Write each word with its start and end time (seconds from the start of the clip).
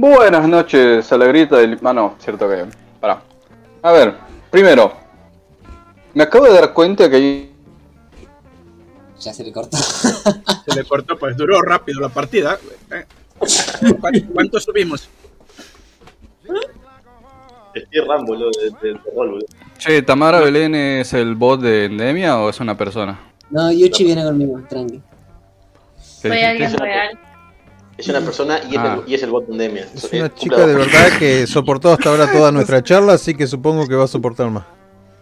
Buenas 0.00 0.48
noches, 0.48 1.12
Alegrita 1.12 1.58
del... 1.58 1.78
Ah, 1.84 1.92
no, 1.92 2.14
cierto 2.18 2.48
que... 2.48 2.64
Pará. 2.98 3.20
A 3.82 3.92
ver, 3.92 4.14
primero. 4.50 4.94
Me 6.14 6.22
acabo 6.22 6.46
de 6.46 6.54
dar 6.54 6.72
cuenta 6.72 7.10
que 7.10 7.16
hay... 7.16 7.52
Ya 9.20 9.34
se 9.34 9.44
le 9.44 9.52
cortó. 9.52 9.76
Se 10.66 10.74
le 10.74 10.84
cortó, 10.84 11.18
pues 11.18 11.36
duró 11.36 11.60
rápido 11.60 12.00
la 12.00 12.08
partida. 12.08 12.56
Eh, 12.90 13.04
¿cu- 13.38 13.46
¿Cuánto 14.32 14.58
subimos? 14.58 15.06
Estoy 17.74 18.00
Ram, 18.08 18.24
boludo, 18.24 18.50
de, 18.80 18.88
de. 18.92 18.98
Che, 19.76 20.00
¿Tamara 20.00 20.40
Belén 20.40 20.74
es 20.74 21.12
el 21.12 21.34
bot 21.34 21.60
de 21.60 21.84
Endemia 21.84 22.38
o 22.38 22.48
es 22.48 22.58
una 22.60 22.74
persona? 22.78 23.20
No, 23.50 23.70
Yuchi 23.70 24.04
viene 24.04 24.24
conmigo, 24.24 24.62
tranqui. 24.66 25.02
¿Qué 26.22 26.28
Soy 26.28 26.40
alguien 26.40 26.72
real. 26.78 27.18
Es 28.00 28.08
una 28.08 28.20
persona 28.20 28.60
y 28.68 28.72
es, 28.74 28.78
Ah. 28.78 29.00
el, 29.04 29.10
y 29.10 29.14
es 29.14 29.22
el 29.22 29.30
bot 29.30 29.46
de 29.46 29.52
Endemia. 29.52 29.86
Es 29.94 30.10
una 30.12 30.34
chica 30.34 30.66
de 30.66 30.74
verdad 30.74 31.18
que 31.18 31.46
soportó 31.46 31.92
hasta 31.92 32.08
ahora 32.10 32.32
toda 32.32 32.50
nuestra 32.50 32.82
charla, 32.82 33.12
así 33.12 33.34
que 33.34 33.46
supongo 33.46 33.86
que 33.86 33.94
va 33.94 34.04
a 34.04 34.08
soportar 34.08 34.48
más. 34.50 34.64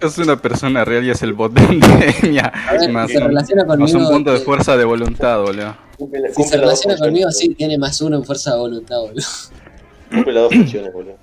Es 0.01 0.17
una 0.19 0.37
persona 0.41 0.85
real 0.85 1.05
y 1.05 1.11
es 1.11 1.23
el 1.23 1.33
bot 1.33 1.53
de 1.53 1.65
Endemia. 1.65 2.53
Más 2.93 3.09
si 3.11 3.17
se 3.17 3.23
un, 3.23 3.29
relaciona 3.29 3.65
más 3.65 3.77
conmigo. 3.79 3.99
un 3.99 4.09
punto 4.15 4.31
de 4.31 4.37
eh, 4.39 4.41
fuerza 4.41 4.77
de 4.77 4.85
voluntad, 4.85 5.41
boludo. 5.43 5.77
Cumple, 5.99 6.29
Si 6.33 6.43
se 6.45 6.57
dos 6.57 6.61
relaciona 6.61 6.97
conmigo, 6.97 7.31
sí, 7.33 7.53
tiene 7.55 7.77
más 7.79 8.01
uno 8.01 8.17
en 8.19 8.25
fuerza 8.25 8.53
de 8.53 8.59
voluntad, 8.59 8.97
boludo. 9.01 9.15
boludo. 9.15 10.15
Cumple 10.15 10.33
las 10.33 10.43
dos 10.45 10.55
funciones, 10.55 10.93
boludo. 10.93 11.17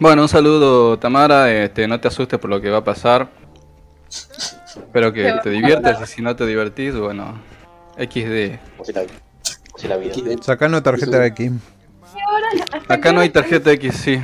Bueno, 0.00 0.22
un 0.22 0.28
saludo, 0.28 0.98
Tamara. 0.98 1.52
Este, 1.52 1.86
no 1.86 2.00
te 2.00 2.08
asustes 2.08 2.38
por 2.38 2.48
lo 2.48 2.60
que 2.62 2.70
va 2.70 2.78
a 2.78 2.84
pasar. 2.84 3.28
Espero 4.08 5.12
que 5.12 5.34
te 5.42 5.50
diviertas 5.50 6.00
y 6.02 6.06
si 6.14 6.22
no 6.22 6.34
te 6.34 6.46
divertís, 6.46 6.96
bueno, 6.96 7.38
XD. 7.98 8.58
Así 9.76 9.88
la, 9.88 9.96
así 9.96 10.22
la 10.22 10.28
vida. 10.30 10.42
Sacando 10.42 10.82
tarjeta 10.82 11.18
de 11.18 11.26
aquí. 11.26 11.50
Acá 12.88 13.12
no 13.12 13.20
hay 13.20 13.30
tarjeta 13.30 13.70
X, 13.72 13.94
sí. 13.94 14.20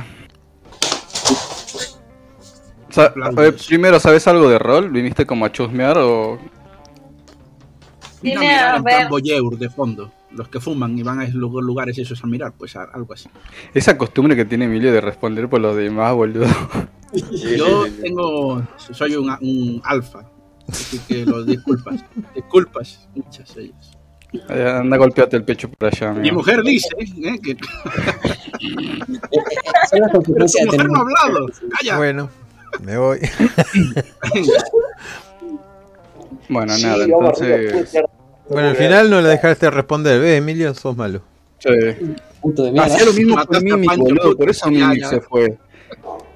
Sa- 2.89 3.13
eh, 3.37 3.51
primero, 3.67 3.99
¿sabes 3.99 4.27
algo 4.27 4.49
de 4.49 4.59
rol? 4.59 4.89
¿Viniste 4.89 5.25
como 5.25 5.45
a 5.45 5.51
chusmear 5.51 5.97
o...? 5.97 6.35
A 6.35 6.39
Vine 8.21 8.39
mirar 8.39 8.75
a 8.75 8.77
en 8.77 8.83
plan 8.83 9.09
ver. 9.09 9.57
de 9.59 9.69
fondo. 9.69 10.11
Los 10.31 10.47
que 10.47 10.59
fuman 10.59 10.97
y 10.97 11.03
van 11.03 11.19
a 11.19 11.23
esos 11.25 11.35
lu- 11.35 11.61
lugares 11.61 11.97
esos 11.97 12.23
a 12.23 12.27
mirar, 12.27 12.53
pues 12.57 12.75
a- 12.75 12.83
algo 12.93 13.13
así. 13.13 13.29
Esa 13.73 13.97
costumbre 13.97 14.35
que 14.35 14.45
tiene 14.45 14.65
Emilio 14.65 14.91
de 14.93 15.01
responder 15.01 15.49
por 15.49 15.59
los 15.61 15.75
demás, 15.75 16.13
boludo. 16.13 16.45
Sí, 17.13 17.21
Yo 17.57 17.83
sí, 17.85 17.89
sí, 17.89 17.95
sí. 17.97 18.01
tengo, 18.03 18.63
soy 18.77 19.15
un, 19.15 19.29
un 19.41 19.81
alfa, 19.83 20.29
así 20.69 20.99
que 21.07 21.25
los 21.25 21.45
disculpas. 21.45 22.03
Disculpas, 22.35 23.07
muchas 23.15 23.55
ellas. 23.57 23.92
Anda, 24.49 24.97
golpeate 24.97 25.37
el 25.37 25.43
pecho 25.43 25.69
por 25.69 25.89
allá, 25.89 26.11
Mi 26.13 26.31
mujer 26.31 26.63
dice 26.63 26.89
¿eh? 26.99 27.39
que 27.41 27.55
pero 29.91 30.21
tu 30.21 30.33
mujer 30.33 30.89
no 30.89 30.97
ha 30.97 31.01
hablado. 31.01 31.47
Calla. 31.77 31.97
Bueno, 31.97 32.29
me 32.83 32.97
voy. 32.97 33.19
Bueno, 36.49 36.73
Sí, 36.73 36.83
nada, 36.83 37.05
entonces... 37.05 38.03
Bueno, 38.49 38.69
al 38.69 38.75
final 38.75 39.09
no 39.09 39.21
la 39.21 39.29
dejaste 39.29 39.71
responder. 39.71 40.19
¿Ves, 40.19 40.37
Emilio? 40.39 40.73
Sos 40.73 40.95
malo. 40.95 41.21
Sí. 41.59 41.69
Puto 42.41 42.63
de 42.63 42.71
mierda. 42.71 42.93
Hacía 42.93 43.05
lo 43.05 43.13
mismo 43.13 43.45
con 43.45 43.63
Mimic, 43.63 43.95
boludo, 43.97 44.35
por 44.35 44.49
eso 44.49 44.69
Mimic 44.69 45.05
se 45.05 45.21
fue. 45.21 45.57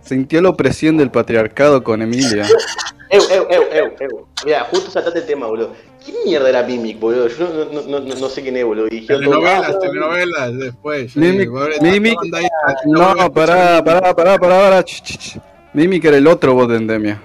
Sintió 0.02 0.42
la 0.42 0.50
opresión 0.50 0.98
del 0.98 1.12
patriarcado 1.12 1.84
con 1.84 2.02
Emilia. 2.02 2.46
Eu, 3.10 3.22
eu, 3.30 3.48
eu, 3.50 3.64
eu, 3.72 3.96
eu. 4.00 4.28
Mira, 4.46 4.68
justo 4.72 4.92
saltaste 4.92 5.20
el 5.20 5.26
tema, 5.26 5.48
boludo. 5.48 5.74
¿Qué 6.06 6.14
mierda 6.26 6.50
era 6.50 6.64
Mimic, 6.64 7.00
boludo? 7.00 7.28
Yo 7.30 7.48
no, 7.48 7.66
no, 7.66 7.82
no, 7.82 8.00
no, 8.02 8.16
no 8.16 8.30
sé 8.30 8.42
quién 8.42 8.58
es, 8.58 8.66
boludo. 8.66 8.88
Y 8.88 9.02
dijeron 9.02 9.24
todo, 9.24 9.34
Telenovelas, 9.40 9.76
ah, 9.76 9.80
telenovelas, 9.80 10.58
después. 10.58 11.12
sí, 11.14 11.20
Mimic, 11.20 11.50
pobre, 11.50 11.80
Mimic- 11.80 12.36
ahí, 12.36 12.48
No, 12.86 13.32
pará, 13.34 13.84
pará, 13.84 14.14
pará, 14.14 14.38
pará, 14.38 14.38
pará. 14.40 14.84
ch, 14.84 15.02
ch, 15.04 15.18
ch. 15.18 15.40
Mimic 15.74 16.04
era 16.06 16.18
el 16.18 16.28
otro 16.28 16.54
bot 16.54 16.70
de 16.70 16.78
Endemia. 16.78 17.22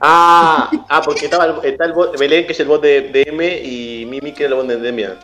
Ah, 0.00 0.70
ah, 0.88 1.00
porque 1.02 1.24
estaba 1.24 1.46
el, 1.46 1.54
está 1.64 1.84
el 1.86 1.92
bot, 1.94 2.18
Belén, 2.18 2.44
que 2.46 2.52
es 2.52 2.60
el 2.60 2.66
bot 2.68 2.82
de, 2.82 3.02
de 3.02 3.22
M, 3.28 3.62
y 3.64 4.04
Mimic, 4.06 4.36
que 4.36 4.44
era 4.44 4.54
el 4.54 4.60
bot 4.60 4.66
de 4.68 4.74
Endemia. 4.74 5.18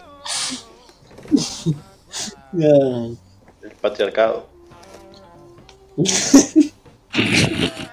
El 2.58 3.70
patriarcado. 3.80 4.46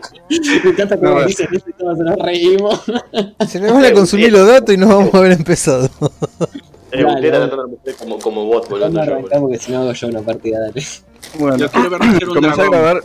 Me 0.64 0.70
encanta 0.70 0.96
cómo 0.96 1.20
No, 1.20 1.24
dicen 1.26 1.48
esto 1.52 1.70
y 1.70 1.72
todos 1.72 1.98
nos 1.98 2.16
reímos. 2.18 2.82
Se 3.48 3.60
me 3.60 3.70
van 3.72 3.84
a 3.84 3.92
consumir 3.92 4.32
los 4.32 4.46
datos 4.46 4.74
y 4.74 4.78
no 4.78 4.88
vamos 4.88 5.14
a 5.14 5.18
haber 5.18 5.32
empezado. 5.32 5.88
Eh, 6.92 7.02
Dale, 7.02 7.30
dale. 7.30 7.50
como, 7.98 8.16
como 8.20 8.44
bot, 8.46 8.68
boludo. 8.70 8.84
Vamos 8.86 8.98
a 8.98 9.02
tuyo, 9.02 9.16
arrancar 9.16 9.40
porque 9.40 9.58
si 9.58 9.72
no 9.72 9.78
hago 9.82 9.92
yo 9.92 10.06
una 10.06 10.20
partida, 10.22 10.60
dale. 10.60 10.82
Bueno, 11.38 11.56
Yo 11.58 11.68
quiero 11.68 11.90
ver 11.90 12.00
nacer 12.00 12.28
un 12.28 12.34
comencé 12.36 12.62
a 12.62 12.64
grabar. 12.70 13.00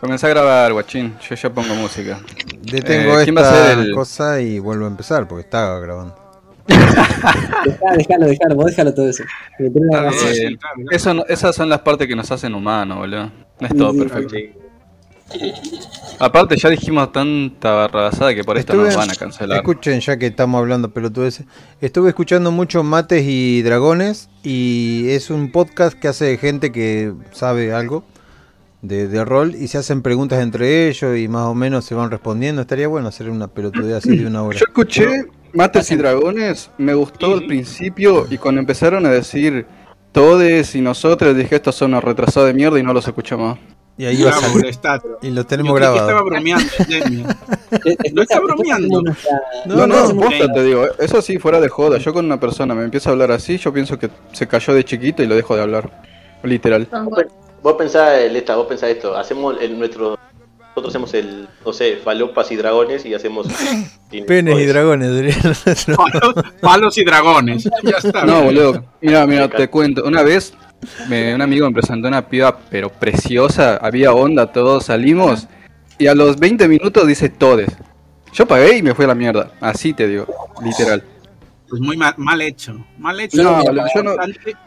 Comencé 0.00 0.26
a 0.26 0.28
grabar, 0.30 0.72
guachín. 0.72 1.14
Yo 1.28 1.34
ya 1.34 1.52
pongo 1.52 1.74
música. 1.74 2.20
Detengo 2.62 3.18
Eh, 3.18 3.24
¿quién 3.24 3.36
va 3.36 3.40
a 3.40 3.44
esta 3.44 3.66
ser 3.74 3.78
el- 3.80 3.94
cosa 3.94 4.40
y 4.40 4.60
vuelvo 4.60 4.84
a 4.84 4.88
empezar 4.88 5.26
porque 5.26 5.42
estaba 5.42 5.80
grabando. 5.80 6.14
Dejá, 6.68 7.96
dejalo, 7.96 8.26
dejalo, 8.26 8.54
vos 8.54 8.66
déjalo 8.66 8.94
todo 8.94 9.08
eso. 9.10 9.24
Que 9.58 9.70
claro. 9.90 10.10
Eso 10.90 11.14
no- 11.14 11.24
esas 11.28 11.56
son 11.56 11.68
las 11.68 11.80
partes 11.80 12.06
que 12.06 12.14
nos 12.14 12.30
hacen 12.30 12.54
humanos, 12.54 12.98
boludo. 12.98 13.30
No 13.60 13.66
es 13.66 13.76
todo 13.76 13.92
Sí, 13.92 13.98
sí. 13.98 14.04
perfecto. 14.04 14.36
Aparte, 16.20 16.56
ya 16.56 16.68
dijimos 16.68 17.12
tanta 17.12 17.72
barrabasada 17.72 18.34
que 18.34 18.42
por 18.44 18.58
esto 18.58 18.72
Estuve- 18.72 18.86
nos 18.88 18.96
van 18.96 19.10
a 19.10 19.14
cancelar. 19.14 19.58
Escuchen, 19.58 20.00
ya 20.00 20.18
que 20.18 20.26
estamos 20.26 20.58
hablando 20.58 20.90
pelotudeces. 20.90 21.46
Estuve 21.80 22.08
escuchando 22.08 22.50
mucho 22.50 22.82
Mates 22.82 23.24
y 23.26 23.62
Dragones 23.62 24.28
y 24.42 25.06
es 25.10 25.30
un 25.30 25.52
podcast 25.52 25.96
que 25.98 26.08
hace 26.08 26.36
gente 26.38 26.72
que 26.72 27.12
sabe 27.32 27.72
algo 27.72 28.04
de, 28.82 29.06
de 29.08 29.24
rol 29.24 29.54
y 29.54 29.68
se 29.68 29.78
hacen 29.78 30.02
preguntas 30.02 30.40
entre 30.40 30.88
ellos 30.88 31.16
y 31.16 31.28
más 31.28 31.46
o 31.46 31.54
menos 31.54 31.84
se 31.84 31.94
van 31.94 32.10
respondiendo. 32.10 32.62
Estaría 32.62 32.88
bueno 32.88 33.08
hacer 33.08 33.30
una 33.30 33.46
pelotudez 33.48 33.94
así 34.04 34.16
de 34.16 34.26
una 34.26 34.42
hora. 34.42 34.58
Yo 34.58 34.64
escuché 34.66 35.26
Mates 35.52 35.90
y 35.92 35.96
Dragones, 35.96 36.70
me 36.78 36.94
gustó 36.94 37.34
al 37.34 37.46
principio 37.46 38.26
y 38.28 38.38
cuando 38.38 38.60
empezaron 38.60 39.06
a 39.06 39.10
decir 39.10 39.66
todes 40.10 40.74
y 40.74 40.80
nosotros, 40.80 41.36
dije 41.36 41.56
estos 41.56 41.76
son 41.76 41.92
unos 41.92 42.02
retrasados 42.02 42.48
de 42.48 42.54
mierda 42.54 42.78
y 42.80 42.82
no 42.82 42.92
los 42.92 43.06
escuchamos. 43.06 43.58
Y 43.98 44.06
ahí 44.06 44.22
va 44.22 44.30
a. 44.30 45.00
Y 45.22 45.30
lo 45.30 45.44
tenemos 45.44 45.70
Yo 45.70 45.74
grabado. 45.74 46.00
estaba 46.08 46.22
bromeando. 46.22 46.64
Eh, 47.84 47.96
No 48.12 48.22
está 48.22 48.38
bromeando. 48.40 49.02
No, 49.02 49.12
No, 49.66 49.76
no, 49.76 49.86
no, 49.88 49.96
hacemos 50.04 50.24
posta 50.26 50.52
te 50.52 50.62
digo, 50.64 50.86
eso 50.98 51.20
sí, 51.20 51.38
fuera 51.38 51.60
de 51.60 51.68
joda. 51.68 51.98
Yo 51.98 52.12
con 52.14 52.24
una 52.24 52.38
persona 52.38 52.74
me 52.74 52.84
empieza 52.84 53.10
a 53.10 53.12
hablar 53.12 53.32
así, 53.32 53.58
yo 53.58 53.72
pienso 53.72 53.98
que 53.98 54.08
se 54.32 54.46
cayó 54.46 54.72
de 54.72 54.84
chiquito 54.84 55.22
y 55.22 55.26
lo 55.26 55.34
dejo 55.34 55.56
de 55.56 55.62
hablar. 55.62 55.90
Literal. 56.44 56.86
Vos, 56.90 57.16
pen- 57.16 57.28
vos 57.62 57.74
pensás, 57.74 58.30
Lesta, 58.30 58.54
vos 58.54 58.66
pensás 58.68 58.90
esto. 58.90 59.16
Hacemos 59.16 59.56
el, 59.60 59.76
nuestro. 59.76 60.16
Nosotros 60.68 60.94
hacemos 60.94 61.14
el, 61.14 61.48
no 61.66 61.72
sé, 61.72 61.96
falopas 61.96 62.52
y 62.52 62.56
dragones 62.56 63.04
y 63.04 63.12
hacemos. 63.14 63.48
Penes 64.28 64.58
y 64.60 64.64
dragones. 64.66 65.36
Palos, 65.96 66.34
palos 66.60 66.98
y 66.98 67.04
dragones. 67.04 67.64
Ya 67.82 67.96
está. 67.98 68.24
No, 68.24 68.42
boludo. 68.42 68.84
Mira, 69.00 69.26
mira, 69.26 69.48
te 69.48 69.68
cuento. 69.68 70.04
Una 70.04 70.22
vez, 70.22 70.54
me- 71.08 71.34
un 71.34 71.42
amigo 71.42 71.66
me 71.66 71.72
presentó 71.74 72.08
una 72.08 72.28
piba, 72.28 72.58
pero 72.70 72.88
preciosa. 72.90 73.76
Había 73.76 74.12
onda, 74.12 74.52
todos 74.52 74.86
salimos. 74.86 75.48
Y 75.98 76.06
a 76.06 76.14
los 76.14 76.38
20 76.38 76.68
minutos 76.68 77.06
dice 77.06 77.28
todes. 77.28 77.70
Yo 78.32 78.46
pagué 78.46 78.76
y 78.78 78.82
me 78.82 78.94
fui 78.94 79.04
a 79.04 79.08
la 79.08 79.14
mierda. 79.14 79.50
Así 79.60 79.92
te 79.92 80.06
digo, 80.06 80.26
literal. 80.62 81.02
Pues 81.68 81.82
muy 81.82 81.96
mal, 81.96 82.14
mal 82.16 82.40
hecho. 82.40 82.84
Mal 82.98 83.18
hecho. 83.20 83.42
No, 83.42 83.62
yo 83.94 84.02
no- 84.02 84.16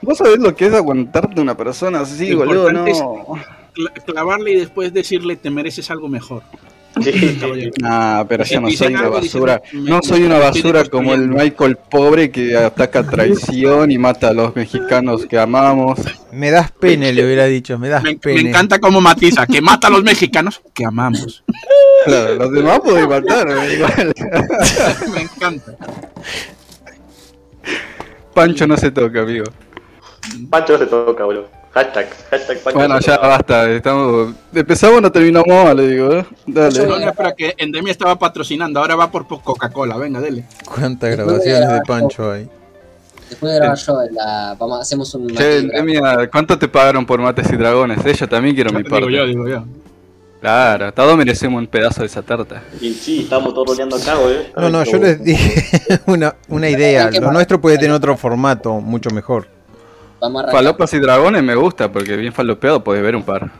¿Vos 0.01 0.17
sabés 0.17 0.37
lo 0.39 0.55
que 0.55 0.67
es 0.67 0.73
aguantarte 0.73 1.41
una 1.41 1.55
persona 1.57 2.01
así, 2.01 2.33
boludo? 2.33 2.71
No. 2.71 2.85
clavarle 4.05 4.51
y 4.51 4.55
después 4.59 4.93
decirle 4.93 5.37
te 5.37 5.49
mereces 5.49 5.89
algo 5.89 6.09
mejor. 6.09 6.43
Sí. 7.01 7.71
Nah, 7.81 8.25
pero 8.25 8.43
yo 8.43 8.59
no 8.61 8.69
soy 8.69 8.93
una 8.93 9.07
basura. 9.09 9.61
No 9.73 10.01
soy 10.01 10.23
una 10.23 10.37
basura 10.39 10.83
como 10.85 11.13
el. 11.13 11.29
Michael 11.29 11.77
pobre 11.77 12.29
que 12.31 12.57
ataca 12.57 12.99
a 12.99 13.03
traición 13.07 13.91
y 13.91 13.97
mata 13.97 14.29
a 14.29 14.33
los 14.33 14.55
mexicanos 14.55 15.25
que 15.25 15.39
amamos. 15.39 15.99
Me 16.31 16.51
das 16.51 16.71
pene, 16.71 17.13
le 17.13 17.23
hubiera 17.25 17.45
dicho. 17.45 17.79
Me 17.79 17.87
das 17.89 18.03
Me, 18.03 18.11
me 18.11 18.17
pene. 18.17 18.49
encanta 18.49 18.79
cómo 18.79 18.99
matiza, 19.01 19.45
que 19.47 19.61
mata 19.61 19.87
a 19.87 19.89
los 19.91 20.03
mexicanos 20.03 20.61
que 20.73 20.85
amamos. 20.85 21.43
Claro, 22.05 22.35
los 22.35 22.51
demás 22.51 22.79
pueden 22.81 23.07
matar, 23.07 23.47
igual. 23.73 24.13
me 25.13 25.21
encanta. 25.21 25.75
Pancho 28.33 28.67
no 28.67 28.77
se 28.77 28.91
toca, 28.91 29.21
amigo. 29.21 29.45
Pancho 30.49 30.73
no 30.73 30.79
se 30.79 30.85
toca, 30.87 31.23
boludo. 31.25 31.49
Hashtag, 31.73 32.07
hashtag 32.29 32.59
Pancho 32.59 32.79
Bueno, 32.79 32.99
ya 32.99 33.17
basta. 33.17 33.69
Estamos... 33.71 34.33
Empezamos, 34.53 35.01
no 35.01 35.11
terminamos 35.11 35.47
mal, 35.47 35.77
le 35.77 35.87
digo. 35.87 36.11
¿eh? 36.13 36.25
No, 36.47 36.61
Dale. 36.61 36.85
no, 36.85 36.97
espera, 36.97 37.33
que 37.33 37.53
Endemia 37.57 37.91
estaba 37.91 38.17
patrocinando, 38.19 38.79
ahora 38.81 38.95
va 38.95 39.09
por 39.09 39.25
po- 39.27 39.41
Coca-Cola, 39.41 39.95
venga, 39.97 40.19
dele. 40.19 40.43
¿Cuántas 40.65 41.15
grabaciones 41.15 41.69
de 41.71 41.81
Pancho 41.87 42.31
hay? 42.31 42.49
Después 43.29 43.53
de 43.53 43.59
grabar 43.59 43.77
yo, 43.77 43.97
la, 44.11 44.55
vamos, 44.59 44.81
hacemos 44.81 45.15
un. 45.15 45.29
Che, 45.33 45.63
Nemia, 45.63 46.29
¿cuánto 46.29 46.59
te 46.59 46.67
pagaron 46.67 47.05
por 47.05 47.21
mates 47.21 47.49
y 47.49 47.55
dragones? 47.55 48.05
Ella 48.05 48.27
también 48.27 48.53
quiero 48.53 48.71
mi 48.73 48.83
Digo 48.83 48.89
parte. 48.89 49.09
yo, 49.13 49.25
digo 49.25 49.47
yo. 49.47 49.63
Claro, 50.41 50.91
todos 50.93 51.15
merecemos 51.15 51.57
un 51.61 51.67
pedazo 51.67 52.01
de 52.01 52.07
esa 52.07 52.21
tarta. 52.23 52.61
Y 52.81 52.91
sí, 52.93 53.21
estamos 53.21 53.53
todos 53.53 53.69
roleando 53.69 53.95
acá, 53.95 54.15
güey. 54.15 54.51
No, 54.57 54.69
no, 54.69 54.83
yo 54.83 54.97
les 54.97 55.23
dije 55.23 56.01
una, 56.07 56.35
una 56.49 56.67
idea. 56.69 57.09
Lo 57.11 57.31
nuestro 57.31 57.61
puede 57.61 57.77
tener 57.77 57.93
otro 57.93 58.17
formato 58.17 58.73
mucho 58.81 59.09
mejor. 59.11 59.47
Vamos 60.21 60.39
a 60.39 60.43
arrancar. 60.43 60.59
Falopas 60.63 60.93
y 60.93 60.99
dragones 60.99 61.43
me 61.43 61.55
gusta 61.55 61.91
porque 61.91 62.15
bien 62.15 62.31
falopeado 62.31 62.83
podés 62.83 63.03
ver 63.03 63.15
un 63.17 63.23
par. 63.23 63.51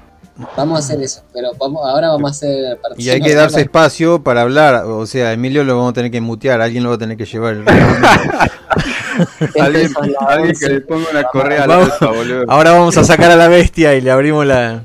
Vamos 0.58 0.78
a 0.78 0.80
hacer 0.80 1.02
eso, 1.04 1.22
pero 1.34 1.50
vamos, 1.60 1.82
ahora 1.88 2.08
vamos 2.10 2.32
a 2.32 2.32
hacer... 2.32 2.80
Y 2.98 3.10
hay 3.10 3.22
que 3.22 3.36
darse 3.36 3.62
espacio 3.62 4.24
para 4.24 4.42
hablar. 4.42 4.86
O 4.86 5.06
sea, 5.06 5.34
Emilio 5.34 5.64
lo 5.64 5.76
vamos 5.76 5.92
a 5.92 5.94
tener 5.94 6.10
que 6.10 6.22
mutear. 6.22 6.62
Alguien 6.62 6.84
lo 6.84 6.90
va 6.90 6.96
a 6.96 7.00
tener 7.00 7.16
que 7.18 7.26
llevar. 7.26 7.56
El 7.56 7.64
alguien, 9.62 9.92
alguien 10.28 10.56
que 10.60 10.70
le 10.70 10.82
ponga 10.82 11.06
una 11.12 11.24
correa 11.24 11.66
a 11.66 11.68
la 11.68 11.78
Vamos- 11.78 12.00
boludo. 12.00 12.46
Ahora 12.48 12.72
vamos 12.72 12.98
a 12.98 13.04
sacar 13.04 13.30
a 13.30 13.36
la 13.36 13.50
bestia 13.50 13.94
y 13.94 14.02
le 14.02 14.10
abrimos 14.10 14.46
la 14.46 14.84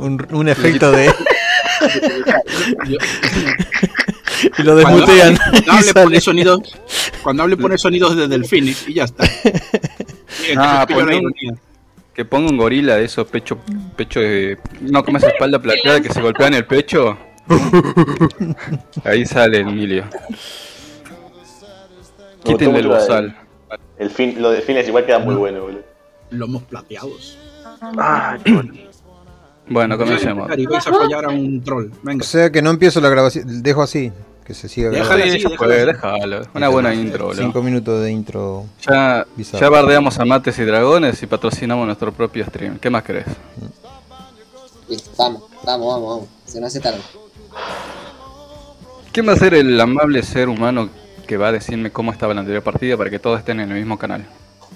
un, 0.00 0.26
un 0.32 0.48
efecto 0.48 0.90
de. 0.90 1.12
Y 4.58 4.62
lo 4.62 4.74
Cuando 4.80 5.00
desmutean. 5.06 5.38
hable, 5.40 5.62
cuando 5.64 5.72
hable 5.72 5.94
pone 6.04 6.20
sonidos, 6.20 6.60
cuando 7.22 7.42
hable 7.42 7.56
pone 7.56 7.78
sonidos 7.78 8.16
de 8.16 8.28
delfines 8.28 8.86
y 8.88 8.94
ya 8.94 9.04
está. 9.04 9.24
Ah, 10.56 10.86
ponle 10.88 11.18
un-. 11.18 11.60
Que 12.14 12.24
ponga 12.24 12.50
un 12.50 12.56
gorila 12.56 12.96
de 12.96 13.04
esos 13.04 13.26
pecho, 13.26 13.58
pecho 13.94 14.20
de... 14.20 14.58
No, 14.80 15.04
como 15.04 15.18
esa 15.18 15.28
espalda 15.28 15.60
plateada 15.60 16.00
que 16.00 16.10
se 16.10 16.22
golpea 16.22 16.46
en 16.46 16.54
el 16.54 16.64
pecho. 16.64 17.18
Ahí 19.04 19.26
sale 19.26 19.60
Emilio. 19.60 20.04
Quítenle 22.42 22.78
el 22.78 22.88
bozal. 22.88 23.36
El 23.98 24.10
fin, 24.10 24.40
lo 24.40 24.50
de 24.50 24.62
fines 24.62 24.88
igual 24.88 25.04
queda 25.04 25.18
muy 25.18 25.34
bueno, 25.34 25.60
boludo. 25.62 25.82
Lomos 26.30 26.62
plateados. 26.62 27.38
Ah, 27.82 28.38
qué 28.42 28.52
bueno. 28.52 28.74
Bueno, 29.68 29.98
comencemos. 29.98 30.50
Y 30.56 30.66
vais 30.66 30.86
a 30.86 30.92
fallar 30.92 31.24
a 31.24 31.28
un 31.28 31.62
troll. 31.62 31.86
O 31.86 31.96
Venga. 32.02 32.24
sea 32.24 32.50
que 32.50 32.62
no 32.62 32.70
empiezo 32.70 33.00
la 33.00 33.08
grabación. 33.08 33.62
Dejo 33.62 33.82
así. 33.82 34.12
Que 34.46 34.54
se 34.54 34.68
siga 34.68 34.90
Déjale 34.90 35.24
así, 35.24 35.40
fue, 35.56 35.76
así. 35.76 35.86
déjalo. 35.86 36.42
Una 36.54 36.68
buena 36.68 36.94
intro, 36.94 37.26
boludo. 37.26 37.42
Cinco 37.42 37.62
minutos 37.62 38.02
de 38.02 38.12
intro. 38.12 38.64
Ya, 38.88 39.26
Bizarro. 39.34 39.60
ya 39.60 39.68
bardeamos 39.70 40.18
a 40.20 40.24
Mates 40.24 40.56
y 40.60 40.64
Dragones 40.64 41.20
y 41.22 41.26
patrocinamos 41.26 41.84
nuestro 41.84 42.12
propio 42.12 42.44
stream. 42.46 42.78
¿Qué 42.78 42.88
más 42.88 43.02
querés? 43.02 43.24
Listo, 44.88 45.10
vamos, 45.18 45.42
vamos, 45.64 45.86
vamos, 45.94 46.08
vamos. 46.08 46.28
Se 46.44 46.60
nos 46.60 46.68
hace 46.68 46.78
tarde. 46.80 47.00
¿Quién 49.12 49.26
va 49.28 49.32
a 49.32 49.36
ser 49.36 49.54
el 49.54 49.80
amable 49.80 50.22
ser 50.22 50.48
humano 50.48 50.90
que 51.26 51.36
va 51.36 51.48
a 51.48 51.52
decirme 51.52 51.90
cómo 51.90 52.12
estaba 52.12 52.32
la 52.34 52.40
anterior 52.40 52.62
partida 52.62 52.96
para 52.96 53.10
que 53.10 53.18
todos 53.18 53.38
estén 53.40 53.58
en 53.60 53.70
el 53.72 53.78
mismo 53.78 53.98
canal? 53.98 54.24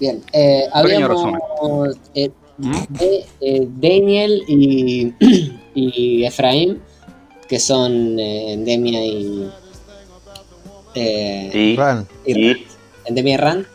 Bien, 0.00 0.20
eh, 0.32 0.64
habíamos 0.72 1.94
eh, 2.14 2.30
¿Mm? 2.58 2.72
de- 2.88 3.26
eh, 3.40 3.68
Daniel 3.68 4.42
y, 4.48 5.12
y 5.74 6.24
Efraín, 6.24 6.80
que 7.50 7.58
son 7.58 8.16
eh, 8.20 8.52
Endemia 8.52 9.04
y, 9.04 9.50
eh, 10.94 11.50
Y, 11.52 11.76
Ran. 11.76 12.06
y 12.24 12.56
Endemia 13.04 13.34
y 13.34 13.36
Ran. 13.36 13.66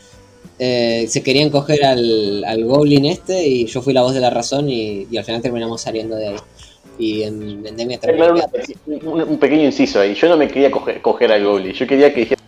eh, 0.60 1.06
se 1.10 1.22
querían 1.22 1.50
coger 1.50 1.84
al, 1.86 2.44
al 2.46 2.64
Goblin 2.64 3.06
este 3.06 3.46
y 3.46 3.66
yo 3.66 3.82
fui 3.82 3.94
la 3.94 4.02
voz 4.02 4.14
de 4.14 4.22
la 4.22 4.30
razón 4.30 4.70
y, 4.70 5.06
y 5.12 5.18
al 5.18 5.26
final 5.26 5.42
terminamos 5.42 5.82
saliendo 5.82 6.16
de 6.16 6.30
ahí. 6.30 6.36
Y 6.98 7.24
en 7.24 7.68
Endemia 7.68 8.00
una- 8.32 8.46
un, 9.04 9.22
un 9.24 9.38
pequeño 9.38 9.64
inciso 9.66 10.00
ahí. 10.00 10.16
Yo 10.16 10.30
no 10.30 10.38
me 10.38 10.48
quería 10.48 10.72
coger, 10.72 11.02
coger 11.02 11.34
al 11.34 11.44
Goblin. 11.44 11.74
Yo 11.74 11.86
quería 11.86 12.14
que 12.14 12.22
dijera. 12.22 12.42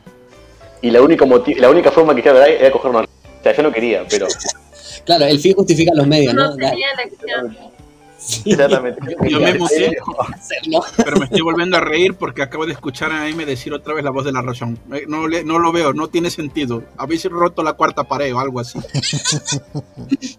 Y 0.81 0.91
la 0.91 1.01
única, 1.01 1.25
motiv- 1.25 1.57
la 1.57 1.69
única 1.69 1.91
forma 1.91 2.15
que 2.15 2.21
verdad 2.21 2.47
era 2.47 2.71
coger 2.71 2.91
una. 2.91 3.00
O 3.01 3.07
sea, 3.44 3.53
yo 3.53 3.63
no 3.63 3.71
quería, 3.74 4.06
pero. 4.09 4.27
Claro, 5.06 5.25
el 5.25 5.39
fin 5.39 5.53
justifica 5.53 5.91
los 5.95 6.06
medios, 6.07 6.33
¿no? 6.33 6.53
No 6.56 6.68
Exactamente. 8.46 9.00
Yo 9.30 9.40
me 9.40 9.50
hacerlo. 9.50 10.81
pero 10.98 11.18
me 11.18 11.25
estoy 11.25 11.42
volviendo 11.42 11.78
a 11.78 11.81
reír 11.81 12.16
porque 12.16 12.42
acabo 12.42 12.66
de 12.66 12.74
escuchar 12.74 13.12
a 13.12 13.22
Aime 13.24 13.46
decir 13.46 13.74
otra 13.74 13.94
vez 13.94 14.04
la 14.04 14.10
voz 14.12 14.25
de 14.25 14.31
la 14.31 14.42
razón. 14.42 14.78
Eh, 14.94 15.04
No, 15.08 15.28
le- 15.28 15.44
no 15.44 15.60
lo 15.60 15.72
veo, 15.72 15.94
no 15.94 16.08
tiene 16.08 16.30
sentido. 16.30 16.84
Habéis 16.98 17.25
roto 17.25 17.64
la 17.64 17.74
cuarta 17.74 18.04
pared 18.04 18.34
o 18.36 18.40
algo 18.40 18.60
así. 18.60 18.80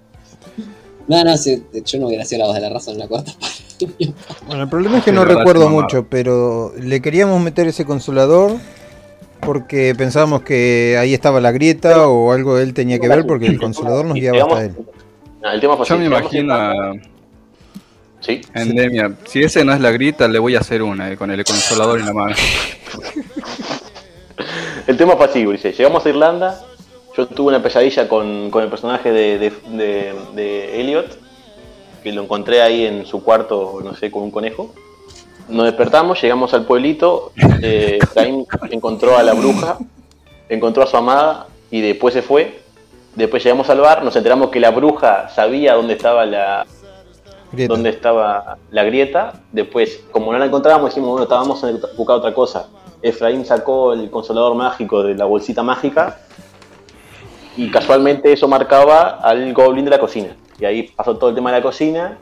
No, 1.06 1.24
no, 1.24 1.38
sí, 1.38 1.64
yo 1.86 1.98
no 2.00 2.08
hubiera 2.08 2.22
sido 2.26 2.40
la 2.40 2.46
voz 2.48 2.54
de 2.56 2.60
la 2.60 2.68
razón 2.68 2.92
en 2.94 3.00
la 3.00 3.08
cuarta 3.08 3.32
parte. 3.32 4.12
Bueno, 4.46 4.62
el 4.64 4.68
problema 4.68 4.98
es 4.98 5.04
que 5.04 5.10
Sí, 5.10 5.16
no 5.16 5.24
recuerdo 5.24 5.70
mucho, 5.70 6.06
pero 6.06 6.74
le 6.78 7.00
queríamos 7.00 7.40
meter 7.40 7.66
ese 7.66 7.86
consolador 7.86 8.56
porque 9.40 9.94
pensábamos 9.96 10.42
que 10.42 10.96
ahí 11.00 11.14
estaba 11.14 11.40
la 11.40 11.50
grieta 11.52 12.08
o 12.08 12.32
algo 12.32 12.58
él 12.58 12.74
tenía 12.74 12.98
que 12.98 13.08
ver 13.08 13.24
porque 13.26 13.46
el 13.46 13.58
consolador 13.58 14.04
nos 14.04 14.16
guiaba 14.16 14.38
hasta 14.42 14.64
él. 14.66 14.74
No, 15.40 15.50
el 15.50 15.60
tema 15.62 15.76
fue 15.78 15.86
Yo 15.86 15.94
así, 15.94 16.00
me 16.02 16.06
imagino 16.08 16.92
Sí. 18.20 18.40
Endemia. 18.54 19.12
Si 19.26 19.42
ese 19.42 19.64
no 19.64 19.72
es 19.72 19.80
la 19.80 19.90
grita, 19.92 20.26
le 20.28 20.38
voy 20.38 20.56
a 20.56 20.60
hacer 20.60 20.82
una 20.82 21.10
eh, 21.10 21.16
con 21.16 21.30
el 21.30 21.44
consolador 21.44 22.00
en 22.00 22.06
la 22.06 22.12
mano. 22.12 22.34
El 24.86 24.96
tema 24.96 25.14
así, 25.20 25.46
Ulises. 25.46 25.76
Llegamos 25.76 26.04
a 26.04 26.08
Irlanda. 26.08 26.60
Yo 27.16 27.26
tuve 27.26 27.48
una 27.48 27.62
pesadilla 27.62 28.08
con, 28.08 28.50
con 28.50 28.62
el 28.62 28.70
personaje 28.70 29.10
de, 29.12 29.38
de, 29.38 29.52
de- 29.76 30.14
de 30.34 30.80
Elliot. 30.80 31.18
Que 32.02 32.12
lo 32.12 32.22
encontré 32.22 32.62
ahí 32.62 32.86
en 32.86 33.06
su 33.06 33.22
cuarto, 33.22 33.80
no 33.84 33.94
sé, 33.94 34.10
con 34.10 34.22
un 34.22 34.30
conejo. 34.30 34.72
Nos 35.48 35.64
despertamos, 35.66 36.20
llegamos 36.22 36.54
al 36.54 36.64
pueblito. 36.64 37.32
Eh, 37.62 37.98
encontró 38.70 39.16
a 39.16 39.22
la 39.22 39.34
bruja, 39.34 39.78
encontró 40.48 40.82
a 40.82 40.86
su 40.86 40.96
amada 40.96 41.48
y 41.70 41.80
después 41.80 42.14
se 42.14 42.22
fue. 42.22 42.60
Después 43.14 43.42
llegamos 43.42 43.68
al 43.68 43.80
bar, 43.80 44.04
nos 44.04 44.14
enteramos 44.14 44.50
que 44.50 44.60
la 44.60 44.70
bruja 44.70 45.28
sabía 45.30 45.74
dónde 45.74 45.94
estaba 45.94 46.24
la, 46.24 46.64
Grieta. 47.52 47.72
dónde 47.74 47.90
estaba 47.90 48.58
la 48.70 48.84
grieta. 48.84 49.40
Después, 49.52 50.04
como 50.10 50.32
no 50.32 50.38
la 50.38 50.46
encontrábamos, 50.46 50.90
dijimos, 50.90 51.10
bueno, 51.10 51.22
estábamos 51.24 51.62
en 51.64 51.80
buscar 51.96 52.16
otra 52.16 52.34
cosa. 52.34 52.68
Efraín 53.02 53.44
sacó 53.46 53.92
el 53.92 54.10
consolador 54.10 54.54
mágico 54.54 55.02
de 55.02 55.14
la 55.14 55.24
bolsita 55.24 55.62
mágica 55.62 56.18
y 57.56 57.70
casualmente 57.70 58.32
eso 58.32 58.48
marcaba 58.48 59.18
al 59.22 59.52
goblin 59.54 59.84
de 59.84 59.90
la 59.92 59.98
cocina. 60.00 60.36
Y 60.58 60.64
ahí 60.64 60.82
pasó 60.94 61.16
todo 61.16 61.30
el 61.30 61.36
tema 61.36 61.50
de 61.52 61.58
la 61.58 61.62
cocina. 61.62 62.18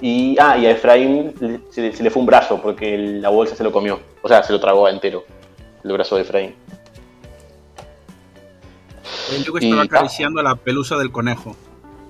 Y, 0.00 0.36
ah, 0.38 0.56
y 0.56 0.66
a 0.66 0.70
Efraín 0.70 1.34
se, 1.70 1.80
le- 1.80 1.92
se 1.96 2.02
le 2.04 2.10
fue 2.10 2.20
un 2.20 2.26
brazo 2.26 2.60
porque 2.62 2.94
el- 2.94 3.20
la 3.22 3.30
bolsa 3.30 3.56
se 3.56 3.64
lo 3.64 3.72
comió. 3.72 3.98
O 4.22 4.28
sea, 4.28 4.42
se 4.44 4.52
lo 4.52 4.60
tragó 4.60 4.88
entero, 4.88 5.24
el 5.82 5.92
brazo 5.92 6.14
de 6.16 6.22
Efraín. 6.22 6.54
Yo 9.44 9.52
que 9.52 9.64
Y- 9.64 9.68
estaba 9.70 9.82
acariciando 9.84 10.42
la 10.42 10.54
pelusa 10.54 10.96
del 10.96 11.10
conejo. 11.10 11.56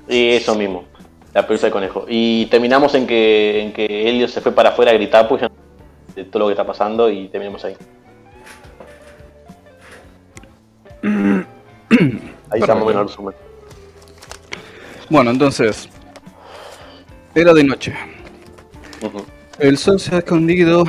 Y 0.08 0.31
eso 0.31 0.55
mismo, 0.55 0.85
la 1.34 1.46
pelusa 1.46 1.66
de 1.66 1.72
conejo. 1.72 2.04
Y 2.08 2.46
terminamos 2.46 2.94
en 2.94 3.06
que, 3.06 3.62
en 3.62 3.72
que 3.72 4.08
Elliot 4.08 4.30
se 4.30 4.40
fue 4.40 4.52
para 4.52 4.70
afuera 4.70 4.90
a 4.92 4.94
gritar 4.94 5.28
pues, 5.28 5.42
de 6.14 6.25
todo 6.25 6.40
lo 6.40 6.46
que 6.46 6.52
está 6.52 6.66
pasando 6.66 7.10
y 7.10 7.28
terminamos 7.28 7.64
ahí. 7.64 7.76
ahí 12.50 12.60
o 12.62 12.66
menos 12.66 13.02
el 13.02 13.08
resumen. 13.08 13.34
Bueno, 15.08 15.30
entonces. 15.30 15.88
Era 17.35 17.54
de 17.54 17.64
noche. 17.64 17.94
El 19.58 19.78
sol 19.78 20.00
se 20.00 20.14
ha 20.14 20.18
escondido. 20.18 20.85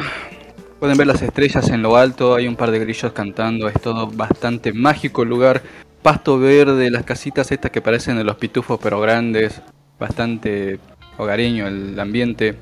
Pueden 0.80 0.98
ver 0.98 1.08
las 1.08 1.22
estrellas 1.22 1.70
en 1.70 1.82
lo 1.82 1.96
alto. 1.96 2.36
Hay 2.36 2.48
un 2.48 2.56
par 2.56 2.72
de 2.72 2.80
grillos 2.80 3.12
cantando. 3.14 3.68
Es 3.68 3.80
todo 3.82 4.08
bastante 4.08 4.74
mágico 4.74 5.24
el 5.24 5.30
lugar. 5.30 5.62
Pasto 6.02 6.40
verde, 6.40 6.90
las 6.90 7.04
casitas 7.04 7.52
estas 7.52 7.72
que 7.72 7.82
parecen 7.82 8.18
de 8.18 8.24
los 8.24 8.38
pitufos 8.38 8.80
pero 8.82 9.00
grandes. 9.00 9.62
Bastante 10.00 10.80
hogareño 11.18 11.68
el 11.68 12.00
ambiente. 12.00 12.56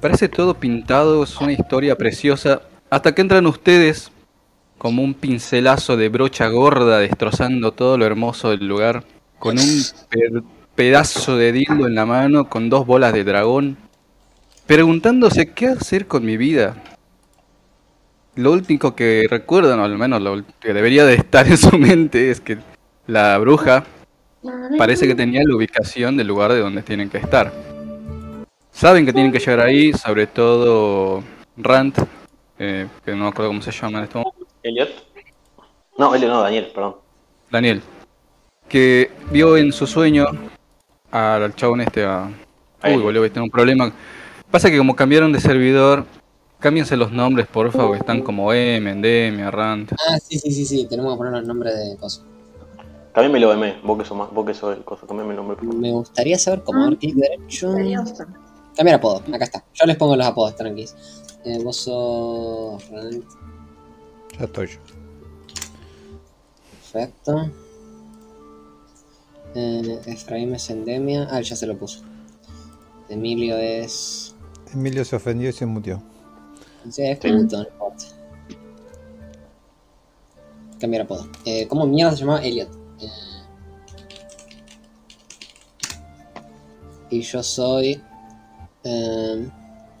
Parece 0.00 0.28
todo 0.28 0.54
pintado. 0.54 1.22
Es 1.22 1.40
una 1.40 1.52
historia 1.52 1.96
preciosa. 1.96 2.62
Hasta 2.88 3.14
que 3.14 3.22
entran 3.22 3.46
ustedes 3.46 4.10
como 4.78 5.02
un 5.02 5.14
pincelazo 5.14 5.96
de 5.96 6.08
brocha 6.08 6.48
gorda 6.48 6.98
destrozando 6.98 7.72
todo 7.72 7.98
lo 7.98 8.06
hermoso 8.06 8.50
del 8.50 8.66
lugar. 8.66 9.04
Con 9.38 9.58
un 9.58 10.44
pedazo 10.74 11.36
de 11.36 11.52
dildo 11.52 11.86
en 11.86 11.94
la 11.94 12.06
mano 12.06 12.48
con 12.48 12.70
dos 12.70 12.86
bolas 12.86 13.12
de 13.12 13.24
dragón, 13.24 13.76
preguntándose 14.66 15.52
qué 15.52 15.66
hacer 15.66 16.06
con 16.06 16.24
mi 16.24 16.38
vida. 16.38 16.82
Lo 18.36 18.52
último 18.52 18.94
que 18.94 19.26
recuerdan, 19.28 19.80
o 19.80 19.84
al 19.84 19.98
menos 19.98 20.22
lo 20.22 20.42
que 20.58 20.72
debería 20.72 21.04
de 21.04 21.14
estar 21.14 21.46
en 21.46 21.58
su 21.58 21.76
mente, 21.78 22.30
es 22.30 22.40
que 22.40 22.56
la 23.06 23.36
bruja 23.36 23.84
parece 24.78 25.06
que 25.06 25.14
tenía 25.14 25.42
la 25.44 25.54
ubicación 25.54 26.16
del 26.16 26.26
lugar 26.26 26.52
de 26.52 26.60
donde 26.60 26.82
tienen 26.82 27.10
que 27.10 27.18
estar. 27.18 27.52
Saben 28.72 29.04
que 29.04 29.12
tienen 29.12 29.32
que 29.32 29.38
llegar 29.38 29.60
ahí, 29.60 29.92
sobre 29.92 30.26
todo 30.26 31.22
Rand, 31.56 31.94
eh, 32.58 32.86
que 33.04 33.10
no 33.12 33.24
me 33.24 33.28
acuerdo 33.28 33.50
cómo 33.50 33.62
se 33.62 33.72
llama 33.72 33.98
en 33.98 34.04
este 34.04 34.18
momento. 34.18 34.46
¿Elliot? 34.62 34.90
No, 35.98 36.14
Elliot 36.14 36.30
no, 36.30 36.42
Daniel, 36.42 36.70
perdón. 36.74 36.96
Daniel, 37.50 37.82
que 38.68 39.10
vio 39.30 39.56
en 39.56 39.72
su 39.72 39.86
sueño 39.86 40.26
al 41.10 41.54
chabón 41.56 41.80
este 41.80 42.04
a... 42.04 42.30
Ahí. 42.82 42.96
Uy, 42.96 43.02
boludo, 43.02 43.30
tengo 43.30 43.44
un 43.44 43.50
problema. 43.50 43.92
Pasa 44.50 44.70
que 44.70 44.78
como 44.78 44.96
cambiaron 44.96 45.32
de 45.32 45.40
servidor, 45.40 46.06
cámbiense 46.58 46.96
los 46.96 47.12
nombres, 47.12 47.46
por 47.46 47.70
favor, 47.72 47.92
que 47.92 47.98
están 47.98 48.22
como 48.22 48.52
M, 48.52 48.90
Endemia, 48.90 49.50
Rand. 49.50 49.92
Ah, 49.92 50.18
sí, 50.18 50.38
sí, 50.38 50.50
sí, 50.52 50.64
sí, 50.64 50.86
tenemos 50.88 51.12
que 51.12 51.18
poner 51.18 51.34
el 51.34 51.46
nombre 51.46 51.74
de 51.74 51.96
cosas. 51.96 52.24
También 53.12 53.32
me 53.32 53.40
lo 53.40 53.52
emé, 53.52 53.80
vos 53.82 53.98
que 53.98 54.04
sos 54.04 54.16
más, 54.16 54.30
vos 54.30 54.46
que 54.46 54.54
sos 54.54 54.76
el 54.76 54.84
coso, 54.84 55.04
también 55.06 55.26
me 55.26 55.34
lo 55.34 55.42
nombre. 55.42 55.60
Me 55.62 55.92
gustaría 55.92 56.38
saber 56.38 56.62
cómo 56.62 56.84
dar 56.84 56.96
clic 56.96 57.16
derecho. 57.16 57.74
Cambiar 58.76 58.96
apodo, 58.96 59.22
acá 59.34 59.44
está. 59.44 59.64
Yo 59.74 59.86
les 59.86 59.96
pongo 59.96 60.16
los 60.16 60.26
apodos, 60.26 60.54
tranquilos. 60.54 60.94
Eh, 61.44 61.58
vos 61.62 61.76
sos. 61.76 62.82
Ya 64.38 64.44
estoy 64.44 64.68
yo. 64.68 64.78
Perfecto. 66.92 67.50
Eh, 69.54 70.00
Efraín 70.06 70.54
es 70.54 70.70
endemia. 70.70 71.26
Ah, 71.30 71.40
ya 71.40 71.56
se 71.56 71.66
lo 71.66 71.76
puso. 71.76 72.02
Emilio 73.08 73.56
es. 73.56 74.34
Emilio 74.72 75.04
se 75.04 75.16
ofendió 75.16 75.48
y 75.48 75.52
se 75.52 75.66
mutió. 75.66 76.00
Sí, 76.88 77.02
es 77.02 77.18
puto, 77.18 77.58
no 77.58 77.62
importa. 77.68 78.04
Cambiar 80.78 81.02
apodo. 81.02 81.26
Eh, 81.44 81.66
¿Cómo 81.66 81.86
mierda 81.86 82.12
se 82.12 82.18
llamaba 82.18 82.42
Elliot? 82.42 82.79
Y 87.10 87.20
yo 87.22 87.42
soy. 87.42 88.02
Eh, 88.84 89.48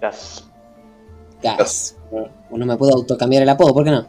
Gas. 0.00 0.48
Gas. 1.42 1.96
No 2.50 2.66
me 2.66 2.76
puedo 2.76 2.94
autocambiar 2.94 3.42
el 3.42 3.48
apodo, 3.48 3.74
¿por 3.74 3.84
qué 3.84 3.90
no? 3.90 4.06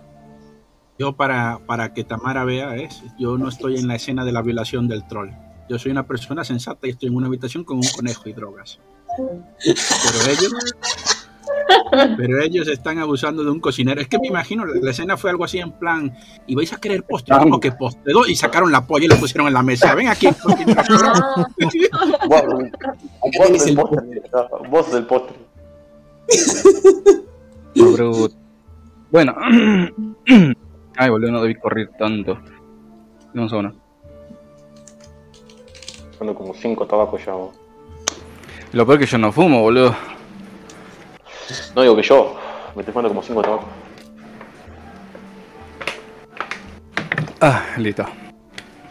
Yo 0.98 1.14
para, 1.16 1.60
para 1.66 1.94
que 1.94 2.04
Tamara 2.04 2.44
vea 2.44 2.76
es, 2.76 3.02
yo 3.18 3.38
no 3.38 3.50
estoy 3.50 3.78
en 3.78 3.88
la 3.88 3.96
escena 3.96 4.24
de 4.24 4.32
la 4.32 4.42
violación 4.42 4.88
del 4.88 5.08
troll. 5.08 5.32
Yo 5.68 5.80
soy 5.80 5.92
una 5.92 6.06
persona 6.06 6.44
sensata 6.44 6.88
y 6.88 6.92
estoy 6.92 7.10
en 7.10 7.16
una 7.16 7.28
habitación 7.28 7.64
con 7.64 7.78
un 7.78 7.88
conejo 7.96 8.30
y 8.30 8.34
drogas. 8.34 8.80
Pero 9.18 10.32
ellos, 10.32 10.54
pero 12.18 12.42
ellos 12.42 12.68
están 12.68 13.00
abusando 13.00 13.44
de 13.44 13.52
un 13.52 13.60
cocinero. 13.60 14.02
Es 14.02 14.08
que 14.08 14.20
me 14.20 14.28
imagino, 14.28 14.66
la 14.66 14.74
la 14.82 14.92
escena 14.92 15.18
fue 15.18 15.30
algo 15.30 15.44
así 15.46 15.60
en 15.60 15.72
plan, 15.72 16.14
y 16.48 16.56
vais 16.56 16.72
a 16.74 16.78
querer 16.78 17.04
postre, 17.04 17.38
como 17.38 17.60
que 17.60 17.72
postre, 17.72 18.14
y 18.28 18.36
sacaron 18.36 18.72
la 18.72 18.86
polla 18.86 19.06
y 19.06 19.08
la 19.08 19.16
pusieron 19.16 19.48
en 19.48 19.54
la 19.54 19.64
mesa. 19.64 19.96
Ven 19.96 20.08
aquí. 20.08 20.28
Vos, 22.28 22.44
del 23.50 23.70
el 23.70 23.76
postre. 23.76 24.22
no, 24.34 24.70
Vos 24.70 24.92
del 24.92 25.06
postre. 25.06 25.38
Bueno. 29.12 29.36
Ay, 30.98 31.10
boludo, 31.10 31.32
no 31.32 31.42
debí 31.42 31.56
correr 31.56 31.90
tanto. 31.98 32.38
Un 33.34 33.50
segundo. 33.50 33.74
Tengo 36.20 36.36
como 36.36 36.54
cinco 36.54 36.86
tabacos 36.86 37.26
ya. 37.26 37.34
vos. 37.34 37.56
Lo 38.74 38.86
peor 38.86 39.00
que 39.00 39.06
yo 39.06 39.18
no 39.18 39.32
fumo, 39.32 39.62
boludo. 39.62 39.96
No 41.76 41.82
digo 41.82 41.96
que 41.96 42.04
yo. 42.04 42.38
Me 42.76 42.82
estoy 42.82 42.94
fumando 42.94 43.10
como 43.10 43.24
cinco 43.24 43.42
tabacos. 43.42 43.66
Ah, 47.40 47.64
listo. 47.78 48.06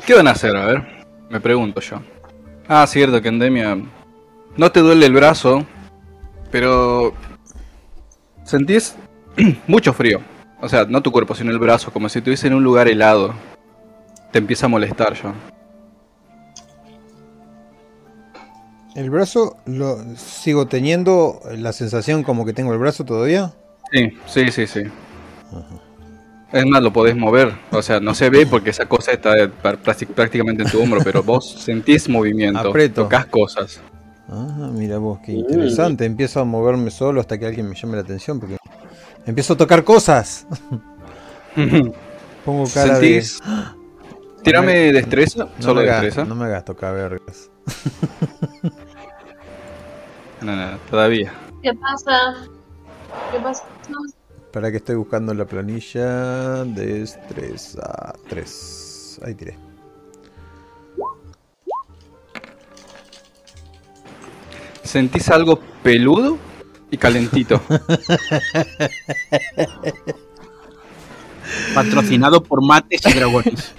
¿Qué 0.06 0.14
van 0.14 0.28
a 0.28 0.32
hacer? 0.32 0.56
A 0.56 0.66
ver. 0.66 1.06
Me 1.28 1.40
pregunto 1.40 1.80
yo. 1.80 2.00
Ah, 2.68 2.86
cierto 2.86 3.22
que 3.22 3.28
Endemia. 3.28 3.78
No 4.56 4.72
te 4.72 4.80
duele 4.80 5.06
el 5.06 5.12
brazo, 5.12 5.64
pero. 6.50 7.14
Sentís 8.44 8.96
mucho 9.66 9.92
frío. 9.92 10.20
O 10.60 10.68
sea, 10.68 10.84
no 10.84 11.02
tu 11.02 11.12
cuerpo, 11.12 11.34
sino 11.34 11.50
el 11.50 11.58
brazo, 11.58 11.92
como 11.92 12.08
si 12.08 12.18
estuviese 12.18 12.48
en 12.48 12.54
un 12.54 12.64
lugar 12.64 12.88
helado. 12.88 13.32
Te 14.32 14.38
empieza 14.38 14.66
a 14.66 14.68
molestar 14.68 15.14
yo. 15.14 15.32
El 18.94 19.11
brazo 19.11 19.56
lo 19.66 19.99
sigo 20.16 20.66
teniendo 20.66 21.40
la 21.56 21.73
sensación 21.73 22.23
como 22.23 22.44
que 22.44 22.52
tengo 22.52 22.73
el 22.73 22.78
brazo 22.78 23.04
todavía. 23.04 23.52
Sí, 23.92 24.11
sí, 24.26 24.50
sí, 24.50 24.66
sí. 24.66 24.82
Es 26.52 26.66
más, 26.66 26.82
lo 26.82 26.92
podés 26.92 27.16
mover. 27.16 27.52
O 27.70 27.82
sea, 27.82 28.00
no 28.00 28.14
se 28.14 28.30
ve 28.30 28.47
porque 28.47 28.70
esa 28.70 28.87
cosa 28.87 29.12
está 29.12 29.32
prácticamente 30.14 30.64
en 30.64 30.70
tu 30.70 30.82
hombro, 30.82 31.00
pero 31.04 31.23
vos 31.23 31.49
sentís 31.64 32.09
movimiento. 32.09 32.59
Aprieto. 32.70 33.02
Tocas 33.04 33.26
cosas. 33.26 33.80
Ah, 34.28 34.70
mira 34.73 34.99
vos, 34.99 35.20
qué 35.25 35.32
interesante. 35.32 36.04
Empiezo 36.04 36.40
a 36.40 36.44
moverme 36.44 36.90
solo 36.90 37.20
hasta 37.20 37.38
que 37.38 37.47
alguien 37.47 37.68
me 37.68 37.76
llame 37.76 37.97
la 37.97 38.02
atención 38.02 38.38
porque 38.40 38.56
empiezo 39.26 39.54
a 39.54 39.56
tocar 39.56 39.85
cosas. 39.85 40.47
Pongo 42.44 42.64
cara 42.73 42.97
¿Sentís? 42.97 43.40
de. 43.40 43.80
Tírame 44.42 44.92
destreza, 44.92 45.44
No 45.44 45.62
solo 45.62 45.82
me 45.82 45.87
destreza. 45.87 46.25
No 46.25 46.35
me 46.35 46.47
hagas 46.47 46.64
tocar 46.64 46.94
vergas. 46.94 47.50
No, 50.42 50.56
no, 50.56 50.78
todavía. 50.90 51.32
¿Qué 51.62 51.75
pasa? 51.75 52.35
¿Qué 53.30 53.38
pasa? 53.40 53.64
Para 54.52 54.70
que 54.70 54.78
estoy 54.78 54.97
buscando 54.97 55.35
la 55.35 55.44
planilla. 55.44 56.64
Destreza 56.64 58.14
3. 58.28 59.20
Ahí 59.26 59.35
tiré. 59.35 59.59
¿Sentís 64.82 65.28
algo 65.28 65.61
peludo 65.82 66.38
y 66.90 66.97
calentito? 66.97 67.61
Patrocinado 71.75 72.42
por 72.42 72.64
mates 72.64 73.02
y 73.06 73.12
dragones. 73.12 73.75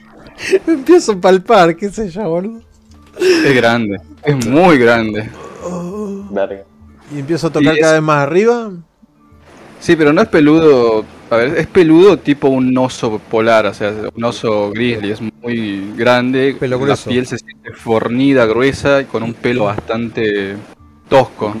Empiezo 0.66 1.12
a 1.12 1.20
palpar, 1.20 1.76
qué 1.76 1.90
sé 1.90 2.08
yo, 2.10 2.28
boludo. 2.28 2.60
es 3.18 3.54
grande, 3.54 3.98
es 4.22 4.46
muy 4.46 4.78
grande. 4.78 5.28
Verga. 6.30 6.64
Y 7.14 7.18
empiezo 7.20 7.46
a 7.46 7.50
tocar 7.52 7.74
Y 7.74 7.76
es- 7.76 7.80
cada 7.82 7.92
vez 7.94 8.02
más 8.02 8.22
arriba. 8.22 8.72
Sí, 9.80 9.94
pero 9.96 10.12
no 10.12 10.22
es 10.22 10.28
peludo. 10.28 11.04
A 11.30 11.36
ver, 11.36 11.58
es 11.58 11.66
peludo 11.66 12.16
tipo 12.18 12.48
un 12.48 12.76
oso 12.78 13.18
polar, 13.30 13.66
o 13.66 13.74
sea, 13.74 13.92
un 14.14 14.24
oso 14.24 14.70
grizzly, 14.70 15.10
es 15.10 15.20
muy 15.20 15.92
grande. 15.96 16.56
Pelo 16.58 16.84
la 16.86 16.96
piel 16.96 17.26
se 17.26 17.38
siente 17.38 17.72
fornida, 17.72 18.46
gruesa 18.46 19.02
y 19.02 19.04
con 19.06 19.22
un 19.22 19.34
pelo 19.34 19.64
bastante 19.64 20.56
tosco. 21.08 21.54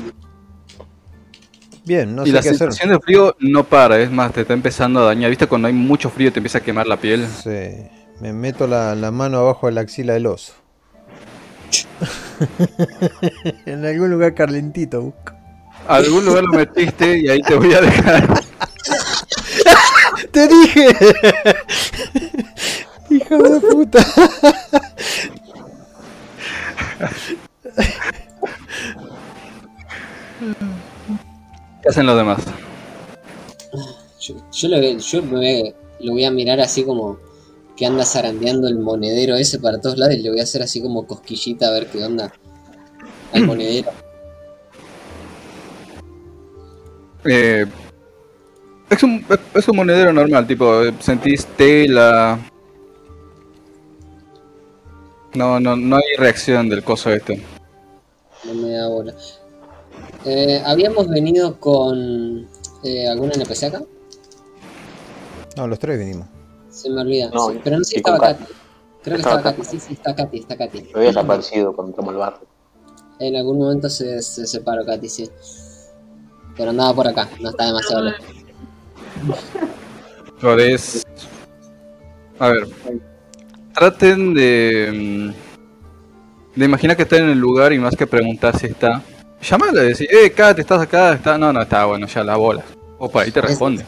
Bien, 1.84 2.14
no 2.16 2.22
y 2.24 2.26
sé 2.26 2.32
la 2.32 2.42
qué 2.42 2.48
hacer. 2.50 2.58
sensación 2.72 2.90
de 2.90 3.00
frío 3.00 3.36
no 3.38 3.64
para, 3.64 4.00
es 4.00 4.10
más, 4.10 4.32
te 4.32 4.40
está 4.42 4.54
empezando 4.54 5.00
a 5.00 5.04
dañar. 5.06 5.30
¿Viste 5.30 5.46
cuando 5.46 5.68
hay 5.68 5.74
mucho 5.74 6.10
frío 6.10 6.32
te 6.32 6.38
empieza 6.40 6.58
a 6.58 6.60
quemar 6.62 6.86
la 6.86 6.96
piel? 6.96 7.26
Sí, 7.26 7.50
me 8.20 8.32
meto 8.32 8.66
la, 8.66 8.94
la 8.94 9.10
mano 9.10 9.38
abajo 9.38 9.66
de 9.66 9.72
la 9.72 9.82
axila 9.82 10.14
del 10.14 10.26
oso. 10.26 10.54
en 13.66 13.84
algún 13.84 14.10
lugar 14.10 14.34
calentito 14.34 15.02
busco. 15.02 15.32
Algún 15.88 16.24
lugar 16.24 16.44
lo 16.44 16.52
metiste 16.58 17.18
y 17.18 17.28
ahí 17.28 17.40
te 17.42 17.54
voy 17.54 17.72
a 17.74 17.80
dejar. 17.80 18.28
¡Te 20.32 20.48
dije! 20.48 20.88
¡Hijo 23.10 23.38
de 23.38 23.60
puta! 23.60 24.04
¿Qué 31.82 31.88
hacen 31.88 32.06
los 32.06 32.16
demás? 32.16 32.42
Yo, 34.20 34.34
yo 34.52 34.68
lo, 34.68 34.80
yo 34.80 35.22
me 35.22 35.74
lo 36.00 36.12
voy 36.12 36.24
a 36.24 36.30
mirar 36.30 36.60
así 36.60 36.84
como 36.84 37.18
que 37.76 37.86
anda 37.86 38.04
zarandeando 38.04 38.68
el 38.68 38.78
monedero 38.78 39.36
ese 39.36 39.58
para 39.58 39.80
todos 39.80 39.98
lados 39.98 40.14
y 40.14 40.22
le 40.22 40.30
voy 40.30 40.40
a 40.40 40.44
hacer 40.44 40.62
así 40.62 40.80
como 40.80 41.06
cosquillita 41.06 41.68
a 41.68 41.72
ver 41.72 41.88
qué 41.88 42.04
onda 42.04 42.32
al 43.32 43.46
monedero. 43.46 43.90
Eh, 47.24 47.66
es, 48.88 49.02
un, 49.02 49.24
es 49.54 49.68
un 49.68 49.76
monedero 49.76 50.12
normal, 50.12 50.46
tipo, 50.46 50.80
sentís 51.00 51.44
tela. 51.56 52.38
No, 55.34 55.60
no, 55.60 55.76
no 55.76 55.96
hay 55.96 56.16
reacción 56.18 56.68
del 56.68 56.82
coso 56.82 57.10
este. 57.10 57.42
No 58.44 58.54
me 58.54 58.70
da 58.70 58.88
bola. 58.88 59.14
Eh, 60.24 60.62
Habíamos 60.64 61.08
venido 61.08 61.58
con 61.60 62.48
eh, 62.84 63.08
alguna 63.08 63.34
NPC 63.34 63.64
acá. 63.64 63.82
No, 65.56 65.66
los 65.66 65.78
tres 65.78 65.98
vinimos. 65.98 66.26
Se 66.76 66.90
me 66.90 67.00
olvida. 67.00 67.30
No, 67.32 67.50
Sí, 67.50 67.60
pero 67.64 67.78
no 67.78 67.84
sé 67.84 67.90
si 67.90 67.94
y 67.96 67.98
estaba 67.98 68.18
Katy. 68.18 68.42
Katy. 68.44 68.52
Creo 69.02 69.16
que 69.16 69.22
Estaba 69.22 69.42
Katy. 69.42 69.56
Katy. 69.62 69.68
Sí, 69.70 69.80
sí, 69.80 69.92
está 69.94 70.14
Katy, 70.14 70.38
está 70.38 70.56
Katy. 70.56 70.82
Me 70.82 70.90
había 70.94 71.08
desaparecido 71.08 71.72
cuando 71.74 71.90
entramos 71.92 72.12
al 72.14 72.18
barrio. 72.20 72.46
En 73.18 73.36
algún 73.36 73.58
momento 73.58 73.88
se, 73.88 74.20
se 74.22 74.46
separó 74.46 74.84
Katy, 74.84 75.08
sí. 75.08 75.30
Pero 76.56 76.70
andaba 76.70 76.94
por 76.94 77.06
acá, 77.08 77.28
no 77.40 77.50
está 77.50 77.66
demasiado 77.66 78.04
lejos. 78.04 78.26
Podés. 80.40 81.06
A 82.38 82.48
ver. 82.48 82.68
Traten 83.74 84.34
de. 84.34 85.32
mm, 85.34 86.58
De 86.58 86.64
imaginar 86.64 86.96
que 86.96 87.02
están 87.04 87.24
en 87.24 87.30
el 87.30 87.38
lugar 87.38 87.72
y 87.72 87.78
más 87.78 87.96
que 87.96 88.06
preguntar 88.06 88.58
si 88.58 88.66
está. 88.66 89.02
Llamale, 89.42 89.80
decir, 89.82 90.08
eh, 90.10 90.30
Kat, 90.30 90.58
¿estás 90.58 90.80
acá? 90.82 91.12
¿Está? 91.14 91.36
No, 91.38 91.52
no 91.52 91.62
está, 91.62 91.84
bueno, 91.84 92.06
ya 92.06 92.24
la 92.24 92.36
bola. 92.36 92.64
Opa, 92.98 93.22
ahí 93.22 93.30
te 93.30 93.40
responde. 93.40 93.84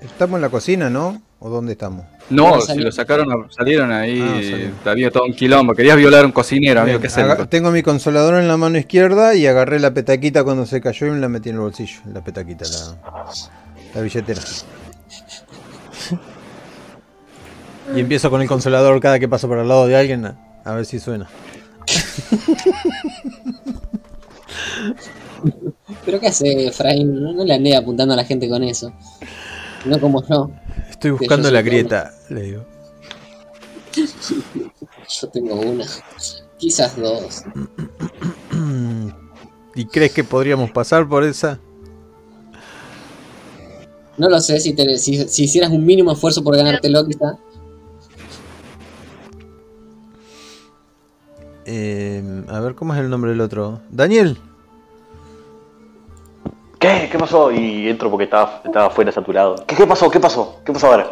Estamos 0.00 0.36
en 0.38 0.42
la 0.42 0.48
cocina, 0.48 0.90
¿no? 0.90 1.22
¿O 1.44 1.50
dónde 1.50 1.72
estamos? 1.72 2.04
No, 2.30 2.60
si 2.60 2.78
lo 2.78 2.92
sacaron, 2.92 3.26
salieron 3.50 3.90
ahí, 3.90 4.20
Ah, 4.20 4.34
salió. 4.48 4.70
había 4.84 5.10
todo 5.10 5.24
un 5.24 5.34
quilombo. 5.34 5.74
Querías 5.74 5.96
violar 5.96 6.22
a 6.22 6.26
un 6.26 6.32
cocinero, 6.32 6.80
amigo, 6.82 6.98
Bien, 6.98 7.00
¿qué 7.00 7.06
hacer? 7.08 7.46
tengo 7.48 7.72
mi 7.72 7.82
consolador 7.82 8.34
en 8.40 8.46
la 8.46 8.56
mano 8.56 8.78
izquierda 8.78 9.34
y 9.34 9.46
agarré 9.48 9.80
la 9.80 9.92
petaquita 9.92 10.44
cuando 10.44 10.66
se 10.66 10.80
cayó 10.80 11.08
y 11.08 11.10
me 11.10 11.18
la 11.18 11.28
metí 11.28 11.48
en 11.48 11.56
el 11.56 11.62
bolsillo. 11.62 11.98
La 12.12 12.22
petaquita, 12.22 12.64
la, 12.64 13.24
la 13.94 14.00
billetera. 14.00 14.40
y 17.96 17.98
empiezo 18.00 18.30
con 18.30 18.40
el 18.40 18.46
consolador 18.46 19.00
cada 19.00 19.18
que 19.18 19.28
paso 19.28 19.48
por 19.48 19.58
al 19.58 19.66
lado 19.66 19.88
de 19.88 19.96
alguien 19.96 20.24
a, 20.24 20.36
a 20.64 20.74
ver 20.74 20.86
si 20.86 21.00
suena. 21.00 21.26
¿Pero 26.04 26.20
qué 26.20 26.28
hace 26.28 26.68
Efraín? 26.68 27.20
No, 27.22 27.32
no 27.32 27.44
le 27.44 27.54
andé 27.54 27.76
apuntando 27.76 28.14
a 28.14 28.16
la 28.16 28.24
gente 28.24 28.48
con 28.48 28.62
eso. 28.62 28.92
No 29.84 29.98
como 30.00 30.22
yo. 30.28 30.50
Estoy 31.02 31.10
buscando 31.18 31.50
la 31.50 31.62
grieta, 31.62 32.14
le 32.28 32.42
digo. 32.42 32.64
Yo 35.20 35.28
tengo 35.30 35.56
una. 35.56 35.84
Quizás 36.58 36.96
dos. 36.96 37.42
¿Y 39.74 39.86
crees 39.86 40.12
que 40.12 40.22
podríamos 40.22 40.70
pasar 40.70 41.08
por 41.08 41.24
esa? 41.24 41.58
No 44.16 44.28
lo 44.28 44.40
sé 44.40 44.60
si, 44.60 44.74
te- 44.74 44.96
si, 44.96 45.26
si 45.28 45.42
hicieras 45.42 45.72
un 45.72 45.84
mínimo 45.84 46.12
esfuerzo 46.12 46.44
por 46.44 46.56
ganártelo, 46.56 47.04
quizá. 47.04 47.36
Eh, 51.64 52.44
a 52.46 52.60
ver, 52.60 52.76
¿cómo 52.76 52.94
es 52.94 53.00
el 53.00 53.10
nombre 53.10 53.32
del 53.32 53.40
otro? 53.40 53.80
Daniel. 53.90 54.38
¿Qué? 56.82 57.08
¿Qué 57.10 57.18
pasó? 57.18 57.50
Y 57.52 57.88
entro 57.88 58.10
porque 58.10 58.24
estaba, 58.24 58.60
estaba 58.64 58.90
fuera 58.90 59.10
saturado. 59.12 59.54
¿Qué, 59.66 59.74
¿Qué 59.76 59.86
pasó? 59.86 60.10
¿Qué 60.10 60.18
pasó? 60.20 60.60
¿Qué 60.64 60.72
pasó 60.72 60.88
ahora? 60.88 61.06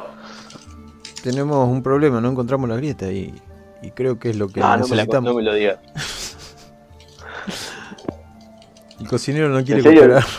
Tenemos 1.22 1.68
un 1.68 1.82
problema, 1.82 2.20
no 2.20 2.28
encontramos 2.30 2.68
la 2.68 2.76
grieta 2.76 3.10
y, 3.10 3.32
y 3.82 3.90
creo 3.92 4.18
que 4.18 4.30
es 4.30 4.36
lo 4.36 4.48
que 4.48 4.60
Ah, 4.62 4.76
no 4.76 4.84
me, 4.88 4.96
la- 4.96 5.02
necesitamos. 5.04 5.30
no 5.30 5.36
me 5.36 5.42
lo 5.44 5.54
digas. 5.54 5.78
El 8.98 9.06
cocinero 9.08 9.48
no 9.48 9.64
quiere 9.64 9.82
cooperar. 9.82 10.24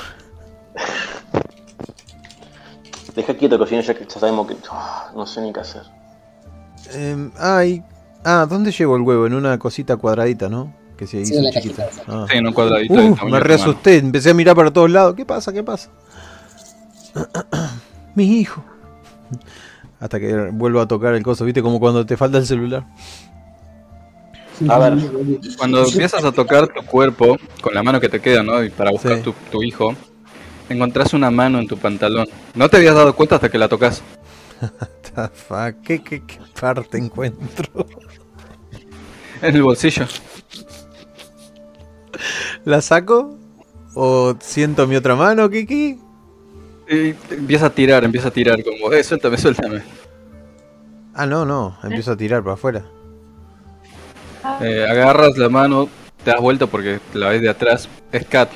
Deja 3.16 3.34
quieto 3.36 3.58
cocina 3.58 3.82
ya 3.82 3.94
que 3.94 4.06
ya 4.06 4.20
sabemos 4.20 4.48
que. 4.48 4.56
Ah, 4.72 5.12
no 5.16 5.26
sé 5.26 5.42
ni 5.42 5.52
qué 5.52 5.60
hacer. 5.60 5.82
Eh, 6.94 7.30
ay, 7.40 7.84
ah, 8.24 8.46
¿dónde 8.50 8.72
llevo 8.72 8.96
el 8.96 9.02
huevo? 9.02 9.26
En 9.28 9.34
una 9.34 9.58
cosita 9.60 9.98
cuadradita, 9.98 10.48
¿no? 10.50 10.74
Que 11.02 11.08
se 11.08 11.26
Sí, 11.26 11.34
hizo 11.34 11.40
en 11.40 11.46
la 11.46 11.52
chiquita. 11.52 11.86
cajita 11.88 12.04
Ah. 12.08 12.28
Sí, 12.30 12.38
en 12.38 12.46
un 12.46 12.54
cuadradito. 12.54 12.94
Uh, 12.94 13.28
me 13.28 13.40
reasusté, 13.40 13.98
empecé 13.98 14.30
a 14.30 14.34
mirar 14.36 14.56
para 14.56 14.70
todos 14.72 14.88
lados. 14.92 15.16
¿Qué 15.16 15.26
pasa? 15.26 15.52
¿Qué 15.52 15.64
pasa? 15.64 15.90
Mi 18.14 18.40
hijo. 18.40 18.64
Hasta 20.00 20.20
que 20.20 20.52
vuelvo 20.52 20.80
a 20.80 20.88
tocar 20.88 21.16
el 21.16 21.24
coso, 21.24 21.44
¿viste? 21.44 21.64
Como 21.64 21.80
cuando 21.80 22.06
te 22.06 22.18
falta 22.18 22.38
el 22.38 22.46
celular. 22.46 22.86
A 24.70 24.78
ver, 24.78 24.94
Cuando 25.58 25.84
empiezas 25.84 26.24
a 26.24 26.32
tocar 26.32 26.68
tu 26.68 26.86
cuerpo 26.86 27.36
con 27.64 27.74
la 27.74 27.82
mano 27.82 28.00
que 28.00 28.08
te 28.08 28.20
queda, 28.20 28.44
¿no? 28.44 28.64
Y 28.64 28.70
para 28.70 28.92
buscar 28.92 29.18
Sí. 29.18 29.24
tu, 29.24 29.34
tu 29.52 29.64
hijo, 29.64 29.96
encontrás 30.70 31.16
una 31.16 31.32
mano 31.32 31.58
en 31.58 31.68
tu 31.68 31.78
pantalón. 31.78 32.28
No 32.54 32.70
te 32.70 32.78
habías 32.78 32.94
dado 32.94 33.16
cuenta 33.16 33.36
hasta 33.38 33.50
que 33.50 33.58
la 33.58 33.68
tocas. 33.68 34.04
¿Qué, 35.84 36.04
qué, 36.04 36.22
qué 36.28 36.38
parte 36.60 37.00
encuentro? 37.00 37.88
En 39.42 39.56
el 39.56 39.64
bolsillo. 39.64 40.06
¿La 42.66 42.82
saco? 42.82 43.38
¿O 43.94 44.36
siento 44.40 44.88
mi 44.88 44.96
otra 44.96 45.16
mano, 45.16 45.50
Kiki? 45.50 46.00
Y 46.90 47.16
empieza 47.30 47.68
a 47.68 47.70
tirar, 47.70 48.04
empieza 48.04 48.30
a 48.30 48.32
tirar 48.32 48.64
como, 48.64 48.92
eh, 48.92 49.04
suéltame, 49.04 49.38
suéltame. 49.38 49.82
Ah, 51.14 51.26
no, 51.26 51.46
no, 51.46 51.78
empiezo 51.84 52.12
a 52.12 52.18
tirar 52.18 52.42
para 52.42 52.54
afuera. 52.54 52.86
Eh, 54.62 54.86
agarras 54.90 55.38
la 55.38 55.50
mano, 55.50 55.90
te 56.24 56.32
das 56.32 56.40
vuelta 56.40 56.68
porque 56.68 57.00
la 57.14 57.30
ves 57.30 57.42
de 57.42 57.50
atrás. 57.50 57.90
Es 58.12 58.26
Kat, 58.26 58.50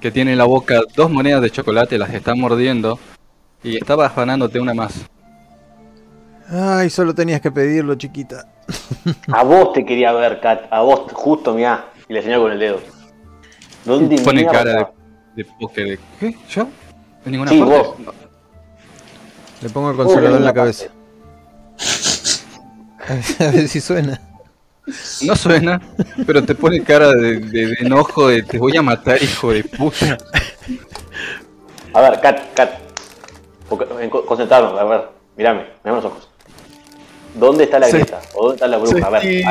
que 0.00 0.10
tiene 0.10 0.32
en 0.32 0.38
la 0.38 0.44
boca 0.44 0.80
dos 0.94 1.10
monedas 1.10 1.42
de 1.42 1.50
chocolate, 1.50 1.98
las 1.98 2.12
está 2.12 2.34
mordiendo. 2.34 2.98
Y 3.62 3.76
estaba 3.76 4.06
afanándote 4.06 4.60
una 4.60 4.74
más. 4.74 5.06
Ay, 6.48 6.90
solo 6.90 7.14
tenías 7.14 7.40
que 7.40 7.50
pedirlo, 7.50 7.94
chiquita. 7.96 8.48
a 9.32 9.42
vos 9.42 9.72
te 9.72 9.84
quería 9.84 10.12
ver, 10.12 10.40
Kat. 10.40 10.66
A 10.70 10.82
vos, 10.82 11.10
justo, 11.12 11.54
mirá. 11.54 11.86
Y 12.08 12.12
le 12.14 12.22
señaló 12.22 12.42
con 12.44 12.52
el 12.52 12.58
dedo. 12.58 12.80
¿Dónde 13.84 14.16
Pone 14.22 14.40
mierda? 14.42 14.52
cara 14.52 14.92
de, 15.34 15.42
de 15.44 15.50
póker. 15.60 15.98
¿Qué? 16.20 16.36
¿Yo? 16.48 16.68
¿En 17.24 17.32
ninguna 17.32 17.50
Sí, 17.50 17.58
parte? 17.60 17.74
vos. 17.76 17.96
Le 19.62 19.70
pongo 19.70 19.90
el 19.90 19.96
consolador 19.96 20.38
en 20.38 20.44
la 20.44 20.54
cabeza. 20.54 20.86
A 23.08 23.14
ver, 23.14 23.24
a 23.48 23.50
ver 23.52 23.68
si 23.68 23.80
suena. 23.80 24.20
No 25.22 25.34
suena, 25.34 25.80
pero 26.28 26.44
te 26.44 26.54
pone 26.54 26.80
cara 26.84 27.08
de, 27.08 27.38
de- 27.40 27.66
de 27.66 27.76
enojo 27.80 28.28
de 28.28 28.44
te 28.44 28.56
voy 28.56 28.76
a 28.76 28.82
matar, 28.82 29.20
hijo 29.20 29.52
de 29.52 29.64
puta. 29.64 30.16
A 31.92 32.00
ver, 32.02 32.20
Kat, 32.20 32.54
Kat. 32.54 32.70
Concentrarnos, 34.26 34.78
a 34.78 34.84
ver. 34.84 35.08
Mirame, 35.36 35.66
mirame 35.82 36.02
los 36.02 36.04
ojos. 36.12 36.28
¿Dónde 37.34 37.64
está 37.64 37.80
la 37.80 37.86
Se- 37.88 37.96
grieta? 37.98 38.20
¿O 38.34 38.42
dónde 38.42 38.54
está 38.54 38.68
la 38.68 38.78
bruja? 38.78 39.06
A 39.06 39.10
ver, 39.10 39.22
ahí. 39.22 39.42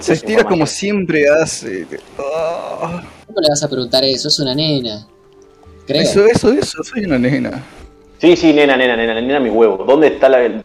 Se 0.00 0.12
estira 0.14 0.44
como 0.44 0.66
siempre 0.66 1.28
hace. 1.28 1.86
Ah, 2.18 3.02
¿Cómo 3.26 3.40
le 3.40 3.48
vas 3.48 3.62
a 3.62 3.68
preguntar 3.68 4.04
eso? 4.04 4.28
Es 4.28 4.38
una 4.38 4.54
nena. 4.54 5.06
Creo. 5.86 6.02
eso, 6.02 6.24
eso, 6.26 6.52
eso, 6.52 6.82
soy 6.82 7.04
una 7.04 7.18
nena. 7.18 7.62
Sí, 8.18 8.36
sí, 8.36 8.52
nena, 8.52 8.76
nena, 8.76 8.96
nena, 8.96 9.20
nena, 9.20 9.40
mi 9.40 9.50
huevo. 9.50 9.84
¿Dónde 9.84 10.08
está 10.08 10.28
la. 10.28 10.62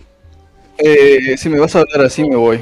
Eh, 0.78 1.36
si 1.38 1.50
me 1.50 1.60
vas 1.60 1.76
a 1.76 1.80
hablar 1.80 2.06
así, 2.06 2.24
me 2.24 2.36
voy. 2.36 2.60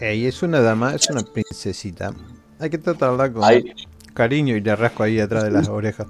Ey, 0.00 0.26
es 0.26 0.42
una 0.42 0.60
dama, 0.60 0.94
es 0.94 1.08
una 1.10 1.22
princesita. 1.22 2.14
Hay 2.58 2.70
que 2.70 2.78
tratarla 2.78 3.32
con 3.32 3.42
cariño 4.12 4.56
y 4.56 4.60
le 4.60 4.76
rasco 4.76 5.02
ahí 5.02 5.18
atrás 5.18 5.44
de 5.44 5.50
las 5.50 5.68
orejas. 5.70 6.06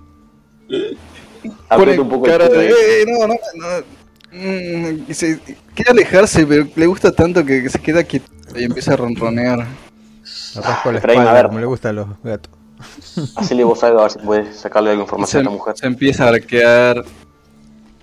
Aprieta 1.69 2.03
un 2.03 2.09
poco 2.09 2.27
el 2.27 2.33
cara 2.33 2.49
de, 2.49 2.69
eh, 2.69 3.05
no, 3.07 3.27
no, 3.27 3.35
no. 3.35 4.04
Mm, 4.35 5.12
se- 5.12 5.40
quiere 5.75 5.90
alejarse, 5.92 6.47
pero 6.47 6.66
le 6.75 6.87
gusta 6.87 7.12
tanto 7.12 7.44
que, 7.44 7.62
que 7.62 7.70
se 7.70 7.79
queda 7.79 8.03
quieto 8.03 8.27
y 8.57 8.64
empieza 8.64 8.94
a 8.94 8.97
ronronear. 8.97 9.59
Le 10.55 10.61
rasco 10.61 10.90
la 10.92 10.99
Efraín, 10.99 11.20
a 11.20 11.23
espalda 11.23 11.33
ver. 11.33 11.47
como 11.47 11.61
le 11.61 11.66
gusta 11.66 11.90
a 11.90 11.92
los 11.92 12.09
gatos. 12.23 12.53
Hacele 13.37 13.64
vos 13.64 13.83
algo 13.85 14.01
a 14.01 14.03
ver 14.03 14.11
si 14.12 14.18
puedes 14.18 14.57
sacarle 14.57 14.94
Y 14.94 15.01
información 15.01 15.31
se, 15.31 15.38
a 15.38 15.40
esta 15.42 15.51
mujer. 15.51 15.77
se 15.77 15.87
empieza 15.87 16.25
a 16.25 16.29
arquear. 16.31 17.05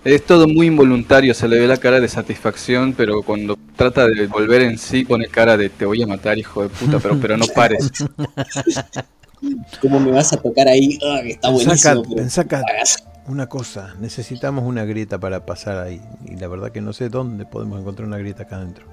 Es 0.03 0.25
todo 0.25 0.47
muy 0.47 0.65
involuntario, 0.67 1.33
se 1.35 1.47
le 1.47 1.59
ve 1.59 1.67
la 1.67 1.77
cara 1.77 1.99
de 1.99 2.07
satisfacción, 2.07 2.93
pero 2.93 3.21
cuando 3.21 3.55
trata 3.75 4.07
de 4.07 4.25
volver 4.25 4.63
en 4.63 4.77
sí 4.79 5.05
pone 5.05 5.27
cara 5.27 5.57
de 5.57 5.69
te 5.69 5.85
voy 5.85 6.01
a 6.01 6.07
matar, 6.07 6.39
hijo 6.39 6.63
de 6.63 6.69
puta, 6.69 6.97
pero, 6.99 7.19
pero 7.19 7.37
no 7.37 7.45
pares. 7.47 7.91
¿Cómo 9.81 9.99
me 9.99 10.11
vas 10.11 10.33
a 10.33 10.37
tocar 10.37 10.67
ahí? 10.67 10.97
Ah, 11.03 11.19
que 11.21 11.31
está 11.31 11.49
buenísimo. 11.49 12.03
Pero 12.03 12.15
pensá, 12.15 12.41
hagas. 12.41 13.03
Una 13.27 13.47
cosa, 13.47 13.93
necesitamos 13.99 14.63
una 14.65 14.83
grieta 14.85 15.17
para 15.19 15.45
pasar 15.45 15.77
ahí. 15.77 16.01
Y 16.25 16.35
la 16.35 16.47
verdad 16.47 16.71
que 16.71 16.81
no 16.81 16.93
sé 16.93 17.09
dónde 17.09 17.45
podemos 17.45 17.79
encontrar 17.79 18.07
una 18.07 18.17
grieta 18.17 18.43
acá 18.43 18.57
adentro. 18.57 18.85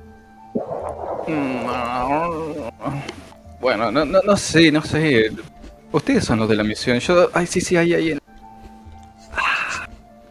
Bueno, 3.61 3.91
no, 3.91 4.05
no, 4.05 4.21
no 4.23 4.37
sé, 4.37 4.71
no 4.71 4.83
sé. 4.83 5.31
Ustedes 5.93 6.25
son 6.25 6.39
los 6.41 6.49
de 6.49 6.57
la 6.57 6.65
misión. 6.65 6.99
Yo. 7.01 7.29
Ay, 7.33 7.47
sí, 7.47 7.61
sí, 7.61 7.77
ahí, 7.77 7.95
ahí. 7.95 8.11
en- 8.13 8.21
Ah. 9.33 9.89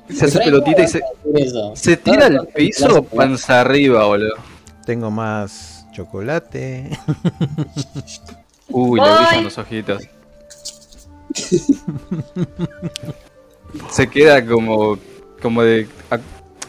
Se 0.09 0.25
hace 0.25 0.39
pelotita 0.39 0.83
y 0.83 0.85
¿cómo 0.85 1.75
se, 1.75 1.81
se 1.91 1.97
tira 1.97 2.27
al 2.27 2.47
piso 2.47 3.03
panza 3.03 3.61
arriba, 3.61 4.05
boludo. 4.05 4.35
Tengo 4.85 5.11
más 5.11 5.85
chocolate. 5.91 6.89
Uy, 8.69 8.99
le 8.99 9.05
brillan 9.11 9.43
los 9.43 9.57
ojitos. 9.57 10.03
Se 13.91 14.07
queda 14.07 14.45
como. 14.45 14.97
como 15.41 15.63
de. 15.63 15.87
a- 16.11 16.19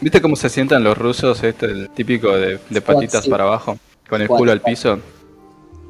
¿Viste 0.00 0.20
cómo 0.20 0.36
se 0.36 0.48
sientan 0.48 0.84
los 0.84 0.96
rusos? 0.96 1.42
Este, 1.42 1.66
el 1.66 1.90
típico 1.90 2.32
de, 2.36 2.60
de 2.70 2.80
patitas 2.80 3.24
sí. 3.24 3.30
para 3.30 3.44
abajo, 3.44 3.78
con 4.08 4.22
el 4.22 4.28
culo 4.28 4.52
al 4.52 4.60
piso. 4.60 4.98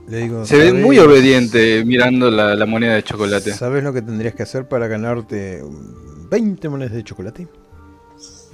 Le 0.08 0.16
digo, 0.18 0.46
Se 0.46 0.56
ve 0.56 0.70
"¿Sabés- 0.72 0.82
muy 0.82 0.98
obediente 0.98 1.84
mirando 1.84 2.30
la, 2.30 2.54
la 2.54 2.64
moneda 2.64 2.94
de 2.94 3.02
chocolate. 3.02 3.52
¿Sabes 3.52 3.84
lo 3.84 3.92
que 3.92 4.00
tendrías 4.00 4.34
que 4.34 4.42
hacer 4.44 4.66
para 4.66 4.86
ganarte 4.88 5.62
20 6.30 6.68
monedas 6.70 6.94
de 6.94 7.04
chocolate? 7.04 7.46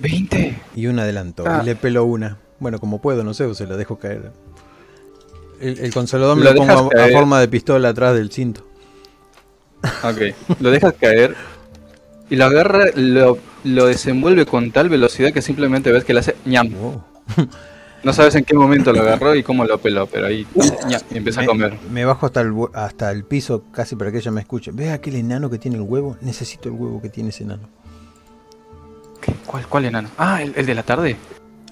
¿20? 0.00 0.56
Y 0.74 0.86
un 0.88 0.98
adelanto. 0.98 1.44
Ah. 1.46 1.60
Y 1.62 1.66
le 1.66 1.76
pelo 1.76 2.04
una. 2.04 2.38
Bueno, 2.58 2.80
como 2.80 3.00
puedo, 3.00 3.22
no 3.22 3.32
sé, 3.34 3.44
o 3.44 3.54
se 3.54 3.66
la 3.68 3.76
dejo 3.76 3.98
caer. 3.98 4.32
El, 5.60 5.78
el 5.78 5.94
consolador 5.94 6.36
me 6.36 6.42
Lo 6.44 6.52
lo 6.52 6.56
pongo 6.58 6.90
a, 6.98 7.04
a 7.04 7.08
forma 7.10 7.38
de 7.40 7.46
pistola 7.46 7.90
atrás 7.90 8.14
del 8.16 8.32
cinto. 8.32 8.66
Ok. 10.02 10.34
Lo 10.60 10.70
dejas 10.72 10.94
caer 10.94 11.36
y 12.30 12.36
lo 12.36 12.44
agarra, 12.46 12.86
lo, 12.94 13.38
lo 13.64 13.86
desenvuelve 13.86 14.46
con 14.46 14.70
tal 14.72 14.88
velocidad 14.88 15.32
que 15.32 15.42
simplemente 15.42 15.92
ves 15.92 16.04
que 16.04 16.14
le 16.14 16.20
hace 16.20 16.36
ñam. 16.44 16.70
Wow. 16.70 17.02
No 18.02 18.12
sabes 18.12 18.34
en 18.34 18.44
qué 18.44 18.54
momento 18.54 18.92
lo 18.92 19.00
agarró 19.02 19.34
y 19.34 19.42
cómo 19.42 19.64
lo 19.64 19.78
peló, 19.78 20.06
pero 20.06 20.26
ahí 20.26 20.46
ñam, 20.88 21.00
y 21.10 21.16
empieza 21.18 21.40
a 21.40 21.42
Me, 21.42 21.46
comer. 21.48 21.78
me 21.90 22.04
bajo 22.04 22.26
hasta 22.26 22.40
el, 22.42 22.52
bu- 22.52 22.70
hasta 22.74 23.10
el 23.10 23.24
piso 23.24 23.64
casi 23.72 23.96
para 23.96 24.10
que 24.12 24.18
ella 24.18 24.30
me 24.30 24.40
escuche. 24.42 24.70
¿Ves 24.72 24.90
aquel 24.92 25.16
enano 25.16 25.48
que 25.50 25.58
tiene 25.58 25.76
el 25.78 25.82
huevo? 25.82 26.16
Necesito 26.20 26.68
el 26.68 26.74
huevo 26.74 27.00
que 27.00 27.08
tiene 27.08 27.30
ese 27.30 27.44
enano. 27.44 27.68
¿Qué? 29.20 29.32
¿Cuál, 29.46 29.66
¿Cuál 29.68 29.84
enano? 29.86 30.10
Ah, 30.18 30.42
¿el, 30.42 30.52
el 30.56 30.66
de 30.66 30.74
la 30.74 30.82
tarde? 30.82 31.16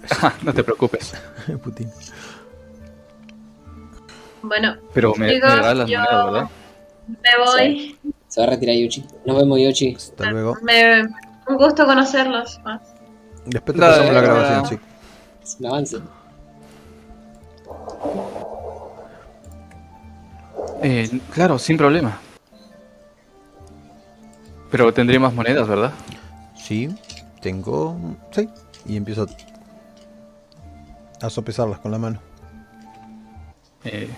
No 0.43 0.53
te 0.55 0.65
preocupes. 0.65 1.13
Putín. 1.63 1.89
Bueno, 4.43 4.77
Pero 4.93 5.15
me, 5.17 5.27
me 5.27 5.35
Chicos, 5.35 5.51
da 5.51 5.75
las 5.75 5.89
yo- 5.89 5.99
monedas, 6.01 6.25
¿verdad? 6.33 6.49
me 7.09 7.45
voy. 7.45 7.97
Se 8.33 8.41
va 8.41 8.47
a 8.47 8.51
retirar 8.51 8.75
Yuchi. 8.75 9.05
Nos 9.27 9.37
vemos, 9.37 9.61
Yuchi. 9.61 9.95
Hasta 9.95 10.31
luego. 10.31 10.57
Me, 10.63 11.03
un 11.03 11.57
gusto 11.59 11.85
conocerlos 11.85 12.59
más. 12.65 12.81
Después 13.45 13.77
te 13.77 13.83
Dale, 13.83 13.93
pasamos 13.93 14.15
la 14.15 14.21
grabación, 14.23 14.67
sí. 14.67 14.79
Es 15.43 15.57
un 15.61 15.67
avance. 15.67 15.99
Eh, 20.83 21.21
claro, 21.35 21.59
sin 21.59 21.77
problema. 21.77 22.19
Pero 24.71 24.95
tendría 24.95 25.21
más 25.21 25.35
monedas, 25.35 25.69
¿verdad? 25.69 25.93
Sí, 26.55 26.89
tengo... 27.43 27.99
Sí, 28.31 28.49
y 28.87 28.97
empiezo 28.97 29.27
a 31.21 31.29
sopesarlas 31.29 31.81
con 31.81 31.93
la 31.93 31.99
mano. 31.99 32.19
Eh, 33.85 34.09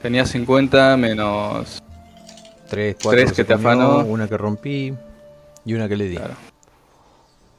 tenía 0.00 0.24
50 0.24 0.96
menos. 0.96 1.82
3, 2.72 2.96
4 3.02 3.10
Tres 3.10 3.32
que 3.34 3.44
te 3.44 3.52
afano. 3.52 3.98
una 3.98 4.26
que 4.26 4.38
rompí 4.38 4.94
y 5.66 5.74
una 5.74 5.88
que 5.90 5.96
le 5.96 6.08
di. 6.08 6.16
Claro. 6.16 6.34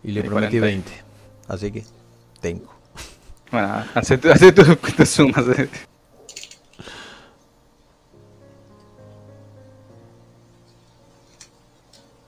Y 0.03 0.11
le 0.11 0.21
Sí, 0.23 0.27
prometí 0.27 0.57
40. 0.57 0.89
20. 0.89 1.03
Así 1.49 1.71
que 1.71 1.83
tengo. 2.41 2.73
Bueno, 3.51 3.85
hace 3.93 4.17
tu, 4.17 4.31
hace 4.31 4.51
tu, 4.51 4.63
tu 4.97 5.05
sumas. 5.05 5.45
eh. 5.49 5.69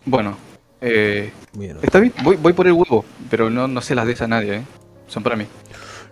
Bueno, 0.06 0.38
eh, 0.82 1.32
está 1.82 2.00
bien, 2.00 2.14
voy, 2.24 2.36
voy 2.36 2.54
por 2.54 2.68
el 2.68 2.74
huevo, 2.74 3.04
pero 3.30 3.50
no, 3.50 3.68
no 3.68 3.82
se 3.82 3.96
las 3.96 4.06
des 4.06 4.22
a 4.22 4.28
nadie, 4.28 4.58
¿eh? 4.58 4.64
Son 5.08 5.24
para 5.24 5.36
mí. 5.36 5.48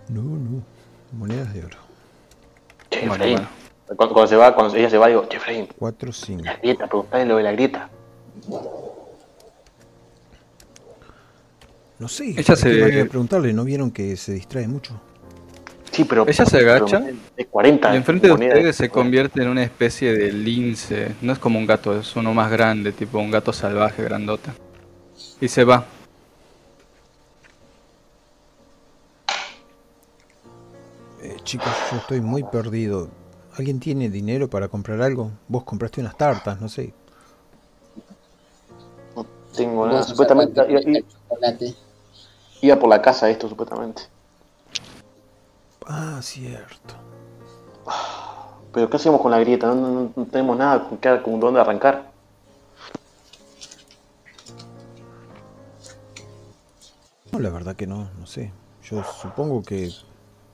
No, 0.10 0.22
no. 0.24 0.64
Monedas 1.12 1.54
de 1.54 1.66
oro. 1.66 1.78
Che, 2.90 3.08
Bueno, 3.08 3.24
bueno. 3.26 3.48
Cuando, 3.96 4.14
cuando 4.14 4.28
se 4.28 4.36
va, 4.36 4.54
cuando 4.56 4.76
ella 4.76 4.90
se 4.90 4.98
va, 4.98 5.08
digo, 5.08 5.28
che, 5.28 5.38
Efraín, 5.38 5.68
4, 5.78 6.12
5. 6.12 6.44
la 6.44 6.56
grieta, 6.58 6.88
preguntale 6.88 7.26
lo 7.26 7.38
de 7.38 7.44
la 7.44 7.52
grieta. 7.52 7.90
No 12.00 12.08
sé. 12.08 12.30
Ella 12.32 12.44
que 12.44 12.56
se- 12.56 12.70
de 12.70 13.06
preguntarle, 13.06 13.54
¿no 13.54 13.64
vieron 13.64 13.92
que 13.92 14.16
se 14.18 14.34
distrae 14.34 14.68
mucho? 14.68 15.00
Sí, 15.92 16.06
pero. 16.06 16.26
Ella 16.28 16.46
se 16.46 16.58
agacha 16.58 17.04
Es 17.38 17.48
40. 17.48 17.94
Y 17.94 17.98
enfrente 17.98 18.28
de 18.28 18.34
ustedes 18.34 18.76
se 18.76 18.90
convierte 18.90 19.44
en 19.44 19.50
una 19.50 19.64
especie 19.64 20.12
de 20.14 20.32
lince. 20.34 21.14
No 21.22 21.32
es 21.34 21.40
como 21.40 21.60
un 21.60 21.68
gato, 21.68 21.98
es 22.00 22.16
uno 22.16 22.34
más 22.34 22.50
grande, 22.52 22.92
tipo 22.92 23.20
un 23.20 23.30
gato 23.30 23.54
salvaje, 23.54 24.04
grandote. 24.04 24.50
Y 25.40 25.48
se 25.48 25.64
va. 25.64 25.86
Eh, 31.22 31.38
chicos, 31.44 31.72
yo 31.92 31.98
estoy 31.98 32.22
muy 32.22 32.44
perdido. 32.44 33.10
¿Alguien 33.58 33.80
tiene 33.80 34.10
dinero 34.10 34.50
para 34.50 34.68
comprar 34.68 35.02
algo? 35.02 35.32
Vos 35.48 35.64
compraste 35.64 36.02
unas 36.02 36.18
tartas, 36.18 36.60
no 36.60 36.68
sé. 36.70 36.94
No 39.16 39.26
tengo 39.56 39.86
nada. 39.86 40.04
Supuestamente 40.04 40.60
chocolate. 41.30 41.76
iba 42.62 42.76
por 42.80 42.90
la 42.90 43.02
casa 43.02 43.30
esto, 43.30 43.48
supuestamente. 43.48 44.04
Ah, 45.86 46.20
cierto. 46.22 46.96
Pero 48.72 48.90
¿qué 48.90 48.98
hacemos 48.98 49.22
con 49.22 49.30
la 49.30 49.40
grieta? 49.40 49.68
No, 49.68 49.76
no- 49.76 50.12
no 50.16 50.26
tenemos 50.26 50.58
nada 50.58 50.88
con, 50.90 50.98
qué- 50.98 51.22
con 51.22 51.40
dónde 51.40 51.60
arrancar. 51.60 52.12
No, 57.32 57.40
la 57.40 57.50
verdad 57.50 57.76
que 57.76 57.86
no, 57.88 58.10
no 58.20 58.26
sé. 58.26 58.52
Yo 58.84 59.04
supongo 59.04 59.64
que 59.64 59.92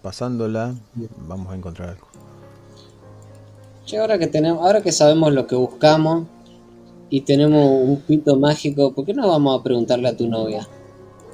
pasándola 0.02 0.74
vamos 1.28 1.52
a 1.52 1.56
encontrar 1.56 1.90
algo. 1.90 2.08
Che, 3.90 3.98
ahora 3.98 4.20
que 4.20 4.28
tenemos, 4.28 4.62
ahora 4.64 4.82
que 4.82 4.92
sabemos 4.92 5.34
lo 5.34 5.48
que 5.48 5.56
buscamos 5.56 6.28
y 7.10 7.22
tenemos 7.22 7.66
un 7.66 8.00
pito 8.02 8.36
mágico, 8.38 8.94
¿por 8.94 9.04
qué 9.04 9.16
no 9.16 9.28
vamos 9.28 9.60
a 9.60 9.64
preguntarle 9.64 10.08
a 10.10 10.16
tu 10.16 10.28
novia, 10.28 10.68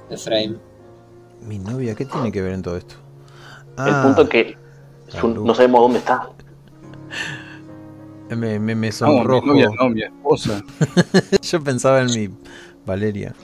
Efraín? 0.10 0.58
Mi 1.46 1.60
novia, 1.60 1.96
¿qué 1.96 2.06
tiene 2.06 2.32
que 2.32 2.42
ver 2.42 2.54
en 2.54 2.62
todo 2.62 2.78
esto? 2.78 2.96
El 3.76 3.92
Ah, 3.92 4.02
punto 4.06 4.22
es 4.22 4.30
que 4.30 4.56
su- 5.10 5.28
no 5.28 5.54
sabemos 5.54 5.82
dónde 5.82 6.00
está. 6.00 6.30
me, 8.30 8.58
me, 8.58 8.58
me 8.60 8.74
No, 8.74 8.84
mi 8.86 8.94
sonrojo. 8.94 9.48
novia, 9.48 9.70
no, 9.78 9.90
mi 9.90 10.02
esposa. 10.04 10.64
Yo 11.42 11.62
pensaba 11.62 12.04
en 12.04 12.14
mi 12.14 12.30
Valeria. 12.86 13.36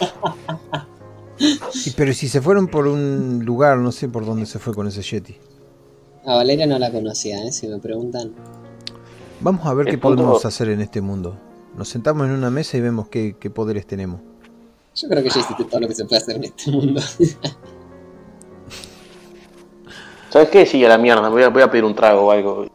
Pero 1.96 2.12
si 2.12 2.26
se 2.26 2.40
fueron 2.42 2.66
por 2.66 2.88
un 2.88 3.44
lugar, 3.44 3.78
no 3.78 3.92
sé 3.92 4.08
por 4.08 4.26
dónde 4.26 4.46
se 4.46 4.58
fue 4.58 4.74
con 4.74 4.88
ese 4.88 5.02
Yeti. 5.02 5.36
A 6.24 6.34
Valeria 6.36 6.66
no 6.66 6.78
la 6.78 6.90
conocía, 6.90 7.44
¿eh? 7.44 7.52
Si 7.52 7.66
me 7.68 7.78
preguntan. 7.78 8.32
Vamos 9.40 9.66
a 9.66 9.74
ver 9.74 9.86
qué 9.86 9.98
punto- 9.98 10.22
podemos 10.22 10.44
hacer 10.44 10.68
en 10.68 10.80
este 10.80 11.00
mundo. 11.00 11.36
Nos 11.76 11.88
sentamos 11.88 12.26
en 12.26 12.32
una 12.34 12.50
mesa 12.50 12.76
y 12.76 12.80
vemos 12.80 13.08
qué, 13.08 13.34
qué 13.40 13.50
poderes 13.50 13.86
tenemos. 13.86 14.20
Yo 14.94 15.08
creo 15.08 15.22
que 15.22 15.30
ya 15.30 15.40
hiciste 15.40 15.64
todo 15.64 15.80
lo 15.80 15.88
que 15.88 15.94
se 15.94 16.04
puede 16.04 16.20
hacer 16.22 16.36
en 16.36 16.44
este 16.44 16.70
mundo. 16.70 17.00
¿Sabes 20.30 20.48
qué? 20.50 20.64
Sí, 20.66 20.84
a 20.84 20.88
la 20.88 20.98
mierda. 20.98 21.28
Voy 21.28 21.42
a, 21.42 21.48
voy 21.48 21.62
a 21.62 21.70
pedir 21.70 21.84
un 21.84 21.94
trago 21.94 22.22
o 22.26 22.30
algo. 22.30 22.66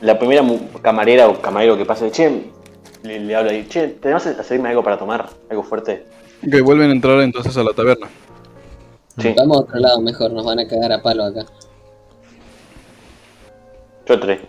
La 0.00 0.18
primera 0.18 0.42
camarera 0.82 1.28
o 1.28 1.40
camarero 1.40 1.76
que 1.76 1.84
pase, 1.84 2.10
che, 2.10 2.50
le, 3.02 3.20
le 3.20 3.34
habla 3.36 3.52
y, 3.54 3.66
che, 3.68 3.88
¿tenemos 3.88 4.22
que 4.24 4.30
hacerme 4.30 4.68
algo 4.70 4.82
para 4.82 4.98
tomar? 4.98 5.28
Algo 5.50 5.62
fuerte. 5.62 6.06
Que 6.50 6.60
vuelven 6.60 6.90
a 6.90 6.92
entrar 6.92 7.20
entonces 7.20 7.56
a 7.56 7.62
la 7.62 7.72
taberna. 7.72 8.08
Sí, 9.18 9.32
Vamos 9.36 9.56
a 9.58 9.60
otro 9.60 9.78
lado 9.78 10.00
mejor, 10.00 10.32
nos 10.32 10.44
van 10.44 10.58
a 10.58 10.66
cagar 10.66 10.92
a 10.92 11.00
palo 11.00 11.24
acá. 11.24 11.46
Yo 14.06 14.14
entré. 14.14 14.40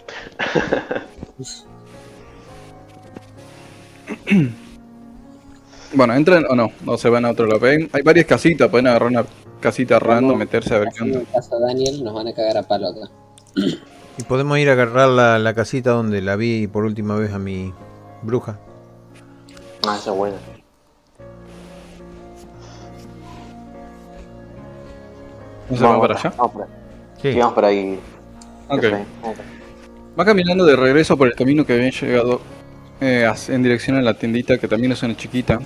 Bueno, 5.93 6.13
entran 6.13 6.45
o 6.49 6.55
no, 6.55 6.71
o 6.85 6.97
se 6.97 7.09
van 7.09 7.25
a 7.25 7.31
otro 7.31 7.45
lado. 7.45 7.65
Hay 7.65 8.01
varias 8.03 8.25
casitas, 8.25 8.69
pueden 8.69 8.87
agarrar 8.87 9.09
una 9.09 9.25
casita 9.61 9.97
random, 9.99 10.37
meterse 10.37 10.75
a 10.75 10.79
ver 10.79 10.89
qué 10.95 11.03
onda. 11.03 11.21
caso 11.31 11.55
a 11.55 11.59
Daniel, 11.59 12.03
nos 12.03 12.13
van 12.13 12.27
a 12.27 12.33
cagar 12.33 12.57
a 12.57 12.63
palo 12.63 12.89
acá. 12.89 13.09
Y 14.17 14.23
podemos 14.23 14.57
ir 14.57 14.69
a 14.69 14.73
agarrar 14.73 15.09
la, 15.09 15.39
la 15.39 15.53
casita 15.53 15.91
donde 15.91 16.21
la 16.21 16.35
vi 16.35 16.67
por 16.67 16.83
última 16.85 17.15
vez 17.15 17.33
a 17.33 17.39
mi 17.39 17.73
bruja. 18.21 18.59
Ah, 19.87 19.97
esa 19.97 20.11
es 20.11 20.17
buena. 20.17 20.37
¿No 25.69 25.77
se 25.77 25.83
van 25.83 25.99
para 25.99 26.15
allá? 26.15 26.33
Vamos. 26.37 26.67
Sí. 27.21 27.33
Sí, 27.33 27.39
vamos 27.39 27.53
por 27.53 27.65
ahí. 27.65 27.99
Ok. 28.67 28.83
Efraín, 28.83 29.07
vamos 29.21 29.37
por 29.37 29.45
ahí. 29.45 29.51
Va 30.19 30.25
caminando 30.25 30.65
de 30.65 30.75
regreso 30.75 31.17
por 31.17 31.27
el 31.27 31.35
camino 31.35 31.65
que 31.65 31.73
habían 31.73 31.91
llegado 31.91 32.47
eh, 32.99 33.27
en 33.49 33.63
dirección 33.63 33.97
a 33.97 34.01
la 34.01 34.17
tiendita, 34.17 34.57
que 34.59 34.67
también 34.67 34.93
es 34.93 35.03
una 35.03 35.15
chiquita. 35.15 35.59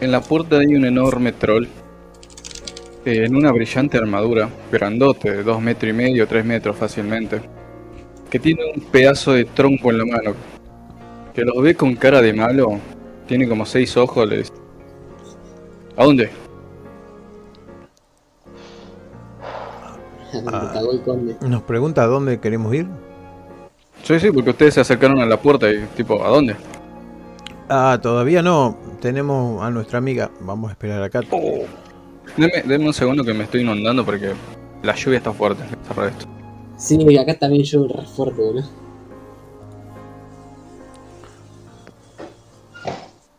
En 0.00 0.12
la 0.12 0.26
puerta 0.26 0.58
hay 0.58 0.74
un 0.76 0.84
enorme 0.86 1.32
troll. 1.32 1.68
eh, 3.04 3.24
en 3.26 3.34
una 3.36 3.52
brillante 3.52 3.98
armadura, 3.98 4.50
grandote, 4.70 5.30
de 5.32 5.42
dos 5.44 5.60
metros 5.60 5.90
y 5.90 5.92
medio, 5.92 6.26
tres 6.28 6.44
metros 6.44 6.76
fácilmente. 6.76 7.42
Que 8.30 8.40
tiene 8.40 8.62
un 8.74 8.82
pedazo 8.90 9.32
de 9.34 9.44
tronco 9.46 9.90
en 9.90 9.98
la 9.98 10.04
mano. 10.06 10.36
Que 11.34 11.42
los 11.44 11.62
ve 11.62 11.76
con 11.76 11.96
cara 11.96 12.22
de 12.22 12.32
malo. 12.34 12.82
Tiene 13.26 13.48
como 13.48 13.66
seis 13.66 13.96
ojos. 13.96 14.28
Le 14.28 14.38
dice, 14.38 14.52
¿A 15.96 16.04
dónde? 16.04 16.30
Me 20.44 20.50
cagó 20.50 20.92
el 20.92 21.02
conde. 21.02 21.36
Nos 21.40 21.62
pregunta 21.62 22.02
a 22.02 22.06
dónde 22.06 22.40
queremos 22.40 22.74
ir. 22.74 22.86
Sí, 24.02 24.18
sí, 24.18 24.30
porque 24.30 24.50
ustedes 24.50 24.74
se 24.74 24.80
acercaron 24.80 25.20
a 25.20 25.26
la 25.26 25.40
puerta 25.40 25.70
y 25.70 25.84
tipo, 25.96 26.24
¿a 26.24 26.28
dónde? 26.28 26.56
Ah, 27.68 27.98
todavía 28.02 28.42
no. 28.42 28.76
Tenemos 29.00 29.62
a 29.62 29.70
nuestra 29.70 29.98
amiga. 29.98 30.30
Vamos 30.40 30.70
a 30.70 30.72
esperar 30.72 31.02
acá. 31.02 31.20
Deme, 32.36 32.62
deme 32.64 32.86
un 32.86 32.92
segundo 32.92 33.24
que 33.24 33.32
me 33.32 33.44
estoy 33.44 33.62
inundando 33.62 34.04
porque 34.04 34.32
la 34.82 34.94
lluvia 34.94 35.18
está 35.18 35.32
fuerte. 35.32 35.62
Cerrar 35.86 36.08
esto. 36.08 36.26
Sí, 36.76 37.16
acá 37.16 37.38
también 37.38 37.64
re 37.64 38.02
fuerte, 38.06 38.42
boludo. 38.42 38.64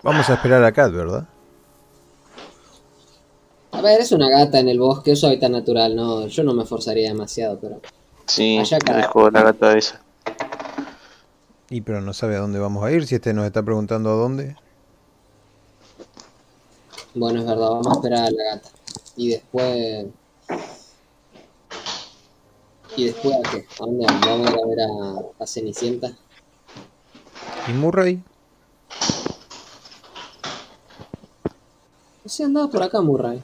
Vamos 0.01 0.29
a 0.29 0.34
esperar 0.34 0.63
acá, 0.63 0.88
¿verdad? 0.88 1.27
A 3.73 3.81
ver, 3.81 3.99
es 4.01 4.12
una 4.12 4.29
gata 4.29 4.59
en 4.59 4.69
el 4.69 4.79
bosque, 4.79 5.12
es 5.13 5.19
su 5.19 5.27
hábitat 5.27 5.49
natural, 5.51 5.95
no, 5.95 6.27
yo 6.27 6.43
no 6.43 6.53
me 6.53 6.63
esforzaría 6.63 7.09
demasiado, 7.09 7.59
pero. 7.59 7.81
Sí, 8.27 8.57
Allá 8.57 8.77
acá. 8.77 8.95
dejo 8.97 9.29
la 9.29 9.41
gata 9.43 9.77
esa. 9.77 10.01
Y 11.69 11.81
pero 11.81 12.01
no 12.01 12.13
sabe 12.13 12.36
a 12.36 12.39
dónde 12.39 12.59
vamos 12.59 12.83
a 12.83 12.91
ir. 12.91 13.05
Si 13.07 13.15
este 13.15 13.33
nos 13.33 13.45
está 13.45 13.63
preguntando 13.63 14.12
a 14.12 14.13
dónde. 14.13 14.55
Bueno, 17.15 17.39
es 17.39 17.45
verdad, 17.45 17.69
vamos 17.69 17.88
a 17.88 17.93
esperar 17.93 18.19
a 18.27 18.31
la 18.31 18.43
gata. 18.55 18.69
Y 19.17 19.29
después. 19.29 20.05
¿Y 22.95 23.05
después 23.05 23.36
a 23.36 23.49
qué? 23.51 23.65
¿A 23.79 23.86
dónde 23.86 24.05
vamos? 24.05 24.21
¿Vamos 24.27 24.47
a 24.47 24.51
ir 24.51 24.59
a 24.59 24.67
ver 24.67 24.79
a, 24.81 25.43
a 25.43 25.47
Cenicienta? 25.47 26.12
¿Y 27.67 27.71
Murray? 27.73 28.21
No 32.23 32.29
sé, 32.29 32.43
andaba 32.43 32.69
por 32.69 32.83
acá, 32.83 33.01
Murray. 33.01 33.43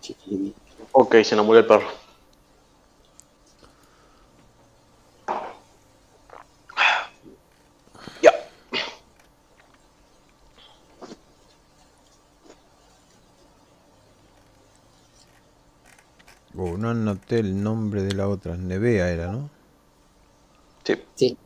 Chiquilín. 0.00 0.54
Ok, 0.92 1.16
se 1.24 1.36
nos 1.36 1.46
murió 1.46 1.60
el 1.60 1.66
perro. 1.66 1.86
Ya. 8.22 8.32
Oh, 16.56 16.76
no 16.76 16.90
anoté 16.90 17.38
el 17.38 17.62
nombre 17.62 18.02
de 18.02 18.14
la 18.14 18.28
otra. 18.28 18.56
Nevea 18.56 19.10
era, 19.10 19.28
¿no? 19.32 19.50
Sí. 20.84 20.94
Sí. 21.14 21.36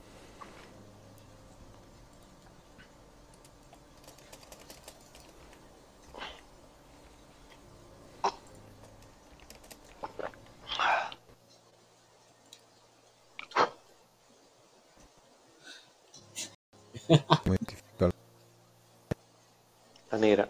La 20.11 20.19
negra. 20.19 20.49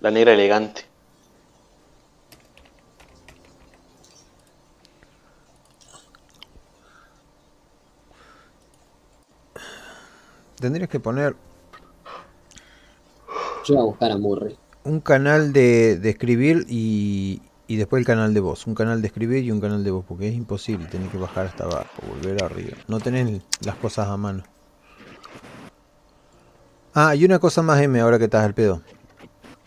La 0.00 0.10
negra 0.10 0.32
elegante. 0.34 0.82
Tendrías 10.60 10.88
que 10.88 11.00
poner 11.00 11.36
Yo 13.64 13.74
voy 13.74 13.82
a 13.82 13.86
buscar 13.86 14.10
a 14.12 14.18
Murray. 14.18 14.58
un 14.84 15.00
canal 15.00 15.52
de, 15.52 15.96
de 15.98 16.10
escribir 16.10 16.66
y, 16.68 17.42
y 17.66 17.76
después 17.76 18.00
el 18.00 18.06
canal 18.06 18.34
de 18.34 18.40
voz. 18.40 18.66
Un 18.66 18.74
canal 18.74 19.00
de 19.02 19.08
escribir 19.08 19.44
y 19.44 19.50
un 19.50 19.60
canal 19.60 19.84
de 19.84 19.90
voz, 19.90 20.04
porque 20.06 20.28
es 20.28 20.34
imposible. 20.34 20.88
Tenés 20.88 21.10
que 21.10 21.18
bajar 21.18 21.46
hasta 21.46 21.64
abajo, 21.64 22.02
volver 22.06 22.42
arriba. 22.42 22.78
No 22.88 23.00
tenés 23.00 23.42
las 23.60 23.76
cosas 23.76 24.08
a 24.08 24.16
mano. 24.16 24.44
Ah, 26.94 27.14
y 27.14 27.24
una 27.24 27.38
cosa 27.38 27.62
más, 27.62 27.80
M, 27.80 27.98
ahora 28.00 28.18
que 28.18 28.24
estás 28.24 28.44
al 28.44 28.54
pedo. 28.54 28.82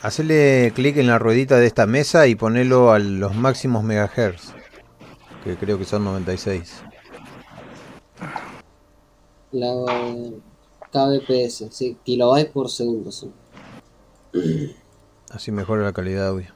Hacele 0.02 0.72
clic 0.76 0.98
en 0.98 1.08
la 1.08 1.18
ruedita 1.18 1.58
de 1.58 1.66
esta 1.66 1.88
mesa 1.88 2.28
y 2.28 2.36
ponelo 2.36 2.92
a 2.92 3.00
los 3.00 3.34
máximos 3.36 3.84
megahertz. 3.84 4.54
Que 5.44 5.56
creo 5.56 5.80
que 5.80 5.86
son 5.86 6.04
96. 6.04 6.84
La 9.52 9.72
kbps, 10.92 11.66
sí, 11.72 11.98
kilobytes 12.04 12.52
por 12.52 12.70
segundo. 12.70 13.12
son. 13.12 13.34
Así 15.32 15.52
mejora 15.52 15.84
la 15.84 15.94
calidad 15.94 16.22
de 16.22 16.28
audio. 16.28 16.48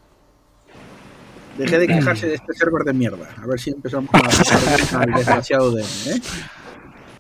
Dejé 1.58 1.77
de 1.79 1.88
quejarse 1.88 2.27
de 2.27 2.36
este 2.36 2.53
server 2.53 2.84
de 2.86 2.93
mierda. 2.93 3.27
A 3.41 3.45
ver 3.45 3.60
si 3.60 3.71
empezamos 3.71 4.10
a 4.13 4.99
al 5.01 5.13
desgraciado 5.13 5.71
de 5.71 5.82
¿eh? 5.82 6.21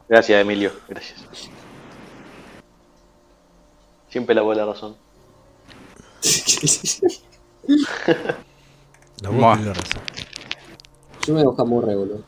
Gracias, 0.07 0.41
Emilio. 0.41 0.71
Gracias. 0.87 1.49
Siempre 4.09 4.35
la 4.35 4.41
buena 4.41 4.65
razón. 4.65 4.95
La 9.21 9.29
voz 9.29 9.57
tiene 9.57 9.73
razón. 9.73 10.01
Yo 11.25 11.33
me 11.33 11.41
voy 11.41 11.41
a 11.41 11.45
buscar 11.45 11.65
a 11.65 11.69
Murray, 11.69 11.95
boludo. 11.95 12.23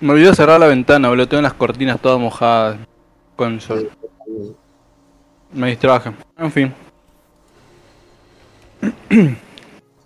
Me 0.00 0.12
olvidé 0.12 0.34
cerrar 0.34 0.60
la 0.60 0.66
ventana, 0.66 1.08
boludo. 1.08 1.28
Tengo 1.28 1.42
las 1.42 1.54
cortinas 1.54 2.00
todas 2.00 2.20
mojadas 2.20 2.76
con 3.36 3.54
el 3.54 3.60
sol. 3.60 3.90
Me 5.52 5.68
distraje. 5.68 6.12
En 6.36 6.52
fin. 6.52 6.74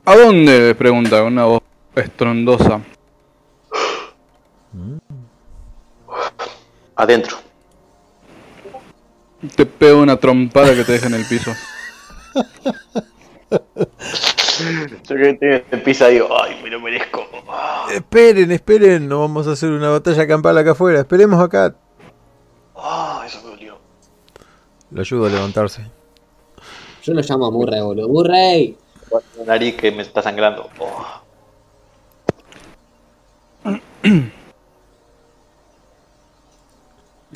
¿A 0.05 0.17
dónde? 0.17 0.75
Pregunta 0.75 1.19
con 1.19 1.33
una 1.33 1.47
voz 1.47 1.63
estrondosa. 1.95 2.81
Adentro. 6.95 7.46
Te 9.55 9.67
pego 9.67 10.01
una 10.01 10.17
trompada 10.17 10.75
que 10.75 10.85
te 10.85 10.93
deja 10.93 11.07
en 11.07 11.15
el 11.15 11.25
piso. 11.27 11.53
Yo 15.09 15.17
que 15.17 15.35
te, 15.35 15.61
te 15.61 15.79
pisa 15.79 16.09
digo, 16.09 16.29
ay, 16.43 16.59
me 16.63 16.71
lo 16.71 16.81
merezco. 16.81 17.27
Esperen, 17.93 18.51
esperen. 18.51 19.09
No 19.09 19.21
vamos 19.21 19.47
a 19.47 19.53
hacer 19.53 19.71
una 19.71 19.91
batalla 19.91 20.27
campal 20.27 20.57
acá 20.59 20.73
afuera. 20.73 21.01
Esperemos 21.01 21.41
acá. 21.41 21.75
ah, 22.77 23.23
eso 23.27 23.43
me 23.45 23.51
dolió. 23.51 23.79
Lo 24.91 25.01
ayudo 25.01 25.27
a 25.27 25.31
levantarse. 25.31 25.83
Yo 27.03 27.15
lo 27.15 27.21
llamo 27.21 27.47
a 27.47 27.51
Murray, 27.51 27.81
boludo. 27.81 28.09
¡Murray! 28.09 28.77
La 29.39 29.45
nariz 29.45 29.77
que 29.77 29.93
me 29.93 30.03
está 30.03 30.23
sangrando. 30.23 30.69
Oh. 30.79 31.07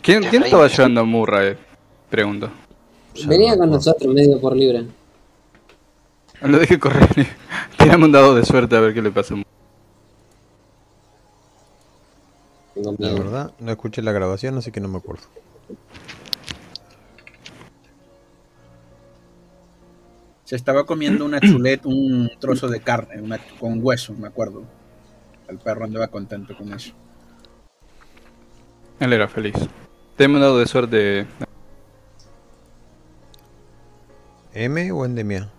¿Quién, 0.03 0.25
quién 0.25 0.43
estaba 0.43 0.67
llevando 0.67 1.03
a 1.03 1.05
Murray? 1.05 1.57
Pregunto. 2.11 2.51
Venía 3.27 3.57
con 3.57 3.71
nosotros 3.71 4.13
medio 4.13 4.41
por 4.41 4.57
libre. 4.57 4.85
Lo 6.43 6.59
dejé 6.59 6.79
correr. 6.79 7.09
Tirame 7.79 8.05
un 8.07 8.13
dado 8.13 8.35
de 8.35 8.45
suerte 8.45 8.77
a 8.77 8.81
ver 8.81 8.95
qué 8.95 9.03
le 9.03 9.11
pasa. 9.11 9.35
Tengo 12.75 12.95
La 12.99 13.13
verdad, 13.13 13.53
no 13.59 13.71
escuché 13.71 14.01
la 14.03 14.13
grabación, 14.13 14.57
así 14.59 14.71
que 14.73 14.81
no 14.81 14.89
me 14.89 14.99
acuerdo. 14.99 15.25
Se 20.45 20.57
estaba 20.57 20.85
comiendo 20.85 21.25
una 21.25 21.41
chuleta, 21.41 21.89
un 21.89 22.29
trozo 22.41 22.69
de 22.69 22.81
carne, 22.81 23.21
una- 23.21 23.39
con 23.61 23.85
hueso, 23.85 24.15
me 24.15 24.27
acuerdo. 24.27 24.65
El 25.49 25.59
perro 25.59 25.85
andaba 25.85 26.09
contento 26.09 26.57
con 26.57 26.73
eso. 26.73 26.93
Él 28.99 29.13
era 29.13 29.29
feliz. 29.29 29.55
Te 30.17 30.27
un 30.27 30.41
dado 30.41 30.59
de 30.59 30.67
suerte. 30.67 31.27
¿M 34.53 34.93
o 34.93 35.05
endemia? 35.05 35.51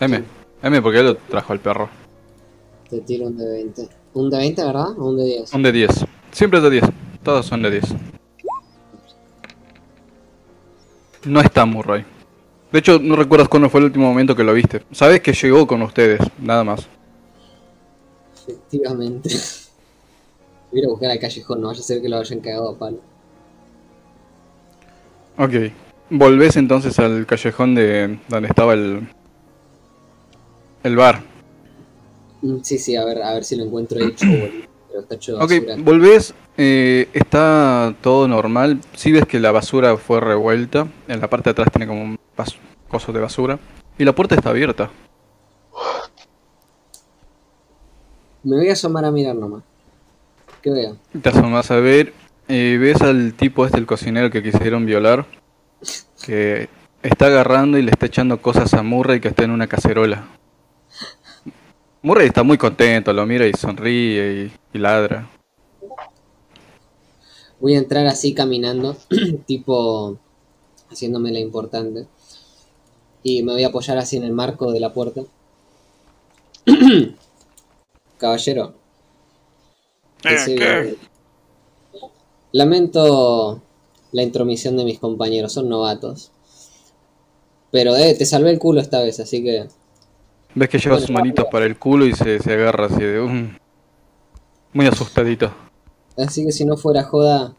M. 0.00 0.24
M 0.62 0.82
porque 0.82 1.00
él 1.00 1.06
lo 1.06 1.16
trajo 1.16 1.52
al 1.52 1.60
perro. 1.60 1.88
Te 2.88 3.00
tiro 3.00 3.26
un 3.26 3.36
de 3.36 3.48
20. 3.48 3.88
¿Un 4.14 4.30
de 4.30 4.36
20, 4.38 4.64
verdad? 4.64 4.98
¿O 4.98 5.10
un 5.10 5.16
de 5.16 5.24
10? 5.24 5.50
Son 5.50 5.62
de 5.62 5.72
10. 5.72 5.90
Siempre 6.30 6.58
es 6.58 6.64
de 6.64 6.70
10. 6.70 6.84
Todos 7.22 7.46
son 7.46 7.62
de 7.62 7.70
10. 7.70 7.84
No 11.26 11.40
está 11.40 11.66
Murray. 11.66 12.04
De 12.70 12.78
hecho, 12.78 12.98
no 12.98 13.16
recuerdas 13.16 13.48
cuándo 13.48 13.68
fue 13.68 13.80
el 13.80 13.86
último 13.86 14.06
momento 14.08 14.36
que 14.36 14.44
lo 14.44 14.54
viste. 14.54 14.82
Sabes 14.92 15.20
que 15.20 15.32
llegó 15.32 15.66
con 15.66 15.82
ustedes, 15.82 16.20
nada 16.38 16.64
más. 16.64 16.86
Efectivamente. 18.46 19.30
Voy 20.70 20.80
a 20.80 20.82
ir 20.82 20.86
a 20.86 20.88
buscar 20.90 21.10
al 21.10 21.18
callejón, 21.18 21.62
no 21.62 21.68
vaya 21.68 21.80
a 21.80 21.82
ser 21.82 22.02
que 22.02 22.08
lo 22.08 22.18
hayan 22.18 22.40
cagado 22.40 22.70
a 22.70 22.78
palo. 22.78 23.00
Ok. 25.38 25.72
Volvés 26.10 26.56
entonces 26.56 26.98
al 26.98 27.26
callejón 27.26 27.74
de 27.74 28.18
donde 28.28 28.48
estaba 28.48 28.74
el. 28.74 29.08
el 30.82 30.96
bar. 30.96 31.22
Mm, 32.42 32.58
Sí, 32.62 32.78
sí, 32.78 32.96
a 32.96 33.04
ver, 33.04 33.22
a 33.22 33.34
ver 33.34 33.44
si 33.44 33.56
lo 33.56 33.64
encuentro 33.64 33.98
hecho. 34.04 34.26
Pero 34.88 35.00
está 35.00 35.14
hecho 35.16 35.36
de 35.36 35.44
Ok, 35.44 35.50
basura. 35.66 35.76
volvés, 35.84 36.34
eh, 36.56 37.08
está 37.12 37.94
todo 38.00 38.26
normal. 38.26 38.80
Si 38.94 39.12
ves 39.12 39.26
que 39.26 39.38
la 39.40 39.52
basura 39.52 39.96
fue 39.96 40.20
revuelta, 40.20 40.86
en 41.08 41.20
la 41.20 41.28
parte 41.28 41.44
de 41.44 41.50
atrás 41.52 41.68
tiene 41.70 41.86
como 41.86 42.02
un 42.02 42.18
coso 42.88 43.12
de 43.12 43.20
basura. 43.20 43.58
Y 43.98 44.04
la 44.04 44.14
puerta 44.14 44.34
está 44.34 44.50
abierta. 44.50 44.90
Me 48.44 48.56
voy 48.56 48.68
a 48.68 48.72
asomar 48.72 49.04
a 49.04 49.10
mirar 49.10 49.34
nomás. 49.34 49.62
¿Qué 50.62 50.70
veo? 50.70 50.96
Te 51.20 51.28
asomas 51.28 51.70
a 51.70 51.76
ver, 51.76 52.12
eh, 52.48 52.78
ves 52.80 53.02
al 53.02 53.34
tipo 53.34 53.66
este, 53.66 53.78
el 53.78 53.86
cocinero 53.86 54.30
que 54.30 54.42
quisieron 54.42 54.86
violar, 54.86 55.26
que 56.24 56.68
está 57.02 57.26
agarrando 57.26 57.78
y 57.78 57.82
le 57.82 57.90
está 57.90 58.06
echando 58.06 58.40
cosas 58.40 58.74
a 58.74 58.82
Murray 58.82 59.20
que 59.20 59.28
está 59.28 59.44
en 59.44 59.50
una 59.50 59.66
cacerola. 59.66 60.28
Murray 62.02 62.26
está 62.28 62.42
muy 62.42 62.58
contento, 62.58 63.12
lo 63.12 63.26
mira 63.26 63.46
y 63.46 63.52
sonríe 63.52 64.52
y, 64.72 64.76
y 64.76 64.78
ladra. 64.78 65.28
Voy 67.60 67.74
a 67.74 67.78
entrar 67.78 68.06
así 68.06 68.34
caminando, 68.34 68.96
tipo 69.46 70.18
haciéndome 70.90 71.32
la 71.32 71.40
importante. 71.40 72.06
Y 73.22 73.42
me 73.42 73.52
voy 73.52 73.64
a 73.64 73.68
apoyar 73.68 73.98
así 73.98 74.16
en 74.16 74.22
el 74.24 74.32
marco 74.32 74.70
de 74.70 74.80
la 74.80 74.92
puerta. 74.92 75.22
Caballero. 78.18 78.74
Ese- 80.24 80.96
Lamento 82.52 83.60
la 84.12 84.22
intromisión 84.22 84.76
de 84.76 84.84
mis 84.84 84.98
compañeros, 84.98 85.52
son 85.52 85.68
novatos. 85.68 86.30
Pero 87.70 87.94
eh, 87.96 88.14
te 88.14 88.24
salvé 88.24 88.50
el 88.50 88.58
culo 88.58 88.80
esta 88.80 89.00
vez, 89.00 89.20
así 89.20 89.42
que 89.42 89.66
Ves 90.54 90.68
que 90.70 90.78
lleva 90.78 90.98
sus 90.98 91.10
manitos 91.10 91.46
para 91.50 91.66
el 91.66 91.78
culo 91.78 92.06
y 92.06 92.14
se, 92.14 92.38
se 92.40 92.52
agarra 92.54 92.86
así 92.86 93.02
de 93.02 93.20
un... 93.20 93.58
Muy 94.72 94.86
asustadito. 94.86 95.52
así 96.16 96.44
que 96.44 96.52
si 96.52 96.64
no 96.64 96.76
fuera 96.76 97.02
joda, 97.04 97.54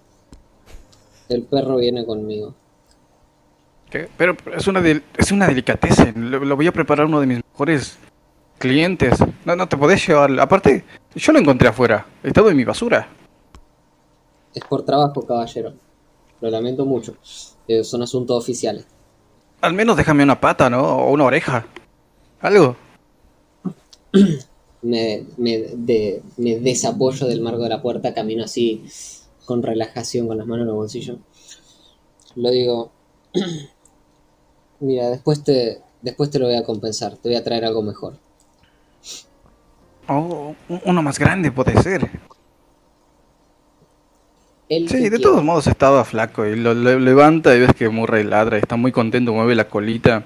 el 1.29 1.43
perro 1.43 1.77
viene 1.77 2.05
conmigo. 2.05 2.53
¿Qué? 3.89 4.07
Pero 4.17 4.35
es 4.55 4.67
una, 4.67 4.81
del- 4.81 5.03
es 5.17 5.31
una 5.31 5.47
delicatessen. 5.47 6.29
Lo, 6.31 6.39
lo 6.45 6.55
voy 6.55 6.67
a 6.67 6.71
preparar 6.71 7.05
uno 7.07 7.19
de 7.19 7.27
mis 7.27 7.41
mejores 7.51 7.97
clientes. 8.59 9.17
No, 9.45 9.55
no 9.55 9.67
te 9.67 9.77
podés 9.77 10.05
llevar. 10.07 10.39
Aparte, 10.39 10.83
yo 11.15 11.31
lo 11.31 11.39
encontré 11.39 11.67
afuera. 11.67 12.05
Estaba 12.23 12.51
en 12.51 12.57
mi 12.57 12.63
basura. 12.63 13.07
Es 14.53 14.63
por 14.65 14.83
trabajo, 14.85 15.25
caballero. 15.25 15.73
Lo 16.41 16.49
lamento 16.49 16.85
mucho. 16.85 17.15
Eh, 17.67 17.83
son 17.83 18.01
asuntos 18.01 18.37
oficiales. 18.37 18.85
Al 19.61 19.73
menos 19.73 19.97
déjame 19.97 20.23
una 20.23 20.39
pata, 20.39 20.69
¿no? 20.69 20.81
O 20.81 21.11
una 21.11 21.25
oreja. 21.25 21.65
Algo. 22.41 22.75
me, 24.81 25.25
me, 25.37 25.57
de- 25.75 26.21
me 26.37 26.57
desapoyo 26.59 27.27
del 27.27 27.41
marco 27.41 27.63
de 27.63 27.69
la 27.69 27.81
puerta, 27.81 28.13
camino 28.13 28.43
así 28.43 28.85
con 29.45 29.61
relajación, 29.63 30.27
con 30.27 30.37
las 30.37 30.47
manos 30.47 30.63
en 30.63 30.67
los 30.67 30.75
bolsillos. 30.75 31.17
Lo 32.35 32.51
digo, 32.51 32.91
mira, 34.79 35.09
después 35.09 35.43
te, 35.43 35.81
después 36.01 36.29
te 36.29 36.39
lo 36.39 36.45
voy 36.45 36.55
a 36.55 36.63
compensar, 36.63 37.17
te 37.17 37.29
voy 37.29 37.35
a 37.35 37.43
traer 37.43 37.65
algo 37.65 37.81
mejor. 37.81 38.13
Oh, 40.07 40.55
uno 40.85 41.01
más 41.03 41.19
grande 41.19 41.51
puede 41.51 41.81
ser. 41.83 42.09
El 44.69 44.87
Sí, 44.87 45.09
de 45.09 45.17
todos 45.17 45.43
modos 45.43 45.65
estaba 45.67 46.05
flaco 46.05 46.45
y 46.45 46.55
lo, 46.55 46.73
lo- 46.75 46.99
levanta 46.99 47.55
y 47.55 47.59
ves 47.59 47.73
que 47.75 47.89
Murray 47.89 48.23
ladra 48.23 48.57
y 48.57 48.61
está 48.61 48.75
muy 48.75 48.91
contento, 48.91 49.33
mueve 49.33 49.55
la 49.55 49.67
colita. 49.67 50.23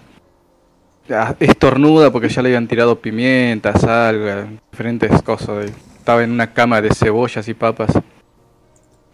Estornuda 1.40 2.12
porque 2.12 2.30
ya 2.30 2.42
le 2.42 2.50
habían 2.50 2.68
tirado 2.68 3.00
pimienta, 3.00 3.78
sal, 3.78 4.60
diferentes 4.72 5.22
cosas. 5.22 5.72
Estaba 5.98 6.24
en 6.24 6.32
una 6.32 6.54
cama 6.54 6.82
de 6.82 6.94
cebollas 6.94 7.48
y 7.48 7.54
papas. 7.54 7.92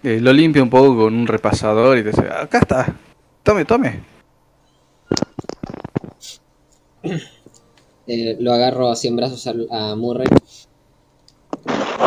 Eh, 0.02 0.20
lo 0.20 0.34
limpia 0.34 0.64
un 0.64 0.70
poco 0.70 0.96
con 0.96 1.14
un 1.14 1.28
repasador 1.28 1.98
y 1.98 2.04
dice, 2.04 2.22
acá 2.22 2.60
está, 2.60 2.96
tome, 3.44 3.66
tome. 3.66 4.00
Eh, 8.08 8.38
lo 8.40 8.54
agarro 8.54 8.90
así 8.90 9.08
en 9.08 9.16
brazos 9.16 9.46
al- 9.48 9.68
a, 9.72 9.96
Murray. 9.96 10.28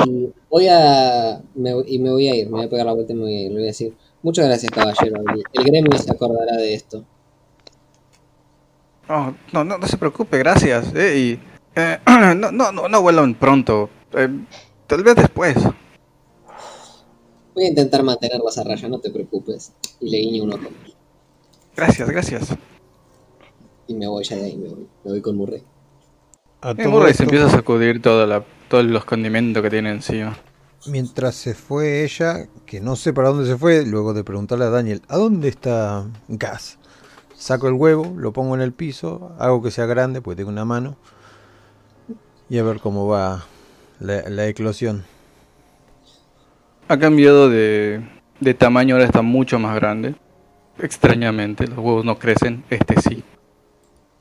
Y 0.06 0.32
voy 0.50 0.68
a. 0.68 1.42
me- 1.54 1.84
y 1.86 1.98
me 1.98 2.10
voy 2.10 2.28
a 2.28 2.34
ir, 2.34 2.46
me 2.46 2.58
voy 2.58 2.66
a 2.66 2.70
pegar 2.70 2.86
la 2.86 2.92
vuelta 2.92 3.12
y 3.12 3.16
me 3.16 3.22
voy 3.22 3.34
a 3.34 3.40
ir. 3.42 3.48
Le 3.50 3.54
voy 3.56 3.64
a 3.64 3.66
decir: 3.66 3.94
Muchas 4.22 4.46
gracias, 4.46 4.70
caballero. 4.70 5.16
El, 5.34 5.42
el 5.52 5.64
gremio 5.64 5.98
se 5.98 6.12
acordará 6.12 6.56
de 6.56 6.74
esto. 6.74 7.04
Oh, 9.08 9.32
no, 9.52 9.64
no, 9.64 9.78
no 9.78 9.86
se 9.86 9.98
preocupe, 9.98 10.38
gracias. 10.38 10.94
eh, 10.94 11.18
y, 11.18 11.40
eh, 11.76 11.98
no, 12.36 12.50
no, 12.52 12.72
no, 12.72 12.88
no 12.88 13.02
vuelvan 13.02 13.34
pronto. 13.34 13.90
eh, 14.12 14.28
tal 14.86 15.02
vez 15.02 15.16
después. 15.16 15.56
Voy 17.54 17.64
a 17.64 17.68
intentar 17.68 18.02
mantenerlas 18.02 18.56
a 18.58 18.64
raya, 18.64 18.88
no 18.88 19.00
te 19.00 19.10
preocupes. 19.10 19.72
Y 20.00 20.10
le 20.10 20.18
guiño 20.18 20.44
un 20.44 20.52
ojo. 20.54 20.68
Gracias, 21.76 22.08
gracias. 22.10 22.56
Y 23.86 23.94
me 23.94 24.06
voy 24.06 24.24
ya 24.24 24.36
de 24.36 24.44
ahí, 24.46 24.56
me 24.56 24.68
voy, 24.68 24.88
me 25.04 25.10
voy 25.12 25.20
con 25.20 25.36
Murray. 25.36 25.62
A 26.62 26.74
todo 26.74 26.88
Murray 26.90 27.14
se 27.14 27.24
empieza 27.24 27.46
a 27.46 27.50
sacudir 27.50 28.00
toda 28.00 28.26
la, 28.26 28.44
todos 28.72 28.86
los 28.86 29.04
condimentos 29.04 29.62
que 29.62 29.68
tiene 29.68 29.90
encima. 29.90 30.34
Mientras 30.86 31.34
se 31.34 31.52
fue 31.52 32.04
ella, 32.04 32.46
que 32.64 32.80
no 32.80 32.96
sé 32.96 33.12
para 33.12 33.28
dónde 33.28 33.44
se 33.46 33.58
fue, 33.58 33.84
luego 33.84 34.14
de 34.14 34.24
preguntarle 34.24 34.64
a 34.64 34.70
Daniel, 34.70 35.02
¿a 35.08 35.18
dónde 35.18 35.48
está 35.48 36.06
Gas? 36.28 36.78
Saco 37.36 37.68
el 37.68 37.74
huevo, 37.74 38.14
lo 38.16 38.32
pongo 38.32 38.54
en 38.54 38.62
el 38.62 38.72
piso, 38.72 39.36
hago 39.38 39.62
que 39.62 39.70
sea 39.70 39.84
grande, 39.84 40.22
porque 40.22 40.36
tengo 40.38 40.48
una 40.48 40.64
mano, 40.64 40.96
y 42.48 42.56
a 42.56 42.62
ver 42.62 42.80
cómo 42.80 43.06
va 43.06 43.44
la, 44.00 44.30
la 44.30 44.46
eclosión. 44.46 45.04
Ha 46.88 46.98
cambiado 46.98 47.50
de, 47.50 48.08
de 48.40 48.54
tamaño, 48.54 48.94
ahora 48.94 49.04
está 49.04 49.20
mucho 49.20 49.58
más 49.58 49.74
grande. 49.74 50.14
Extrañamente, 50.78 51.66
los 51.66 51.76
huevos 51.76 52.06
no 52.06 52.18
crecen, 52.18 52.64
este 52.70 52.98
sí. 53.02 53.22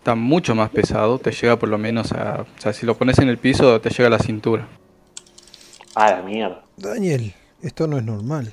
Está 0.01 0.15
mucho 0.15 0.55
más 0.55 0.71
pesado, 0.71 1.19
te 1.19 1.31
llega 1.31 1.59
por 1.59 1.69
lo 1.69 1.77
menos 1.77 2.11
a... 2.11 2.41
O 2.57 2.59
sea, 2.59 2.73
si 2.73 2.87
lo 2.87 2.97
pones 2.97 3.19
en 3.19 3.29
el 3.29 3.37
piso, 3.37 3.79
te 3.81 3.91
llega 3.91 4.07
a 4.07 4.09
la 4.09 4.17
cintura. 4.17 4.67
Ah, 5.93 6.09
la 6.09 6.21
mierda. 6.23 6.63
Daniel, 6.75 7.35
esto 7.61 7.85
no 7.85 7.99
es 7.99 8.03
normal. 8.03 8.51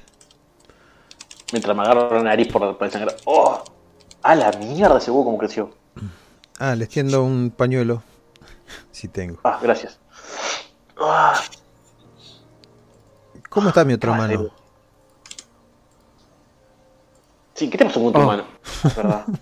Mientras 1.50 1.74
me 1.74 1.82
agarro 1.84 2.14
la 2.14 2.22
nariz 2.22 2.48
por, 2.52 2.76
por 2.76 2.84
el 2.86 2.92
sangre. 2.92 3.16
¡Oh! 3.24 3.64
¡Ah, 4.22 4.34
la 4.34 4.50
mierda 4.58 4.98
ese 4.98 5.10
huevo 5.10 5.24
como 5.24 5.38
creció! 5.38 5.70
Ah, 6.58 6.74
les 6.74 6.90
tiendo 6.90 7.24
un 7.24 7.50
pañuelo. 7.50 8.02
Si 8.90 9.08
tengo. 9.08 9.40
Ah, 9.42 9.58
gracias. 9.62 9.98
Ah, 11.00 11.40
¿Cómo 13.48 13.70
está 13.70 13.86
mi 13.86 13.94
otra 13.94 14.10
Vale. 14.10 14.36
mano? 14.36 14.50
sí, 17.54 17.70
¿qué 17.70 17.78
te 17.78 17.86
pasó 17.86 18.02
con 18.02 18.12
tu 18.12 18.18
Oh. 18.20 18.26
mano? 18.26 18.44
Es 18.84 18.94
verdad. 18.94 19.24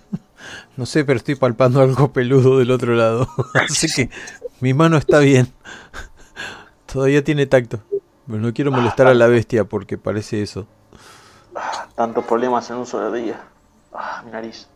No 0.76 0.84
sé, 0.84 1.04
pero 1.04 1.16
estoy 1.16 1.34
palpando 1.34 1.80
algo 1.80 2.12
peludo 2.12 2.58
del 2.58 2.70
otro 2.70 2.94
lado. 2.94 3.28
Así 3.54 3.88
que 3.92 4.10
mi 4.60 4.74
mano 4.74 4.96
está 4.96 5.18
bien. 5.20 5.52
Todavía 6.92 7.24
tiene 7.24 7.46
tacto. 7.46 7.80
Pero 8.26 8.38
no 8.38 8.52
quiero 8.52 8.72
molestar 8.72 9.06
a 9.06 9.14
la 9.14 9.28
bestia 9.28 9.64
porque 9.64 9.98
parece 9.98 10.42
eso. 10.42 10.66
Tantos 11.94 12.24
problemas 12.24 12.68
en 12.70 12.76
un 12.76 12.86
solo 12.86 13.12
día. 13.12 13.40
Ah, 13.92 14.22
mi 14.24 14.32
nariz. 14.32 14.68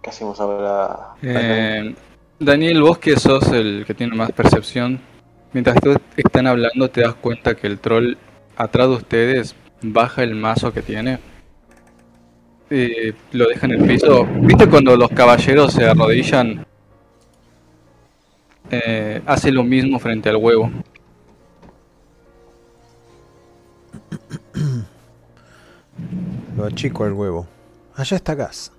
¿Qué 0.00 0.10
hacemos 0.10 0.38
ahora? 0.38 1.14
Eh, 1.22 1.94
Daniel, 2.38 2.82
vos 2.82 2.98
que 2.98 3.18
sos 3.18 3.48
el 3.48 3.84
que 3.86 3.94
tiene 3.94 4.14
más 4.14 4.30
percepción, 4.32 5.00
mientras 5.52 5.80
todos 5.80 5.98
están 6.16 6.46
hablando 6.46 6.90
te 6.90 7.00
das 7.00 7.14
cuenta 7.14 7.54
que 7.54 7.66
el 7.66 7.78
troll 7.78 8.16
atrás 8.56 8.88
de 8.88 8.94
ustedes 8.94 9.56
baja 9.82 10.22
el 10.22 10.34
mazo 10.34 10.72
que 10.72 10.82
tiene. 10.82 11.18
Y 12.70 13.12
lo 13.32 13.48
deja 13.48 13.66
en 13.66 13.72
el 13.72 13.86
piso. 13.86 14.26
¿Viste 14.40 14.68
cuando 14.68 14.96
los 14.96 15.10
caballeros 15.10 15.72
se 15.72 15.84
arrodillan? 15.84 16.66
Eh, 18.70 19.22
hace 19.26 19.52
lo 19.52 19.62
mismo 19.62 19.98
frente 19.98 20.28
al 20.30 20.36
huevo. 20.36 20.70
Lo 26.56 26.64
achico 26.64 27.04
al 27.04 27.12
huevo. 27.12 27.46
Allá 27.94 28.16
está 28.16 28.34
gas. 28.34 28.72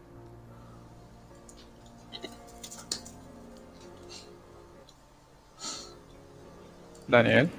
Daniel. 7.07 7.49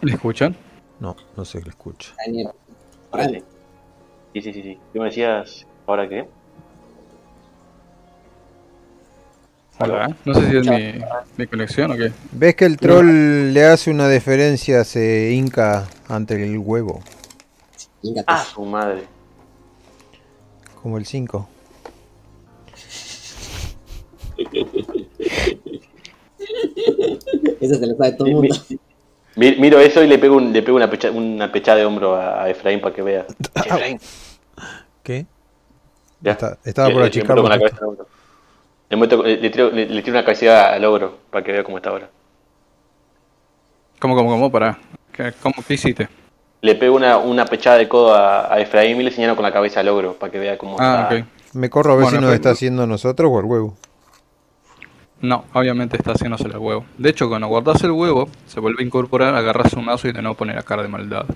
¿Me 0.00 0.12
escuchan? 0.12 0.56
No, 1.00 1.16
no 1.36 1.44
sé 1.44 1.58
qué 1.58 1.64
le 1.64 1.70
escucha. 1.70 2.14
Daniel. 2.26 2.50
Sí. 4.34 4.42
Sí, 4.42 4.52
sí, 4.52 4.62
sí. 4.62 4.78
¿Qué 4.92 4.98
me 4.98 5.06
decías? 5.06 5.66
¿Ahora 5.86 6.08
qué? 6.08 6.28
Hola. 9.80 10.14
No 10.24 10.34
sé 10.34 10.50
si 10.50 10.56
es 10.56 10.66
mi, 10.68 11.00
mi 11.36 11.46
conexión 11.46 11.92
o 11.92 11.96
qué. 11.96 12.12
¿Ves 12.32 12.56
que 12.56 12.64
el 12.64 12.76
troll 12.78 13.52
le 13.52 13.64
hace 13.64 13.90
una 13.92 14.08
deferencia, 14.08 14.82
se 14.84 15.30
hinca 15.32 15.86
ante 16.08 16.34
el 16.42 16.58
huevo? 16.58 17.00
Híncate. 18.02 18.24
Ah, 18.26 18.44
su 18.44 18.64
madre. 18.64 19.04
Como 20.82 20.98
el 20.98 21.06
5. 21.06 21.48
Eso 27.60 27.74
se 27.74 27.86
lo 27.86 27.96
sabe 27.96 28.12
todo 28.12 28.28
el 28.28 28.34
mundo. 28.34 28.54
mi- 28.68 28.78
Miro 29.38 29.78
eso 29.78 30.02
y 30.02 30.08
le 30.08 30.18
pego, 30.18 30.36
un- 30.36 30.52
le 30.52 30.62
pego 30.62 30.76
una, 30.76 30.90
pecha, 30.90 31.12
una 31.12 31.52
pechada 31.52 31.78
de 31.78 31.84
hombro 31.86 32.16
a, 32.16 32.50
Efraín 32.50 32.80
para 32.80 32.92
que 32.94 33.02
vea. 33.02 33.24
Efraín, 33.54 34.00
¿Qué? 35.04 35.26
ya. 36.20 36.32
Está- 36.32 36.58
estaba 36.64 36.88
Le- 36.88 36.94
por 36.94 37.02
le- 37.02 37.08
le 37.08 37.08
achicarlo 37.08 37.42
meto 37.44 37.48
con 37.48 37.50
la 37.50 37.58
justo. 37.58 37.76
cabeza 37.76 37.84
al 37.84 37.88
hombro. 37.88 38.06
Le, 38.90 38.96
meto- 38.96 39.22
le- 39.22 39.36
le 39.40 39.50
tiro, 39.50 39.70
le- 39.70 39.86
le 39.86 40.02
tiro 40.02 40.16
una 40.16 40.24
cabeceada 40.24 40.74
al 40.74 40.84
ogro 40.84 41.18
para 41.30 41.44
que 41.44 41.52
vea 41.52 41.62
cómo 41.62 41.76
está 41.76 41.90
ahora. 41.90 42.10
¿Cómo, 44.00 44.16
cómo, 44.16 44.30
cómo? 44.30 44.50
Pará. 44.50 44.78
¿Qué, 45.12 45.32
cómo, 45.40 45.54
¿Qué 45.66 45.74
hiciste? 45.74 46.08
Le 46.60 46.74
pego 46.74 46.96
una, 46.96 47.18
una 47.18 47.44
pechada 47.44 47.76
de 47.78 47.88
codo 47.88 48.14
a, 48.14 48.52
a 48.52 48.58
Efraín 48.60 49.00
y 49.00 49.04
le 49.04 49.12
señalo 49.12 49.36
con 49.36 49.44
la 49.44 49.52
cabeza 49.52 49.80
al 49.80 49.88
ogro 49.88 50.14
para 50.14 50.32
que 50.32 50.38
vea 50.40 50.58
cómo 50.58 50.76
Ah, 50.80 51.08
está. 51.10 51.22
ok. 51.22 51.28
Me 51.54 51.70
corro 51.70 51.92
a 51.92 51.96
ver 51.96 52.04
Bueno, 52.04 52.18
si 52.18 52.24
nos 52.24 52.34
está 52.34 52.50
haciendo 52.50 52.82
a 52.82 52.86
nosotros 52.88 53.30
o 53.32 53.38
al 53.38 53.44
huevo. 53.44 53.76
No, 55.20 55.44
obviamente 55.52 55.96
está 55.96 56.12
haciéndose 56.12 56.44
el 56.44 56.56
huevo. 56.58 56.84
De 56.96 57.10
hecho, 57.10 57.28
cuando 57.28 57.48
guardas 57.48 57.82
el 57.82 57.90
huevo, 57.90 58.28
se 58.46 58.60
vuelve 58.60 58.82
a 58.82 58.86
incorporar, 58.86 59.34
agarras 59.34 59.72
su 59.72 59.80
mazo 59.80 60.06
y 60.08 60.12
de 60.12 60.22
nuevo 60.22 60.36
pone 60.36 60.54
la 60.54 60.62
cara 60.62 60.82
de 60.82 60.88
maldad. 60.88 61.26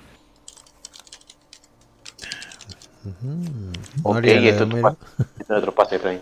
Ok, 4.05 4.25
esto 4.25 4.64
es 4.64 4.71
otro 4.71 4.81
pase. 4.81 4.97
Esto 5.38 5.55
es 5.55 5.59
otro 5.59 5.75
pase, 5.75 5.97
Efraín. 5.97 6.21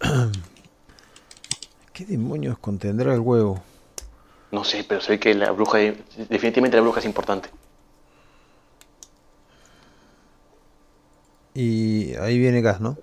¿Qué 1.92 2.06
demonios 2.06 2.58
contendrá 2.58 3.12
el 3.12 3.20
huevo? 3.20 3.62
No 4.50 4.64
sé, 4.64 4.84
pero 4.88 5.02
sé 5.02 5.18
que 5.20 5.34
la 5.34 5.50
bruja, 5.50 5.78
definitivamente 5.78 6.76
la 6.76 6.82
bruja 6.82 7.00
es 7.00 7.06
importante. 7.06 7.50
Y 11.54 12.14
ahí 12.16 12.38
viene 12.38 12.62
gas, 12.62 12.80
¿no? 12.80 12.96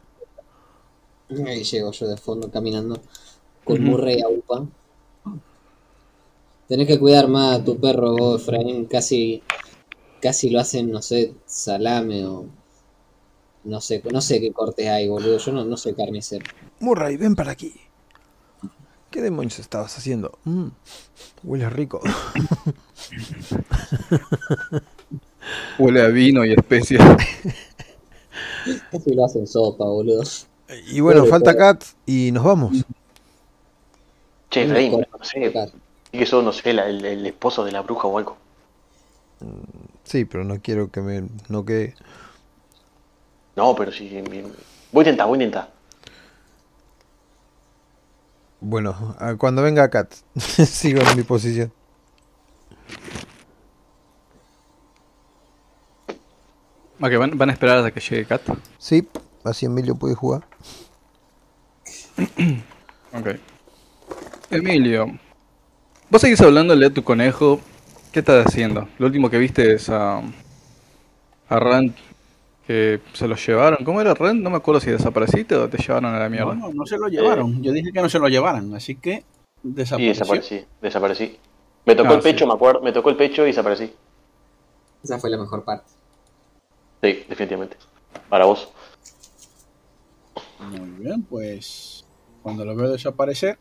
Ahí 1.46 1.64
llego 1.64 1.92
yo 1.92 2.08
de 2.08 2.18
fondo 2.18 2.50
caminando 2.50 3.00
con 3.64 3.84
Murray 3.84 4.22
a 4.22 4.30
UPA. 4.30 4.66
Tenés 6.68 6.88
que 6.88 7.00
cuidar 7.00 7.28
más 7.28 7.60
a 7.60 7.64
tu 7.64 7.80
perro, 7.80 8.16
vos, 8.16 8.42
Efraín. 8.42 8.86
Casi, 8.86 9.44
casi 10.22 10.50
lo 10.50 10.60
hacen, 10.60 10.92
no 10.92 11.02
sé, 11.02 11.34
salame 11.46 12.26
o. 12.26 12.46
No 13.64 13.82
sé, 13.82 14.02
no 14.12 14.22
sé 14.22 14.40
qué 14.40 14.52
cortes 14.52 14.88
hay, 14.88 15.08
boludo. 15.08 15.38
Yo 15.38 15.52
no, 15.52 15.66
no 15.66 15.78
soy 15.78 15.94
carnicero. 15.94 16.46
Murray, 16.80 17.18
ven 17.18 17.36
para 17.36 17.52
aquí. 17.52 17.74
¿Qué 19.12 19.22
demonios 19.22 19.60
estabas 19.60 19.98
haciendo? 19.98 20.38
Mm, 20.46 20.68
huele 21.44 21.70
rico. 21.70 22.02
Huele 25.80 26.02
a 26.02 26.08
vino 26.08 26.46
y 26.46 26.54
especias. 26.54 27.02
Casi 28.92 29.14
lo 29.14 29.26
hacen 29.26 29.48
sopa, 29.48 29.86
boludo. 29.86 30.22
Y 30.88 31.00
bueno, 31.00 31.26
falta. 31.26 31.56
Kat 31.56 31.84
y 32.06 32.32
nos 32.32 32.44
vamos. 32.44 32.86
Che, 34.50 34.68
corazón 34.68 35.06
no 35.20 35.26
sé, 35.26 35.72
que 36.12 36.26
sos, 36.26 36.44
no 36.44 36.52
sé, 36.52 36.74
la- 36.74 36.88
el, 36.88 37.06
el 37.06 37.26
esposo 37.26 37.64
de 37.64 37.72
la 37.72 37.82
bruja 37.82 38.08
o 38.08 38.18
algo. 38.18 38.38
Sí, 40.04 40.26
pero 40.26 40.44
no 40.44 40.60
quiero 40.62 40.92
que 40.92 41.02
me 41.02 41.28
no 41.48 41.66
quede. 41.66 41.96
No, 43.56 43.76
pero 43.76 43.92
sí. 43.92 44.10
Voy 44.92 45.02
a 45.06 45.10
intentar, 45.10 45.28
voy 45.28 45.40
a 45.40 45.44
intentar. 45.44 45.72
Bueno, 48.62 49.16
cuando 49.38 49.62
venga 49.62 49.90
Kat, 49.90 50.14
sigo 50.36 51.02
en 51.02 51.18
mi 51.18 51.24
posición. 51.24 51.72
Ok, 57.02 57.18
van, 57.18 57.38
van 57.38 57.50
a 57.50 57.54
esperar 57.54 57.78
hasta 57.78 57.92
que 57.92 58.02
llegue 58.02 58.26
Kat. 58.26 58.42
Sí, 58.78 59.08
así 59.44 59.66
Emilio 59.66 59.96
puede 59.96 60.16
jugar. 60.16 60.49
Ok. 63.14 63.28
Emilio, 64.52 65.08
vos 66.10 66.22
seguís 66.22 66.42
hablándole 66.42 66.86
a 66.88 66.90
tu 66.94 67.04
conejo. 67.04 67.60
¿Qué 68.12 68.20
estás 68.20 68.46
haciendo? 68.48 68.88
Lo 68.98 69.06
último 69.08 69.30
que 69.30 69.38
viste 69.38 69.74
es 69.74 69.90
a. 69.90 70.18
a 71.50 71.60
Rand 71.60 71.94
que 72.66 73.02
se 73.14 73.28
lo 73.28 73.36
llevaron. 73.36 73.84
¿Cómo 73.84 74.00
era 74.02 74.14
Rand? 74.14 74.42
No 74.42 74.50
me 74.52 74.58
acuerdo 74.58 74.80
si 74.80 74.92
desapareciste 74.92 75.56
o 75.56 75.68
te 75.70 75.78
llevaron 75.78 76.14
a 76.14 76.20
la 76.20 76.30
mierda. 76.30 76.54
No, 76.56 76.68
no, 76.68 76.74
no 76.74 76.86
se 76.86 76.98
lo 76.98 77.08
llevaron. 77.08 77.62
Yo 77.64 77.72
dije 77.72 77.92
que 77.92 78.02
no 78.02 78.10
se 78.10 78.20
lo 78.20 78.28
llevaran, 78.28 78.74
así 78.76 78.96
que 78.96 79.24
Y 79.64 79.72
desapareció. 79.72 80.10
desaparecí, 80.14 80.66
desaparecí. 80.82 81.38
Me 81.86 81.96
tocó 81.96 82.12
Ah, 82.14 82.16
el 82.18 82.22
pecho, 82.22 82.40
sí. 82.40 82.48
me 82.48 82.54
acuerdo, 82.54 82.82
me 82.82 82.92
tocó 82.92 83.10
el 83.10 83.16
pecho 83.16 83.44
y 83.44 83.48
desaparecí. 83.48 83.92
Esa 85.04 85.18
fue 85.18 85.30
la 85.32 85.38
mejor 85.38 85.64
parte. 85.64 85.86
Sí, 87.02 87.24
definitivamente. 87.28 87.78
Para 88.30 88.46
vos. 88.46 88.70
Muy 90.60 90.90
bien, 91.04 91.24
pues 91.24 91.99
cuando 92.42 92.66
lo 92.66 92.76
veo 92.76 92.90
desaparecer 92.90 93.58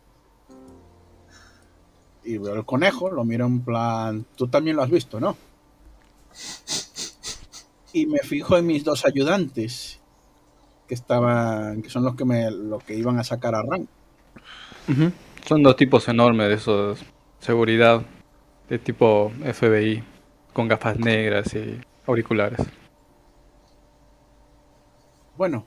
y 2.25 2.39
veo 2.39 2.55
el 2.55 2.65
conejo, 2.65 3.11
lo 3.11 3.25
miro 3.25 3.47
en 3.47 3.61
plan, 3.61 4.27
tú 4.37 4.49
también 4.49 4.77
lo 4.77 4.83
has 4.83 4.91
visto, 4.91 5.19
¿no? 5.19 5.37
Y 7.93 8.07
me 8.07 8.19
fijo 8.19 8.57
en 8.57 8.67
mis 8.67 8.85
dos 8.85 9.07
ayudantes 9.07 9.99
que 10.87 10.95
estaban, 10.95 11.83
que 11.83 11.91
son 11.91 12.05
los 12.05 12.17
que 12.17 12.25
me, 12.25 12.51
los 12.51 12.83
que 12.85 12.95
iban 12.95 13.19
a 13.19 13.25
sacar 13.25 13.55
a 13.55 13.63
Ran. 13.63 13.89
Son 15.47 15.63
dos 15.63 15.77
tipos 15.77 16.09
enormes 16.09 16.49
de 16.49 16.55
esos. 16.55 17.01
Seguridad. 17.41 18.03
De 18.69 18.79
tipo 18.79 19.33
FBI. 19.55 20.03
Con 20.53 20.69
gafas 20.69 20.99
negras 20.99 21.55
y 21.55 21.81
auriculares. 22.07 22.61
Bueno, 25.37 25.65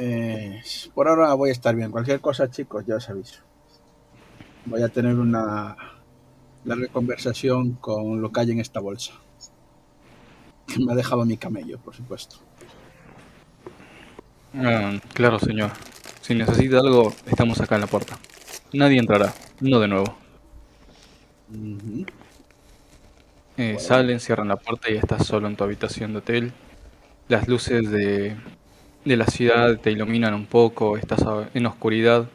eh, 0.00 0.62
por 0.94 1.08
ahora 1.08 1.34
voy 1.34 1.48
a 1.50 1.52
estar 1.52 1.74
bien. 1.74 1.90
Cualquier 1.90 2.20
cosa, 2.20 2.48
chicos, 2.48 2.86
ya 2.86 2.96
os 2.96 3.10
aviso. 3.10 3.42
Voy 4.64 4.82
a 4.82 4.88
tener 4.88 5.16
una 5.16 5.76
larga 6.64 6.86
conversación 6.88 7.72
con 7.72 8.20
lo 8.22 8.30
que 8.30 8.40
hay 8.40 8.52
en 8.52 8.60
esta 8.60 8.78
bolsa. 8.78 9.14
Que 10.68 10.78
me 10.84 10.92
ha 10.92 10.94
dejado 10.94 11.24
mi 11.24 11.36
camello, 11.36 11.78
por 11.80 11.96
supuesto. 11.96 12.36
Ah, 14.54 14.92
claro, 15.14 15.40
señor. 15.40 15.72
Si 16.20 16.34
necesita 16.34 16.78
algo, 16.78 17.12
estamos 17.26 17.60
acá 17.60 17.74
en 17.74 17.80
la 17.80 17.86
puerta. 17.88 18.18
Nadie 18.72 18.98
entrará. 18.98 19.34
No 19.60 19.80
de 19.80 19.88
nuevo. 19.88 20.16
Eh, 23.56 23.78
Salen, 23.80 24.20
cierran 24.20 24.46
la 24.46 24.56
puerta 24.56 24.90
y 24.90 24.96
estás 24.96 25.26
solo 25.26 25.48
en 25.48 25.56
tu 25.56 25.64
habitación 25.64 26.12
de 26.12 26.18
hotel. 26.18 26.52
Las 27.26 27.48
luces 27.48 27.90
de, 27.90 28.36
de 29.04 29.16
la 29.16 29.26
ciudad 29.26 29.78
te 29.80 29.90
iluminan 29.90 30.34
un 30.34 30.46
poco, 30.46 30.96
estás 30.96 31.22
en 31.54 31.66
oscuridad. 31.66 32.28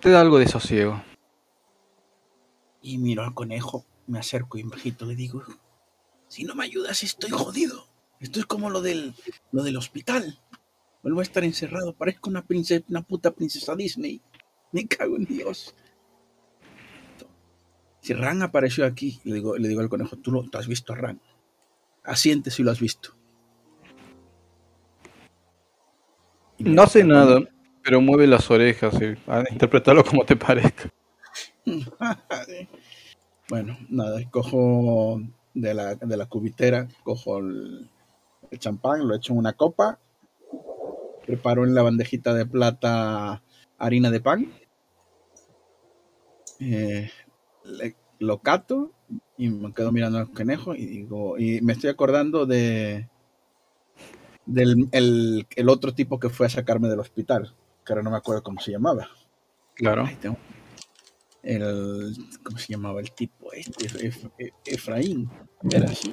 Te 0.00 0.10
da 0.10 0.20
algo 0.20 0.38
de 0.38 0.48
sosiego. 0.48 1.02
Y 2.82 2.98
miro 2.98 3.22
al 3.22 3.34
conejo, 3.34 3.86
me 4.06 4.18
acerco 4.18 4.58
y 4.58 4.64
bajito 4.64 5.06
le 5.06 5.14
digo, 5.14 5.42
si 6.28 6.44
no 6.44 6.54
me 6.54 6.64
ayudas 6.64 7.02
estoy 7.02 7.30
jodido. 7.30 7.86
Esto 8.20 8.40
es 8.40 8.46
como 8.46 8.70
lo 8.70 8.80
del, 8.80 9.14
lo 9.50 9.62
del 9.62 9.76
hospital. 9.76 10.38
Vuelvo 11.02 11.20
a 11.20 11.24
estar 11.24 11.42
encerrado, 11.44 11.94
parezco 11.94 12.30
una, 12.30 12.44
princesa, 12.44 12.84
una 12.88 13.02
puta 13.02 13.32
princesa 13.32 13.74
Disney. 13.74 14.20
Me 14.70 14.86
cago 14.86 15.16
en 15.16 15.24
Dios. 15.24 15.74
Si 18.00 18.14
Ran 18.14 18.42
apareció 18.42 18.84
aquí, 18.84 19.20
le 19.24 19.34
digo, 19.34 19.56
le 19.56 19.68
digo 19.68 19.80
al 19.80 19.88
conejo, 19.88 20.16
tú, 20.16 20.32
lo, 20.32 20.42
tú 20.48 20.58
has 20.58 20.66
visto 20.66 20.92
a 20.92 20.96
Ran. 20.96 21.20
Asiente 22.04 22.50
si 22.50 22.62
lo 22.62 22.70
has 22.70 22.80
visto. 22.80 23.16
No 26.64 26.82
hace 26.82 27.04
nada, 27.04 27.40
pero 27.82 28.00
mueve 28.00 28.26
las 28.26 28.50
orejas 28.50 28.94
y 29.00 29.14
a 29.30 29.44
interpretarlo 29.50 30.04
como 30.08 30.24
te 30.24 30.36
parezca. 30.36 30.88
Bueno, 33.48 33.76
nada, 33.90 34.18
cojo 34.30 35.20
de 35.52 35.74
la, 35.74 35.94
de 35.96 36.16
la 36.16 36.26
cubitera, 36.26 36.88
cojo 37.04 37.38
el, 37.38 37.90
el 38.50 38.58
champán, 38.58 39.06
lo 39.06 39.14
echo 39.14 39.32
en 39.34 39.40
una 39.40 39.52
copa, 39.52 39.98
preparo 41.26 41.64
en 41.64 41.74
la 41.74 41.82
bandejita 41.82 42.32
de 42.34 42.46
plata 42.46 43.42
harina 43.78 44.10
de 44.10 44.20
pan, 44.20 44.52
eh, 46.60 47.10
le- 47.64 47.96
lo 48.18 48.38
cato 48.38 48.92
y 49.36 49.48
me 49.50 49.72
quedo 49.74 49.92
mirando 49.92 50.18
al 50.18 50.30
conejo 50.30 50.74
y 50.74 50.86
digo, 50.86 51.36
y 51.38 51.60
me 51.60 51.72
estoy 51.74 51.90
acordando 51.90 52.46
de 52.46 53.08
del 54.46 54.88
el, 54.92 55.46
el 55.54 55.68
otro 55.68 55.92
tipo 55.94 56.18
que 56.18 56.28
fue 56.28 56.46
a 56.46 56.50
sacarme 56.50 56.88
del 56.88 57.00
hospital, 57.00 57.54
que 57.84 57.92
ahora 57.92 58.02
no 58.02 58.10
me 58.10 58.16
acuerdo 58.16 58.42
cómo 58.42 58.60
se 58.60 58.70
llamaba. 58.72 59.08
Claro. 59.74 60.04
Ahí 60.06 60.16
tengo. 60.16 60.36
El, 61.42 62.14
¿Cómo 62.44 62.58
se 62.58 62.72
llamaba 62.72 63.00
el 63.00 63.10
tipo? 63.12 63.52
Este, 63.52 63.86
Ef- 64.10 64.30
Ef- 64.38 64.52
Efraín. 64.64 65.28
Era 65.70 65.90
así. 65.90 66.12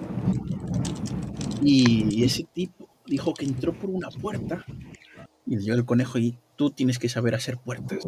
Y 1.61 2.23
ese 2.23 2.45
tipo 2.53 2.87
dijo 3.05 3.33
que 3.33 3.45
entró 3.45 3.73
por 3.73 3.89
una 3.89 4.09
puerta. 4.09 4.65
Y 5.45 5.55
le 5.55 5.61
dio 5.61 5.73
el 5.73 5.85
conejo 5.85 6.17
y 6.19 6.37
tú 6.55 6.69
tienes 6.71 6.99
que 6.99 7.09
saber 7.09 7.35
hacer 7.35 7.57
puertas. 7.57 7.99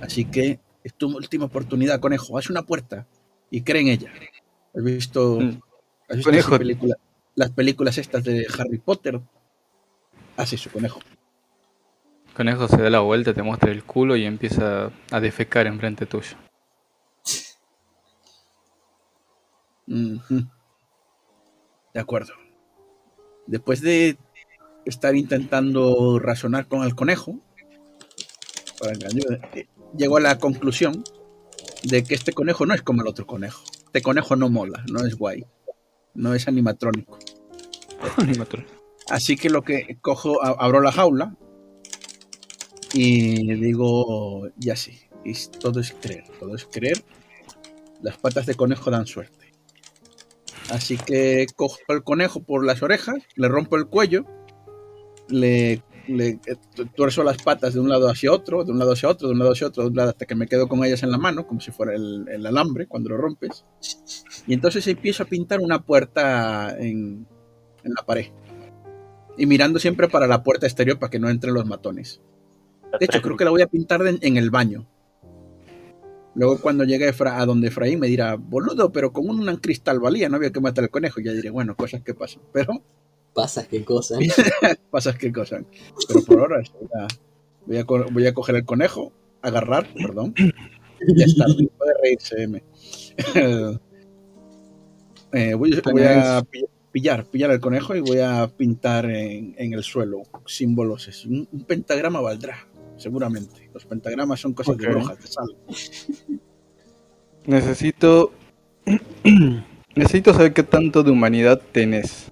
Así 0.00 0.24
que 0.26 0.60
es 0.84 0.94
tu 0.94 1.14
última 1.16 1.46
oportunidad, 1.46 2.00
conejo. 2.00 2.38
Haz 2.38 2.50
una 2.50 2.62
puerta 2.62 3.06
y 3.50 3.62
cree 3.62 3.82
en 3.82 3.88
ella. 3.88 4.12
¿Has 4.74 4.82
visto, 4.84 5.38
Mm. 5.40 5.60
has 6.08 6.16
visto 6.16 6.30
Conejo. 6.30 6.58
película- 6.58 6.96
las 7.40 7.50
películas 7.50 7.96
estas 7.96 8.22
de 8.22 8.46
Harry 8.58 8.78
Potter? 8.78 9.18
Haz 10.36 10.52
eso, 10.52 10.70
conejo. 10.70 11.00
Conejo 12.36 12.68
se 12.68 12.76
da 12.76 12.90
la 12.90 13.00
vuelta, 13.00 13.32
te 13.32 13.42
muestra 13.42 13.72
el 13.72 13.82
culo 13.82 14.14
y 14.14 14.26
empieza 14.26 14.90
a 15.10 15.20
defecar 15.20 15.66
enfrente 15.66 16.04
tuyo. 16.04 16.36
De 19.86 20.44
acuerdo. 21.98 22.34
Después 23.46 23.80
de 23.80 24.18
estar 24.84 25.16
intentando 25.16 26.18
razonar 26.18 26.68
con 26.68 26.82
el 26.82 26.94
conejo, 26.94 27.40
para 28.78 28.92
que 28.92 29.06
ayude, 29.06 29.40
eh, 29.54 29.66
llegó 29.96 30.18
a 30.18 30.20
la 30.20 30.38
conclusión 30.38 31.02
de 31.84 32.04
que 32.04 32.14
este 32.14 32.34
conejo 32.34 32.66
no 32.66 32.74
es 32.74 32.82
como 32.82 33.00
el 33.00 33.08
otro 33.08 33.26
conejo. 33.26 33.64
Este 33.86 34.02
conejo 34.02 34.36
no 34.36 34.50
mola, 34.50 34.84
no 34.92 35.04
es 35.06 35.16
guay, 35.16 35.46
no 36.14 36.34
es 36.34 36.48
animatrónico. 36.48 37.18
Animatrónico. 38.16 38.72
Así 39.08 39.36
que 39.36 39.50
lo 39.50 39.62
que 39.62 39.98
cojo, 40.00 40.42
abro 40.42 40.80
la 40.80 40.92
jaula 40.92 41.36
y 42.92 43.54
digo, 43.54 44.48
ya 44.56 44.76
sí, 44.76 44.98
es- 45.24 45.50
todo 45.50 45.80
es 45.80 45.92
creer, 46.00 46.24
todo 46.38 46.54
es 46.54 46.64
creer. 46.70 47.02
Las 48.02 48.16
patas 48.18 48.46
de 48.46 48.54
conejo 48.54 48.90
dan 48.90 49.06
suerte. 49.06 49.52
Así 50.70 50.96
que 50.96 51.46
cojo 51.56 51.78
al 51.88 52.04
conejo 52.04 52.42
por 52.42 52.64
las 52.64 52.82
orejas, 52.82 53.16
le 53.34 53.48
rompo 53.48 53.76
el 53.76 53.86
cuello, 53.86 54.24
le, 55.28 55.82
le 56.10 56.28
eh, 56.46 56.56
tu- 56.74 56.86
tuerzo 56.86 57.22
las 57.22 57.38
patas 57.42 57.74
de 57.74 57.80
un 57.80 57.88
lado 57.88 58.08
hacia 58.08 58.32
otro, 58.32 58.64
de 58.64 58.72
un 58.72 58.78
lado 58.78 58.92
hacia 58.92 59.08
otro, 59.08 59.28
de 59.28 59.32
un 59.32 59.38
lado 59.38 59.52
hacia 59.52 59.66
otro, 59.66 59.82
de 59.84 59.88
un 59.90 59.96
lado 59.96 60.10
hasta 60.10 60.26
que 60.26 60.34
me 60.34 60.46
quedo 60.46 60.68
con 60.68 60.84
ellas 60.84 61.02
en 61.02 61.10
la 61.10 61.18
mano, 61.18 61.46
como 61.46 61.60
si 61.60 61.70
fuera 61.70 61.94
el, 61.94 62.26
el 62.28 62.46
alambre 62.46 62.86
cuando 62.86 63.10
lo 63.10 63.16
rompes. 63.16 63.64
Y 64.46 64.54
entonces 64.54 64.86
empiezo 64.86 65.22
a 65.22 65.26
pintar 65.26 65.60
una 65.60 65.82
puerta 65.82 66.76
en, 66.78 67.26
en 67.84 67.92
la 67.96 68.04
pared. 68.04 68.26
Y 69.38 69.46
mirando 69.46 69.78
siempre 69.78 70.08
para 70.08 70.26
la 70.26 70.42
puerta 70.42 70.66
exterior 70.66 70.98
para 70.98 71.10
que 71.10 71.18
no 71.18 71.28
entren 71.28 71.54
los 71.54 71.66
matones. 71.66 72.20
De 72.98 73.06
hecho, 73.06 73.22
creo 73.22 73.36
que 73.36 73.44
la 73.44 73.50
voy 73.50 73.62
a 73.62 73.66
pintar 73.68 74.02
en 74.06 74.36
el 74.36 74.50
baño. 74.50 74.86
Luego 76.34 76.58
cuando 76.60 76.84
llegue 76.84 77.12
a 77.18 77.46
donde 77.46 77.68
Efraín 77.68 77.98
me 77.98 78.06
dirá, 78.06 78.36
boludo, 78.36 78.92
pero 78.92 79.12
con 79.12 79.28
un, 79.28 79.56
cristal 79.56 79.98
valía, 79.98 80.28
no 80.28 80.36
había 80.36 80.52
que 80.52 80.60
matar 80.60 80.84
al 80.84 80.90
conejo. 80.90 81.20
Y 81.20 81.24
ya 81.24 81.32
diré, 81.32 81.50
bueno, 81.50 81.76
cosas 81.76 82.02
que 82.02 82.14
pasan. 82.14 82.42
Pero 82.52 82.82
Pasas 83.34 83.66
qué 83.68 83.84
cosa. 83.84 84.18
pasas 84.90 85.16
que 85.16 85.32
cosas. 85.32 85.62
Pero 86.08 86.22
por 86.24 86.40
ahora 86.40 86.62
voy 86.78 86.88
a, 86.94 87.06
voy 87.66 87.76
a 87.78 87.84
co- 87.84 88.06
voy 88.10 88.26
a 88.26 88.34
coger 88.34 88.56
el 88.56 88.64
conejo, 88.64 89.12
agarrar, 89.42 89.86
perdón. 89.94 90.34
Ya 91.16 91.24
está, 91.24 91.46
puede 91.78 91.92
reírse 92.02 92.42
M. 92.42 92.62
Eh, 95.32 95.54
voy, 95.54 95.70
voy 95.92 96.02
a, 96.02 96.42
pi- 96.42 96.64
pillar, 96.90 97.24
pillar 97.24 97.52
el 97.52 97.60
conejo 97.60 97.94
y 97.94 98.00
voy 98.00 98.18
a 98.18 98.48
pintar 98.48 99.04
en, 99.08 99.54
en 99.58 99.74
el 99.74 99.84
suelo 99.84 100.22
símbolos. 100.46 101.06
Es 101.06 101.24
un, 101.24 101.46
un 101.52 101.64
pentagrama 101.64 102.20
valdrá, 102.20 102.66
seguramente. 102.96 103.70
Los 103.72 103.84
pentagramas 103.84 104.40
son 104.40 104.54
cosas 104.54 104.76
de 104.76 104.86
Ok. 104.88 104.92
brujas, 104.92 105.18
te 105.18 105.26
sale. 105.28 105.54
Necesito. 107.46 108.32
Necesito 109.94 110.32
saber 110.32 110.52
qué 110.52 110.62
tanto 110.64 111.02
de 111.04 111.10
humanidad 111.12 111.60
tenés. 111.72 112.29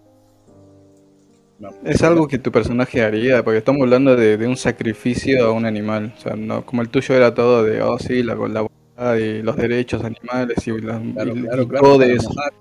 No. 1.59 1.71
Es 1.85 2.03
algo 2.03 2.29
que 2.29 2.39
tu 2.39 2.53
personaje 2.53 3.03
haría, 3.03 3.43
porque 3.43 3.59
estamos 3.59 3.83
hablando 3.83 4.15
de, 4.15 4.37
de 4.37 4.47
un 4.47 4.57
sacrificio 4.57 5.45
a 5.47 5.53
un 5.53 5.67
animal. 5.67 6.15
O 6.17 6.21
sea, 6.21 6.37
no, 6.37 6.65
como 6.65 6.83
el 6.83 6.89
tuyo 6.89 7.15
era 7.17 7.35
todo 7.35 7.65
de, 7.65 7.83
oh 7.83 7.99
sí, 7.99 8.23
la, 8.23 8.35
la 8.37 9.19
y 9.19 9.43
los 9.43 9.57
derechos 9.57 10.03
animales 10.05 10.67
y, 10.67 10.71
las 10.81 11.01
Claro, 11.15 11.35
claro, 11.35 11.69
claro. 11.69 11.99
Para 11.99 12.19
mojar. 12.19 12.53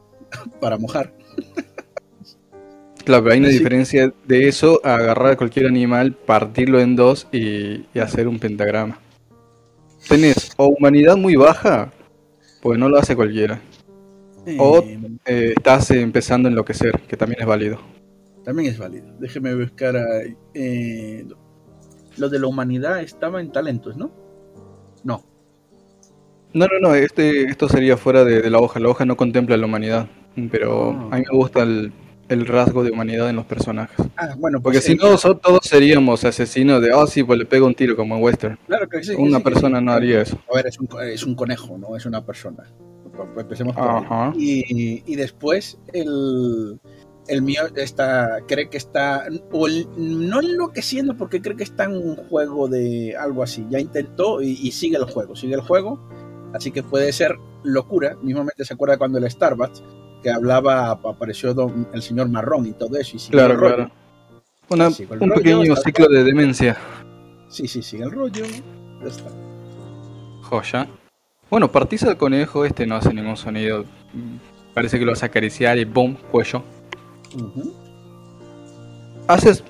Para 0.59 0.77
mojar. 0.77 1.13
Claro, 3.05 3.23
pero 3.23 3.33
hay 3.33 3.39
una 3.39 3.49
Sí. 3.49 3.57
diferencia 3.57 4.13
de 4.25 4.47
eso 4.47 4.81
a 4.83 4.95
agarrar 4.95 5.31
a 5.33 5.37
cualquier 5.37 5.67
animal, 5.67 6.13
partirlo 6.13 6.79
en 6.79 6.95
dos 6.95 7.27
y, 7.31 7.85
y 7.93 7.99
hacer 7.99 8.27
un 8.27 8.37
pentagrama. 8.39 8.99
Tenés 10.09 10.51
o 10.57 10.67
humanidad 10.67 11.15
muy 11.17 11.35
baja, 11.35 11.91
porque 12.61 12.77
no 12.79 12.89
lo 12.89 12.97
hace 12.97 13.15
cualquiera. 13.15 13.61
O- 14.57 14.79
Eh, 14.79 14.99
Eh, 15.25 15.53
estás 15.57 15.91
empezando 15.91 16.47
a 16.47 16.51
enloquecer, 16.51 16.99
que 17.01 17.17
también 17.17 17.41
es 17.41 17.47
válido. 17.47 17.79
También 18.47 18.71
es 18.71 18.77
válido. 18.79 19.05
Déjeme 19.19 19.53
buscar. 19.55 19.97
a- 19.97 20.21
eh, 20.53 21.27
lo 22.15 22.29
de 22.29 22.39
la 22.39 22.47
humanidad 22.47 23.01
estaba 23.01 23.41
en 23.41 23.51
talentos, 23.51 23.97
¿no? 23.97 24.09
No. 25.03 25.21
No, 26.53 26.65
no, 26.65 26.79
no, 26.81 26.95
este, 26.95 27.43
esto 27.43 27.67
sería 27.67 27.97
fuera 27.97 28.23
de, 28.23 28.41
de 28.41 28.49
la 28.49 28.59
hoja. 28.59 28.79
La 28.79 28.87
hoja 28.87 29.03
no 29.03 29.17
contempla 29.17 29.57
la 29.57 29.65
humanidad, 29.65 30.07
pero 30.49 30.91
Ah. 30.91 31.09
a 31.11 31.17
mí 31.17 31.23
me 31.29 31.37
gusta 31.37 31.61
el, 31.63 31.91
el 32.29 32.45
rasgo 32.47 32.85
de 32.85 32.91
humanidad 32.91 33.29
en 33.29 33.35
los 33.35 33.45
personajes. 33.45 33.97
Ah, 34.15 34.33
bueno, 34.37 34.61
Porque 34.61 34.77
pues, 34.77 34.85
si 34.85 34.93
eh, 34.93 34.97
no, 34.99 35.17
so- 35.17 35.35
todos 35.35 35.59
seríamos 35.63 36.23
asesinos 36.23 36.81
de, 36.81 36.93
oh 36.93 37.05
sí, 37.05 37.23
pues 37.25 37.37
le 37.37 37.45
pego 37.45 37.67
un 37.67 37.75
tiro 37.75 37.97
como 37.97 38.15
en 38.15 38.23
Western. 38.23 38.57
Claro 38.65 38.87
que 38.87 39.03
sí, 39.03 39.13
que 39.13 39.21
Una 39.21 39.39
sí, 39.39 39.43
persona 39.43 39.81
no 39.81 39.91
haría 39.91 40.21
eso. 40.21 40.39
A 40.49 40.55
ver, 40.55 40.67
es 40.67 40.79
un, 40.79 40.87
co- 40.87 41.01
es 41.01 41.23
un 41.25 41.35
conejo, 41.35 41.77
no 41.77 41.97
es 41.97 42.05
una 42.05 42.25
persona. 42.25 42.63
Empecemos 43.37 43.75
por 43.75 43.83
ahí. 43.89 44.03
Ajá. 44.05 44.33
Y, 44.37 45.03
y 45.05 45.15
después 45.17 45.77
el, 45.91 46.79
el 47.27 47.41
mío 47.41 47.61
está, 47.75 48.39
cree 48.47 48.69
que 48.69 48.77
está, 48.77 49.25
o 49.51 49.67
el- 49.67 49.87
no 49.97 50.39
enloqueciendo 50.41 51.15
porque 51.17 51.41
cree 51.41 51.55
que 51.57 51.63
está 51.63 51.85
en 51.85 51.95
un 51.97 52.15
juego 52.15 52.67
de 52.67 53.15
algo 53.17 53.43
así. 53.43 53.65
Ya 53.69 53.79
intentó 53.79 54.41
y, 54.41 54.51
y 54.61 54.71
sigue 54.71 54.97
el 54.97 55.05
juego, 55.05 55.35
sigue 55.35 55.55
el 55.55 55.61
juego. 55.61 55.99
Así 56.53 56.71
que 56.71 56.83
puede 56.83 57.11
ser 57.11 57.35
locura. 57.63 58.15
Mismamente 58.21 58.63
se 58.65 58.73
acuerda 58.73 58.97
cuando 58.97 59.17
el 59.17 59.29
Starbucks, 59.29 59.83
que 60.23 60.29
hablaba, 60.31 60.91
apareció 60.91 61.53
don- 61.53 61.87
el 61.93 62.01
señor 62.01 62.29
Marrón 62.29 62.65
y 62.65 62.71
todo 62.71 62.97
eso. 62.97 63.15
Y 63.17 63.19
sigue 63.19 63.31
Claro, 63.33 63.53
el 63.53 63.59
rollo. 63.59 63.75
claro. 63.75 63.91
Una- 64.69 64.91
Sí, 64.91 65.03
un 65.09 65.19
rollo, 65.19 65.33
pequeño 65.35 65.75
ciclo 65.75 66.07
de 66.07 66.23
demencia. 66.23 66.77
Sí, 67.49 67.67
sí, 67.67 67.81
sigue 67.81 68.03
el 68.03 68.11
rollo. 68.11 68.43
Ya 68.45 69.07
está. 69.07 69.29
Joya. 70.43 70.87
Bueno, 71.49 71.71
partís 71.71 72.03
al 72.03 72.17
conejo, 72.17 72.65
este 72.65 72.85
no 72.85 72.95
hace 72.95 73.13
ningún 73.13 73.37
sonido. 73.37 73.85
Parece 74.73 74.99
que 74.99 75.05
lo 75.05 75.11
vas 75.11 75.23
a 75.23 75.27
acariciar 75.27 75.77
y 75.77 75.85
boom, 75.85 76.17
cuello. 76.31 76.63
Haces 79.27 79.63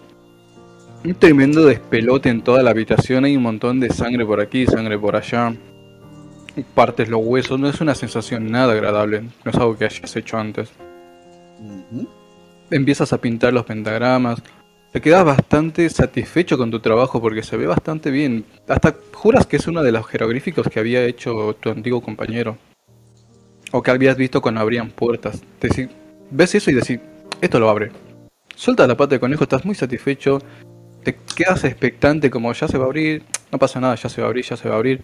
un 1.04 1.16
tremendo 1.16 1.66
despelote 1.66 2.30
en 2.30 2.42
toda 2.42 2.64
la 2.64 2.72
habitación. 2.72 3.26
Hay 3.26 3.38
un 3.38 3.44
montón 3.44 3.80
de 3.80 3.90
sangre 3.90 4.26
por 4.26 4.40
aquí, 4.40 4.66
sangre 4.66 4.98
por 4.98 5.16
allá. 5.16 5.56
Partes 6.74 7.10
los 7.10 7.22
huesos. 7.24 7.60
No 7.60 7.70
es 7.70 7.82
una 7.82 7.96
sensación 7.96 8.52
nada 8.52 8.74
agradable. 8.74 9.22
No 9.44 9.52
es 9.52 9.56
algo 9.56 9.78
que 9.78 9.86
hayas 9.86 10.16
hecho 10.16 10.38
antes. 10.38 10.70
Empiezas 12.70 13.14
a 13.14 13.22
pintar 13.22 13.54
los 13.54 13.66
pentagramas. 13.66 14.42
Te 14.92 15.02
quedas 15.02 15.26
bastante 15.26 15.90
satisfecho 15.90 16.58
con 16.58 16.72
tu 16.72 16.80
trabajo 16.80 17.22
porque 17.22 17.44
se 17.44 17.58
ve 17.58 17.68
bastante 17.68 18.10
bien. 18.10 18.46
Hasta 18.68 18.96
juras 19.14 19.46
que 19.46 19.58
es 19.58 19.68
uno 19.68 19.84
de 19.84 19.92
los 19.92 20.08
jeroglíficos 20.08 20.68
que 20.68 20.80
había 20.80 21.04
hecho 21.04 21.56
tu 21.60 21.70
antiguo 21.70 22.02
compañero. 22.02 22.58
O 23.72 23.84
que 23.84 23.92
habías 23.92 24.18
visto 24.18 24.42
cuando 24.42 24.62
abrían 24.62 24.90
puertas. 24.90 25.44
Ves 26.32 26.56
eso 26.56 26.72
y 26.72 26.74
decís, 26.74 27.00
esto 27.42 27.60
lo 27.60 27.70
abre. 27.70 27.92
Sueltas 28.56 28.88
la 28.88 28.98
pata 28.98 29.16
de 29.16 29.20
conejo, 29.20 29.44
estás 29.44 29.66
muy 29.66 29.76
satisfecho. 29.76 30.40
Te 31.04 31.16
quedas 31.36 31.64
expectante 31.64 32.30
como 32.30 32.52
ya 32.54 32.68
se 32.68 32.78
va 32.78 32.86
a 32.86 32.88
abrir. 32.88 33.24
No 33.52 33.60
pasa 33.60 33.80
nada, 33.80 33.96
ya 33.96 34.10
se 34.10 34.22
va 34.22 34.28
a 34.28 34.30
abrir, 34.30 34.46
ya 34.46 34.58
se 34.58 34.68
va 34.68 34.76
a 34.76 34.78
abrir. 34.78 35.04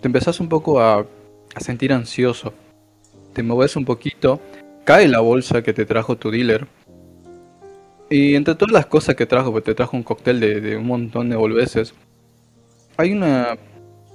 Te 0.00 0.08
empezás 0.08 0.40
un 0.40 0.48
poco 0.48 0.80
a, 0.80 1.06
a 1.54 1.60
sentir 1.60 1.92
ansioso. 1.92 2.52
Te 3.32 3.42
moves 3.42 3.76
un 3.76 3.84
poquito. 3.84 4.40
Cae 4.84 5.08
la 5.08 5.20
bolsa 5.20 5.62
que 5.62 5.72
te 5.72 5.86
trajo 5.86 6.16
tu 6.16 6.30
dealer. 6.30 6.66
Y 8.10 8.34
entre 8.34 8.56
todas 8.56 8.72
las 8.72 8.86
cosas 8.86 9.14
que 9.14 9.24
trajo, 9.24 9.52
porque 9.52 9.70
te 9.70 9.74
trajo 9.76 9.96
un 9.96 10.02
cóctel 10.02 10.40
de, 10.40 10.60
de 10.60 10.76
un 10.76 10.86
montón 10.86 11.28
de 11.30 11.36
boludeces, 11.36 11.94
hay 12.96 13.12
una. 13.12 13.56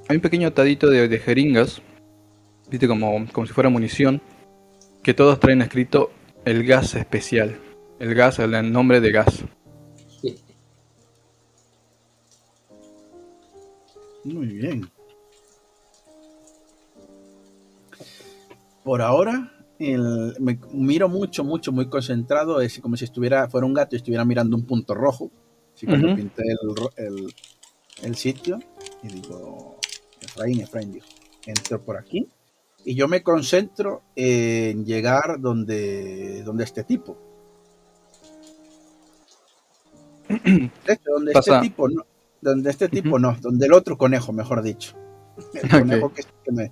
Hay 0.08 0.18
un 0.18 0.22
pequeño 0.22 0.50
atadito 0.50 0.90
de, 0.90 1.08
de 1.08 1.18
jeringas, 1.18 1.82
viste, 2.70 2.88
como, 2.88 3.26
como 3.32 3.48
si 3.48 3.54
fuera 3.54 3.70
munición, 3.70 4.22
que 5.02 5.16
todos 5.16 5.40
traen 5.40 5.62
escrito 5.62 6.12
el 6.46 6.66
gas 6.66 6.96
especial. 6.96 7.60
El 8.00 8.14
gas, 8.16 8.40
el, 8.40 8.72
nombre 8.72 9.02
de 9.02 9.12
gas. 9.12 9.44
Muy 14.24 14.48
bien. 14.48 14.90
Por 18.84 19.02
ahora, 19.02 19.52
el- 19.80 20.36
me 20.40 20.60
miro 20.72 21.08
mucho, 21.10 21.44
mucho, 21.44 21.72
muy 21.72 21.88
concentrado. 21.90 22.60
Es 22.62 22.80
como 22.80 22.98
si 22.98 23.06
estuviera, 23.06 23.48
fuera 23.50 23.68
un 23.68 23.74
gato 23.74 23.96
y 23.96 23.98
estuviera 23.98 24.26
mirando 24.26 24.56
un 24.56 24.66
punto 24.66 24.94
rojo. 24.96 25.32
Así 25.76 25.86
como 25.86 26.08
Ujú. 26.08 26.16
pinté 26.16 26.44
el, 26.44 26.76
ro- 26.76 26.92
el, 26.96 27.34
el 28.04 28.16
sitio. 28.16 28.60
Y 29.04 29.08
digo, 29.10 29.78
Efraín, 30.22 30.62
Efraín, 30.62 30.92
dijo. 30.92 31.08
Entro 31.46 31.80
por 31.82 31.98
aquí. 31.98 32.28
Y 32.86 32.96
yo 32.96 33.08
me 33.08 33.24
concentro 33.24 34.04
en 34.16 34.86
llegar 34.86 35.40
donde, 35.40 36.44
donde 36.44 36.64
este 36.64 36.84
tipo. 36.84 37.18
De 40.30 40.70
hecho, 40.88 41.12
donde 41.12 41.34
Pasa. 41.34 41.56
este 41.56 41.70
tipo 41.70 41.90
no. 41.90 42.06
Donde 42.42 42.70
este 42.70 42.88
tipo 42.88 43.18
no, 43.18 43.36
donde 43.42 43.66
el 43.66 43.74
otro 43.74 43.98
conejo, 43.98 44.32
mejor 44.32 44.62
dicho. 44.62 44.96
El 45.54 45.68
conejo 45.68 46.14
que, 46.14 46.24
que 46.44 46.52
me, 46.52 46.72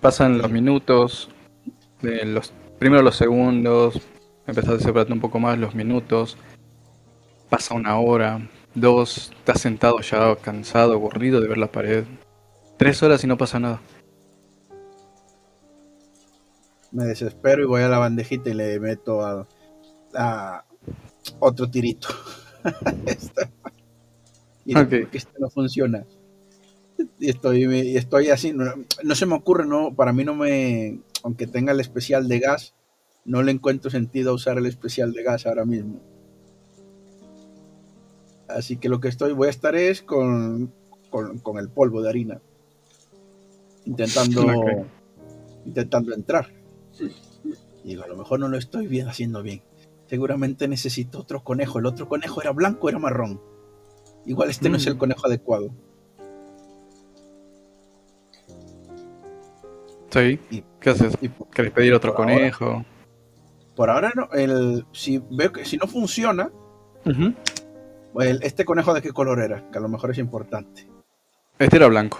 Pasan 0.00 0.38
los 0.38 0.52
minutos, 0.52 1.28
de 2.00 2.24
los 2.26 2.52
primero 2.78 3.02
los 3.02 3.16
segundos, 3.16 4.00
empezás 4.46 4.74
a 4.74 4.78
separarte 4.78 5.12
un 5.12 5.20
poco 5.20 5.40
más 5.40 5.58
los 5.58 5.74
minutos. 5.74 6.36
Pasa 7.50 7.74
una 7.74 7.98
hora, 7.98 8.48
dos, 8.74 9.32
estás 9.36 9.60
sentado 9.60 10.00
ya 10.00 10.36
cansado, 10.36 10.92
aburrido 10.92 11.40
de 11.40 11.48
ver 11.48 11.58
la 11.58 11.72
pared. 11.72 12.04
Tres 12.76 13.02
horas 13.02 13.24
y 13.24 13.26
no 13.26 13.36
pasa 13.36 13.58
nada. 13.58 13.80
Me 16.96 17.04
desespero 17.04 17.62
y 17.62 17.66
voy 17.66 17.82
a 17.82 17.88
la 17.88 17.98
bandejita 17.98 18.48
y 18.50 18.54
le 18.54 18.80
meto 18.80 19.22
a, 19.22 19.46
a 20.14 20.64
otro 21.38 21.70
tirito. 21.70 22.08
Esta. 23.06 23.50
y 24.64 24.68
digo, 24.74 24.80
Ok. 24.80 24.88
"¿Por 24.88 25.10
qué 25.10 25.18
este 25.18 25.38
no 25.38 25.50
funciona. 25.50 26.04
Y 27.20 27.28
estoy, 27.28 27.64
y 27.64 27.96
estoy 27.98 28.30
así, 28.30 28.54
no, 28.54 28.64
no 29.04 29.14
se 29.14 29.26
me 29.26 29.34
ocurre, 29.34 29.66
no, 29.66 29.94
para 29.94 30.14
mí 30.14 30.24
no 30.24 30.34
me, 30.34 31.00
aunque 31.22 31.46
tenga 31.46 31.72
el 31.72 31.80
especial 31.80 32.26
de 32.26 32.38
gas, 32.40 32.74
no 33.26 33.42
le 33.42 33.52
encuentro 33.52 33.90
sentido 33.90 34.30
a 34.30 34.34
usar 34.34 34.56
el 34.56 34.64
especial 34.64 35.12
de 35.12 35.22
gas 35.22 35.44
ahora 35.46 35.66
mismo. 35.66 36.00
Así 38.48 38.78
que 38.78 38.88
lo 38.88 38.98
que 39.00 39.08
estoy, 39.08 39.32
voy 39.34 39.48
a 39.48 39.50
estar 39.50 39.74
es 39.76 40.00
con, 40.00 40.72
con, 41.10 41.38
con 41.40 41.58
el 41.58 41.68
polvo 41.68 42.00
de 42.00 42.08
harina. 42.08 42.40
Intentando, 43.84 44.86
intentando 45.66 46.14
entrar. 46.14 46.55
Y 47.84 47.88
digo, 47.90 48.04
a 48.04 48.08
lo 48.08 48.16
mejor 48.16 48.40
no 48.40 48.48
lo 48.48 48.56
estoy 48.58 48.86
bien 48.86 49.08
haciendo 49.08 49.42
bien. 49.42 49.62
Seguramente 50.08 50.68
necesito 50.68 51.20
otro 51.20 51.42
conejo. 51.44 51.78
El 51.78 51.86
otro 51.86 52.08
conejo 52.08 52.40
era 52.40 52.52
blanco, 52.52 52.88
era 52.88 52.98
marrón. 52.98 53.40
Igual 54.24 54.50
este 54.50 54.68
no 54.68 54.76
es 54.76 54.86
el 54.86 54.94
Mm. 54.96 54.98
conejo 54.98 55.26
adecuado. 55.26 55.70
Sí. 60.10 60.40
Y- 60.50 60.64
¿Qué 60.80 60.90
haces? 60.90 61.14
Y 61.20 61.28
¿Querés 61.52 61.72
pedir 61.72 61.92
otro 61.94 62.12
Por 62.14 62.22
ahora. 62.22 62.34
conejo? 62.36 62.84
por 63.74 63.90
ahora 63.90 64.10
no. 64.14 64.30
El, 64.32 64.86
si 64.92 65.22
veo 65.30 65.52
que 65.52 65.64
si 65.66 65.76
no 65.76 65.86
funciona, 65.86 66.50
el- 67.04 68.42
este 68.42 68.64
conejo 68.64 68.94
de 68.94 69.02
qué 69.02 69.10
color 69.12 69.40
era, 69.40 69.70
que 69.70 69.76
a 69.78 69.80
lo 69.82 69.88
mejor 69.88 70.10
es 70.12 70.18
importante. 70.18 70.88
Este 71.58 71.76
era 71.76 71.86
blanco. 71.88 72.18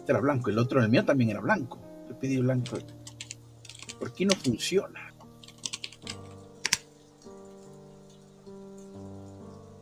Este 0.00 0.12
era 0.12 0.20
blanco, 0.20 0.50
el 0.50 0.58
otro, 0.58 0.82
el 0.82 0.90
mío 0.90 1.04
también 1.04 1.30
era 1.30 1.40
blanco. 1.40 1.78
Yo 2.08 2.18
pedí 2.18 2.36
blanco. 2.38 2.76
¿Por 4.04 4.12
qué 4.12 4.26
no 4.26 4.34
funciona? 4.36 5.14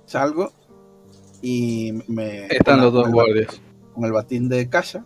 Salgo 0.07 0.53
y 1.43 1.91
me. 2.07 2.47
Están 2.47 2.83
los 2.83 2.93
dos 2.93 3.11
guardias. 3.11 3.61
Con 3.93 4.05
el 4.05 4.13
batín 4.13 4.49
de 4.49 4.69
casa. 4.69 5.05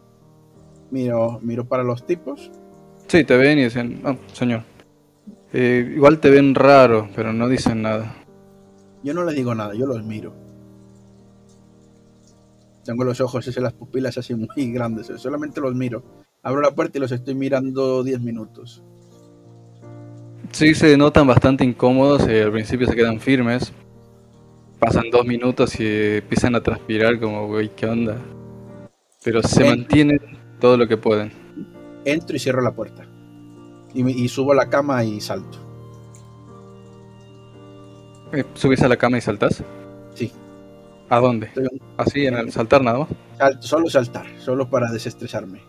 Miro, 0.91 1.41
miro 1.41 1.67
para 1.67 1.83
los 1.83 2.05
tipos. 2.05 2.51
Sí, 3.07 3.25
te 3.25 3.39
ven 3.39 3.59
y 3.59 3.65
dicen, 3.65 4.03
ah, 4.05 4.19
señor. 4.35 4.65
Eh, 5.51 5.95
igual 5.97 6.21
te 6.21 6.29
ven 6.29 6.55
raro, 6.55 7.09
pero 7.17 7.33
no 7.33 7.49
dicen 7.49 7.81
nada. 7.81 8.23
Yo 9.03 9.15
no 9.15 9.25
les 9.25 9.35
digo 9.35 9.55
nada, 9.55 9.73
yo 9.73 9.87
los 9.87 10.05
miro. 10.05 10.35
Tengo 12.85 13.03
los 13.03 13.23
ojos 13.23 13.49
y 13.49 13.61
las 13.63 13.73
pupilas 13.73 14.19
así 14.19 14.35
muy 14.35 14.73
grandes, 14.75 15.07
solamente 15.17 15.63
los 15.63 15.75
miro. 15.75 16.05
Abro 16.43 16.61
la 16.61 16.75
puerta 16.75 16.99
y 16.99 17.01
los 17.01 17.13
estoy 17.13 17.35
mirando 17.35 18.05
10 18.05 18.21
minutos. 18.21 18.85
Sí, 20.57 20.75
se 20.75 20.97
notan 20.97 21.27
bastante 21.27 21.65
incómodos, 21.65 22.27
eh, 22.29 22.45
al 22.45 22.51
principio 22.53 22.87
se 22.87 22.97
quedan 22.97 23.21
firmes. 23.21 23.75
Pasan 24.79 25.11
dos 25.11 25.27
minutos 25.27 25.79
y 25.79 26.17
empiezan 26.17 26.55
a 26.55 26.63
transpirar 26.63 27.21
como, 27.21 27.47
güey, 27.47 27.69
¿qué 27.77 27.85
onda? 27.85 28.17
Pero 29.23 29.43
se 29.43 29.67
Eh. 29.67 29.69
mantienen 29.69 30.19
todo 30.59 30.79
lo 30.79 30.89
que 30.89 30.97
pueden. 30.97 31.31
Entro 32.07 32.35
y 32.35 32.39
cierro 32.39 32.63
la 32.63 32.73
puerta. 32.75 33.05
Y, 33.93 34.09
y 34.09 34.29
subo 34.29 34.53
a 34.53 34.55
la 34.55 34.71
cama 34.71 35.05
y 35.05 35.21
salto. 35.21 35.59
Eh, 38.33 38.43
¿Subís 38.55 38.81
a 38.81 38.89
la 38.89 38.97
cama 38.97 39.19
y 39.19 39.21
saltás? 39.21 39.63
Sí. 40.15 40.33
¿A 41.11 41.19
dónde? 41.19 41.49
Estoy- 41.49 41.81
Así, 41.99 42.25
en 42.27 42.35
el 42.35 42.51
saltar 42.51 42.81
nada 42.83 43.01
más. 43.01 43.57
Solo 43.61 43.91
saltar, 43.91 44.25
solo 44.39 44.71
para 44.71 44.91
desestresarme. 44.91 45.61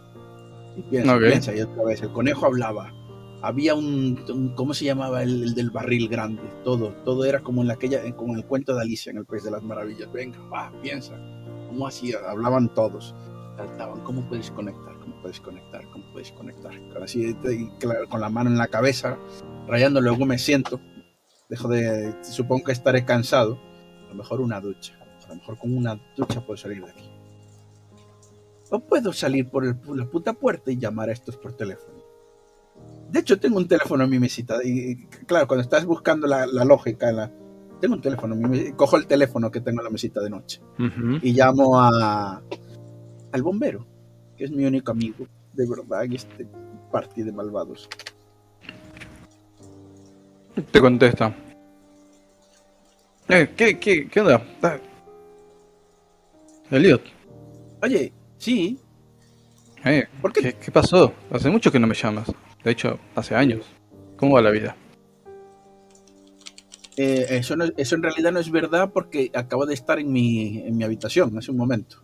Y 0.77 0.81
piensa, 0.83 1.17
piensa, 1.17 1.53
y 1.55 1.59
otra 1.59 1.83
vez, 1.83 2.01
el 2.01 2.09
conejo 2.13 2.45
hablaba. 2.45 2.93
Había 3.41 3.75
un, 3.75 4.19
un- 4.29 4.49
¿cómo 4.55 4.73
se 4.73 4.85
llamaba 4.85 5.21
el, 5.23 5.43
el 5.43 5.55
del 5.55 5.69
barril 5.69 6.07
grande? 6.09 6.41
Todo, 6.63 6.89
todo 7.05 7.23
era 7.25 7.41
como 7.41 7.61
en 7.63 7.69
aquella, 7.71 8.01
como 8.15 8.33
en 8.33 8.39
el 8.39 8.45
cuento 8.45 8.75
de 8.75 8.81
Alicia 8.81 9.11
en 9.11 9.17
el 9.17 9.25
País 9.25 9.43
de 9.43 9.51
las 9.51 9.61
Maravillas. 9.63 10.11
Venga, 10.11 10.39
va, 10.51 10.71
piensa. 10.81 11.13
¿Cómo 11.67 11.85
hacía? 11.87 12.17
Hablaban 12.27 12.73
todos. 12.73 13.13
Saltaban, 13.55 14.01
¿cómo 14.01 14.27
puedes 14.27 14.49
conectar? 14.51 14.95
¿Cómo 14.99 15.21
puedes 15.21 15.39
conectar? 15.39 15.83
¿Cómo 15.91 16.03
puedes 16.13 16.31
conectar? 16.31 16.71
Con 16.93 17.03
Así, 17.03 17.35
con 18.09 18.21
la 18.21 18.29
mano 18.29 18.49
en 18.49 18.57
la 18.57 18.67
cabeza, 18.67 19.17
rayando, 19.67 20.01
luego 20.01 20.25
me 20.25 20.37
siento. 20.39 20.79
Dejo 21.49 21.67
de, 21.67 22.15
supongo 22.23 22.65
que 22.65 22.71
estaré 22.71 23.05
cansado. 23.05 23.57
A 24.05 24.09
lo 24.09 24.15
mejor 24.15 24.41
una 24.41 24.59
ducha. 24.61 24.93
A 25.25 25.29
lo 25.29 25.35
mejor 25.35 25.57
con 25.57 25.75
una 25.77 25.99
ducha 26.15 26.45
puedo 26.45 26.57
salir 26.57 26.83
de 26.83 26.89
aquí. 26.91 27.09
O 28.69 28.79
puedo 28.79 29.13
salir 29.13 29.49
por 29.49 29.65
el- 29.65 29.77
la 29.95 30.05
puta 30.05 30.33
puerta 30.33 30.71
y 30.71 30.77
llamar 30.77 31.09
a 31.09 31.13
estos 31.13 31.37
por 31.37 31.53
teléfono. 31.53 31.96
De 33.11 33.19
hecho, 33.21 33.39
tengo 33.39 33.57
un 33.57 33.67
teléfono 33.67 34.03
en 34.03 34.09
mi 34.09 34.19
mesita. 34.19 34.57
Y, 34.63 35.05
claro, 35.25 35.47
cuando 35.47 35.61
estás 35.63 35.85
buscando 35.85 36.27
la, 36.27 36.45
la 36.45 36.65
lógica, 36.65 37.11
la- 37.11 37.31
tengo 37.79 37.95
un 37.95 38.01
teléfono. 38.01 38.35
en 38.35 38.49
mi 38.49 38.71
cojo 38.73 38.97
el 38.97 39.07
teléfono 39.07 39.49
que 39.51 39.61
tengo 39.61 39.79
en 39.81 39.85
la 39.85 39.89
mesita 39.91 40.19
de 40.21 40.29
noche 40.29 40.61
y 41.21 41.33
llamo 41.33 41.79
a, 41.79 42.41
al 43.31 43.43
bombero, 43.43 43.85
que 44.35 44.45
es 44.45 44.51
mi 44.51 44.65
único 44.65 44.91
amigo, 44.91 45.27
de 45.53 45.67
verdad, 45.67 46.03
en 46.03 46.13
este 46.13 46.47
partido 46.91 47.27
de 47.27 47.31
malvados. 47.33 47.87
Te 50.71 50.79
contesta. 50.81 51.35
Eh, 53.29 53.53
¿qué, 53.55 53.77
qué, 53.77 54.07
qué 54.07 54.21
onda? 54.21 54.41
Ah. 54.63 54.77
Elliot, 56.71 57.01
Oye, 57.83 58.11
sí, 58.37 58.79
eh, 59.85 60.07
¿por 60.21 60.33
qué? 60.33 60.41
¿qué, 60.41 60.53
qué 60.55 60.71
pasó? 60.71 61.13
Hace 61.31 61.49
mucho 61.49 61.71
que 61.71 61.79
no 61.79 61.85
me 61.87 61.93
llamas. 61.95 62.27
De 62.67 62.73
hecho, 62.73 62.99
hace 63.15 63.33
años. 63.33 63.65
¿Cómo 64.17 64.33
va 64.35 64.41
la 64.41 64.49
vida? 64.51 64.75
Eh, 66.97 67.25
eso, 67.29 67.55
no- 67.55 67.63
eso 67.77 67.95
en 67.95 68.03
realidad 68.03 68.33
no 68.33 68.41
es 68.41 68.51
verdad 68.51 68.91
porque 68.93 69.31
acabo 69.33 69.65
de 69.65 69.73
estar 69.73 69.99
en 69.99 70.11
mi, 70.11 70.57
en 70.57 70.75
mi 70.75 70.83
habitación 70.83 71.37
hace 71.37 71.49
un 71.49 71.55
momento. 71.55 72.03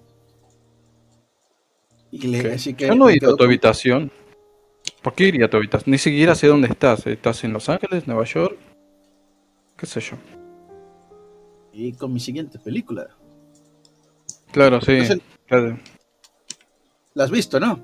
Y 2.12 2.28
le- 2.28 2.54
así 2.54 2.76
que 2.76 2.88
Yo 2.88 2.96
no 2.96 3.10
he 3.10 3.18
ido 3.18 3.28
a 3.28 3.32
tu 3.32 3.38
con- 3.40 3.48
habitación. 3.48 4.10
¿Por 5.02 5.14
qué 5.16 5.26
iría 5.28 5.48
a 5.48 5.50
tu 5.50 5.58
habitación? 5.58 5.92
Ni 5.92 5.98
siquiera 5.98 6.34
sé 6.34 6.48
dónde 6.48 6.70
estás. 6.70 7.06
¿Estás 7.08 7.44
en 7.44 7.52
Los 7.52 7.68
Ángeles, 7.68 8.08
Nueva 8.08 8.24
York? 8.24 8.58
¿Qué 9.76 9.86
sé 9.86 10.00
yo? 10.00 10.16
y 11.76 11.92
con 11.92 12.14
mi 12.14 12.22
siguiente 12.22 12.58
película. 12.58 13.10
Claro, 14.54 14.80
sí. 14.80 14.92
Entonces- 14.94 15.20
claro. 15.46 15.78
¿La 17.16 17.26
has 17.26 17.32
visto, 17.32 17.60
no? 17.60 17.84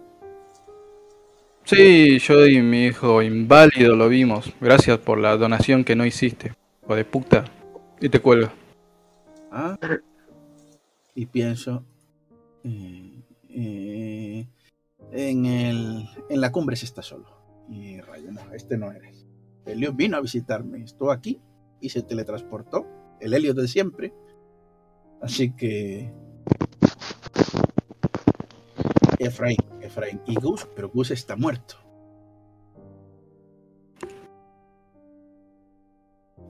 Sí, 1.69 2.17
yo 2.17 2.47
y 2.47 2.63
mi 2.63 2.85
hijo 2.85 3.21
inválido 3.21 3.95
lo 3.95 4.09
vimos. 4.09 4.51
Gracias 4.59 4.97
por 4.97 5.19
la 5.19 5.37
donación 5.37 5.83
que 5.83 5.95
no 5.95 6.03
hiciste. 6.03 6.55
O 6.87 6.95
de 6.95 7.05
puta. 7.05 7.45
Y 8.01 8.09
te 8.09 8.19
cuelga. 8.19 8.51
Ah. 9.51 9.77
Y 11.13 11.27
pienso 11.27 11.85
eh, 12.63 13.21
eh, 13.49 14.47
en, 15.11 15.45
el, 15.45 16.09
en 16.31 16.41
la 16.41 16.51
cumbre 16.51 16.75
se 16.75 16.85
está 16.85 17.03
solo. 17.03 17.29
Y 17.69 18.01
rayo, 18.01 18.31
no, 18.31 18.51
este 18.51 18.75
no 18.75 18.91
eres. 18.91 19.27
Elliot 19.67 19.95
vino 19.95 20.17
a 20.17 20.21
visitarme, 20.21 20.81
estuvo 20.83 21.11
aquí 21.11 21.39
y 21.81 21.89
se 21.89 22.01
teletransportó. 22.01 22.87
El 23.19 23.35
Elliot 23.35 23.55
de 23.55 23.67
siempre. 23.67 24.11
Así 25.21 25.51
que. 25.51 26.11
Efraín, 29.19 29.57
Efraín. 29.89 30.21
Y 30.25 30.35
Gus, 30.35 30.67
pero 30.75 30.89
Gus 30.89 31.11
está 31.11 31.35
muerto. 31.35 31.75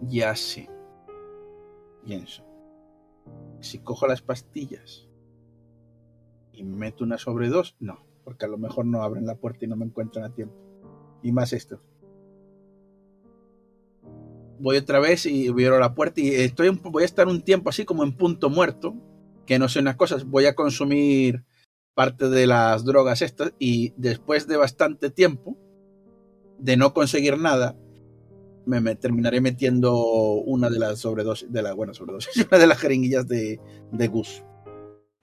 Ya 0.01 0.35
sé. 0.35 0.69
Pienso. 2.05 2.43
Si 3.59 3.79
cojo 3.79 4.07
las 4.07 4.21
pastillas 4.21 5.07
y 6.53 6.63
meto 6.63 7.03
una 7.03 7.17
sobre 7.17 7.49
dos, 7.49 7.75
no, 7.79 8.05
porque 8.23 8.45
a 8.45 8.49
lo 8.49 8.57
mejor 8.57 8.85
no 8.85 9.01
abren 9.01 9.25
la 9.25 9.35
puerta 9.35 9.65
y 9.65 9.67
no 9.67 9.75
me 9.75 9.85
encuentran 9.85 10.25
a 10.25 10.33
tiempo. 10.33 10.55
Y 11.21 11.31
más 11.31 11.53
esto. 11.53 11.81
Voy 14.59 14.77
otra 14.77 14.99
vez 14.99 15.25
y 15.25 15.47
abro 15.47 15.79
la 15.79 15.95
puerta 15.95 16.19
y 16.19 16.29
estoy 16.29 16.69
voy 16.69 17.03
a 17.03 17.05
estar 17.05 17.27
un 17.27 17.41
tiempo 17.41 17.69
así 17.69 17.85
como 17.85 18.03
en 18.03 18.15
punto 18.15 18.49
muerto, 18.49 18.93
que 19.45 19.59
no 19.59 19.69
sé 19.69 19.79
unas 19.79 19.95
cosas, 19.95 20.25
voy 20.25 20.45
a 20.45 20.55
consumir 20.55 21.45
parte 21.99 22.29
de 22.29 22.47
las 22.47 22.85
drogas 22.85 23.21
estas 23.21 23.51
y 23.59 23.91
después 23.97 24.47
de 24.47 24.55
bastante 24.55 25.09
tiempo 25.09 25.57
de 26.57 26.77
no 26.77 26.93
conseguir 26.93 27.37
nada, 27.37 27.75
me, 28.65 28.79
me 28.79 28.95
terminaré 28.95 29.41
metiendo 29.41 29.97
una 29.97 30.69
de 30.69 30.79
las 30.79 30.99
sobredosis, 30.99 31.51
de 31.51 31.61
la 31.61 31.73
buena 31.73 31.93
sobredosis, 31.93 32.37
una 32.49 32.57
de 32.57 32.67
las 32.67 32.77
jeringuillas 32.77 33.27
de, 33.27 33.59
de 33.91 34.07
Gus. 34.07 34.41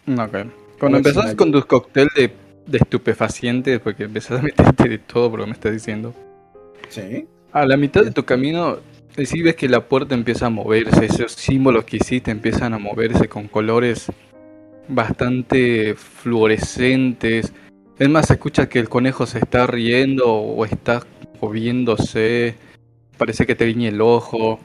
Ok. 0.06 0.36
Cuando 0.78 0.98
si 0.98 1.08
empezás 1.08 1.34
con 1.34 1.50
tus 1.50 1.64
cócteles 1.64 2.12
de, 2.14 2.30
de 2.66 2.76
estupefacientes, 2.76 3.80
porque 3.80 4.04
empezás 4.04 4.40
a 4.40 4.42
meterte 4.42 4.86
de 4.86 4.98
todo 4.98 5.30
por 5.30 5.38
lo 5.38 5.44
que 5.46 5.50
me 5.52 5.54
estás 5.54 5.72
diciendo. 5.72 6.12
Sí. 6.90 7.26
A 7.52 7.64
la 7.64 7.78
mitad 7.78 8.04
de 8.04 8.10
tu 8.10 8.26
camino, 8.26 8.80
sí 9.24 9.40
ves 9.40 9.56
que 9.56 9.70
la 9.70 9.88
puerta 9.88 10.14
empieza 10.14 10.44
a 10.44 10.50
moverse, 10.50 11.06
esos 11.06 11.32
símbolos 11.32 11.86
que 11.86 11.96
hiciste 11.96 12.30
empiezan 12.30 12.74
a 12.74 12.78
moverse 12.78 13.28
con 13.28 13.48
colores 13.48 14.12
bastante 14.88 15.94
fluorescentes. 15.94 17.52
Es 17.98 18.08
más, 18.08 18.30
escuchas 18.30 18.68
que 18.68 18.78
el 18.78 18.88
conejo 18.88 19.26
se 19.26 19.38
está 19.38 19.66
riendo 19.66 20.32
o 20.32 20.64
está 20.64 21.02
moviéndose, 21.40 22.54
parece 23.16 23.46
que 23.46 23.54
te 23.54 23.66
guiñe 23.66 23.88
el 23.88 24.00
ojo. 24.00 24.60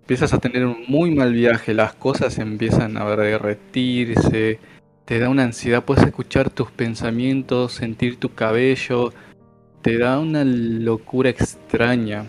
Empiezas 0.00 0.34
a 0.34 0.38
tener 0.38 0.66
un 0.66 0.84
muy 0.88 1.10
mal 1.10 1.32
viaje, 1.32 1.72
las 1.72 1.94
cosas 1.94 2.38
empiezan 2.38 2.96
a 2.96 3.16
derretirse, 3.16 4.58
te 5.04 5.18
da 5.18 5.28
una 5.28 5.44
ansiedad, 5.44 5.84
puedes 5.84 6.04
escuchar 6.04 6.50
tus 6.50 6.70
pensamientos, 6.70 7.72
sentir 7.72 8.18
tu 8.18 8.34
cabello, 8.34 9.12
te 9.82 9.98
da 9.98 10.18
una 10.18 10.44
locura 10.44 11.30
extraña. 11.30 12.26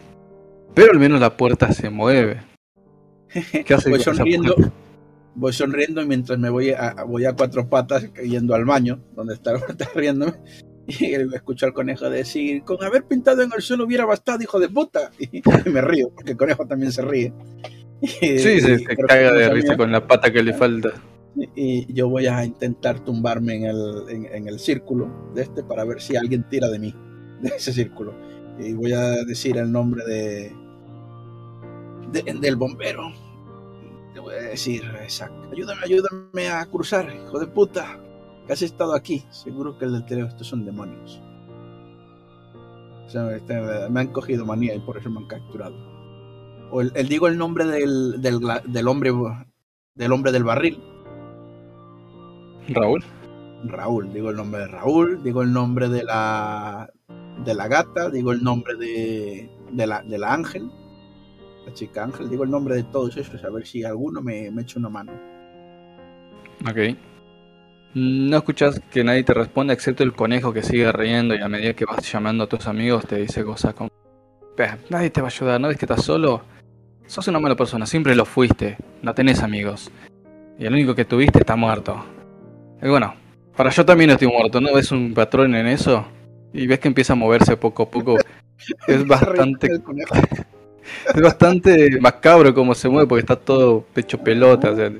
Pero 0.74 0.92
al 0.92 1.00
menos 1.00 1.20
la 1.20 1.36
puerta 1.36 1.72
se 1.74 1.90
mueve. 1.90 2.42
¿Qué 3.66 3.78
sonriendo, 4.00 4.56
puerta? 4.56 4.72
Voy 5.36 5.54
sonriendo 5.54 6.06
mientras 6.06 6.40
me 6.40 6.50
voy 6.50 6.72
a, 6.72 6.96
voy 7.08 7.26
a 7.26 7.34
cuatro 7.34 7.68
patas 7.70 8.12
yendo 8.24 8.56
al 8.56 8.66
baño, 8.66 9.00
donde 9.16 9.36
puerta 9.38 9.90
riéndome. 9.96 10.34
Y 10.88 11.14
escucho 11.14 11.66
al 11.66 11.74
conejo 11.74 12.10
decir, 12.12 12.64
con 12.64 12.84
haber 12.84 13.06
pintado 13.06 13.42
en 13.42 13.52
el 13.56 13.62
suelo 13.64 13.86
hubiera 13.86 14.06
bastado, 14.06 14.42
hijo 14.44 14.60
de 14.60 14.70
puta. 14.70 15.12
Y, 15.20 15.42
me 15.70 15.82
río, 15.82 16.10
porque 16.14 16.32
el 16.32 16.38
conejo 16.38 16.66
también 16.68 16.92
se 16.92 17.02
ríe. 17.02 17.34
Y- 18.02 18.08
Sí, 18.38 18.62
se, 18.62 18.74
y 18.74 18.80
se 18.80 18.96
caga 18.96 19.32
de 19.34 19.50
risa 19.50 19.70
mía. 19.70 19.78
con 19.78 19.92
la 19.92 20.08
pata 20.08 20.32
que 20.32 20.44
le 20.44 20.54
falta. 20.54 20.94
y 21.56 21.92
yo 21.94 22.08
voy 22.08 22.28
a 22.28 22.46
intentar 22.46 23.00
tumbarme 23.04 23.56
en 23.56 23.64
el, 23.66 24.04
en, 24.10 24.26
en 24.26 24.48
el 24.48 24.60
círculo 24.60 25.32
de 25.34 25.42
este 25.42 25.64
para 25.64 25.84
ver 25.86 26.02
si 26.02 26.16
alguien 26.16 26.48
tira 26.48 26.70
de 26.70 26.78
mí, 26.80 26.94
de 27.42 27.50
ese 27.50 27.74
círculo. 27.74 28.14
Y 28.60 28.74
voy 28.74 28.94
a 28.94 29.24
decir 29.26 29.58
el 29.58 29.72
nombre 29.72 30.06
de, 30.06 30.52
de- 32.12 32.34
del 32.40 32.56
bombero. 32.58 33.12
A 34.30 34.50
decir, 34.50 34.84
"Isaac, 35.06 35.32
ayúdame, 35.52 35.82
ayúdame 35.84 36.50
a 36.50 36.66
cruzar, 36.66 37.14
hijo 37.14 37.40
de 37.40 37.48
puta. 37.48 38.00
Que 38.46 38.54
has 38.54 38.62
estado 38.62 38.94
aquí. 38.94 39.24
Seguro 39.32 39.78
que 39.78 39.86
el 39.86 39.94
del 39.94 40.06
teléfono, 40.06 40.32
estos 40.32 40.48
son 40.48 40.66
demonios. 40.66 41.22
O 43.06 43.10
sea, 43.10 43.36
este, 43.36 43.54
me 43.90 44.00
han 44.00 44.08
cogido 44.12 44.46
manía 44.46 44.76
y 44.76 44.80
por 44.80 44.98
eso 44.98 45.10
me 45.10 45.20
han 45.20 45.28
capturado. 45.28 45.76
O 46.72 46.82
el, 46.82 46.92
el- 46.96 47.08
digo 47.08 47.28
el 47.28 47.38
nombre 47.38 47.66
del, 47.66 48.22
del, 48.22 48.40
del 48.66 48.88
hombre 48.88 49.12
del 49.96 50.12
hombre 50.12 50.32
del 50.32 50.44
barril. 50.44 50.82
Raúl. 52.70 53.04
Raúl, 53.66 54.12
digo 54.14 54.30
el 54.32 54.36
nombre 54.38 54.62
de 54.62 54.68
Raúl, 54.68 55.24
digo 55.24 55.42
el 55.42 55.52
nombre 55.54 55.88
de 55.90 56.04
la 56.04 56.90
de 57.44 57.54
la 57.54 57.68
gata, 57.68 58.10
digo 58.10 58.32
el 58.32 58.44
nombre 58.44 58.76
de, 58.76 59.50
de 59.72 59.88
la, 59.88 60.02
de 60.04 60.18
la 60.18 60.34
Ángel, 60.34 60.70
la 61.66 61.74
chica 61.74 62.04
Ángel, 62.04 62.30
digo 62.30 62.44
el 62.44 62.52
nombre 62.52 62.76
de 62.76 62.84
todos 62.84 63.18
esos, 63.18 63.44
a 63.44 63.50
ver 63.50 63.66
si 63.66 63.84
alguno 63.84 64.22
me, 64.22 64.52
me 64.52 64.62
echa 64.62 64.80
una 64.80 64.90
mano. 64.90 65.12
Ok. 66.70 66.96
No 67.94 68.38
escuchas 68.38 68.82
que 68.92 69.04
nadie 69.04 69.24
te 69.24 69.34
responde 69.34 69.74
excepto 69.74 70.04
el 70.04 70.14
conejo 70.14 70.52
que 70.52 70.64
sigue 70.64 70.92
riendo 70.92 71.34
y 71.34 71.40
a 71.42 71.48
medida 71.48 71.74
que 71.74 71.86
vas 71.86 72.12
llamando 72.12 72.44
a 72.44 72.48
tus 72.48 72.68
amigos 72.68 73.06
te 73.08 73.18
dice 73.18 73.44
cosas 73.44 73.74
como... 73.74 73.90
"Pe, 74.56 74.68
Nadie 74.90 75.10
te 75.10 75.22
va 75.22 75.28
a 75.28 75.32
ayudar, 75.32 75.62
¿no 75.62 75.70
ves 75.70 75.78
que 75.78 75.86
estás 75.86 76.04
solo? 76.04 76.42
Sos 77.08 77.28
una 77.28 77.40
mala 77.40 77.56
persona, 77.56 77.86
siempre 77.86 78.16
lo 78.16 78.26
fuiste, 78.26 78.78
no 79.02 79.14
tenés 79.14 79.44
amigos. 79.44 79.92
Y 80.58 80.66
el 80.66 80.74
único 80.74 80.96
que 80.96 81.06
tuviste 81.06 81.40
está 81.40 81.56
muerto. 81.56 82.04
Y 82.82 82.88
bueno, 82.90 83.14
para 83.56 83.70
yo 83.70 83.86
también 83.86 84.10
estoy 84.10 84.28
muerto, 84.28 84.60
¿no 84.60 84.74
ves 84.74 84.92
un 84.92 85.14
patrón 85.14 85.56
en 85.56 85.68
eso? 85.68 86.06
Y 86.54 86.68
ves 86.68 86.80
que 86.80 86.88
empieza 86.88 87.14
a 87.14 87.18
moverse 87.18 87.58
poco 87.58 87.84
a 87.84 87.90
poco. 87.90 88.18
Es 88.88 89.06
bastante. 89.06 89.70
Es 91.14 91.22
bastante 91.22 92.00
macabro 92.00 92.54
como 92.54 92.74
se 92.76 92.90
mueve 92.90 93.08
porque 93.08 93.22
está 93.22 93.36
todo 93.36 93.82
pecho 93.94 94.18
pelota. 94.18 94.72
o 94.72 94.76
sea, 94.76 94.92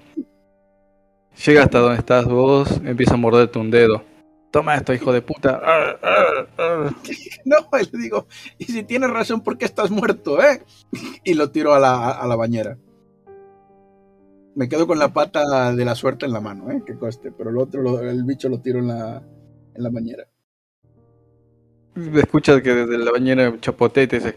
llega 1.46 1.64
hasta 1.64 1.80
donde 1.80 2.00
estás 2.00 2.26
vos, 2.26 2.70
empieza 2.84 3.14
a 3.14 3.18
morderte 3.18 3.60
un 3.60 3.72
dedo. 3.72 4.04
Toma 4.52 4.76
esto, 4.76 4.94
hijo 4.94 5.12
de 5.12 5.22
puta. 5.22 5.62
No, 7.44 7.58
le 7.72 8.00
digo, 8.00 8.26
y 8.58 8.66
si 8.66 8.84
tienes 8.84 9.10
razón, 9.10 9.42
¿por 9.42 9.58
qué 9.58 9.66
estás 9.66 9.92
muerto, 9.92 10.42
eh? 10.42 10.64
Y 11.26 11.34
lo 11.34 11.52
tiro 11.52 11.74
a 11.74 11.80
la, 11.80 12.12
a 12.12 12.26
la 12.26 12.36
bañera. 12.38 12.78
Me 14.56 14.70
quedo 14.70 14.88
con 14.88 14.98
la 14.98 15.10
pata 15.12 15.74
de 15.74 15.84
la 15.84 15.96
suerte 15.96 16.26
en 16.26 16.32
la 16.32 16.40
mano, 16.40 16.72
eh, 16.72 16.82
que 16.86 16.96
coste, 16.98 17.34
pero 17.38 17.50
el 17.50 17.58
otro, 17.58 17.82
lo- 17.82 18.00
el 18.00 18.24
bicho 18.24 18.48
lo 18.48 18.62
tiro 18.62 18.80
en 18.80 18.88
la, 18.88 19.22
en 19.74 19.84
la 19.84 19.90
bañera. 19.90 20.26
Escuchas 22.16 22.62
que 22.62 22.74
desde 22.74 22.98
la 22.98 23.12
bañera 23.12 23.54
chapotea 23.60 24.04
y 24.04 24.08
te 24.08 24.16
dice: 24.20 24.36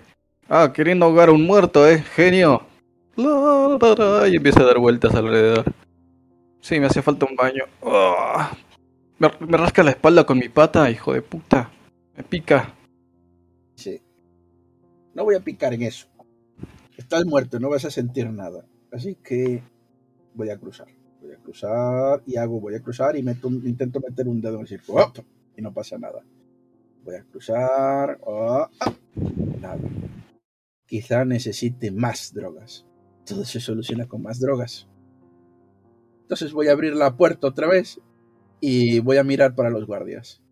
Ah, 0.48 0.72
queriendo 0.72 1.04
ahogar 1.04 1.28
a 1.28 1.32
un 1.32 1.44
muerto, 1.44 1.86
eh, 1.86 1.98
genio. 1.98 2.62
Y 3.16 4.36
empieza 4.36 4.62
a 4.62 4.66
dar 4.66 4.78
vueltas 4.78 5.14
alrededor. 5.14 5.64
Sí, 6.60 6.80
me 6.80 6.86
hacía 6.86 7.02
falta 7.02 7.26
un 7.26 7.36
baño. 7.36 7.64
Ah. 7.82 8.56
Me, 9.18 9.28
rasca 9.58 9.82
la 9.82 9.90
espalda 9.90 10.24
con 10.24 10.38
mi 10.38 10.48
pata, 10.48 10.90
hijo 10.90 11.12
de 11.12 11.20
puta. 11.20 11.70
Me 12.16 12.22
pica. 12.22 12.74
Sí. 13.74 14.00
No 15.14 15.24
voy 15.24 15.34
a 15.34 15.40
picar 15.40 15.74
en 15.74 15.82
eso. 15.82 16.06
Estás 16.96 17.26
muerto, 17.26 17.60
no 17.60 17.68
vas 17.68 17.84
a 17.84 17.90
sentir 17.90 18.30
nada. 18.30 18.64
Así 18.90 19.16
que 19.16 19.62
voy 20.34 20.50
a 20.50 20.58
cruzar. 20.58 20.88
Voy 21.20 21.32
a 21.32 21.36
cruzar 21.36 22.22
y 22.24 22.36
hago, 22.36 22.60
voy 22.60 22.74
a 22.74 22.80
cruzar 22.80 23.16
y 23.16 23.22
meto 23.22 23.48
intento 23.48 24.00
meter 24.00 24.28
un 24.28 24.40
dedo 24.40 24.60
en 24.60 24.66
el. 24.66 24.80
¡Op! 24.86 25.18
Y 25.56 25.62
no 25.62 25.74
pasa 25.74 25.98
nada. 25.98 26.22
Voy 27.04 27.16
a 27.16 27.24
cruzar. 27.24 28.18
¡Oh! 28.22 28.66
¡Ah! 28.80 28.92
Nada. 29.60 29.78
Quizá 30.88 31.24
necesite 31.24 31.92
más 31.92 32.32
drogas. 32.34 32.84
Todo 33.24 33.44
se 33.44 33.60
soluciona 33.60 34.06
con 34.08 34.22
más 34.22 34.40
drogas. 34.40 34.88
Entonces 36.22 36.52
voy 36.52 36.68
a 36.68 36.72
abrir 36.72 36.94
la 36.96 37.14
puerta 37.16 37.46
otra 37.46 37.68
vez 37.68 38.00
y 38.60 38.98
voy 39.00 39.18
a 39.18 39.22
mirar 39.24 39.54
para 39.54 39.70
los 39.70 39.86
guardias. 39.86 40.42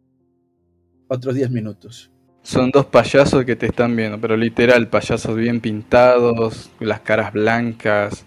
Otros 1.09 1.35
10 1.35 1.51
minutos. 1.51 2.13
Son 2.43 2.71
dos 2.71 2.87
payasos 2.87 3.45
que 3.45 3.57
te 3.57 3.67
están 3.67 3.97
viendo, 3.97 4.21
pero 4.21 4.37
literal, 4.37 4.89
payasos 4.89 5.35
bien 5.35 5.61
pintados, 5.61 6.71
las 6.81 7.01
caras 7.01 7.33
blancas, 7.33 8.25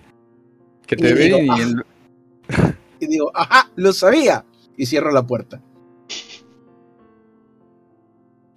que 0.85 0.95
te 0.97 1.09
Y 1.11 1.13
digo, 1.13 1.37
ven 1.37 1.45
y 1.45 1.49
"Ah". 1.49 1.55
el- 1.61 1.85
y 2.99 3.07
digo, 3.07 3.31
¡ajá! 3.33 3.69
¡Lo 3.75 3.93
sabía! 3.93 4.43
Y 4.75 4.87
cierro 4.87 5.11
la 5.11 5.25
puerta. 5.25 5.61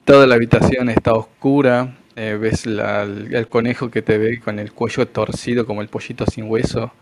toda 0.04 0.26
la 0.26 0.34
habitación 0.34 0.88
está 0.90 1.12
oscura. 1.14 1.96
Eh, 2.16 2.36
ves 2.40 2.66
la- 2.66 3.02
el, 3.02 3.34
el 3.34 3.48
conejo 3.48 3.90
que 3.90 4.02
te 4.02 4.18
ve 4.18 4.40
con 4.40 4.58
el 4.58 4.72
cuello 4.72 5.06
torcido 5.08 5.66
como 5.66 5.82
el 5.82 5.88
pollito 5.88 6.24
sin 6.26 6.50
hueso. 6.50 6.92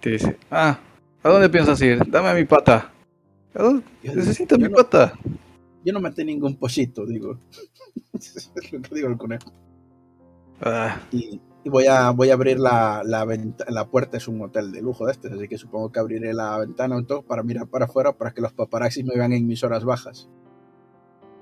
Te 0.00 0.10
dice, 0.10 0.38
ah, 0.50 0.78
¿a 1.22 1.28
dónde 1.28 1.48
piensas 1.50 1.80
ir? 1.82 1.98
Dame 2.10 2.28
a 2.28 2.34
mi 2.34 2.44
pata. 2.44 2.92
¿A 3.54 3.62
dónde? 3.62 3.84
Necesito 4.02 4.56
yo 4.56 4.58
mi 4.58 4.68
no, 4.68 4.76
pata. 4.76 5.12
yo 5.84 5.92
no 5.92 6.00
maté 6.00 6.24
ningún 6.24 6.56
pollito, 6.56 7.04
digo. 7.06 7.38
es 8.14 8.50
lo 8.72 8.80
que 8.82 8.94
digo 8.94 9.08
el 9.08 9.16
conejo. 9.18 9.52
Ah, 10.60 11.00
Y, 11.10 11.40
y 11.64 11.68
voy, 11.70 11.86
a, 11.86 12.10
voy 12.10 12.30
a 12.30 12.34
abrir 12.34 12.58
la, 12.58 13.02
la, 13.04 13.24
venta- 13.24 13.66
la 13.68 13.88
puerta, 13.88 14.16
es 14.16 14.28
un 14.28 14.40
hotel 14.42 14.72
de 14.72 14.82
lujo 14.82 15.06
de 15.06 15.12
este, 15.12 15.28
así 15.28 15.48
que 15.48 15.58
supongo 15.58 15.90
que 15.92 16.00
abriré 16.00 16.32
la 16.34 16.58
ventana 16.58 16.96
o 16.96 17.04
todo 17.04 17.22
para 17.22 17.42
mirar 17.42 17.66
para 17.68 17.86
afuera 17.86 18.12
para 18.16 18.32
que 18.32 18.40
los 18.42 18.52
paparazzis 18.52 19.04
me 19.04 19.14
vean 19.16 19.32
en 19.32 19.46
mis 19.46 19.62
horas 19.64 19.84
bajas. 19.84 20.28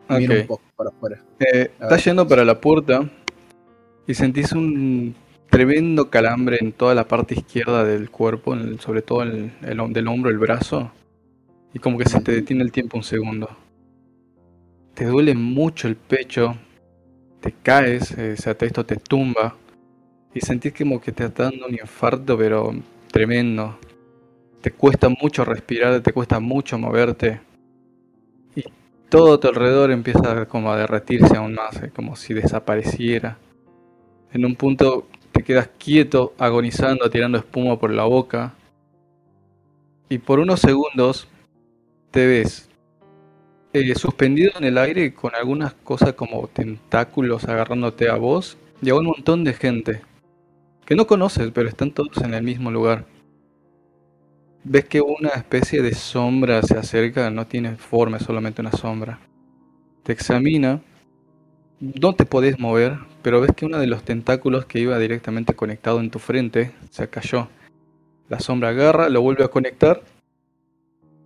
Miro 0.09 0.35
un 0.35 0.47
poco 0.47 0.63
para 0.77 0.91
afuera. 0.91 1.19
Eh, 1.41 1.71
estás 1.81 2.05
yendo 2.05 2.27
para 2.27 2.45
la 2.45 2.61
puerta 2.61 3.09
y 4.07 4.15
sentís 4.15 4.53
un 4.53 5.15
tremendo 5.51 6.09
calambre 6.11 6.59
en 6.61 6.73
toda 6.73 6.95
la 6.95 7.07
parte 7.07 7.35
izquierda 7.35 7.85
del 7.85 8.11
cuerpo, 8.11 8.55
el- 8.55 8.81
sobre 8.81 9.03
todo 9.03 9.23
el, 9.23 9.51
del 9.61 10.09
hombro, 10.09 10.31
el 10.31 10.39
brazo, 10.39 10.91
y 11.75 11.79
como 11.79 11.99
que 11.99 12.09
se 12.09 12.21
te 12.21 12.33
detiene 12.33 12.63
el 12.63 12.73
tiempo 12.73 12.97
un 12.97 13.03
segundo. 13.05 13.49
Te 14.95 15.05
duele 15.05 15.35
mucho 15.35 15.89
el 15.89 15.97
pecho, 15.97 16.57
te 17.41 17.53
caes, 17.53 18.17
eh, 18.19 18.35
o 18.39 18.43
sea, 18.43 18.57
esto 18.61 18.85
te 18.85 18.97
tumba, 18.97 19.57
y 20.35 20.41
sentís 20.41 20.75
como 20.75 21.01
que 21.01 21.13
te 21.13 21.25
está 21.25 21.45
dando 21.45 21.67
un 21.67 21.75
infarto, 21.75 22.37
pero 22.37 22.75
tremendo. 23.11 23.79
Te 24.61 24.73
cuesta 24.73 25.09
mucho 25.09 25.45
respirar, 25.45 26.01
te 26.01 26.13
cuesta 26.13 26.41
mucho 26.41 26.79
moverte. 26.79 27.41
Todo 29.09 29.35
a 29.35 29.41
tu 29.41 29.49
alrededor 29.49 29.91
empieza 29.91 30.47
como 30.47 30.71
a 30.71 30.77
derretirse 30.77 31.37
aún 31.37 31.55
más, 31.55 31.83
eh, 31.83 31.91
como 31.95 32.15
si 32.15 32.35
desapareciera. 32.35 33.39
En 34.33 34.45
un 34.45 34.55
punto 34.55 35.07
te 35.33 35.43
quedas 35.43 35.71
quieto, 35.79 36.35
agonizando, 36.39 37.09
tirando 37.09 37.39
espuma 37.39 37.79
por 37.79 37.91
la 37.91 38.05
boca. 38.05 38.55
Y 40.11 40.19
por 40.19 40.41
unos 40.41 40.61
segundos 40.61 41.27
te 42.11 42.27
ves 42.27 42.69
eh, 43.73 43.95
suspendido 43.95 44.53
en 44.59 44.65
el 44.65 44.79
aire 44.79 45.15
con 45.15 45.35
algunas 45.35 45.73
cosas 45.73 46.15
como 46.15 46.47
tentáculos 46.49 47.45
agarrándote 47.45 48.09
a 48.09 48.17
vos 48.17 48.57
y 48.83 48.91
un 48.91 49.07
montón 49.07 49.45
de 49.45 49.55
gente 49.55 50.03
que 50.85 50.95
no 50.95 51.07
conoces, 51.07 51.51
pero 51.53 51.69
están 51.69 51.93
todos 51.93 52.17
en 52.19 52.35
el 52.35 52.43
mismo 52.43 52.71
lugar. 52.71 53.05
Ves 54.71 54.85
que 54.85 55.01
una 55.01 55.31
especie 55.31 55.81
de 55.81 55.95
sombra 55.95 56.61
se 56.61 56.77
acerca, 56.77 57.31
no 57.31 57.47
tiene 57.47 57.77
forma, 57.77 58.19
es 58.19 58.25
solamente 58.25 58.61
una 58.61 58.71
sombra. 58.71 59.19
Te 60.03 60.13
examina, 60.13 60.83
no 61.81 62.15
te 62.15 62.27
podés 62.27 62.59
mover, 62.59 62.99
pero 63.23 63.41
ves 63.41 63.53
que 63.57 63.65
uno 63.65 63.79
de 63.79 63.87
los 63.87 64.03
tentáculos 64.03 64.67
que 64.67 64.79
iba 64.79 64.99
directamente 64.99 65.55
conectado 65.55 66.01
en 66.01 66.11
tu 66.11 66.19
frente 66.19 66.73
se 66.91 67.09
cayó. 67.09 67.49
La 68.29 68.41
sombra 68.41 68.69
agarra, 68.69 69.09
lo 69.09 69.23
vuelve 69.23 69.43
a 69.43 69.49
conectar 69.49 70.03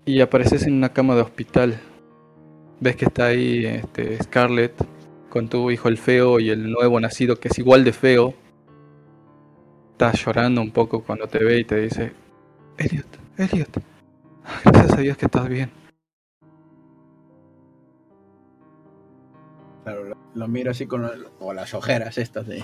y 0.04 0.20
apareces 0.20 0.62
en 0.68 0.74
una 0.74 0.92
cama 0.92 1.16
de 1.16 1.22
hospital. 1.22 1.80
Ves 2.78 2.94
que 2.94 3.06
está 3.06 3.26
ahí 3.26 3.66
este, 3.66 4.22
Scarlett 4.22 4.74
con 5.30 5.48
tu 5.48 5.68
hijo 5.72 5.88
el 5.88 5.98
feo 5.98 6.38
y 6.38 6.50
el 6.50 6.70
nuevo 6.70 7.00
nacido 7.00 7.40
que 7.40 7.48
es 7.48 7.58
igual 7.58 7.82
de 7.82 7.92
feo. 7.92 8.34
Está 9.90 10.12
llorando 10.12 10.60
un 10.60 10.70
poco 10.70 11.02
cuando 11.02 11.26
te 11.26 11.42
ve 11.42 11.58
y 11.58 11.64
te 11.64 11.80
dice, 11.80 12.12
Elliot, 12.78 13.21
Elliot, 13.38 13.82
gracias 14.64 14.92
a 14.92 15.00
Dios 15.00 15.16
que 15.16 15.26
estás 15.26 15.48
bien. 15.48 15.70
Claro, 19.84 20.04
lo, 20.04 20.16
lo 20.34 20.48
miro 20.48 20.70
así 20.70 20.86
con 20.86 21.08
o 21.40 21.52
las 21.52 21.74
ojeras 21.74 22.18
estas 22.18 22.46
de. 22.46 22.62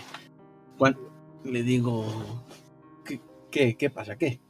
Le 1.45 1.63
digo. 1.63 2.05
¿qué, 3.05 3.21
¿Qué? 3.51 3.77
¿Qué 3.77 3.91
pasa? 3.91 4.17
¿Qué? 4.17 4.41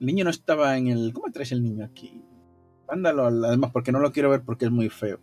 El 0.00 0.06
niño 0.06 0.24
no 0.24 0.30
estaba 0.30 0.76
en 0.76 0.88
el. 0.88 1.12
¿Cómo 1.12 1.32
traes 1.32 1.52
el 1.52 1.62
niño 1.62 1.84
aquí? 1.84 2.22
Mándalo 2.88 3.26
al. 3.26 3.44
Además, 3.44 3.70
porque 3.72 3.92
no 3.92 4.00
lo 4.00 4.12
quiero 4.12 4.30
ver 4.30 4.42
porque 4.42 4.66
es 4.66 4.70
muy 4.70 4.88
feo. 4.90 5.18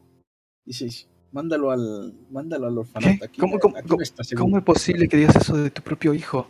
Dices, 0.66 1.08
mándalo 1.32 1.72
al. 1.72 2.14
Mándalo 2.32 2.68
al 2.68 2.78
orfanato. 2.78 3.26
Aquí, 3.26 3.40
¿Cómo- 3.40 3.60
cómo- 3.60 3.78
aquí 3.78 3.90
no 3.90 4.02
está. 4.02 4.24
¿Cómo 4.38 4.58
es 4.58 4.64
posible 4.64 5.08
que 5.08 5.18
digas 5.18 5.36
eso 5.36 5.56
de 5.56 5.70
tu 5.70 5.82
propio 5.82 6.14
hijo? 6.14 6.48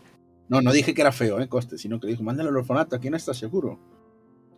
No, 0.49 0.61
no 0.61 0.71
dije 0.71 0.93
que 0.93 1.01
era 1.01 1.11
feo, 1.11 1.39
¿eh? 1.39 1.47
Coste, 1.47 1.77
sino 1.77 1.99
que 1.99 2.07
dijo, 2.07 2.23
mándalo 2.23 2.49
al 2.49 2.57
orfanato, 2.57 2.95
aquí 2.95 3.09
no 3.09 3.17
está 3.17 3.33
seguro. 3.33 3.79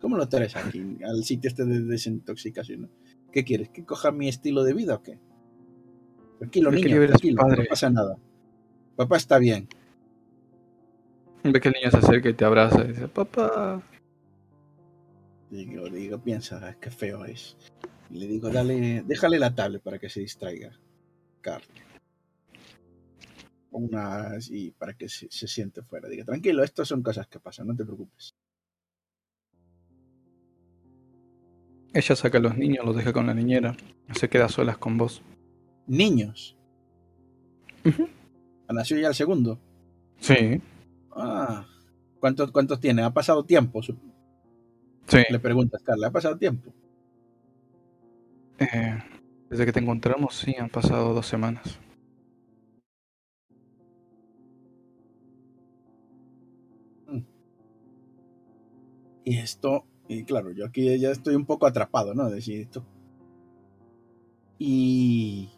¿Cómo 0.00 0.16
lo 0.16 0.28
traes 0.28 0.56
aquí, 0.56 0.98
al 1.04 1.24
sitio 1.24 1.48
este 1.48 1.64
de 1.64 1.82
desintoxicación? 1.82 2.90
¿Qué 3.32 3.44
quieres? 3.44 3.68
¿Que 3.68 3.84
coja 3.84 4.10
mi 4.12 4.28
estilo 4.28 4.64
de 4.64 4.72
vida 4.72 4.94
o 4.94 5.02
qué? 5.02 5.18
Tranquilo, 6.38 6.70
niño, 6.70 7.02
su 7.02 7.06
tranquilo, 7.06 7.42
padre. 7.42 7.62
no 7.64 7.68
pasa 7.68 7.90
nada. 7.90 8.16
Papá 8.96 9.16
está 9.16 9.38
bien. 9.38 9.68
Ves 11.44 11.60
que 11.60 11.68
el 11.68 11.74
niño 11.74 11.90
se 11.90 11.96
acerca 11.98 12.28
y 12.28 12.34
te 12.34 12.44
abraza 12.44 12.84
y 12.84 12.88
dice, 12.88 13.08
papá. 13.08 13.82
Digo, 15.50 15.88
digo, 15.88 16.18
piensa, 16.18 16.76
qué 16.80 16.90
feo 16.90 17.24
es. 17.24 17.56
Y 18.10 18.18
le 18.18 18.26
digo, 18.26 18.50
dale, 18.50 19.02
déjale 19.06 19.38
la 19.38 19.54
tablet 19.54 19.82
para 19.82 19.98
que 19.98 20.08
se 20.08 20.20
distraiga. 20.20 20.70
Carl. 21.40 21.62
Una 23.70 24.32
así 24.36 24.72
para 24.76 24.94
que 24.94 25.08
se, 25.08 25.28
se 25.30 25.46
siente 25.46 25.82
fuera. 25.82 26.08
Diga, 26.08 26.24
tranquilo, 26.24 26.62
estas 26.64 26.88
son 26.88 27.02
cosas 27.02 27.26
que 27.28 27.38
pasan, 27.38 27.68
no 27.68 27.76
te 27.76 27.84
preocupes. 27.84 28.34
Ella 31.92 32.14
saca 32.16 32.38
a 32.38 32.40
los 32.40 32.56
niños, 32.56 32.84
los 32.84 32.96
deja 32.96 33.12
con 33.12 33.26
la 33.26 33.34
niñera. 33.34 33.76
Se 34.14 34.28
queda 34.28 34.48
solas 34.48 34.78
con 34.78 34.96
vos. 34.96 35.22
Niños. 35.86 36.56
Ujú. 37.84 38.08
Nació 38.68 38.98
ya 38.98 39.08
el 39.08 39.14
segundo. 39.14 39.58
Sí, 40.20 40.60
Ah, 41.12 41.66
¿cuántos, 42.20 42.52
¿cuántos 42.52 42.78
tiene? 42.78 43.02
¿Ha 43.02 43.10
pasado 43.12 43.44
tiempo? 43.44 43.82
Sí. 43.82 45.22
Le 45.28 45.38
preguntas, 45.40 45.82
Carla, 45.82 46.06
¿ha 46.06 46.12
pasado 46.12 46.38
tiempo? 46.38 46.72
Eh, 48.58 48.98
desde 49.48 49.66
que 49.66 49.72
te 49.72 49.80
encontramos, 49.80 50.36
sí, 50.36 50.54
han 50.56 50.68
pasado 50.68 51.12
dos 51.12 51.26
semanas. 51.26 51.80
Y 59.24 59.38
esto, 59.38 59.84
y 60.08 60.24
claro, 60.24 60.50
yo 60.52 60.66
aquí 60.66 60.98
ya 60.98 61.10
estoy 61.10 61.34
un 61.34 61.46
poco 61.46 61.66
atrapado, 61.66 62.14
¿no? 62.14 62.30
Decir 62.30 62.60
esto. 62.60 62.84
Y 64.58 65.48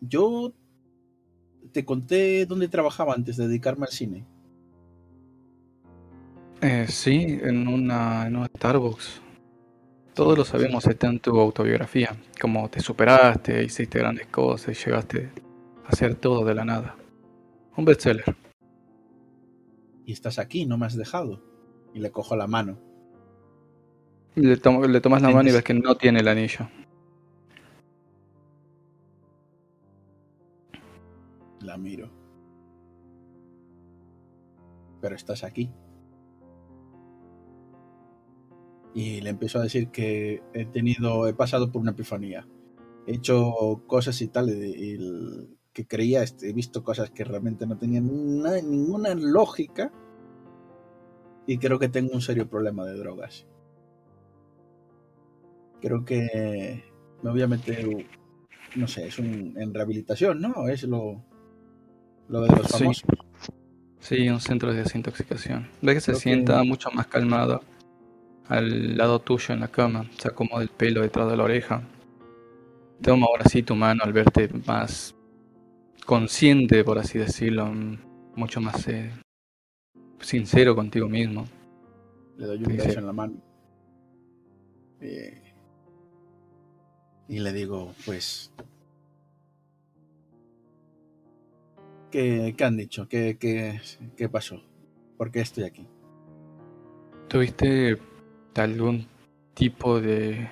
yo 0.00 0.52
te 1.72 1.84
conté 1.84 2.46
dónde 2.46 2.68
trabajaba 2.68 3.14
antes 3.14 3.36
de 3.36 3.48
dedicarme 3.48 3.86
al 3.86 3.92
cine. 3.92 4.26
Eh, 6.60 6.86
sí, 6.88 7.40
en 7.42 7.66
una, 7.66 8.26
en 8.26 8.36
un 8.36 8.46
Starbucks. 8.46 9.20
Todos 10.14 10.36
lo 10.36 10.44
sabemos, 10.44 10.86
está 10.86 11.08
en 11.08 11.18
tu 11.18 11.38
autobiografía. 11.40 12.14
Cómo 12.40 12.68
te 12.68 12.80
superaste, 12.80 13.64
hiciste 13.64 13.98
grandes 13.98 14.26
cosas 14.26 14.78
y 14.78 14.84
llegaste 14.84 15.30
a 15.84 15.88
hacer 15.88 16.14
todo 16.16 16.44
de 16.44 16.54
la 16.54 16.64
nada. 16.64 16.96
Un 17.76 17.84
bestseller. 17.84 18.36
Y 20.04 20.12
estás 20.12 20.38
aquí, 20.38 20.66
no 20.66 20.78
me 20.78 20.86
has 20.86 20.96
dejado. 20.96 21.42
Y 21.94 22.00
le 22.00 22.10
cojo 22.10 22.36
la 22.36 22.46
mano. 22.46 22.78
Le, 24.34 24.56
le 24.56 25.00
tomas 25.00 25.22
la 25.22 25.30
mano 25.30 25.48
y 25.48 25.52
ves 25.52 25.62
que 25.62 25.74
no 25.74 25.96
tiene 25.96 26.20
el 26.20 26.28
anillo. 26.28 26.68
La 31.60 31.76
miro. 31.76 32.10
Pero 35.00 35.14
estás 35.14 35.44
aquí. 35.44 35.70
Y 38.94 39.20
le 39.20 39.30
empiezo 39.30 39.58
a 39.58 39.62
decir 39.62 39.88
que 39.88 40.42
he 40.52 40.64
tenido, 40.66 41.26
he 41.26 41.34
pasado 41.34 41.70
por 41.70 41.80
una 41.80 41.92
epifanía. 41.92 42.46
He 43.06 43.16
hecho 43.16 43.82
cosas 43.86 44.20
y 44.22 44.28
tal, 44.28 44.50
y, 44.50 44.98
que 45.72 45.86
creía, 45.86 46.22
este, 46.22 46.50
he 46.50 46.52
visto 46.52 46.82
cosas 46.84 47.10
que 47.10 47.24
realmente 47.24 47.66
no 47.66 47.78
tenían 47.78 48.42
na- 48.42 48.60
ninguna 48.60 49.14
lógica. 49.14 49.90
Y 51.46 51.58
creo 51.58 51.78
que 51.78 51.88
tengo 51.88 52.12
un 52.14 52.20
serio 52.20 52.48
problema 52.48 52.84
de 52.84 52.96
drogas. 52.96 53.46
Creo 55.80 56.04
que 56.04 56.84
me 57.22 57.30
voy 57.30 57.42
a 57.42 57.48
meter, 57.48 58.06
no 58.76 58.86
sé, 58.86 59.08
es 59.08 59.18
un, 59.18 59.54
en 59.58 59.74
rehabilitación, 59.74 60.40
¿no? 60.40 60.68
Es 60.68 60.84
lo, 60.84 61.24
lo 62.28 62.40
de 62.42 62.48
los 62.48 62.66
Sí. 62.68 62.78
famosos. 62.78 63.04
Sí, 63.98 64.28
un 64.28 64.40
centro 64.40 64.72
de 64.72 64.82
desintoxicación. 64.82 65.68
Ve 65.80 65.94
que 65.94 66.00
se 66.00 66.06
Creo 66.12 66.16
que- 66.16 66.22
sienta 66.22 66.62
mucho 66.64 66.90
más 66.92 67.06
calmado 67.06 67.62
al 68.48 68.96
lado 68.96 69.20
tuyo 69.20 69.54
en 69.54 69.60
la 69.60 69.68
cama. 69.68 70.08
Se 70.18 70.28
acomoda 70.28 70.62
el 70.62 70.68
pelo 70.68 71.02
detrás 71.02 71.28
de 71.30 71.36
la 71.36 71.44
oreja. 71.44 71.82
Toma 73.00 73.26
ahora 73.26 73.44
sí 73.48 73.62
tu 73.62 73.74
mano 73.74 74.02
al 74.04 74.12
verte 74.12 74.48
más 74.66 75.14
consciente, 76.06 76.84
por 76.84 76.98
así 76.98 77.18
decirlo. 77.18 77.66
mm, 77.66 77.98
Mucho 78.34 78.62
más 78.62 78.88
eh, 78.88 79.10
sincero 80.20 80.74
contigo 80.74 81.06
mismo. 81.08 81.44
Le 82.38 82.46
doy 82.46 82.64
un 82.64 82.64
Sí, 82.64 82.76
beso 82.76 82.92
sí. 82.92 82.98
en 82.98 83.06
la 83.06 83.12
mano. 83.12 83.34
Eh, 85.00 85.42
y 87.28 87.38
le 87.40 87.52
digo, 87.52 87.92
pues. 88.06 88.52
¿Qué, 92.10 92.54
qué 92.56 92.64
han 92.64 92.76
dicho? 92.76 93.08
¿Qué, 93.08 93.36
qué, 93.38 93.80
¿Qué 94.16 94.28
pasó? 94.28 94.62
¿Por 95.16 95.30
qué 95.30 95.40
estoy 95.40 95.64
aquí? 95.64 95.86
¿Tuviste 97.28 97.98
algún 98.56 99.06
tipo 99.54 100.00
de 100.00 100.48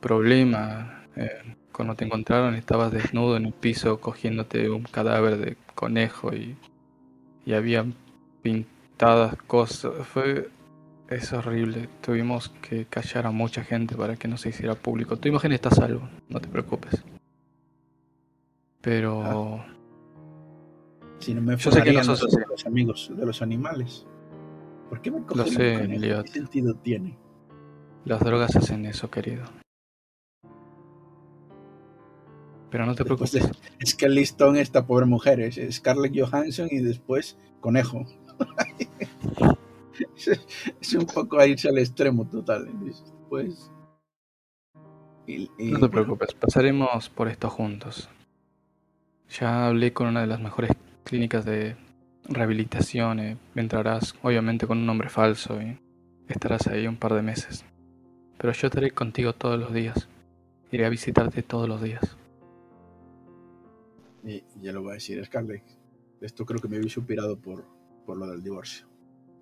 problema 0.00 1.06
eh, 1.16 1.56
cuando 1.78 1.94
te 1.94 2.04
encontraron? 2.04 2.56
Estabas 2.56 2.90
desnudo 2.90 3.36
en 3.36 3.46
el 3.46 3.52
piso 3.52 4.00
cogiéndote 4.00 4.68
un 4.68 4.82
cadáver 4.82 5.36
de 5.36 5.56
conejo 5.76 6.34
y, 6.34 6.56
y 7.46 7.52
había 7.52 7.86
pintadas 8.42 9.36
cosas. 9.46 9.92
Fue 10.08 10.50
es 11.08 11.32
horrible. 11.32 11.88
Tuvimos 12.00 12.48
que 12.48 12.86
callar 12.86 13.28
a 13.28 13.30
mucha 13.30 13.62
gente 13.62 13.94
para 13.94 14.16
que 14.16 14.26
no 14.26 14.36
se 14.38 14.48
hiciera 14.48 14.74
público. 14.74 15.18
Tu 15.18 15.28
imagen 15.28 15.52
está 15.52 15.68
a 15.68 15.74
salvo, 15.76 16.08
no 16.28 16.40
te 16.40 16.48
preocupes. 16.48 17.00
Pero 18.80 19.64
Si 21.20 21.32
no 21.32 21.42
me 21.42 21.56
Yo 21.56 21.70
sé 21.70 21.80
que 21.84 21.92
no 21.92 22.02
sos 22.02 22.24
los, 22.24 22.34
así. 22.34 22.44
los 22.50 22.66
amigos 22.66 23.12
de 23.16 23.24
los 23.24 23.40
animales. 23.40 24.04
¿Por 24.88 25.00
qué 25.00 25.12
me 25.12 25.18
un 25.18 25.46
sé. 25.46 26.24
¿Qué 26.24 26.32
sentido 26.32 26.74
tiene? 26.74 27.16
las 28.04 28.18
drogas 28.18 28.56
hacen 28.56 28.84
eso, 28.84 29.08
querido. 29.08 29.44
Pero 32.70 32.84
no 32.86 32.94
te 32.94 33.04
preocupes. 33.04 33.48
es 33.80 33.94
que 33.94 34.08
listón 34.08 34.56
esta 34.56 34.86
pobre 34.86 35.06
mujer 35.06 35.40
es 35.40 35.58
Scarlett 35.76 36.12
Johansson 36.18 36.68
y 36.70 36.78
después 36.80 37.38
conejo. 37.60 38.04
es, 40.16 40.40
es 40.80 40.94
un 40.94 41.06
poco 41.06 41.38
a 41.38 41.46
irse 41.46 41.68
al 41.68 41.78
extremo 41.78 42.26
total. 42.28 42.68
Pues. 43.28 43.70
y- 45.26 45.50
y, 45.58 45.70
No 45.72 45.80
te 45.80 45.88
preocupes, 45.88 46.34
pasaremos 46.34 47.08
por 47.10 47.28
esto 47.28 47.48
juntos. 47.50 48.08
Ya 49.38 49.66
hablé 49.66 49.92
con 49.92 50.06
una 50.06 50.20
de 50.22 50.26
las 50.26 50.40
mejores 50.40 50.70
clínicas 51.04 51.44
de 51.44 51.76
rehabilitación. 52.28 53.20
eh, 53.20 53.36
Entrarás, 53.54 54.14
obviamente, 54.22 54.66
con 54.66 54.78
un 54.78 54.86
nombre 54.86 55.08
falso 55.08 55.60
y 55.60 55.78
estarás 56.28 56.66
ahí 56.66 56.86
un 56.86 56.96
par 56.96 57.14
de 57.14 57.22
meses. 57.22 57.64
Pero 58.38 58.52
yo 58.52 58.68
estaré 58.68 58.90
contigo 58.92 59.32
todos 59.32 59.58
los 59.58 59.72
días. 59.72 60.08
Iré 60.70 60.86
a 60.86 60.90
visitarte 60.90 61.42
todos 61.42 61.68
los 61.68 61.82
días. 61.82 62.16
Y, 64.24 64.34
y 64.36 64.44
ya 64.62 64.72
lo 64.72 64.82
voy 64.82 64.92
a 64.92 64.94
decir, 64.94 65.24
Scarlett. 65.24 65.64
Esto 66.20 66.44
creo 66.44 66.60
que 66.60 66.68
me 66.68 66.76
había 66.76 66.90
superado 66.90 67.40
por, 67.40 67.64
por 68.04 68.16
lo 68.16 68.26
del 68.26 68.42
divorcio. 68.42 68.86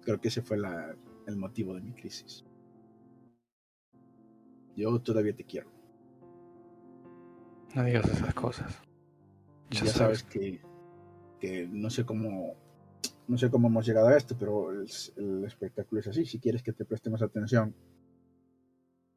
Creo 0.02 0.20
que 0.20 0.28
ese 0.28 0.42
fue 0.42 0.58
la- 0.58 0.94
el 1.26 1.36
motivo 1.36 1.74
de 1.74 1.80
mi 1.80 1.92
crisis. 1.92 2.44
Yo 4.76 5.00
todavía 5.00 5.34
te 5.34 5.44
quiero. 5.44 5.70
No 7.74 7.84
digas 7.84 8.08
esas 8.10 8.34
cosas. 8.34 8.78
Ya 9.70 9.80
ya 9.80 9.86
sabes. 9.86 10.20
sabes 10.20 10.22
que, 10.24 10.60
que 11.40 11.66
no 11.68 11.90
sé 11.90 12.04
cómo 12.04 12.54
no 13.28 13.36
sé 13.36 13.50
cómo 13.50 13.66
hemos 13.66 13.84
llegado 13.84 14.06
a 14.08 14.16
esto, 14.16 14.36
pero 14.38 14.70
el, 14.70 14.88
el 15.16 15.44
espectáculo 15.44 16.00
es 16.00 16.06
así. 16.06 16.24
Si 16.26 16.38
quieres 16.38 16.62
que 16.62 16.72
te 16.72 16.84
prestemos 16.84 17.22
atención, 17.22 17.74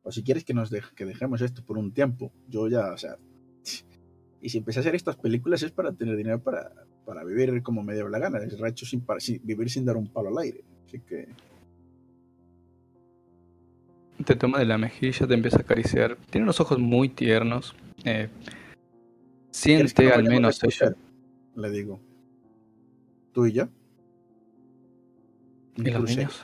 o 0.02 0.12
si 0.12 0.24
quieres 0.24 0.44
que 0.46 0.56
nos 0.56 0.72
dej- 0.72 0.94
que 0.96 1.06
dejemos 1.06 1.42
esto 1.42 1.64
por 1.64 1.78
un 1.78 1.94
tiempo, 1.94 2.32
yo 2.48 2.68
ya, 2.68 2.92
o 2.92 2.98
sea, 2.98 3.20
y 4.42 4.50
si 4.50 4.58
empecé 4.60 4.80
a 4.80 4.82
hacer 4.82 4.96
estas 4.96 5.18
películas 5.18 5.62
es 5.64 5.72
para 5.72 5.92
tener 5.92 6.16
dinero 6.16 6.40
para, 6.40 6.72
para 7.06 7.24
vivir 7.24 7.62
como 7.64 7.84
me 7.84 7.94
dio 7.94 8.08
la 8.10 8.20
gana, 8.20 8.40
es 8.40 8.58
racho 8.60 8.86
sin, 8.86 9.02
para- 9.02 9.20
sin- 9.20 9.42
vivir 9.44 9.70
sin 9.70 9.86
dar 9.86 9.98
un 9.98 10.08
palo 10.08 10.30
al 10.30 10.38
aire. 10.44 10.64
Así 10.88 11.00
que 11.02 11.28
Te 14.26 14.36
toma 14.36 14.60
de 14.60 14.66
la 14.66 14.78
mejilla, 14.78 15.26
te 15.28 15.34
empieza 15.34 15.58
a 15.58 15.62
acariciar. 15.62 16.18
Tiene 16.30 16.44
unos 16.44 16.60
ojos 16.60 16.78
muy 16.78 17.08
tiernos. 17.10 17.74
Eh, 18.04 18.28
¿quieres 19.64 19.94
que 19.94 20.04
siente 20.04 20.12
al 20.12 20.24
menos 20.24 20.62
ella. 20.64 20.94
Le 21.56 21.70
digo, 21.70 22.00
tú 23.34 23.46
y 23.46 23.54
yo. 23.54 23.68
¿Y 25.78 25.90
los 25.92 26.04
niños? 26.04 26.44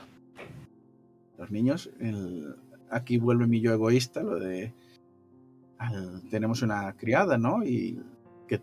los 1.38 1.52
niños, 1.52 1.90
el- 2.00 2.56
aquí 2.90 3.18
vuelve 3.18 3.46
mi 3.46 3.60
yo 3.60 3.74
egoísta, 3.74 4.24
lo 4.24 4.40
de 4.40 4.72
al- 5.78 6.22
tenemos 6.30 6.62
una 6.62 6.94
criada, 6.96 7.38
¿no? 7.38 7.64
Y 7.64 8.00
que, 8.48 8.62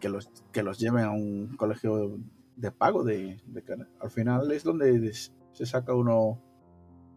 que 0.00 0.08
los 0.08 0.30
que 0.52 0.62
los 0.62 0.78
lleven 0.78 1.04
a 1.04 1.10
un 1.10 1.56
colegio 1.56 2.18
de 2.56 2.70
pago 2.70 3.02
de, 3.04 3.40
de 3.46 3.86
al 4.00 4.10
final 4.10 4.50
es 4.52 4.64
donde 4.64 4.98
des- 5.00 5.32
se 5.52 5.66
saca 5.66 5.94
uno 5.94 6.40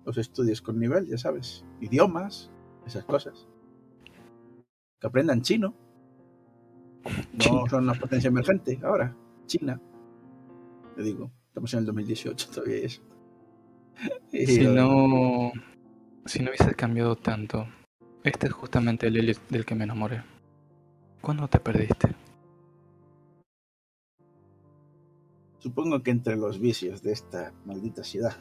los 0.06 0.18
estudios 0.18 0.62
con 0.62 0.80
nivel, 0.80 1.08
ya 1.08 1.18
sabes, 1.18 1.66
idiomas, 1.82 2.52
esas 2.86 3.04
cosas. 3.06 3.48
Que 5.00 5.08
aprendan 5.08 5.42
chino. 5.42 5.74
No 7.34 7.68
son 7.70 7.84
una 7.84 7.94
potencia 7.94 8.28
emergente 8.30 8.80
ahora, 8.84 9.16
China. 9.46 9.80
Te 10.96 11.04
digo, 11.04 11.32
estamos 11.48 11.74
en 11.74 11.80
el 11.82 11.86
2018 11.88 12.50
todavía 12.52 12.78
eso. 12.78 13.02
Si 14.32 14.62
eh, 14.62 14.68
no, 14.68 15.52
si 16.26 16.40
no 16.44 16.50
hubieses 16.50 16.76
cambiado 16.76 17.16
tanto, 17.16 17.68
este 18.26 18.48
es 18.48 18.54
justamente 18.54 19.08
el 19.08 19.18
Elliot 19.18 19.40
del 19.50 19.66
que 19.66 19.76
me 19.76 19.84
enamoré. 19.84 20.24
¿Cuándo 21.22 21.48
te 21.48 21.60
perdiste? 21.60 22.10
Supongo 25.60 26.02
que 26.02 26.12
entre 26.12 26.36
los 26.36 26.60
vicios 26.60 27.02
de 27.04 27.12
esta 27.12 27.54
maldita 27.66 28.04
ciudad 28.04 28.36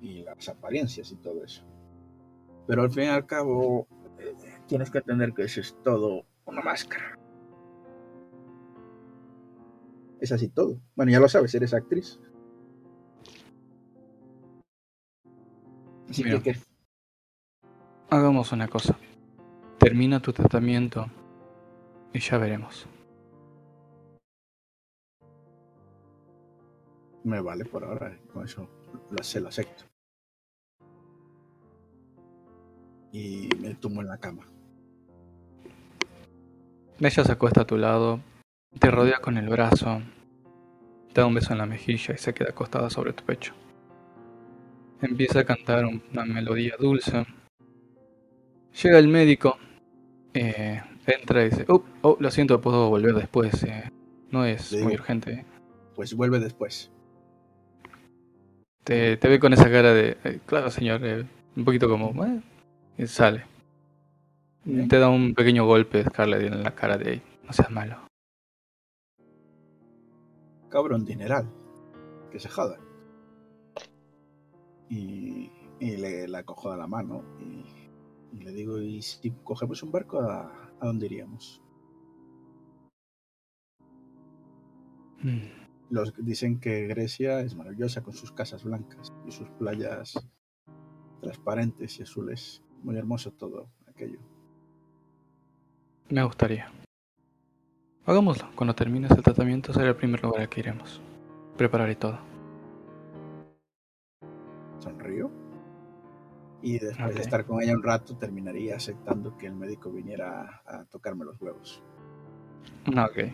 y 0.00 0.22
las 0.22 0.48
apariencias 0.48 1.12
y 1.12 1.16
todo 1.16 1.44
eso. 1.44 1.64
Pero 2.66 2.82
al 2.82 2.90
fin 2.90 3.04
y 3.04 3.08
al 3.08 3.26
cabo, 3.26 3.86
eh, 4.18 4.34
tienes 4.66 4.90
que 4.90 4.98
entender 4.98 5.32
que 5.32 5.44
eso 5.44 5.60
es 5.60 5.76
todo 5.82 6.24
una 6.44 6.60
máscara. 6.60 7.18
Es 10.20 10.32
así 10.32 10.48
todo. 10.48 10.80
Bueno, 10.94 11.12
ya 11.12 11.20
lo 11.20 11.28
sabes, 11.28 11.54
eres 11.54 11.74
actriz. 11.74 12.20
Así 16.08 16.24
Mira. 16.24 16.40
que. 16.40 16.71
Hagamos 18.12 18.52
una 18.52 18.68
cosa. 18.68 18.94
Termina 19.78 20.20
tu 20.20 20.34
tratamiento 20.34 21.06
y 22.12 22.20
ya 22.20 22.36
veremos. 22.36 22.86
me 27.24 27.40
vale 27.40 27.64
por 27.64 27.84
ahora. 27.84 28.14
Con 28.34 28.44
eso 28.44 28.68
lo, 29.10 29.24
se 29.24 29.40
lo 29.40 29.48
acepto. 29.48 29.84
Y 33.12 33.48
me 33.58 33.74
tumbo 33.76 34.02
en 34.02 34.08
la 34.08 34.18
cama. 34.18 34.44
Ella 37.00 37.24
se 37.24 37.32
acuesta 37.32 37.62
a 37.62 37.66
tu 37.66 37.78
lado, 37.78 38.20
te 38.78 38.90
rodea 38.90 39.20
con 39.22 39.38
el 39.38 39.48
brazo, 39.48 40.02
te 41.14 41.22
da 41.22 41.26
un 41.26 41.32
beso 41.32 41.52
en 41.52 41.58
la 41.60 41.66
mejilla 41.66 42.12
y 42.12 42.18
se 42.18 42.34
queda 42.34 42.50
acostada 42.50 42.90
sobre 42.90 43.14
tu 43.14 43.24
pecho. 43.24 43.54
Empieza 45.00 45.40
a 45.40 45.44
cantar 45.44 45.86
una 45.86 46.26
melodía 46.26 46.74
dulce. 46.78 47.24
Llega 48.80 48.98
el 48.98 49.08
médico, 49.08 49.56
eh, 50.34 50.80
entra 51.06 51.42
y 51.44 51.50
dice, 51.50 51.64
oh, 51.68 51.82
oh, 52.02 52.16
lo 52.18 52.30
siento, 52.30 52.60
puedo 52.60 52.88
volver 52.88 53.14
después. 53.14 53.62
eh, 53.64 53.90
no 54.30 54.44
es 54.46 54.72
muy 54.82 54.94
urgente. 54.94 55.44
Pues 55.94 56.14
vuelve 56.14 56.38
después. 56.40 56.90
Te, 58.84 59.16
te 59.18 59.28
ve 59.28 59.38
con 59.38 59.52
esa 59.52 59.70
cara 59.70 59.92
de, 59.94 60.16
"Eh, 60.24 60.40
claro 60.46 60.70
señor, 60.70 61.04
eh", 61.04 61.24
un 61.54 61.64
poquito 61.64 61.88
como, 61.88 62.12
y 62.96 63.06
sale. 63.06 63.44
Bien. 64.64 64.88
Te 64.88 64.98
da 64.98 65.08
un 65.10 65.34
pequeño 65.34 65.66
golpe 65.66 66.02
Scarlett 66.04 66.42
en 66.52 66.62
la 66.62 66.74
cara 66.74 66.96
de, 66.96 67.20
no 67.44 67.52
seas 67.52 67.70
malo. 67.70 67.98
Cabrón 70.70 71.04
dineral. 71.04 71.46
Que 72.30 72.38
se 72.40 72.48
joda. 72.48 72.78
Y, 74.88 75.50
y 75.80 75.96
le 75.96 76.26
la 76.28 76.42
cojo 76.44 76.70
de 76.70 76.78
la 76.78 76.86
mano 76.86 77.22
y, 77.40 77.64
y 78.32 78.42
le 78.42 78.52
digo, 78.52 78.80
¿y 78.80 79.02
si 79.02 79.30
cogemos 79.44 79.82
un 79.82 79.92
barco 79.92 80.20
a, 80.20 80.72
a 80.80 80.86
dónde 80.86 81.06
iríamos? 81.06 81.62
Mm. 85.22 85.62
Los 85.90 86.14
dicen 86.16 86.58
que 86.58 86.86
Grecia 86.86 87.40
es 87.40 87.54
maravillosa 87.54 88.02
con 88.02 88.14
sus 88.14 88.32
casas 88.32 88.64
blancas 88.64 89.12
y 89.26 89.32
sus 89.32 89.48
playas 89.50 90.14
transparentes 91.20 91.98
y 91.98 92.02
azules. 92.02 92.62
Muy 92.82 92.96
hermoso 92.96 93.30
todo 93.32 93.68
aquello. 93.86 94.18
Me 96.08 96.24
gustaría. 96.24 96.70
Hagámoslo. 98.04 98.48
Cuando 98.56 98.74
termines 98.74 99.10
el 99.12 99.22
tratamiento 99.22 99.72
será 99.72 99.90
el 99.90 99.96
primer 99.96 100.22
lugar 100.22 100.40
al 100.40 100.48
que 100.48 100.60
iremos. 100.60 101.00
Prepararé 101.56 101.94
todo. 101.94 102.31
Y 106.62 106.78
después 106.78 107.14
de 107.14 107.22
estar 107.22 107.44
con 107.44 107.60
ella 107.60 107.72
un 107.74 107.82
rato 107.82 108.16
terminaría 108.16 108.76
aceptando 108.76 109.36
que 109.36 109.46
el 109.46 109.54
médico 109.54 109.90
viniera 109.90 110.62
a, 110.64 110.80
a 110.80 110.84
tocarme 110.86 111.24
los 111.24 111.40
huevos. 111.40 111.82
Ah, 112.96 113.06
Ok. 113.10 113.32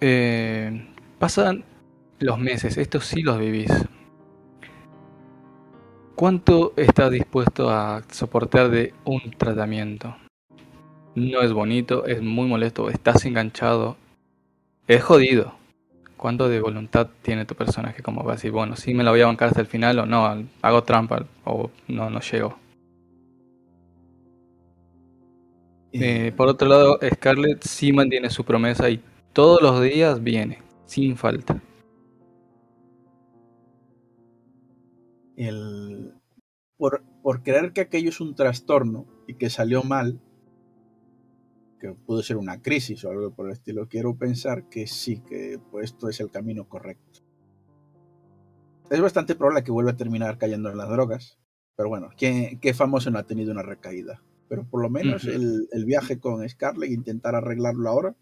Eh, 0.00 0.86
pasan 1.18 1.64
los 2.18 2.38
meses. 2.38 2.76
Estos 2.76 3.06
sí 3.06 3.22
los 3.22 3.38
vivís. 3.38 3.70
¿Cuánto 6.14 6.72
estás 6.76 7.10
dispuesto 7.10 7.70
a 7.70 8.02
soportar 8.10 8.70
de 8.70 8.94
un 9.04 9.30
tratamiento? 9.36 10.16
No 11.14 11.40
es 11.42 11.52
bonito, 11.52 12.06
es 12.06 12.22
muy 12.22 12.46
molesto, 12.46 12.88
estás 12.90 13.24
enganchado. 13.24 13.96
Es 14.86 15.02
jodido. 15.02 15.54
¿Cuánto 16.16 16.48
de 16.48 16.60
voluntad 16.60 17.08
tiene 17.22 17.44
tu 17.44 17.54
personaje? 17.54 18.02
Como 18.02 18.24
va 18.24 18.32
a 18.32 18.34
decir, 18.36 18.50
bueno, 18.50 18.76
sí 18.76 18.94
me 18.94 19.04
la 19.04 19.10
voy 19.10 19.20
a 19.20 19.26
bancar 19.26 19.48
hasta 19.48 19.60
el 19.60 19.66
final 19.66 19.98
o 19.98 20.06
no, 20.06 20.46
hago 20.62 20.82
trampa 20.84 21.26
o 21.44 21.70
no, 21.88 22.10
no 22.10 22.20
llego. 22.20 22.58
Eh, 25.92 26.32
por 26.36 26.48
otro 26.48 26.68
lado, 26.68 26.98
Scarlett 27.14 27.62
sí 27.62 27.92
mantiene 27.92 28.30
su 28.30 28.44
promesa 28.44 28.90
y 28.90 29.02
todos 29.32 29.62
los 29.62 29.82
días 29.82 30.22
viene, 30.22 30.62
sin 30.86 31.16
falta. 31.16 31.60
el, 35.36 36.14
por, 36.76 37.02
por 37.22 37.42
creer 37.42 37.72
que 37.72 37.82
aquello 37.82 38.08
es 38.08 38.20
un 38.20 38.34
trastorno 38.34 39.06
y 39.26 39.34
que 39.34 39.50
salió 39.50 39.82
mal, 39.82 40.20
que 41.94 42.00
pudo 42.00 42.22
ser 42.22 42.36
una 42.36 42.60
crisis 42.62 43.04
o 43.04 43.10
algo 43.10 43.34
por 43.34 43.46
el 43.46 43.52
estilo, 43.52 43.88
quiero 43.88 44.16
pensar 44.16 44.68
que 44.68 44.86
sí, 44.86 45.20
que 45.20 45.58
pues, 45.70 45.86
esto 45.86 46.08
es 46.08 46.20
el 46.20 46.30
camino 46.30 46.68
correcto. 46.68 47.20
Es 48.90 49.00
bastante 49.00 49.34
probable 49.34 49.64
que 49.64 49.72
vuelva 49.72 49.92
a 49.92 49.96
terminar 49.96 50.38
cayendo 50.38 50.70
en 50.70 50.76
las 50.76 50.88
drogas, 50.88 51.38
pero 51.76 51.88
bueno, 51.88 52.10
¿qué, 52.16 52.58
qué 52.60 52.72
famoso 52.72 53.10
no 53.10 53.18
ha 53.18 53.26
tenido 53.26 53.52
una 53.52 53.62
recaída? 53.62 54.22
Pero 54.48 54.64
por 54.64 54.80
lo 54.80 54.88
menos 54.88 55.24
el, 55.24 55.68
el 55.72 55.84
viaje 55.84 56.20
con 56.20 56.48
Scarlett, 56.48 56.92
intentar 56.92 57.34
arreglarlo 57.34 57.88
ahora, 57.88 58.14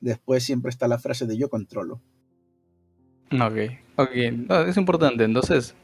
después 0.00 0.42
siempre 0.42 0.70
está 0.70 0.88
la 0.88 0.98
frase 0.98 1.26
de 1.26 1.36
yo 1.36 1.50
controlo. 1.50 2.00
Ok, 3.32 3.56
ok, 3.96 4.10
no, 4.48 4.60
es 4.62 4.76
importante. 4.76 5.24
Entonces, 5.24 5.74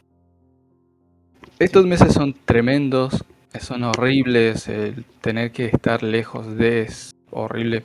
estos 1.59 1.87
meses 1.87 2.13
son 2.13 2.35
tremendos, 2.45 3.25
son 3.61 3.85
horribles, 3.85 4.69
el 4.69 5.05
tener 5.21 5.53
que 5.53 5.67
estar 5.67 6.03
lejos 6.03 6.57
de 6.57 6.83
es 6.83 7.13
horrible. 7.31 7.85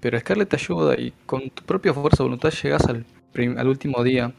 Pero 0.00 0.18
Scarlett 0.18 0.48
te 0.48 0.56
ayuda 0.56 0.94
y 0.98 1.12
con 1.26 1.50
tu 1.50 1.64
propia 1.64 1.94
fuerza 1.94 2.18
de 2.18 2.24
voluntad 2.24 2.50
llegas 2.50 2.84
al, 2.86 3.04
al 3.56 3.68
último 3.68 4.02
día. 4.02 4.32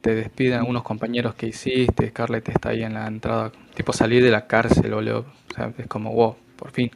Te 0.00 0.14
despiden 0.14 0.60
algunos 0.60 0.84
compañeros 0.84 1.34
que 1.34 1.48
hiciste, 1.48 2.08
Scarlett 2.10 2.48
está 2.48 2.70
ahí 2.70 2.82
en 2.84 2.94
la 2.94 3.06
entrada, 3.08 3.52
tipo 3.74 3.92
salir 3.92 4.22
de 4.22 4.30
la 4.30 4.46
cárcel, 4.46 4.94
boludo. 4.94 5.26
O 5.50 5.54
sea, 5.54 5.72
es 5.76 5.86
como, 5.88 6.12
wow, 6.12 6.36
por 6.56 6.70
fin. 6.70 6.90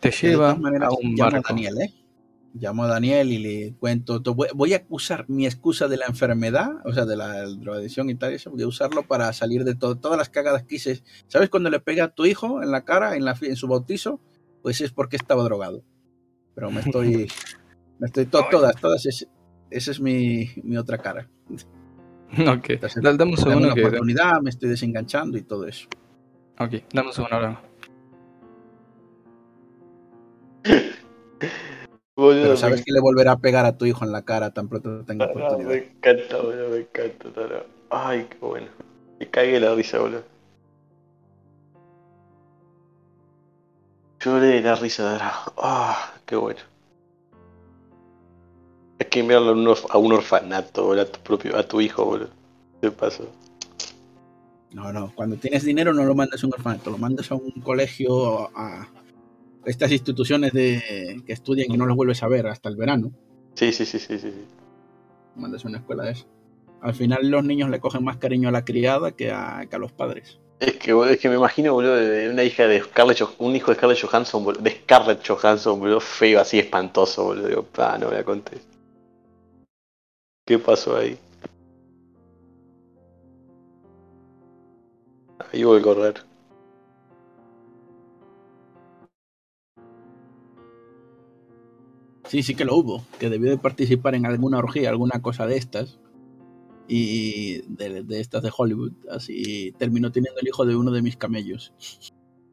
Te 0.00 0.10
De 0.10 0.16
lleva 0.16 0.54
todas 0.54 0.58
maneras, 0.60 0.90
a 0.90 0.92
un 0.92 1.16
barco. 1.16 1.42
Daniel, 1.48 1.74
¿eh? 1.82 1.94
Llamo 2.52 2.82
a 2.84 2.88
Daniel 2.88 3.30
y 3.32 3.38
le 3.38 3.74
cuento. 3.78 4.20
to- 4.22 4.34
Voy, 4.34 4.74
a 4.74 4.84
usar 4.88 5.24
mi 5.28 5.46
excusa 5.46 5.86
de 5.86 5.96
la 5.96 6.06
enfermedad, 6.06 6.68
o 6.84 6.92
sea, 6.92 7.04
de 7.04 7.16
la 7.16 7.42
drogadicción 7.46 8.10
y 8.10 8.16
tal, 8.16 8.32
eso, 8.32 8.50
voy 8.50 8.62
a 8.62 8.66
usarlo 8.66 9.02
para 9.06 9.32
salir 9.32 9.62
de 9.64 9.76
todo, 9.76 9.96
todas 9.96 10.18
las 10.18 10.30
cagadas 10.30 10.64
que 10.64 10.74
hice. 10.76 11.02
¿Sabes 11.28 11.48
cuando 11.48 11.70
le 11.70 11.78
pega 11.80 12.04
a 12.04 12.08
tu 12.08 12.26
hijo 12.26 12.60
en 12.62 12.72
la 12.72 12.84
cara, 12.84 13.14
en, 13.14 13.24
la, 13.24 13.36
en 13.40 13.54
su 13.56 13.68
bautizo? 13.68 14.20
Pues 14.62 14.80
es 14.80 14.90
porque 14.90 15.16
estaba 15.16 15.44
drogado. 15.44 15.84
Pero 16.56 16.70
me 16.72 16.80
estoy. 16.80 17.30
me 18.00 18.06
estoy 18.06 18.26
to- 18.26 18.44
todas, 18.50 18.74
todas. 18.80 19.06
es- 19.06 19.28
esa 19.70 19.90
es 19.92 20.00
mi, 20.00 20.50
mi 20.64 20.76
otra 20.76 20.98
cara. 20.98 21.30
Ok, 21.52 22.70
Entonces, 22.70 23.02
dame 23.02 23.24
un 23.30 23.36
segundo 23.36 23.66
una 23.66 23.74
que... 23.74 23.80
oportunidad, 23.84 24.40
me 24.40 24.50
estoy 24.50 24.68
desenganchando 24.70 25.38
y 25.38 25.42
todo 25.42 25.66
eso. 25.66 25.86
Ok, 26.58 26.74
dame 26.92 27.08
un 27.08 27.14
segundo 27.14 27.36
ahora. 27.36 27.62
Pero 32.42 32.56
sabes 32.56 32.84
que 32.84 32.92
le 32.92 33.00
volverá 33.00 33.32
a 33.32 33.38
pegar 33.38 33.64
a 33.64 33.76
tu 33.78 33.86
hijo 33.86 34.04
en 34.04 34.12
la 34.12 34.22
cara 34.22 34.50
tan 34.52 34.68
pronto 34.68 35.02
tenga 35.04 35.24
Ah, 35.26 35.28
oportunidad. 35.30 35.68
me 35.68 35.76
encanta, 35.76 36.36
boludo, 36.38 36.68
me 36.70 36.76
encanta. 36.78 37.32
tarado. 37.32 37.66
Ay, 37.90 38.26
qué 38.30 38.36
bueno. 38.40 38.66
Me 39.18 39.26
cagué 39.28 39.58
la 39.60 39.74
risa, 39.74 39.98
boludo. 39.98 40.22
Lloré 44.20 44.46
de 44.48 44.60
la 44.60 44.74
risa 44.74 45.14
Drago. 45.14 45.52
Ah, 45.56 46.12
qué 46.26 46.36
bueno. 46.36 46.60
Es 48.98 49.06
que 49.06 49.20
enviarlo 49.20 49.50
a 49.50 49.52
un, 49.52 49.64
orf- 49.66 49.86
a 49.88 49.96
un 49.98 50.12
orfanato, 50.12 50.84
boludo, 50.84 51.02
a 51.02 51.06
tu 51.06 51.20
propio, 51.20 51.56
a 51.56 51.62
tu 51.66 51.80
hijo, 51.80 52.04
boludo. 52.04 52.28
¿Qué 52.82 52.90
pasó? 52.90 53.24
No, 54.72 54.92
no. 54.92 55.12
Cuando 55.14 55.36
tienes 55.36 55.64
dinero 55.64 55.92
no 55.94 56.04
lo 56.04 56.14
mandas 56.14 56.44
a 56.44 56.46
un 56.46 56.52
orfanato, 56.54 56.90
lo 56.90 56.98
mandas 56.98 57.30
a 57.30 57.34
un 57.34 57.50
colegio, 57.62 58.50
a 58.56 58.86
estas 59.64 59.92
instituciones 59.92 60.52
de 60.52 61.22
que 61.26 61.32
estudian 61.32 61.70
y 61.70 61.76
no 61.76 61.86
los 61.86 61.96
vuelves 61.96 62.22
a 62.22 62.28
ver 62.28 62.46
hasta 62.46 62.68
el 62.68 62.76
verano. 62.76 63.12
Sí, 63.54 63.72
sí, 63.72 63.84
sí, 63.84 63.98
sí, 63.98 64.18
sí. 64.18 64.32
mandas 65.36 65.64
a 65.64 65.68
una 65.68 65.78
escuela 65.78 66.04
de 66.04 66.12
eso. 66.12 66.26
Al 66.80 66.94
final 66.94 67.30
los 67.30 67.44
niños 67.44 67.68
le 67.68 67.78
cogen 67.78 68.04
más 68.04 68.16
cariño 68.16 68.48
a 68.48 68.52
la 68.52 68.64
criada 68.64 69.12
que 69.12 69.30
a, 69.30 69.66
que 69.68 69.76
a 69.76 69.78
los 69.78 69.92
padres. 69.92 70.40
Es 70.60 70.76
que, 70.76 70.92
es 71.10 71.18
que 71.18 71.28
me 71.28 71.36
imagino, 71.36 71.72
boludo, 71.72 71.94
una 72.30 72.44
hija 72.44 72.66
de 72.66 72.80
Scarlett, 72.82 73.20
un 73.38 73.56
hijo 73.56 73.70
de 73.70 73.76
Scarlett 73.76 74.02
Johansson, 74.02 74.44
boludo, 74.44 74.62
de 74.62 74.70
Scarlett 74.70 75.26
Johansson, 75.26 75.78
boludo, 75.78 76.00
feo, 76.00 76.40
así 76.40 76.58
espantoso, 76.58 77.24
boludo. 77.24 77.48
Digo, 77.48 77.66
ah, 77.78 77.96
no 77.98 78.08
me 78.08 78.16
la 78.16 78.24
conté. 78.24 78.58
¿Qué 80.46 80.58
pasó 80.58 80.96
ahí? 80.96 81.18
Ahí 85.52 85.64
voy 85.64 85.80
a 85.80 85.82
correr. 85.82 86.29
Sí, 92.30 92.44
sí 92.44 92.54
que 92.54 92.64
lo 92.64 92.76
hubo, 92.76 93.04
que 93.18 93.28
debió 93.28 93.50
de 93.50 93.58
participar 93.58 94.14
en 94.14 94.24
alguna 94.24 94.58
orgía, 94.58 94.88
alguna 94.88 95.20
cosa 95.20 95.48
de 95.48 95.56
estas. 95.56 95.98
Y 96.86 97.62
de, 97.66 98.04
de 98.04 98.20
estas 98.20 98.44
de 98.44 98.52
Hollywood. 98.56 98.92
Así 99.10 99.72
terminó 99.78 100.12
teniendo 100.12 100.38
el 100.40 100.46
hijo 100.46 100.64
de 100.64 100.76
uno 100.76 100.92
de 100.92 101.02
mis 101.02 101.16
camellos. 101.16 101.72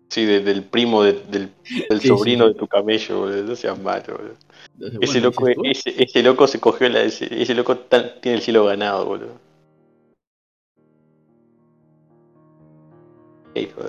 Sí, 0.10 0.26
de- 0.26 0.40
del 0.40 0.64
primo 0.64 1.04
de- 1.04 1.22
del, 1.30 1.52
del 1.90 2.02
Sí, 2.02 2.08
sobrino 2.08 2.48
sí. 2.48 2.54
de 2.54 2.60
tu 2.60 2.66
camello, 2.68 3.20
boludo. 3.20 3.44
No 3.44 3.56
seas 3.56 3.80
malo, 3.80 4.04
boludo. 4.18 4.34
Entonces, 4.74 5.00
Ese 5.00 5.22
bueno, 5.22 5.28
loco, 5.28 5.64
ese, 5.64 6.04
ese 6.04 6.24
loco 6.24 6.48
se 6.48 6.60
cogió 6.60 6.90
la, 6.90 7.04
ese, 7.04 7.28
ese 7.40 7.54
loco 7.54 7.78
tan- 7.78 8.20
tiene 8.20 8.38
el 8.38 8.42
cielo 8.44 8.66
ganado, 8.66 9.06
boludo. 9.06 9.40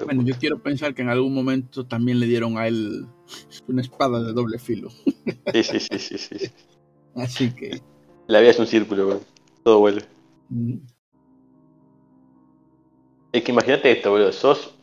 Bueno, 0.04 0.22
yo 0.22 0.34
quiero 0.38 0.58
pensar 0.58 0.94
que 0.94 1.00
en 1.02 1.08
algún 1.08 1.34
momento 1.34 1.86
también 1.86 2.20
le 2.20 2.26
dieron 2.26 2.58
a 2.58 2.66
él 2.68 3.06
una 3.68 3.82
espada 3.82 4.22
de 4.22 4.32
doble 4.32 4.58
filo. 4.58 4.90
Sí, 5.52 5.62
sí, 5.62 5.80
sí, 5.80 5.98
sí, 5.98 6.18
sí, 6.18 6.38
sí. 6.38 6.50
Así 7.14 7.50
que. 7.54 7.80
La 8.26 8.40
vida 8.40 8.50
es 8.50 8.58
un 8.58 8.66
círculo, 8.66 9.06
boludo. 9.06 9.22
Todo 9.62 9.78
vuelve. 9.80 10.04
mm, 10.50 10.74
Es 13.32 13.42
que 13.42 13.52
imagínate 13.52 13.90
esto, 13.92 14.10
boludo. 14.10 14.32
Sos 14.32 14.74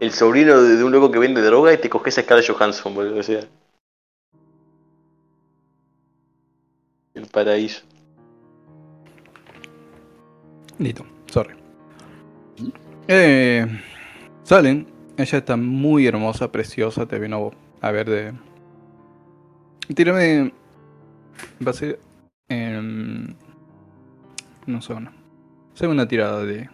el 0.00 0.12
sobrino 0.12 0.60
de, 0.60 0.76
de 0.76 0.84
un 0.84 0.92
loco 0.92 1.10
que 1.10 1.18
vende 1.18 1.40
droga 1.42 1.72
y 1.72 1.78
te 1.78 1.88
coges 1.90 2.18
a 2.18 2.22
Scarlett 2.22 2.50
Johansson, 2.50 2.94
boludo. 2.94 3.18
O 3.20 3.22
sea. 3.22 3.46
El 7.14 7.26
paraíso. 7.26 7.82
Listo, 10.78 11.04
sorry. 11.26 11.54
Eh, 13.08 13.66
salen. 14.44 14.86
Ella 15.22 15.38
está 15.38 15.56
muy 15.56 16.08
hermosa, 16.08 16.50
preciosa. 16.50 17.06
Te 17.06 17.20
vino 17.20 17.52
a 17.80 17.90
ver 17.92 18.10
de. 18.10 18.32
Tírame. 19.94 20.52
Va 21.64 21.70
a 21.70 21.74
ser. 21.74 22.00
em, 22.48 23.32
no 24.66 24.82
sé, 24.82 24.94
una. 24.94 25.12
Una 25.82 26.08
tirada 26.08 26.44
de. 26.44 26.68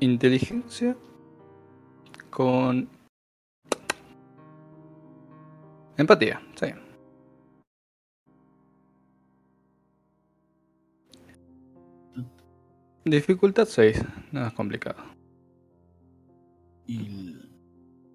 Inteligencia. 0.00 0.96
Con. 2.30 2.88
Empatía, 5.98 6.40
sí. 6.54 6.68
Dificultad 13.04 13.66
6, 13.66 14.02
nada 14.32 14.50
complicado. 14.50 15.15
Y 16.86 17.36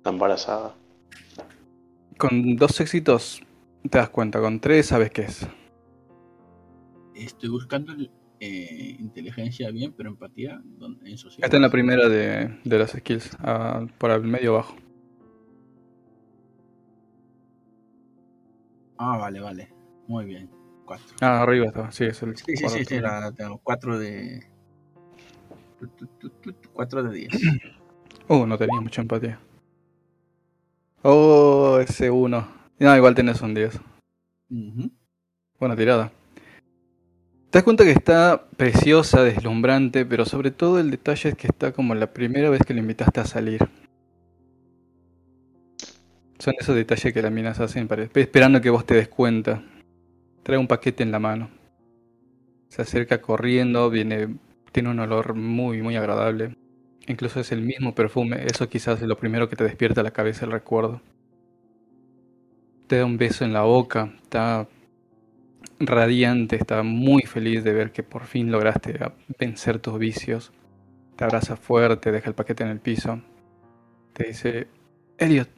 Está 0.02 0.10
embarazada. 0.10 0.74
Con 2.18 2.56
dos 2.56 2.82
éxitos 2.82 3.44
te 3.88 4.00
das 4.00 4.10
cuenta, 4.10 4.40
con 4.40 4.60
tres 4.60 4.88
sabes 4.88 5.12
qué 5.12 5.22
es. 5.24 5.48
estoy 7.14 7.50
buscando 7.50 7.94
eh, 8.40 8.96
inteligencia 8.98 9.70
bien, 9.70 9.94
pero 9.96 10.10
empatía 10.10 10.60
en 11.06 11.18
sociedad. 11.20 11.46
Está 11.46 11.58
en 11.58 11.62
la 11.62 11.70
primera 11.70 12.10
de, 12.10 12.58
de 12.64 12.80
las 12.80 12.94
skills, 12.94 13.38
ah, 13.42 13.86
por 14.00 14.10
el 14.10 14.24
medio 14.24 14.56
abajo. 14.56 14.76
Ah, 18.98 19.18
vale, 19.18 19.40
vale. 19.40 19.70
Muy 20.08 20.26
bien. 20.26 20.50
Cuatro. 20.86 21.16
Ah, 21.22 21.44
arriba 21.44 21.68
está, 21.68 21.92
sí, 21.92 22.06
es 22.06 22.24
el 22.24 22.36
Sí, 22.38 22.56
sí, 22.56 22.70
sí, 22.70 22.86
sí, 22.86 23.00
la 23.00 23.32
tengo. 23.34 23.60
Cuatro 23.60 24.00
de. 24.00 24.48
tu, 25.80 25.88
tu, 25.90 26.08
tu, 26.08 26.30
tu, 26.30 26.54
tu, 26.54 26.70
Cuatro 26.74 27.04
de 27.04 27.16
diez. 27.16 27.32
Uh, 28.32 28.46
no 28.46 28.58
tenía 28.58 28.80
mucha 28.80 29.02
empatía. 29.02 29.40
Oh, 31.04 31.80
ese 31.86 32.10
uno. 32.10 32.48
No, 32.80 32.96
igual 32.96 33.14
tenés 33.14 33.42
un 33.42 33.54
10. 33.54 33.78
Ujú. 34.50 34.90
Buena 35.60 35.76
tirada. 35.76 36.12
Te 37.50 37.58
das 37.58 37.64
cuenta 37.64 37.84
que 37.84 37.92
está 37.92 38.46
preciosa, 38.56 39.22
deslumbrante, 39.24 40.06
pero 40.06 40.24
sobre 40.26 40.52
todo 40.52 40.80
el 40.80 40.92
detalle 40.92 41.30
es 41.32 41.36
que 41.36 41.48
está 41.48 41.74
como 41.74 41.94
la 41.94 42.14
primera 42.14 42.50
vez 42.50 42.62
que 42.66 42.74
le 42.74 42.80
invitaste 42.80 43.20
a 43.20 43.26
salir. 43.26 43.68
Son 46.40 46.54
esos 46.58 46.76
detalles 46.76 47.14
que 47.14 47.22
las 47.22 47.32
minas 47.34 47.60
hacen 47.60 47.90
para- 47.90 48.04
esperando 48.16 48.62
que 48.62 48.70
vos 48.70 48.86
te 48.86 48.96
des 48.96 49.10
cuenta. 49.10 49.62
Trae 50.44 50.58
un 50.58 50.68
paquete 50.68 51.04
en 51.04 51.12
la 51.12 51.20
mano. 51.20 51.50
Se 52.70 52.82
acerca 52.82 53.22
corriendo, 53.22 53.90
viene, 53.90 54.38
tiene 54.72 54.90
un 54.90 55.00
olor 55.02 55.36
muy, 55.36 55.82
muy 55.82 55.98
agradable. 55.98 56.56
Incluso 57.08 57.40
es 57.40 57.52
el 57.52 57.62
mismo 57.62 57.96
perfume, 57.96 58.46
eso 58.46 58.70
quizás 58.70 59.02
es 59.02 59.08
lo 59.08 59.18
primero 59.18 59.50
que 59.50 59.56
te 59.56 59.64
despierta 59.64 60.02
a 60.02 60.04
la 60.04 60.12
cabeza 60.12 60.46
el 60.46 60.52
recuerdo. 60.52 61.02
Te 62.88 62.98
da 62.98 63.06
un 63.06 63.18
beso 63.18 63.44
en 63.44 63.54
la 63.54 63.64
boca, 63.64 64.14
está 64.22 64.68
radiante, 65.80 66.56
está 66.56 66.84
muy 66.84 67.24
feliz 67.24 67.64
de 67.64 67.74
ver 67.74 67.92
que 67.92 68.04
por 68.04 68.26
fin 68.26 68.52
lograste 68.52 69.00
vencer 69.40 69.80
tus 69.80 69.98
vicios. 69.98 70.52
Te 71.16 71.24
abraza 71.24 71.56
fuerte, 71.56 72.12
deja 72.12 72.30
el 72.30 72.36
paquete 72.36 72.64
en 72.64 72.70
el 72.70 72.80
piso. 72.80 73.22
Te 74.14 74.28
dice, 74.28 74.68
Elliot, 75.18 75.50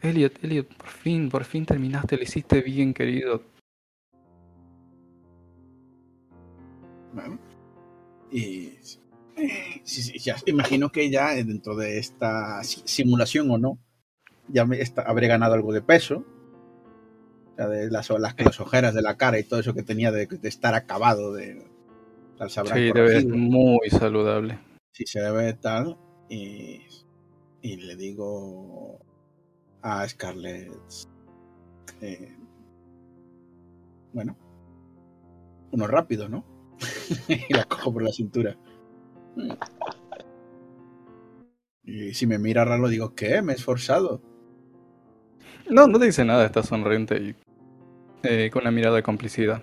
Elliot, 0.00 0.44
Elliot, 0.44 0.74
por 0.74 0.88
fin, 0.88 1.28
por 1.28 1.44
fin 1.44 1.66
terminaste, 1.66 2.16
lo 2.16 2.22
hiciste 2.22 2.62
bien, 2.62 2.94
querido. 2.94 3.42
Y. 8.30 8.72
sí, 9.84 10.02
sí, 10.02 10.18
ya 10.18 10.36
imagino 10.46 10.90
que 10.90 11.10
ya 11.10 11.34
eh, 11.36 11.44
dentro 11.44 11.76
de 11.76 11.98
esta 11.98 12.62
si- 12.64 12.82
simulación 12.84 13.50
o 13.50 13.58
no, 13.58 13.78
ya 14.48 14.64
me 14.64 14.80
está- 14.80 15.02
habré 15.02 15.28
ganado 15.28 15.54
algo 15.54 15.72
de 15.72 15.82
peso. 15.82 16.24
O 17.52 17.56
sea, 17.56 17.66
de 17.68 17.90
las, 17.90 18.08
las, 18.10 18.34
las 18.38 18.60
ojeras 18.60 18.94
de 18.94 19.02
la 19.02 19.16
cara 19.16 19.38
y 19.38 19.44
todo 19.44 19.60
eso 19.60 19.74
que 19.74 19.82
tenía 19.82 20.12
de, 20.12 20.26
de 20.26 20.48
estar 20.48 20.74
acabado 20.74 21.32
de. 21.32 21.66
Tal 22.38 22.48
Sí, 22.50 22.56
te 22.64 23.00
ves 23.00 23.24
corregido. 23.24 23.36
muy 23.36 23.90
saludable. 23.90 24.58
si 24.92 25.04
se 25.06 25.28
ve 25.32 25.54
tal 25.54 25.98
y, 26.28 26.82
y 27.62 27.76
le 27.78 27.96
digo 27.96 29.00
a 29.82 30.08
Scarlett 30.08 30.70
eh, 32.00 32.36
bueno 34.12 34.36
uno 35.72 35.86
rápido 35.88 36.28
no 36.28 36.44
y 37.28 37.52
la 37.54 37.64
cojo 37.64 37.92
por 37.92 38.02
la 38.04 38.12
cintura 38.12 38.56
y 41.84 42.12
si 42.14 42.26
me 42.26 42.38
mira 42.38 42.64
raro 42.64 42.88
digo 42.88 43.14
¿qué? 43.14 43.40
me 43.42 43.52
he 43.52 43.56
esforzado 43.56 44.20
No, 45.70 45.86
no 45.86 45.98
te 45.98 46.06
dice 46.06 46.24
nada, 46.24 46.44
está 46.46 46.62
sonriente 46.62 47.16
y 47.18 47.34
eh, 48.22 48.50
con 48.52 48.62
una 48.62 48.70
mirada 48.70 48.96
de 48.96 49.02
complicidad. 49.02 49.62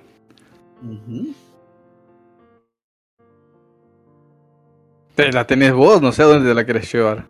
Te 5.16 5.32
la 5.32 5.48
tenés 5.48 5.74
vos, 5.74 6.02
no 6.02 6.12
sé 6.12 6.22
a 6.24 6.26
dónde 6.26 6.50
te 6.50 6.54
la 6.54 6.66
querés 6.66 6.92
llevar. 6.94 7.28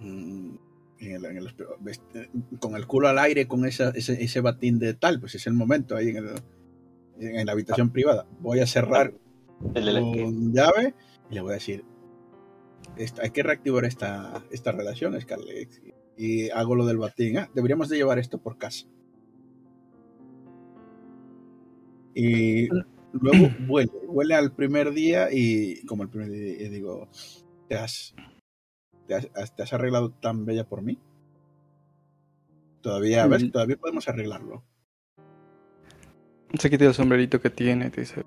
Mm, 0.00 0.54
en 1.00 1.12
el- 1.16 1.24
en 1.24 1.36
el- 1.38 1.54
este, 1.86 2.30
con 2.60 2.76
el 2.76 2.86
culo 2.86 3.08
al 3.08 3.18
aire 3.18 3.48
con 3.48 3.64
esa- 3.64 3.90
ese, 3.90 4.22
ese 4.22 4.40
batín 4.40 4.78
de 4.78 4.94
tal 4.94 5.18
pues 5.20 5.34
es 5.34 5.46
el 5.46 5.54
momento 5.54 5.96
ahí 5.96 6.08
en, 6.10 6.16
el- 6.18 6.42
en 7.20 7.46
la 7.46 7.52
habitación 7.52 7.90
privada 7.90 8.26
voy 8.40 8.60
a 8.60 8.66
cerrar 8.66 9.12
El 9.74 9.84
de 9.84 9.92
la- 9.92 10.00
con 10.00 10.52
llave 10.52 10.94
y 11.30 11.34
le 11.34 11.40
voy 11.40 11.50
a 11.50 11.54
decir 11.54 11.84
"Esta- 12.96 13.22
hay 13.22 13.30
que 13.30 13.42
reactivar 13.42 13.84
esta, 13.84 14.42
esta 14.50 14.72
relación 14.72 15.18
Scarlett 15.20 15.70
y 16.16 16.50
hago 16.50 16.74
lo 16.76 16.86
del 16.86 16.98
batín. 16.98 17.38
Ah, 17.38 17.50
deberíamos 17.54 17.88
de 17.88 17.96
llevar 17.96 18.18
esto 18.18 18.38
por 18.40 18.56
casa 18.58 18.86
y 22.14 22.68
luego 22.68 22.78
huele 23.68 23.90
huele 24.06 24.34
al 24.34 24.52
primer 24.52 24.92
día 24.92 25.28
y 25.32 25.84
como 25.86 26.02
el 26.04 26.08
primer 26.08 26.30
día 26.30 26.62
y 26.62 26.68
digo 26.68 27.08
te 27.68 27.76
has 27.76 28.14
te 29.08 29.14
has, 29.14 29.54
te 29.56 29.62
has 29.62 29.72
arreglado 29.72 30.10
tan 30.12 30.44
bella 30.46 30.68
por 30.68 30.82
mí 30.82 30.98
todavía 32.82 33.26
ves 33.26 33.44
Mm. 33.44 33.50
todavía 33.50 33.76
podemos 33.76 34.08
arreglarlo. 34.08 34.62
Se 36.58 36.70
quita 36.70 36.84
el 36.84 36.94
sombrerito 36.94 37.40
que 37.40 37.50
tiene 37.50 37.90
te 37.90 38.02
dice, 38.02 38.24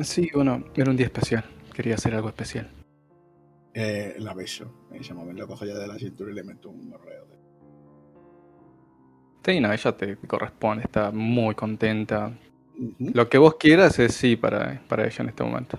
sí, 0.00 0.28
bueno, 0.34 0.64
era 0.74 0.90
un 0.90 0.96
día 0.96 1.06
especial, 1.06 1.44
quería 1.72 1.94
hacer 1.94 2.14
algo 2.14 2.28
especial. 2.28 2.70
Eh, 3.74 4.14
la 4.18 4.34
beso 4.34 4.72
en 4.92 5.00
ese 5.00 5.14
momento 5.14 5.42
la 5.42 5.48
cojo 5.48 5.64
ya 5.64 5.74
de 5.74 5.86
la 5.88 5.98
cintura 5.98 6.30
y 6.30 6.34
le 6.34 6.44
meto 6.44 6.70
un 6.70 6.88
morreo 6.88 7.26
de- 7.26 7.34
Sí, 9.44 9.60
no, 9.60 9.72
ella 9.72 9.96
te 9.96 10.16
corresponde, 10.16 10.84
está 10.84 11.10
muy 11.10 11.54
contenta. 11.54 12.32
Lo 12.98 13.28
que 13.28 13.38
vos 13.38 13.56
quieras 13.56 13.98
es 13.98 14.14
sí 14.14 14.36
para, 14.36 14.80
para 14.88 15.04
ella 15.06 15.16
en 15.22 15.28
este 15.28 15.44
momento. 15.44 15.78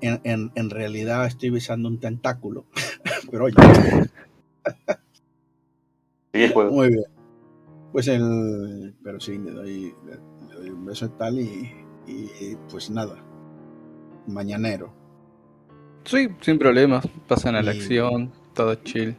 en, 0.00 0.20
en, 0.24 0.50
en 0.54 0.70
realidad 0.70 1.26
estoy 1.26 1.50
besando 1.50 1.88
un 1.88 2.00
tentáculo. 2.00 2.64
Pero 3.30 3.44
oye, 3.44 3.54
Sigue 6.32 6.44
el 6.46 6.52
juego. 6.52 6.70
muy 6.72 6.88
bien. 6.88 7.04
Pues 7.92 8.08
el. 8.08 8.94
Pero 9.02 9.20
sí, 9.20 9.38
le 9.38 9.50
doy, 9.52 9.94
le, 10.04 10.48
le 10.48 10.54
doy 10.54 10.68
un 10.70 10.84
beso 10.84 11.06
y 11.06 11.08
tal 11.10 11.38
y, 11.40 11.70
y 12.06 12.56
pues 12.70 12.90
nada. 12.90 13.16
Mañanero. 14.26 14.92
Sí, 16.04 16.28
sin 16.40 16.58
problemas, 16.58 17.06
pasan 17.26 17.56
a 17.56 17.62
la 17.62 17.74
Y- 17.74 17.78
acción, 17.78 18.32
todo 18.54 18.74
chill. 18.76 19.16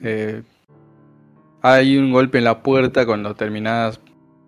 Eh, 0.00 0.42
hay 1.62 1.96
un 1.96 2.12
golpe 2.12 2.38
en 2.38 2.44
la 2.44 2.62
puerta 2.62 3.04
cuando 3.06 3.34
terminás, 3.34 4.00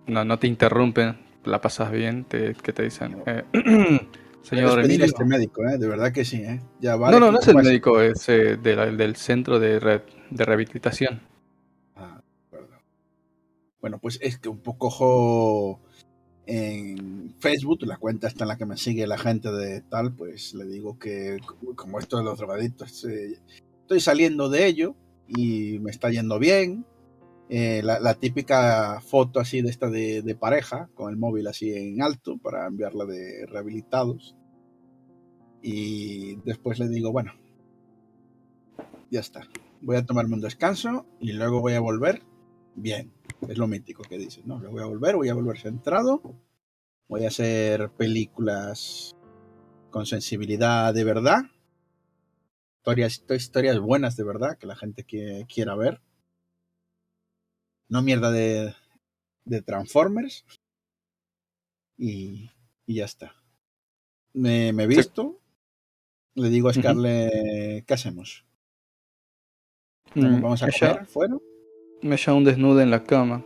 no, 0.06 0.24
no 0.24 0.38
te 0.38 0.46
interrumpen, 0.46 1.16
la 1.44 1.60
pasas 1.60 1.90
bien, 1.90 2.24
te, 2.24 2.54
que 2.54 2.72
te 2.72 2.82
dicen, 2.84 3.22
eh, 3.26 3.44
Señor 4.42 4.76
despedir 4.76 5.02
a 5.02 5.06
este 5.06 5.24
médico, 5.24 5.62
¿eh? 5.66 5.76
de 5.76 5.86
verdad 5.88 6.12
que 6.12 6.24
sí. 6.24 6.36
¿eh? 6.42 6.60
Ya 6.80 6.96
vale 6.96 7.12
No, 7.18 7.26
no, 7.26 7.32
no 7.32 7.40
es 7.40 7.48
el 7.48 7.54
pase. 7.54 7.68
médico, 7.68 8.00
es 8.00 8.28
eh, 8.28 8.56
de 8.56 8.76
la- 8.76 8.86
del 8.86 9.16
centro 9.16 9.58
de, 9.58 9.78
re- 9.80 10.04
de 10.30 10.44
rehabilitación. 10.44 11.20
Ah, 11.96 12.22
de 12.22 12.56
acuerdo. 12.58 12.82
Bueno, 13.80 13.98
pues 13.98 14.18
es 14.22 14.38
que 14.38 14.48
un 14.48 14.60
poco 14.60 15.80
en 16.50 17.36
Facebook, 17.38 17.82
la 17.82 17.96
cuenta 17.96 18.26
está 18.26 18.42
en 18.44 18.48
la 18.48 18.58
que 18.58 18.66
me 18.66 18.76
sigue 18.76 19.06
la 19.06 19.18
gente 19.18 19.52
de 19.52 19.82
tal, 19.82 20.12
pues 20.12 20.52
le 20.54 20.64
digo 20.64 20.98
que 20.98 21.38
como 21.76 22.00
esto 22.00 22.18
de 22.18 22.24
los 22.24 22.38
drogadictos, 22.38 23.04
eh, 23.04 23.40
estoy 23.82 24.00
saliendo 24.00 24.48
de 24.48 24.66
ello 24.66 24.96
y 25.28 25.78
me 25.78 25.92
está 25.92 26.10
yendo 26.10 26.40
bien. 26.40 26.84
Eh, 27.48 27.82
la, 27.82 28.00
la 28.00 28.14
típica 28.14 29.00
foto 29.00 29.38
así 29.38 29.62
de 29.62 29.70
esta 29.70 29.90
de, 29.90 30.22
de 30.22 30.34
pareja, 30.34 30.88
con 30.94 31.10
el 31.10 31.16
móvil 31.16 31.46
así 31.46 31.72
en 31.72 32.02
alto 32.02 32.36
para 32.38 32.66
enviarla 32.66 33.04
de 33.04 33.46
rehabilitados. 33.46 34.36
Y 35.62 36.36
después 36.44 36.80
le 36.80 36.88
digo, 36.88 37.12
bueno, 37.12 37.32
ya 39.10 39.20
está. 39.20 39.42
Voy 39.82 39.96
a 39.96 40.04
tomarme 40.04 40.34
un 40.34 40.40
descanso 40.40 41.06
y 41.20 41.32
luego 41.32 41.60
voy 41.60 41.74
a 41.74 41.80
volver 41.80 42.22
bien. 42.74 43.12
Es 43.48 43.58
lo 43.58 43.66
mítico 43.66 44.02
que 44.02 44.18
dices, 44.18 44.44
¿no? 44.46 44.58
Luego 44.58 44.74
voy 44.74 44.82
a 44.82 44.86
volver, 44.86 45.16
voy 45.16 45.28
a 45.28 45.34
volver 45.34 45.58
centrado. 45.58 46.20
Voy 47.08 47.24
a 47.24 47.28
hacer 47.28 47.90
películas 47.90 49.16
con 49.90 50.06
sensibilidad 50.06 50.94
de 50.94 51.04
verdad. 51.04 51.42
Historias, 52.78 53.24
historias 53.28 53.78
buenas 53.78 54.16
de 54.16 54.24
verdad 54.24 54.56
que 54.58 54.66
la 54.66 54.76
gente 54.76 55.04
que 55.04 55.46
quiera 55.52 55.74
ver. 55.74 56.00
No 57.88 58.02
mierda 58.02 58.30
de, 58.30 58.74
de 59.44 59.62
Transformers. 59.62 60.44
Y, 61.98 62.50
y 62.86 62.94
ya 62.94 63.04
está. 63.04 63.34
Me, 64.32 64.72
me 64.72 64.86
visto. 64.86 65.40
Le 66.34 66.48
digo 66.48 66.68
a. 66.68 66.72
Scarlett, 66.72 67.84
¿qué 67.84 67.94
hacemos? 67.94 68.46
Mm, 70.14 70.40
¿Vamos 70.40 70.62
a 70.62 70.70
comer 70.70 71.06
fuera? 71.06 71.36
Me 72.02 72.16
un 72.32 72.44
desnudo 72.44 72.80
en 72.80 72.90
la 72.90 73.04
cama, 73.04 73.42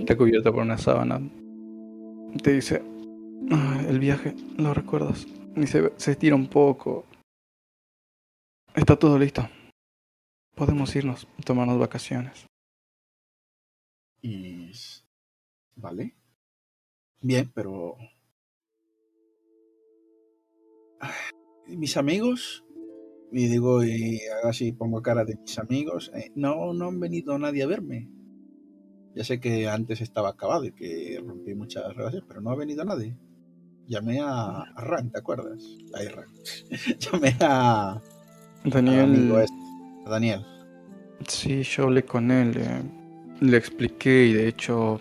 está 0.00 0.16
cubierta 0.16 0.52
por 0.52 0.62
una 0.62 0.78
sábana. 0.78 1.20
Te 2.42 2.52
dice, 2.52 2.82
"Ah, 3.50 3.82
el 3.88 3.98
viaje, 3.98 4.34
¿lo 4.56 4.74
recuerdas? 4.74 5.26
Y 5.56 5.66
se, 5.66 5.92
se 5.96 6.12
estira 6.12 6.34
un 6.34 6.48
poco. 6.48 7.04
Está 8.74 8.98
todo 8.98 9.18
listo. 9.18 9.48
Podemos 10.54 10.94
irnos, 10.96 11.26
tomarnos 11.44 11.78
vacaciones. 11.78 12.46
Y. 14.22 14.72
Vale. 15.76 16.14
Bien, 17.20 17.50
pero. 17.54 17.96
Ah, 21.00 21.12
¿y 21.66 21.76
Mis 21.76 21.96
amigos. 21.96 22.65
Y 23.32 23.48
digo, 23.48 23.84
y 23.84 24.20
así 24.44 24.72
pongo 24.72 25.02
cara 25.02 25.24
de 25.24 25.36
mis 25.36 25.58
amigos. 25.58 26.10
eh, 26.14 26.30
no, 26.34 26.72
no 26.74 26.88
han 26.88 27.00
venido 27.00 27.38
nadie 27.38 27.62
a 27.64 27.66
verme. 27.66 28.10
Ya 29.14 29.24
sé 29.24 29.40
que 29.40 29.68
antes 29.68 30.00
estaba 30.00 30.30
acabado 30.30 30.64
y 30.66 30.72
que 30.72 31.20
rompí 31.24 31.54
muchas 31.54 31.94
relaciones, 31.96 32.24
pero 32.28 32.40
no 32.40 32.50
ha 32.50 32.56
venido 32.56 32.84
nadie. 32.84 33.16
Llamé 33.86 34.20
a, 34.20 34.62
a 34.62 34.84
Ran, 34.84 35.10
¿te 35.10 35.18
acuerdas? 35.18 35.64
A 35.94 36.02
Ran. 36.10 36.28
Llamé 37.00 37.36
a, 37.40 38.02
a 38.72 39.02
amigo 39.02 39.38
Daniel, 39.38 39.38
este, 39.38 39.54
a 40.04 40.10
Daniel. 40.10 40.46
sí, 41.28 41.62
yo 41.62 41.84
hablé 41.84 42.04
con 42.04 42.30
él, 42.30 42.56
eh, 42.56 42.82
le 43.40 43.56
expliqué 43.56 44.26
y 44.26 44.32
de 44.32 44.48
hecho 44.48 45.00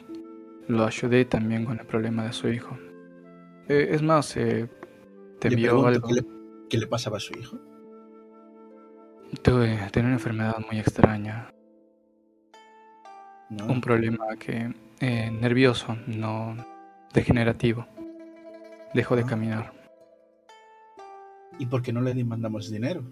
lo 0.68 0.86
ayudé 0.86 1.26
también 1.26 1.66
con 1.66 1.80
el 1.80 1.86
problema 1.86 2.26
de 2.26 2.34
su 2.34 2.50
hijo. 2.50 2.78
Eh, 3.68 3.90
es 3.92 4.02
más, 4.02 4.36
eh, 4.38 4.70
te 5.40 5.50
Le 5.50 5.56
envió 5.56 5.86
algo. 5.86 6.08
¿qué 6.08 6.14
le, 6.16 6.26
qué 6.70 6.78
le 6.78 6.88
pasaba 6.88 7.18
a 7.18 7.20
su 7.20 7.34
hijo. 7.38 7.60
Tuve, 9.44 9.78
tenía 9.92 10.08
una 10.08 10.16
enfermedad 10.18 10.56
muy 10.70 10.80
extraña, 10.80 11.50
¿no? 13.50 13.66
un 13.68 13.82
problema 13.82 14.26
que 14.40 14.74
eh, 15.00 15.30
nervioso, 15.32 15.98
no 16.08 16.56
degenerativo. 17.14 17.86
Dejó 18.94 19.16
de 19.16 19.24
Ah. 19.24 19.28
caminar. 19.28 19.74
¿Y 21.60 21.66
por 21.68 21.82
qué 21.82 21.94
no 21.94 22.02
le 22.02 22.14
demandamos 22.14 22.72
dinero? 22.72 23.04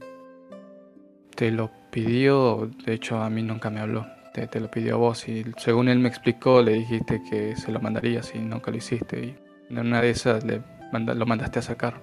Te 1.36 1.52
lo 1.52 1.70
pidió, 1.92 2.70
de 2.86 2.94
hecho 2.94 3.18
a 3.22 3.30
mí 3.30 3.42
nunca 3.44 3.70
me 3.70 3.80
habló. 3.80 4.06
Te, 4.34 4.48
te 4.48 4.60
lo 4.60 4.70
pidió 4.72 4.96
a 4.96 4.98
vos 4.98 5.28
y 5.30 5.46
según 5.58 5.88
él 5.90 6.00
me 6.00 6.10
explicó, 6.10 6.62
le 6.62 6.74
dijiste 6.74 7.22
que 7.30 7.56
se 7.56 7.72
lo 7.72 7.80
mandarías 7.80 8.34
y 8.34 8.40
nunca 8.40 8.72
lo 8.72 8.78
hiciste. 8.78 9.26
Y 9.26 9.36
en 9.70 9.80
una 9.80 10.02
de 10.02 10.10
esas 10.10 10.44
le 10.44 10.62
manda- 10.92 11.14
lo 11.14 11.26
mandaste 11.26 11.60
a 11.60 11.62
sacar. 11.62 12.02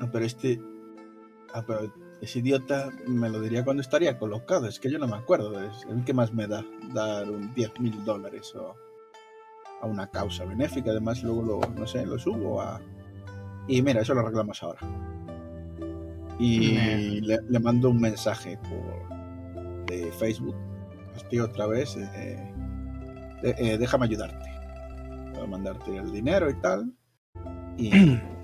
No, 0.00 0.10
pero 0.10 0.24
este. 0.24 0.58
Ah, 1.52 1.62
pero 1.66 1.92
ese 2.22 2.38
idiota 2.38 2.90
me 3.06 3.28
lo 3.28 3.40
diría 3.40 3.64
cuando 3.64 3.82
estaría 3.82 4.18
colocado. 4.18 4.66
Es 4.68 4.78
que 4.80 4.90
yo 4.90 4.98
no 4.98 5.06
me 5.08 5.16
acuerdo. 5.16 5.60
Es 5.62 5.84
el 5.90 6.04
que 6.04 6.14
más 6.14 6.32
me 6.32 6.46
da 6.46 6.64
dar 6.94 7.28
un 7.30 7.52
10 7.54 7.80
mil 7.80 8.04
dólares 8.04 8.54
o 8.54 8.74
a 9.82 9.86
una 9.86 10.06
causa 10.08 10.44
benéfica. 10.44 10.90
Además, 10.92 11.22
luego 11.22 11.42
lo, 11.42 11.60
no 11.74 11.86
sé, 11.86 12.06
lo 12.06 12.18
subo 12.18 12.60
a. 12.62 12.80
Y 13.68 13.82
mira, 13.82 14.00
eso 14.00 14.14
lo 14.14 14.20
arreglamos 14.20 14.62
ahora. 14.62 14.80
Y 16.38 17.20
le, 17.20 17.38
le 17.48 17.60
mando 17.60 17.90
un 17.90 18.00
mensaje 18.00 18.58
por 18.58 19.86
de 19.86 20.10
Facebook. 20.12 20.56
Estoy 21.16 21.40
otra 21.40 21.66
vez. 21.66 21.96
eh, 21.96 22.52
de- 23.42 23.54
eh, 23.58 23.78
déjame 23.78 24.06
ayudarte. 24.06 24.48
Puedo 25.32 25.46
mandarte 25.46 25.96
el 25.96 26.10
dinero 26.12 26.48
y 26.50 26.54
tal. 26.60 26.92
Y 27.76 27.90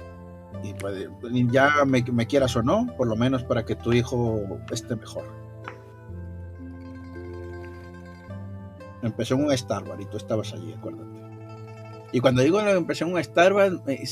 y 0.63 0.75
pues, 0.75 1.09
ya 1.53 1.85
me, 1.87 2.03
me 2.13 2.27
quieras 2.27 2.57
o 2.57 2.63
no, 2.63 2.87
por 2.97 3.07
lo 3.07 3.17
menos 3.17 3.45
para 3.45 3.65
que 3.65 3.77
tu 3.77 3.93
hijo 3.93 4.59
esté 4.71 4.97
mejor. 4.97 5.25
Empezó 9.03 9.35
en 9.35 9.45
un 9.45 9.57
Starbucks 9.57 10.01
y 10.03 10.07
tú 10.07 10.17
estabas 10.17 10.53
allí, 10.53 10.73
acuérdate. 10.73 11.19
Y 12.13 12.21
cuando 12.21 12.43
digo 12.43 12.59
que 12.59 12.71
empecé 12.71 13.05
en 13.05 13.13
un 13.15 13.23
Starbucks, 13.23 13.85
me- 13.87 14.03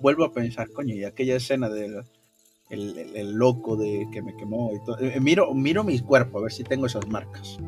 vuelvo 0.00 0.24
a 0.24 0.32
pensar, 0.32 0.70
coño, 0.70 0.94
y 0.94 1.04
aquella 1.04 1.36
escena 1.36 1.68
del 1.68 2.04
el, 2.70 3.32
loco 3.32 3.76
de 3.76 4.08
que 4.12 4.22
me 4.22 4.36
quemó 4.36 4.70
y 4.74 4.84
todo. 4.84 4.98
Eh, 5.00 5.20
Miro, 5.20 5.52
miro 5.54 5.84
mi 5.84 5.98
cuerpo 6.00 6.38
a 6.38 6.42
ver 6.42 6.52
si 6.52 6.64
tengo 6.64 6.86
esas 6.86 7.06
marcas. 7.08 7.58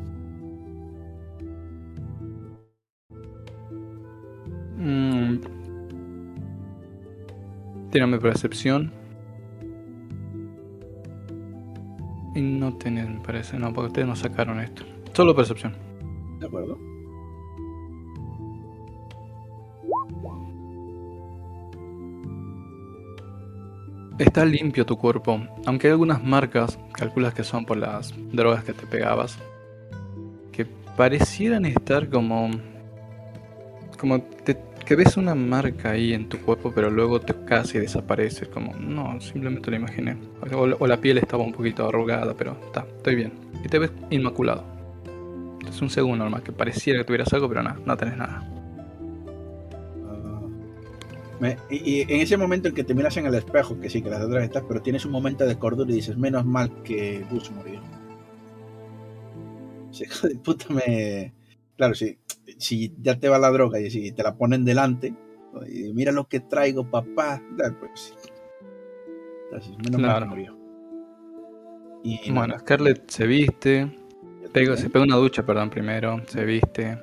Mm. 4.77 5.58
Tírame 7.91 8.19
percepción. 8.19 8.91
Y 12.35 12.41
no 12.41 12.77
tenés, 12.77 13.09
me 13.09 13.19
parece, 13.19 13.57
no, 13.57 13.73
porque 13.73 13.87
ustedes 13.87 14.07
no 14.07 14.15
sacaron 14.15 14.59
esto. 14.59 14.83
Solo 15.13 15.35
percepción. 15.35 15.75
¿De 16.39 16.45
acuerdo? 16.45 16.77
Está 24.17 24.43
limpio 24.43 24.85
tu 24.85 24.97
cuerpo, 24.97 25.39
aunque 25.65 25.87
hay 25.87 25.91
algunas 25.91 26.21
marcas, 26.21 26.77
calculas 26.91 27.33
que 27.33 27.43
son 27.45 27.65
por 27.65 27.77
las 27.77 28.13
drogas 28.33 28.65
que 28.65 28.73
te 28.73 28.85
pegabas, 28.85 29.39
que 30.51 30.65
parecieran 30.97 31.65
estar 31.65 32.09
como... 32.09 32.49
como 33.97 34.21
te- 34.21 34.57
que 34.89 34.95
ves 34.95 35.17
una 35.17 35.35
marca 35.35 35.91
ahí 35.91 36.13
en 36.13 36.27
tu 36.29 36.39
cuerpo, 36.39 36.71
pero 36.73 36.89
luego 36.89 37.21
te 37.21 37.35
casi 37.45 37.77
desaparece, 37.77 38.47
como, 38.47 38.73
no, 38.73 39.21
simplemente 39.21 39.69
lo 39.69 39.77
imaginé. 39.77 40.17
O, 40.51 40.61
o 40.79 40.87
la 40.87 40.99
piel 40.99 41.19
estaba 41.19 41.43
un 41.43 41.51
poquito 41.51 41.87
arrugada, 41.87 42.33
pero 42.33 42.57
está, 42.65 42.87
estoy 42.97 43.13
bien. 43.13 43.31
Y 43.63 43.67
te 43.67 43.77
ves 43.77 43.91
inmaculado. 44.09 44.63
Es 45.69 45.79
un 45.83 45.91
segundo 45.91 46.23
nomás, 46.25 46.41
que 46.41 46.51
pareciera 46.51 46.97
que 46.97 47.05
tuvieras 47.05 47.31
algo, 47.33 47.47
pero 47.47 47.61
nada, 47.61 47.79
no 47.85 47.95
tenés 47.97 48.17
nada. 48.17 48.43
Ah. 50.07 50.41
Me- 51.39 51.57
y, 51.69 52.01
en 52.01 52.21
ese 52.21 52.35
momento 52.35 52.69
en 52.69 52.73
que 52.73 52.83
te 52.83 52.95
miras 52.95 53.15
en 53.17 53.27
el 53.27 53.35
espejo, 53.35 53.79
que 53.79 53.91
sí, 53.91 54.01
que 54.01 54.09
las 54.09 54.23
otras 54.23 54.43
estás, 54.43 54.63
pero 54.67 54.81
tienes 54.81 55.05
un 55.05 55.11
momento 55.11 55.45
de 55.45 55.55
cordura 55.55 55.91
y 55.91 55.97
dices, 55.97 56.17
menos 56.17 56.45
mal 56.45 56.81
que 56.81 57.23
Bush 57.29 57.51
murió. 57.51 57.79
Ese 59.91 60.05
hijo 60.09 60.27
de 60.27 60.35
puta 60.37 60.65
me... 60.73 61.31
Claro, 61.77 61.93
si, 61.93 62.17
si 62.57 62.93
ya 63.01 63.19
te 63.19 63.29
va 63.29 63.37
la 63.39 63.51
droga 63.51 63.79
y 63.79 63.89
si 63.89 64.11
te 64.11 64.23
la 64.23 64.35
ponen 64.35 64.65
delante, 64.65 65.13
y 65.67 65.93
mira 65.93 66.11
lo 66.11 66.27
que 66.27 66.39
traigo, 66.39 66.89
papá, 66.89 67.41
pues... 67.79 68.15
Entonces, 69.45 69.75
menos 69.77 69.99
Claro. 70.01 70.25
que 70.25 70.29
murió. 70.29 70.57
Y 72.03 72.31
Bueno, 72.31 72.57
Scarlett 72.59 73.09
se 73.09 73.27
viste, 73.27 73.91
pega- 74.53 74.77
se 74.77 74.89
pega 74.89 75.03
una 75.03 75.15
ducha, 75.17 75.45
perdón, 75.45 75.69
primero, 75.69 76.21
se 76.27 76.45
viste, 76.45 76.97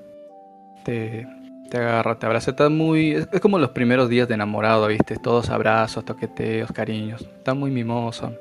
te, 0.84 1.26
te 1.70 1.76
agarra, 1.76 2.18
te 2.18 2.26
abraza, 2.26 2.52
está 2.52 2.68
muy... 2.70 3.10
Es, 3.12 3.28
es 3.32 3.40
como 3.40 3.58
los 3.58 3.70
primeros 3.70 4.08
días 4.08 4.26
de 4.28 4.34
enamorado, 4.34 4.86
¿viste? 4.86 5.16
Todos 5.16 5.50
abrazos, 5.50 6.04
toqueteos, 6.04 6.70
cariños, 6.72 7.22
está 7.22 7.52
muy 7.52 7.70
mimoso. 7.70 8.32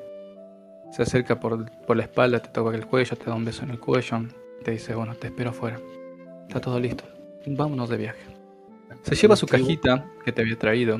Se 0.91 1.01
acerca 1.01 1.39
por, 1.39 1.69
por 1.85 1.97
la 1.97 2.03
espalda, 2.03 2.39
te 2.39 2.49
toca 2.49 2.73
el 2.75 2.85
cuello, 2.85 3.17
te 3.17 3.25
da 3.25 3.35
un 3.35 3.43
beso 3.43 3.63
en 3.63 3.71
el 3.71 3.79
cuello, 3.79 4.19
te 4.63 4.71
dice, 4.71 4.95
bueno, 4.95 5.15
te 5.15 5.27
espero 5.27 5.49
afuera. 5.49 5.77
Está 6.47 6.59
todo 6.61 6.79
listo, 6.79 7.03
vámonos 7.45 7.89
de 7.89 7.97
viaje. 7.97 8.19
Se 9.03 9.15
lleva 9.15 9.35
su 9.35 9.45
cajita 9.47 10.05
que 10.23 10.31
te 10.31 10.41
había 10.41 10.57
traído, 10.57 10.99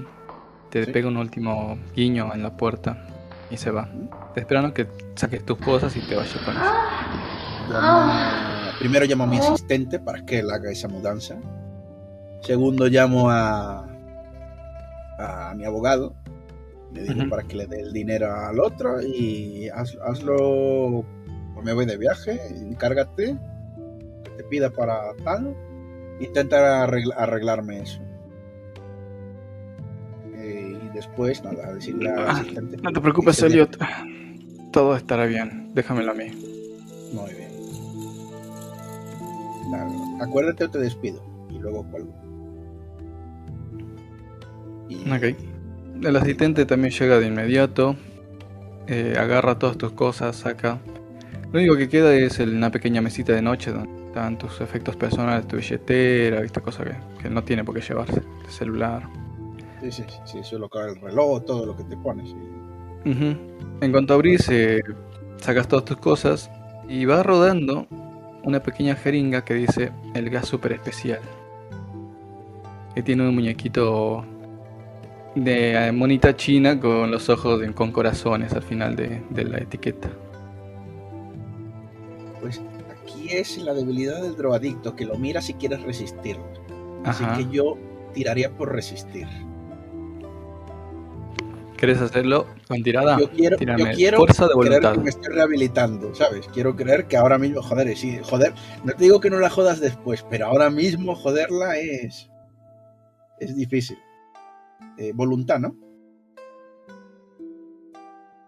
te 0.69 0.85
Sí. 0.85 0.91
pega 0.91 1.07
un 1.07 1.17
último 1.17 1.77
guiño 1.95 2.33
en 2.33 2.43
la 2.43 2.55
puerta 2.55 3.07
y 3.49 3.57
se 3.57 3.71
va. 3.71 3.89
Te 4.33 4.41
esperando 4.41 4.73
que 4.73 4.87
saques 5.15 5.45
tus 5.45 5.57
cosas 5.57 5.95
y 5.95 6.01
te 6.01 6.15
vayas 6.15 6.35
con 6.43 6.55
eso. 6.55 6.71
Primero 8.79 9.05
llamo 9.05 9.23
a 9.23 9.27
mi 9.27 9.37
asistente 9.37 9.99
para 9.99 10.25
que 10.25 10.39
él 10.39 10.51
haga 10.51 10.69
esa 10.71 10.87
mudanza. 10.87 11.35
Segundo 12.41 12.87
llamo 12.87 13.29
a, 13.31 13.87
a 15.17 15.53
mi 15.55 15.65
abogado. 15.65 16.13
Le 16.93 17.03
digo 17.03 17.27
para 17.29 17.43
que 17.43 17.55
le 17.55 17.65
dé 17.67 17.81
el 17.81 17.91
dinero 17.93 18.31
al 18.33 18.59
otro 18.59 19.01
y 19.01 19.67
haz- 19.69 19.97
hazlo. 20.05 21.03
me 21.63 21.73
voy 21.73 21.85
de 21.85 21.97
viaje, 21.97 22.39
encárgate, 22.61 23.35
pida 24.55 24.69
para 24.69 25.13
tal. 25.23 25.53
Intenta 26.21 26.85
arregl- 26.87 27.13
arreglarme 27.17 27.81
eso. 27.81 27.99
Eh, 30.35 30.79
y 30.81 30.89
después, 30.95 31.43
nada, 31.43 31.73
decirle 31.73 32.09
al 32.09 32.19
Ah, 32.27 32.31
asistente. 32.31 32.77
No 32.77 32.91
te 32.93 33.01
preocupes, 33.01 33.41
Elliot. 33.43 33.77
Todo 34.71 34.95
estará 34.95 35.25
bien. 35.25 35.71
Déjamelo 35.73 36.11
a 36.11 36.13
mí. 36.15 36.31
Muy 37.13 37.31
bien. 37.33 37.49
Claro, 39.69 39.91
Acuérdate 40.21 40.63
o 40.65 40.69
te 40.69 40.79
despido. 40.79 41.21
Y 41.49 41.59
luego 41.59 41.83
cuelgo. 41.91 42.13
Y- 44.87 45.11
Ok. 45.11 45.35
El 46.03 46.15
asistente 46.15 46.65
también 46.65 46.93
llega 46.93 47.19
de 47.19 47.27
inmediato. 47.27 47.95
eh, 48.87 49.15
agarra 49.17 49.57
todas 49.57 49.77
tus 49.79 49.93
cosas, 49.93 50.35
saca. 50.35 50.77
Lo 51.51 51.57
único 51.59 51.75
que 51.75 51.89
queda 51.89 52.13
es 52.13 52.39
el- 52.39 52.55
una 52.55 52.69
pequeña 52.69 53.01
mesita 53.01 53.33
de 53.33 53.41
noche 53.41 53.71
donde 53.71 53.89
están 54.15 54.37
tus 54.37 54.61
efectos 54.61 54.95
personales, 54.95 55.45
tu 55.45 55.57
billetera, 55.57 56.39
esta 56.39 56.61
cosa 56.61 56.85
que, 56.85 56.95
que 57.21 57.29
no 57.29 57.43
tiene 57.43 57.65
por 57.65 57.75
qué 57.75 57.81
llevarse. 57.81 58.21
El 58.45 58.49
celular. 58.49 59.03
Sí, 59.81 59.91
sí, 59.91 60.03
sí, 60.07 60.17
sí, 60.23 60.39
solo 60.41 60.69
cae 60.69 60.91
el 60.91 61.01
reloj, 61.01 61.43
todo 61.43 61.65
lo 61.65 61.75
que 61.75 61.83
te 61.83 61.97
pones. 61.97 62.31
Ujú. 63.05 63.35
En 63.81 63.91
cuanto 63.91 64.13
abrís, 64.13 64.47
eh, 64.49 64.81
sacas 65.35 65.67
todas 65.67 65.83
tus 65.83 65.97
cosas 65.97 66.49
y 66.87 67.03
va 67.03 67.23
rodando 67.23 67.87
una 68.43 68.61
pequeña 68.63 68.95
jeringa 68.95 69.43
que 69.43 69.53
dice 69.53 69.91
el 70.13 70.29
gas 70.29 70.47
super 70.47 70.71
especial. 70.71 71.19
Que 72.93 73.03
tiene 73.03 73.27
un 73.27 73.35
muñequito 73.35 74.23
de 75.35 75.91
monita 75.93 76.37
china 76.37 76.79
con 76.79 77.11
los 77.11 77.27
ojos 77.27 77.61
con 77.73 77.91
corazones 77.91 78.53
al 78.53 78.63
final 78.63 78.95
de, 78.95 79.21
de 79.29 79.43
la 79.43 79.57
etiqueta. 79.57 80.07
Pues 82.39 82.61
aquí 83.25 83.37
es 83.37 83.57
la 83.57 83.73
debilidad 83.73 84.21
del 84.21 84.35
drogadicto, 84.35 84.95
que 84.95 85.05
lo 85.05 85.15
mira 85.15 85.41
si 85.41 85.53
quieres 85.55 85.81
resistirlo. 85.83 86.45
Así 87.03 87.23
Ajá. 87.23 87.37
que 87.37 87.47
yo 87.49 87.77
tiraría 88.13 88.55
por 88.55 88.71
resistir. 88.71 89.27
¿Querés 91.77 91.99
hacerlo 92.01 92.47
con 92.67 92.81
tirada? 92.83 93.19
yo 93.19 93.29
quiero, 93.29 93.55
yo 93.55 93.59
tírame 93.59 93.91
quiero 93.93 94.17
fuerza 94.17 94.47
de 94.47 94.53
creer 94.53 94.81
voluntad. 94.81 94.93
que 94.93 94.99
me 95.01 95.09
estoy 95.09 95.33
rehabilitando, 95.33 96.15
¿sabes? 96.15 96.47
Quiero 96.47 96.75
creer 96.75 97.05
que 97.07 97.17
ahora 97.17 97.37
mismo, 97.37 97.61
joder, 97.61 97.95
sí, 97.97 98.17
joder, 98.23 98.53
no 98.83 98.93
te 98.93 99.03
digo 99.03 99.19
que 99.19 99.29
no 99.29 99.39
la 99.39 99.49
jodas 99.49 99.81
después, 99.81 100.25
pero 100.29 100.47
ahora 100.47 100.69
mismo 100.69 101.15
joderla 101.15 101.77
es 101.77 102.29
es 103.39 103.55
difícil. 103.55 103.97
Eh, 104.97 105.11
voluntad, 105.13 105.59
¿no? 105.59 105.75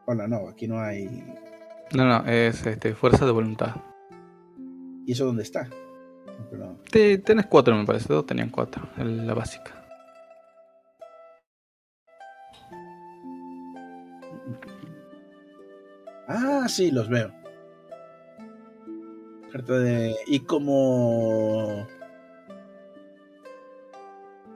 Hola, 0.05 0.25
no, 0.27 0.47
aquí 0.47 0.67
no 0.67 0.79
hay. 0.79 1.25
No, 1.93 2.05
no, 2.05 2.25
es 2.25 2.65
este, 2.65 2.95
fuerza 2.95 3.25
de 3.25 3.31
voluntad. 3.33 3.75
¿Y 5.07 5.13
eso 5.13 5.25
dónde 5.25 5.41
está? 5.43 5.67
Pero- 6.51 6.77
Te- 6.91 7.17
tenés 7.19 7.47
cuatro, 7.47 7.73
me 7.75 7.85
parece. 7.85 8.13
Dos 8.13 8.25
tenían 8.25 8.49
cuatro, 8.49 8.87
la 8.97 9.33
básica. 9.33 9.73
Ah, 16.27 16.65
sí, 16.67 16.91
los 16.91 17.07
veo. 17.09 17.31
Carta 19.51 19.73
de. 19.79 20.15
Y 20.27 20.41
como. 20.41 21.87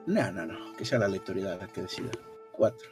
No, 0.05 0.31
no, 0.31 0.45
no. 0.45 0.73
Que 0.75 0.85
sea 0.85 0.99
la 0.99 1.07
lectoridad 1.07 1.59
la 1.59 1.67
que 1.67 1.81
decida. 1.83 2.11
Cuatro. 2.51 2.89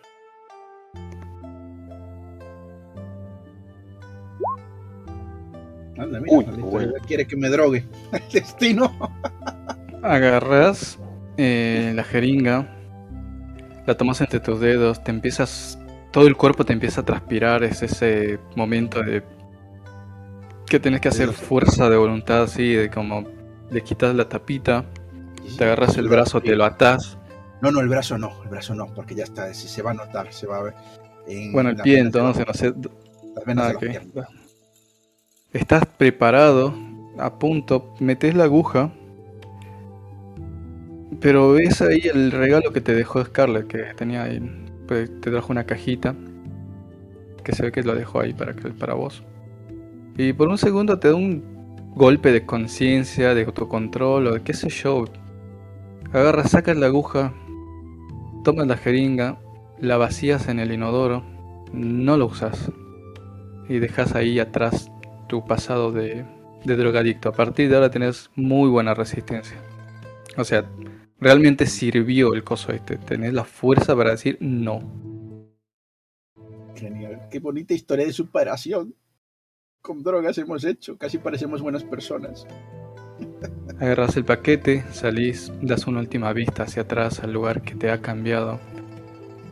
Anda, 5.99 6.19
mira, 6.19 6.37
Uy, 6.61 6.93
quiere 7.07 7.27
que 7.27 7.35
me 7.35 7.49
drogue. 7.49 7.85
El 8.11 8.21
destino. 8.31 8.91
Agarras 10.01 10.97
eh, 11.37 11.91
la 11.95 12.03
jeringa, 12.03 12.67
la 13.85 13.95
tomas 13.97 14.21
entre 14.21 14.39
tus 14.39 14.59
dedos, 14.59 15.03
te 15.03 15.11
empiezas, 15.11 15.77
todo 16.11 16.27
el 16.27 16.35
cuerpo 16.37 16.63
te 16.65 16.73
empieza 16.73 17.01
a 17.01 17.05
transpirar, 17.05 17.63
es 17.63 17.81
ese 17.83 18.39
momento 18.55 19.01
de 19.03 19.23
que 20.67 20.79
tenés 20.79 21.01
que 21.01 21.09
hacer 21.09 21.29
fuerza 21.33 21.89
de 21.89 21.97
voluntad, 21.97 22.43
así, 22.43 22.73
de 22.73 22.89
como 22.89 23.25
le 23.71 23.81
quitas 23.81 24.15
la 24.15 24.29
tapita, 24.29 24.85
te 25.57 25.63
agarras 25.65 25.97
el 25.97 26.07
brazo, 26.07 26.41
te 26.41 26.55
lo 26.55 26.63
atás, 26.63 27.17
No, 27.61 27.71
no, 27.71 27.81
el 27.81 27.89
brazo 27.89 28.17
no. 28.17 28.41
El 28.43 28.49
brazo 28.49 28.73
no, 28.73 28.87
porque 28.93 29.15
ya 29.15 29.23
está. 29.25 29.53
Si 29.53 29.67
se 29.67 29.81
va 29.81 29.91
a 29.91 29.93
notar, 29.95 30.31
se 30.31 30.47
va 30.47 30.59
a 30.59 30.63
ver. 30.63 30.73
en 31.27 31.51
bueno, 31.51 31.71
el 31.71 31.75
pie 31.77 31.99
entonces, 31.99 32.45
no 32.47 32.53
sé, 32.53 32.73
las 33.35 33.45
venas 33.45 33.65
Ah, 33.65 33.79
de 33.79 33.93
la 33.93 34.01
ok. 34.01 34.27
Estás 35.51 35.83
preparado, 35.87 36.75
a 37.17 37.39
punto, 37.39 37.95
metes 37.99 38.35
la 38.35 38.43
aguja, 38.43 38.91
pero 41.19 41.53
ves 41.53 41.81
ahí 41.81 42.01
el 42.03 42.31
regalo 42.31 42.71
que 42.71 42.81
te 42.81 42.93
dejó 42.93 43.25
Scarlett, 43.25 43.65
que 43.65 43.79
tenía 43.95 44.25
ahí, 44.25 44.39
pues, 44.87 45.09
te 45.21 45.31
trajo 45.31 45.51
una 45.51 45.63
cajita, 45.63 46.13
que 47.43 47.53
se 47.53 47.63
ve 47.63 47.71
que 47.71 47.81
lo 47.81 47.95
dejó 47.95 48.19
ahí 48.19 48.31
para, 48.31 48.53
para 48.77 48.93
vos. 48.93 49.23
Y 50.19 50.33
por 50.33 50.49
un 50.49 50.59
segundo 50.59 50.99
te 50.99 51.07
da 51.07 51.15
un 51.15 51.43
golpe 51.95 52.31
de 52.31 52.45
conciencia, 52.45 53.33
de 53.33 53.45
autocontrol, 53.45 54.27
o 54.27 54.33
de 54.33 54.43
qué 54.43 54.53
sé 54.53 54.69
yo. 54.69 55.05
Agarras, 56.13 56.51
sacas 56.51 56.77
la 56.77 56.85
aguja, 56.85 57.33
tomas 58.43 58.67
la 58.67 58.77
jeringa, 58.77 59.39
la 59.79 59.97
vacías 59.97 60.47
en 60.47 60.59
el 60.59 60.71
inodoro, 60.71 61.23
no 61.73 62.17
lo 62.17 62.27
usas 62.27 62.71
y 63.67 63.79
dejas 63.79 64.13
ahí 64.13 64.39
atrás 64.39 64.91
tu 65.29 65.45
pasado 65.45 65.93
de, 65.93 66.25
de 66.65 66.75
drogadicto. 66.75 67.29
A 67.29 67.31
partir 67.31 67.69
de 67.69 67.75
ahora 67.75 67.89
tenés 67.89 68.29
muy 68.35 68.69
buena 68.69 68.93
resistencia. 68.93 69.57
O 70.35 70.43
sea, 70.43 70.69
realmente 71.19 71.65
sirvió 71.65 72.33
el 72.33 72.43
coso 72.43 72.73
este. 72.73 72.97
Tenés 72.97 73.33
la 73.33 73.45
fuerza 73.45 73.95
para 73.95 74.11
decir 74.11 74.37
no. 74.41 74.81
Genial. 76.75 77.27
Qué 77.31 77.39
bonita 77.39 77.73
historia 77.73 78.05
de 78.05 78.13
superación. 78.13 78.93
Con 79.81 80.03
drogas 80.03 80.37
hemos 80.37 80.65
hecho. 80.65 80.97
Casi 80.97 81.17
parecemos 81.17 81.61
buenas 81.61 81.83
personas. 81.83 82.45
Agarras 83.79 84.17
el 84.17 84.25
paquete, 84.25 84.83
salís, 84.91 85.53
das 85.61 85.87
una 85.87 85.99
última 85.99 86.33
vista 86.33 86.63
hacia 86.63 86.81
atrás 86.81 87.21
al 87.21 87.31
lugar 87.31 87.61
que 87.61 87.75
te 87.75 87.91
ha 87.91 88.01
cambiado. 88.01 88.59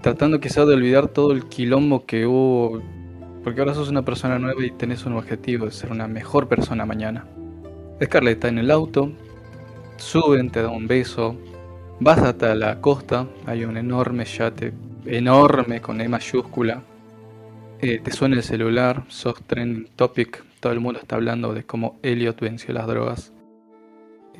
Tratando 0.02 0.40
quizá 0.40 0.66
de 0.66 0.74
olvidar 0.74 1.08
todo 1.08 1.32
el 1.32 1.45
quilombo 1.48 2.06
que 2.06 2.26
hubo. 2.26 2.82
Porque 3.48 3.61
ahora 3.61 3.74
sos 3.74 3.88
una 3.88 4.02
persona 4.02 4.38
nueva 4.38 4.65
y 4.65 4.72
tenés 4.72 5.06
un 5.06 5.14
objetivo 5.14 5.68
de 5.68 5.72
ser 5.72 5.90
una 5.90 6.06
mejor 6.06 6.49
persona 6.49 6.86
mañana. 6.86 7.26
Scarlett 8.03 8.34
está 8.34 8.49
en 8.49 8.57
el 8.57 8.69
auto, 8.69 9.14
suben, 9.95 10.49
te 10.49 10.61
da 10.61 10.68
un 10.68 10.86
beso, 10.86 11.38
vas 12.02 12.19
hasta 12.19 12.53
la 12.56 12.82
costa, 12.82 13.26
hay 13.45 13.64
un 13.64 13.78
enorme 13.78 14.26
yate, 14.26 14.74
enorme 15.06 15.80
con 15.80 16.02
E 16.02 16.10
mayúscula. 16.10 16.84
Eh, 17.80 18.02
te 18.03 18.11
suena 18.11 18.36
el 18.36 18.44
celular, 18.44 19.06
sos 19.07 19.41
trending 19.44 19.88
topic, 19.95 20.44
todo 20.60 20.74
el 20.74 20.82
mundo 20.82 20.99
está 20.99 21.15
hablando 21.15 21.53
de 21.53 21.64
cómo 21.64 21.99
Elliot 22.03 22.41
venció 22.41 22.74
las 22.74 22.86
drogas. 22.86 23.32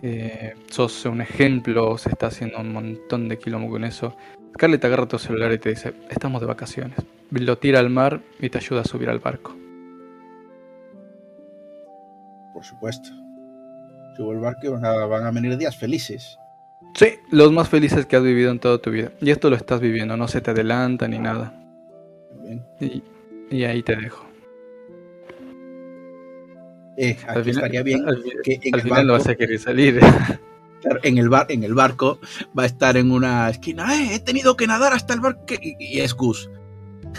Eh, 0.01 0.53
sos 0.69 1.05
un 1.05 1.21
ejemplo, 1.21 1.97
se 1.97 2.09
está 2.09 2.27
haciendo 2.27 2.59
un 2.59 2.71
montón 2.71 3.27
de 3.29 3.37
quilombo 3.37 3.69
con 3.69 3.83
eso. 3.83 4.15
Scarlett 4.53 4.85
agarra 4.85 5.07
tu 5.07 5.17
celular 5.17 5.51
y 5.51 5.57
te 5.57 5.69
dice, 5.69 5.93
estamos 6.09 6.41
de 6.41 6.47
vacaciones. 6.47 6.97
Lo 7.31 7.57
tira 7.57 7.79
al 7.79 7.89
mar 7.89 8.21
y 8.39 8.49
te 8.49 8.57
ayuda 8.57 8.81
a 8.81 8.85
subir 8.85 9.09
al 9.09 9.19
barco. 9.19 9.55
Por 12.53 12.63
supuesto. 12.63 13.09
Subo 14.15 14.31
el 14.33 14.39
barco 14.39 14.59
y 14.63 14.69
van 14.69 14.85
a, 14.85 15.05
van 15.05 15.25
a 15.25 15.31
venir 15.31 15.57
días 15.57 15.77
felices. 15.77 16.39
Sí, 16.93 17.15
los 17.29 17.51
más 17.51 17.69
felices 17.69 18.05
que 18.05 18.15
has 18.15 18.23
vivido 18.23 18.51
en 18.51 18.59
toda 18.59 18.79
tu 18.79 18.91
vida. 18.91 19.11
Y 19.21 19.29
esto 19.29 19.49
lo 19.49 19.55
estás 19.55 19.79
viviendo, 19.79 20.17
no 20.17 20.27
se 20.27 20.41
te 20.41 20.51
adelanta 20.51 21.07
ni 21.07 21.19
nada. 21.19 21.53
Bien. 22.41 22.65
Y, 22.79 23.03
y 23.51 23.63
ahí 23.63 23.83
te 23.83 23.95
dejo. 23.95 24.26
Eh, 26.97 27.15
aquí 27.27 27.43
final, 27.43 27.49
estaría 27.49 27.83
bien 27.83 28.09
al, 28.09 28.23
que 28.43 28.59
en 28.63 28.73
al 28.73 28.79
el, 28.79 28.83
final 28.83 29.07
no 29.07 29.13
barco, 29.13 29.23
vas 29.25 29.33
a 29.33 29.35
querer 29.35 29.59
salir. 29.59 29.99
claro, 30.81 30.99
en, 31.03 31.17
el 31.19 31.29
bar, 31.29 31.45
en 31.49 31.63
el 31.63 31.75
barco 31.75 32.19
va 32.57 32.63
a 32.63 32.65
estar 32.65 32.97
en 32.97 33.11
una 33.11 33.49
esquina. 33.49 33.95
Eh, 33.95 34.15
he 34.15 34.19
tenido 34.19 34.57
que 34.57 34.65
nadar 34.67 34.93
hasta 34.93 35.13
el 35.13 35.19
barco. 35.19 35.53
Y, 35.61 35.75
y 35.79 35.99
es 35.99 36.13
Gus. 36.13 36.49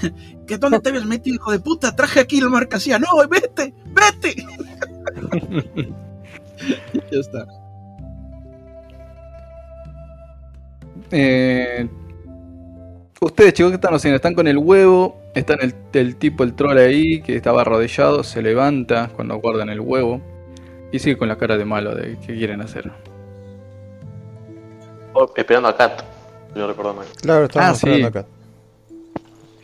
¿Que 0.46 0.58
dónde 0.58 0.80
te 0.80 0.88
habías 0.88 1.06
metido, 1.06 1.36
hijo 1.36 1.52
de 1.52 1.60
puta? 1.60 1.94
Traje 1.94 2.20
aquí 2.20 2.40
la 2.40 2.48
marcasía. 2.48 2.98
No, 2.98 3.06
vete, 3.28 3.72
vete. 3.86 4.44
ya 7.12 7.18
está. 7.18 7.46
Eh, 11.10 11.88
Ustedes, 13.20 13.52
chicos, 13.54 13.72
¿qué 13.72 13.76
están 13.76 13.94
haciendo? 13.94 14.16
Están 14.16 14.34
con 14.34 14.46
el 14.46 14.58
huevo, 14.58 15.20
están 15.34 15.58
el, 15.60 15.74
el 15.92 16.16
tipo, 16.16 16.44
el 16.44 16.54
troll 16.54 16.78
ahí, 16.78 17.20
que 17.20 17.34
estaba 17.36 17.62
arrodillado, 17.62 18.22
se 18.22 18.40
levanta 18.42 19.10
cuando 19.14 19.36
guardan 19.38 19.70
el 19.70 19.80
huevo 19.80 20.20
y 20.92 21.00
sigue 21.00 21.18
con 21.18 21.26
la 21.28 21.36
cara 21.36 21.56
de 21.56 21.64
malo 21.64 21.94
de 21.96 22.16
qué 22.24 22.36
quieren 22.36 22.60
hacer. 22.60 22.92
Oh, 25.14 25.30
esperando 25.36 25.68
a 25.68 25.76
Kat. 25.76 26.02
Yo 26.54 26.68
recuerdo 26.68 26.94
mal. 26.94 27.06
Claro, 27.20 27.44
estamos 27.46 27.68
Ah, 27.68 27.74
sí. 27.74 27.86
esperando 27.88 28.06
acá. 28.20 28.26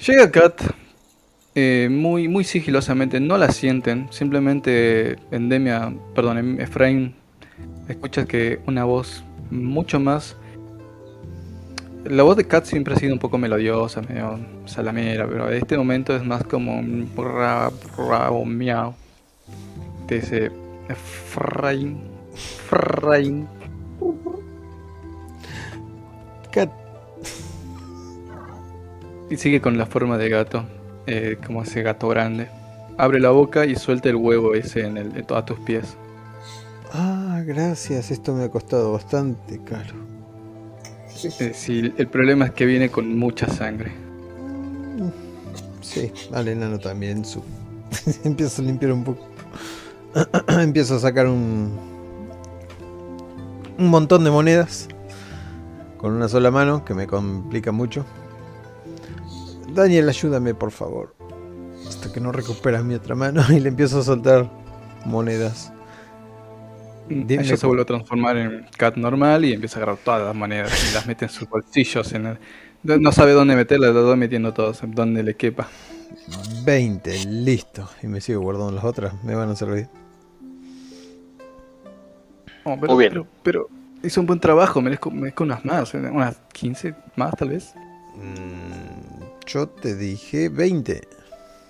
Llega 0.05 0.31
Kat, 0.33 0.61
eh, 1.55 1.89
muy, 1.91 2.27
muy 2.27 2.43
sigilosamente, 2.43 3.21
no 3.21 3.39
la 3.39 3.53
sienten, 3.53 4.09
simplemente 4.11 5.17
Endemia, 5.31 5.95
perdón, 6.15 6.61
Efraín, 6.61 7.15
escuchas 7.89 8.27
que 8.27 8.59
una 8.67 8.83
voz 8.85 9.23
mucho 9.51 10.01
más... 10.01 10.37
La 12.05 12.23
voz 12.23 12.37
de 12.37 12.45
Kat 12.47 12.65
siempre 12.67 12.95
ha 12.95 12.99
sido 12.99 13.15
un 13.15 13.19
poco 13.19 13.39
melodiosa, 13.39 14.03
medio 14.03 14.39
salamera, 14.67 15.27
pero 15.27 15.49
en 15.51 15.57
este 15.57 15.77
momento 15.79 16.15
es 16.15 16.25
más 16.25 16.45
como 16.45 16.79
un 16.79 17.11
ra, 17.17 17.71
ra 17.97 18.31
o 18.31 18.45
miau. 18.45 18.95
Te 20.07 20.17
dice 20.17 20.53
Efraín, 20.89 21.99
Efraín. 22.35 23.49
Cat, 26.53 26.71
Y 29.31 29.37
sigue 29.37 29.61
con 29.61 29.79
la 29.79 29.87
forma 29.87 30.19
de 30.19 30.29
gato, 30.29 30.65
eh, 31.07 31.39
como 31.45 31.63
ese 31.63 31.83
gato 31.83 32.09
grande. 32.09 32.49
Abre 32.99 33.19
la 33.19 33.31
boca 33.31 33.65
y 33.67 33.77
suelta 33.77 34.11
el 34.11 34.17
huevo 34.17 34.55
ese 34.55 34.87
en 34.87 34.99
el, 34.99 35.17
en- 35.17 35.27
a 35.35 35.45
tus 35.45 35.59
pies. 35.61 35.97
Ah, 36.93 37.43
gracias. 37.45 38.11
Esto 38.11 38.35
me 38.35 38.45
ha 38.45 38.51
costado 38.51 38.93
bastante 38.93 39.59
caro. 39.65 40.04
Eh, 41.25 41.53
sí, 41.55 41.93
el 41.97 42.07
problema 42.09 42.47
es 42.47 42.51
que 42.53 42.67
viene 42.67 42.91
con 42.91 43.19
mucha 43.19 43.49
sangre. 43.49 43.93
Sí, 45.81 46.13
al 46.33 46.49
enano 46.49 46.79
también. 46.79 47.25
Su... 47.25 47.43
Empiezo 48.25 48.63
a 48.63 48.65
limpiar 48.65 48.93
un 48.93 49.05
poco. 49.05 49.27
Empiezo 50.49 50.97
a 50.97 50.99
sacar 50.99 51.27
un. 51.27 51.73
Un 53.79 53.89
montón 53.89 54.25
de 54.25 54.31
monedas. 54.31 54.89
Con 55.99 56.13
una 56.13 56.29
sola 56.29 56.51
mano, 56.51 56.85
que 56.85 56.95
me 56.95 57.07
complica 57.07 57.73
mucho. 57.73 58.05
Daniel, 59.75 60.09
ayúdame, 60.09 60.55
por 60.55 60.71
favor. 60.71 61.15
Hasta 61.89 62.13
que 62.13 62.21
no 62.21 62.33
recuperas 62.33 62.85
mi 62.85 62.95
otra 62.95 63.15
mano. 63.15 63.43
Y 63.51 63.61
le 63.61 63.69
empiezo 63.69 63.99
a 64.01 64.03
soltar 64.03 64.51
monedas. 65.05 65.74
Dime 67.09 67.43
Ella 67.43 67.57
se 67.57 67.67
vuelve 67.67 67.83
a 67.83 67.87
transformar 67.87 68.37
en 68.39 68.67
cat 68.79 68.97
normal 68.97 69.45
y 69.45 69.53
empieza 69.53 69.79
a 69.79 69.83
agarrar 69.83 69.99
todas 70.03 70.23
las 70.25 70.35
monedas 70.35 70.91
y 70.91 70.95
las 70.95 71.07
mete 71.07 71.27
en 71.27 71.31
sus 71.31 71.49
bolsillos. 71.49 72.13
En 72.13 72.27
el- 72.27 72.39
no- 73.03 73.13
sabe 73.13 73.33
dónde 73.33 73.55
meterlas, 73.57 73.95
las 73.95 74.05
va 74.05 74.17
metiendo 74.17 74.53
todas, 74.55 74.81
donde 74.87 75.23
le 75.23 75.35
quepa. 75.37 75.69
20, 76.65 77.25
listo. 77.27 77.89
Y 78.03 78.07
me 78.07 78.21
sigo 78.21 78.41
guardando 78.41 78.73
las 78.73 78.85
otras. 78.85 79.23
Me 79.23 79.35
van 79.35 79.51
a 79.51 79.57
servir. 79.57 79.89
Oh, 82.65 82.77
pero, 82.81 82.95
Muy 82.95 83.03
bien. 83.05 83.13
Pero, 83.13 83.27
pero 83.43 83.69
hizo 84.03 84.21
un 84.21 84.27
buen 84.27 84.41
trabajo, 84.41 84.81
merezco, 84.81 85.11
merezco 85.11 85.45
unas 85.45 85.65
más, 85.65 85.95
eh, 85.95 85.99
unas 85.99 86.37
15 86.53 86.95
más 87.17 87.35
tal 87.37 87.51
vez. 87.51 87.75
Mm, 88.17 89.25
yo 89.47 89.69
te 89.69 89.95
dije 89.97 90.49
20. 90.49 91.03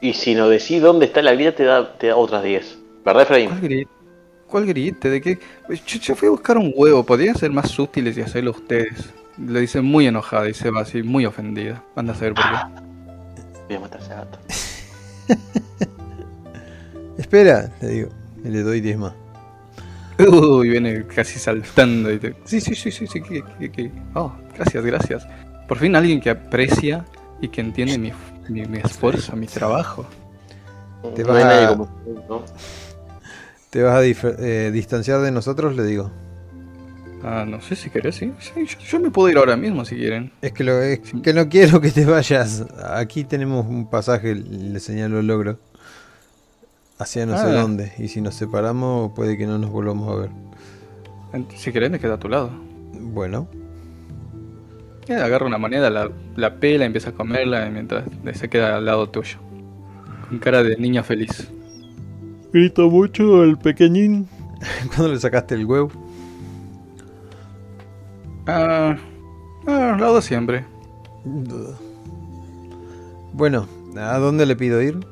Y 0.00 0.12
si 0.12 0.34
no 0.34 0.48
decís 0.48 0.80
dónde 0.82 1.06
está 1.06 1.22
la 1.22 1.32
grieta, 1.32 1.56
te 1.56 1.64
da, 1.64 1.98
te 1.98 2.06
da 2.08 2.16
otras 2.16 2.44
10. 2.44 2.78
¿Verdad, 3.04 3.22
Efraín? 3.22 3.86
¿Cuál 4.54 4.66
grite? 4.66 5.10
¿De 5.10 5.20
qué? 5.20 5.40
Yo, 5.68 5.98
yo 5.98 6.14
fui 6.14 6.28
a 6.28 6.30
buscar 6.30 6.56
un 6.56 6.72
huevo, 6.76 7.02
podrían 7.02 7.36
ser 7.36 7.50
más 7.50 7.76
útiles 7.76 8.16
y 8.16 8.20
hacerlo 8.20 8.52
ustedes. 8.52 9.12
Le 9.36 9.58
dice 9.58 9.80
muy 9.80 10.06
enojada 10.06 10.48
y 10.48 10.54
se 10.54 10.70
va 10.70 10.82
así, 10.82 11.02
muy 11.02 11.26
ofendida. 11.26 11.82
Anda 11.96 12.12
a 12.12 12.14
saber 12.14 12.34
por 12.34 12.44
qué. 12.44 12.80
Voy 13.66 13.76
a 13.76 13.80
matar 13.80 14.00
a 14.00 14.04
ese 14.04 14.14
gato. 14.14 14.38
Espera, 17.18 17.68
le 17.80 17.88
digo. 17.88 18.08
Y 18.44 18.48
le 18.48 18.62
doy 18.62 18.80
10 18.80 18.96
más. 18.96 19.14
Uy, 20.20 20.68
viene 20.68 21.04
casi 21.04 21.40
saltando 21.40 22.12
y 22.12 22.20
te... 22.20 22.36
Sí, 22.44 22.60
sí, 22.60 22.76
sí, 22.76 22.92
sí, 22.92 23.08
sí, 23.08 23.20
que, 23.22 23.42
que, 23.58 23.72
que- 23.72 23.92
Oh, 24.14 24.32
gracias, 24.54 24.84
gracias. 24.84 25.26
Por 25.66 25.78
fin 25.78 25.96
alguien 25.96 26.20
que 26.20 26.30
aprecia 26.30 27.04
y 27.40 27.48
que 27.48 27.60
entiende 27.60 27.98
mi, 27.98 28.12
mi, 28.48 28.64
mi 28.66 28.78
esfuerzo, 28.78 29.34
mi 29.34 29.48
trabajo. 29.48 30.06
Te 31.16 31.24
no 31.24 31.34
hay 31.34 31.42
nadie 31.44 31.66
como 31.66 31.88
¿no? 32.28 32.44
¿Te 33.74 33.82
vas 33.82 33.96
a 33.96 34.04
eh, 34.06 34.70
distanciar 34.72 35.20
de 35.20 35.32
nosotros? 35.32 35.74
Le 35.74 35.82
digo. 35.82 36.08
Ah, 37.24 37.44
no 37.44 37.60
sé 37.60 37.74
si 37.74 37.90
querés, 37.90 38.14
sí. 38.14 38.32
Sí, 38.38 38.52
yo, 38.66 38.78
yo 38.78 39.00
me 39.00 39.10
puedo 39.10 39.28
ir 39.28 39.36
ahora 39.36 39.56
mismo 39.56 39.84
si 39.84 39.96
quieren. 39.96 40.30
Es 40.42 40.52
que, 40.52 40.62
lo, 40.62 40.80
es 40.80 41.00
que 41.00 41.32
no 41.34 41.48
quiero 41.48 41.80
que 41.80 41.90
te 41.90 42.04
vayas. 42.04 42.64
Aquí 42.94 43.24
tenemos 43.24 43.66
un 43.66 43.90
pasaje, 43.90 44.36
le 44.36 44.78
señalo 44.78 45.18
el 45.18 45.26
logro. 45.26 45.58
Hacia 47.00 47.26
no 47.26 47.36
sé 47.36 47.46
Ah. 47.46 47.62
dónde. 47.62 47.90
Y 47.98 48.06
si 48.06 48.20
nos 48.20 48.36
separamos, 48.36 49.10
puede 49.10 49.36
que 49.36 49.44
no 49.48 49.58
nos 49.58 49.70
volvamos 49.70 50.08
a 50.16 50.20
ver. 50.20 50.30
Si 51.56 51.72
querés 51.72 51.90
me 51.90 51.98
quedo 51.98 52.14
a 52.14 52.18
tu 52.20 52.28
lado. 52.28 52.50
Bueno, 52.92 53.48
Eh, 55.08 55.14
agarra 55.16 55.46
una 55.46 55.58
moneda, 55.58 55.90
la, 55.90 56.12
la 56.36 56.60
pela, 56.60 56.84
empieza 56.84 57.10
a 57.10 57.12
comerla 57.12 57.68
mientras 57.70 58.04
se 58.34 58.48
queda 58.48 58.76
al 58.76 58.84
lado 58.84 59.08
tuyo. 59.10 59.38
Con 60.28 60.38
cara 60.38 60.62
de 60.62 60.76
niña 60.76 61.02
feliz. 61.02 61.48
Grita 62.54 62.82
mucho 62.82 63.42
el 63.42 63.58
pequeñín. 63.58 64.28
¿Cuándo 64.94 65.12
le 65.12 65.18
sacaste 65.18 65.56
el 65.56 65.66
huevo? 65.66 65.90
Ah, 68.46 68.96
ah, 69.66 69.92
al 69.94 70.00
lado 70.00 70.22
siempre. 70.22 70.64
Bueno, 73.32 73.66
¿a 73.96 74.18
dónde 74.18 74.46
le 74.46 74.54
pido 74.54 74.80
ir? 74.80 75.04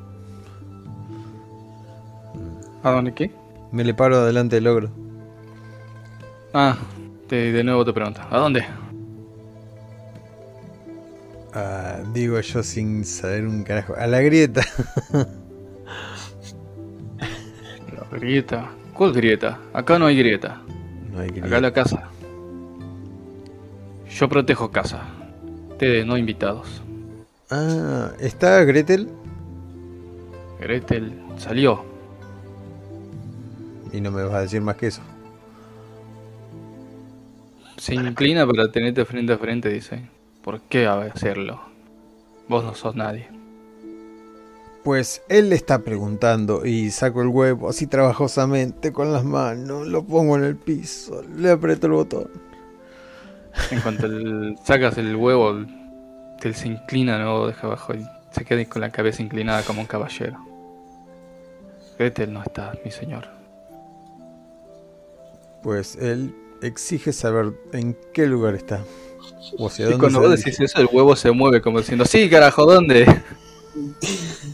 ¿A 2.81 2.91
dónde 2.91 3.13
qué? 3.13 3.29
Me 3.73 3.83
le 3.83 3.93
paro 3.93 4.15
adelante 4.19 4.55
del 4.55 4.67
ogro. 4.67 4.89
Ah, 6.53 6.77
te- 7.27 7.51
de 7.51 7.63
nuevo 7.65 7.83
te 7.83 7.91
pregunto. 7.91 8.21
¿A 8.29 8.37
dónde? 8.37 8.63
Ah, 11.53 11.97
digo 12.13 12.39
yo 12.39 12.63
sin 12.63 13.03
saber 13.03 13.45
un 13.45 13.63
carajo. 13.63 13.95
A 13.97 14.07
la 14.07 14.21
grieta. 14.21 14.61
Grieta. 18.19 18.71
¿Cuál 18.93 19.13
grieta? 19.13 19.59
Acá 19.73 19.97
no 19.97 20.05
hay 20.05 20.17
grieta. 20.17 20.61
No 21.11 21.19
hay 21.19 21.29
grieta. 21.29 21.47
Acá 21.47 21.61
la 21.61 21.73
casa. 21.73 22.09
Yo 24.09 24.29
protejo 24.29 24.71
casa. 24.71 25.01
Ustedes 25.69 26.05
no 26.05 26.17
invitados. 26.17 26.81
Ah, 27.49 28.11
¿está 28.19 28.63
Gretel? 28.63 29.09
Gretel 30.59 31.13
salió. 31.37 31.83
Y 33.91 34.01
no 34.01 34.11
me 34.11 34.23
vas 34.23 34.33
a 34.33 34.41
decir 34.41 34.61
más 34.61 34.75
que 34.75 34.87
eso. 34.87 35.01
Se 37.77 37.95
inclina 37.95 38.45
para 38.47 38.71
tenerte 38.71 39.03
frente 39.05 39.33
a 39.33 39.37
frente, 39.37 39.69
dice. 39.69 40.07
¿Por 40.43 40.61
qué 40.61 40.87
hacerlo? 40.87 41.61
Vos 42.47 42.63
no 42.63 42.75
sos 42.75 42.95
nadie. 42.95 43.27
Pues 44.83 45.21
él 45.29 45.49
le 45.49 45.55
está 45.55 45.79
preguntando 45.79 46.65
y 46.65 46.91
saco 46.91 47.21
el 47.21 47.29
huevo 47.29 47.69
así 47.69 47.87
trabajosamente 47.87 48.91
con 48.91 49.13
las 49.13 49.23
manos, 49.23 49.87
lo 49.87 50.03
pongo 50.03 50.35
en 50.35 50.43
el 50.43 50.57
piso, 50.57 51.23
le 51.37 51.51
aprieto 51.51 51.87
el 51.87 51.93
botón. 51.93 52.29
En 53.71 53.79
cuanto 53.81 54.07
el- 54.07 54.57
sacas 54.65 54.97
el 54.97 55.15
huevo, 55.15 55.51
él 55.51 56.55
se 56.55 56.67
inclina, 56.67 57.17
no 57.17 57.47
deja 57.47 57.67
abajo 57.67 57.93
y 57.93 58.05
se 58.31 58.43
queda 58.43 58.65
con 58.65 58.81
la 58.81 58.91
cabeza 58.91 59.21
inclinada 59.21 59.61
como 59.63 59.79
un 59.79 59.87
caballero. 59.87 60.37
Gretel 61.97 62.33
no 62.33 62.41
está, 62.43 62.73
mi 62.83 62.91
señor. 62.91 63.27
Pues 65.61 65.95
él 65.95 66.35
exige 66.61 67.13
saber 67.13 67.53
en 67.71 67.95
qué 68.13 68.25
lugar 68.25 68.55
está. 68.55 68.83
O 69.59 69.69
sea, 69.69 69.85
Y 69.85 69.91
dónde 69.91 69.99
cuando 69.99 70.19
se 70.21 70.27
vos 70.27 70.37
decís 70.43 70.59
eso, 70.59 70.79
el 70.81 70.89
huevo 70.91 71.15
se 71.15 71.31
mueve 71.31 71.61
como 71.61 71.79
diciendo, 71.79 72.03
sí, 72.03 72.29
carajo, 72.29 72.65
¿dónde? 72.65 73.05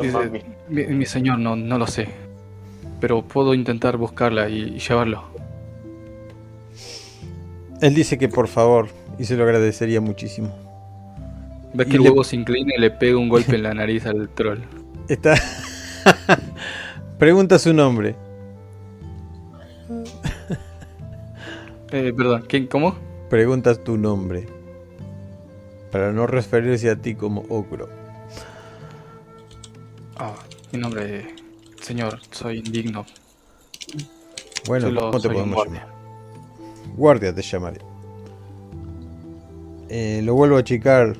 Dice, 0.00 0.44
mi, 0.68 0.84
mi 0.86 1.06
señor, 1.06 1.38
no, 1.38 1.56
no 1.56 1.78
lo 1.78 1.86
sé. 1.86 2.08
Pero 3.00 3.22
puedo 3.22 3.54
intentar 3.54 3.96
buscarla 3.96 4.48
y, 4.48 4.60
y 4.76 4.78
llevarlo. 4.78 5.24
Él 7.80 7.94
dice 7.94 8.18
que 8.18 8.28
por 8.28 8.46
favor, 8.48 8.88
y 9.18 9.24
se 9.24 9.36
lo 9.36 9.44
agradecería 9.44 10.00
muchísimo. 10.02 10.54
Ves 11.72 11.86
Y 11.86 11.90
que 11.90 11.96
el 11.96 12.02
le- 12.02 12.10
huevo 12.10 12.24
se 12.24 12.36
inclina 12.36 12.72
y 12.76 12.80
le 12.80 12.90
pega 12.90 13.16
un 13.16 13.28
golpe 13.30 13.56
en 13.56 13.62
la 13.62 13.72
nariz 13.72 14.04
al 14.06 14.28
troll. 14.28 14.58
Está. 15.08 15.34
Pregunta 17.18 17.58
su 17.58 17.72
nombre. 17.72 18.16
Eh, 21.92 22.12
perdón, 22.16 22.44
¿quién, 22.48 22.66
¿cómo? 22.66 22.94
Preguntas 23.28 23.82
tu 23.82 23.96
nombre. 23.96 24.46
Para 25.90 26.12
no 26.12 26.26
referirse 26.26 26.90
a 26.90 26.96
ti 26.96 27.14
como 27.14 27.42
ogro. 27.48 27.88
Ah, 30.22 30.34
mi 30.70 30.78
nombre, 30.78 31.34
señor, 31.80 32.20
soy 32.30 32.58
indigno. 32.58 33.06
Bueno, 34.66 34.88
Solo 34.88 35.00
¿cómo 35.00 35.18
te 35.18 35.30
podemos 35.30 35.54
guardia. 35.54 35.80
llamar? 35.80 35.94
Guardia 36.94 37.34
te 37.34 37.40
llamaré. 37.40 37.80
Eh, 39.88 40.20
lo 40.22 40.34
vuelvo 40.34 40.58
a 40.58 40.60
achicar. 40.60 41.16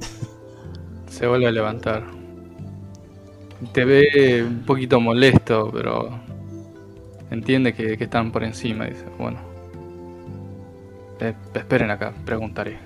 Se 1.08 1.28
vuelve 1.28 1.46
a 1.46 1.52
levantar. 1.52 2.02
Te 3.72 3.84
ve 3.84 4.42
un 4.42 4.64
poquito 4.64 4.98
molesto, 5.00 5.70
pero 5.72 6.18
entiende 7.30 7.72
que, 7.72 7.96
que 7.96 8.02
están 8.02 8.32
por 8.32 8.42
encima. 8.42 8.86
Dice, 8.86 9.04
bueno, 9.16 9.38
eh, 11.20 11.34
esperen 11.54 11.92
acá, 11.92 12.12
preguntaré. 12.24 12.78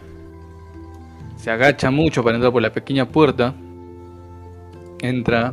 Se 1.39 1.51
agacha 1.51 1.91
mucho 1.91 2.23
para 2.23 2.37
entrar 2.37 2.53
por 2.53 2.61
la 2.61 2.71
pequeña 2.71 3.09
puerta. 3.09 3.55
Entra, 5.05 5.53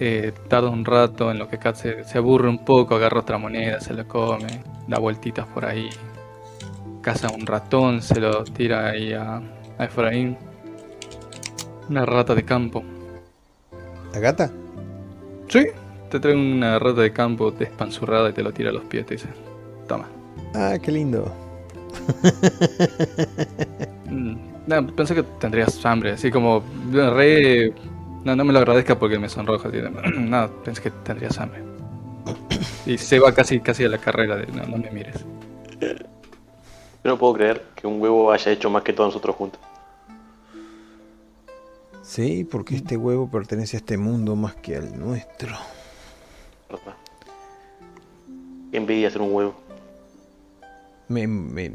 eh, 0.00 0.32
tarda 0.48 0.68
un 0.68 0.84
rato 0.84 1.30
en 1.30 1.38
lo 1.38 1.48
que 1.48 1.58
Kat 1.58 1.76
se, 1.76 2.02
se 2.02 2.18
aburre 2.18 2.48
un 2.48 2.64
poco, 2.64 2.96
agarra 2.96 3.20
otra 3.20 3.38
moneda, 3.38 3.78
se 3.78 3.94
la 3.94 4.02
come, 4.02 4.64
da 4.88 4.98
vueltitas 4.98 5.46
por 5.46 5.64
ahí. 5.64 5.88
Caza 7.00 7.28
un 7.32 7.46
ratón, 7.46 8.02
se 8.02 8.18
lo 8.18 8.42
tira 8.42 8.88
ahí 8.88 9.12
a, 9.12 9.40
a 9.78 9.84
Efraín. 9.84 10.36
Una 11.88 12.04
rata 12.04 12.34
de 12.34 12.44
campo. 12.44 12.82
¿La 14.12 14.18
gata? 14.18 14.50
Sí. 15.46 15.66
Te 16.10 16.18
trae 16.18 16.34
una 16.34 16.80
rata 16.80 17.02
de 17.02 17.12
campo 17.12 17.52
despanzurrada 17.52 18.30
y 18.30 18.32
te 18.32 18.42
lo 18.42 18.52
tira 18.52 18.70
a 18.70 18.72
los 18.72 18.82
pies. 18.86 19.06
Te 19.06 19.14
dice, 19.14 19.28
toma. 19.86 20.08
Ah, 20.56 20.76
qué 20.82 20.90
lindo. 20.90 21.32
Mm, 24.08 24.36
no, 24.66 24.86
pensé 24.96 25.14
que 25.14 25.22
tendrías 25.22 25.84
hambre, 25.84 26.12
así 26.12 26.30
como 26.30 26.62
re... 26.90 27.74
No, 28.24 28.36
no 28.36 28.44
me 28.44 28.52
lo 28.52 28.58
agradezca 28.58 28.98
porque 28.98 29.18
me 29.18 29.28
sonroja. 29.28 29.70
No, 30.18 30.50
pensé 30.62 30.82
que 30.82 30.90
tendrías 30.90 31.38
hambre. 31.38 31.62
Y 32.86 32.98
se 32.98 33.18
va 33.18 33.32
casi, 33.32 33.60
casi 33.60 33.84
a 33.84 33.88
la 33.88 33.98
carrera 33.98 34.36
de 34.36 34.46
no, 34.46 34.64
no 34.64 34.78
me 34.78 34.90
mires. 34.90 35.24
Yo 35.80 37.10
no 37.10 37.18
puedo 37.18 37.34
creer 37.34 37.64
que 37.74 37.86
un 37.86 38.00
huevo 38.00 38.32
haya 38.32 38.50
hecho 38.50 38.70
más 38.70 38.82
que 38.82 38.92
todos 38.92 39.08
nosotros 39.08 39.36
juntos. 39.36 39.60
Sí, 42.02 42.44
porque 42.44 42.76
este 42.76 42.96
huevo 42.96 43.30
pertenece 43.30 43.76
a 43.76 43.80
este 43.80 43.98
mundo 43.98 44.34
más 44.34 44.54
que 44.56 44.76
al 44.76 44.98
nuestro. 44.98 45.56
Qué 48.70 48.76
envidia 48.76 49.10
ser 49.10 49.20
un 49.20 49.34
huevo. 49.34 49.54
Me, 51.08 51.26
me, 51.26 51.70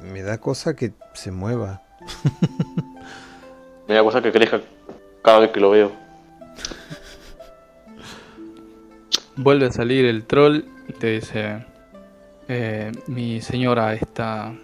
me 0.00 0.22
da 0.22 0.38
cosa 0.38 0.76
que 0.76 0.92
se 1.14 1.30
mueva. 1.30 1.82
Me 3.88 3.94
da 3.94 4.02
cosa 4.02 4.22
que 4.22 4.32
crezca 4.32 4.60
cada 5.22 5.40
vez 5.40 5.50
que 5.50 5.60
lo 5.60 5.70
veo. 5.70 5.92
Vuelve 9.36 9.66
a 9.66 9.72
salir 9.72 10.04
el 10.04 10.24
troll 10.24 10.62
y 10.88 10.92
te 10.92 11.08
dice, 11.08 11.64
"Eh, 12.48 12.92
mi 13.06 13.40
señora 13.40 13.94
está 13.94 14.54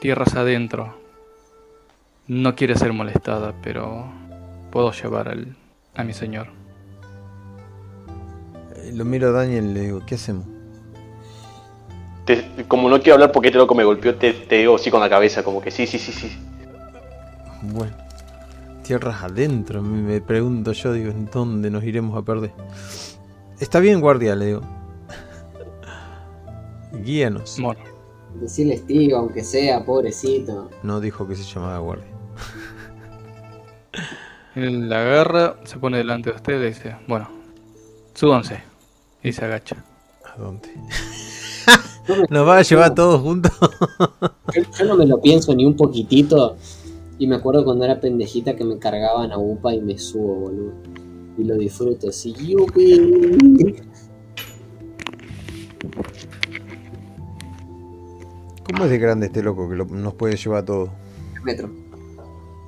tierras 0.00 0.34
adentro. 0.34 0.96
No 2.26 2.54
quiere 2.56 2.76
ser 2.76 2.92
molestada, 2.92 3.54
pero 3.62 4.06
puedo 4.70 4.92
llevar 4.92 5.28
al, 5.28 5.56
a 5.94 6.04
mi 6.04 6.12
señor. 6.12 6.48
Eh, 8.76 8.92
Lo 8.94 9.04
miro 9.04 9.28
a 9.28 9.32
Daniel 9.32 9.66
y 9.70 9.74
le 9.74 9.80
digo, 9.82 10.02
¿qué 10.06 10.16
hacemos? 10.16 10.46
Te- 12.26 12.44
como 12.66 12.90
no 12.90 12.98
quiero 13.00 13.14
hablar 13.14 13.32
porque 13.32 13.48
este 13.48 13.58
loco 13.58 13.74
me 13.74 13.84
golpeó, 13.84 14.14
te, 14.16 14.32
te 14.34 14.56
digo 14.56 14.74
así 14.76 14.90
con 14.90 15.00
la 15.00 15.08
cabeza, 15.08 15.42
como 15.42 15.62
que 15.62 15.70
sí, 15.70 15.86
sí, 15.86 15.98
sí, 15.98 16.12
sí. 16.12 16.36
Bueno, 17.62 17.96
tierras 18.88 19.22
adentro, 19.22 19.82
me, 19.82 20.18
pregunto 20.22 20.72
yo, 20.72 20.94
digo, 20.94 21.10
¿en 21.10 21.26
dónde 21.26 21.70
nos 21.70 21.84
iremos 21.84 22.16
a 22.16 22.22
perder? 22.22 22.52
Está 23.60 23.80
bien, 23.80 24.00
guardia, 24.00 24.34
le 24.34 24.46
digo. 24.46 24.62
Guíanos. 27.04 27.58
Bueno, 27.60 27.80
Decirle 28.40 28.78
Steve, 28.78 29.14
aunque 29.14 29.44
sea, 29.44 29.84
pobrecito. 29.84 30.70
No 30.82 31.00
dijo 31.00 31.28
que 31.28 31.36
se 31.36 31.42
llamaba 31.42 31.78
guardia. 31.80 32.06
él 34.54 34.88
la 34.88 35.02
agarra, 35.02 35.56
se 35.64 35.76
pone 35.76 35.98
delante 35.98 36.30
de 36.30 36.36
usted 36.36 36.62
y 36.62 36.66
dice, 36.68 36.96
bueno, 37.06 37.28
súbanse. 38.14 38.62
Y 39.22 39.32
se 39.32 39.44
agacha. 39.44 39.84
¿A 40.24 40.40
dónde? 40.40 40.70
¿Nos 42.30 42.48
va 42.48 42.56
a 42.56 42.62
llevar 42.62 42.94
todos 42.94 43.20
juntos? 43.20 43.52
Yo, 44.54 44.62
yo 44.78 44.84
no 44.86 44.96
me 44.96 45.04
lo 45.04 45.20
pienso 45.20 45.54
ni 45.54 45.66
un 45.66 45.76
poquitito. 45.76 46.56
Y 47.18 47.26
me 47.26 47.36
acuerdo 47.36 47.64
cuando 47.64 47.84
era 47.84 48.00
pendejita 48.00 48.54
que 48.54 48.64
me 48.64 48.78
cargaban 48.78 49.32
a 49.32 49.38
UPA 49.38 49.74
y 49.74 49.80
me 49.80 49.98
subo, 49.98 50.34
boludo. 50.36 50.72
Y 51.36 51.44
lo 51.44 51.54
disfruto 51.56 52.08
así. 52.08 52.32
¡Yupi! 52.34 53.74
¿Cómo 58.64 58.84
es 58.84 58.90
de 58.90 58.98
grande 58.98 59.26
este 59.26 59.42
loco 59.42 59.68
que 59.68 59.76
lo- 59.76 59.86
nos 59.86 60.14
puede 60.14 60.36
llevar 60.36 60.62
a 60.62 60.64
todos? 60.64 60.90
Metro. 61.42 61.70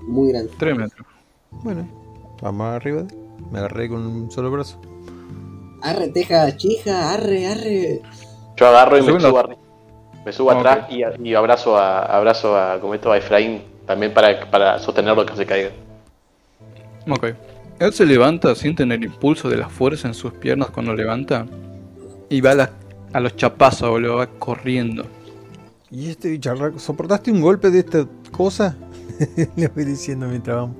Muy 0.06 0.32
grande. 0.32 0.51
Tres 0.59 0.77
metros. 0.77 1.06
Bueno, 1.51 1.86
vamos 2.40 2.66
arriba. 2.68 3.05
Me 3.51 3.59
agarré 3.59 3.89
con 3.89 4.06
un 4.06 4.31
solo 4.31 4.51
brazo. 4.51 4.81
Arre, 5.82 6.09
teja, 6.09 6.56
chija, 6.56 7.12
arre, 7.14 7.47
arre. 7.47 8.02
Yo 8.56 8.66
agarro 8.66 8.98
y 8.98 9.02
me 9.02 9.20
subo, 9.20 9.39
arri- 9.39 9.56
me 10.24 10.32
subo 10.32 10.51
atrás 10.51 10.86
y, 10.90 11.02
y 11.28 11.35
abrazo 11.35 11.77
a 11.77 12.02
abrazo 12.05 12.56
a, 12.56 12.81
como 12.81 12.94
esto, 12.94 13.10
a 13.12 13.18
Efraín 13.18 13.62
también 13.90 14.14
para, 14.14 14.48
para 14.48 14.78
sostenerlo 14.78 15.26
que 15.26 15.34
se 15.34 15.44
caiga. 15.44 15.70
Ok. 17.08 17.26
Él 17.80 17.92
se 17.92 18.06
levanta, 18.06 18.54
sienten 18.54 18.92
el 18.92 19.02
impulso 19.02 19.48
de 19.48 19.56
la 19.56 19.68
fuerza 19.68 20.06
en 20.06 20.14
sus 20.14 20.32
piernas 20.34 20.70
cuando 20.70 20.94
levanta. 20.94 21.44
Y 22.28 22.40
va 22.40 22.52
a, 22.52 22.54
la- 22.54 22.70
a 23.12 23.18
los 23.18 23.34
chapazos, 23.34 23.90
boludo, 23.90 24.18
va 24.18 24.28
corriendo. 24.28 25.04
¿Y 25.90 26.08
este 26.10 26.28
bicharraco? 26.30 26.78
¿Soportaste 26.78 27.32
un 27.32 27.40
golpe 27.40 27.68
de 27.70 27.80
esta 27.80 28.06
cosa? 28.30 28.76
Le 29.56 29.66
voy 29.66 29.84
diciendo 29.84 30.28
mientras 30.28 30.56
vamos. 30.56 30.76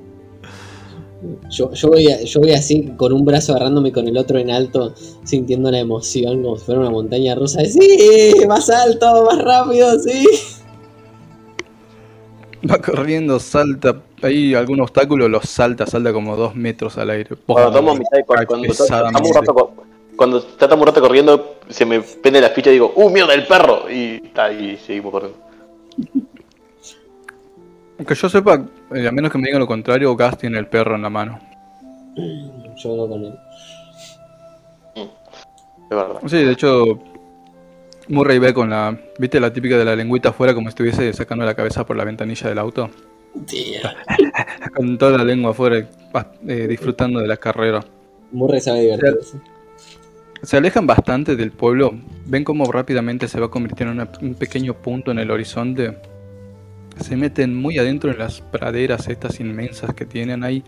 Yo, 1.51 1.73
yo, 1.73 1.89
voy 1.89 2.07
a- 2.13 2.23
yo 2.23 2.39
voy 2.39 2.53
así 2.53 2.93
con 2.97 3.13
un 3.13 3.25
brazo 3.25 3.55
agarrándome 3.57 3.91
con 3.91 4.07
el 4.07 4.17
otro 4.17 4.39
en 4.39 4.53
alto, 4.53 4.95
sintiendo 5.25 5.69
la 5.73 5.81
emoción 5.81 6.45
como 6.45 6.57
si 6.59 6.65
fuera 6.65 6.81
una 6.83 6.91
montaña 6.91 7.35
rusa. 7.35 7.61
de, 7.63 7.71
¡Sí! 7.71 8.47
¡Más 8.47 8.71
alto! 8.71 9.25
¡Más 9.33 9.43
rápido! 9.43 9.99
¡Sí! 9.99 10.25
Va 12.69 12.79
corriendo, 12.79 13.41
salta. 13.41 13.97
Hay 14.23 14.55
algún 14.55 14.81
obstáculo, 14.81 15.29
lo 15.29 15.41
salta, 15.41 15.87
salta 15.87 16.13
como 16.13 16.37
dos 16.37 16.55
metros 16.55 16.99
al 16.99 17.11
aire. 17.11 17.37
Cuando 17.47 17.95
de 17.95 18.05
Cae 18.11 18.47
cuando, 18.47 18.69
un 18.69 20.43
rato 20.59 20.77
un 20.77 20.87
rato 20.87 21.01
corriendo, 21.01 21.57
se 21.69 21.87
me 21.87 22.01
pende 22.01 22.41
la 22.41 22.51
ficha 22.51 22.71
y 22.71 22.75
digo, 22.75 22.93
¡Uh, 22.95 23.09
mierda, 23.09 23.33
el 23.33 23.47
perro! 23.47 23.91
Y, 23.91 24.23
y 24.61 24.77
seguimos 24.77 25.13
corriendo. 25.13 25.39
Que 28.07 28.15
yo 28.15 28.29
sepa, 28.29 28.63
eh, 28.95 29.09
a 29.09 29.13
menos 29.13 29.31
que 29.33 29.39
me 29.39 29.47
digan 29.47 29.61
lo 29.61 29.67
contrario, 29.67 30.15
Gas 30.17 30.39
tiene 30.39 30.59
el 30.59 30.67
perro 30.67 30.97
en 30.97 31.03
la 31.03 31.11
mano. 31.11 31.41
Yo 32.77 32.89
voy 32.91 33.09
con 33.09 33.25
él. 33.25 33.39
Es 34.95 35.97
verdad. 35.97 36.21
Sí, 36.27 36.37
de 36.37 36.53
hecho, 36.53 36.85
Murray 38.11 38.39
ve 38.39 38.53
con 38.53 38.71
la. 38.71 38.99
¿Viste 39.19 39.41
la 39.41 39.53
típica 39.53 39.79
de 39.79 39.85
la 39.85 39.97
lengüita 39.97 40.31
afuera 40.31 40.53
como 40.55 40.69
si 40.69 40.71
estuviese 40.71 41.13
sacando 41.13 41.45
la 41.45 41.55
cabeza 41.55 41.87
por 41.87 41.97
la 41.97 42.05
ventanilla 42.05 42.49
del 42.49 42.59
auto? 42.59 42.91
Tía. 43.47 43.95
Con 44.75 44.99
toda 44.99 45.19
la 45.19 45.25
lengua 45.25 45.53
afuera, 45.53 45.89
va, 46.15 46.33
eh, 46.49 46.67
disfrutando 46.69 47.21
de 47.21 47.29
la 47.29 47.37
carrera. 47.37 47.85
Murray 48.33 48.61
sabe 48.61 48.81
divertirse. 48.81 49.39
Se 50.43 50.57
alejan 50.57 50.87
bastante 50.87 51.37
del 51.37 51.53
pueblo, 51.53 51.93
ven 52.27 52.43
cómo 52.43 52.65
rápidamente 52.73 53.29
se 53.29 53.39
va 53.39 53.51
convirtiendo 53.51 53.93
en 53.93 54.01
una- 54.01 54.19
un 54.21 54.35
pequeño 54.35 54.75
punto 54.75 55.13
en 55.13 55.21
el 55.21 55.31
horizonte. 55.31 55.97
Se 56.99 57.17
meten 57.17 57.55
muy 57.55 57.79
adentro 57.79 58.11
en 58.11 58.19
las 58.19 58.41
praderas 58.41 59.07
estas 59.09 59.39
inmensas 59.39 59.95
que 59.95 60.05
tienen. 60.07 60.43
Hay 60.43 60.65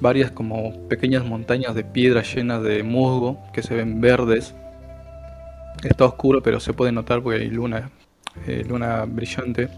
varias 0.00 0.30
como 0.30 0.88
pequeñas 0.88 1.24
montañas 1.26 1.74
de 1.74 1.84
piedra 1.84 2.22
llenas 2.22 2.62
de 2.62 2.82
musgo 2.82 3.38
que 3.52 3.62
se 3.62 3.74
ven 3.74 4.00
verdes. 4.00 4.54
Está 5.82 6.06
oscuro 6.06 6.42
pero 6.42 6.60
se 6.60 6.72
puede 6.72 6.92
notar 6.92 7.22
porque 7.22 7.40
hay 7.40 7.50
luna, 7.50 7.90
eh, 8.46 8.64
luna 8.68 9.04
brillante. 9.04 9.68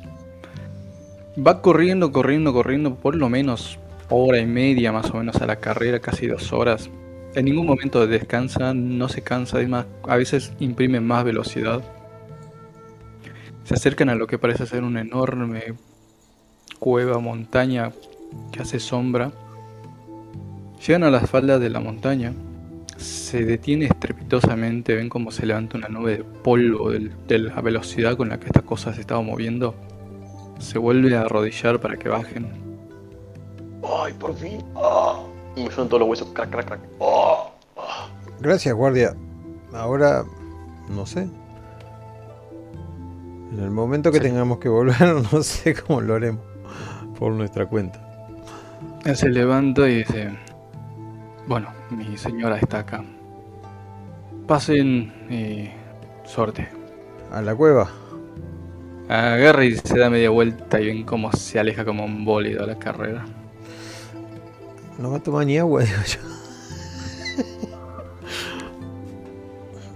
Va 1.39 1.63
corriendo, 1.63 2.13
corriendo, 2.13 2.53
corriendo 2.53 2.97
por 2.97 3.15
lo 3.15 3.29
menos 3.29 3.79
hora 4.09 4.39
y 4.39 4.47
media 4.47 4.93
más 4.93 5.11
o 5.11 5.19
menos 5.19 5.37
a 5.37 5.47
la 5.47 5.57
carrera, 5.57 6.01
casi 6.01 6.27
dos 6.27 6.53
horas. 6.53 6.91
En 7.35 7.45
ningún 7.45 7.67
momento 7.67 8.07
descansa, 8.07 8.75
no 8.75 9.09
se 9.09 9.23
cansa, 9.23 9.59
además 9.59 9.87
a 10.09 10.17
veces 10.17 10.53
imprime 10.59 11.01
más 11.01 11.25
velocidad. 11.25 11.81
Se 13.65 13.75
acercan 13.75 14.09
a 14.09 14.17
lo 14.17 14.27
que 14.27 14.39
parece 14.39 14.67
ser 14.67 14.83
una 14.83 15.01
enorme 15.01 15.75
cueva, 16.81 17.21
montaña 17.21 17.93
que 18.51 18.63
hace 18.63 18.81
sombra. 18.81 19.31
Llegan 20.85 21.05
a 21.05 21.11
las 21.11 21.31
faldas 21.31 21.61
de 21.61 21.71
la 21.71 21.79
montaña, 21.79 22.33
se 23.01 23.45
detiene 23.45 23.87
estrepitosamente, 23.87 24.95
ven 24.95 25.09
cómo 25.09 25.31
se 25.31 25.47
levanta 25.47 25.79
una 25.79 25.89
nube 25.89 26.19
de 26.19 26.25
polvo 26.25 26.91
de 26.91 27.39
la 27.39 27.61
velocidad 27.61 28.17
con 28.17 28.29
la 28.29 28.39
que 28.39 28.47
esta 28.47 28.63
cosa 28.63 28.93
se 28.95 29.01
estaba 29.01 29.23
moviendo. 29.23 29.75
Se 30.59 30.79
vuelve 30.79 31.17
a 31.17 31.23
arrodillar 31.23 31.81
para 31.81 31.97
que 31.97 32.09
bajen. 32.11 32.47
¡Ay, 33.83 34.13
por 34.13 34.35
fin! 34.37 34.63
¡Ah! 34.77 35.21
Y 35.57 35.65
me 35.65 35.71
suenan 35.71 35.89
todos 35.89 36.01
los 36.01 36.11
huesos, 36.11 36.29
crack, 36.35 36.51
crack, 36.51 36.67
crack. 36.67 36.81
¡Ah! 37.01 37.49
Gracias, 38.41 38.75
guardia. 38.75 39.17
Ahora, 39.73 40.25
no 40.91 41.07
sé. 41.07 41.27
En 43.53 43.59
el 43.59 43.71
momento 43.71 44.13
que 44.13 44.19
Sí. 44.19 44.25
tengamos 44.25 44.59
que 44.59 44.69
volver, 44.69 45.01
no 45.33 45.43
sé 45.43 45.75
cómo 45.75 46.01
lo 46.03 46.15
haremos. 46.15 46.43
Por 47.19 47.33
nuestra 47.33 47.67
cuenta. 47.67 48.01
Él 49.05 49.17
se 49.17 49.29
levanta 49.31 49.89
y 49.89 49.99
dice, 49.99 50.31
bueno, 51.47 51.69
mi 51.91 52.17
señora 52.17 52.59
está 52.59 52.81
acá. 52.81 53.05
Pasen 54.47 55.13
y 55.31 55.71
suerte. 56.29 56.69
A 57.33 57.41
la 57.43 57.55
cueva. 57.55 57.91
Agarra 59.09 59.65
y 59.65 59.77
se 59.77 59.99
da 59.99 60.09
media 60.11 60.31
vuelta 60.31 60.81
y 60.81 60.87
ven 60.87 61.05
cómo 61.05 61.33
se 61.33 61.59
aleja 61.59 61.85
como 61.85 62.05
un 62.05 62.25
bólido 62.25 62.63
a 62.63 62.67
la 62.67 62.79
carrera. 62.79 63.25
No 64.99 65.11
va 65.11 65.17
a 65.17 65.23
tomar 65.23 65.47
ni 65.47 65.59
agua, 65.59 65.83
digo 65.85 65.97
yo. 66.07 66.21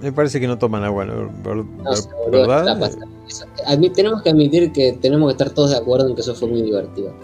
Me 0.00 0.12
parece 0.12 0.38
que 0.38 0.46
no 0.46 0.58
toman 0.58 0.84
agua, 0.84 1.04
¿no? 1.04 1.30
Ver- 1.42 1.64
No 1.64 1.96
sé, 1.96 2.08
boludo, 2.26 2.46
¿verdad? 2.46 2.90
tenemos 3.94 4.22
que 4.22 4.30
admitir 4.30 4.70
que 4.72 4.92
tenemos 5.00 5.28
que 5.28 5.32
estar 5.32 5.50
todos 5.50 5.70
de 5.70 5.78
acuerdo 5.78 6.08
en 6.08 6.14
que 6.14 6.20
eso 6.20 6.34
fue 6.34 6.48
muy 6.48 6.60
divertido. 6.62 7.14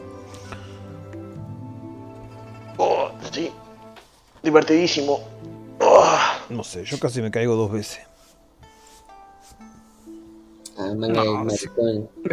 Divertidísimo. 4.43 5.21
Oh. 5.81 6.15
No 6.51 6.65
sé, 6.65 6.85
yo 6.85 6.99
casi 6.99 7.23
me 7.23 7.31
caigo 7.31 7.55
dos 7.57 7.71
veces. 7.73 8.01
Ah, 10.79 10.93
No. 10.95 11.47
Es 11.51 11.69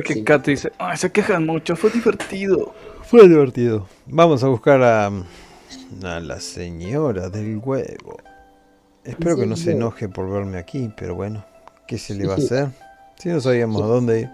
que 0.06 0.14
Sí. 0.14 0.24
Kat 0.24 0.46
dice, 0.46 0.72
ay, 0.78 0.98
se 0.98 1.12
quejan 1.12 1.46
mucho, 1.46 1.76
fue 1.76 1.90
divertido. 1.90 2.74
Fue 3.04 3.28
divertido. 3.28 3.88
Vamos 4.06 4.44
a 4.44 4.48
buscar 4.48 4.82
a, 4.84 5.08
a 5.08 6.20
la 6.20 6.40
señora 6.40 7.30
del 7.30 7.58
huevo. 7.58 8.18
Espero 9.04 9.38
que 9.38 9.46
no 9.46 9.56
se 9.56 9.72
enoje 9.72 10.10
por 10.10 10.30
verme 10.30 10.58
aquí, 10.58 10.92
pero 10.98 11.16
bueno, 11.16 11.46
¿qué 11.88 11.98
se 11.98 12.14
le 12.16 12.28
va 12.28 12.34
a 12.34 12.38
hacer? 12.38 12.68
Si 13.18 13.30
no 13.30 13.40
sabíamos 13.40 13.82
a 13.82 13.86
dónde 13.86 14.22
ir. 14.22 14.30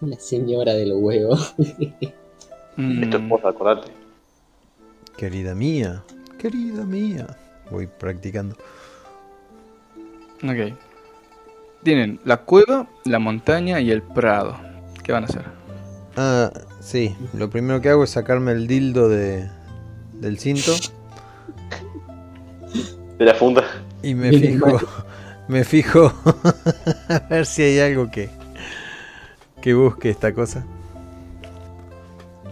La 0.00 0.18
señora 0.18 0.72
del 0.72 0.92
huevo. 0.94 1.36
Mm, 2.76 3.02
Es 3.02 3.10
tu 3.10 3.16
esposa, 3.18 3.48
acordate. 3.50 3.90
Querida 5.20 5.54
mía, 5.54 6.02
querida 6.38 6.82
mía. 6.86 7.26
Voy 7.70 7.86
practicando. 7.86 8.56
ok. 10.42 10.74
Tienen 11.82 12.18
la 12.24 12.38
cueva, 12.38 12.88
la 13.04 13.18
montaña 13.18 13.80
y 13.80 13.90
el 13.90 14.00
prado. 14.00 14.58
¿Qué 15.04 15.12
van 15.12 15.24
a 15.24 15.26
hacer? 15.26 15.44
Ah, 16.16 16.50
sí, 16.80 17.14
lo 17.34 17.50
primero 17.50 17.82
que 17.82 17.90
hago 17.90 18.04
es 18.04 18.08
sacarme 18.08 18.52
el 18.52 18.66
dildo 18.66 19.10
de, 19.10 19.46
del 20.14 20.38
cinto 20.38 20.72
De 23.18 23.24
la 23.26 23.34
funda. 23.34 23.64
y 24.02 24.14
me 24.14 24.32
fijo, 24.32 24.78
me 25.48 25.64
fijo 25.64 26.14
a 27.10 27.18
ver 27.28 27.44
si 27.44 27.60
hay 27.60 27.78
algo 27.80 28.10
que, 28.10 28.30
que 29.60 29.74
busque 29.74 30.08
esta 30.08 30.32
cosa. 30.32 30.64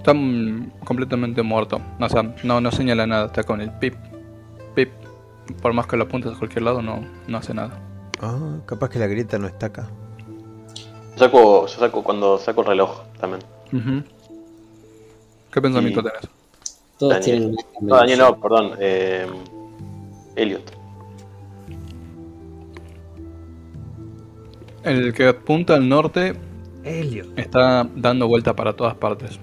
Está 0.09 0.87
completamente 0.87 1.43
muerto. 1.43 1.83
O 2.01 2.09
sea, 2.09 2.35
no, 2.43 2.63
no 2.63 2.71
señala 2.73 3.07
nada. 3.07 3.27
Está 3.27 3.43
con 3.43 3.61
el 3.61 3.71
pip, 3.73 3.95
pip. 4.75 4.89
Por 5.61 5.75
más 5.75 5.87
que 5.87 5.99
lo 5.99 6.05
apuntes 6.05 6.33
a 6.35 6.39
cualquier 6.39 6.63
lado, 6.63 6.81
no, 6.81 7.05
no 7.27 7.37
hace 7.39 7.53
nada. 7.53 7.79
Ah, 8.23 8.57
capaz 8.65 8.89
que 8.89 8.99
la 8.99 9.07
grieta 9.07 9.39
no 9.39 9.47
está 9.47 9.67
acá. 9.67 9.91
Yo 11.13 11.19
saco, 11.25 11.67
yo 11.67 11.79
saco 11.79 12.03
cuando 12.03 12.39
saco 12.39 12.63
el 12.63 12.67
reloj 12.69 13.03
también. 13.21 13.43
Ujú. 13.71 14.03
¿Qué 15.53 15.61
pensamiento 15.61 16.01
Y- 16.01 16.05
tenés? 16.05 16.29
Todos 16.99 17.13
Daniel. 17.13 17.25
tienen 17.25 17.57
una 17.81 17.89
No, 17.91 17.97
Daniel, 17.97 18.19
no, 18.19 18.41
perdón. 18.41 18.71
Eh, 18.81 19.27
Elliot. 20.37 20.73
El 24.85 25.13
que 25.13 25.29
apunta 25.29 25.75
al 25.75 25.87
norte 25.89 26.35
Elliot. 26.83 27.39
está 27.39 27.87
dando 27.95 28.27
vuelta 28.27 28.57
para 28.57 28.73
todas 28.75 28.95
partes. 28.95 29.39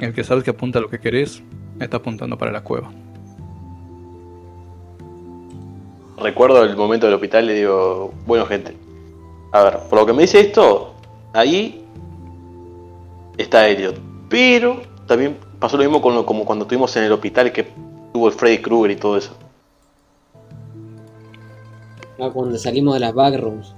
El 0.00 0.14
que 0.14 0.24
sabes 0.24 0.44
que 0.44 0.50
apunta 0.50 0.78
a 0.78 0.82
lo 0.82 0.88
que 0.88 0.98
querés 0.98 1.42
está 1.78 1.98
apuntando 1.98 2.36
para 2.38 2.52
la 2.52 2.62
cueva. 2.62 2.90
Recuerdo 6.18 6.64
el 6.64 6.76
momento 6.76 7.06
del 7.06 7.14
hospital 7.14 7.44
y 7.44 7.46
le 7.48 7.54
digo, 7.54 8.12
bueno 8.26 8.44
gente, 8.46 8.76
a 9.52 9.62
ver, 9.64 9.78
por 9.88 10.00
lo 10.00 10.06
que 10.06 10.12
me 10.12 10.22
dice 10.22 10.40
esto, 10.40 10.94
ahí 11.32 11.82
está 13.38 13.66
Elliot. 13.68 13.98
Pero 14.28 14.82
también 15.06 15.36
pasó 15.58 15.76
lo 15.76 15.84
mismo 15.84 16.00
con 16.02 16.14
lo- 16.14 16.26
como 16.26 16.44
cuando 16.44 16.64
estuvimos 16.64 16.94
en 16.96 17.04
el 17.04 17.12
hospital 17.12 17.52
que 17.52 17.66
tuvo 18.12 18.28
el 18.28 18.34
Freddy 18.34 18.58
Krueger 18.58 18.90
y 18.90 18.96
todo 18.96 19.16
eso. 19.16 19.34
Ah, 22.18 22.28
cuando 22.32 22.58
salimos 22.58 22.94
de 22.94 23.00
las 23.00 23.14
backrooms. 23.14 23.74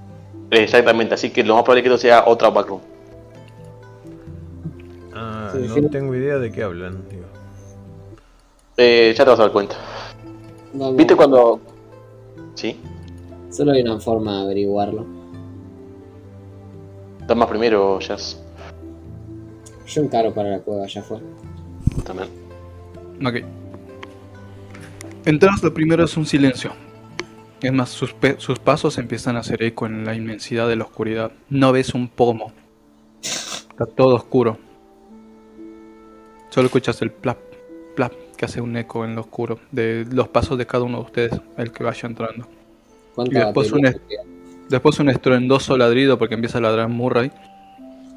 Exactamente, 0.50 1.14
así 1.14 1.30
que 1.30 1.44
lo 1.44 1.54
más 1.54 1.62
probable 1.62 1.80
es 1.80 1.84
que 1.88 1.94
esto 1.94 2.02
sea 2.02 2.24
otra 2.26 2.50
backroom. 2.50 2.80
Ah, 5.52 5.58
Sí, 5.60 5.68
no 5.68 5.74
sí. 5.74 5.88
tengo 5.90 6.14
idea 6.14 6.38
de 6.38 6.50
qué 6.52 6.62
hablan. 6.62 7.04
digo. 7.10 7.24
Eh, 8.76 9.14
ya 9.16 9.24
te 9.24 9.30
vas 9.30 9.38
a 9.38 9.42
dar 9.44 9.52
cuenta. 9.52 9.76
Vamos. 10.72 10.96
¿Viste 10.96 11.14
cuando... 11.16 11.60
¿Sí? 12.54 12.78
Solo 13.50 13.72
hay 13.72 13.82
una 13.82 14.00
forma 14.00 14.38
de 14.38 14.42
averiguarlo. 14.44 15.06
Damas 17.26 17.48
primero, 17.48 17.98
Jazz. 18.00 18.40
Yo 19.86 20.02
encaro 20.02 20.32
para 20.32 20.50
la 20.50 20.58
cueva, 20.60 20.86
ya 20.86 21.02
fue. 21.02 21.18
También. 22.04 22.28
Ok. 23.24 23.44
Entras, 25.26 25.62
lo 25.62 25.72
primero 25.72 26.04
es 26.04 26.16
un 26.16 26.26
silencio. 26.26 26.72
Es 27.60 27.72
más, 27.72 27.90
sus, 27.90 28.12
pe- 28.12 28.36
sus 28.40 28.58
pasos 28.58 28.98
empiezan 28.98 29.36
a 29.36 29.40
hacer 29.40 29.62
eco 29.62 29.86
en 29.86 30.04
la 30.04 30.14
inmensidad 30.14 30.66
de 30.66 30.76
la 30.76 30.84
oscuridad. 30.84 31.30
No 31.48 31.70
ves 31.72 31.94
un 31.94 32.08
pomo. 32.08 32.52
Está 33.22 33.86
todo 33.86 34.16
oscuro. 34.16 34.58
Solo 36.52 36.66
escuchas 36.66 37.00
el 37.00 37.10
plap, 37.10 37.38
plap, 37.96 38.12
que 38.36 38.44
hace 38.44 38.60
un 38.60 38.76
eco 38.76 39.06
en 39.06 39.14
lo 39.14 39.22
oscuro 39.22 39.58
de 39.70 40.06
los 40.10 40.28
pasos 40.28 40.58
de 40.58 40.66
cada 40.66 40.84
uno 40.84 40.98
de 40.98 41.04
ustedes, 41.04 41.40
el 41.56 41.72
que 41.72 41.82
vaya 41.82 42.06
entrando. 42.06 42.46
¿Cuánta 43.14 43.40
Y 43.40 43.44
después 43.44 43.72
un? 43.72 43.82
Después 44.68 44.98
un 45.00 45.08
estruendoso 45.08 45.76
ladrido 45.78 46.18
porque 46.18 46.34
empieza 46.34 46.58
a 46.58 46.60
ladrar 46.60 46.88
Murray, 46.88 47.30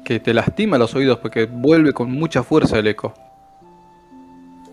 que 0.04 0.20
te 0.20 0.34
lastima 0.34 0.76
los 0.76 0.94
oídos 0.94 1.18
porque 1.18 1.46
vuelve 1.46 1.92
con 1.94 2.10
mucha 2.10 2.42
fuerza 2.42 2.78
el 2.78 2.86
eco. 2.88 3.14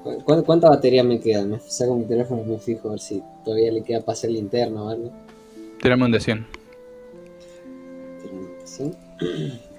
¿Cu- 0.03 0.21
cu- 0.23 0.43
¿Cuánta 0.43 0.69
batería 0.69 1.03
me 1.03 1.19
queda? 1.21 1.45
Me 1.45 1.59
saco 1.59 1.95
mi 1.95 2.03
teléfono 2.05 2.43
y 2.45 2.49
me 2.49 2.57
fijo 2.59 2.89
a 2.89 2.91
ver 2.91 2.99
si 2.99 3.23
todavía 3.45 3.71
le 3.71 3.81
queda 3.83 4.01
para 4.01 4.13
hacer 4.13 4.29
linterna 4.31 4.83
o 4.83 4.89
algo. 4.89 5.11
Tirame 5.81 6.03
un 6.05 6.11
de 6.11 6.19
100. 6.19 6.45
¿Sí? 8.65 8.91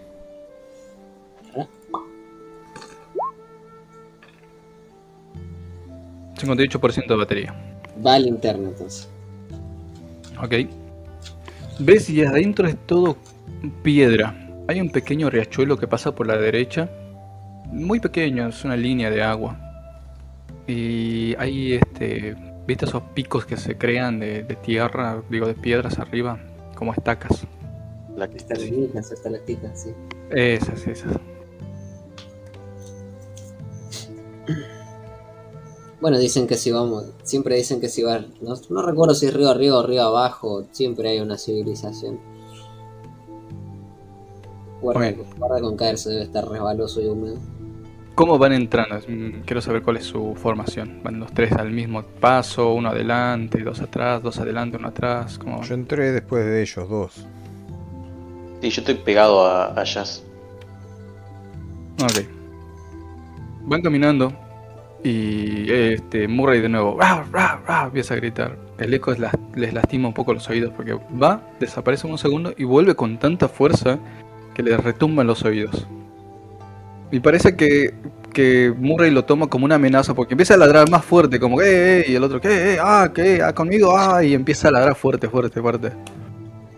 58% 6.44 7.06
de 7.06 7.16
batería. 7.16 7.54
Va 8.04 8.14
a 8.14 8.18
linterna 8.18 8.68
entonces. 8.68 9.08
Ok. 10.42 10.54
Ves 11.78 12.10
y 12.10 12.22
adentro 12.22 12.68
es 12.68 12.76
todo 12.86 13.16
piedra. 13.82 14.34
Hay 14.68 14.80
un 14.80 14.90
pequeño 14.90 15.30
riachuelo 15.30 15.76
que 15.76 15.86
pasa 15.86 16.14
por 16.14 16.26
la 16.26 16.36
derecha. 16.36 16.88
Muy 17.66 18.00
pequeño, 18.00 18.48
es 18.48 18.64
una 18.64 18.76
línea 18.76 19.10
de 19.10 19.22
agua. 19.22 19.58
Y 20.66 21.34
hay 21.38 21.74
este. 21.74 22.36
¿Viste 22.66 22.86
esos 22.86 23.02
picos 23.14 23.44
que 23.44 23.58
se 23.58 23.76
crean 23.76 24.18
de, 24.20 24.42
de 24.42 24.56
tierra, 24.56 25.22
digo 25.28 25.46
de 25.46 25.54
piedras 25.54 25.98
arriba? 25.98 26.38
Como 26.74 26.94
estacas. 26.94 27.46
La 28.16 28.26
linda, 28.26 29.00
está 29.00 29.28
la 29.28 29.38
tita, 29.40 29.74
sí. 29.74 29.90
Esas, 30.30 30.86
esas. 30.86 31.12
Bueno, 36.04 36.18
dicen 36.18 36.46
que 36.46 36.58
si 36.58 36.70
vamos, 36.70 37.06
siempre 37.22 37.56
dicen 37.56 37.80
que 37.80 37.88
si 37.88 38.02
va, 38.02 38.18
no, 38.42 38.54
no 38.68 38.82
recuerdo 38.82 39.14
si 39.14 39.24
es 39.24 39.32
río 39.32 39.48
arriba 39.48 39.78
o 39.78 39.82
río 39.86 40.02
abajo, 40.02 40.66
siempre 40.70 41.08
hay 41.08 41.20
una 41.20 41.38
civilización. 41.38 42.20
Guarda, 44.82 45.62
con 45.62 45.78
caerse, 45.78 46.10
debe 46.10 46.24
estar 46.24 46.46
resbaloso 46.46 47.00
y 47.00 47.06
húmedo. 47.06 47.38
¿Cómo 48.14 48.36
van 48.36 48.52
entrando? 48.52 48.96
Mm, 49.08 49.44
Quiero 49.46 49.62
saber 49.62 49.80
cuál 49.80 49.96
es 49.96 50.04
su 50.04 50.34
formación. 50.34 51.00
¿Van 51.02 51.18
los 51.18 51.32
tres 51.32 51.52
al 51.52 51.70
mismo 51.70 52.02
paso? 52.02 52.74
¿Uno 52.74 52.90
adelante, 52.90 53.62
dos 53.62 53.80
atrás, 53.80 54.22
dos 54.22 54.36
adelante, 54.36 54.76
uno 54.76 54.88
atrás? 54.88 55.38
¿Cómo 55.38 55.56
van? 55.56 55.66
Yo 55.66 55.74
entré 55.74 56.12
después 56.12 56.44
de 56.44 56.60
ellos 56.60 56.86
dos. 56.86 57.26
Sí, 58.60 58.68
yo 58.68 58.82
estoy 58.82 58.96
pegado 58.96 59.46
a, 59.46 59.68
a 59.68 59.84
Jazz. 59.84 60.22
Ok. 62.02 62.26
Van 63.62 63.80
caminando 63.80 64.43
y 65.04 65.70
este 65.70 66.26
Murray 66.26 66.60
de 66.60 66.68
nuevo 66.68 66.96
"Rah, 66.98 67.24
rah, 67.30 67.60
rah", 67.66 67.84
empieza 67.84 68.14
a 68.14 68.16
gritar. 68.16 68.56
El 68.78 68.92
eco 68.94 69.12
es 69.12 69.18
la- 69.20 69.38
les 69.54 69.72
lastima 69.72 70.08
un 70.08 70.14
poco 70.14 70.34
los 70.34 70.48
oídos 70.48 70.72
porque 70.74 70.94
va, 71.22 71.40
desaparece 71.60 72.06
un 72.08 72.18
segundo 72.18 72.52
y 72.56 72.64
vuelve 72.64 72.96
con 72.96 73.18
tanta 73.18 73.46
fuerza 73.48 73.98
que 74.54 74.62
les 74.64 74.82
retumba 74.82 75.22
en 75.22 75.28
los 75.28 75.44
oídos. 75.44 75.86
Y 77.12 77.20
parece 77.20 77.54
que, 77.54 77.94
que 78.32 78.74
Murray 78.76 79.10
lo 79.12 79.24
toma 79.24 79.46
como 79.46 79.64
una 79.66 79.76
amenaza 79.76 80.14
porque 80.14 80.34
empieza 80.34 80.54
a 80.54 80.56
ladrar 80.56 80.90
más 80.90 81.04
fuerte, 81.04 81.38
como 81.38 81.58
que, 81.58 81.64
eh, 81.64 82.00
eh", 82.00 82.04
y 82.08 82.14
el 82.16 82.24
otro, 82.24 82.40
que, 82.40 82.74
eh, 82.74 82.78
ah, 82.80 83.10
que, 83.14 83.42
ah, 83.42 83.54
conmigo, 83.54 83.96
ah, 83.96 84.24
y 84.24 84.34
empieza 84.34 84.68
a 84.68 84.70
ladrar 84.72 84.96
fuerte, 84.96 85.28
fuerte, 85.28 85.60
fuerte. 85.60 85.92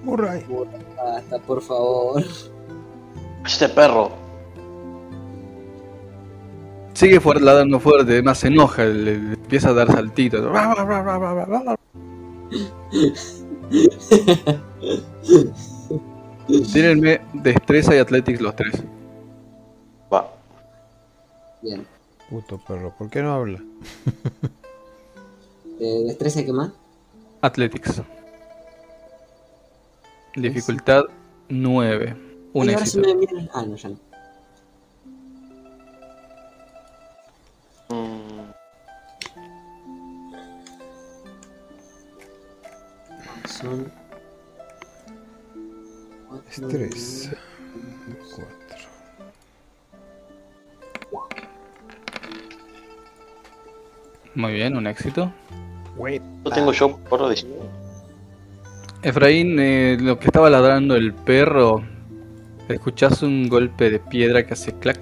Murray. 0.05 0.45
Basta, 0.97 1.39
por 1.39 1.63
favor. 1.63 2.23
Este 3.47 3.69
perro. 3.69 4.26
Sigue 6.97 7.21
fuerte, 7.21 7.45
ladrando 7.45 7.79
fuerte, 7.79 8.23
más 8.23 8.39
se 8.39 8.47
enoja, 8.47 8.85
le, 8.85 9.19
le 9.19 9.35
empieza 9.35 9.69
a 9.69 9.75
dar 9.75 9.93
saltitos. 9.93 10.41
Tírenme 16.73 17.21
destreza 17.35 17.95
y 17.95 17.99
athletics 17.99 18.41
los 18.41 18.57
tres. 18.57 18.83
Va. 20.11 20.27
Bien. 21.61 21.87
Puto 22.31 22.59
perro, 22.67 22.95
¿por 22.97 23.11
qué 23.11 23.21
no 23.23 23.35
habla? 23.35 23.63
Eh, 25.79 26.05
¿Destreza 26.07 26.43
qué 26.43 26.55
más? 26.55 26.71
Athletics. 27.43 28.01
Dificultad 30.35 31.03
9. 31.51 32.17
Un 32.55 32.67
Ay, 32.67 32.73
ahora 32.73 32.87
se 32.87 32.99
éxito. 32.99 33.37
Ah, 33.53 33.63
no, 33.67 33.77
ya 33.77 33.91
no. 33.91 33.99
Son. 43.61 43.91
cuatro, 46.29 46.51
Estrés. 46.51 47.31
Cuatro. 48.31 48.77
Muy 54.35 54.53
bien, 54.53 54.77
un 54.77 54.87
éxito. 54.87 55.33
No 56.45 56.51
tengo 56.51 56.73
yo 56.73 56.99
por 56.99 57.27
decir. 57.29 57.49
Efraín, 59.03 59.59
eh, 59.59 59.97
lo 60.01 60.19
que 60.19 60.27
estaba 60.27 60.51
ladrando 60.51 60.95
el 60.95 61.15
perro, 61.15 61.83
escuchás 62.69 63.23
un 63.23 63.49
golpe 63.49 63.89
de 63.89 64.01
piedra 64.01 64.45
que 64.45 64.53
hace 64.53 64.79
clac, 64.79 65.01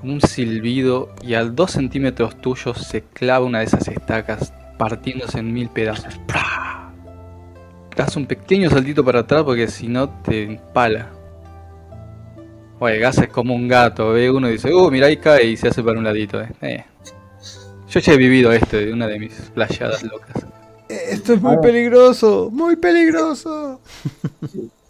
como 0.00 0.12
un 0.12 0.20
silbido, 0.20 1.14
y 1.22 1.34
a 1.34 1.44
dos 1.44 1.70
centímetros 1.70 2.36
tuyos 2.42 2.78
se 2.78 3.02
clava 3.02 3.46
una 3.46 3.60
de 3.60 3.64
esas 3.64 3.88
estacas, 3.88 4.52
partiéndose 4.76 5.38
en 5.38 5.54
mil 5.54 5.70
pedazos. 5.70 6.18
¡Pra! 6.26 6.85
Das 7.96 8.14
un 8.16 8.26
pequeño 8.26 8.68
saltito 8.70 9.02
para 9.04 9.20
atrás 9.20 9.42
porque 9.42 9.68
si 9.68 9.88
no 9.88 10.08
te 10.22 10.42
empala. 10.44 11.10
Oye, 12.78 12.98
Gas 12.98 13.18
es 13.18 13.28
como 13.28 13.54
un 13.54 13.68
gato, 13.68 14.10
ve 14.10 14.30
uno 14.30 14.48
y 14.50 14.52
dice, 14.52 14.72
uh, 14.74 14.90
mira 14.90 15.06
ahí 15.06 15.16
cae 15.16 15.44
y 15.46 15.56
se 15.56 15.68
hace 15.68 15.82
para 15.82 15.98
un 15.98 16.04
ladito. 16.04 16.40
eh. 16.42 16.48
Eh. 16.60 16.84
Yo 17.88 18.00
ya 18.00 18.12
he 18.12 18.16
vivido 18.18 18.52
este 18.52 18.84
de 18.86 18.92
una 18.92 19.06
de 19.06 19.18
mis 19.18 19.32
playadas 19.54 20.02
locas. 20.02 20.44
Eh, 20.90 21.00
Esto 21.12 21.32
es 21.32 21.40
muy 21.40 21.56
peligroso, 21.58 22.50
muy 22.52 22.76
peligroso. 22.76 23.80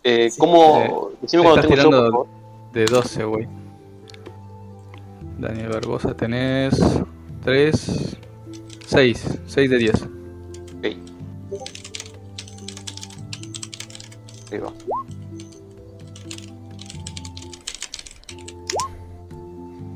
Eh. 0.02 0.30
¿Cómo? 0.36 1.10
Decime 1.22 1.44
cuando 1.44 1.60
Estás 1.60 1.70
tengo 1.76 1.82
yo, 1.82 1.88
tirando- 1.90 2.10
favor. 2.10 2.26
De 2.72 2.84
12, 2.86 3.24
güey. 3.24 3.48
Daniel 5.38 5.68
Barbosa, 5.68 6.14
tenés 6.14 6.74
3, 7.44 8.16
6, 8.86 9.38
6 9.46 9.70
de 9.70 9.78
10. 9.78 10.08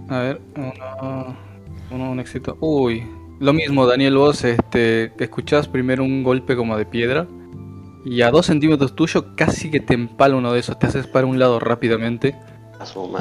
A 0.08 0.18
ver, 0.20 0.40
uno, 0.56 1.36
uno, 1.90 2.10
un 2.10 2.20
éxito. 2.20 2.56
Uy, 2.60 3.04
lo 3.38 3.52
mismo, 3.52 3.86
Daniel, 3.86 4.16
vos 4.16 4.42
este, 4.44 5.12
escuchás 5.22 5.68
primero 5.68 6.02
un 6.02 6.24
golpe 6.24 6.56
como 6.56 6.76
de 6.76 6.84
piedra 6.84 7.26
y 8.04 8.22
a 8.22 8.30
2 8.30 8.46
centímetros 8.46 8.94
tuyo 8.96 9.36
casi 9.36 9.70
que 9.70 9.78
te 9.80 9.94
empala 9.94 10.36
uno 10.36 10.52
de 10.52 10.60
esos, 10.60 10.78
te 10.78 10.86
haces 10.86 11.06
para 11.06 11.26
un 11.26 11.38
lado 11.38 11.60
rápidamente. 11.60 12.34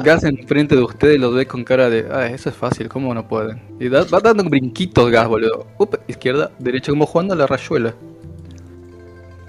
Gas 0.02 0.24
enfrente 0.24 0.74
de 0.74 0.82
ustedes 0.82 1.20
los 1.20 1.34
ve 1.34 1.46
con 1.46 1.64
cara 1.64 1.90
de, 1.90 2.06
ah, 2.10 2.26
eso 2.26 2.48
es 2.48 2.54
fácil, 2.56 2.88
¿cómo 2.88 3.12
no 3.14 3.28
pueden? 3.28 3.60
Y 3.78 3.88
da- 3.90 4.04
va 4.04 4.18
dando 4.20 4.42
brinquitos 4.44 5.10
Gas, 5.10 5.28
boludo. 5.28 5.66
Up, 5.78 6.00
izquierda, 6.08 6.50
derecha, 6.58 6.90
como 6.90 7.04
jugando 7.06 7.34
a 7.34 7.36
la 7.36 7.46
rayuela. 7.46 7.94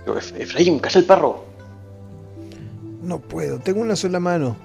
Digo, 0.06 0.18
"Ef- 0.18 0.36
Efraín, 0.38 0.80
calla 0.80 1.00
el 1.00 1.06
perro. 1.06 1.46
No 3.02 3.20
puedo, 3.20 3.60
tengo 3.60 3.82
una 3.82 3.96
sola 3.96 4.20
mano. 4.20 4.56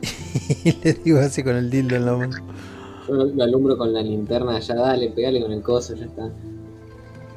Y 0.64 0.72
le 0.82 0.94
digo 0.94 1.18
así 1.18 1.42
con 1.42 1.56
el 1.56 1.70
dildo 1.70 1.96
en 1.96 2.06
la 2.06 2.14
mano. 2.14 2.36
Yo 3.06 3.14
lo, 3.14 3.42
alumbro 3.42 3.76
con 3.76 3.92
la 3.92 4.02
linterna, 4.02 4.58
ya 4.60 4.74
dale, 4.74 5.10
pegale 5.10 5.40
con 5.42 5.52
el 5.52 5.62
coso, 5.62 5.94
ya 5.94 6.06
está. 6.06 6.30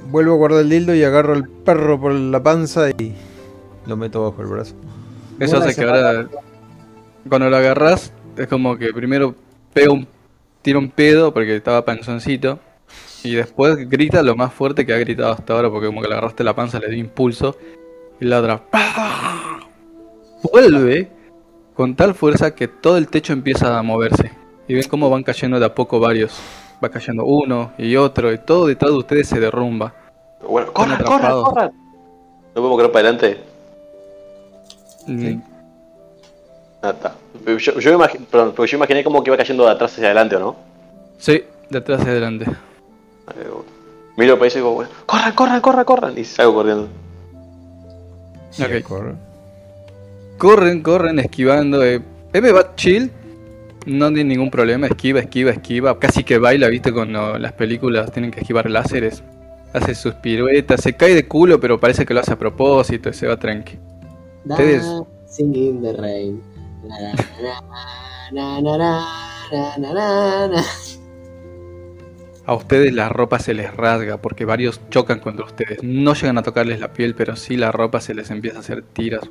Vuelvo 0.10 0.34
a 0.34 0.38
guardar 0.38 0.62
el 0.62 0.70
dildo 0.70 0.94
y 0.94 1.04
agarro 1.04 1.34
al 1.34 1.48
perro 1.48 2.00
por 2.00 2.14
la 2.14 2.44
panza 2.44 2.90
y 2.90 3.14
lo 3.86 3.98
meto 3.98 4.24
bajo 4.24 4.42
el 4.42 4.48
brazo. 4.48 4.76
Eso 5.40 5.58
hace 5.58 5.74
que 5.74 5.84
ahora, 5.84 6.28
cuando 7.28 7.50
lo 7.50 7.58
agarras, 7.58 8.12
es 8.38 8.48
como 8.48 8.78
que 8.78 8.94
primero 8.94 9.34
pega 9.74 9.92
un, 9.92 10.08
tira 10.62 10.80
un 10.80 10.90
pedo 10.90 11.34
porque 11.34 11.56
estaba 11.56 11.84
panzoncito. 11.86 12.60
Y 13.24 13.36
después 13.36 13.90
grita 13.90 14.24
lo 14.24 14.36
más 14.36 14.54
fuerte 14.54 14.86
que 14.86 14.94
ha 14.94 14.98
gritado 14.98 15.32
hasta 15.32 15.54
ahora 15.54 15.70
porque 15.70 15.88
como 15.88 16.02
que 16.02 16.08
le 16.08 16.16
agarraste 16.16 16.44
la 16.44 16.56
panza, 16.56 16.80
le 16.80 16.90
dio 16.90 17.00
impulso. 17.00 17.56
Y 18.22 18.26
ladra. 18.26 18.62
Vuelve 20.44 21.12
con 21.74 21.96
tal 21.96 22.14
fuerza 22.14 22.56
que 22.56 22.68
todo 22.68 22.98
el 22.98 23.08
techo 23.08 23.34
empieza 23.34 23.78
a 23.78 23.84
moverse. 23.84 24.32
Y 24.68 24.76
ven 24.76 24.88
cómo 24.88 25.10
van 25.10 25.24
cayendo 25.24 25.60
de 25.60 25.66
a 25.66 25.74
poco 25.76 26.00
varios. 26.00 26.40
Va 26.84 26.90
cayendo 26.90 27.26
uno 27.26 27.74
y 27.78 27.96
otro 27.96 28.32
y 28.32 28.38
todo 28.38 28.68
detrás 28.68 28.92
de 28.92 28.98
ustedes 28.98 29.28
se 29.28 29.40
derrumba. 29.40 29.94
Bueno, 30.48 30.72
corran, 30.72 31.04
corran, 31.04 31.42
corran. 31.44 31.72
No 31.74 32.54
podemos 32.54 32.78
correr 32.78 32.92
para 32.92 33.10
adelante. 33.10 33.44
Mm, 35.08 35.42
Ah, 36.84 36.90
está. 36.90 37.14
Yo, 37.46 37.58
yo, 37.80 38.00
perdón, 38.32 38.56
yo 38.56 38.78
imaginé 38.78 39.04
como 39.04 39.24
que 39.24 39.30
iba 39.30 39.38
cayendo 39.38 39.66
de 39.66 39.72
atrás 39.72 39.94
hacia 39.94 40.06
adelante, 40.06 40.36
¿o 40.36 40.40
no? 40.40 40.56
Sí, 41.20 41.44
de 41.70 41.78
atrás 41.78 42.00
hacia 42.00 42.12
adelante. 42.12 42.46
Miro 44.18 44.36
para 44.38 44.48
eso 44.48 44.58
y 44.58 44.62
digo, 44.62 44.74
bueno, 44.74 44.90
corran, 45.06 45.34
corran, 45.34 45.62
corran, 45.62 45.86
corran. 45.86 46.18
Y 46.18 46.24
salgo 46.24 46.56
corriendo. 46.56 46.88
Ok. 48.60 48.84
Corre. 48.88 49.16
Corren, 50.38 50.82
corren, 50.82 51.20
esquivando. 51.20 51.84
Eh. 51.84 52.02
Pepe 52.32 52.52
va 52.52 52.76
chill. 52.76 53.12
No 53.86 54.08
tiene 54.14 54.36
ningún 54.36 54.52
problema. 54.52 54.88
Esquiva, 54.88 55.20
esquiva, 55.20 55.52
esquiva. 55.52 55.98
Casi 56.00 56.24
que 56.24 56.38
baila, 56.38 56.68
viste, 56.68 56.92
cuando 56.92 57.38
las 57.38 57.54
películas 57.54 58.12
tienen 58.12 58.32
que 58.32 58.42
esquivar 58.42 58.70
láseres. 58.70 59.24
Hace 59.74 59.96
sus 59.96 60.14
piruetas. 60.16 60.82
Se 60.82 60.94
cae 60.94 61.16
de 61.16 61.28
culo, 61.28 61.60
pero 61.60 61.80
parece 61.80 62.06
que 62.06 62.14
lo 62.14 62.20
hace 62.20 62.34
a 62.34 62.38
propósito 62.38 63.10
y 63.10 63.14
se 63.14 63.28
va 63.28 63.38
tranqui. 63.38 63.78
Ustedes- 64.46 64.86
in 65.40 65.82
the 65.82 65.94
rain. 65.94 66.42
A 72.52 72.56
ustedes 72.56 72.94
la 72.94 73.08
ropa 73.08 73.40
se 73.40 73.54
les 73.54 73.74
rasga 73.74 74.18
porque 74.18 74.44
varios 74.44 74.82
chocan 74.90 75.22
contra 75.22 75.46
ustedes. 75.46 75.82
No 75.84 76.14
llegan 76.14 76.38
a 76.38 76.44
tocarles 76.44 76.82
la 76.82 76.92
piel, 76.92 77.16
pero 77.16 77.38
sí 77.38 77.56
la 77.56 77.72
ropa 77.72 78.02
se 78.02 78.14
les 78.14 78.30
empieza 78.30 78.58
a 78.58 78.60
hacer 78.60 78.82
tiras. 78.82 79.22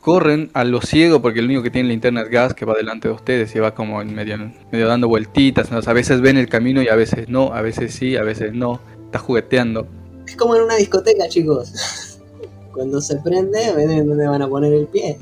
Corren 0.00 0.50
a 0.54 0.64
lo 0.64 0.80
ciego 0.80 1.20
porque 1.20 1.40
el 1.40 1.44
único 1.44 1.62
que 1.62 1.70
tiene 1.70 1.90
linterna 1.90 2.22
es 2.22 2.30
gas 2.30 2.54
que 2.54 2.64
va 2.64 2.72
delante 2.72 3.08
de 3.08 3.14
ustedes 3.14 3.54
y 3.54 3.58
va 3.58 3.74
como 3.74 4.00
en 4.00 4.14
medio, 4.14 4.38
dando 4.72 5.06
vueltitas. 5.06 5.70
A 5.70 5.92
veces 5.92 6.22
ven 6.22 6.38
el 6.38 6.48
camino 6.48 6.80
y 6.80 6.88
a 6.88 6.94
veces 6.94 7.28
no, 7.28 7.52
a 7.52 7.60
veces 7.60 7.92
sí, 7.92 8.16
a 8.16 8.22
veces 8.22 8.54
no. 8.54 8.80
Está 9.04 9.18
jugueteando. 9.18 9.86
Es 10.26 10.36
como 10.36 10.56
en 10.56 10.62
una 10.62 10.76
discoteca, 10.76 11.28
chicos. 11.28 12.18
Cuando 12.72 13.02
se 13.02 13.16
prende, 13.16 13.74
ven 13.76 14.08
dónde 14.08 14.26
van 14.26 14.40
a 14.40 14.48
poner 14.48 14.72
el 14.72 14.86
pie. 14.86 15.18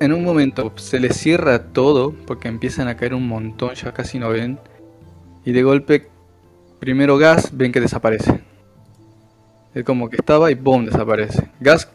En 0.00 0.12
un 0.12 0.22
momento 0.22 0.72
se 0.76 1.00
les 1.00 1.16
cierra 1.16 1.72
todo 1.72 2.14
porque 2.26 2.46
empiezan 2.46 2.86
a 2.86 2.96
caer 2.96 3.14
un 3.14 3.26
montón, 3.26 3.74
ya 3.74 3.92
casi 3.92 4.18
no 4.18 4.28
ven. 4.28 4.60
Y 5.44 5.52
de 5.52 5.62
golpe, 5.64 6.08
primero 6.78 7.18
gas, 7.18 7.50
ven 7.52 7.72
que 7.72 7.80
desaparece. 7.80 8.40
Es 9.74 9.84
como 9.84 10.08
que 10.08 10.16
estaba 10.16 10.50
y 10.52 10.54
boom, 10.54 10.86
desaparece. 10.86 11.48
Gas, 11.58 11.90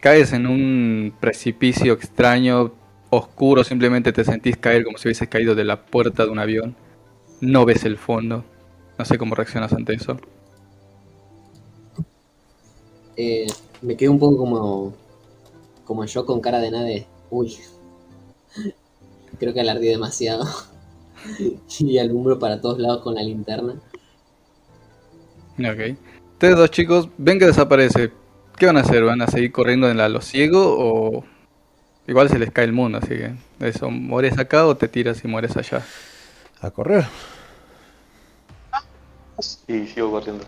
caes 0.00 0.32
en 0.32 0.46
un 0.46 1.14
precipicio 1.20 1.92
extraño, 1.92 2.72
oscuro, 3.10 3.62
simplemente 3.62 4.12
te 4.12 4.24
sentís 4.24 4.56
caer 4.56 4.84
como 4.84 4.98
si 4.98 5.06
hubieses 5.06 5.28
caído 5.28 5.54
de 5.54 5.64
la 5.64 5.86
puerta 5.86 6.24
de 6.24 6.30
un 6.30 6.40
avión. 6.40 6.74
No 7.40 7.64
ves 7.64 7.84
el 7.84 7.98
fondo. 7.98 8.44
No 8.98 9.04
sé 9.04 9.16
cómo 9.16 9.34
reaccionas 9.34 9.72
ante 9.72 9.94
eso. 9.94 10.18
Eh, 13.16 13.46
me 13.80 13.96
quedo 13.96 14.10
un 14.10 14.18
poco 14.18 14.38
como. 14.38 14.92
Como 15.84 16.04
yo 16.04 16.24
con 16.26 16.40
cara 16.40 16.58
de 16.60 16.70
nade. 16.70 17.06
Uy. 17.34 17.56
Creo 19.40 19.52
que 19.52 19.60
alardí 19.60 19.88
demasiado. 19.88 20.46
y 21.80 21.98
alumbro 21.98 22.38
para 22.38 22.60
todos 22.60 22.78
lados 22.78 23.02
con 23.02 23.16
la 23.16 23.22
linterna. 23.22 23.74
Ok. 25.58 25.98
Ustedes 26.34 26.56
dos 26.56 26.70
chicos 26.70 27.08
ven 27.18 27.40
que 27.40 27.46
desaparece. 27.46 28.12
¿Qué 28.56 28.66
van 28.66 28.76
a 28.76 28.82
hacer? 28.82 29.02
¿Van 29.02 29.20
a 29.20 29.26
seguir 29.26 29.50
corriendo 29.50 29.90
en 29.90 29.96
la 29.96 30.08
lo 30.08 30.20
ciego 30.20 30.76
o 30.78 31.24
igual 32.06 32.28
se 32.28 32.38
les 32.38 32.52
cae 32.52 32.66
el 32.66 32.72
mundo? 32.72 32.98
Así 32.98 33.08
que 33.08 33.34
eso, 33.58 33.90
mueres 33.90 34.38
acá 34.38 34.64
o 34.64 34.76
te 34.76 34.86
tiras 34.86 35.24
y 35.24 35.28
mueres 35.28 35.56
allá. 35.56 35.84
A 36.60 36.70
correr. 36.70 37.04
Y 39.66 39.88
sigo 39.88 40.12
corriendo. 40.12 40.44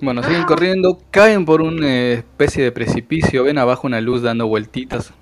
Bueno, 0.00 0.22
siguen 0.22 0.44
corriendo, 0.44 1.00
caen 1.10 1.44
por 1.44 1.60
una 1.60 2.12
especie 2.12 2.62
de 2.62 2.70
precipicio, 2.70 3.42
ven 3.42 3.58
abajo 3.58 3.88
una 3.88 4.00
luz 4.00 4.22
dando 4.22 4.46
vueltitas 4.46 5.12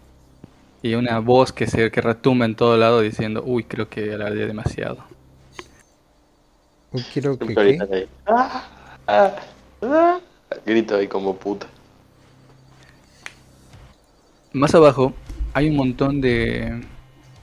y 0.86 0.94
una 0.94 1.18
voz 1.20 1.52
que 1.52 1.66
se 1.66 1.90
que 1.90 2.00
retumba 2.00 2.44
en 2.46 2.54
todo 2.56 2.76
lado 2.76 3.00
diciendo, 3.00 3.42
uy, 3.44 3.64
creo 3.64 3.88
que 3.88 4.12
alardeé 4.14 4.46
demasiado. 4.46 5.04
Uy, 6.92 7.02
quiero 7.12 7.38
que... 7.38 8.08
Ah, 8.26 8.64
ah, 9.06 9.36
ah. 9.82 10.20
Grito 10.64 10.96
ahí 10.96 11.08
como 11.08 11.36
puta. 11.36 11.66
Más 14.52 14.74
abajo 14.74 15.14
hay 15.52 15.68
un 15.68 15.76
montón 15.76 16.20
de... 16.20 16.82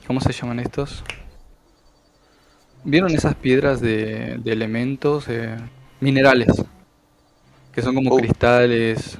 ¿Cómo 0.07 0.19
se 0.21 0.33
llaman 0.33 0.59
estos? 0.59 1.03
¿Vieron 2.83 3.15
esas 3.15 3.35
piedras 3.35 3.79
de, 3.81 4.37
de 4.39 4.51
elementos? 4.51 5.25
eh, 5.29 5.57
minerales. 5.99 6.63
Que 7.71 7.81
son 7.81 7.95
como 7.95 8.11
Oh. 8.11 8.17
cristales. 8.17 9.17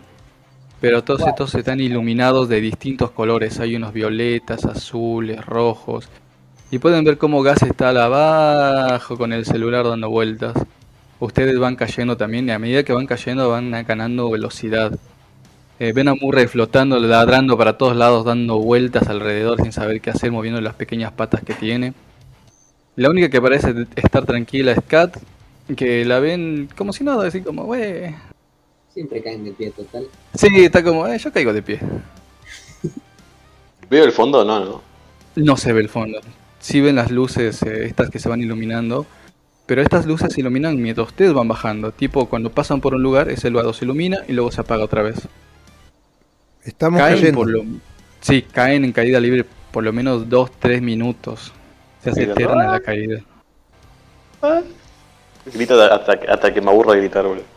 Pero 0.83 1.01
todos 1.01 1.25
estos 1.25 1.55
están 1.55 1.79
iluminados 1.79 2.49
de 2.49 2.59
distintos 2.59 3.09
colores. 3.11 3.61
Hay 3.61 3.77
unos 3.77 3.93
violetas, 3.93 4.65
azules, 4.65 5.45
rojos. 5.45 6.09
Y 6.71 6.79
pueden 6.79 7.05
ver 7.05 7.17
cómo 7.17 7.41
Gas 7.41 7.63
está 7.63 7.91
abajo 7.91 9.17
con 9.17 9.31
el 9.31 9.45
celular 9.45 9.87
dando 9.87 10.09
vueltas. 10.09 10.53
Ustedes 11.21 11.57
van 11.57 11.77
cayendo 11.77 12.17
también 12.17 12.49
y 12.49 12.51
a 12.51 12.59
medida 12.59 12.83
que 12.83 12.91
van 12.91 13.07
cayendo 13.07 13.49
van 13.49 13.71
ganando 13.71 14.29
velocidad. 14.29 14.99
Eh, 15.79 15.93
ven 15.93 16.09
a 16.09 16.15
Murray 16.15 16.47
flotando, 16.47 16.99
ladrando 16.99 17.57
para 17.57 17.77
todos 17.77 17.95
lados, 17.95 18.25
dando 18.25 18.59
vueltas 18.59 19.07
alrededor 19.07 19.61
sin 19.61 19.71
saber 19.71 20.01
qué 20.01 20.09
hacer, 20.09 20.33
moviendo 20.33 20.59
las 20.59 20.75
pequeñas 20.75 21.13
patas 21.13 21.43
que 21.45 21.53
tiene. 21.53 21.93
La 22.97 23.09
única 23.09 23.29
que 23.29 23.41
parece 23.41 23.73
estar 23.95 24.25
tranquila 24.25 24.73
es 24.73 24.79
Kat, 24.85 25.15
que 25.77 26.03
la 26.03 26.19
ven 26.19 26.67
como 26.75 26.91
si 26.91 27.05
nada, 27.05 27.25
así 27.25 27.39
como, 27.39 27.63
wey. 27.63 28.13
Siempre 28.93 29.23
caen 29.23 29.43
de 29.43 29.51
pie 29.51 29.71
total. 29.71 30.07
Sí, 30.35 30.47
está 30.63 30.83
como, 30.83 31.07
eh, 31.07 31.17
yo 31.17 31.31
caigo 31.31 31.51
de 31.51 31.63
pie. 31.63 31.79
¿Veo 33.89 34.03
el 34.03 34.11
fondo? 34.11 34.45
No, 34.45 34.63
no. 34.63 34.81
No 35.35 35.57
se 35.57 35.73
ve 35.73 35.81
el 35.81 35.89
fondo. 35.89 36.19
Sí 36.59 36.79
ven 36.79 36.95
las 36.95 37.09
luces, 37.09 37.63
eh, 37.63 37.85
estas 37.85 38.11
que 38.11 38.19
se 38.19 38.29
van 38.29 38.41
iluminando, 38.41 39.07
pero 39.65 39.81
estas 39.81 40.05
luces 40.05 40.31
se 40.33 40.41
iluminan 40.41 40.79
mientras 40.79 41.07
ustedes 41.07 41.33
van 41.33 41.47
bajando. 41.47 41.91
Tipo, 41.91 42.29
cuando 42.29 42.51
pasan 42.51 42.81
por 42.81 42.93
un 42.93 43.01
lugar, 43.01 43.29
ese 43.29 43.49
lugar 43.49 43.73
se 43.73 43.85
ilumina 43.85 44.19
y 44.27 44.33
luego 44.33 44.51
se 44.51 44.61
apaga 44.61 44.83
otra 44.83 45.01
vez. 45.01 45.27
Estamos 46.63 46.99
caen 46.99 47.15
cayendo. 47.15 47.39
por 47.39 47.49
lo... 47.49 47.63
Sí, 48.21 48.43
caen 48.43 48.85
en 48.85 48.91
caída 48.91 49.19
libre 49.19 49.45
por 49.71 49.83
lo 49.83 49.91
menos 49.91 50.29
2-3 50.29 50.81
minutos. 50.81 51.51
Se 52.03 52.11
hace 52.11 52.21
Mira, 52.21 52.33
eterna 52.33 52.63
ah. 52.67 52.71
la 52.73 52.79
caída. 52.79 53.21
Grito 55.51 55.81
hasta, 55.81 56.13
hasta 56.29 56.53
que 56.53 56.61
me 56.61 56.69
aburro 56.69 56.91
de 56.91 56.99
gritar, 56.99 57.25
boludo. 57.25 57.53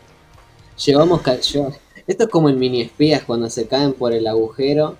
Llevamos 0.85 1.21
ca- 1.21 1.39
yo- 1.39 1.71
Esto 2.05 2.23
es 2.23 2.29
como 2.29 2.49
en 2.49 2.57
mini 2.57 2.81
espías 2.81 3.23
cuando 3.23 3.49
se 3.49 3.67
caen 3.67 3.93
por 3.93 4.13
el 4.13 4.27
agujero 4.27 4.95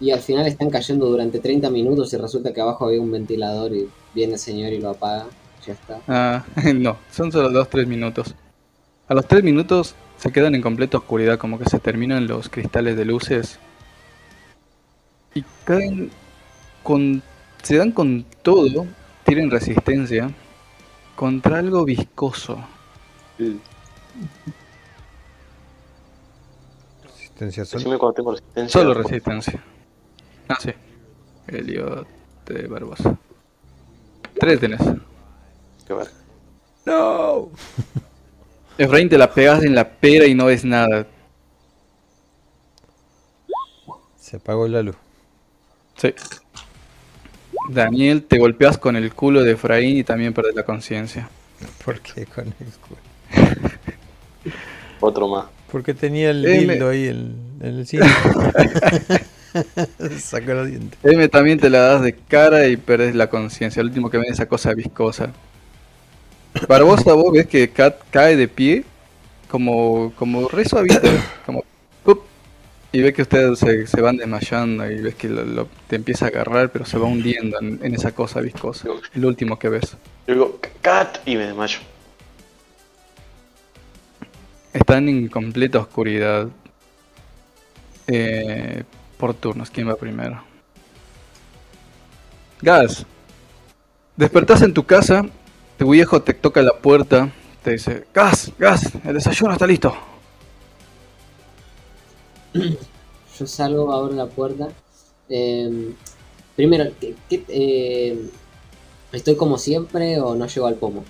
y 0.00 0.10
al 0.10 0.20
final 0.20 0.46
están 0.46 0.68
cayendo 0.68 1.06
durante 1.06 1.38
30 1.38 1.70
minutos 1.70 2.12
y 2.12 2.16
resulta 2.18 2.52
que 2.52 2.60
abajo 2.60 2.86
había 2.86 3.00
un 3.00 3.10
ventilador 3.10 3.72
y 3.72 3.88
viene 4.14 4.34
el 4.34 4.38
señor 4.38 4.72
y 4.72 4.78
lo 4.80 4.90
apaga. 4.90 5.26
Ya 5.66 5.72
está. 5.72 6.00
Ah, 6.08 6.44
no, 6.74 6.98
son 7.10 7.32
solo 7.32 7.50
2-3 7.50 7.86
minutos. 7.86 8.34
A 9.08 9.14
los 9.14 9.26
3 9.26 9.42
minutos 9.42 9.94
se 10.18 10.30
quedan 10.32 10.54
en 10.54 10.60
completa 10.62 10.98
oscuridad, 10.98 11.38
como 11.38 11.58
que 11.58 11.68
se 11.70 11.78
terminan 11.78 12.26
los 12.26 12.48
cristales 12.50 12.96
de 12.96 13.04
luces. 13.06 13.58
Y 15.34 15.42
caen 15.64 16.10
con... 16.82 17.22
Se 17.62 17.76
dan 17.76 17.92
con 17.92 18.24
todo, 18.42 18.86
tienen 19.24 19.50
resistencia, 19.50 20.30
contra 21.16 21.58
algo 21.58 21.84
viscoso. 21.84 22.58
Resistencia 27.38 27.66
sol. 27.66 27.80
Decime 27.80 27.98
cuando 27.98 28.14
tengo 28.14 28.30
resistencia. 28.30 28.80
Solo 28.80 28.94
resistencia. 28.94 29.62
Ah, 30.48 30.56
sí. 30.58 30.72
Elliot 31.48 32.08
de 32.46 32.66
Barbosa. 32.66 33.18
Tres 34.40 34.58
tenés. 34.58 34.80
Qué 35.86 35.92
verga. 35.92 36.12
No. 36.86 37.50
Efraín 38.78 39.10
te 39.10 39.18
la 39.18 39.30
pegas 39.30 39.62
en 39.64 39.74
la 39.74 39.86
pera 39.86 40.26
y 40.26 40.34
no 40.34 40.46
ves 40.46 40.64
nada. 40.64 41.06
Se 44.16 44.36
apagó 44.36 44.66
la 44.66 44.82
luz. 44.82 44.96
Sí. 45.96 46.14
Daniel, 47.68 48.24
te 48.24 48.38
golpeas 48.38 48.78
con 48.78 48.96
el 48.96 49.12
culo 49.12 49.42
de 49.42 49.52
Efraín 49.52 49.98
y 49.98 50.04
también 50.04 50.32
perdes 50.32 50.54
la 50.54 50.64
conciencia. 50.64 51.28
¿Por 51.84 52.00
qué 52.00 52.24
con 52.24 52.46
el 52.46 52.72
culo? 52.80 53.00
Otro 55.00 55.28
más. 55.28 55.55
Porque 55.70 55.94
tenía 55.94 56.30
el 56.30 56.44
Eh, 56.46 56.64
me- 56.66 56.74
dildo 56.74 56.88
ahí 56.90 57.08
en, 57.08 57.34
en 57.60 57.78
el 57.78 57.86
cine. 57.86 58.06
Sacó 60.20 60.52
los 60.54 60.68
dientes. 60.68 60.98
M 61.02 61.28
también 61.28 61.58
te 61.58 61.70
la 61.70 61.80
das 61.80 62.02
de 62.02 62.14
cara 62.14 62.66
y 62.68 62.76
perdes 62.76 63.14
la 63.14 63.28
conciencia. 63.28 63.80
El 63.80 63.88
último 63.88 64.10
que 64.10 64.18
ven 64.18 64.26
es 64.26 64.34
esa 64.34 64.46
cosa 64.46 64.72
viscosa. 64.74 65.30
Barbosa, 66.68 67.12
vos 67.14 67.32
ves 67.32 67.46
que 67.46 67.68
Kat 67.70 67.96
cae 68.10 68.36
de 68.36 68.48
pie, 68.48 68.84
como, 69.50 70.12
como 70.18 70.48
re 70.48 70.64
suavito, 70.64 71.00
como 71.46 71.64
¡pup! 72.04 72.20
y 72.92 73.00
ves 73.02 73.12
que 73.14 73.22
ustedes 73.22 73.58
se, 73.58 73.86
se 73.86 74.00
van 74.00 74.16
desmayando 74.16 74.90
y 74.90 75.00
ves 75.02 75.14
que 75.16 75.28
lo, 75.28 75.44
lo- 75.44 75.68
te 75.86 75.96
empieza 75.96 76.26
a 76.26 76.28
agarrar, 76.28 76.70
pero 76.70 76.86
se 76.86 76.98
va 76.98 77.06
hundiendo 77.06 77.58
en, 77.60 77.78
en 77.82 77.94
esa 77.94 78.12
cosa 78.12 78.40
viscosa. 78.40 78.88
El 79.14 79.24
último 79.24 79.58
que 79.58 79.68
ves. 79.68 79.96
Yo 80.26 80.34
digo, 80.34 80.60
cat, 80.80 81.18
y 81.26 81.36
me 81.36 81.46
desmayo. 81.46 81.78
Están 84.76 85.08
en 85.08 85.28
completa 85.28 85.78
oscuridad. 85.78 86.48
Eh, 88.06 88.84
por 89.16 89.32
turnos, 89.32 89.70
¿quién 89.70 89.88
va 89.88 89.96
primero? 89.96 90.42
Gas. 92.60 93.06
Despertás 94.16 94.60
en 94.60 94.74
tu 94.74 94.84
casa, 94.84 95.24
tu 95.78 95.90
viejo 95.90 96.20
te 96.20 96.34
toca 96.34 96.60
la 96.60 96.72
puerta, 96.74 97.30
te 97.64 97.72
dice, 97.72 98.06
Gas, 98.12 98.52
Gas, 98.58 98.92
el 99.04 99.14
desayuno 99.14 99.54
está 99.54 99.66
listo. 99.66 99.94
Yo 103.38 103.46
salgo, 103.46 103.92
abro 103.94 104.12
la 104.14 104.26
puerta. 104.26 104.68
Eh, 105.30 105.94
primero, 106.54 106.84
¿qué- 107.00 107.14
qué- 107.30 107.44
eh, 107.48 108.30
¿estoy 109.12 109.36
como 109.36 109.56
siempre 109.56 110.20
o 110.20 110.34
no 110.34 110.46
llego 110.46 110.66
al 110.66 110.74
pomo? 110.74 111.02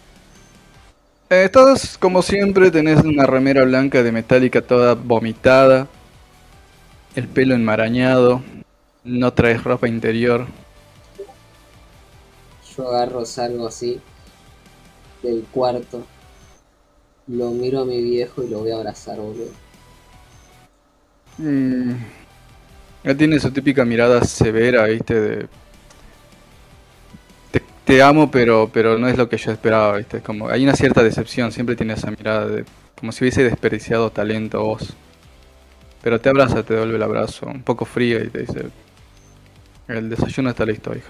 Eh, 1.28 1.44
estás 1.44 1.98
como 1.98 2.22
siempre, 2.22 2.70
tenés 2.70 3.02
una 3.02 3.26
remera 3.26 3.64
blanca 3.64 4.02
de 4.04 4.12
metálica 4.12 4.62
toda 4.62 4.94
vomitada, 4.94 5.88
el 7.16 7.26
pelo 7.26 7.54
enmarañado, 7.56 8.44
no 9.02 9.32
traes 9.32 9.64
ropa 9.64 9.88
interior. 9.88 10.46
Yo 12.76 12.88
agarro, 12.88 13.24
salgo 13.24 13.66
así 13.66 14.00
del 15.22 15.44
cuarto. 15.50 16.06
Lo 17.26 17.50
miro 17.50 17.80
a 17.80 17.84
mi 17.84 18.00
viejo 18.02 18.44
y 18.44 18.48
lo 18.48 18.60
voy 18.60 18.70
a 18.70 18.76
abrazar, 18.76 19.18
boludo. 19.18 19.50
Mm, 21.38 21.94
Él 23.02 23.16
tiene 23.16 23.40
su 23.40 23.50
típica 23.50 23.84
mirada 23.84 24.22
severa, 24.22 24.84
¿viste? 24.84 25.20
De... 25.20 25.48
Te, 27.86 28.02
amo, 28.02 28.30
pero, 28.30 28.68
pero 28.72 28.98
no 28.98 29.06
es 29.08 29.16
lo 29.16 29.28
que 29.28 29.36
yo 29.36 29.52
esperaba, 29.52 29.96
¿viste? 29.96 30.20
Como, 30.20 30.48
hay 30.48 30.64
una 30.64 30.74
cierta 30.74 31.04
decepción, 31.04 31.52
siempre 31.52 31.76
tiene 31.76 31.94
esa 31.94 32.10
mirada 32.10 32.46
de 32.46 32.64
como 32.98 33.12
si 33.12 33.22
hubiese 33.24 33.44
desperdiciado 33.44 34.10
talento 34.10 34.62
vos. 34.62 34.94
Pero 36.02 36.20
te 36.20 36.28
abraza, 36.28 36.62
te 36.62 36.74
devuelve 36.74 36.96
el 36.96 37.02
abrazo, 37.02 37.46
un 37.46 37.62
poco 37.62 37.84
frío 37.84 38.22
y 38.22 38.28
te 38.28 38.40
dice, 38.40 38.66
el 39.88 40.10
desayuno 40.10 40.50
está 40.50 40.64
listo. 40.64 40.92
Eh, 40.92 41.02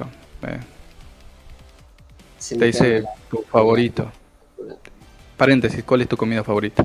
Se 2.39 2.57
te 2.57 2.67
dice 2.67 3.01
la 3.01 3.11
tu 3.31 3.43
favorito. 3.43 4.11
Paréntesis, 5.37 5.83
¿cuál 5.85 6.03
es 6.03 6.09
tu 6.09 6.17
comida 6.17 6.45
favorita? 6.45 6.85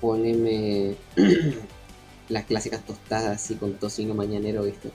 Poneme 0.00 0.94
las 2.28 2.44
clásicas 2.44 2.84
tostadas 2.84 3.42
así 3.42 3.56
con 3.56 3.74
tocino 3.74 4.14
mañanero, 4.14 4.62
¿viste? 4.62 4.90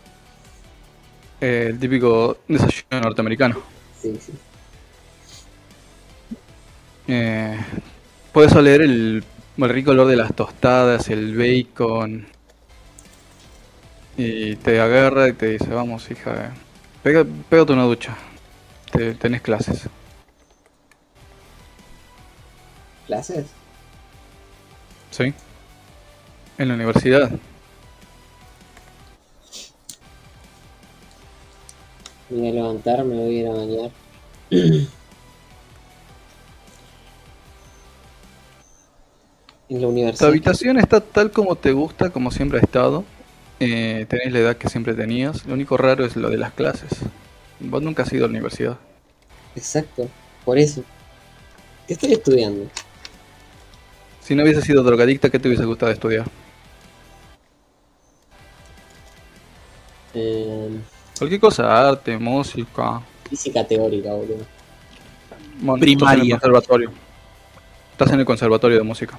Eh, 1.41 1.67
el 1.71 1.79
típico 1.79 2.37
desayuno 2.47 3.01
norteamericano. 3.01 3.61
Sí, 4.01 4.17
sí. 4.19 4.33
Eh, 7.07 7.57
puedes 8.31 8.53
oler 8.53 8.81
el, 8.81 9.23
el 9.57 9.69
rico 9.69 9.91
olor 9.91 10.07
de 10.07 10.15
las 10.15 10.33
tostadas, 10.35 11.09
el 11.09 11.35
bacon. 11.35 12.27
Y 14.15 14.55
te 14.57 14.79
agarra 14.79 15.27
y 15.27 15.33
te 15.33 15.47
dice, 15.47 15.67
vamos 15.69 16.09
hija, 16.11 16.45
eh, 16.45 16.49
pega, 17.01 17.25
pégate 17.49 17.73
una 17.73 17.83
ducha. 17.83 18.15
Te- 18.91 19.15
tenés 19.15 19.41
clases. 19.41 19.89
¿Clases? 23.07 23.47
¿Sí? 25.11 25.33
En 26.57 26.67
la 26.67 26.75
universidad. 26.75 27.31
voy 32.33 32.49
a 32.49 32.51
levantar, 32.51 33.03
me 33.05 33.15
voy 33.15 33.37
a 33.37 33.39
ir 33.39 33.47
a 33.47 33.51
bañar. 33.51 33.91
en 39.69 39.81
la 39.81 39.87
universidad. 39.87 40.27
Tu 40.27 40.31
habitación 40.31 40.77
está 40.79 41.01
tal 41.01 41.31
como 41.31 41.55
te 41.55 41.71
gusta, 41.71 42.09
como 42.09 42.31
siempre 42.31 42.59
ha 42.59 42.61
estado. 42.61 43.03
Eh, 43.59 44.05
tenés 44.09 44.31
la 44.31 44.39
edad 44.39 44.57
que 44.57 44.69
siempre 44.69 44.93
tenías. 44.93 45.45
Lo 45.45 45.53
único 45.53 45.77
raro 45.77 46.05
es 46.05 46.15
lo 46.15 46.29
de 46.29 46.37
las 46.37 46.53
clases. 46.53 46.89
Vos 47.59 47.81
nunca 47.81 48.03
has 48.03 48.11
ido 48.13 48.25
a 48.25 48.27
la 48.27 48.31
universidad. 48.31 48.77
Exacto, 49.55 50.09
por 50.45 50.57
eso. 50.57 50.83
¿Qué 51.87 51.93
estoy 51.93 52.13
estudiando? 52.13 52.69
Si 54.21 54.35
no 54.35 54.43
hubiese 54.43 54.61
sido 54.61 54.83
drogadicta, 54.83 55.29
¿qué 55.29 55.39
te 55.39 55.47
hubiese 55.47 55.65
gustado 55.65 55.91
estudiar? 55.91 56.25
Eh... 60.13 60.69
Cualquier 61.23 61.39
cosa, 61.39 61.87
arte, 61.87 62.17
música. 62.17 63.01
física 63.29 63.65
teórica, 63.65 64.11
boludo. 64.11 64.45
Bueno, 65.61 65.79
Primaria. 65.79 66.35
Estás 66.35 66.43
en 66.43 66.49
el 66.49 66.51
conservatorio. 66.51 66.91
Estás 67.93 68.11
en 68.11 68.19
el 68.19 68.25
conservatorio 68.25 68.77
de 68.79 68.83
música. 68.83 69.17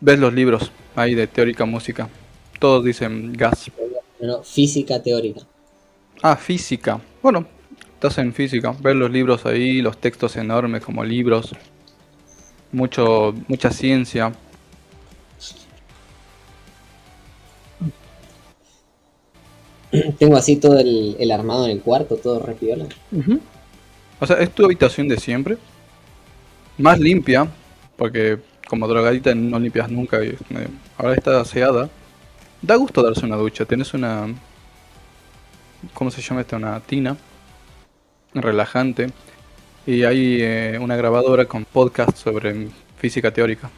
Ves 0.00 0.18
los 0.18 0.34
libros 0.34 0.70
ahí 0.94 1.14
de 1.14 1.28
teórica 1.28 1.64
música. 1.64 2.10
Todos 2.60 2.84
dicen 2.84 3.32
gas. 3.32 3.70
No, 4.20 4.42
física 4.42 5.02
teórica. 5.02 5.40
Ah, 6.20 6.36
física. 6.36 7.00
Bueno, 7.22 7.46
estás 7.94 8.18
en 8.18 8.34
física. 8.34 8.76
Ves 8.78 8.96
los 8.96 9.10
libros 9.10 9.46
ahí, 9.46 9.80
los 9.80 9.96
textos 9.96 10.36
enormes 10.36 10.84
como 10.84 11.02
libros. 11.04 11.54
Mucho, 12.72 13.34
mucha 13.48 13.70
ciencia. 13.70 14.30
Tengo 20.18 20.36
así 20.36 20.56
todo 20.56 20.78
el, 20.78 21.16
el 21.18 21.30
armado 21.30 21.64
en 21.66 21.72
el 21.72 21.80
cuarto, 21.80 22.16
todo 22.16 22.40
re 22.40 22.54
piola. 22.54 22.86
O 24.20 24.26
sea, 24.26 24.36
es 24.38 24.50
tu 24.50 24.64
habitación 24.64 25.08
de 25.08 25.18
siempre. 25.18 25.58
Más 26.78 26.98
limpia, 26.98 27.48
porque 27.96 28.38
como 28.68 28.88
drogadita 28.88 29.34
no 29.34 29.58
limpias 29.58 29.90
nunca. 29.90 30.22
y, 30.24 30.28
eh, 30.28 30.68
ahora 30.98 31.14
está 31.14 31.40
aseada. 31.40 31.88
Da 32.62 32.76
gusto 32.76 33.02
darse 33.02 33.24
una 33.24 33.36
ducha. 33.36 33.64
Tienes 33.64 33.94
una. 33.94 34.26
¿Cómo 35.94 36.10
se 36.10 36.22
llama 36.22 36.40
esta? 36.40 36.56
Una 36.56 36.80
tina. 36.80 37.16
Relajante. 38.34 39.10
Y 39.86 40.02
hay 40.02 40.38
eh, 40.40 40.78
una 40.80 40.96
grabadora 40.96 41.44
con 41.44 41.64
podcast 41.64 42.16
sobre 42.16 42.68
física 42.98 43.30
teórica. 43.30 43.70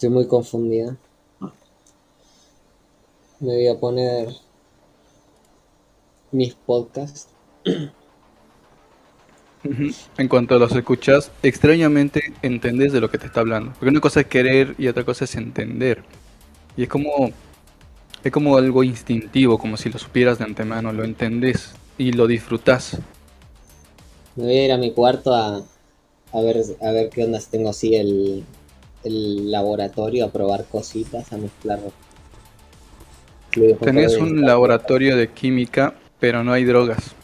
Estoy 0.00 0.14
muy 0.14 0.26
confundida. 0.26 0.96
Me 3.38 3.54
voy 3.54 3.68
a 3.68 3.78
poner 3.78 4.28
mis 6.32 6.54
podcasts. 6.54 7.28
En 10.16 10.26
cuanto 10.26 10.58
los 10.58 10.74
escuchas, 10.74 11.30
extrañamente 11.42 12.32
entendés 12.40 12.94
de 12.94 13.02
lo 13.02 13.10
que 13.10 13.18
te 13.18 13.26
está 13.26 13.40
hablando. 13.40 13.72
Porque 13.72 13.90
una 13.90 14.00
cosa 14.00 14.20
es 14.20 14.26
querer 14.28 14.74
y 14.78 14.88
otra 14.88 15.04
cosa 15.04 15.26
es 15.26 15.34
entender. 15.34 16.02
Y 16.78 16.84
es 16.84 16.88
como. 16.88 17.30
Es 18.24 18.32
como 18.32 18.56
algo 18.56 18.82
instintivo, 18.82 19.58
como 19.58 19.76
si 19.76 19.90
lo 19.90 19.98
supieras 19.98 20.38
de 20.38 20.44
antemano, 20.44 20.94
lo 20.94 21.04
entendés 21.04 21.74
y 21.98 22.12
lo 22.12 22.26
disfrutás. 22.26 22.96
Me 24.34 24.44
voy 24.44 24.54
a 24.54 24.64
ir 24.64 24.72
a 24.72 24.78
mi 24.78 24.92
cuarto 24.92 25.34
a, 25.34 25.62
a 26.32 26.40
ver 26.40 26.56
a 26.80 26.90
ver 26.90 27.10
qué 27.10 27.24
onda 27.24 27.38
si 27.38 27.50
tengo 27.50 27.68
así 27.68 27.96
el, 27.96 28.46
el 29.04 29.50
laboratorio, 29.50 30.26
a 30.26 30.30
probar 30.30 30.64
cositas, 30.66 31.32
a 31.32 31.36
mezclar. 31.36 31.80
Tenés 33.80 34.16
un 34.16 34.42
laboratorio 34.42 35.16
de 35.16 35.28
química, 35.28 35.94
pero 36.18 36.44
no 36.44 36.52
hay 36.52 36.64
drogas. 36.64 37.14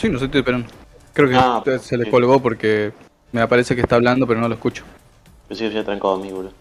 Sí, 0.00 0.08
no 0.08 0.18
sé, 0.18 0.26
estoy 0.26 0.40
esperando. 0.40 0.68
Creo 1.12 1.28
que 1.28 1.34
Ah, 1.36 1.62
se 1.78 1.96
le 1.96 2.04
sí. 2.04 2.10
colgó 2.10 2.40
porque 2.40 2.92
me 3.32 3.40
aparece 3.42 3.74
que 3.74 3.82
está 3.82 3.96
hablando, 3.96 4.26
pero 4.26 4.40
no 4.40 4.48
lo 4.48 4.54
escucho. 4.54 4.84
Pensé 5.48 5.64
que 5.64 5.70
se 5.70 5.78
había 5.78 5.84
trancado 5.84 6.14
a 6.14 6.18
mí, 6.18 6.30
boludo. 6.30 6.52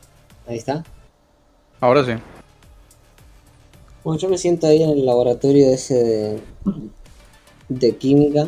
Ahí 0.48 0.58
está. 0.58 0.84
Ahora 1.80 2.04
sí. 2.04 2.14
Bueno, 4.04 4.20
yo 4.20 4.30
me 4.30 4.38
siento 4.38 4.68
ahí 4.68 4.82
en 4.84 4.90
el 4.90 5.06
laboratorio 5.06 5.72
ese 5.72 5.94
de, 5.94 6.42
de 7.70 7.96
química 7.98 8.48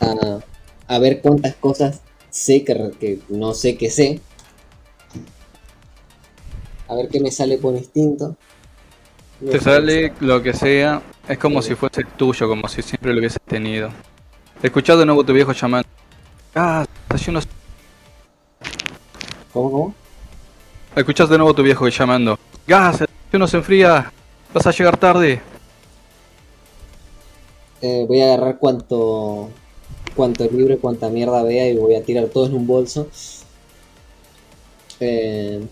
a, 0.00 0.40
a 0.86 0.98
ver 0.98 1.20
cuántas 1.20 1.54
cosas 1.56 2.02
sé 2.30 2.64
que, 2.64 2.90
que 3.00 3.18
no 3.28 3.54
sé 3.54 3.76
que 3.76 3.90
sé. 3.90 4.20
A 6.88 6.94
ver 6.94 7.08
qué 7.08 7.20
me 7.20 7.30
sale 7.30 7.58
por 7.58 7.74
instinto. 7.74 8.36
Te 9.50 9.60
sale 9.60 10.12
lo 10.20 10.42
que 10.42 10.52
sea, 10.52 11.00
es 11.28 11.38
como 11.38 11.62
si 11.62 11.74
fuese 11.74 12.04
tuyo, 12.16 12.48
como 12.48 12.66
si 12.68 12.82
siempre 12.82 13.12
lo 13.12 13.20
hubieses 13.20 13.40
tenido. 13.46 13.90
Escuchás 14.62 14.98
de 14.98 15.06
nuevo 15.06 15.24
tu 15.24 15.32
viejo 15.32 15.52
llamando. 15.52 15.88
Ah, 16.54 16.84
estación 17.02 17.40
¿Cómo, 19.52 19.70
cómo? 19.70 19.94
Escuchás 20.96 21.28
de 21.28 21.38
nuevo 21.38 21.54
tu 21.54 21.62
viejo 21.62 21.88
llamando. 21.88 22.38
Gas, 22.66 23.02
el 23.02 23.38
no 23.38 23.46
se 23.46 23.56
enfría. 23.56 24.12
Vas 24.52 24.66
a 24.66 24.72
llegar 24.72 24.96
tarde. 24.96 25.40
Eh, 27.80 28.04
voy 28.08 28.20
a 28.20 28.34
agarrar 28.34 28.58
cuanto, 28.58 29.50
cuanto 30.16 30.44
libro, 30.50 30.76
cuanta 30.80 31.08
mierda 31.08 31.42
vea 31.44 31.68
y 31.68 31.76
voy 31.76 31.94
a 31.94 32.02
tirar 32.02 32.26
todo 32.26 32.46
en 32.46 32.54
un 32.54 32.66
bolso. 32.66 33.08
Eh, 34.98 35.64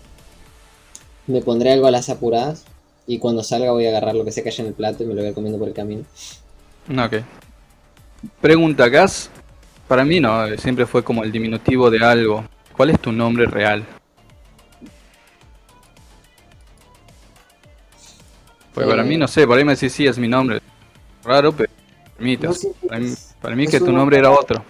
me 1.27 1.41
pondré 1.41 1.73
algo 1.73 1.87
a 1.87 1.91
las 1.91 2.09
apuradas 2.09 2.63
y 3.05 3.19
cuando 3.19 3.43
salga 3.43 3.71
voy 3.71 3.85
a 3.85 3.89
agarrar 3.89 4.15
lo 4.15 4.23
que 4.23 4.31
que 4.31 4.47
haya 4.47 4.63
en 4.63 4.69
el 4.69 4.73
plato 4.73 5.03
y 5.03 5.07
me 5.07 5.13
lo 5.13 5.19
voy 5.19 5.25
a 5.25 5.29
ir 5.29 5.35
comiendo 5.35 5.59
por 5.59 5.67
el 5.67 5.73
camino. 5.73 6.03
No, 6.87 7.05
ok. 7.05 7.15
Pregunta, 8.41 8.87
Gas. 8.89 9.29
Para 9.87 10.03
mí 10.03 10.19
no, 10.19 10.45
eh, 10.45 10.57
siempre 10.57 10.85
fue 10.85 11.03
como 11.03 11.23
el 11.23 11.31
diminutivo 11.31 11.89
de 11.89 12.03
algo. 12.03 12.43
¿Cuál 12.75 12.89
es 12.91 12.99
tu 12.99 13.11
nombre 13.11 13.45
real? 13.45 13.85
Pues 18.73 18.85
para 18.87 19.01
Eh. 19.01 19.05
mí 19.05 19.17
no 19.17 19.27
sé, 19.27 19.47
por 19.47 19.57
ahí 19.57 19.63
me 19.63 19.73
decís 19.73 19.93
sí 19.93 20.05
es 20.05 20.17
mi 20.17 20.27
nombre. 20.27 20.61
Raro, 21.23 21.51
pero 21.51 21.71
permite. 22.15 22.47
No, 22.47 22.53
sí, 22.53 22.67
para, 22.87 22.99
mí, 22.99 23.13
para 23.41 23.55
mí 23.55 23.63
es 23.63 23.71
que 23.71 23.79
tu 23.79 23.91
nombre 23.91 24.17
era 24.19 24.29
otro. 24.31 24.63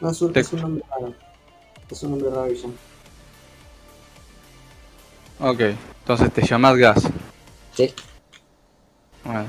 No, 0.00 0.10
es 0.10 0.20
un, 0.22 0.32
Te- 0.32 0.40
es 0.40 0.52
un 0.52 0.60
nombre 0.60 0.84
raro. 0.90 1.14
Es 1.90 2.02
un 2.02 2.10
nombre 2.12 2.30
raro 2.30 2.52
ya. 2.52 2.68
Ok, 5.48 5.60
entonces 6.00 6.32
te 6.32 6.42
llamas 6.46 6.76
Gas. 6.76 7.02
Sí. 7.74 7.92
Bueno. 9.24 9.46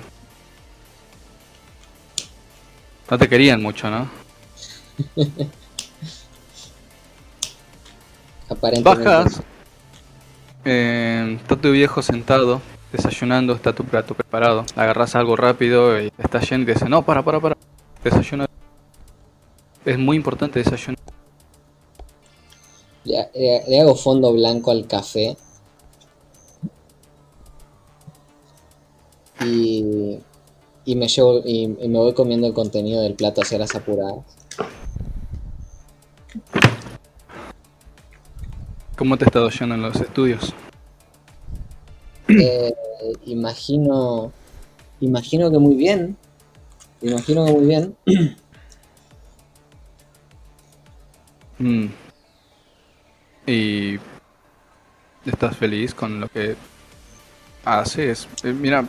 No 3.14 3.20
te 3.20 3.30
querían 3.30 3.62
mucho, 3.62 3.92
¿no? 3.92 4.10
Aparentemente. 8.50 9.04
Bajas. 9.08 9.42
eh, 10.66 11.38
está 11.40 11.56
tu 11.56 11.70
viejo 11.72 12.02
sentado, 12.02 12.60
desayunando, 12.92 13.54
está 13.54 13.72
tu 13.76 13.84
plato 13.84 14.16
preparado. 14.16 14.66
Agarras 14.76 15.14
algo 15.16 15.36
rápido 15.36 16.02
y 16.02 16.12
está 16.18 16.40
lleno 16.40 16.64
y 16.64 16.66
te 16.66 16.74
dice, 16.74 16.90
no, 16.90 17.04
para, 17.06 17.22
para, 17.24 17.40
para. 17.40 17.56
Desayuna. 18.04 18.48
Es 19.86 20.00
muy 20.00 20.18
importante 20.18 20.58
desayunar. 20.58 20.98
Le, 23.04 23.30
le- 23.36 23.64
le 23.68 23.80
hago 23.80 23.94
fondo 23.94 24.34
blanco 24.34 24.72
al 24.72 24.88
café. 24.88 25.38
Y, 29.46 30.18
y 30.86 30.96
me 30.96 31.08
llevo 31.08 31.42
y, 31.46 31.64
y 31.80 31.88
me 31.88 32.00
voy 32.00 32.14
comiendo 32.14 32.48
el 32.48 32.54
contenido 32.54 33.02
del 33.02 33.14
plato 33.14 33.42
hacia 33.42 33.58
las 33.58 33.76
apuradas. 33.76 34.26
¿Cómo 38.98 39.18
te 39.18 39.26
está 39.26 39.48
yendo 39.50 39.76
en 39.76 39.82
los 39.82 39.96
estudios? 40.00 40.54
Eh, 42.28 42.74
imagino 43.26 44.32
imagino 45.02 45.52
que 45.52 45.58
muy 45.58 45.76
bien. 45.76 46.16
Imagino 47.02 47.46
que 47.46 47.52
muy 47.52 47.66
bien. 47.66 47.96
Mm. 51.60 51.86
¿Y 53.46 54.00
estás 55.26 55.56
feliz 55.56 55.94
con 55.94 56.20
lo 56.20 56.28
que 56.28 56.56
haces? 57.64 58.28
Eh, 58.44 58.52
mira, 58.52 58.86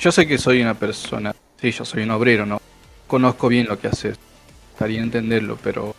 yo 0.00 0.12
sé 0.12 0.26
que 0.26 0.38
soy 0.38 0.62
una 0.62 0.78
persona, 0.78 1.34
sí, 1.60 1.70
yo 1.70 1.84
soy 1.84 2.02
un 2.02 2.10
obrero, 2.10 2.46
¿no? 2.46 2.60
Conozco 3.06 3.48
bien 3.48 3.66
lo 3.66 3.78
que 3.78 3.88
haces, 3.88 4.16
estaría 4.72 5.00
entenderlo, 5.00 5.58
pero 5.62 5.94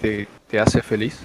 ¿te, 0.00 0.28
hace 0.58 0.82
feliz? 0.82 1.18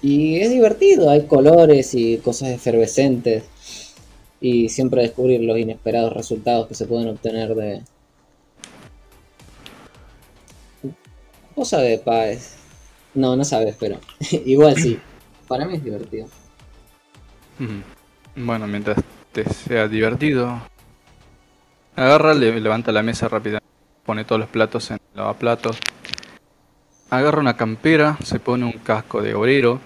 Y 0.00 0.40
es 0.40 0.50
divertido, 0.50 1.10
hay 1.10 1.26
colores 1.26 1.94
y 1.94 2.18
cosas 2.18 2.50
efervescentes. 2.50 3.44
Y 4.40 4.68
siempre 4.68 5.02
descubrir 5.02 5.40
los 5.42 5.56
inesperados 5.56 6.12
resultados 6.12 6.66
que 6.66 6.74
se 6.74 6.86
pueden 6.86 7.08
obtener 7.08 7.54
de... 7.54 7.82
Vos 11.54 11.68
sabés, 11.68 12.00
Páez. 12.00 12.56
No, 13.14 13.36
no 13.36 13.44
sabes, 13.44 13.76
pero 13.78 14.00
igual 14.44 14.76
sí. 14.76 14.98
Para 15.46 15.64
mí 15.66 15.76
es 15.76 15.84
divertido. 15.84 16.26
Bueno, 18.36 18.66
mientras 18.66 18.98
te 19.32 19.44
sea 19.52 19.88
divertido, 19.88 20.60
agarra, 21.96 22.34
le- 22.34 22.60
levanta 22.60 22.92
la 22.92 23.02
mesa 23.02 23.28
rápida, 23.28 23.58
pone 24.04 24.24
todos 24.24 24.40
los 24.40 24.48
platos 24.48 24.90
en 24.90 24.94
el 24.96 25.18
lavaplatos, 25.18 25.78
agarra 27.10 27.40
una 27.40 27.56
campera, 27.56 28.16
se 28.24 28.38
pone 28.40 28.64
un 28.64 28.72
casco 28.72 29.22
de 29.22 29.34
obrero, 29.34 29.80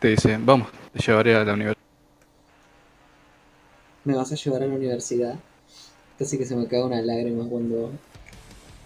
te 0.00 0.08
dice, 0.08 0.38
vamos, 0.40 0.68
te 0.92 0.98
llevaré 1.00 1.36
a 1.36 1.44
la 1.44 1.52
universidad. 1.52 1.76
¿Me 4.04 4.16
vas 4.16 4.32
a 4.32 4.34
llevar 4.34 4.62
a 4.62 4.66
la 4.66 4.74
universidad? 4.74 5.34
Casi 6.18 6.38
que 6.38 6.46
se 6.46 6.56
me 6.56 6.66
cae 6.66 6.82
una 6.82 7.00
lágrima 7.02 7.44
cuando... 7.48 7.90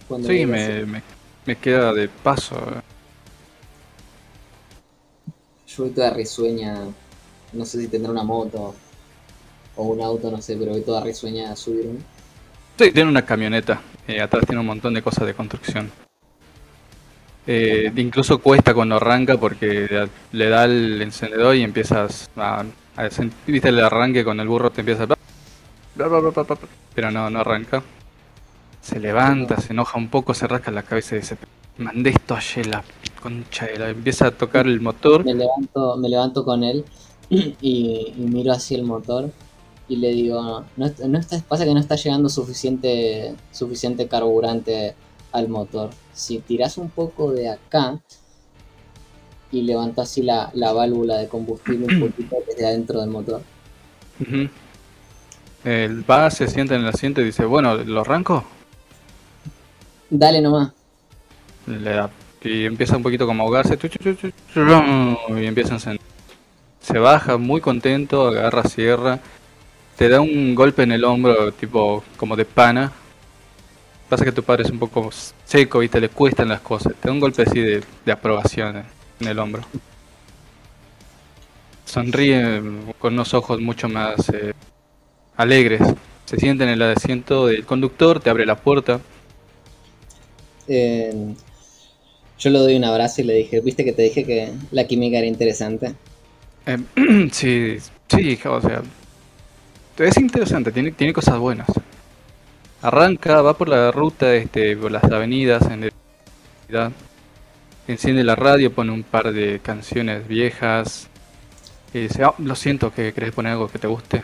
cuando 0.09 0.29
Sí, 0.29 0.45
me, 0.45 0.85
me, 0.87 1.03
me 1.47 1.57
queda 1.57 1.93
de 1.93 2.09
paso. 2.09 2.57
Yo 5.67 5.85
voy 5.85 5.93
toda 5.93 6.11
risueña, 6.11 6.79
no 7.55 7.65
sé 7.65 7.81
si 7.81 7.89
tendrá 7.89 8.11
una 8.13 8.25
moto 8.25 8.75
o 9.77 9.83
un 9.85 10.01
auto, 10.01 10.31
no 10.31 10.41
sé, 10.41 10.57
pero 10.57 10.73
voy 10.73 10.83
toda 10.83 11.03
risueña 11.03 11.53
a 11.53 11.57
subirme. 11.57 11.99
Sí, 12.79 12.91
tiene 12.93 13.09
una 13.09 13.25
camioneta, 13.25 13.81
eh, 14.09 14.21
atrás 14.21 14.45
tiene 14.47 14.61
un 14.61 14.67
montón 14.67 14.95
de 14.95 15.03
cosas 15.03 15.27
de 15.27 15.35
construcción. 15.35 15.91
Eh, 17.47 17.93
incluso 17.97 18.39
cuesta 18.39 18.73
cuando 18.73 18.97
arranca 18.97 19.37
porque 19.37 20.09
le- 20.33 20.49
da 20.49 20.65
el 20.65 21.03
encendedor 21.03 21.55
y 21.57 21.63
empiezas 21.63 22.31
a, 22.37 22.61
a 22.97 23.05
sen- 23.11 23.33
viste 23.47 23.69
el 23.69 23.81
arranque 23.85 24.25
con 24.25 24.41
el 24.41 24.49
burro 24.49 24.71
te 24.71 24.81
empieza 24.81 25.03
a... 25.03 25.07
bla, 25.07 25.17
bla, 26.09 26.21
bla, 26.21 26.59
pero 26.95 27.11
no, 27.11 27.29
no 27.29 27.41
arranca. 27.41 27.83
Se 28.81 28.99
levanta, 28.99 29.61
se 29.61 29.73
enoja 29.73 29.99
un 29.99 30.09
poco, 30.09 30.33
se 30.35 30.47
rasca 30.47 30.71
la 30.71 30.83
cabeza 30.83 31.17
y 31.17 31.21
dice, 31.21 31.37
mandé 31.79 32.11
esto 32.11 32.35
ayer 32.35 32.67
la 32.67 32.83
concha 33.23 33.67
de 33.67 33.79
la... 33.79 33.89
Empieza 33.91 34.29
a 34.29 34.31
tocar 34.31 34.67
el 34.67 34.81
motor. 34.81 35.25
Me 35.25 35.35
levanto, 35.35 35.97
me 35.97 36.09
levanto 36.09 36.45
con 36.45 36.65
él 36.65 36.85
y, 37.31 37.57
y 37.61 38.15
miro 38.17 38.53
así 38.53 38.75
el 38.75 38.85
motor 38.85 39.31
y 39.89 39.97
le 39.97 40.13
digo, 40.13 40.65
no, 40.77 40.91
no 41.07 41.19
está, 41.19 41.39
pasa 41.41 41.65
que 41.65 41.75
no 41.75 41.81
está 41.81 41.97
llegando 41.97 42.29
suficiente, 42.29 43.35
suficiente 43.53 44.09
carburante 44.09 44.95
al 45.33 45.49
motor. 45.49 45.91
Si 46.13 46.39
tiras 46.39 46.79
un 46.79 46.91
poco 46.91 47.33
de 47.33 47.51
acá 47.51 48.01
y 49.53 49.63
levanto 49.63 50.01
así 50.01 50.23
la, 50.23 50.51
la 50.55 50.73
válvula 50.73 51.19
de 51.19 51.29
combustible 51.29 51.87
un 51.95 52.09
poquito 52.09 52.37
desde 52.47 52.67
adentro 52.67 53.01
del 53.01 53.11
motor. 53.11 53.43
Él 55.65 56.11
va, 56.11 56.31
se 56.31 56.49
sienta 56.49 56.75
en 56.75 56.83
el 56.83 56.89
asiento 56.89 57.21
y 57.21 57.25
dice, 57.25 57.45
bueno, 57.45 57.77
¿lo 57.77 58.01
arranco? 58.01 58.45
Dale 60.09 60.41
nomás. 60.41 60.73
Le 61.67 61.91
da. 61.91 62.11
Y 62.43 62.65
empieza 62.65 62.97
un 62.97 63.03
poquito 63.03 63.27
como 63.27 63.43
a 63.43 63.47
ahogarse. 63.47 63.79
Y 63.79 65.45
empieza 65.47 65.73
a 65.73 65.75
encender. 65.75 66.14
Se 66.85 66.99
baja 67.01 67.37
muy 67.37 67.61
contento, 67.61 68.29
agarra 68.29 68.63
sierra. 68.65 69.19
Te 69.97 70.09
da 70.09 70.21
un 70.21 70.55
golpe 70.55 70.83
en 70.85 70.93
el 70.93 71.05
hombro, 71.05 71.53
tipo 71.53 72.05
como 72.17 72.37
de 72.37 72.45
pana. 72.47 72.93
Pasa 74.09 74.25
que 74.25 74.33
tu 74.33 74.43
padre 74.43 74.63
es 74.65 74.71
un 74.71 74.79
poco 74.79 75.11
seco 75.45 75.83
y 75.83 75.89
te 75.91 76.01
le 76.01 76.09
cuestan 76.09 76.49
las 76.49 76.61
cosas. 76.63 76.95
Te 77.01 77.09
da 77.09 77.13
un 77.13 77.21
golpe 77.21 77.43
así 77.43 77.61
de, 77.61 77.85
de 78.05 78.13
aprobación 78.13 78.85
en- 79.21 79.29
el 79.29 79.39
hombro. 79.39 79.63
Sonríe 81.87 82.61
con 82.99 83.15
unos 83.15 83.33
ojos 83.35 83.61
mucho 83.61 83.89
más 83.89 84.29
eh, 84.31 84.53
alegres. 85.37 85.83
Se 86.27 86.39
sienta 86.39 86.65
en 86.65 86.71
el 86.71 86.83
asiento 86.83 87.47
del 87.47 87.67
conductor, 87.67 88.21
te 88.21 88.31
abre 88.31 88.47
la 88.47 88.57
puerta. 88.57 89.01
Eh, 90.67 91.35
yo 92.39 92.51
le 92.51 92.59
doy 92.59 92.77
un 92.77 92.85
abrazo 92.85 93.21
y 93.21 93.25
le 93.25 93.35
dije, 93.35 93.61
viste 93.61 93.85
que 93.85 93.93
te 93.93 94.03
dije 94.03 94.25
que 94.25 94.53
la 94.71 94.87
química 94.87 95.19
era 95.19 95.27
interesante. 95.27 95.95
Eh, 96.67 96.79
sí, 97.33 97.79
sí, 98.09 98.39
o 98.47 98.61
sea, 98.61 98.83
es 99.99 100.17
interesante, 100.17 100.73
tiene, 100.73 100.93
tiene 100.93 101.13
cosas 101.13 101.39
buenas. 101.39 101.69
Arranca, 102.83 103.43
va 103.43 103.57
por 103.57 103.69
la 103.69 103.91
ruta, 103.93 104.35
este, 104.35 104.77
por 104.77 104.91
las 104.93 105.05
avenidas, 105.05 105.63
en 105.71 105.81
velocidad. 106.69 106.93
Enciende 107.89 108.25
la 108.25 108.37
radio, 108.37 108.73
pone 108.73 108.93
un 108.93 109.03
par 109.03 109.33
de 109.33 109.61
canciones 109.61 110.27
viejas. 110.29 111.09
Y 111.95 112.01
dice, 112.01 112.25
"Ah, 112.25 112.35
lo 112.39 112.55
siento, 112.57 112.93
que 112.93 113.13
querés 113.13 113.33
poner 113.33 113.53
algo 113.53 113.69
que 113.69 113.79
te 113.79 113.87
guste. 113.87 114.23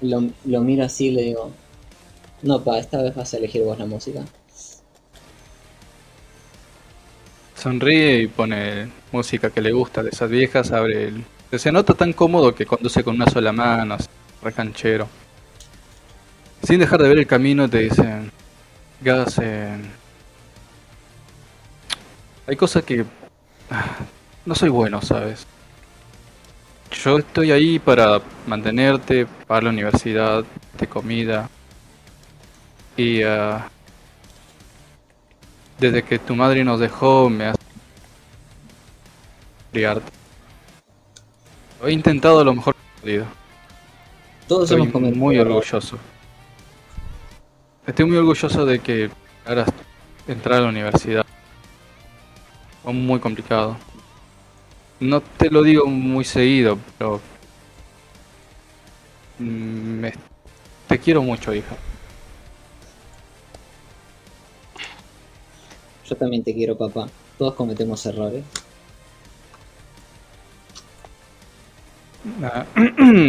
Lo, 0.00 0.22
lo 0.44 0.60
miro 0.62 0.84
así 0.84 1.08
y 1.08 1.10
le 1.12 1.22
digo, 1.22 1.52
no, 2.42 2.62
pa, 2.62 2.78
esta 2.78 3.02
vez 3.02 3.14
vas 3.14 3.34
a 3.34 3.38
elegir 3.38 3.62
vos 3.62 3.78
la 3.78 3.86
música. 3.86 4.24
Sonríe 7.66 8.22
y 8.22 8.26
pone 8.28 8.88
música 9.10 9.50
que 9.50 9.60
le 9.60 9.72
gusta 9.72 10.00
de 10.00 10.10
esas 10.10 10.30
viejas, 10.30 10.70
abre 10.70 11.08
el... 11.08 11.24
Se 11.58 11.72
nota 11.72 11.94
tan 11.94 12.12
cómodo 12.12 12.54
que 12.54 12.64
conduce 12.64 13.02
con 13.02 13.16
una 13.16 13.28
sola 13.28 13.50
mano, 13.50 13.94
así, 13.94 14.06
re 14.40 14.52
canchero. 14.52 15.08
Sin 16.62 16.78
dejar 16.78 17.02
de 17.02 17.08
ver 17.08 17.18
el 17.18 17.26
camino 17.26 17.68
te 17.68 17.78
dicen... 17.78 18.30
Gas, 19.00 19.40
Hay 22.46 22.54
cosas 22.56 22.84
que... 22.84 23.04
ah, 23.72 23.96
No 24.44 24.54
soy 24.54 24.68
bueno, 24.68 25.02
¿sabes? 25.02 25.44
Yo 26.92 27.18
estoy 27.18 27.50
ahí 27.50 27.80
para 27.80 28.20
mantenerte, 28.46 29.26
pagar 29.48 29.64
la 29.64 29.70
universidad, 29.70 30.44
de 30.78 30.86
comida. 30.86 31.50
Y... 32.96 33.22
ah, 33.24 33.68
desde 35.78 36.02
que 36.02 36.18
tu 36.18 36.34
madre 36.34 36.64
nos 36.64 36.80
dejó, 36.80 37.28
me 37.28 37.48
has 39.84 39.94
criarte. 39.94 40.12
He 41.84 41.92
intentado 41.92 42.42
lo 42.44 42.54
mejor 42.54 42.74
que 42.74 42.80
he 42.80 43.00
podido. 43.00 43.26
Todos 44.48 44.64
Estoy 44.64 44.80
hemos 44.80 44.92
cometido 44.92 45.18
muy 45.18 45.38
orgulloso. 45.38 45.98
Estoy 47.86 48.04
muy 48.06 48.16
orgulloso 48.16 48.64
de 48.64 48.78
que 48.80 49.10
hagas 49.44 49.68
entrar 50.26 50.58
a 50.58 50.60
la 50.62 50.68
universidad. 50.68 51.24
Fue 52.82 52.92
muy 52.92 53.20
complicado. 53.20 53.76
No 55.00 55.20
te 55.20 55.50
lo 55.50 55.62
digo 55.62 55.86
muy 55.86 56.24
seguido, 56.24 56.78
pero... 56.98 57.20
mm, 59.38 59.44
me- 59.44 60.14
te 60.88 60.98
quiero 60.98 61.22
mucho, 61.22 61.52
hija. 61.52 61.76
Yo 66.08 66.16
también 66.16 66.42
te 66.44 66.54
quiero, 66.54 66.76
papá. 66.78 67.08
Todos 67.36 67.54
cometemos 67.54 68.06
errores. 68.06 68.44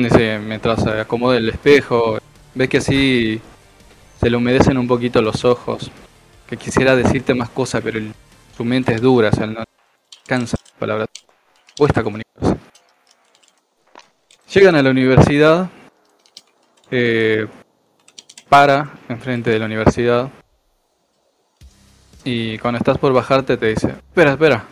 Dice, 0.01 0.39
mientras 0.45 0.83
se 0.83 0.89
acomoda 1.01 1.37
el 1.37 1.49
espejo, 1.49 2.17
ve 2.55 2.67
que 2.67 2.77
así 2.77 3.39
se 4.19 4.29
le 4.29 4.37
humedecen 4.37 4.77
un 4.77 4.87
poquito 4.87 5.21
los 5.21 5.45
ojos. 5.45 5.91
Que 6.47 6.57
quisiera 6.57 6.95
decirte 6.95 7.33
más 7.33 7.49
cosas, 7.49 7.81
pero 7.83 7.99
el- 7.99 8.13
su 8.55 8.63
mente 8.65 8.93
es 8.93 9.01
dura, 9.01 9.29
o 9.29 9.31
sea, 9.31 9.45
no 9.45 9.63
cansa 10.25 10.57
palabras. 10.79 11.09
Cuesta 11.77 12.01
comunicarse. 12.03 12.55
Llegan 14.53 14.75
a 14.75 14.81
la 14.81 14.89
universidad, 14.89 15.69
eh, 16.89 17.47
para 18.49 18.93
enfrente 19.09 19.51
de 19.51 19.59
la 19.59 19.65
universidad. 19.65 20.29
Y 22.23 22.57
cuando 22.57 22.77
estás 22.79 22.97
por 22.97 23.13
bajarte 23.13 23.57
te 23.57 23.67
dice, 23.67 23.89
espera, 23.89 24.31
espera, 24.31 24.65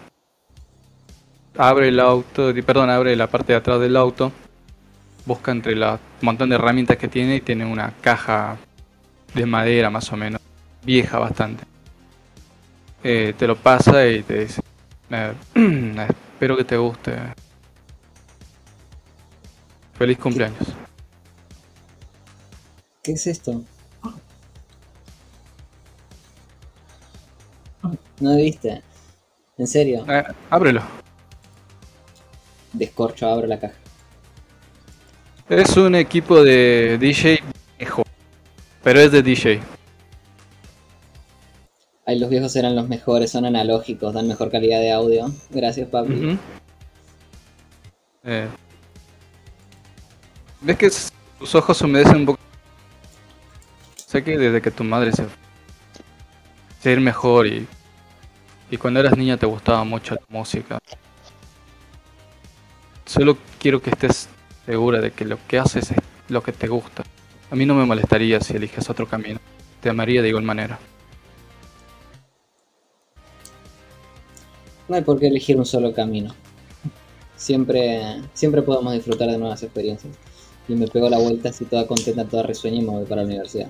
abre 1.58 1.90
el 1.90 2.00
auto, 2.00 2.54
perdón, 2.66 2.90
abre 2.90 3.16
la 3.16 3.28
parte 3.28 3.54
de 3.54 3.58
atrás 3.58 3.80
del 3.80 3.96
auto, 3.98 4.32
busca 5.26 5.52
entre 5.52 5.76
la 5.76 6.00
montón 6.22 6.50
de 6.50 6.56
herramientas 6.56 6.98
que 6.98 7.08
tiene 7.08 7.38
y 7.38 7.42
tiene 7.42 7.66
una 7.66 7.94
caja 8.02 8.58
de 9.34 9.46
madera 9.46 9.90
más 9.90 10.12
o 10.12 10.18
menos, 10.18 10.42
vieja 10.84 11.20
bastante. 11.20 11.64
Eh, 13.04 13.34
te 13.38 13.48
lo 13.48 13.56
pasa 13.56 14.08
y 14.08 14.24
te 14.24 14.40
dice, 14.40 14.62
eh, 15.10 15.34
espero 16.34 16.58
que 16.58 16.64
te 16.64 16.78
guste. 16.78 17.14
Feliz 19.94 20.18
cumpleaños. 20.18 20.74
¿Qué 23.02 23.14
es 23.14 23.28
esto? 23.28 23.64
¿No 28.20 28.36
viste? 28.36 28.82
¿En 29.58 29.68
serio? 29.68 30.06
Eh, 30.10 30.24
ábrelo. 30.50 31.05
Descorcho, 32.78 33.28
abro 33.28 33.48
la 33.48 33.60
caja. 33.60 33.76
Es 35.50 35.78
un 35.78 35.96
equipo 35.96 36.44
de 36.44 36.98
DJ 37.00 37.44
viejo, 37.78 38.04
pero 38.84 39.00
es 39.00 39.12
de 39.12 39.22
DJ. 39.22 39.62
Ay, 42.08 42.20
los 42.20 42.30
viejos 42.30 42.56
eran 42.56 42.76
los 42.76 42.88
mejores, 42.88 43.32
son 43.32 43.46
analógicos, 43.46 44.14
dan 44.14 44.28
mejor 44.28 44.52
calidad 44.52 44.80
de 44.80 44.92
audio. 44.92 45.32
Gracias. 45.50 45.88
Ujú. 45.92 46.38
Eh, 48.24 48.48
¿Ves 50.62 50.78
que 50.78 50.92
tus 51.40 51.56
ojos 51.56 51.78
se 51.78 51.86
humedecen 51.86 52.18
un 52.18 52.26
poco? 52.26 52.40
Sé 53.96 54.24
que 54.24 54.38
desde 54.38 54.62
que 54.62 54.72
tu 54.72 54.84
madre 54.84 55.12
se 55.12 55.26
se 56.86 56.92
ir 56.92 57.02
mejor 57.02 57.48
y, 57.48 57.68
y 58.70 58.78
cuando 58.78 59.00
eras 59.00 59.18
niña 59.18 59.38
te 59.38 59.48
gustaba 59.48 59.84
mucho 59.84 60.14
la 60.14 60.22
música. 60.30 60.78
Solo 63.06 63.38
quiero 63.60 63.82
que 63.82 63.92
estés 63.92 64.30
segura 64.66 65.00
de 65.02 65.12
que 65.12 65.26
lo 65.26 65.38
que 65.48 65.60
haces 65.60 65.92
es 65.92 65.98
lo 66.30 66.42
que 66.44 66.52
te 66.52 66.68
gusta. 66.68 67.04
A 67.52 67.56
mí 67.56 67.66
no 67.66 67.76
me 67.76 67.86
molestaría 67.86 68.40
si 68.42 68.56
eliges 68.56 68.90
otro 68.90 69.08
camino. 69.08 69.40
Te 69.82 69.90
amaría 69.90 70.22
de 70.22 70.30
igual 70.30 70.44
manera. 70.44 70.80
No 74.88 74.96
hay 74.96 75.04
por 75.04 75.20
qué 75.20 75.28
elegir 75.28 75.58
un 75.58 75.66
solo 75.66 75.94
camino. 75.94 76.34
Siempre, 77.36 78.22
siempre 78.34 78.62
podemos 78.64 78.94
disfrutar 78.94 79.30
de 79.30 79.38
nuevas 79.38 79.64
experiencias. 79.64 80.18
Y 80.68 80.76
me 80.76 80.88
pego 80.88 81.10
la 81.10 81.20
vuelta 81.20 81.50
así 81.50 81.66
toda 81.66 81.88
contenta, 81.88 82.26
toda 82.28 82.44
risueña 82.44 82.80
y 82.80 82.84
me 82.84 82.92
voy 82.92 83.06
para 83.06 83.22
la 83.22 83.28
universidad. 83.28 83.70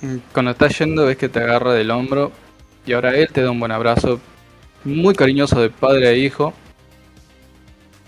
Mm, 0.00 0.18
Cuando 0.32 0.50
estás 0.52 0.78
yendo 0.78 1.06
ves 1.06 1.16
que 1.16 1.28
te 1.28 1.38
agarra 1.40 1.72
del 1.74 1.90
hombro 1.90 2.32
y 2.86 2.92
ahora 2.92 3.16
él 3.16 3.28
te 3.32 3.42
da 3.42 3.50
un 3.50 3.60
buen 3.60 3.72
abrazo 3.72 4.20
muy 4.84 5.14
cariñoso 5.14 5.60
de 5.60 5.70
padre 5.70 6.08
a 6.08 6.14
hijo 6.14 6.54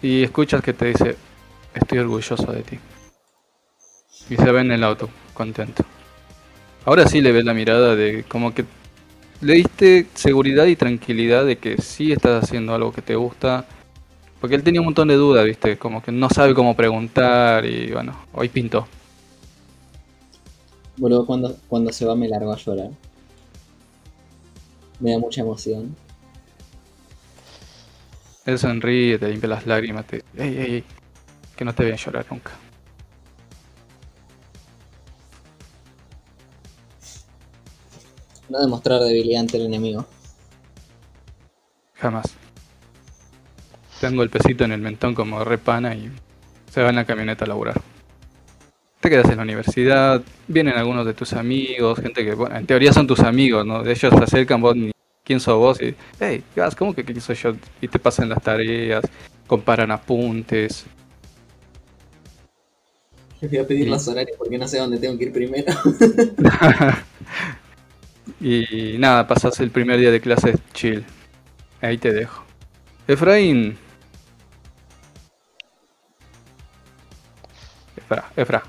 y 0.04 0.22
escuchas 0.22 0.62
que 0.62 0.74
te 0.74 0.84
dice 0.84 1.16
estoy 1.74 1.98
orgulloso 1.98 2.52
de 2.52 2.62
ti 2.62 2.78
y 4.28 4.36
se 4.36 4.52
ve 4.52 4.60
en 4.60 4.70
el 4.70 4.84
auto 4.84 5.08
contento. 5.32 5.82
Ahora 6.84 7.08
sí 7.08 7.22
le 7.22 7.32
ves 7.32 7.46
la 7.46 7.54
mirada 7.54 7.96
de 7.96 8.22
como 8.28 8.52
que 8.52 8.66
le 9.40 9.54
diste 9.54 10.06
seguridad 10.14 10.66
y 10.66 10.76
tranquilidad 10.76 11.46
de 11.46 11.56
que 11.56 11.80
sí 11.80 12.12
estás 12.12 12.44
haciendo 12.44 12.74
algo 12.74 12.92
que 12.92 13.00
te 13.00 13.14
gusta 13.14 13.64
porque 14.42 14.56
él 14.56 14.62
tenía 14.62 14.82
un 14.82 14.88
montón 14.88 15.08
de 15.08 15.14
dudas, 15.14 15.46
viste, 15.46 15.78
como 15.78 16.02
que 16.02 16.12
no 16.12 16.28
sabe 16.28 16.52
cómo 16.52 16.76
preguntar 16.76 17.64
y 17.64 17.90
bueno, 17.90 18.14
hoy 18.34 18.50
pintó. 18.50 18.86
Boludo, 20.98 21.24
cuando, 21.24 21.56
cuando 21.66 21.90
se 21.90 22.04
va 22.04 22.14
me 22.14 22.28
largo 22.28 22.52
a 22.52 22.56
llorar. 22.58 22.90
Me 25.00 25.12
da 25.12 25.18
mucha 25.18 25.40
emoción. 25.40 25.96
Él 28.46 28.58
sonríe, 28.58 29.18
te 29.18 29.28
limpia 29.28 29.48
las 29.48 29.66
lágrimas, 29.66 30.06
te 30.06 30.16
dice, 30.16 30.28
ey, 30.36 30.58
ey, 30.58 30.72
ey, 30.74 30.84
que 31.56 31.64
no 31.64 31.74
te 31.74 31.84
vean 31.84 31.96
llorar 31.96 32.26
nunca. 32.30 32.52
No 38.48 38.60
demostrar 38.60 39.00
debilidad 39.00 39.40
ante 39.40 39.56
el 39.56 39.66
enemigo. 39.66 40.04
Jamás. 41.94 42.34
Tengo 44.00 44.22
el 44.22 44.28
pesito 44.28 44.64
en 44.64 44.72
el 44.72 44.80
mentón 44.80 45.14
como 45.14 45.42
repana 45.42 45.94
y 45.94 46.10
se 46.70 46.82
va 46.82 46.90
en 46.90 46.96
la 46.96 47.06
camioneta 47.06 47.46
a 47.46 47.48
laburar. 47.48 47.80
Te 49.00 49.08
quedas 49.08 49.30
en 49.30 49.36
la 49.36 49.42
universidad, 49.42 50.22
vienen 50.48 50.76
algunos 50.76 51.06
de 51.06 51.14
tus 51.14 51.32
amigos, 51.32 52.00
gente 52.00 52.24
que, 52.24 52.34
bueno, 52.34 52.56
en 52.56 52.66
teoría 52.66 52.92
son 52.92 53.06
tus 53.06 53.20
amigos, 53.20 53.64
¿no? 53.64 53.82
De 53.82 53.92
ellos 53.92 54.12
se 54.14 54.24
acercan, 54.24 54.60
vos, 54.60 54.76
ni 54.76 54.93
quién 55.24 55.40
sos 55.40 55.56
vos, 55.58 55.80
y, 55.80 55.94
hey, 56.20 56.44
¿cómo 56.78 56.94
que 56.94 57.04
quién 57.04 57.20
soy 57.20 57.36
yo? 57.36 57.54
Y 57.80 57.88
te 57.88 57.98
pasan 57.98 58.28
las 58.28 58.42
tareas, 58.42 59.04
comparan 59.46 59.90
apuntes. 59.90 60.84
Les 63.40 63.50
voy 63.50 63.60
a 63.60 63.66
pedir 63.66 63.84
Sí. 63.84 63.90
los 63.90 64.08
horarios 64.08 64.36
porque 64.38 64.58
no 64.58 64.68
sé 64.68 64.78
dónde 64.78 64.98
tengo 64.98 65.18
que 65.18 65.24
ir 65.24 65.32
primero. 65.32 65.72
Y 68.40 68.96
nada, 68.98 69.26
pasas 69.26 69.60
el 69.60 69.70
primer 69.70 69.98
día 70.00 70.10
de 70.10 70.20
clases 70.20 70.56
chill. 70.72 71.04
Ahí 71.80 71.98
te 71.98 72.12
dejo. 72.12 72.42
Efraín. 73.06 73.76
Efra, 77.96 78.24
Efra. 78.36 78.62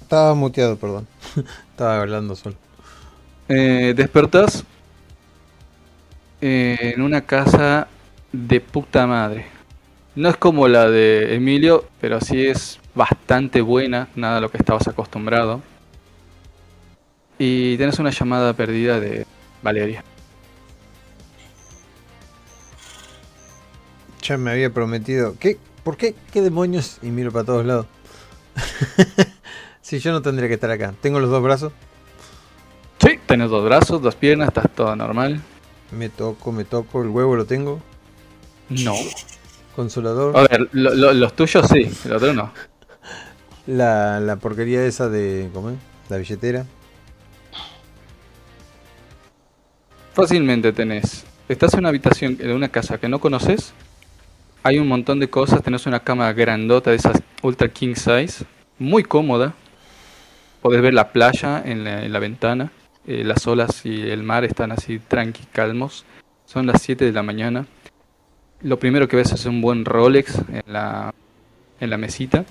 Estaba 0.00 0.34
muteado, 0.34 0.76
perdón. 0.76 1.06
Estaba 1.70 2.00
hablando 2.00 2.36
solo. 2.36 2.56
Eh, 3.48 3.94
despertás 3.96 4.64
eh, 6.46 6.92
en 6.94 7.00
una 7.00 7.22
casa 7.22 7.88
de 8.30 8.60
puta 8.60 9.06
madre. 9.06 9.46
No 10.14 10.28
es 10.28 10.36
como 10.36 10.68
la 10.68 10.90
de 10.90 11.34
Emilio, 11.36 11.86
pero 12.02 12.20
sí 12.20 12.46
es 12.46 12.78
bastante 12.94 13.62
buena, 13.62 14.08
nada 14.14 14.36
a 14.36 14.40
lo 14.42 14.50
que 14.50 14.58
estabas 14.58 14.86
acostumbrado. 14.86 15.62
Y 17.38 17.78
tienes 17.78 17.98
una 17.98 18.10
llamada 18.10 18.52
perdida 18.52 19.00
de 19.00 19.26
Valeria. 19.62 20.04
Ya 24.20 24.36
me 24.36 24.50
había 24.50 24.68
prometido. 24.68 25.36
¿Qué? 25.40 25.56
¿Por 25.82 25.96
qué? 25.96 26.14
¿Qué 26.30 26.42
demonios? 26.42 26.98
Y 27.00 27.06
miro 27.06 27.32
para 27.32 27.46
todos 27.46 27.64
lados. 27.64 27.86
si 29.80 29.98
yo 29.98 30.12
no 30.12 30.20
tendría 30.20 30.48
que 30.48 30.54
estar 30.54 30.70
acá. 30.70 30.92
Tengo 31.00 31.20
los 31.20 31.30
dos 31.30 31.42
brazos. 31.42 31.72
Sí, 32.98 33.18
tenés 33.24 33.48
dos 33.48 33.64
brazos, 33.64 34.02
dos 34.02 34.14
piernas, 34.14 34.48
estás 34.48 34.70
todo 34.74 34.94
normal. 34.94 35.40
Me 35.92 36.08
toco, 36.08 36.52
me 36.52 36.64
toco. 36.64 37.02
El 37.02 37.08
huevo 37.08 37.36
lo 37.36 37.44
tengo. 37.46 37.80
No. 38.68 38.94
Consolador. 39.76 40.36
A 40.36 40.42
ver, 40.42 40.68
lo- 40.72 40.94
lo- 40.94 41.12
los 41.12 41.34
tuyos 41.34 41.66
sí, 41.68 41.90
el 42.04 42.12
otro 42.12 42.32
no. 42.32 42.52
La, 43.66 44.20
la 44.20 44.36
porquería 44.36 44.84
esa 44.86 45.08
de. 45.08 45.48
¿Cómo 45.52 45.70
es? 45.70 45.76
La 46.08 46.16
billetera. 46.18 46.64
Fácilmente 50.12 50.72
tenés. 50.72 51.24
Estás 51.48 51.74
en 51.74 51.80
una 51.80 51.88
habitación 51.88 52.36
de 52.36 52.54
una 52.54 52.68
casa 52.68 52.98
que 52.98 53.08
no 53.08 53.18
conoces. 53.20 53.72
Hay 54.62 54.78
un 54.78 54.88
montón 54.88 55.18
de 55.20 55.28
cosas. 55.28 55.62
Tenés 55.62 55.86
una 55.86 56.00
cama 56.00 56.32
grandota 56.32 56.90
de 56.90 56.96
esas 56.96 57.20
ultra 57.42 57.68
king 57.68 57.94
size. 57.94 58.44
Muy 58.78 59.02
cómoda. 59.02 59.54
Podés 60.62 60.80
ver 60.82 60.94
la 60.94 61.12
playa 61.12 61.62
en 61.64 61.84
la, 61.84 62.04
en 62.04 62.12
la 62.12 62.18
ventana. 62.18 62.72
Eh, 63.06 63.24
las 63.24 63.46
olas 63.46 63.84
y 63.84 64.08
el 64.10 64.22
mar 64.22 64.44
están 64.44 64.72
así 64.72 64.98
tranqui, 64.98 65.44
calmos. 65.52 66.04
Son 66.46 66.66
las 66.66 66.82
7 66.82 67.04
de 67.04 67.12
la 67.12 67.22
mañana. 67.22 67.66
Lo 68.62 68.78
primero 68.78 69.08
que 69.08 69.16
ves 69.16 69.32
es 69.32 69.46
un 69.46 69.60
buen 69.60 69.84
Rolex 69.84 70.38
en 70.48 70.72
la, 70.72 71.12
en 71.80 71.90
la 71.90 71.98
mesita. 71.98 72.44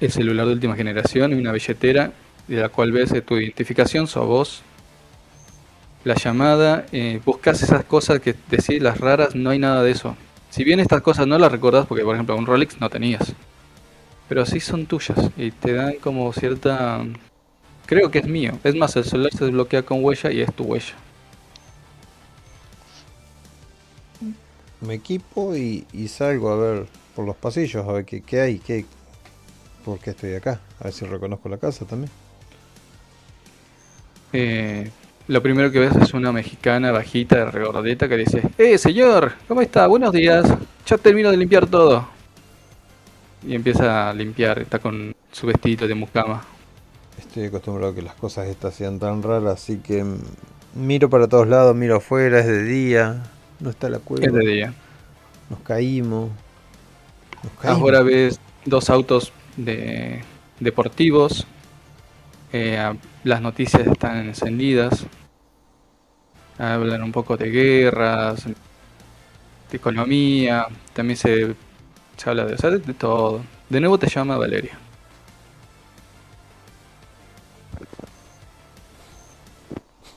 El 0.00 0.10
celular 0.10 0.46
de 0.46 0.52
última 0.52 0.76
generación 0.76 1.32
y 1.32 1.36
una 1.36 1.52
billetera 1.52 2.12
de 2.48 2.60
la 2.60 2.68
cual 2.68 2.92
ves 2.92 3.12
eh, 3.12 3.22
tu 3.22 3.36
identificación, 3.36 4.06
sos 4.06 4.26
vos, 4.26 4.62
la 6.04 6.14
llamada, 6.14 6.86
eh, 6.92 7.20
buscas 7.24 7.62
esas 7.62 7.84
cosas 7.84 8.20
que 8.20 8.34
decís 8.48 8.80
las 8.80 9.00
raras, 9.00 9.34
no 9.34 9.50
hay 9.50 9.58
nada 9.58 9.82
de 9.82 9.90
eso. 9.90 10.16
Si 10.50 10.62
bien 10.62 10.80
estas 10.80 11.02
cosas 11.02 11.26
no 11.26 11.38
las 11.38 11.50
recordás, 11.50 11.86
porque 11.86 12.04
por 12.04 12.14
ejemplo 12.14 12.36
un 12.36 12.46
Rolex 12.46 12.80
no 12.80 12.88
tenías, 12.88 13.34
pero 14.28 14.46
sí 14.46 14.60
son 14.60 14.86
tuyas 14.86 15.18
y 15.36 15.50
te 15.50 15.72
dan 15.72 15.94
como 16.00 16.32
cierta... 16.32 17.04
Creo 17.86 18.10
que 18.10 18.18
es 18.18 18.26
mío. 18.26 18.58
Es 18.64 18.74
más, 18.74 18.96
el 18.96 19.04
celular 19.04 19.32
se 19.32 19.44
desbloquea 19.44 19.82
con 19.82 20.04
huella 20.04 20.30
y 20.32 20.40
es 20.40 20.52
tu 20.54 20.64
huella. 20.64 20.94
Me 24.80 24.94
equipo 24.94 25.56
y, 25.56 25.86
y 25.92 26.08
salgo 26.08 26.50
a 26.50 26.56
ver 26.56 26.86
por 27.14 27.24
los 27.24 27.36
pasillos. 27.36 27.86
A 27.86 27.92
ver 27.92 28.04
qué, 28.04 28.22
qué 28.22 28.40
hay. 28.40 28.58
Qué, 28.58 28.84
¿Por 29.84 30.00
qué 30.00 30.10
estoy 30.10 30.34
acá? 30.34 30.60
A 30.80 30.84
ver 30.84 30.92
si 30.92 31.06
reconozco 31.06 31.48
la 31.48 31.58
casa 31.58 31.84
también. 31.86 32.10
Eh, 34.32 34.90
lo 35.28 35.42
primero 35.42 35.70
que 35.70 35.78
ves 35.78 35.96
es 35.96 36.12
una 36.12 36.32
mexicana 36.32 36.92
bajita, 36.92 37.50
regordeta, 37.50 38.08
que 38.08 38.16
dice, 38.16 38.42
¡Eh, 38.58 38.78
señor! 38.78 39.34
¿Cómo 39.48 39.60
está? 39.60 39.86
Buenos 39.86 40.12
días. 40.12 40.46
Ya 40.86 40.98
termino 40.98 41.30
de 41.30 41.36
limpiar 41.36 41.66
todo. 41.66 42.08
Y 43.46 43.54
empieza 43.54 44.10
a 44.10 44.12
limpiar, 44.14 44.58
está 44.58 44.78
con 44.78 45.14
su 45.30 45.46
vestido 45.46 45.86
de 45.86 45.94
mucama. 45.94 46.44
Estoy 47.16 47.46
acostumbrado 47.46 47.92
a 47.92 47.94
que 47.94 48.02
las 48.02 48.14
cosas 48.14 48.46
estas 48.48 48.74
sean 48.74 48.98
tan 48.98 49.22
raras, 49.22 49.54
así 49.54 49.80
que 49.80 50.04
miro 50.72 51.10
para 51.10 51.28
todos 51.28 51.48
lados, 51.48 51.74
miro 51.74 51.96
afuera, 51.96 52.40
es 52.40 52.46
de 52.46 52.62
día, 52.64 53.32
no 53.58 53.70
está 53.70 53.88
la 53.90 54.00
cueva, 54.00 54.26
Es 54.26 54.32
de 54.32 54.40
día. 54.46 54.74
nos 55.48 55.60
caímos. 55.62 56.30
Nos 57.42 57.52
caímos. 57.54 57.90
Ahora 57.90 58.02
ves 58.02 58.40
dos 58.64 58.90
autos 58.90 59.32
de 59.56 60.26
deportivos. 60.60 61.46
eh, 62.52 62.94
las 63.22 63.40
noticias 63.42 63.86
están 63.86 64.18
encendidas. 64.28 65.08
Hablan 66.58 67.02
un 67.02 67.12
poco 67.12 67.36
de 67.36 67.50
guerras, 67.50 68.44
de 68.46 69.76
economía. 69.76 70.66
También 70.92 71.16
se, 71.16 71.56
se 72.16 72.30
habla 72.30 72.46
de, 72.46 72.54
o 72.54 72.58
sea, 72.58 72.70
de, 72.70 72.78
de 72.80 72.94
todo. 72.94 73.48
De 73.68 73.80
nuevo 73.80 73.98
te 73.98 74.08
llama 74.08 74.38
Valeria. 74.38 74.85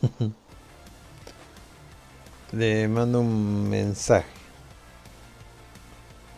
Le 2.51 2.87
mando 2.87 3.21
un 3.21 3.69
mensaje. 3.69 4.27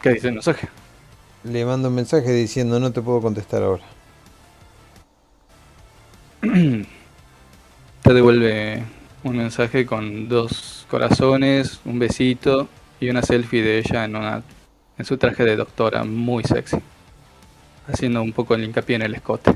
¿Qué 0.02 0.10
dice 0.12 0.28
el 0.28 0.34
mensaje? 0.36 0.68
Le 1.44 1.66
mando 1.66 1.88
un 1.90 1.96
mensaje 1.96 2.32
diciendo 2.32 2.80
no 2.80 2.92
te 2.92 3.02
puedo 3.02 3.22
contestar 3.22 3.64
ahora. 3.64 3.84
te 6.42 8.14
devuelve 8.14 8.84
un 9.24 9.38
mensaje 9.38 9.86
con 9.86 10.28
dos 10.28 10.86
corazones, 10.90 11.80
un 11.86 12.00
besito 12.00 12.68
y 13.00 13.10
una 13.10 13.22
selfie 13.22 13.62
de 13.62 13.80
ella 13.80 14.06
en, 14.06 14.16
una, 14.16 14.42
en 14.98 15.06
su 15.06 15.18
traje 15.18 15.46
de 15.46 15.56
doctora 15.56 16.04
muy 16.04 16.44
sexy. 16.44 16.78
Haciendo 17.88 18.22
un 18.22 18.34
poco 18.34 18.56
el 18.56 18.64
hincapié 18.64 18.96
en 18.98 19.04
el 19.04 19.16
escote. 19.16 19.52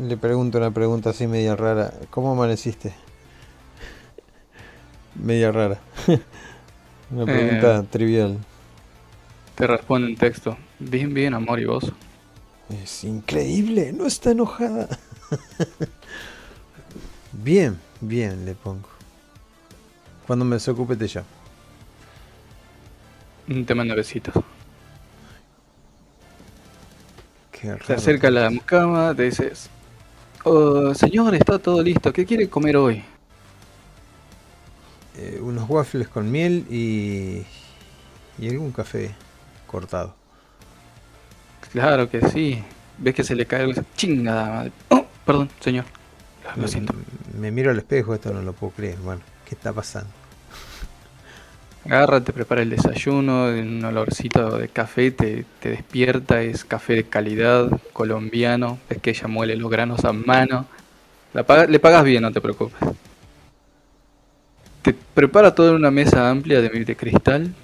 Le 0.00 0.16
pregunto 0.16 0.58
una 0.58 0.70
pregunta 0.70 1.10
así 1.10 1.26
media 1.26 1.56
rara. 1.56 1.92
¿Cómo 2.10 2.32
amaneciste? 2.32 2.94
Media 5.14 5.52
rara. 5.52 5.78
una 7.10 7.24
pregunta 7.26 7.82
trivial. 7.84 8.38
Te 9.56 9.66
responde 9.66 10.08
en 10.08 10.16
texto. 10.16 10.56
Bien, 10.78 11.12
bien, 11.12 11.34
amor, 11.34 11.60
¿y 11.60 11.66
vos? 11.66 11.92
Es 12.70 13.04
increíble, 13.04 13.92
no 13.92 14.06
está 14.06 14.30
enojada. 14.30 14.88
bien, 17.32 17.78
bien, 18.00 18.46
le 18.46 18.54
pongo. 18.54 18.88
Cuando 20.26 20.44
me 20.44 20.56
desocupe 20.56 20.96
te 20.96 21.06
llamo. 21.08 21.26
Te 23.66 23.74
manda 23.74 23.94
besitos. 23.94 24.34
Qué 27.50 27.76
Se 27.86 27.86
raro. 27.94 27.94
acerca 27.96 28.28
a 28.28 28.30
la 28.30 28.50
cama, 28.64 29.14
te 29.14 29.24
dices, 29.24 29.68
"Oh, 30.44 30.94
señor, 30.94 31.34
está 31.34 31.58
todo 31.58 31.82
listo, 31.82 32.12
¿qué 32.12 32.24
quiere 32.24 32.48
comer 32.48 32.76
hoy? 32.76 33.02
Eh, 35.16 35.38
unos 35.42 35.68
waffles 35.68 36.08
con 36.08 36.30
miel 36.30 36.66
y. 36.70 37.42
y 38.38 38.48
algún 38.48 38.72
café 38.72 39.14
cortado. 39.66 40.14
Claro 41.72 42.08
que 42.08 42.26
sí. 42.28 42.62
Ves 42.98 43.14
que 43.14 43.24
se 43.24 43.34
le 43.34 43.46
cae 43.46 43.66
dice, 43.66 43.84
chingada 43.96 44.50
madre. 44.50 44.72
Oh, 44.88 45.06
perdón, 45.24 45.50
señor. 45.60 45.84
Lo, 46.56 46.62
lo 46.62 46.68
siento. 46.68 46.94
Me 47.38 47.50
miro 47.50 47.70
al 47.70 47.78
espejo, 47.78 48.14
esto 48.14 48.32
no 48.32 48.42
lo 48.42 48.52
puedo 48.52 48.72
creer. 48.72 48.98
Bueno, 48.98 49.22
¿qué 49.46 49.54
está 49.54 49.72
pasando? 49.72 50.10
Agarra, 51.84 52.20
te 52.22 52.32
prepara 52.32 52.60
el 52.62 52.70
desayuno, 52.70 53.46
un 53.46 53.82
olorcito 53.84 54.58
de 54.58 54.68
café, 54.68 55.10
te, 55.10 55.46
despierta, 55.62 56.42
es 56.42 56.64
café 56.64 56.94
de 56.94 57.04
calidad, 57.04 57.70
colombiano, 57.92 58.78
es 58.90 58.98
que 58.98 59.10
ella 59.10 59.28
muele 59.28 59.56
los 59.56 59.70
granos 59.70 60.04
a 60.04 60.12
mano. 60.12 60.66
Le 61.32 61.78
pagas 61.78 62.04
bien, 62.04 62.22
no 62.22 62.32
te 62.32 62.40
preocupes. 62.40 62.80
Te 64.82 64.94
prepara 65.14 65.54
todo 65.54 65.70
en 65.70 65.76
una 65.76 65.90
mesa 65.90 66.28
amplia 66.28 66.60
de, 66.60 66.68
de 66.68 66.96
cristal. 66.96 67.54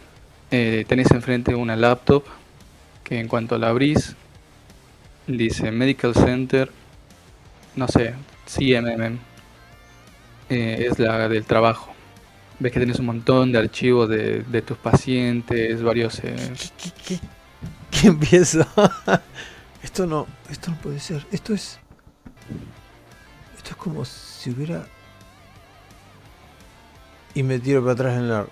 Eh, 0.51 0.85
tenés 0.89 1.11
enfrente 1.11 1.55
una 1.55 1.77
laptop 1.77 2.25
que 3.05 3.19
en 3.19 3.29
cuanto 3.29 3.59
la 3.59 3.69
abrís 3.69 4.17
dice 5.27 5.71
Medical 5.73 6.15
Center, 6.15 6.71
no 7.75 7.89
sé, 7.89 8.15
CMM. 8.47 9.19
Eh, 10.49 10.89
es 10.91 10.99
la 10.99 11.29
del 11.29 11.45
trabajo. 11.45 11.96
Ves 12.59 12.73
que 12.73 12.81
tenés 12.81 12.99
un 12.99 13.07
montón 13.07 13.53
de 13.53 13.59
archivos 13.59 14.09
de, 14.09 14.43
de 14.43 14.63
tus 14.63 14.79
pacientes, 14.79 15.83
varios... 15.83 16.21
eh, 16.25 16.55
¿Qué, 16.83 16.91
qué, 17.05 17.21
qué 17.91 18.09
empiezo? 18.09 18.67
esto 19.83 20.07
no, 20.07 20.27
esto 20.51 20.71
no 20.71 20.77
puede 20.79 21.01
ser. 21.01 21.27
Esto 21.31 21.53
es. 21.55 21.79
Esto 23.57 23.71
es 23.71 23.77
como 23.77 24.05
si 24.05 24.51
hubiera. 24.51 24.87
Y 27.35 27.43
me 27.43 27.59
tiro 27.59 27.81
para 27.83 27.93
atrás 27.93 28.17
en 28.17 28.29
la. 28.29 28.47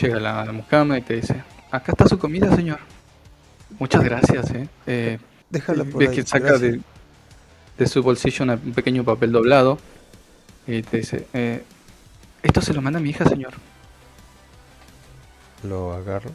llega 0.00 0.20
la, 0.20 0.44
la 0.44 0.52
mucama 0.52 0.98
y 0.98 1.02
te 1.02 1.14
dice, 1.14 1.42
acá 1.70 1.92
está 1.92 2.06
su 2.08 2.18
comida, 2.18 2.54
señor. 2.54 2.80
Muchas 3.78 4.02
gracias, 4.04 4.50
eh. 4.52 4.68
Eh, 4.86 5.18
Déjala 5.50 5.84
por 5.84 6.04
ves 6.04 6.10
ahí. 6.10 6.16
que 6.16 6.22
saca 6.24 6.58
de, 6.58 6.80
de 7.78 7.86
su 7.86 8.02
bolsillo 8.02 8.44
un 8.44 8.72
pequeño 8.74 9.04
papel 9.04 9.32
doblado 9.32 9.78
y 10.68 10.82
te 10.82 10.98
dice, 10.98 11.26
eh, 11.32 11.64
esto 12.42 12.60
se 12.60 12.74
lo 12.74 12.82
manda 12.82 13.00
mi 13.00 13.10
hija, 13.10 13.24
señor. 13.24 13.54
Lo 15.64 15.92
agarro. 15.92 16.30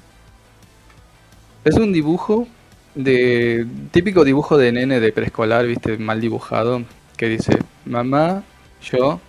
Es 1.63 1.75
un 1.75 1.93
dibujo 1.93 2.47
de 2.95 3.65
típico 3.91 4.23
dibujo 4.23 4.57
de 4.57 4.71
nene 4.71 4.99
de 4.99 5.11
preescolar, 5.13 5.65
viste, 5.65 5.97
mal 5.97 6.19
dibujado, 6.19 6.83
que 7.15 7.29
dice 7.29 7.59
mamá, 7.85 8.43
yo 8.81 9.21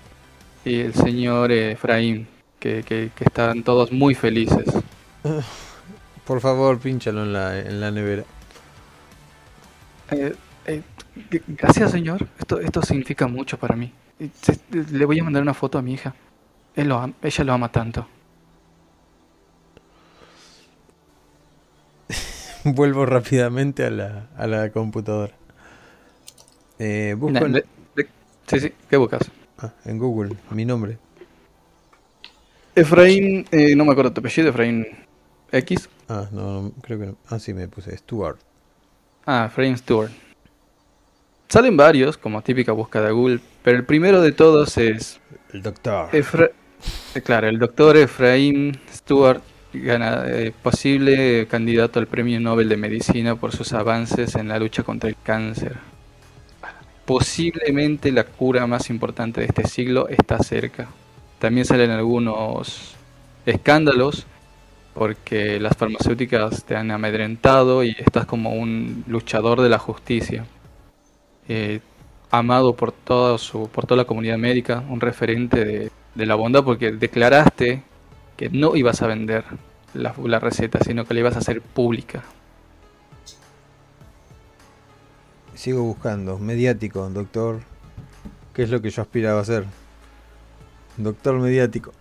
y 0.65 0.81
el 0.81 0.95
señor 0.95 1.53
eh, 1.53 1.73
Efraín, 1.73 2.27
que, 2.59 2.83
que, 2.83 3.11
que 3.15 3.25
están 3.25 3.63
todos 3.63 3.93
muy 3.93 4.15
felices. 4.15 4.65
Por 6.27 6.41
favor, 6.41 6.79
pínchalo 6.81 7.25
en 7.25 7.33
la, 7.35 7.59
en 7.59 7.81
la 7.81 7.91
nevera. 7.91 8.25
Eh, 10.11 10.35
eh, 10.67 10.83
gracias, 11.47 11.91
señor. 11.91 12.27
Esto, 12.39 12.61
esto 12.61 12.83
significa 12.83 13.27
mucho 13.27 13.59
para 13.59 13.77
mí. 13.77 13.93
Se- 14.41 14.61
Le 14.93 15.05
voy 15.05 15.19
a 15.19 15.25
mandar 15.25 15.43
una 15.43 15.55
foto 15.55 15.79
a 15.79 15.83
mi 15.83 15.95
hija. 15.95 16.15
Él 16.75 16.89
lo 16.89 16.99
am- 16.99 17.15
ella 17.23 17.45
lo 17.45 17.53
ama 17.53 17.71
tanto. 17.71 18.07
Vuelvo 22.65 23.07
rápidamente 23.07 23.85
a 23.85 23.91
la, 23.91 24.29
a 24.37 24.47
la 24.47 24.71
computadora. 24.71 25.35
Eh, 26.79 27.15
busco 27.19 27.47
Na- 27.49 27.59
en, 27.59 27.65
sí, 28.47 28.61
sí, 28.61 28.73
¿qué 28.89 28.97
buscas? 28.97 29.31
ah, 29.59 29.73
en 29.85 29.99
Google 29.99 30.37
mi 30.51 30.65
nombre. 30.65 30.99
Efraín, 32.75 33.47
eh, 33.53 33.77
no 33.77 33.85
me 33.85 33.93
acuerdo 33.93 34.13
tu 34.13 34.21
apellido, 34.21 34.49
Efraín 34.51 34.87
X. 35.53 35.89
Ah, 36.09 36.27
no, 36.33 36.63
no, 36.63 36.73
creo 36.83 36.99
que 36.99 37.07
no. 37.07 37.17
Ah, 37.29 37.39
sí, 37.39 37.55
me 37.55 37.69
puse 37.69 37.97
Stuart. 37.97 38.39
Ah, 39.27 39.45
Efraín 39.49 39.77
Stewart. 39.79 40.11
Salen 41.49 41.77
varios, 41.77 42.19
como 42.19 42.43
típica 42.43 42.73
búsqueda 42.73 43.07
de 43.07 43.13
Google, 43.13 43.41
pero 43.65 43.77
el 43.79 43.85
primero 43.85 44.21
de 44.23 44.31
todos 44.31 44.79
es 44.79 45.21
El 45.53 45.63
doctor. 45.63 46.11
Efra- 46.13 46.53
eh, 47.17 47.21
claro, 47.23 47.49
el 47.49 47.59
doctor 47.59 47.97
Efraín 47.97 48.79
Stewart, 48.93 49.41
gana- 49.73 50.25
eh, 50.29 50.53
posible 50.63 51.47
candidato 51.49 51.99
al 51.99 52.07
Premio 52.07 52.39
Nobel 52.39 52.69
de 52.69 52.77
Medicina 52.77 53.35
por 53.35 53.51
sus 53.57 53.73
avances 53.73 54.37
en 54.37 54.47
la 54.49 54.59
lucha 54.61 54.85
contra 54.85 55.09
el 55.09 55.17
cáncer. 55.21 55.77
Posiblemente 57.05 58.13
la 58.13 58.25
cura 58.25 58.67
más 58.67 58.89
importante 58.89 59.41
de 59.41 59.47
este 59.47 59.65
siglo 59.67 60.09
está 60.09 60.39
cerca. 60.39 60.89
También 61.39 61.67
salen 61.67 61.91
algunos 61.91 62.95
escándalos 63.45 64.27
porque 64.95 65.59
las 65.61 65.77
farmacéuticas 65.77 66.65
te 66.65 66.77
han 66.77 66.91
amedrentado 66.91 67.83
y 67.85 67.91
estás 67.99 68.25
como 68.27 68.55
un 68.55 69.05
luchador 69.07 69.61
de 69.61 69.69
la 69.69 69.79
justicia. 69.79 70.47
Eh, 71.49 71.81
amado 72.39 72.75
por 72.77 72.93
toda 72.93 73.39
su, 73.39 73.69
por 73.69 73.87
toda 73.87 73.99
la 73.99 74.05
comunidad 74.07 74.39
médica, 74.39 74.83
un 74.89 75.01
referente 75.01 75.65
de, 75.65 75.91
de 76.15 76.27
la 76.27 76.35
bondad 76.35 76.65
porque 76.65 76.93
declaraste 76.93 77.83
que 78.37 78.49
no 78.51 78.77
ibas 78.77 79.03
a 79.03 79.07
vender 79.07 79.45
la, 79.95 80.15
la 80.25 80.39
receta, 80.41 80.79
sino 80.85 81.05
que 81.05 81.15
la 81.15 81.21
ibas 81.21 81.37
a 81.37 81.39
hacer 81.41 81.61
pública. 81.63 82.23
Sigo 85.55 85.83
buscando. 85.83 86.39
Mediático, 86.39 87.09
doctor. 87.11 87.61
¿Qué 88.53 88.63
es 88.65 88.71
lo 88.71 88.81
que 88.83 88.91
yo 88.91 89.03
aspiraba 89.03 89.41
a 89.41 89.45
ser? 89.45 89.65
Doctor 90.97 91.39
mediático. 91.39 91.93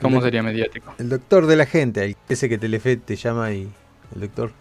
¿Cómo 0.00 0.20
sería 0.20 0.42
mediático? 0.42 0.92
El 0.98 1.08
doctor 1.08 1.46
de 1.46 1.56
la 1.56 1.66
gente, 1.66 2.04
el- 2.04 2.16
ese 2.28 2.48
que 2.48 2.58
Telefe 2.58 2.96
te 2.96 3.16
llama 3.16 3.52
y. 3.52 3.70
El 4.14 4.20
doctor. 4.22 4.52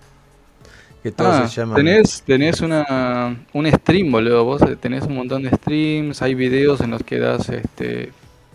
Que 1.03 1.11
todos 1.11 1.33
Ah, 1.35 1.47
se 1.47 1.61
llaman. 1.61 1.75
tenés, 1.77 2.21
tenés 2.21 2.61
una, 2.61 3.45
un 3.53 3.71
stream, 3.71 4.11
boludo. 4.11 4.43
Vos 4.45 4.61
tenés 4.79 5.03
un 5.05 5.15
montón 5.15 5.43
de 5.43 5.49
streams, 5.49 6.21
hay 6.21 6.35
videos 6.35 6.81
en 6.81 6.91
los 6.91 7.03
que 7.03 7.17
das 7.17 7.49
este, 7.49 8.11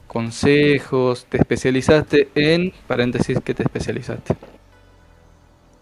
consejos, 0.06 1.27
te 1.28 1.39
especializaste 1.39 2.28
en, 2.35 2.73
paréntesis, 2.86 3.39
¿qué 3.44 3.52
te 3.52 3.64
especializaste? 3.64 4.36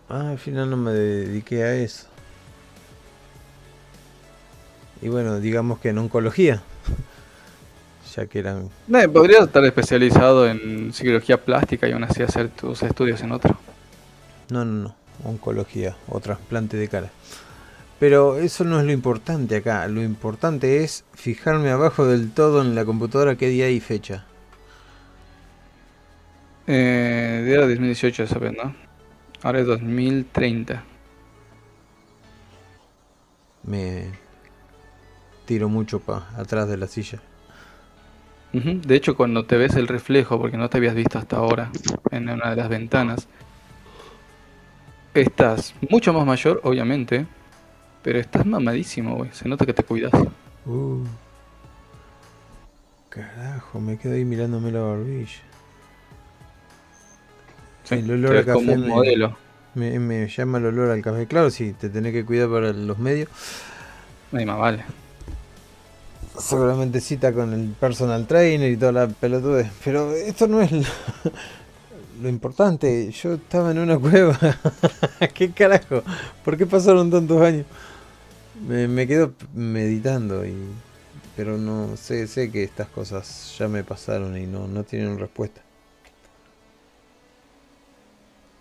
Ah, 0.09 0.31
al 0.31 0.39
final 0.39 0.71
no 0.71 0.77
me 0.77 0.93
dediqué 0.93 1.63
a 1.65 1.75
eso. 1.77 2.07
Y 5.03 5.09
bueno, 5.09 5.39
digamos 5.41 5.79
que 5.81 5.91
en 5.91 5.99
oncología. 5.99 6.63
ya 8.17 8.27
que 8.27 8.39
eran. 8.39 8.71
Eh, 8.93 9.09
podrías 9.09 9.45
estar 9.45 9.65
especializado 9.65 10.49
en 10.49 10.93
cirugía 10.93 11.43
plástica 11.43 11.89
y 11.89 11.93
aún 11.93 12.05
así 12.05 12.23
hacer 12.23 12.49
tus 12.49 12.83
estudios 12.83 13.21
en 13.23 13.33
otro. 13.33 13.57
No, 14.51 14.65
no, 14.65 14.83
no. 14.85 15.04
Oncología 15.23 15.97
o 16.09 16.21
trasplante 16.21 16.77
de 16.77 16.89
cara. 16.89 17.11
Pero 18.01 18.39
eso 18.39 18.65
no 18.65 18.81
es 18.81 18.87
lo 18.87 18.93
importante 18.93 19.57
acá. 19.57 19.87
Lo 19.89 20.03
importante 20.03 20.83
es 20.83 21.05
fijarme 21.15 21.71
abajo 21.71 22.07
del 22.07 22.33
todo 22.33 22.61
en 22.61 22.75
la 22.75 22.85
computadora 22.85 23.37
qué 23.37 23.49
día 23.49 23.71
y 23.71 23.81
fecha. 23.81 24.27
Eh, 26.67 27.43
de 27.45 27.53
era 27.53 27.63
2018 27.63 28.25
esa 28.25 28.39
vez, 28.39 28.53
¿no? 28.53 28.75
Ahora 29.43 29.61
es 29.61 29.67
2030. 29.67 30.83
Me 33.65 34.11
tiro 35.45 35.69
mucho 35.69 36.01
para 36.01 36.29
atrás 36.37 36.69
de 36.69 36.77
la 36.77 36.87
silla. 36.87 37.21
De 38.53 38.95
hecho, 38.95 39.17
cuando 39.17 39.47
te 39.47 39.57
ves 39.57 39.75
el 39.75 39.89
reflejo, 39.89 40.39
porque 40.39 40.57
no 40.57 40.71
te 40.71 40.79
habías 40.79 40.95
visto 40.95 41.19
hasta 41.19 41.39
ahora 41.39 41.73
en 42.13 42.29
una 42.29 42.51
de 42.51 42.57
las 42.57 42.69
ventanas, 42.69 43.27
estás 45.15 45.75
mucho 45.91 46.13
más 46.13 46.27
mayor, 46.27 46.61
obviamente, 46.65 47.27
pero 48.03 48.19
estás 48.19 48.45
mamadísimo, 48.45 49.17
güey. 49.17 49.31
Se 49.33 49.49
nota 49.49 49.65
que 49.67 49.73
te 49.73 49.83
cuidas. 49.83 50.13
Uh. 50.67 51.05
Carajo, 53.09 53.81
me 53.81 53.97
quedo 53.97 54.15
ahí 54.15 54.25
mirándome 54.25 54.73
la 54.73 54.81
barbilla. 54.81 55.29
Sí, 57.85 57.95
el 57.97 58.11
olor 58.11 58.31
te 58.31 58.39
a 58.39 58.43
ves 58.43 58.55
como 58.55 58.67
café 58.67 58.79
me- 58.79 58.89
modelo. 58.89 59.37
Me, 59.75 59.99
me 59.99 60.29
llama 60.29 60.59
el 60.59 60.67
olor 60.67 60.91
al 60.91 61.03
café. 61.03 61.27
Claro, 61.27 61.51
sí, 61.51 61.73
te 61.73 61.89
tenés 61.89 62.13
que 62.13 62.25
cuidar 62.25 62.49
para 62.49 62.73
los 62.73 62.99
medios. 62.99 63.29
Ay, 64.33 64.47
más 64.47 64.59
vale. 64.59 64.85
Seguramente 66.39 67.01
cita 67.01 67.33
con 67.33 67.53
el 67.53 67.69
personal 67.79 68.27
trainer 68.27 68.71
y 68.71 68.77
toda 68.77 68.93
la 68.93 69.07
pelotudez. 69.09 69.71
Pero 69.85 70.13
esto 70.13 70.47
no 70.49 70.61
es 70.61 70.71
lo, 72.25 72.29
importante. 72.29 73.11
Yo 73.11 73.35
estaba 73.35 73.71
en 73.71 73.79
una 73.79 73.99
cueva. 74.01 74.39
¿Qué 75.35 75.51
carajo? 75.53 76.03
¿Por 76.45 76.57
qué 76.57 76.67
pasaron 76.67 77.11
tantos 77.11 77.41
años? 77.43 77.67
Me, 78.67 78.89
me 78.89 79.07
quedo 79.07 79.33
meditando 79.55 80.45
y... 80.47 80.55
Pero 81.37 81.59
no 81.59 81.97
sé, 81.97 82.29
sé 82.29 82.53
que 82.53 82.63
estas 82.63 82.87
cosas 82.89 83.57
ya 83.59 83.67
me 83.67 83.83
pasaron 83.83 84.37
y 84.37 84.47
no, 84.47 84.69
no 84.69 84.85
tienen 84.85 85.19
respuesta. 85.19 85.63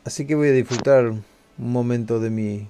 Así 0.06 0.26
que 0.26 0.34
voy 0.34 0.50
a 0.50 0.54
disfrutar 0.54 1.06
un 1.06 1.24
momento 1.58 2.20
de 2.20 2.30
mi 2.32 2.68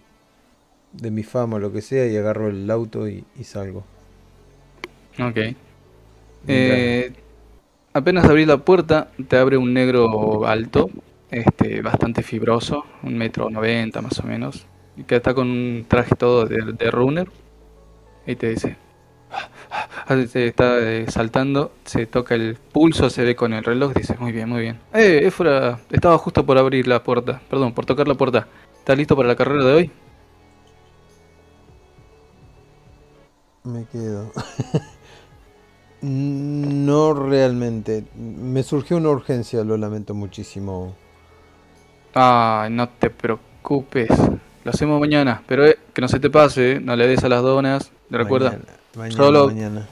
de 0.94 1.10
mi 1.10 1.24
fama 1.24 1.58
o 1.58 1.60
lo 1.60 1.72
que 1.72 1.82
sea 1.82 2.06
y 2.06 2.16
agarro 2.16 2.50
el 2.50 2.70
auto 2.70 3.08
y, 3.08 3.26
y 3.40 3.44
salgo. 3.44 3.84
Ok. 5.20 5.56
Eh, 6.48 7.14
apenas 7.94 8.26
abrís 8.26 8.48
la 8.48 8.58
puerta, 8.58 9.10
te 9.28 9.38
abre 9.38 9.58
un 9.58 9.74
negro 9.74 10.46
alto, 10.48 10.90
este, 11.32 11.82
bastante 11.82 12.24
fibroso, 12.24 12.86
un 13.04 13.18
metro 13.18 13.50
noventa 13.50 14.02
más 14.02 14.20
o 14.20 14.24
menos, 14.24 14.66
que 15.08 15.16
está 15.16 15.34
con 15.34 15.50
un 15.50 15.86
traje 15.88 16.16
todo 16.16 16.46
de, 16.46 16.74
de 16.74 16.92
runner, 16.92 17.30
y 18.26 18.36
te 18.36 18.50
dice, 18.50 18.78
está 20.34 20.80
eh, 20.80 21.06
saltando, 21.10 21.72
se 21.86 22.06
toca 22.06 22.36
el 22.36 22.56
pulso, 22.56 23.10
se 23.10 23.24
ve 23.24 23.36
con 23.36 23.54
el 23.54 23.64
reloj, 23.64 23.94
dice, 23.94 24.16
muy 24.20 24.32
bien, 24.32 24.50
muy 24.50 24.62
bien. 24.62 24.80
Eh, 24.94 25.22
Efra, 25.26 25.80
estaba 25.92 26.18
justo 26.18 26.46
por 26.46 26.58
abrir 26.58 26.88
la 26.88 27.04
puerta, 27.04 27.42
perdón, 27.50 27.74
por 27.74 27.86
tocar 27.86 28.08
la 28.08 28.16
puerta. 28.16 28.48
¿Estás 28.80 28.98
listo 28.98 29.16
para 29.16 29.30
la 29.30 29.36
carrera 29.36 29.64
de 29.64 29.74
hoy? 29.74 29.92
Me 33.64 33.86
quedo. 33.86 34.32
no 36.04 37.14
realmente. 37.14 38.04
Me 38.16 38.62
surgió 38.64 38.98
una 38.98 39.10
urgencia, 39.10 39.64
lo 39.64 39.78
lamento 39.78 40.14
muchísimo. 40.14 40.96
Ay, 42.14 42.72
no 42.72 42.90
te 42.90 43.10
preocupes. 43.10 44.10
Lo 44.64 44.72
hacemos 44.72 45.00
mañana, 45.00 45.42
pero 45.48 45.66
eh, 45.66 45.78
que 45.94 46.02
no 46.02 46.08
se 46.08 46.20
te 46.20 46.30
pase, 46.30 46.74
eh, 46.74 46.80
no 46.80 46.96
le 46.96 47.08
des 47.08 47.24
a 47.24 47.30
las 47.30 47.42
donas. 47.42 47.92
¿Te 48.10 48.18
recuerda? 48.18 48.50
Mañana, 48.52 48.66
mañana, 48.96 49.16
Solo- 49.16 49.48
mañana. 49.48 49.88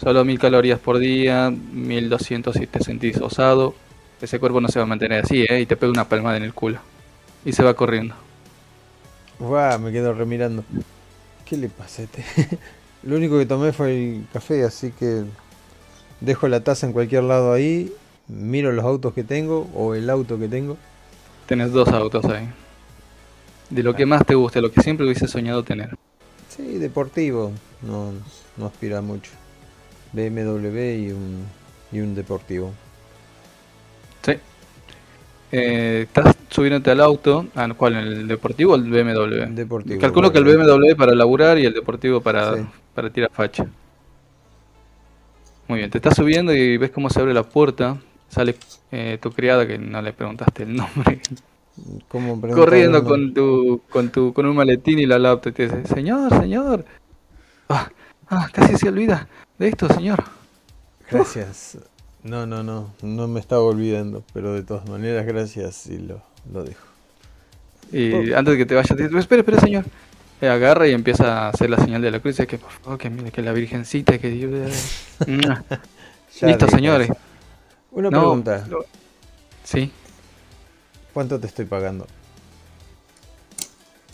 Solo 0.00 0.24
mil 0.24 0.38
calorías 0.38 0.80
por 0.80 0.98
día, 0.98 1.50
1200 1.50 2.54
si 2.56 2.66
te 2.66 2.80
sentís 2.82 3.16
osado. 3.20 3.74
Ese 4.20 4.38
cuerpo 4.40 4.60
no 4.60 4.68
se 4.68 4.78
va 4.78 4.84
a 4.84 4.88
mantener 4.88 5.24
así, 5.24 5.44
¿eh? 5.48 5.60
Y 5.60 5.66
te 5.66 5.76
pega 5.76 5.92
una 5.92 6.08
palmada 6.08 6.36
en 6.36 6.42
el 6.44 6.54
culo. 6.54 6.78
Y 7.44 7.52
se 7.52 7.62
va 7.62 7.74
corriendo. 7.74 8.14
Guau, 9.38 9.78
me 9.80 9.92
quedo 9.92 10.12
remirando. 10.12 10.64
¿Qué 11.44 11.56
le 11.56 11.70
este? 11.98 12.24
lo 13.04 13.16
único 13.16 13.38
que 13.38 13.46
tomé 13.46 13.72
fue 13.72 13.92
el 13.94 14.26
café, 14.32 14.64
así 14.64 14.90
que 14.90 15.24
dejo 16.20 16.48
la 16.48 16.64
taza 16.64 16.86
en 16.86 16.92
cualquier 16.92 17.24
lado 17.24 17.52
ahí. 17.52 17.92
Miro 18.28 18.72
los 18.72 18.84
autos 18.84 19.12
que 19.12 19.22
tengo 19.22 19.68
o 19.74 19.94
el 19.94 20.08
auto 20.08 20.38
que 20.38 20.48
tengo. 20.48 20.78
Tenés 21.46 21.72
dos 21.72 21.88
autos 21.88 22.24
ahí. 22.24 22.48
De 23.68 23.82
lo 23.82 23.94
que 23.94 24.06
más 24.06 24.24
te 24.24 24.34
guste, 24.34 24.60
lo 24.62 24.70
que 24.70 24.80
siempre 24.82 25.04
hubiese 25.04 25.28
soñado 25.28 25.62
tener. 25.62 25.96
Sí, 26.48 26.78
deportivo. 26.78 27.52
No, 27.82 28.12
no 28.56 28.66
aspira 28.66 29.02
mucho. 29.02 29.32
BMW 30.12 30.78
y 30.78 31.12
un, 31.12 31.44
y 31.92 32.00
un 32.00 32.14
deportivo. 32.14 32.72
Eh, 35.56 36.02
estás 36.02 36.34
subiéndote 36.50 36.90
al 36.90 37.00
auto, 37.00 37.46
¿al 37.54 37.76
cual? 37.76 37.94
¿El 37.94 38.26
deportivo 38.26 38.72
o 38.72 38.76
el 38.76 38.90
BMW? 38.90 39.54
Deportivo. 39.54 40.00
Calculo 40.00 40.32
que 40.32 40.38
el. 40.38 40.44
BMW 40.44 40.96
para 40.96 41.14
laburar 41.14 41.58
y 41.60 41.66
el 41.66 41.72
deportivo 41.72 42.20
para, 42.20 42.56
Sí. 42.56 42.66
para 42.92 43.10
tirar 43.10 43.30
facha. 43.32 43.64
Muy 45.68 45.78
bien, 45.78 45.90
te 45.90 45.98
estás 45.98 46.16
subiendo 46.16 46.52
y 46.52 46.76
ves 46.76 46.90
cómo 46.90 47.08
se 47.08 47.20
abre 47.20 47.32
la 47.32 47.44
puerta. 47.44 47.98
Sale 48.28 48.56
eh, 48.90 49.18
tu 49.22 49.30
criada, 49.30 49.64
que 49.64 49.78
no 49.78 50.02
le 50.02 50.12
preguntaste 50.12 50.64
el 50.64 50.74
nombre, 50.74 51.20
¿Cómo 52.08 52.40
corriendo 52.40 53.04
con 53.04 53.32
tu, 53.32 53.82
con 53.88 54.10
tu, 54.10 54.32
con 54.32 54.46
un 54.46 54.56
maletín 54.56 54.98
y 54.98 55.06
la 55.06 55.20
laptop. 55.20 55.50
Y 55.50 55.54
te 55.54 55.62
dice, 55.68 55.86
señor, 55.86 56.36
señor. 56.40 56.84
Ah, 57.68 57.88
ah, 58.28 58.48
casi 58.52 58.76
se 58.76 58.88
olvida 58.88 59.28
de 59.58 59.68
esto, 59.68 59.88
señor. 59.88 60.24
Gracias. 61.08 61.78
No, 62.24 62.46
no, 62.46 62.62
no. 62.62 62.90
No 63.02 63.28
me 63.28 63.38
estaba 63.40 63.62
olvidando. 63.62 64.24
Pero 64.32 64.54
de 64.54 64.62
todas 64.62 64.88
maneras, 64.88 65.24
gracias 65.26 65.86
y 65.86 65.98
lo, 65.98 66.22
lo 66.52 66.64
dejo. 66.64 66.84
Y 67.92 68.32
antes 68.32 68.52
de 68.52 68.58
que 68.58 68.66
te 68.66 68.74
vayas, 68.74 68.96
te 68.96 69.04
dice, 69.04 69.18
espera, 69.18 69.40
espera, 69.40 69.60
señor. 69.60 69.84
Eh, 70.40 70.48
agarra 70.48 70.88
y 70.88 70.92
empieza 70.92 71.46
a 71.46 71.48
hacer 71.50 71.70
la 71.70 71.76
señal 71.78 72.02
de 72.02 72.10
la 72.10 72.18
cruz. 72.20 72.40
y 72.40 72.46
que 72.46 72.58
por 72.58 72.70
favor, 72.70 72.98
que 72.98 73.08
mire, 73.10 73.30
que 73.30 73.40
la 73.42 73.52
virgencita, 73.52 74.18
que 74.18 74.30
Dios. 74.30 74.72
Listo, 76.42 76.68
señores. 76.68 77.10
eso. 77.10 77.18
Una 77.92 78.10
No, 78.10 78.18
pregunta. 78.20 78.66
lo- 78.68 78.84
Sí. 79.62 79.90
¿Cuánto 81.12 81.38
te 81.38 81.46
estoy 81.46 81.64
pagando? 81.66 82.06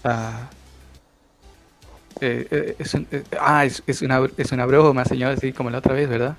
Ah, 0.04 0.48
eh, 2.20 2.46
eh, 2.50 2.76
es, 2.78 2.94
un- 2.94 3.06
eh, 3.10 3.22
ah, 3.40 3.64
es, 3.64 3.82
es 3.86 4.02
una, 4.02 4.20
es 4.36 4.52
una 4.52 4.66
broma, 4.66 5.04
señor, 5.04 5.32
así 5.32 5.52
como 5.52 5.70
la 5.70 5.78
otra 5.78 5.94
vez, 5.94 6.08
¿verdad? 6.08 6.36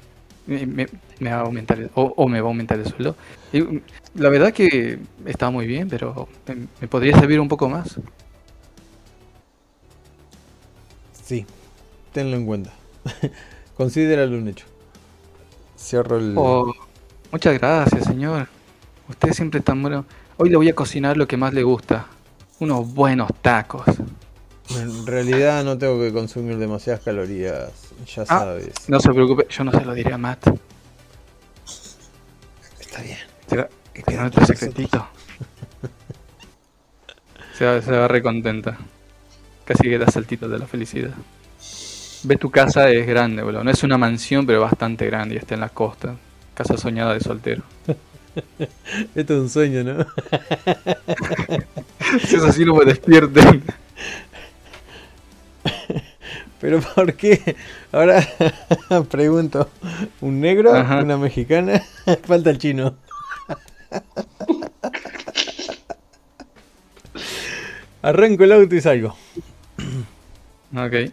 Me, 0.48 0.66
me- 0.66 0.88
me 1.20 1.30
va 1.32 1.38
a 1.38 1.42
aumentar 1.42 1.80
el- 1.80 1.92
o, 1.96 2.14
o 2.18 2.28
me 2.28 2.42
va 2.42 2.48
a 2.48 2.52
aumentar 2.52 2.80
el 2.80 2.86
sueldo. 2.88 3.16
Y, 3.54 3.62
mm, 3.62 3.82
la 4.16 4.30
verdad 4.30 4.54
que 4.54 5.00
está 5.26 5.50
muy 5.50 5.68
bien, 5.68 5.88
pero 5.90 6.28
me, 6.48 6.68
me 6.82 6.88
podría 6.88 7.18
servir 7.20 7.40
un 7.40 7.48
poco 7.48 7.70
más. 7.70 8.00
Sí. 11.24 11.46
Tenlo 12.14 12.38
en 12.38 12.46
cuenta. 12.46 12.72
Considéralo 13.78 14.38
un 14.38 14.48
hecho. 14.48 14.66
Cierro 15.78 16.18
el... 16.18 16.36
Oh, 16.38 16.74
muchas 17.32 17.58
gracias, 17.58 18.06
señor. 18.06 18.48
Usted 19.10 19.34
siempre 19.34 19.60
es 19.60 19.66
tan 19.66 19.82
bueno. 19.82 20.06
Hoy 20.38 20.50
le 20.50 20.58
voy 20.58 20.70
a 20.70 20.76
cocinar 20.76 21.18
lo 21.18 21.28
que 21.28 21.38
más 21.38 21.54
le 21.54 21.64
gusta. 21.64 22.08
Unos 22.60 22.94
buenos 22.94 23.30
tacos. 23.42 23.84
En 24.80 25.06
realidad 25.06 25.64
no 25.64 25.78
tengo 25.78 26.00
que 26.00 26.12
consumir 26.14 26.58
demasiadas 26.58 27.02
calorías. 27.04 27.72
Ya 28.16 28.24
Ah, 28.24 28.26
sabes. 28.26 28.74
No 28.88 29.00
se 29.00 29.12
preocupe, 29.12 29.46
yo 29.50 29.64
no 29.64 29.72
se 29.72 29.84
lo 29.86 29.94
diré 29.94 30.14
a 30.14 30.18
Matt. 30.18 30.48
Está 32.80 33.02
bien. 33.02 33.18
Será 33.48 33.70
será 34.06 34.22
nuestro 34.22 34.46
secretito. 34.46 35.08
Se 37.58 37.66
va, 37.66 37.82
se 37.82 37.92
va 37.92 38.08
re 38.08 38.22
contenta. 38.22 38.78
Casi 39.66 39.84
que 39.84 39.98
da 39.98 40.08
saltitos 40.08 40.50
de 40.50 40.60
la 40.60 40.66
felicidad. 40.68 41.14
Ves 42.24 42.40
tu 42.40 42.50
casa, 42.52 42.90
es 42.90 43.06
grande, 43.08 43.42
boludo. 43.44 43.64
No 43.64 43.72
es 43.72 43.84
una 43.84 43.98
mansión, 43.98 44.46
pero 44.46 44.62
bastante 44.62 45.06
grande 45.08 45.36
y 45.36 45.38
está 45.38 45.56
en 45.56 45.62
la 45.62 45.70
costa. 45.70 46.16
Casa 46.54 46.78
soñada 46.78 47.14
de 47.14 47.20
soltero. 47.20 47.64
Esto 49.16 49.34
es 49.36 49.40
un 49.40 49.50
sueño, 49.50 49.84
¿no? 49.84 50.06
Si 52.28 52.36
es 52.36 52.44
así, 52.44 52.66
no 52.66 52.76
me 52.76 52.84
despierten. 52.86 53.64
Pero 56.62 56.80
¿por 56.80 57.16
qué? 57.16 57.56
Ahora 57.92 58.24
pregunto, 59.10 59.70
¿un 60.22 60.40
negro? 60.40 60.74
Ajá. 60.76 61.02
¿Una 61.02 61.18
mexicana? 61.18 61.82
Falta 62.24 62.52
el 62.52 62.60
chino. 62.60 62.96
Arranco 68.04 68.44
el 68.44 68.52
auto 68.52 68.76
y 68.76 68.82
salgo. 68.82 69.16
Ok. 70.76 71.12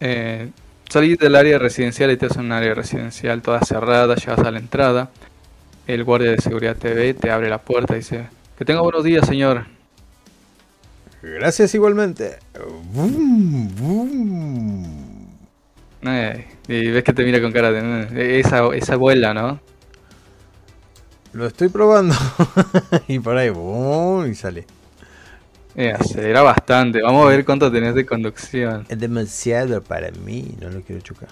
Eh, 0.00 0.50
salís 0.88 1.18
del 1.18 1.34
área 1.34 1.58
residencial 1.58 2.10
y 2.10 2.16
te 2.16 2.26
en 2.26 2.40
un 2.40 2.52
área 2.52 2.74
residencial 2.74 3.42
toda 3.42 3.60
cerrada, 3.62 4.14
llegas 4.14 4.38
a 4.40 4.50
la 4.50 4.58
entrada. 4.58 5.10
El 5.86 6.04
guardia 6.04 6.30
de 6.30 6.38
seguridad 6.38 6.76
te 6.76 6.94
ve, 6.94 7.14
te 7.14 7.30
abre 7.30 7.48
la 7.48 7.58
puerta 7.58 7.94
y 7.94 7.98
dice, 7.98 8.28
que 8.58 8.64
tenga 8.64 8.82
buenos 8.82 9.02
días, 9.02 9.26
señor. 9.26 9.66
Gracias 11.22 11.74
igualmente. 11.74 12.38
Vum, 12.92 13.68
vum. 13.76 15.26
Eh, 16.02 16.46
y 16.68 16.90
ves 16.90 17.04
que 17.04 17.12
te 17.12 17.24
mira 17.24 17.40
con 17.42 17.52
cara 17.52 17.70
de... 17.70 18.08
"Eh, 18.14 18.40
Esa, 18.40 18.66
esa 18.74 18.94
abuela, 18.94 19.34
¿no? 19.34 19.60
Lo 21.32 21.46
estoy 21.46 21.68
probando. 21.68 22.14
y 23.08 23.18
por 23.18 23.36
ahí, 23.36 23.50
vum, 23.50 24.26
y 24.26 24.34
sale. 24.34 24.66
Eh, 25.76 25.92
acelera 25.92 26.42
bastante. 26.42 27.00
Vamos 27.02 27.24
a 27.26 27.28
ver 27.28 27.44
cuánto 27.44 27.70
tenés 27.70 27.94
de 27.94 28.04
conducción. 28.06 28.86
Es 28.88 28.98
demasiado 28.98 29.82
para 29.82 30.10
mí, 30.10 30.56
no 30.60 30.70
lo 30.70 30.80
quiero 30.80 31.00
chocar. 31.02 31.28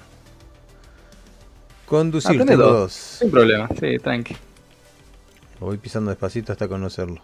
Conducir, 1.86 2.44
tengo 2.44 2.62
dos. 2.62 2.70
dos. 2.80 2.92
Sin 2.92 3.30
problema, 3.30 3.68
sí, 3.80 3.96
tranqui. 3.98 4.36
Lo 5.60 5.66
voy 5.66 5.78
pisando 5.78 6.10
despacito 6.10 6.52
hasta 6.52 6.68
conocerlo. 6.68 7.20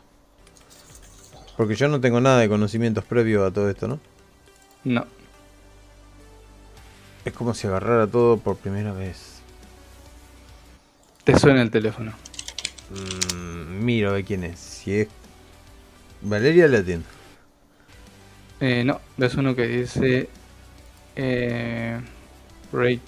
Porque 1.56 1.74
yo 1.74 1.88
no 1.88 2.00
tengo 2.00 2.20
nada 2.20 2.40
de 2.40 2.48
conocimientos 2.48 3.04
previos 3.04 3.48
a 3.48 3.52
todo 3.52 3.70
esto, 3.70 3.86
¿no? 3.86 4.00
No. 4.84 5.06
Es 7.24 7.32
como 7.32 7.54
si 7.54 7.66
agarrara 7.66 8.06
todo 8.06 8.38
por 8.38 8.56
primera 8.56 8.92
vez. 8.92 9.40
Te 11.24 11.38
suena 11.38 11.62
el 11.62 11.70
teléfono. 11.70 12.12
Mm, 12.90 13.84
miro 13.84 14.10
a 14.10 14.12
ver 14.14 14.24
quién 14.24 14.44
es. 14.44 14.58
Si 14.58 15.00
es 15.00 15.08
Valeria, 16.20 16.68
la 16.68 16.78
atiendo. 16.78 17.06
Eh, 18.60 18.84
no, 18.84 19.00
ves 19.16 19.34
uno 19.34 19.54
que 19.54 19.66
dice. 19.66 20.28
Eh, 21.16 22.00
Ray. 22.72 23.00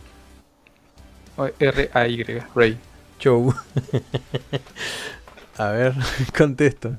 R-A-Y, 1.59 2.24
Ray. 2.55 2.78
Show. 3.18 3.55
a 5.59 5.68
ver, 5.70 5.94
contesto. 6.36 6.97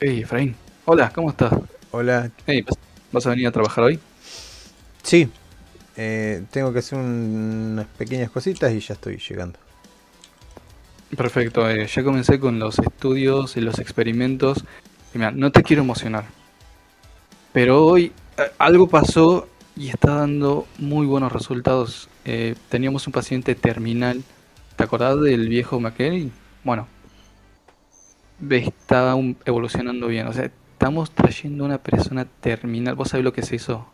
Hey, 0.00 0.20
Efraín. 0.20 0.54
Hola, 0.84 1.10
¿cómo 1.12 1.30
estás? 1.30 1.52
Hola. 1.90 2.30
Hey, 2.46 2.64
¿vas, 3.10 3.26
a 3.26 3.30
venir 3.30 3.46
a 3.48 3.50
trabajar 3.52 3.84
hoy? 3.84 3.98
Sí. 5.02 5.28
eh, 5.96 6.42
tengo 6.50 6.72
que 6.72 6.78
hacer 6.78 6.98
un- 6.98 7.72
unas 7.72 7.86
pequeñas 7.98 8.30
cositas 8.30 8.72
y 8.72 8.80
ya 8.80 8.94
estoy 8.94 9.18
llegando. 9.18 9.58
Perfecto, 11.16 11.68
eh, 11.68 11.86
ya 11.86 12.02
comencé 12.02 12.40
con 12.40 12.58
los 12.58 12.78
estudios 12.78 13.56
y 13.58 13.60
los 13.60 13.78
experimentos. 13.78 14.64
Y 15.14 15.18
mira, 15.18 15.32
no 15.32 15.52
te 15.52 15.62
quiero 15.62 15.82
emocionar. 15.82 16.24
Pero 17.52 17.84
hoy 17.84 18.12
eh, 18.38 18.42
algo 18.58 18.88
pasó 18.88 19.48
y 19.76 19.88
está 19.90 20.14
dando 20.14 20.66
muy 20.78 21.06
buenos 21.06 21.32
resultados. 21.32 22.08
Teníamos 22.70 23.06
un 23.06 23.12
paciente 23.12 23.54
terminal. 23.54 24.22
¿Te 24.76 24.84
acordás 24.84 25.20
del 25.20 25.48
viejo 25.48 25.78
McKenny? 25.80 26.30
Bueno, 26.64 26.86
está 28.50 29.14
evolucionando 29.44 30.06
bien. 30.08 30.26
O 30.26 30.32
sea, 30.32 30.46
estamos 30.72 31.10
trayendo 31.10 31.64
una 31.64 31.78
persona 31.78 32.24
terminal. 32.40 32.94
¿Vos 32.94 33.08
sabés 33.10 33.24
lo 33.24 33.32
que 33.32 33.42
se 33.42 33.56
hizo? 33.56 33.86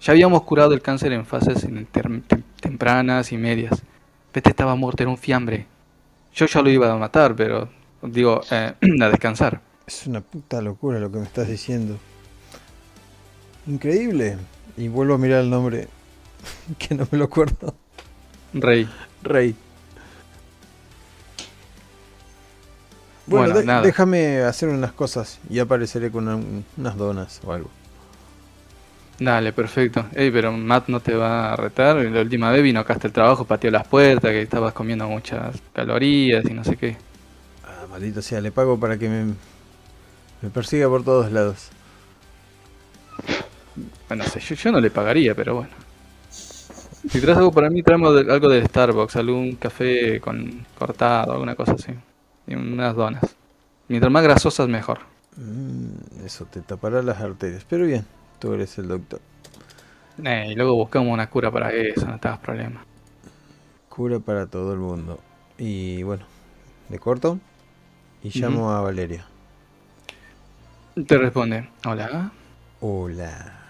Ya 0.00 0.12
habíamos 0.12 0.42
curado 0.42 0.74
el 0.74 0.82
cáncer 0.82 1.12
en 1.12 1.24
fases 1.26 1.64
en 1.64 1.86
tem- 1.90 2.22
tem- 2.26 2.42
tempranas 2.60 3.32
y 3.32 3.36
medias. 3.38 3.82
Este 4.34 4.50
estaba 4.50 4.74
muerto, 4.74 5.02
era 5.02 5.10
un 5.10 5.16
fiambre. 5.16 5.66
Yo 6.34 6.44
ya 6.44 6.60
lo 6.60 6.68
iba 6.68 6.92
a 6.92 6.96
matar, 6.96 7.34
pero 7.34 7.70
digo, 8.02 8.42
eh, 8.50 8.74
a 9.02 9.08
descansar. 9.08 9.62
Es 9.86 10.06
una 10.06 10.20
puta 10.20 10.60
locura 10.60 10.98
lo 10.98 11.10
que 11.10 11.18
me 11.18 11.24
estás 11.24 11.48
diciendo. 11.48 11.96
Increíble. 13.66 14.36
Y 14.76 14.88
vuelvo 14.88 15.14
a 15.14 15.18
mirar 15.18 15.40
el 15.42 15.50
nombre. 15.50 15.88
que 16.78 16.94
no 16.94 17.06
me 17.10 17.18
lo 17.18 17.24
acuerdo. 17.24 17.74
Rey. 18.52 18.88
Rey. 19.22 19.54
Bueno, 23.26 23.46
Bueno, 23.46 23.60
de- 23.60 23.66
nada. 23.66 23.82
déjame 23.82 24.38
hacer 24.42 24.68
unas 24.68 24.92
cosas 24.92 25.38
y 25.50 25.58
apareceré 25.58 26.10
con 26.10 26.28
un- 26.28 26.64
unas 26.76 26.96
donas 26.96 27.40
o 27.44 27.52
algo. 27.52 27.70
Dale, 29.18 29.52
perfecto. 29.52 30.04
Ey, 30.14 30.30
pero 30.30 30.52
Matt 30.52 30.88
no 30.88 31.00
te 31.00 31.14
va 31.14 31.52
a 31.52 31.56
retar. 31.56 31.96
La 31.96 32.20
última 32.20 32.50
vez 32.50 32.62
vino 32.62 32.80
acá 32.80 32.92
hasta 32.94 33.06
el 33.06 33.12
trabajo, 33.12 33.44
pateó 33.46 33.70
las 33.70 33.86
puertas, 33.88 34.30
que 34.30 34.42
estabas 34.42 34.74
comiendo 34.74 35.08
muchas 35.08 35.56
calorías 35.72 36.44
y 36.44 36.52
no 36.52 36.62
sé 36.64 36.76
qué. 36.76 36.96
Ah, 37.64 37.86
maldito 37.90 38.20
sea, 38.20 38.40
le 38.40 38.52
pago 38.52 38.78
para 38.78 38.98
que 38.98 39.08
me, 39.08 39.24
me 40.42 40.50
persiga 40.52 40.88
por 40.88 41.02
todos 41.02 41.32
lados. 41.32 41.70
Bueno, 44.08 44.24
no 44.24 44.30
sé, 44.30 44.40
yo, 44.40 44.54
yo 44.54 44.72
no 44.72 44.80
le 44.80 44.90
pagaría, 44.90 45.34
pero 45.34 45.54
bueno. 45.56 45.70
Si 46.30 47.20
traes 47.20 47.38
algo 47.38 47.52
para 47.52 47.70
mí, 47.70 47.82
traemos 47.82 48.14
algo 48.28 48.48
del 48.48 48.66
Starbucks, 48.66 49.16
algún 49.16 49.56
café 49.56 50.20
con 50.20 50.66
cortado, 50.78 51.32
alguna 51.32 51.54
cosa 51.54 51.72
así. 51.72 51.92
Y 52.46 52.54
unas 52.54 52.94
donas. 52.94 53.36
Mientras 53.88 54.12
más 54.12 54.22
grasosas, 54.22 54.68
mejor. 54.68 55.00
Mm, 55.36 56.24
eso 56.24 56.46
te 56.46 56.60
tapará 56.62 57.02
las 57.02 57.20
arterias. 57.20 57.64
Pero 57.68 57.86
bien, 57.86 58.06
tú 58.38 58.52
eres 58.54 58.78
el 58.78 58.88
doctor. 58.88 59.20
Eh, 60.24 60.48
y 60.50 60.54
luego 60.54 60.74
buscamos 60.74 61.12
una 61.12 61.28
cura 61.28 61.50
para 61.50 61.70
eso, 61.72 62.06
no 62.06 62.18
te 62.18 62.28
hagas 62.28 62.40
problema. 62.40 62.84
Cura 63.88 64.20
para 64.20 64.46
todo 64.46 64.72
el 64.72 64.78
mundo. 64.78 65.20
Y 65.58 66.02
bueno, 66.02 66.24
le 66.90 66.98
corto 66.98 67.38
y 68.22 68.30
llamo 68.40 68.72
a 68.72 68.80
Valeria. 68.80 69.26
Te 71.06 71.18
responde, 71.18 71.68
hola. 71.84 72.32
Hola, 72.80 73.60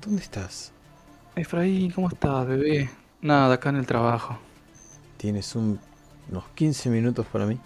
¿dónde 0.00 0.22
estás? 0.22 0.72
Efraín, 1.36 1.92
¿cómo 1.92 2.08
estás, 2.08 2.46
bebé? 2.48 2.90
Nada, 3.20 3.54
acá 3.54 3.68
en 3.70 3.76
el 3.76 3.86
trabajo. 3.86 4.38
¿Tienes 5.16 5.54
un- 5.54 5.80
unos 6.30 6.44
15 6.54 6.90
minutos 6.90 7.26
para 7.26 7.46
mí? 7.46 7.58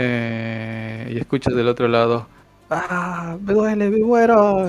Eh, 0.00 1.10
y 1.12 1.18
escuchas 1.18 1.54
del 1.54 1.66
otro 1.68 1.88
lado, 1.88 2.26
¡ah! 2.70 3.36
¡Me 3.42 3.52
duele, 3.52 3.90
me 3.90 3.98
muero! 3.98 4.68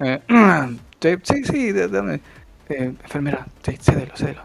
Eh, 0.00 0.20
sí, 1.22 1.44
sí, 1.44 1.72
dame. 1.72 2.20
Eh, 2.68 2.94
enfermera, 3.02 3.46
sí, 3.64 3.76
cédelo, 3.80 4.14
cédelo. 4.16 4.42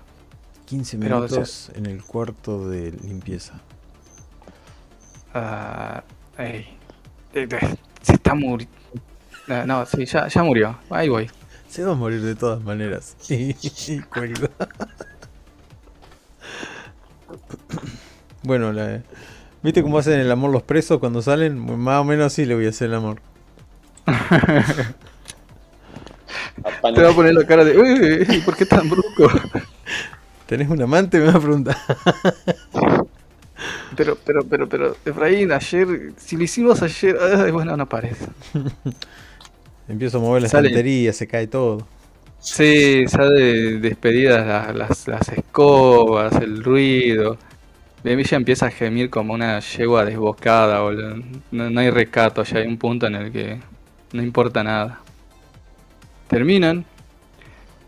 15 0.65 0.97
Pero, 0.97 1.17
o 1.17 1.27
sea- 1.27 1.35
minutos 1.37 1.71
en 1.75 1.85
el 1.85 2.01
cuarto 2.03 2.67
de 2.69 2.91
limpieza. 3.03 3.53
Ah, 5.33 6.01
ey. 6.37 6.77
Eh, 7.33 7.47
eh, 7.51 7.75
Se 8.01 8.13
está 8.13 8.33
muriendo. 8.33 8.73
no, 9.67 9.85
sí, 9.85 10.05
ya, 10.05 10.27
ya 10.29 10.43
murió. 10.43 10.77
Ahí 10.89 11.09
voy. 11.09 11.29
Se 11.67 11.83
va 11.83 11.91
a 11.91 11.95
morir 11.95 12.21
de 12.21 12.35
todas 12.35 12.63
maneras. 12.63 13.17
Y, 13.29 13.99
cuelgo. 14.01 14.47
bueno, 18.43 18.71
la- 18.71 19.01
¿viste 19.65 19.81
cómo 19.83 19.97
hacen 19.97 20.19
el 20.19 20.31
amor 20.31 20.51
los 20.51 20.63
presos 20.63 20.99
cuando 20.99 21.21
salen? 21.21 21.57
Más 21.79 22.01
o 22.01 22.03
menos 22.05 22.27
así 22.27 22.45
le 22.45 22.55
voy 22.55 22.65
a 22.67 22.69
hacer 22.69 22.89
el 22.89 22.95
amor. 22.95 23.21
Te 26.93 27.01
va 27.01 27.09
a 27.09 27.13
poner 27.13 27.33
la 27.33 27.45
cara 27.45 27.63
de, 27.65 27.77
uy, 27.77 28.25
uy, 28.29 28.41
¿por 28.41 28.55
qué 28.55 28.65
tan 28.65 28.89
brusco? 28.89 29.27
¿Tenés 30.45 30.69
un 30.69 30.81
amante? 30.81 31.19
Me 31.19 31.25
va 31.25 31.37
a 31.37 31.39
preguntar. 31.39 31.77
Pero, 33.95 34.17
pero, 34.25 34.43
pero, 34.43 34.67
pero, 34.67 34.97
Efraín, 35.05 35.51
ayer, 35.51 36.11
si 36.17 36.35
lo 36.35 36.43
hicimos 36.43 36.81
ayer, 36.81 37.17
ay, 37.21 37.51
bueno, 37.51 37.77
no 37.77 37.87
parece. 37.87 38.25
Empiezo 39.87 40.17
a 40.17 40.21
mover 40.21 40.41
la 40.41 40.49
Sale. 40.49 40.67
estantería, 40.69 41.13
se 41.13 41.27
cae 41.27 41.47
todo. 41.47 41.87
Sí, 42.39 43.07
sale 43.07 43.79
despedidas 43.79 44.45
las, 44.45 44.75
las, 44.75 45.07
las 45.07 45.29
escobas, 45.29 46.35
el 46.35 46.63
ruido. 46.63 47.37
Ya 48.05 48.37
empieza 48.37 48.67
a 48.67 48.71
gemir 48.71 49.09
como 49.09 49.33
una 49.33 49.59
yegua 49.59 50.05
desbocada, 50.05 50.79
boludo. 50.81 51.15
No, 51.51 51.69
no 51.71 51.79
hay 51.79 51.89
recato, 51.89 52.43
ya 52.43 52.59
hay 52.59 52.67
un 52.67 52.77
punto 52.77 53.07
en 53.07 53.15
el 53.15 53.31
que 53.31 53.59
no 54.13 54.21
importa 54.21 54.63
nada. 54.63 54.99
Terminan. 56.27 56.85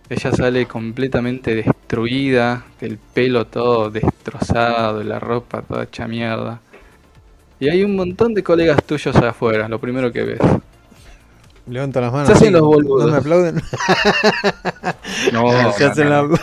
Ella 0.10 0.32
sale 0.32 0.66
completamente 0.66 1.54
destruida, 1.54 2.66
el 2.82 2.98
pelo 2.98 3.46
todo 3.46 3.92
destrozado, 3.92 5.04
la 5.04 5.20
ropa 5.20 5.62
toda 5.62 5.84
hecha 5.84 6.08
mierda. 6.08 6.62
Y 7.60 7.70
hay 7.70 7.84
un 7.84 7.96
montón 7.96 8.34
de 8.34 8.42
colegas 8.42 8.84
tuyos 8.84 9.16
afuera, 9.18 9.68
lo 9.68 9.80
primero 9.80 10.12
que 10.12 10.24
ves. 10.24 10.40
Levanto 11.68 12.00
las 12.02 12.12
manos. 12.12 12.28
Se 12.30 12.34
hacen 12.34 12.54
los 12.54 12.62
boludos. 12.62 13.06
¿No 13.06 13.12
me 13.12 13.18
aplauden? 13.18 13.62
No, 15.34 15.50
se 15.74 15.84
no, 15.86 15.92
hacen 15.92 16.10
no, 16.10 16.28
la- 16.28 16.42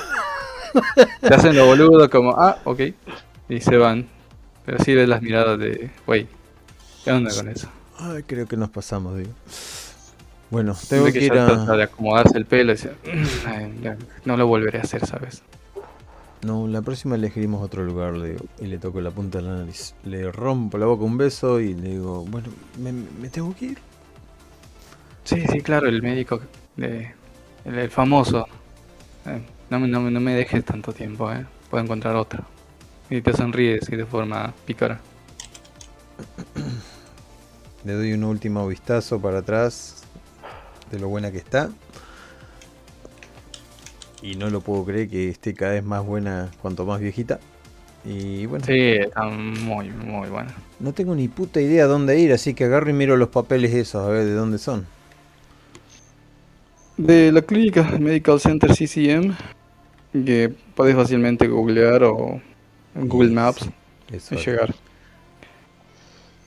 Se 1.29 1.35
hacen 1.35 1.57
los 1.57 1.67
boludos 1.67 2.09
como, 2.09 2.33
ah, 2.33 2.59
ok. 2.65 2.81
Y 3.49 3.61
se 3.61 3.77
van. 3.77 4.07
Pero 4.65 4.79
sí 4.83 4.95
ves 4.95 5.09
las 5.09 5.21
miradas 5.23 5.59
de, 5.59 5.91
wey, 6.07 6.27
¿qué 7.05 7.13
onda 7.13 7.35
con 7.35 7.49
eso? 7.49 7.69
Ay, 7.99 8.23
creo 8.25 8.47
que 8.47 8.57
nos 8.57 8.71
pasamos, 8.71 9.17
digo. 9.19 9.33
Bueno, 10.51 10.75
tengo 10.89 11.13
que 11.13 11.13
que 11.13 11.25
ir 11.27 11.33
a... 11.39 11.65
de 11.77 11.83
acomodarse 11.83 12.39
el 12.39 12.47
pelo 12.47 12.73
y 12.73 12.77
dice, 12.77 12.93
"Mm, 13.05 13.89
no 14.25 14.37
lo 14.37 14.47
volveré 14.47 14.79
a 14.79 14.83
hacer, 14.83 15.05
¿sabes? 15.07 15.43
No, 16.43 16.67
la 16.69 16.83
próxima 16.83 17.15
elegiremos 17.17 17.63
otro 17.63 17.85
lugar, 17.85 18.15
le 18.17 18.31
digo, 18.33 18.45
y 18.61 18.67
le 18.67 18.79
toco 18.79 19.01
la 19.01 19.11
punta 19.11 19.39
de 19.39 19.45
la 19.45 19.57
nariz. 19.57 19.95
Le 20.05 20.31
rompo 20.31 20.77
la 20.79 20.87
boca 20.87 21.05
un 21.05 21.17
beso 21.17 21.59
y 21.61 21.75
le 21.75 21.91
digo, 21.91 22.25
bueno, 22.27 22.49
me, 22.79 22.93
me 22.93 23.29
tengo 23.31 23.55
que 23.57 23.67
ir. 23.67 23.79
Sí, 25.25 25.43
sí, 25.51 25.61
claro, 25.63 25.89
el 25.89 26.03
médico, 26.03 26.41
de, 26.77 27.15
el, 27.65 27.79
el 27.79 27.91
famoso. 27.91 28.47
Eh, 29.27 29.41
no, 29.71 29.79
no, 29.81 30.01
me- 30.01 30.11
no 30.11 30.21
me 30.21 30.35
dejes 30.35 30.65
tanto 30.65 30.93
tiempo, 30.93 31.33
¿eh? 31.33 31.47
Puedo 31.71 31.83
encontrar 31.83 32.15
otro. 32.17 32.45
Y 33.09 33.23
te 33.23 33.33
sonríes 33.33 33.89
y 33.89 33.97
de 33.97 34.05
forma 34.07 34.55
pícara. 34.67 35.01
Le 37.85 37.93
doy 37.93 38.13
un 38.15 38.25
último 38.25 38.67
vistazo 38.67 39.21
para 39.21 39.39
atrás 39.39 40.09
de 40.91 40.99
lo 40.99 41.09
buena 41.09 41.31
que 41.33 41.39
está. 41.39 41.77
Y 44.21 44.35
no 44.37 44.51
lo 44.51 44.61
puedo 44.63 44.85
creer 44.85 45.09
que 45.09 45.29
esté 45.29 45.55
cada 45.55 45.73
vez 45.75 45.85
más 45.85 46.05
buena 46.05 46.51
cuanto 46.59 46.85
más 46.87 47.01
viejita. 47.01 47.41
Y 48.05 48.47
bueno, 48.47 48.67
Sí, 48.67 48.73
está 48.73 49.25
muy, 49.29 49.91
muy 49.93 50.29
bueno. 50.29 50.53
no 50.79 50.93
tengo 50.95 51.15
ni 51.17 51.29
puta 51.29 51.61
idea 51.61 51.87
dónde 51.87 52.19
ir, 52.21 52.33
así 52.33 52.55
que 52.55 52.65
agarro 52.65 52.91
y 52.91 52.93
miro 52.93 53.17
los 53.17 53.29
papeles 53.31 53.75
esos, 53.75 54.07
a 54.07 54.09
ver 54.11 54.25
de 54.25 54.35
dónde 54.35 54.59
son. 54.59 54.89
De 56.97 57.33
la 57.33 57.43
clínica 57.43 57.83
Medical 58.01 58.41
Center 58.41 58.75
CCM, 58.75 59.35
que 60.25 60.55
podés 60.75 60.97
fácilmente 60.97 61.49
googlear 61.49 62.05
o 62.05 62.41
en 62.95 63.09
Google 63.09 63.31
Maps 63.31 63.69
Eso 64.13 64.35
y 64.35 64.39
llegar. 64.39 64.75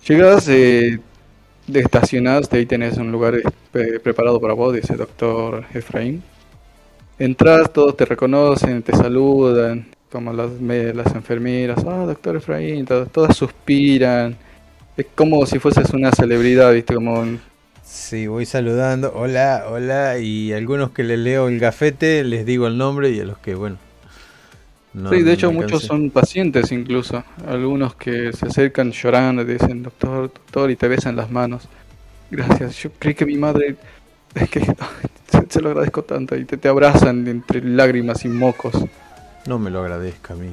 Llegas, 0.07 0.47
eh, 0.49 0.99
de 1.67 1.79
estacionaste, 1.79 2.57
ahí 2.57 2.65
tenés 2.65 2.97
un 2.97 3.11
lugar 3.11 3.35
eh, 3.35 3.99
preparado 4.01 4.39
para 4.39 4.53
vos, 4.53 4.73
dice 4.73 4.95
doctor 4.95 5.65
Efraín. 5.73 6.23
Entras, 7.19 7.71
todos 7.73 7.97
te 7.97 8.05
reconocen, 8.05 8.83
te 8.83 8.93
saludan, 8.93 9.87
como 10.11 10.33
las, 10.33 10.51
las 10.61 11.15
enfermeras, 11.15 11.83
ah, 11.85 12.05
doctor 12.05 12.37
Efraín, 12.37 12.85
todas, 12.85 13.09
todas 13.11 13.35
suspiran. 13.37 14.37
Es 14.97 15.07
como 15.15 15.45
si 15.45 15.59
fueses 15.59 15.91
una 15.91 16.11
celebridad, 16.11 16.73
viste, 16.73 16.95
como 16.95 17.19
un- 17.19 17.41
Sí, 17.81 18.27
voy 18.27 18.45
saludando, 18.45 19.13
hola, 19.15 19.65
hola, 19.69 20.19
y 20.19 20.53
a 20.53 20.57
algunos 20.57 20.91
que 20.91 21.03
les 21.03 21.17
leo 21.17 21.47
el 21.47 21.59
gafete 21.59 22.23
les 22.23 22.45
digo 22.45 22.67
el 22.67 22.77
nombre 22.77 23.09
y 23.11 23.19
a 23.19 23.25
los 23.25 23.37
que, 23.39 23.55
bueno. 23.55 23.77
No- 24.97 25.09
sí, 25.11 25.21
de 25.23 25.33
hecho 25.33 25.51
muchos 25.51 25.83
son 25.83 26.09
pacientes 26.11 26.71
incluso, 26.71 27.23
algunos 27.47 27.95
que 27.95 28.31
se 28.33 28.47
acercan 28.47 28.91
llorando 28.91 29.41
y 29.43 29.45
te 29.45 29.53
dicen, 29.53 29.83
doctor, 29.83 30.31
doctor, 30.33 30.71
y 30.71 30.75
te 30.75 30.87
besan 30.87 31.15
las 31.15 31.29
manos. 31.31 31.67
Gracias, 32.29 32.77
yo 32.83 32.89
creí 32.99 33.15
que 33.15 33.25
mi 33.25 33.37
madre, 33.37 33.75
es 34.35 34.49
que 34.49 34.59
se, 35.31 35.45
se 35.49 35.61
lo 35.61 35.69
agradezco 35.69 36.03
tanto, 36.03 36.35
y 36.35 36.45
te, 36.45 36.57
te 36.57 36.67
abrazan 36.67 37.27
entre 37.27 37.61
lágrimas 37.63 38.25
y 38.25 38.29
mocos. 38.29 38.73
No 39.47 39.59
me 39.59 39.69
lo 39.69 39.79
agradezca 39.79 40.33
a 40.33 40.37
mí. 40.37 40.49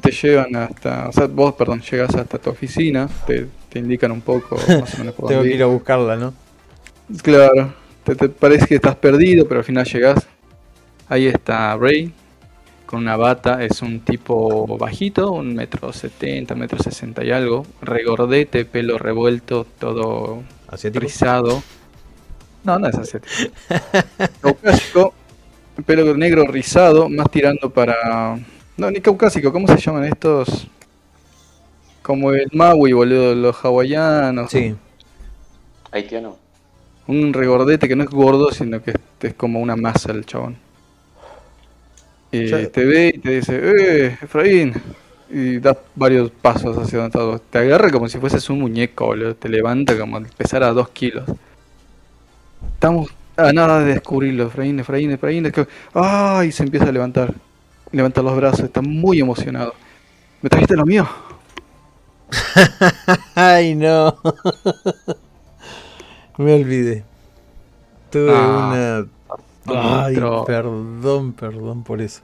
Te 0.00 0.10
llevan 0.10 0.56
hasta, 0.56 1.08
o 1.08 1.12
sea, 1.12 1.26
vos, 1.28 1.54
perdón, 1.54 1.80
llegas 1.80 2.14
hasta 2.16 2.38
tu 2.38 2.50
oficina, 2.50 3.08
te, 3.26 3.46
te 3.68 3.78
indican 3.78 4.10
un 4.10 4.20
poco 4.22 4.56
más 4.80 4.94
o 4.94 4.98
menos 4.98 5.14
por 5.14 5.28
Tengo 5.28 5.40
dónde 5.40 5.50
que 5.50 5.54
ir 5.54 5.62
a 5.62 5.66
buscarla, 5.66 6.16
¿no? 6.16 6.34
Claro, 7.22 7.74
te, 8.02 8.14
te 8.16 8.28
parece 8.28 8.66
que 8.66 8.74
estás 8.76 8.96
perdido, 8.96 9.46
pero 9.46 9.60
al 9.60 9.64
final 9.64 9.84
llegas. 9.86 10.26
Ahí 11.08 11.26
está 11.26 11.76
Ray, 11.76 12.12
con 12.86 13.00
una 13.00 13.16
bata, 13.16 13.62
es 13.64 13.82
un 13.82 14.00
tipo 14.04 14.78
bajito, 14.78 15.32
un 15.32 15.54
metro 15.54 15.92
setenta, 15.92 16.54
metro 16.54 16.82
sesenta 16.82 17.24
y 17.24 17.30
algo, 17.32 17.66
regordete, 17.82 18.64
pelo 18.64 18.98
revuelto, 18.98 19.66
todo 19.78 20.42
Asiático. 20.68 21.00
rizado. 21.00 21.64
No, 22.62 22.78
no 22.78 22.88
es 22.88 22.96
asiático. 22.98 23.34
Caucásico, 24.40 25.14
pelo 25.86 26.16
negro 26.16 26.46
rizado, 26.46 27.08
más 27.08 27.30
tirando 27.30 27.70
para... 27.70 28.38
No, 28.76 28.90
ni 28.90 29.00
caucásico, 29.00 29.52
¿cómo 29.52 29.68
se 29.68 29.78
llaman 29.78 30.04
estos? 30.04 30.68
Como 32.02 32.32
el 32.32 32.48
Maui, 32.52 32.92
boludo, 32.92 33.34
los 33.34 33.56
hawaianos. 33.64 34.50
Sí, 34.50 34.76
Haitiano. 35.92 36.38
Un 37.06 37.32
regordete 37.32 37.88
que 37.88 37.96
no 37.96 38.04
es 38.04 38.10
gordo, 38.10 38.50
sino 38.50 38.82
que 38.82 38.90
es, 38.92 38.96
es 39.22 39.34
como 39.34 39.60
una 39.60 39.76
masa 39.76 40.12
el 40.12 40.26
chabón. 40.26 40.58
Y 42.36 42.66
te 42.68 42.84
ve 42.84 43.12
y 43.14 43.18
te 43.18 43.30
dice, 43.30 43.60
¡eh, 43.62 44.18
Efraín! 44.22 44.74
Y 45.30 45.58
da 45.58 45.76
varios 45.94 46.30
pasos 46.30 46.76
hacia 46.78 46.98
donde 47.00 47.18
estás. 47.18 47.40
Te 47.50 47.58
agarra 47.58 47.90
como 47.90 48.08
si 48.08 48.18
fueses 48.18 48.48
un 48.50 48.60
muñeco, 48.60 49.06
boludo. 49.06 49.34
Te 49.34 49.48
levanta 49.48 49.98
como 49.98 50.18
si 50.20 50.26
pesara 50.36 50.72
dos 50.72 50.88
kilos. 50.90 51.24
Estamos 52.74 53.10
a 53.36 53.52
nada 53.52 53.80
de 53.80 53.94
descubrirlo, 53.94 54.46
Efraín, 54.46 54.78
Efraín, 54.80 55.10
Efraín. 55.10 55.46
es 55.46 55.52
que- 55.52 55.66
¡Ay! 55.94 56.52
Se 56.52 56.62
empieza 56.62 56.86
a 56.88 56.92
levantar. 56.92 57.34
Levanta 57.92 58.22
los 58.22 58.36
brazos, 58.36 58.60
está 58.60 58.80
muy 58.82 59.20
emocionado. 59.20 59.74
¿Me 60.42 60.48
trajiste 60.50 60.76
lo 60.76 60.84
mío? 60.86 61.08
Ay, 63.34 63.74
no. 63.74 64.16
Me 66.38 66.54
olvidé. 66.54 67.04
Tuve 68.10 68.32
Ah, 68.34 68.70
una... 68.72 69.06
Ay, 69.66 70.26
perdón, 70.44 71.32
perdón 71.34 71.84
por 71.84 72.00
eso. 72.02 72.22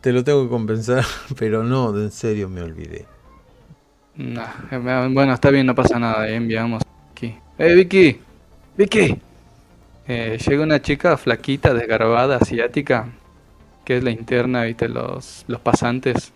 Te 0.00 0.12
lo 0.12 0.24
tengo 0.24 0.44
que 0.44 0.50
compensar, 0.50 1.04
pero 1.38 1.64
no, 1.64 1.96
en 1.98 2.10
serio 2.12 2.48
me 2.48 2.62
olvidé. 2.62 3.08
Nah, 4.16 4.52
eh, 4.70 4.78
bueno, 5.12 5.32
está 5.34 5.50
bien, 5.50 5.66
no 5.66 5.74
pasa 5.74 5.98
nada. 5.98 6.28
eh, 6.28 6.36
enviamos 6.36 6.82
aquí. 7.12 7.42
¡Eh, 7.58 7.74
Vicky! 7.74 8.20
¡Vicky! 8.76 9.20
Eh, 10.06 10.38
llega 10.46 10.62
una 10.64 10.82
chica 10.82 11.16
flaquita, 11.16 11.74
desgarbada, 11.74 12.36
asiática, 12.38 13.08
que 13.84 13.98
es 13.98 14.04
la 14.04 14.10
interna, 14.10 14.64
viste, 14.64 14.88
los, 14.88 15.44
los 15.48 15.60
pasantes, 15.60 16.34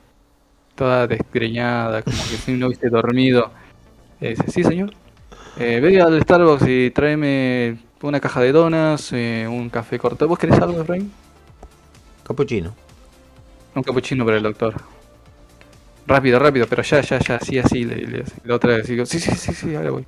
toda 0.74 1.06
desgreñada, 1.08 2.02
como 2.02 2.26
que 2.28 2.38
si 2.38 2.54
no 2.54 2.68
viste 2.70 2.90
dormido. 2.90 3.52
Eh, 4.20 4.30
dice, 4.30 4.50
sí, 4.50 4.64
señor. 4.64 4.92
Eh, 5.56 5.80
ve 5.80 6.00
al 6.02 6.20
Starbucks 6.22 6.66
y 6.68 6.90
tráeme 6.92 7.78
una 8.02 8.20
caja 8.20 8.40
de 8.40 8.52
donas, 8.52 9.12
eh, 9.12 9.46
un 9.48 9.70
café 9.70 9.98
corto. 9.98 10.28
¿Vos 10.28 10.38
querés 10.38 10.58
algo, 10.60 10.80
Efraín? 10.80 11.12
Capuchino. 12.24 12.74
Un 13.74 13.82
capuchino 13.82 14.24
para 14.26 14.36
el 14.36 14.42
doctor. 14.42 14.74
Rápido, 16.06 16.38
rápido, 16.38 16.66
pero 16.66 16.82
ya, 16.82 17.00
ya, 17.02 17.18
ya, 17.18 17.36
así, 17.36 17.58
así. 17.58 17.84
Le, 17.84 17.96
le- 18.06 18.24
la 18.44 18.54
otra 18.56 18.76
vez 18.76 18.86
digo, 18.88 19.04
sí, 19.06 19.18
sí, 19.20 19.32
sí, 19.36 19.52
sí, 19.54 19.74
ahora 19.74 19.90
voy. 19.90 20.06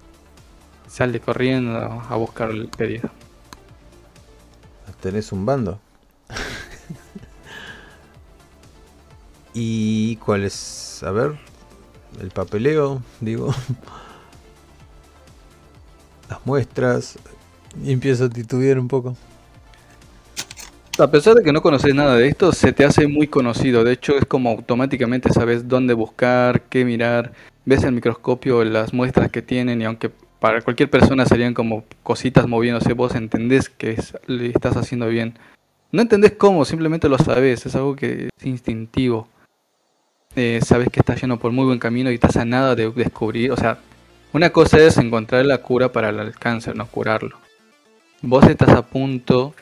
Sale 0.89 1.21
corriendo 1.21 1.79
a 1.79 2.17
buscar 2.17 2.51
el 2.51 2.69
pedido. 2.69 3.11
¿Tenés 5.01 5.33
un 5.33 5.47
bando? 5.47 5.79
¿Y 9.55 10.17
cuál 10.17 10.45
es? 10.45 11.03
A 11.03 11.11
ver, 11.11 11.39
el 12.21 12.31
papeleo, 12.31 13.03
digo. 13.21 13.55
Las 16.29 16.45
muestras. 16.47 17.19
Y 17.85 17.93
empiezo 17.93 18.25
a 18.25 18.29
titubear 18.31 18.79
un 18.79 18.89
poco. 18.89 19.17
A 20.99 21.11
pesar 21.11 21.35
de 21.35 21.43
que 21.43 21.53
no 21.53 21.63
conoces 21.63 21.95
nada 21.95 22.17
de 22.17 22.29
esto, 22.29 22.53
se 22.53 22.73
te 22.73 22.85
hace 22.85 23.07
muy 23.07 23.27
conocido. 23.27 23.85
De 23.85 23.93
hecho, 23.93 24.17
es 24.17 24.27
como 24.27 24.51
automáticamente 24.51 25.31
sabes 25.33 25.67
dónde 25.67 25.95
buscar, 25.95 26.63
qué 26.63 26.85
mirar. 26.85 27.33
Ves 27.65 27.85
el 27.85 27.93
microscopio 27.93 28.65
las 28.65 28.93
muestras 28.93 29.31
que 29.31 29.41
tienen 29.41 29.81
y 29.81 29.85
aunque 29.85 30.11
para 30.41 30.61
cualquier 30.61 30.91
persona 30.91 31.25
serían 31.27 31.55
como 31.55 31.85
cositas 32.03 32.47
moviéndose, 32.49 32.93
vos 32.93 33.15
entendés 33.15 33.69
que 33.71 33.93
es- 33.93 34.15
le 34.27 34.49
estás 34.49 34.77
haciendo 34.77 35.09
bien. 35.09 35.39
No 35.93 36.03
entendés 36.03 36.33
cómo, 36.33 36.65
simplemente 36.65 37.09
lo 37.09 37.19
sabes. 37.19 37.65
Es 37.65 37.75
algo 37.77 37.97
que 37.97 38.29
es 38.37 38.47
instintivo. 38.47 39.29
Eh, 40.37 40.61
sabes 40.65 40.89
que 40.91 41.01
estás 41.01 41.21
yendo 41.21 41.39
por 41.39 41.53
muy 41.53 41.65
buen 41.65 41.79
camino 41.79 42.11
y 42.11 42.15
estás 42.15 42.37
a 42.37 42.45
nada 42.45 42.75
de 42.75 42.91
descubrir. 42.91 43.53
O 43.53 43.57
sea, 43.57 43.79
una 44.33 44.51
cosa 44.51 44.79
es 44.79 44.99
encontrar 44.99 45.45
la 45.47 45.59
cura 45.59 45.93
para 45.93 46.11
el 46.11 46.35
cáncer, 46.39 46.77
no 46.77 46.87
curarlo. 46.87 47.39
Vos 48.23 48.47
estás 48.47 48.69
a 48.71 48.83
punto 48.83 49.55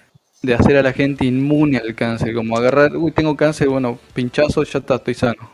de 0.42 0.54
hacer 0.54 0.76
a 0.76 0.82
la 0.82 0.92
gente 0.92 1.24
inmune 1.24 1.78
al 1.78 1.94
cáncer, 1.94 2.34
como 2.34 2.56
agarrar, 2.56 2.96
uy, 2.96 3.12
tengo 3.12 3.36
cáncer, 3.36 3.68
bueno, 3.68 3.98
pinchazo, 4.14 4.64
ya 4.64 4.80
está, 4.80 4.96
estoy 4.96 5.14
sano. 5.14 5.50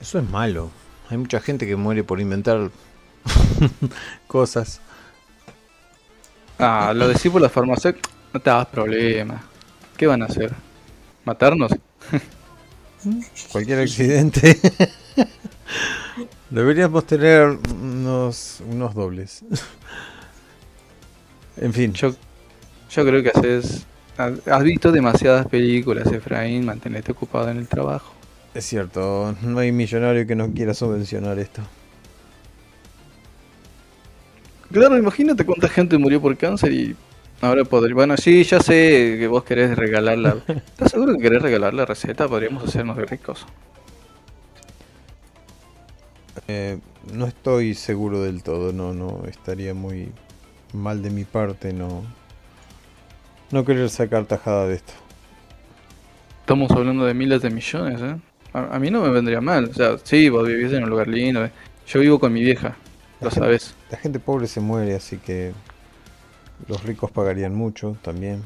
Eso 0.00 0.18
es 0.18 0.30
malo. 0.30 0.70
Hay 1.10 1.18
mucha 1.18 1.40
gente 1.40 1.66
que 1.66 1.76
muere 1.76 2.02
por 2.02 2.20
inventar 2.20 2.70
cosas. 4.26 4.80
Ah, 6.58 6.92
lo 6.94 7.08
decís 7.08 7.30
por 7.30 7.42
la 7.42 7.50
farmacia, 7.50 7.94
no 8.32 8.40
te 8.40 8.50
hagas 8.50 8.66
problema. 8.68 9.42
¿Qué 9.96 10.06
van 10.06 10.22
a 10.22 10.26
hacer? 10.26 10.52
¿Matarnos? 11.24 11.72
Cualquier 13.52 13.80
accidente. 13.80 14.58
Deberíamos 16.50 17.06
tener 17.06 17.58
unos, 17.74 18.62
unos 18.66 18.94
dobles. 18.94 19.44
En 21.56 21.72
fin, 21.72 21.92
Yo, 21.92 22.14
yo 22.90 23.04
creo 23.04 23.22
que 23.22 23.30
haces... 23.30 23.86
Has 24.16 24.62
visto 24.62 24.92
demasiadas 24.92 25.46
películas, 25.48 26.06
Efraín, 26.12 26.64
mantenerte 26.64 27.10
ocupado 27.10 27.50
en 27.50 27.58
el 27.58 27.66
trabajo. 27.66 28.14
es 28.54 28.64
cierto, 28.64 29.34
no 29.42 29.58
hay 29.58 29.72
millonario 29.72 30.24
que 30.24 30.36
no 30.36 30.52
quiera 30.52 30.72
subvencionar 30.72 31.38
esto. 31.40 31.62
Claro, 34.70 34.96
imagínate 34.96 35.44
cuánta 35.44 35.68
gente 35.68 35.98
murió 35.98 36.20
por 36.20 36.36
cáncer 36.36 36.72
y 36.72 36.96
ahora 37.40 37.64
podría... 37.64 37.94
Bueno, 37.94 38.16
sí, 38.16 38.44
ya 38.44 38.60
sé 38.60 39.16
que 39.18 39.26
vos 39.26 39.42
querés 39.44 39.76
regalar 39.76 40.18
la... 40.18 40.36
¿Estás 40.46 40.92
seguro 40.92 41.14
que 41.16 41.22
querés 41.22 41.42
regalar 41.42 41.74
la 41.74 41.84
receta? 41.84 42.28
Podríamos 42.28 42.62
hacernos 42.64 42.96
de 42.96 43.04
ricos. 43.06 43.46
Eh, 46.48 46.78
no 47.12 47.26
estoy 47.26 47.74
seguro 47.74 48.22
del 48.22 48.42
todo, 48.42 48.72
no, 48.72 48.92
no, 48.92 49.24
estaría 49.26 49.74
muy 49.74 50.12
mal 50.74 51.02
de 51.02 51.10
mi 51.10 51.24
parte 51.24 51.72
no, 51.72 52.02
no 53.50 53.64
querer 53.64 53.88
sacar 53.88 54.24
tajada 54.26 54.66
de 54.66 54.74
esto. 54.74 54.92
Estamos 56.40 56.70
hablando 56.72 57.06
de 57.06 57.14
miles 57.14 57.40
de 57.40 57.50
millones, 57.50 58.02
¿eh? 58.02 58.16
A, 58.52 58.76
a 58.76 58.78
mí 58.78 58.90
no 58.90 59.00
me 59.00 59.08
vendría 59.08 59.40
mal. 59.40 59.64
O 59.64 59.72
sea, 59.72 59.96
sí, 60.02 60.28
vos 60.28 60.46
vivís 60.46 60.72
en 60.72 60.84
un 60.84 60.90
lugar 60.90 61.08
lindo. 61.08 61.44
¿eh? 61.44 61.50
Yo 61.86 62.00
vivo 62.00 62.18
con 62.18 62.32
mi 62.32 62.42
vieja, 62.42 62.76
lo 63.20 63.30
sabes. 63.30 63.74
La 63.90 63.96
gente 63.96 64.18
pobre 64.18 64.46
se 64.46 64.60
muere, 64.60 64.94
así 64.94 65.16
que 65.16 65.52
los 66.68 66.82
ricos 66.84 67.10
pagarían 67.10 67.54
mucho 67.54 67.96
también. 68.02 68.42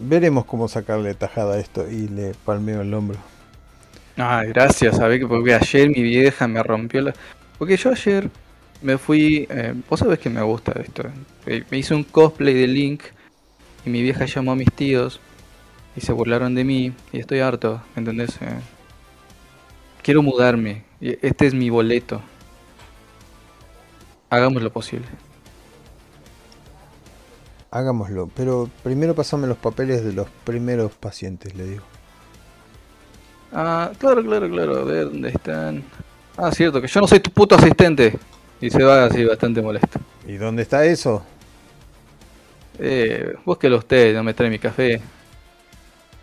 Veremos 0.00 0.44
cómo 0.44 0.68
sacarle 0.68 1.14
tajada 1.14 1.54
a 1.54 1.58
esto 1.58 1.88
y 1.90 2.08
le 2.08 2.34
palmeo 2.44 2.82
el 2.82 2.92
hombro. 2.94 3.18
Ay, 4.16 4.48
gracias, 4.48 4.96
¿sabes? 4.96 5.24
Porque 5.26 5.54
ayer 5.54 5.88
mi 5.88 6.02
vieja 6.02 6.46
me 6.46 6.62
rompió 6.62 7.02
la... 7.02 7.14
Porque 7.58 7.76
yo 7.76 7.90
ayer 7.90 8.30
me 8.82 8.98
fui... 8.98 9.46
eh, 9.50 9.74
vos 9.88 10.00
sabés 10.00 10.18
que 10.18 10.30
me 10.30 10.42
gusta 10.42 10.72
esto. 10.80 11.04
eh, 11.46 11.64
Me 11.70 11.78
hice 11.78 11.94
un 11.94 12.04
cosplay 12.04 12.54
de 12.54 12.66
Link 12.66 13.02
y 13.84 13.90
mi 13.90 14.02
vieja 14.02 14.26
llamó 14.26 14.52
a 14.52 14.56
mis 14.56 14.72
tíos 14.72 15.20
y 15.96 16.00
se 16.02 16.12
burlaron 16.12 16.54
de 16.54 16.64
mí 16.64 16.94
y 17.12 17.20
estoy 17.20 17.40
harto, 17.40 17.82
¿me 17.94 18.00
entendés? 18.00 18.40
Eh, 18.42 18.60
quiero 20.02 20.22
mudarme. 20.22 20.84
y 21.00 21.16
Este 21.26 21.46
es 21.46 21.54
mi 21.54 21.70
boleto. 21.70 22.22
Hagamos 24.30 24.62
lo 24.62 24.72
posible. 24.72 25.06
Hagámoslo, 27.72 28.28
pero 28.28 28.70
primero 28.84 29.14
pasame 29.16 29.46
los 29.48 29.58
papeles 29.58 30.04
de 30.04 30.12
los 30.12 30.28
primeros 30.44 30.92
pacientes, 30.94 31.54
le 31.56 31.64
digo. 31.64 31.84
Ah, 33.52 33.92
claro, 33.98 34.22
claro, 34.22 34.48
claro. 34.48 34.78
A 34.80 34.84
ver, 34.84 35.04
¿dónde 35.06 35.28
están? 35.30 35.84
Ah, 36.36 36.52
cierto, 36.52 36.80
que 36.80 36.88
yo 36.88 37.00
no 37.00 37.08
soy 37.08 37.20
tu 37.20 37.30
puto 37.30 37.54
asistente. 37.56 38.18
Y 38.60 38.70
se 38.70 38.82
va 38.82 39.04
así 39.04 39.24
bastante 39.24 39.62
molesto. 39.62 40.00
¿Y 40.26 40.36
dónde 40.36 40.62
está 40.62 40.84
eso? 40.84 41.24
Eh, 42.78 43.34
búsquelo 43.44 43.78
usted, 43.78 44.14
no 44.14 44.22
me 44.22 44.34
trae 44.34 44.50
mi 44.50 44.58
café. 44.58 45.00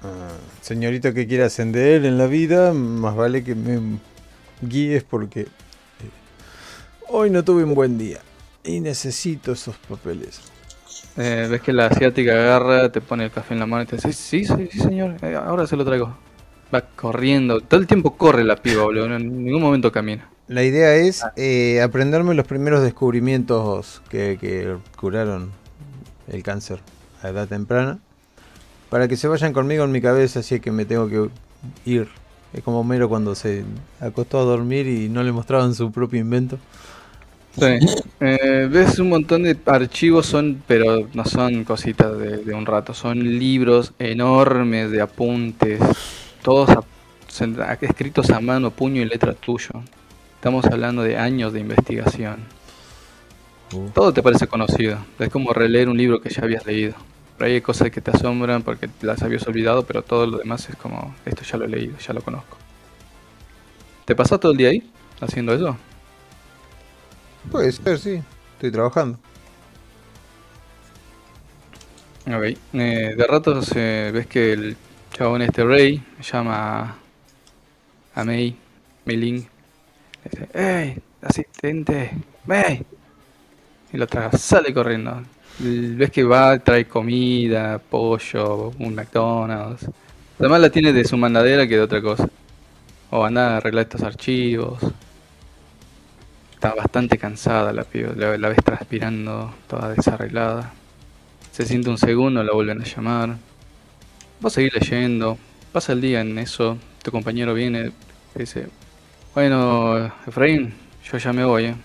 Ah, 0.03 0.37
señorita 0.61 1.13
que 1.13 1.27
quiere 1.27 1.43
ascender 1.43 2.05
en 2.05 2.17
la 2.17 2.27
vida, 2.27 2.73
más 2.73 3.15
vale 3.15 3.43
que 3.43 3.55
me 3.55 3.99
guíes 4.61 5.03
porque 5.03 5.41
eh, 5.41 5.47
hoy 7.09 7.29
no 7.29 7.43
tuve 7.43 7.63
un 7.63 7.73
buen 7.73 7.97
día 7.97 8.19
y 8.63 8.79
necesito 8.79 9.51
esos 9.51 9.75
papeles. 9.77 10.41
Eh, 11.17 11.47
ves 11.49 11.61
que 11.61 11.73
la 11.73 11.87
asiática 11.87 12.31
agarra, 12.31 12.91
te 12.91 13.01
pone 13.01 13.25
el 13.25 13.31
café 13.31 13.55
en 13.55 13.59
la 13.59 13.65
mano 13.65 13.83
y 13.83 13.85
te 13.87 13.95
dice, 13.95 14.13
sí, 14.13 14.45
sí, 14.45 14.69
sí, 14.71 14.79
señor, 14.79 15.15
eh, 15.23 15.35
ahora 15.35 15.65
se 15.65 15.75
lo 15.75 15.83
traigo. 15.83 16.15
Va 16.73 16.81
corriendo, 16.81 17.61
todo 17.61 17.79
el 17.79 17.87
tiempo 17.87 18.15
corre 18.15 18.43
la 18.43 18.57
piba, 18.57 18.83
boludo, 18.83 19.15
en 19.15 19.45
ningún 19.45 19.61
momento 19.61 19.91
camina. 19.91 20.29
La 20.47 20.63
idea 20.63 20.95
es 20.95 21.23
eh, 21.35 21.81
aprenderme 21.81 22.33
los 22.33 22.47
primeros 22.47 22.81
descubrimientos 22.81 24.01
que, 24.09 24.37
que 24.39 24.77
curaron 24.97 25.51
el 26.27 26.43
cáncer 26.43 26.79
a 27.21 27.29
edad 27.29 27.47
temprana 27.47 27.99
para 28.89 29.07
que 29.07 29.17
se 29.17 29.27
vayan 29.27 29.53
conmigo 29.53 29.83
en 29.83 29.91
mi 29.91 30.01
cabeza, 30.01 30.39
así 30.39 30.55
es 30.55 30.61
que 30.61 30.71
me 30.71 30.85
tengo 30.85 31.09
que 31.09 31.29
ir. 31.85 32.07
Es 32.53 32.63
como 32.63 32.79
Homero 32.81 33.09
cuando 33.09 33.35
se 33.35 33.65
acostó 33.99 34.39
a 34.39 34.43
dormir 34.43 34.87
y 34.87 35.09
no 35.09 35.23
le 35.23 35.31
mostraban 35.33 35.75
su 35.75 35.91
propio 35.91 36.19
invento. 36.21 36.59
Sí. 37.59 37.79
Eh, 38.19 38.67
ves 38.71 38.99
un 38.99 39.09
montón 39.09 39.43
de 39.43 39.57
archivos, 39.65 40.27
son, 40.27 40.63
pero 40.67 41.07
no 41.13 41.25
son 41.25 41.63
cositas 41.63 42.17
de, 42.17 42.37
de 42.37 42.53
un 42.53 42.65
rato, 42.65 42.93
son 42.93 43.19
libros 43.39 43.93
enormes 43.99 44.91
de 44.91 45.01
apuntes, 45.01 45.79
todos 46.43 46.69
a- 46.69 46.83
escritos 47.81 48.29
a 48.29 48.39
mano, 48.39 48.71
puño 48.71 49.01
y 49.01 49.05
letra 49.05 49.33
tuyo. 49.33 49.71
Estamos 50.47 50.63
hablando 50.71 51.03
de 51.03 51.17
años 51.17 51.51
de 51.51 51.59
investigación. 51.59 52.37
Uh. 53.73 53.89
Todo 53.89 54.13
te 54.13 54.23
parece 54.23 54.47
conocido, 54.47 54.97
es 55.19 55.27
como 55.27 55.51
releer 55.51 55.89
un 55.89 55.97
libro 55.97 56.21
que 56.21 56.29
ya 56.29 56.41
habías 56.41 56.65
leído. 56.65 56.93
Pero 57.37 57.51
hay 57.51 57.59
cosas 57.59 57.91
que 57.91 57.99
te 57.99 58.11
asombran 58.11 58.63
porque 58.63 58.89
las 59.01 59.21
habías 59.23 59.45
olvidado, 59.45 59.83
pero 59.83 60.03
todo 60.03 60.25
lo 60.25 60.37
demás 60.37 60.69
es 60.69 60.77
como, 60.77 61.13
esto 61.25 61.43
ya 61.43 61.57
lo 61.57 61.65
he 61.65 61.67
leído, 61.67 61.97
ya 61.97 62.13
lo 62.13 62.21
conozco. 62.21 62.55
¿Te 64.05 64.15
pasás 64.15 64.39
todo 64.39 64.53
el 64.53 64.57
día 64.57 64.69
ahí 64.69 64.89
haciendo 65.19 65.53
eso? 65.53 65.75
Puede 67.51 67.69
ser, 67.73 67.99
sí. 67.99 68.23
Estoy 68.53 68.71
trabajando. 68.71 69.19
Ok, 72.25 72.57
eh, 72.71 73.15
de 73.17 73.27
ratos 73.27 73.69
eh, 73.75 74.11
ves 74.13 74.27
que 74.27 74.53
el 74.53 74.77
chabón 75.11 75.41
este 75.41 75.65
rey 75.65 76.01
llama 76.21 76.95
a 78.15 78.23
Mei, 78.23 78.55
Mei 79.03 79.17
Ling, 79.17 79.47
dice, 80.29 80.47
¡Ey, 80.53 80.97
asistente! 81.21 82.11
¡Mei! 82.45 82.83
Y 83.91 83.97
la 83.97 84.05
otra 84.05 84.31
sale 84.31 84.73
corriendo. 84.73 85.23
Ves 85.59 86.11
que 86.11 86.23
va, 86.23 86.59
trae 86.59 86.85
comida, 86.85 87.79
pollo, 87.79 88.73
un 88.79 88.93
McDonald's. 88.93 89.89
Además 90.39 90.61
la 90.61 90.69
tiene 90.69 90.93
de 90.93 91.03
su 91.03 91.17
mandadera 91.17 91.67
que 91.67 91.75
de 91.75 91.81
otra 91.81 92.01
cosa. 92.01 92.29
O 93.09 93.23
anda 93.25 93.53
a 93.53 93.57
arreglar 93.57 93.85
estos 93.85 94.03
archivos. 94.03 94.79
Está 96.53 96.73
bastante 96.75 97.17
cansada 97.17 97.71
la 97.73 97.83
piba, 97.83 98.13
la, 98.15 98.49
ves 98.49 98.63
transpirando, 98.63 99.53
toda 99.67 99.89
desarreglada. 99.89 100.73
Se 101.51 101.65
siente 101.65 101.89
un 101.89 101.97
segundo, 101.97 102.43
la 102.43 102.53
vuelven 102.53 102.81
a 102.81 102.85
llamar. 102.85 103.37
Vos 104.39 104.53
seguís 104.53 104.73
leyendo. 104.73 105.37
Pasa 105.71 105.93
el 105.93 106.01
día 106.01 106.21
en 106.21 106.37
eso. 106.37 106.77
Tu 107.03 107.11
compañero 107.11 107.53
viene 107.53 107.91
dice: 108.35 108.67
Bueno, 109.37 110.11
Efraín, 110.25 110.73
yo 111.03 111.19
ya 111.19 111.31
me 111.31 111.45
voy. 111.45 111.65
eh. 111.65 111.75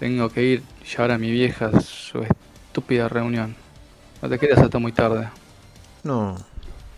Tengo 0.00 0.28
que 0.28 0.42
ir 0.42 0.62
llevar 0.90 1.12
a 1.12 1.18
mi 1.18 1.30
vieja 1.30 1.66
a 1.66 1.80
su 1.80 2.18
estúpida 2.24 3.08
reunión. 3.08 3.54
No 4.20 4.28
te 4.28 4.40
quedes 4.40 4.58
hasta 4.58 4.80
muy 4.80 4.90
tarde. 4.90 5.28
No, 6.02 6.36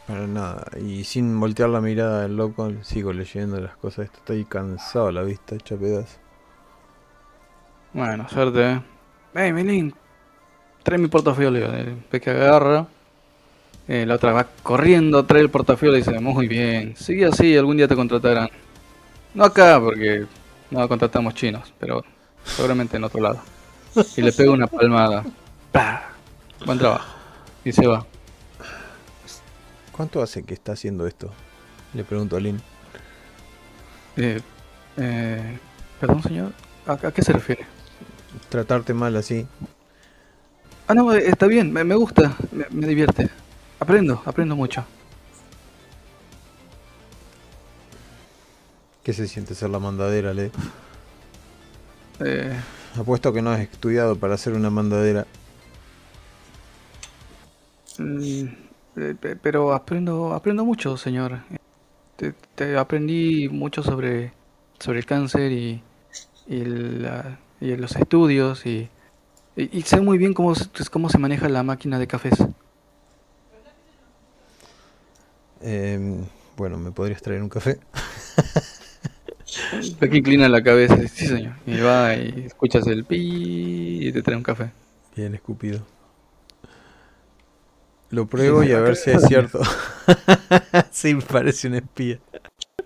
para 0.06 0.26
nada. 0.26 0.66
Y 0.82 1.04
sin 1.04 1.38
voltear 1.38 1.68
la 1.68 1.82
mirada 1.82 2.22
del 2.22 2.38
loco, 2.38 2.72
sigo 2.82 3.12
leyendo 3.12 3.60
las 3.60 3.76
cosas. 3.76 4.06
Esto 4.06 4.18
estoy 4.20 4.46
cansado, 4.46 5.12
la 5.12 5.22
vista 5.22 5.54
hecha 5.56 5.76
pedazos. 5.76 6.20
Bueno, 7.92 8.26
suerte. 8.30 8.72
eh. 8.72 8.80
Hey, 9.34 9.52
Melín, 9.52 9.94
trae 10.82 10.98
mi 10.98 11.08
portafolio. 11.08 11.72
Eh, 11.74 11.96
Ves 12.10 12.22
que 12.22 12.30
agarra. 12.30 12.86
Eh, 13.88 14.06
la 14.06 14.14
otra 14.16 14.32
va 14.32 14.46
corriendo, 14.62 15.24
trae 15.26 15.42
el 15.42 15.50
portafolio 15.50 15.94
y 15.94 15.98
dice: 15.98 16.18
Muy 16.20 16.48
bien, 16.48 16.96
sigue 16.96 17.26
así, 17.26 17.56
algún 17.56 17.76
día 17.76 17.88
te 17.88 17.96
contratarán. 17.96 18.48
No 19.36 19.44
acá, 19.44 19.78
porque 19.78 20.24
no 20.70 20.88
contratamos 20.88 21.34
chinos, 21.34 21.74
pero 21.78 22.02
seguramente 22.42 22.96
en 22.96 23.04
otro 23.04 23.20
lado. 23.20 23.40
Y 24.16 24.22
le 24.22 24.32
pega 24.32 24.50
una 24.50 24.66
palmada. 24.66 25.24
¡Pah! 25.72 26.04
Buen 26.64 26.78
trabajo. 26.78 27.06
Y 27.62 27.70
se 27.70 27.86
va. 27.86 28.06
¿Cuánto 29.92 30.22
hace 30.22 30.42
que 30.42 30.54
está 30.54 30.72
haciendo 30.72 31.06
esto? 31.06 31.30
Le 31.92 32.02
pregunto 32.02 32.36
a 32.36 32.40
Lynn. 32.40 32.62
Eh, 34.16 34.40
eh, 34.96 35.58
Perdón, 36.00 36.22
señor. 36.22 36.52
¿A, 36.86 36.92
a 36.92 37.12
qué 37.12 37.20
se 37.20 37.34
refiere? 37.34 37.66
Tratarte 38.48 38.94
mal 38.94 39.16
así. 39.16 39.46
Ah, 40.88 40.94
no, 40.94 41.12
eh, 41.12 41.24
está 41.28 41.46
bien, 41.46 41.74
me, 41.74 41.84
me 41.84 41.94
gusta, 41.94 42.34
me, 42.52 42.64
me 42.70 42.86
divierte. 42.86 43.28
Aprendo, 43.80 44.22
aprendo 44.24 44.56
mucho. 44.56 44.86
¿Qué 49.06 49.12
se 49.12 49.28
siente 49.28 49.54
ser 49.54 49.70
la 49.70 49.78
mandadera, 49.78 50.34
Le? 50.34 50.50
Eh, 52.20 52.56
Apuesto 52.98 53.32
que 53.32 53.40
no 53.40 53.50
has 53.50 53.60
estudiado 53.60 54.16
para 54.16 54.36
ser 54.36 54.54
una 54.54 54.68
mandadera. 54.68 55.28
mm, 57.98 58.44
eh, 58.96 59.14
pe- 59.20 59.36
pero 59.36 59.72
aprendo, 59.72 60.34
aprendo 60.34 60.64
mucho, 60.64 60.96
señor. 60.96 61.38
Te, 62.16 62.34
te 62.54 62.76
aprendí 62.76 63.48
mucho 63.48 63.82
sobre, 63.82 64.32
sobre 64.80 64.98
el 65.00 65.06
cáncer 65.06 65.52
y, 65.52 65.82
y, 66.48 66.64
la- 66.64 67.38
y 67.60 67.76
los 67.76 67.96
estudios 67.96 68.66
y, 68.66 68.88
y, 69.56 69.78
y 69.78 69.82
sé 69.82 70.00
muy 70.00 70.18
bien 70.18 70.34
cómo, 70.34 70.54
se- 70.54 70.68
cómo 70.90 71.08
se 71.10 71.18
maneja 71.18 71.48
la 71.48 71.62
máquina 71.62 71.98
de 71.98 72.06
cafés. 72.08 72.34
Em, 75.60 76.26
bueno, 76.56 76.78
¿me 76.78 76.92
podrías 76.92 77.22
traer 77.22 77.42
un 77.42 77.48
café? 77.48 77.78
Ve 80.00 80.10
que 80.10 80.18
inclina 80.18 80.48
la 80.48 80.62
cabeza, 80.62 80.96
sí 81.08 81.26
señor. 81.26 81.54
Y 81.66 81.78
va 81.80 82.14
y 82.14 82.44
escuchas 82.46 82.86
el 82.86 83.04
pi 83.04 84.08
y 84.08 84.12
te 84.12 84.22
trae 84.22 84.36
un 84.36 84.42
café. 84.42 84.70
Bien 85.14 85.34
escupido. 85.34 85.80
Lo 88.10 88.26
pruebo 88.26 88.62
y 88.62 88.72
a 88.72 88.80
ver 88.80 88.96
si 88.96 89.10
es 89.10 89.22
cierto. 89.28 89.60
sí, 90.90 91.14
parece 91.14 91.68
un 91.68 91.74
espía. 91.74 92.18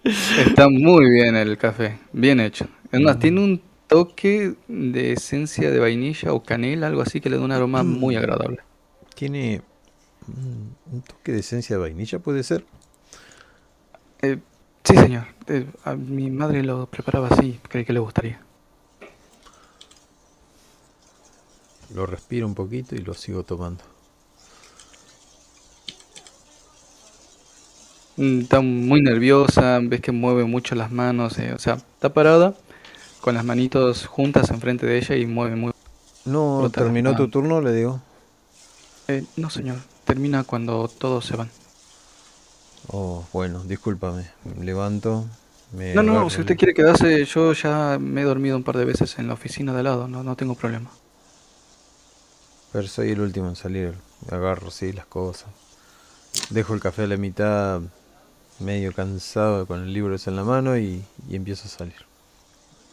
Está 0.05 0.69
muy 0.69 1.11
bien 1.11 1.37
el 1.37 1.59
café, 1.59 1.99
bien 2.13 2.41
hecho. 2.41 2.67
Es 2.91 3.01
más, 3.01 3.19
tiene 3.19 3.41
un 3.41 3.63
toque 3.87 4.55
de 4.69 5.13
esencia 5.13 5.71
de 5.71 5.79
vainilla 5.79 6.33
o 6.33 6.43
canela, 6.43 6.87
algo 6.87 7.03
así 7.03 7.21
que 7.21 7.29
le 7.29 7.37
da 7.37 7.43
un 7.43 7.53
aroma 7.53 7.83
muy 7.83 8.17
agradable. 8.17 8.59
Tiene 9.15 9.63
mm, 10.27 10.95
un 10.95 11.03
toque 11.03 11.33
de 11.33 11.41
esencia 11.41 11.77
de 11.77 11.83
vainilla, 11.83 12.19
puede 12.19 12.43
ser. 12.43 12.65
Eh, 14.23 14.39
sí, 14.91 14.97
señor. 14.97 15.25
Eh, 15.47 15.67
a 15.85 15.95
mi 15.95 16.31
madre 16.31 16.63
lo 16.63 16.87
preparaba 16.87 17.29
así, 17.29 17.61
creí 17.69 17.85
que 17.85 17.93
le 17.93 18.01
gustaría. 18.01 18.41
Lo 21.95 22.07
respiro 22.07 22.47
un 22.47 22.55
poquito 22.55 22.95
y 22.95 22.99
lo 22.99 23.15
sigo 23.15 23.43
tomando. 23.43 23.83
Mm, 28.17 28.41
Está 28.41 28.61
muy 28.61 29.03
nerviosa, 29.03 29.81
ves 29.83 30.01
que 30.01 30.13
mueve 30.13 30.45
mucho 30.45 30.75
las 30.75 30.93
manos, 30.93 31.39
eh, 31.39 31.53
o 31.53 31.59
sea, 31.59 31.75
está 31.75 32.13
parada 32.13 32.55
con 33.21 33.35
las 33.35 33.45
manitos 33.45 34.07
juntas 34.07 34.51
enfrente 34.51 34.87
de 34.87 34.99
ella 34.99 35.17
y 35.17 35.27
mueve 35.27 35.57
muy... 35.57 35.73
No, 36.25 36.71
terminó 36.73 37.17
tu 37.17 37.29
turno, 37.29 37.61
le 37.61 37.73
digo. 37.73 38.01
Eh, 39.09 39.25
no, 39.37 39.51
señor, 39.51 39.79
termina 40.05 40.45
cuando 40.45 40.87
todos 40.87 41.25
se 41.25 41.37
van. 41.37 41.51
Oh, 42.93 43.25
bueno, 43.33 43.63
discúlpame. 43.65 44.31
Me 44.45 44.65
levanto. 44.65 45.25
Me 45.73 45.87
No, 45.93 46.03
no, 46.03 46.15
agarro 46.17 46.31
si 46.31 46.41
usted 46.41 46.57
quiere 46.57 46.75
quedarse, 46.75 47.25
yo 47.25 47.53
ya 47.53 47.97
me 48.01 48.23
he 48.23 48.25
dormido 48.25 48.57
un 48.57 48.65
par 48.65 48.77
de 48.77 48.85
veces 48.85 49.19
en 49.21 49.29
la 49.29 49.35
oficina 49.35 49.73
de 49.73 49.79
al 49.79 49.85
lado, 49.85 50.09
no, 50.09 50.23
no 50.25 50.35
tengo 50.37 50.57
problema. 50.57 50.91
Pero 52.73 52.89
soy 52.89 53.11
el 53.13 53.21
último 53.21 53.49
en 53.49 53.57
salir. 53.57 53.95
Agarro, 54.31 54.71
sí, 54.71 54.93
las 54.93 55.07
cosas. 55.07 55.51
Dejo 56.51 56.75
el 56.75 56.81
café 56.81 57.05
a 57.05 57.07
la 57.07 57.17
mitad. 57.17 57.83
medio 58.61 58.95
cansado 58.95 59.67
con 59.67 59.83
el 59.85 59.93
libro 59.95 60.15
ese 60.17 60.31
en 60.31 60.37
la 60.37 60.45
mano 60.45 60.79
y, 60.79 61.05
y 61.29 61.37
empiezo 61.37 61.67
a 61.67 61.71
salir. 61.71 62.07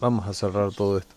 Vamos 0.01 0.27
a 0.27 0.33
cerrar 0.33 0.73
todo 0.73 0.97
esto. 0.99 1.15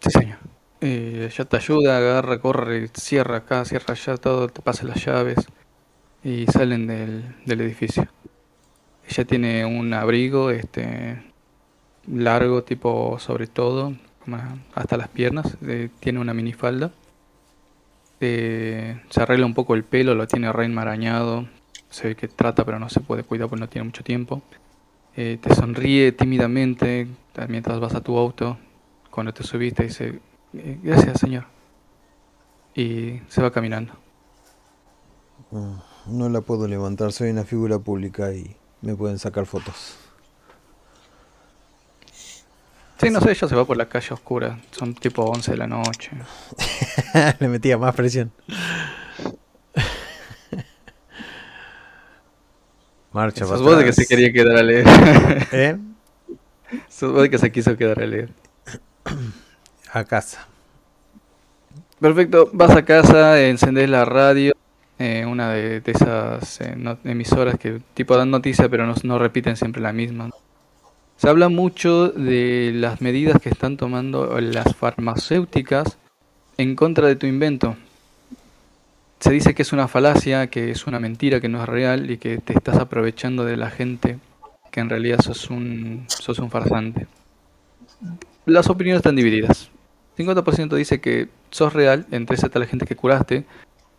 Sí, 0.00 0.10
señor. 0.10 0.38
Eh, 0.80 1.28
ella 1.30 1.44
te 1.44 1.56
ayuda, 1.56 1.96
agarra, 1.98 2.40
corre, 2.40 2.88
cierra 2.94 3.38
acá, 3.38 3.64
cierra 3.64 3.92
allá, 3.94 4.16
todo, 4.16 4.48
te 4.48 4.62
pasa 4.62 4.84
las 4.86 5.04
llaves 5.04 5.36
y 6.22 6.46
salen 6.46 6.86
del, 6.86 7.34
del 7.46 7.60
edificio. 7.60 8.06
Ella 9.08 9.24
tiene 9.24 9.64
un 9.64 9.92
abrigo 9.92 10.50
este 10.50 11.22
largo, 12.06 12.62
tipo 12.62 13.18
sobre 13.18 13.46
todo, 13.46 13.94
hasta 14.74 14.96
las 14.96 15.08
piernas, 15.08 15.56
tiene 16.00 16.18
una 16.18 16.34
minifalda. 16.34 16.92
Eh, 18.20 19.00
se 19.08 19.22
arregla 19.22 19.46
un 19.46 19.54
poco 19.54 19.74
el 19.74 19.82
pelo, 19.84 20.14
lo 20.14 20.26
tiene 20.26 20.52
re 20.52 20.66
enmarañado. 20.66 21.48
Se 21.88 22.08
ve 22.08 22.16
que 22.16 22.28
trata, 22.28 22.64
pero 22.64 22.78
no 22.78 22.88
se 22.88 23.00
puede 23.00 23.24
cuidar 23.24 23.48
porque 23.48 23.60
no 23.60 23.68
tiene 23.68 23.86
mucho 23.86 24.04
tiempo. 24.04 24.42
Eh, 25.16 25.38
te 25.40 25.54
sonríe 25.54 26.12
tímidamente 26.12 27.08
mientras 27.48 27.80
vas 27.80 27.94
a 27.94 28.00
tu 28.00 28.16
auto. 28.16 28.58
Cuando 29.10 29.32
te 29.34 29.42
subiste 29.42 29.84
dice, 29.84 30.20
"Eh, 30.54 30.78
gracias 30.82 31.18
señor. 31.20 31.46
Y 32.74 33.20
se 33.28 33.42
va 33.42 33.50
caminando. 33.50 33.94
Mm, 35.50 35.74
No 36.06 36.28
la 36.28 36.40
puedo 36.40 36.66
levantar, 36.66 37.12
soy 37.12 37.30
una 37.30 37.44
figura 37.44 37.78
pública 37.78 38.32
y 38.32 38.56
me 38.82 38.94
pueden 38.94 39.18
sacar 39.18 39.46
fotos. 39.46 39.96
Sí, 43.00 43.10
no 43.10 43.20
sé, 43.20 43.30
ella 43.30 43.48
se 43.48 43.54
va 43.54 43.64
por 43.64 43.78
la 43.78 43.88
calle 43.88 44.12
oscura. 44.12 44.58
Son 44.72 44.94
tipo 44.94 45.24
11 45.24 45.52
de 45.52 45.56
la 45.56 45.66
noche. 45.66 46.10
Le 47.40 47.48
metía 47.48 47.78
más 47.78 47.94
presión. 47.94 48.30
Marcha 53.12 53.46
Sos 53.46 53.62
vos 53.62 53.78
de 53.78 53.84
que 53.84 53.94
se 53.94 54.06
quería 54.06 54.32
quedar 54.32 54.58
a 54.58 54.62
leer. 54.62 54.86
¿Eh? 55.52 55.76
Sos 56.88 57.12
vos 57.12 57.22
de 57.22 57.30
que 57.30 57.38
se 57.38 57.50
quiso 57.50 57.76
quedar 57.76 58.00
a 58.02 58.06
leer. 58.06 58.28
A 59.92 60.04
casa. 60.04 60.46
Perfecto, 62.00 62.48
vas 62.52 62.76
a 62.76 62.84
casa, 62.84 63.42
encendés 63.42 63.90
la 63.90 64.04
radio, 64.04 64.52
eh, 65.00 65.24
una 65.24 65.48
de, 65.48 65.80
esas 65.86 66.60
eh, 66.60 66.76
emisoras 67.04 67.58
que 67.58 67.80
tipo 67.94 68.18
dan 68.18 68.30
noticias 68.30 68.68
pero 68.68 68.84
no, 69.02 69.18
repiten 69.18 69.56
siempre 69.56 69.80
la 69.80 69.94
misma. 69.94 70.28
Se 71.16 71.26
habla 71.26 71.48
mucho 71.48 72.10
de 72.10 72.72
las 72.74 73.00
medidas 73.00 73.40
que 73.40 73.48
están 73.48 73.78
tomando 73.78 74.38
las 74.42 74.76
farmacéuticas 74.76 75.96
en 76.58 76.76
contra 76.76 77.06
de 77.06 77.16
tu 77.16 77.26
invento. 77.26 77.76
Se 79.20 79.30
dice 79.32 79.54
que 79.54 79.62
es 79.62 79.72
una 79.72 79.88
falacia, 79.88 80.48
que 80.48 80.70
es 80.70 80.86
una 80.86 81.00
mentira, 81.00 81.40
que 81.40 81.48
no 81.48 81.62
es 81.62 81.68
real 81.70 82.10
y 82.10 82.18
que 82.18 82.36
te 82.36 82.52
estás 82.52 82.76
aprovechando 82.76 83.46
de 83.46 83.56
la 83.56 83.70
gente, 83.70 84.18
que 84.70 84.80
en 84.80 84.90
realidad 84.90 85.20
sos 85.22 85.48
un, 85.48 86.04
sos 86.08 86.38
un 86.40 86.50
farsante. 86.50 87.06
Las 88.44 88.68
opiniones 88.68 88.98
están 88.98 89.16
divididas. 89.16 89.70
50% 90.18 90.76
dice 90.76 91.00
que 91.00 91.28
sos 91.48 91.72
real, 91.72 92.06
entre 92.10 92.36
esa 92.36 92.50
la 92.52 92.66
gente 92.66 92.84
que 92.84 92.96
curaste, 92.96 93.46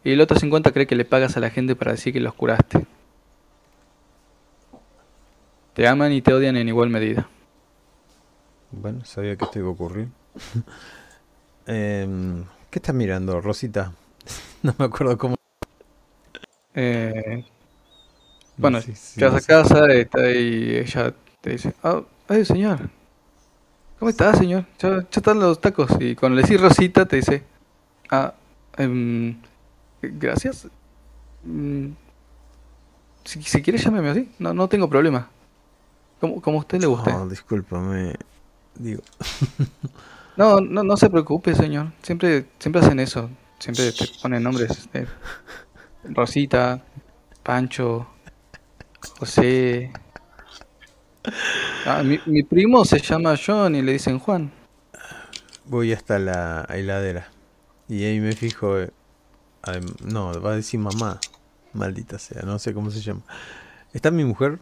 y 0.03 0.11
el 0.11 0.21
otro 0.21 0.38
50% 0.38 0.73
cree 0.73 0.88
que 0.88 0.95
le 0.95 1.05
pagas 1.05 1.38
a 1.38 1.39
la 1.39 1.49
gente 1.49 1.75
para 1.75 1.91
decir 1.91 2.13
que 2.13 2.19
los 2.19 2.33
curaste. 2.33 2.85
Te 5.73 5.88
aman 5.88 6.11
y 6.11 6.21
te 6.21 6.33
odian 6.33 6.57
en 6.57 6.67
igual 6.67 6.89
medida. 6.89 7.30
Bueno, 8.71 9.05
sabía 9.05 9.35
que 9.35 9.45
esto 9.45 9.59
iba 9.59 9.67
a 9.67 9.71
ocurrir. 9.71 10.07
Em, 11.67 12.43
¿Qué 12.71 12.80
estás 12.80 12.95
mirando, 12.95 13.39
Rosita? 13.39 13.93
no 14.63 14.73
me 14.77 14.85
acuerdo 14.85 15.15
cómo. 15.17 15.35
Eh, 16.73 17.45
no 18.57 18.61
bueno, 18.61 18.80
llegas 18.80 19.35
a 19.35 19.41
casa, 19.41 19.93
está 19.93 20.21
ahí, 20.21 20.77
ella 20.77 21.13
te 21.39 21.51
dice, 21.51 21.73
ah, 21.83 22.01
ay 22.27 22.45
señor, 22.45 22.89
¿cómo 23.99 24.09
está 24.09 24.33
señor? 24.33 24.65
Ya, 24.80 25.01
ya 25.01 25.07
están 25.11 25.39
los 25.39 25.61
tacos. 25.61 25.91
Y 25.99 26.15
cuando 26.15 26.38
le 26.38 26.41
decís 26.41 26.59
Rosita 26.59 27.05
te 27.05 27.17
dice, 27.17 27.43
ah, 28.09 28.33
em, 28.77 29.35
gracias. 30.01 30.67
Mm, 31.43 31.93
si, 33.23 33.41
si 33.43 33.61
quiere 33.61 33.80
llámeme 33.80 34.09
así, 34.09 34.31
no, 34.39 34.53
no 34.53 34.67
tengo 34.67 34.89
problema. 34.89 35.30
Como, 36.21 36.41
como 36.41 36.57
a 36.59 36.61
usted 36.61 36.80
le 36.81 36.88
guste. 36.88 37.19
Oh, 37.19 37.27
discúlpame. 37.27 38.15
Digo, 38.75 39.03
No, 40.35 40.61
no, 40.61 40.83
no 40.83 40.97
se 40.97 41.09
preocupe, 41.09 41.55
señor. 41.55 41.91
Siempre, 42.01 42.45
siempre 42.59 42.81
hacen 42.81 42.99
eso. 42.99 43.30
Siempre 43.59 43.91
te 43.93 44.07
ponen 44.21 44.43
nombres. 44.43 44.89
eh, 44.93 45.07
Rosita, 46.03 46.83
Pancho, 47.43 48.07
José. 49.19 49.91
Ah, 51.83 52.01
mi, 52.03 52.19
mi 52.25 52.41
primo 52.43 52.83
se 52.85 52.99
llama 52.99 53.35
John 53.38 53.75
y 53.75 53.81
le 53.83 53.93
dicen 53.93 54.17
Juan. 54.19 54.51
voy 55.63 55.93
hasta 55.93 56.19
la 56.19 56.65
heladera. 56.69 57.27
Y 57.88 58.03
ahí 58.05 58.19
me 58.19 58.35
fijo. 58.35 58.80
eh, 58.80 58.91
adem- 59.64 59.99
no, 60.01 60.40
va 60.41 60.51
a 60.53 60.56
decir 60.56 60.80
mamá. 60.80 61.19
Maldita 61.73 62.19
sea, 62.19 62.41
no 62.43 62.59
sé 62.59 62.73
cómo 62.73 62.91
se 62.91 63.01
llama. 63.01 63.22
¿Está 63.93 64.11
mi 64.11 64.25
mujer? 64.25 64.59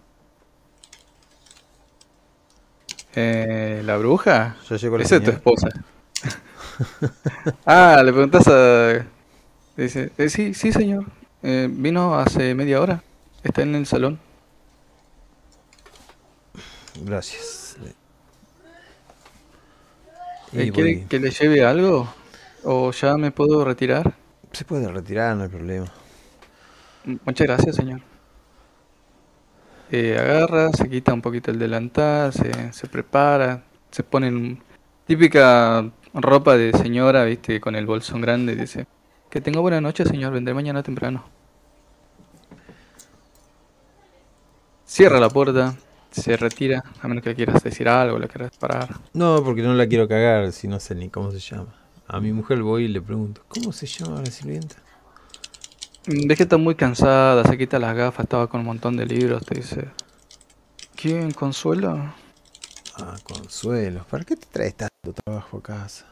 Eh, 3.16 3.82
¿La 3.86 3.98
bruja? 3.98 4.56
Ya 4.70 4.78
llegó 4.78 4.98
la 4.98 5.04
Esa 5.04 5.18
es 5.18 5.24
tu 5.24 5.32
esposa. 5.32 5.70
ah, 7.66 8.02
le 8.04 8.12
preguntas 8.12 8.48
a... 8.48 9.06
Dice, 9.78 10.12
eh, 10.18 10.30
sí, 10.30 10.54
sí, 10.54 10.72
señor. 10.72 11.06
Eh, 11.44 11.70
vino 11.72 12.18
hace 12.20 12.54
media 12.56 12.82
hora. 12.82 13.04
Está 13.44 13.62
en 13.62 13.76
el 13.76 13.86
salón. 13.86 14.20
Gracias. 17.04 17.78
Eh, 20.54 20.66
Y 20.66 20.72
¿Quiere 20.72 20.96
voy- 20.96 21.06
que 21.08 21.20
le 21.20 21.32
lleve 21.32 21.66
algo? 21.66 22.08
¿O 22.64 22.92
ya 22.92 23.18
me 23.18 23.32
puedo 23.32 23.64
retirar? 23.64 24.16
Se 24.52 24.66
puede 24.66 24.88
retirar, 24.92 25.36
no 25.36 25.44
hay 25.44 25.50
problema. 25.50 25.88
Muchas 27.26 27.48
gracias, 27.48 27.76
señor. 27.76 28.02
Eh, 29.92 30.18
agarra, 30.20 30.72
se 30.72 30.90
quita 30.90 31.14
un 31.14 31.22
poquito 31.22 31.50
el 31.50 31.58
delantal, 31.58 32.32
se, 32.32 32.72
se 32.74 32.88
prepara, 32.88 33.64
se 33.90 34.04
pone 34.04 34.28
en 34.28 34.62
típica 35.06 35.90
ropa 36.14 36.56
de 36.58 36.74
señora, 36.74 37.24
viste, 37.24 37.60
con 37.60 37.76
el 37.76 37.88
bolsón 37.88 38.22
grande, 38.22 38.56
dice, 38.56 38.86
que 39.30 39.42
tenga 39.42 39.60
buena 39.60 39.82
noche, 39.82 40.06
señor, 40.06 40.34
vendré 40.34 40.54
mañana 40.54 40.84
temprano. 40.84 41.24
Cierra 44.86 45.20
la 45.20 45.30
puerta, 45.30 45.76
se 46.12 46.36
retira, 46.38 46.84
a 47.02 47.08
menos 47.08 47.24
que 47.24 47.34
quieras 47.34 47.64
decir 47.64 47.88
algo, 47.90 48.20
le 48.20 48.28
quieras 48.28 48.52
parar. 48.58 48.90
No, 49.14 49.44
porque 49.44 49.62
no 49.62 49.74
la 49.74 49.88
quiero 49.88 50.08
cagar, 50.08 50.52
si 50.52 50.68
no 50.68 50.80
sé 50.80 50.96
ni 50.96 51.10
cómo 51.10 51.32
se 51.32 51.40
llama. 51.40 51.79
A 52.10 52.20
mi 52.20 52.34
mujer 52.34 52.62
voy 52.62 52.84
y 52.84 52.88
le 52.90 53.02
pregunto, 53.02 53.42
¿cómo 53.48 53.72
se 53.72 53.86
llama 53.88 54.22
la 54.22 54.32
sirvienta? 54.32 54.76
Ves 56.08 56.38
que 56.38 56.44
está 56.44 56.58
muy 56.58 56.76
cansada, 56.76 57.44
se 57.46 57.58
quita 57.58 57.80
las 57.80 57.96
gafas, 57.96 58.26
estaba 58.26 58.48
con 58.48 58.62
un 58.62 58.66
montón 58.66 58.98
de 58.98 59.06
libros, 59.06 59.46
te 59.46 59.56
dice, 59.56 59.88
¿quién, 60.96 61.32
Consuelo? 61.32 62.14
Ah, 62.94 63.18
Consuelo, 63.24 64.06
¿para 64.10 64.24
qué 64.26 64.36
te 64.36 64.46
traes 64.46 64.76
tanto 64.76 65.14
trabajo 65.24 65.58
a 65.58 65.64
casa? 65.64 66.06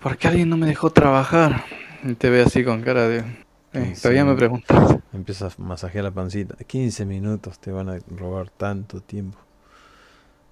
¿Por 0.00 0.16
qué 0.18 0.28
alguien 0.28 0.48
no 0.48 0.56
me 0.56 0.66
dejó 0.66 0.90
trabajar? 0.90 1.64
Y 2.02 2.14
te 2.14 2.30
ve 2.30 2.42
así 2.42 2.64
con 2.64 2.82
cara 2.82 3.08
de... 3.08 3.24
eh, 3.72 3.94
Sí, 3.94 4.00
todavía 4.00 4.24
sí. 4.24 4.28
me 4.30 4.34
preguntas. 4.34 4.96
Empieza 5.12 5.46
a 5.46 5.50
masajear 5.58 6.04
la 6.04 6.10
pancita. 6.10 6.56
15 6.64 7.06
minutos 7.06 7.58
te 7.58 7.72
van 7.72 7.88
a 7.88 7.98
robar 8.08 8.50
tanto 8.50 9.00
tiempo. 9.00 9.38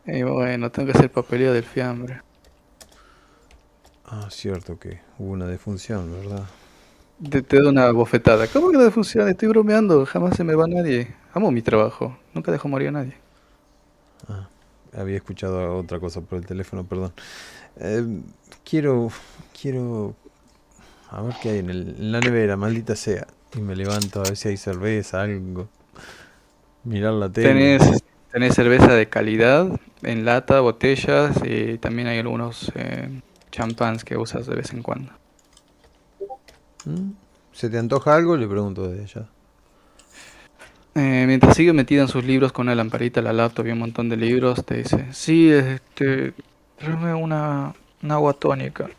Y 0.07 0.23
bueno, 0.23 0.71
tengo 0.71 0.93
que 0.93 0.99
hacer 0.99 1.11
papeleo 1.11 1.53
del 1.53 1.65
fiambre. 1.65 2.23
Ah, 4.13 4.29
cierto 4.31 4.79
que 4.79 5.01
hubo 5.19 5.33
una 5.33 5.47
defunción, 5.49 6.13
¿verdad? 6.13 6.49
Te, 7.31 7.43
te 7.43 7.57
doy 7.59 7.69
una 7.69 7.91
bofetada. 7.91 8.47
¿Cómo 8.49 8.71
que 8.71 8.79
no 8.79 8.91
funciona? 8.91 9.31
Estoy 9.31 9.49
bromeando. 9.49 10.05
Jamás 10.07 10.37
se 10.37 10.45
me 10.45 10.55
va 10.55 10.67
nadie. 10.69 11.15
Amo 11.35 11.51
mi 11.51 11.63
trabajo. 11.63 12.17
Nunca 12.35 12.53
dejo 12.53 12.69
morir 12.69 12.89
a 12.89 12.93
nadie. 12.93 13.15
Ah, 14.29 14.49
había 14.93 15.17
escuchado 15.17 15.77
otra 15.77 15.99
cosa 16.01 16.21
por 16.21 16.39
el 16.39 16.47
teléfono, 16.47 16.87
perdón. 16.87 17.13
Eh, 17.77 18.05
quiero, 18.65 19.11
quiero, 19.61 20.17
a 21.11 21.23
ver 21.23 21.37
qué 21.39 21.51
hay 21.51 21.59
en, 21.61 21.71
el- 21.71 21.97
en 21.99 22.13
la 22.13 22.21
nevera, 22.23 22.57
maldita 22.57 22.97
sea. 22.97 23.27
Y 23.55 23.61
me 23.63 23.77
levanto 23.77 24.23
a 24.23 24.27
ver 24.27 24.37
si 24.37 24.49
hay 24.49 24.59
cerveza, 24.59 25.23
algo. 25.23 25.69
Mirar 26.85 27.15
la 27.15 27.29
tele. 27.33 27.77
Tenés, 27.81 28.05
tenés 28.31 28.55
cerveza 28.55 28.95
de 28.95 29.09
calidad 29.09 29.69
en 30.03 30.25
lata, 30.25 30.61
botellas 30.61 31.37
y 31.45 31.79
también 31.79 32.09
hay 32.09 32.19
algunos 32.19 32.73
eh, 32.75 33.21
champans 33.53 34.05
que 34.05 34.17
usas 34.17 34.47
de 34.47 34.57
vez 34.57 34.73
en 34.73 34.83
cuando. 34.83 35.13
¿Mm? 36.85 37.13
¿Se 37.53 37.71
te 37.71 37.79
antoja 37.79 38.17
algo? 38.17 38.37
Le 38.37 38.49
pregunto 38.49 38.89
desde 38.89 39.05
allá. 39.05 39.29
Eh, 40.95 41.25
mientras 41.27 41.57
sigue 41.57 41.73
metida 41.73 42.03
en 42.03 42.09
sus 42.09 42.25
libros 42.25 42.53
con 42.53 42.67
una 42.67 42.75
lamparita, 42.75 43.23
la 43.23 43.33
laptop 43.33 43.67
y 43.67 43.71
un 43.71 43.79
montón 43.79 44.09
de 44.09 44.17
libros, 44.17 44.65
te 44.65 44.79
dice, 44.79 45.07
sí, 45.13 45.51
este, 45.51 46.35
tráeme 46.79 47.15
una, 47.15 47.75
una 48.03 48.15
agua 48.15 48.35
tónica. 48.35 48.91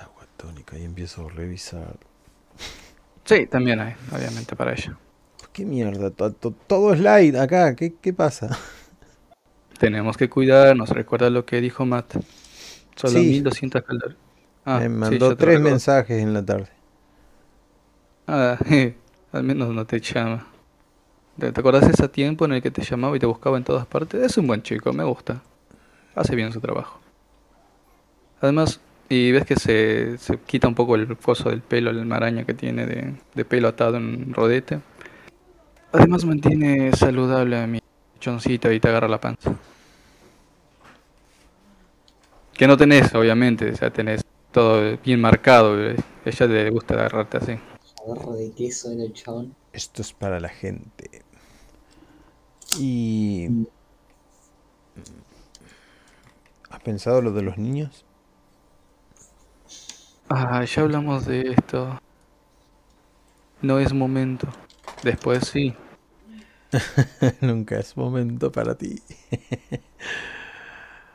Agua 0.00 0.26
tónica 0.36 0.78
y 0.78 0.84
empiezo 0.84 1.26
a 1.26 1.30
revisar. 1.30 1.96
Sí, 3.24 3.46
también 3.46 3.80
hay, 3.80 3.94
obviamente, 4.12 4.54
para 4.54 4.72
ella. 4.72 4.96
¿Qué 5.52 5.64
mierda? 5.64 6.10
To- 6.10 6.32
to- 6.32 6.54
Todo 6.66 6.94
es 6.94 7.00
light 7.00 7.34
acá. 7.34 7.74
¿Qué, 7.74 7.94
qué 8.00 8.12
pasa? 8.12 8.56
Tenemos 9.78 10.16
que 10.16 10.28
cuidarnos, 10.28 10.90
recuerda 10.90 11.30
lo 11.30 11.44
que 11.44 11.60
dijo 11.60 11.84
Matt. 11.84 12.16
Solo 12.98 13.22
Sí. 13.22 13.24
1200 13.24 13.82
calorías. 13.82 14.16
Ah, 14.64 14.80
Me 14.80 14.84
sí, 14.84 14.88
mandó 14.90 15.30
te 15.36 15.36
tres 15.36 15.60
mensajes 15.60 16.22
en 16.22 16.34
la 16.34 16.44
tarde. 16.44 16.68
Ah, 18.26 18.58
al 19.32 19.42
menos 19.42 19.70
no 19.74 19.86
te 19.86 20.00
llama. 20.00 20.46
¿Te, 21.38 21.52
te 21.52 21.60
acordás 21.60 21.82
de 21.86 21.92
ese 21.92 22.08
tiempo 22.08 22.44
en 22.44 22.52
el 22.52 22.62
que 22.62 22.70
te 22.70 22.82
llamaba 22.82 23.16
y 23.16 23.20
te 23.20 23.26
buscaba 23.26 23.56
en 23.56 23.64
todas 23.64 23.86
partes? 23.86 24.22
Es 24.22 24.38
un 24.38 24.46
buen 24.46 24.62
chico, 24.62 24.92
me 24.92 25.04
gusta. 25.04 25.42
Hace 26.14 26.34
bien 26.36 26.52
su 26.52 26.60
trabajo. 26.60 27.00
Además, 28.40 28.80
y 29.08 29.32
ves 29.32 29.46
que 29.46 29.56
se, 29.56 30.18
se 30.18 30.38
quita 30.38 30.68
un 30.68 30.74
poco 30.74 30.96
el 30.96 31.16
coso 31.16 31.50
del 31.50 31.62
pelo, 31.62 31.92
la 31.92 32.04
maraña 32.04 32.44
que 32.44 32.54
tiene 32.54 32.86
de, 32.86 33.14
de 33.34 33.44
pelo 33.44 33.68
atado 33.68 33.96
en 33.96 34.04
un 34.28 34.34
rodete. 34.34 34.80
Además 35.92 36.24
mantiene 36.24 36.92
saludable 36.94 37.56
a 37.58 37.66
mi 37.66 37.80
choncito 38.20 38.70
y 38.72 38.80
te 38.80 38.88
agarra 38.88 39.08
la 39.08 39.20
panza. 39.20 39.54
Que 42.58 42.66
no 42.66 42.76
tenés, 42.76 43.14
obviamente, 43.14 43.70
o 43.70 43.76
sea, 43.76 43.90
tenés 43.90 44.24
todo 44.50 44.98
bien 44.98 45.20
marcado. 45.20 45.80
eh. 45.80 45.94
Ella 46.24 46.46
le 46.46 46.70
gusta 46.70 46.94
agarrarte 46.94 47.36
así. 47.36 47.58
Agarro 48.04 48.32
de 48.32 48.50
queso 48.50 48.90
en 48.90 49.00
el 49.00 49.12
chabón. 49.12 49.54
Esto 49.72 50.02
es 50.02 50.12
para 50.12 50.40
la 50.40 50.48
gente. 50.48 51.22
Y... 52.76 53.48
¿Has 56.68 56.80
pensado 56.80 57.22
lo 57.22 57.30
de 57.32 57.42
los 57.42 57.58
niños? 57.58 58.04
Ah, 60.28 60.64
ya 60.64 60.82
hablamos 60.82 61.26
de 61.26 61.52
esto. 61.52 62.00
No 63.62 63.78
es 63.78 63.92
momento. 63.92 64.48
Después 65.04 65.46
sí. 65.46 65.76
Nunca 67.40 67.78
es 67.78 67.96
momento 67.96 68.50
para 68.50 68.76
ti. 68.76 69.00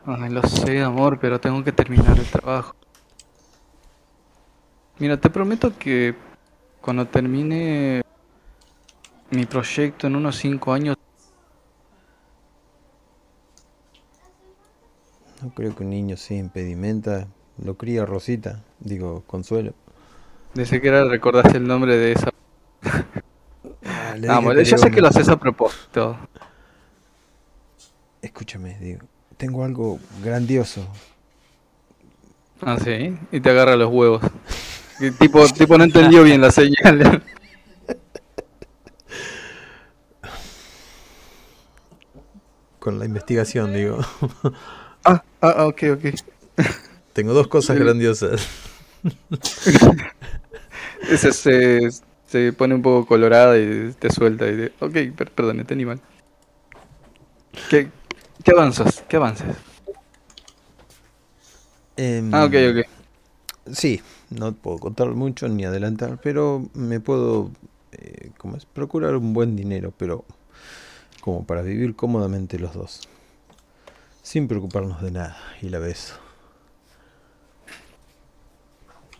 Ay, 0.05 0.29
lo 0.29 0.41
sé, 0.43 0.81
amor, 0.81 1.19
pero 1.19 1.39
tengo 1.39 1.63
que 1.63 1.71
terminar 1.71 2.17
el 2.17 2.25
trabajo. 2.25 2.75
Mira, 4.99 5.19
te 5.19 5.29
prometo 5.29 5.77
que 5.77 6.15
cuando 6.81 7.07
termine 7.07 8.01
mi 9.31 9.45
proyecto 9.45 10.07
en 10.07 10.15
unos 10.15 10.35
5 10.37 10.73
años, 10.73 10.95
No 15.41 15.49
creo 15.53 15.75
que 15.75 15.83
un 15.83 15.89
niño 15.89 16.15
sin 16.15 16.37
impedimenta 16.37 17.27
lo 17.57 17.75
cría 17.75 18.05
Rosita, 18.05 18.63
digo, 18.79 19.23
Consuelo. 19.27 19.73
desde 20.53 20.79
que 20.79 20.87
era 20.87 21.03
recordaste 21.03 21.57
el 21.57 21.67
nombre 21.67 21.97
de 21.97 22.13
esa... 22.13 22.29
Ah, 23.85 24.15
le 24.17 24.29
Ah, 24.29 24.39
yo 24.63 24.77
sé 24.77 24.89
que 24.89 25.01
lo 25.01 25.09
haces 25.09 25.27
a 25.27 25.37
propósito. 25.37 26.17
Escúchame, 28.21 28.77
digo, 28.79 29.01
tengo 29.43 29.65
algo 29.65 29.99
grandioso. 30.23 30.87
Ah, 32.61 32.77
sí, 32.81 33.13
y 33.29 33.41
te 33.41 33.49
agarra 33.49 33.75
los 33.75 33.91
huevos. 33.91 34.21
Y 35.01 35.11
tipo, 35.11 35.45
tipo 35.49 35.77
no 35.77 35.83
entendió 35.83 36.23
bien 36.23 36.39
la 36.39 36.49
señal. 36.49 37.21
Con 42.79 42.99
la 42.99 43.05
investigación, 43.05 43.73
digo. 43.73 43.99
ah, 45.03 45.21
ah, 45.41 45.53
ah, 45.57 45.65
ok, 45.67 45.83
ok. 45.95 46.05
Tengo 47.11 47.33
dos 47.33 47.49
cosas 47.49 47.75
El- 47.75 47.83
grandiosas. 47.83 48.47
Ese 51.09 51.33
se, 51.33 51.89
se 52.27 52.53
pone 52.53 52.75
un 52.75 52.81
poco 52.81 53.05
colorada 53.05 53.59
y 53.59 53.93
te 53.99 54.09
suelta 54.09 54.47
y 54.47 54.55
de, 54.55 54.71
ok, 54.79 55.13
per- 55.17 55.31
perdón, 55.31 55.59
entendí 55.59 55.83
mal. 55.83 55.99
¿Qué, 57.69 57.89
qué 58.43 58.51
avanzas? 58.51 59.03
¿Qué 59.07 59.15
avances? 59.17 59.55
Em, 61.95 62.33
Ah, 62.33 62.45
ok, 62.45 62.53
ok. 62.71 63.73
Sí, 63.73 64.01
no 64.29 64.51
puedo 64.53 64.77
contar 64.79 65.07
mucho 65.09 65.47
ni 65.47 65.63
adelantar, 65.63 66.19
pero 66.21 66.67
me 66.73 66.99
puedo, 66.99 67.51
eh, 67.93 68.31
¿cómo 68.37 68.57
es? 68.57 68.65
Procurar 68.65 69.15
un 69.15 69.33
buen 69.33 69.55
dinero, 69.55 69.93
pero 69.97 70.25
como 71.21 71.45
para 71.45 71.61
vivir 71.61 71.95
cómodamente 71.95 72.59
los 72.59 72.73
dos. 72.73 73.07
Sin 74.21 74.47
preocuparnos 74.47 75.01
de 75.01 75.11
nada, 75.11 75.37
y 75.61 75.69
la 75.69 75.79
beso. 75.79 76.15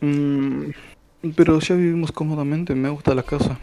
Mm, 0.01 0.71
pero 1.35 1.59
ya 1.59 1.75
vivimos 1.75 2.11
cómodamente, 2.11 2.75
me 2.75 2.89
gusta 2.89 3.15
la 3.15 3.23
casa. 3.23 3.57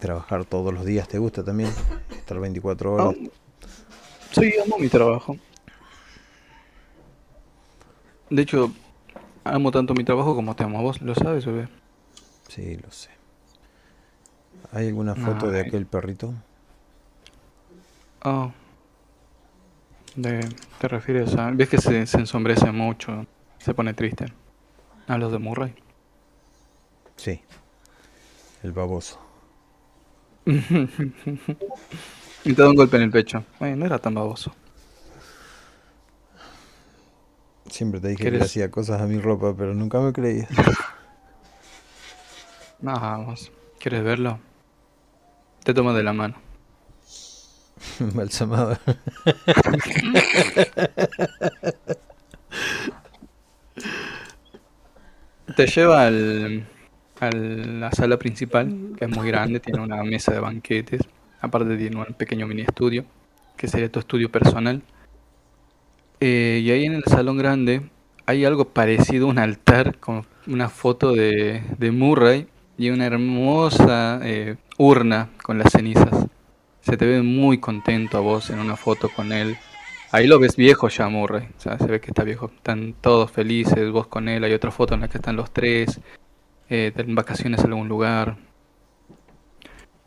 Trabajar 0.00 0.44
todos 0.46 0.72
los 0.72 0.84
días, 0.84 1.06
¿te 1.08 1.18
gusta 1.18 1.44
también? 1.44 1.70
Estar 2.10 2.40
24 2.40 2.90
Ah, 2.98 3.04
horas. 3.08 3.16
sí, 4.32 4.52
amo 4.64 4.78
mi 4.78 4.88
trabajo. 4.88 5.36
De 8.30 8.42
hecho, 8.42 8.72
amo 9.44 9.70
tanto 9.70 9.92
mi 9.94 10.04
trabajo 10.04 10.34
como 10.34 10.56
te 10.56 10.64
amo 10.64 10.78
a 10.78 10.82
vos, 10.82 11.02
lo 11.02 11.14
sabes, 11.14 11.44
bebé. 11.44 11.68
Sí, 12.48 12.76
lo 12.76 12.90
sé. 12.90 13.10
¿Hay 14.72 14.86
alguna 14.88 15.14
foto 15.14 15.50
de 15.50 15.60
aquel 15.60 15.84
perrito? 15.86 16.32
Ah. 18.22 18.50
De, 20.16 20.40
¿Te 20.80 20.88
refieres 20.88 21.34
a...? 21.36 21.50
¿Ves 21.50 21.68
que 21.68 21.78
se, 21.78 22.06
se 22.06 22.18
ensombrece 22.18 22.70
mucho? 22.72 23.26
Se 23.58 23.74
pone 23.74 23.92
triste. 23.94 24.26
¿Hablas 25.08 25.32
de 25.32 25.38
Murray? 25.38 25.74
Sí. 27.16 27.40
El 28.62 28.72
baboso. 28.72 29.18
Y 30.46 30.58
te 32.54 32.62
da 32.62 32.68
un 32.70 32.76
golpe 32.76 32.96
en 32.96 33.02
el 33.04 33.10
pecho. 33.10 33.44
Ay, 33.60 33.76
no 33.76 33.86
era 33.86 33.98
tan 33.98 34.14
baboso. 34.14 34.54
Siempre 37.68 38.00
te 38.00 38.08
dije 38.08 38.18
que 38.18 38.24
le 38.24 38.30
¿Quieres- 38.38 38.46
hacía 38.50 38.70
cosas 38.70 39.00
a 39.00 39.06
mi 39.06 39.18
ropa, 39.20 39.54
pero 39.56 39.74
nunca 39.74 40.00
me 40.00 40.12
creías. 40.12 40.48
Vamos. 42.80 43.52
¿Quieres 43.78 44.02
verlo? 44.02 44.38
Te 45.64 45.74
tomo 45.74 45.92
de 45.92 46.02
la 46.02 46.12
mano. 46.12 46.36
Embalsamado. 48.00 48.78
Te 55.56 55.66
lleva 55.66 56.06
al, 56.06 56.66
a 57.20 57.30
la 57.30 57.92
sala 57.92 58.18
principal, 58.18 58.94
que 58.96 59.04
es 59.04 59.10
muy 59.10 59.26
grande, 59.28 59.60
tiene 59.60 59.80
una 59.80 60.02
mesa 60.02 60.32
de 60.32 60.40
banquetes. 60.40 61.02
Aparte 61.40 61.76
tiene 61.76 61.96
un 61.96 62.14
pequeño 62.14 62.46
mini 62.46 62.62
estudio, 62.62 63.04
que 63.56 63.68
sería 63.68 63.90
tu 63.90 64.00
estudio 64.00 64.30
personal. 64.30 64.82
Eh, 66.20 66.60
y 66.62 66.70
ahí 66.70 66.84
en 66.84 66.94
el 66.94 67.04
salón 67.04 67.38
grande 67.38 67.82
hay 68.26 68.44
algo 68.44 68.66
parecido 68.66 69.26
a 69.26 69.30
un 69.30 69.38
altar 69.38 69.98
con 69.98 70.26
una 70.46 70.68
foto 70.68 71.12
de, 71.12 71.62
de 71.78 71.90
Murray 71.90 72.46
y 72.78 72.90
una 72.90 73.06
hermosa 73.06 74.20
eh, 74.22 74.56
urna 74.78 75.30
con 75.42 75.58
las 75.58 75.72
cenizas. 75.72 76.26
Se 76.80 76.96
te 76.96 77.06
ve 77.06 77.22
muy 77.22 77.58
contento 77.58 78.16
a 78.16 78.20
vos 78.20 78.48
en 78.48 78.58
una 78.58 78.76
foto 78.76 79.10
con 79.10 79.32
él. 79.32 79.56
Ahí 80.12 80.26
lo 80.26 80.38
ves 80.38 80.56
viejo 80.56 80.88
ya, 80.88 81.08
Murray. 81.08 81.48
O 81.58 81.60
sea, 81.60 81.78
se 81.78 81.86
ve 81.86 82.00
que 82.00 82.08
está 82.08 82.24
viejo. 82.24 82.50
Están 82.56 82.94
todos 83.00 83.30
felices, 83.30 83.90
vos 83.90 84.06
con 84.06 84.28
él. 84.28 84.42
Hay 84.44 84.52
otra 84.54 84.70
foto 84.70 84.94
en 84.94 85.00
la 85.00 85.08
que 85.08 85.18
están 85.18 85.36
los 85.36 85.52
tres. 85.52 86.00
Eh, 86.70 86.92
en 86.96 87.14
vacaciones 87.14 87.60
a 87.60 87.64
algún 87.64 87.88
lugar. 87.88 88.38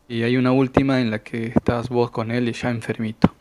Y 0.07 0.23
hay 0.23 0.37
una 0.37 0.51
última 0.51 0.99
en 1.01 1.11
la 1.11 1.19
que 1.19 1.47
estás 1.47 1.89
vos 1.89 2.11
con 2.11 2.31
él 2.31 2.47
y 2.49 2.53
ya 2.53 2.69
enfermito. 2.69 3.33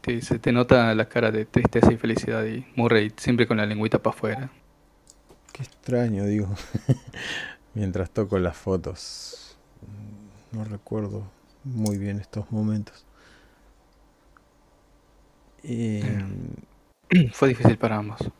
Te- 0.00 0.22
se 0.22 0.38
te 0.38 0.52
nota 0.52 0.94
la 0.94 1.08
cara 1.08 1.30
de 1.30 1.44
tristeza 1.44 1.92
y 1.92 1.96
felicidad. 1.96 2.44
Y 2.44 2.66
Murray 2.76 3.12
siempre 3.16 3.46
con 3.46 3.56
la 3.56 3.66
lengüita 3.66 3.98
para 3.98 4.16
afuera. 4.16 4.50
Qué 5.52 5.62
extraño, 5.62 6.24
digo. 6.24 6.48
Mientras 7.74 8.10
toco 8.10 8.38
las 8.38 8.56
fotos. 8.56 9.56
No 10.52 10.64
recuerdo 10.64 11.24
muy 11.64 11.98
bien 11.98 12.18
estos 12.18 12.50
momentos. 12.50 13.04
Y 15.62 16.00
Fue 17.32 17.48
difícil 17.48 17.76
para 17.76 17.96
ambos. 17.96 18.20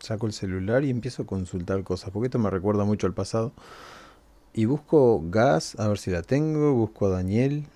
saco 0.00 0.26
el 0.26 0.32
celular 0.32 0.84
y 0.84 0.90
empiezo 0.90 1.22
a 1.22 1.26
consultar 1.26 1.82
cosas, 1.84 2.10
porque 2.10 2.26
esto 2.26 2.38
me 2.38 2.50
recuerda 2.50 2.84
mucho 2.84 3.06
al 3.06 3.14
pasado. 3.14 3.52
Y 4.54 4.64
busco 4.64 5.22
gas, 5.30 5.78
a 5.78 5.88
ver 5.88 5.98
si 5.98 6.10
la 6.10 6.22
tengo, 6.22 6.72
busco 6.74 7.06
a 7.06 7.10
Daniel. 7.10 7.66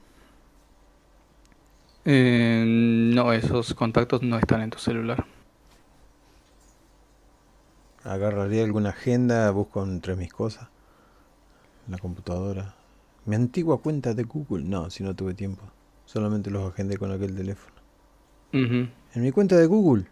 Eh, 2.05 2.65
no, 2.67 3.33
esos 3.33 3.75
contactos 3.75 4.23
no 4.23 4.39
están 4.39 4.63
en 4.63 4.71
tu 4.71 4.79
celular. 4.79 5.25
Agarraría 8.05 8.65
alguna 8.65 8.91
agenda, 8.91 9.51
busco 9.53 9.83
entre 9.85 10.17
mis 10.17 10.33
cosas. 10.33 10.69
La 11.89 11.99
computadora. 11.99 12.75
Mi 13.25 13.37
antigua 13.37 13.81
cuenta 13.81 14.15
de 14.15 14.25
Google. 14.25 14.65
No, 14.65 14.91
si 14.91 15.05
no 15.05 15.15
tuve 15.15 15.35
tiempo. 15.35 15.63
Solamente 16.05 16.51
los 16.51 16.73
agendé 16.73 16.97
con 16.97 17.13
aquel 17.13 17.37
teléfono. 17.37 17.77
En 19.15 19.23
mi 19.23 19.31
cuenta 19.31 19.57
de 19.57 19.67
Google. 19.67 20.07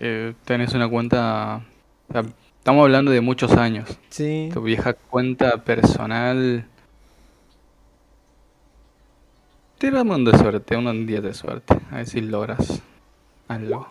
Eh, 0.00 0.34
tenés 0.44 0.74
una 0.74 0.88
cuenta. 0.88 1.62
o 2.08 2.12
sea, 2.12 2.22
Estamos 2.64 2.84
hablando 2.84 3.10
de 3.10 3.20
muchos 3.20 3.52
años. 3.52 3.98
Sí. 4.08 4.48
Tu 4.50 4.62
vieja 4.62 4.94
cuenta 4.94 5.64
personal. 5.64 6.66
Tirame 9.76 10.14
un 10.14 10.24
de 10.24 10.38
suerte, 10.38 10.74
un 10.74 11.06
10 11.06 11.22
de 11.22 11.34
suerte. 11.34 11.78
A 11.90 11.96
ver 11.96 12.06
si 12.06 12.22
logras 12.22 12.80
algo. 13.48 13.86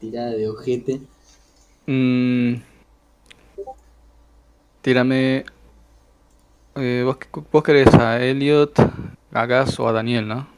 Tirada 0.00 0.30
de 0.30 0.48
ojete. 0.48 1.00
Mm, 1.86 2.54
tírame. 4.80 5.44
eh, 6.76 7.02
vos, 7.04 7.18
vos 7.52 7.62
querés 7.62 7.92
a 7.94 8.22
Elliot, 8.24 8.78
a 9.32 9.44
Gas 9.46 9.78
o 9.78 9.88
a 9.88 9.92
Daniel, 9.92 10.26
¿no? 10.26 10.57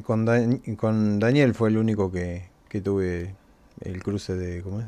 Con, 0.00 0.24
Dan- 0.24 0.58
con 0.76 1.18
Daniel 1.18 1.54
fue 1.54 1.68
el 1.68 1.76
único 1.76 2.10
que, 2.10 2.48
que 2.68 2.80
tuve 2.80 3.34
el 3.80 4.02
cruce 4.02 4.34
de. 4.34 4.62
¿Cómo 4.62 4.80
es? 4.80 4.86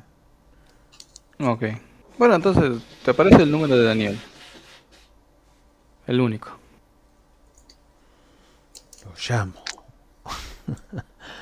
Ok. 1.41 1.65
Bueno, 2.19 2.35
entonces, 2.37 2.83
¿te 3.05 3.11
aparece 3.11 3.43
el 3.43 3.51
número 3.51 3.77
de 3.77 3.85
Daniel? 3.85 4.19
El 6.07 6.21
único. 6.21 6.51
Lo 9.05 9.13
llamo. 9.29 9.55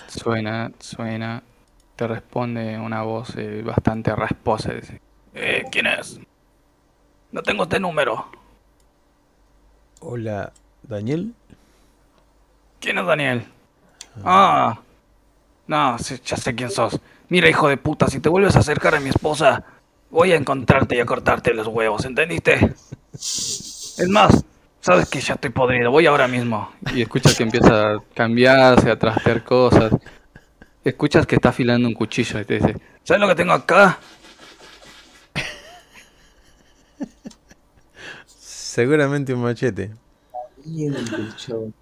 Suena, 0.08 0.72
suena. 0.80 1.42
Te 1.96 2.08
responde 2.08 2.78
una 2.78 3.02
voz 3.02 3.36
eh, 3.36 3.62
bastante 3.62 4.14
rasposa. 4.16 4.72
Dice: 4.74 5.00
Eh, 5.34 5.62
¿quién 5.70 5.86
es? 5.86 6.18
No 7.30 7.42
tengo 7.42 7.62
este 7.64 7.78
número. 7.78 8.26
Hola, 10.00 10.52
Daniel. 10.82 11.34
¿Quién 12.82 12.98
es 12.98 13.06
Daniel? 13.06 13.44
Ah. 14.24 14.80
No, 15.68 15.96
ya 15.96 16.36
sé 16.36 16.54
quién 16.56 16.68
sos. 16.68 16.98
Mira, 17.28 17.48
hijo 17.48 17.68
de 17.68 17.76
puta, 17.76 18.08
si 18.08 18.18
te 18.18 18.28
vuelves 18.28 18.56
a 18.56 18.58
acercar 18.58 18.96
a 18.96 19.00
mi 19.00 19.08
esposa, 19.08 19.64
voy 20.10 20.32
a 20.32 20.36
encontrarte 20.36 20.96
y 20.96 21.00
a 21.00 21.06
cortarte 21.06 21.54
los 21.54 21.68
huevos, 21.68 22.04
¿entendiste? 22.04 22.74
Es 23.12 24.08
más, 24.10 24.44
sabes 24.80 25.08
que 25.08 25.20
ya 25.20 25.34
estoy 25.34 25.50
podrido, 25.50 25.92
voy 25.92 26.06
ahora 26.06 26.26
mismo. 26.26 26.72
Y 26.92 27.02
escuchas 27.02 27.36
que 27.36 27.44
empieza 27.44 27.92
a 27.92 28.02
cambiarse, 28.14 28.90
a 28.90 28.98
trastear 28.98 29.44
cosas. 29.44 29.92
Escuchas 30.84 31.24
que 31.24 31.36
está 31.36 31.50
afilando 31.50 31.86
un 31.86 31.94
cuchillo 31.94 32.40
y 32.40 32.44
te 32.44 32.54
dice, 32.54 32.76
¿sabes 33.04 33.20
lo 33.20 33.28
que 33.28 33.36
tengo 33.36 33.52
acá? 33.52 34.00
Seguramente 38.26 39.32
un 39.32 39.42
machete. 39.42 39.92
Mierda, 40.64 41.36
chavo. 41.36 41.72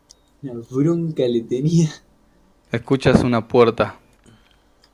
Una 0.43 0.55
bronca 0.71 1.23
le 1.29 1.43
tenía. 1.43 1.91
Escuchas 2.73 3.23
una 3.23 3.47
puerta. 3.47 3.97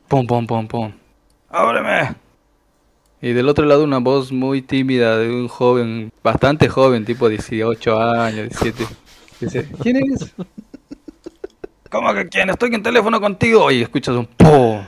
Pum, 0.08 0.26
pum, 0.26 0.46
pum, 0.46 0.66
pum. 0.66 0.92
¡Ábreme! 1.48 2.16
Y 3.22 3.32
del 3.32 3.48
otro 3.48 3.64
lado 3.64 3.84
una 3.84 3.98
voz 3.98 4.32
muy 4.32 4.62
tímida 4.62 5.18
de 5.18 5.30
un 5.30 5.46
joven, 5.48 6.12
bastante 6.22 6.68
joven, 6.68 7.04
tipo 7.04 7.28
18 7.28 8.00
años, 8.00 8.48
17. 8.48 8.86
Dice, 9.40 9.68
¿quién 9.82 9.96
es? 9.96 10.34
¿Cómo 11.90 12.12
que 12.12 12.28
quién? 12.28 12.50
Estoy 12.50 12.74
en 12.74 12.82
teléfono 12.82 13.20
contigo. 13.20 13.70
Y 13.70 13.82
escuchas 13.82 14.16
un 14.16 14.26
¡pum! 14.26 14.84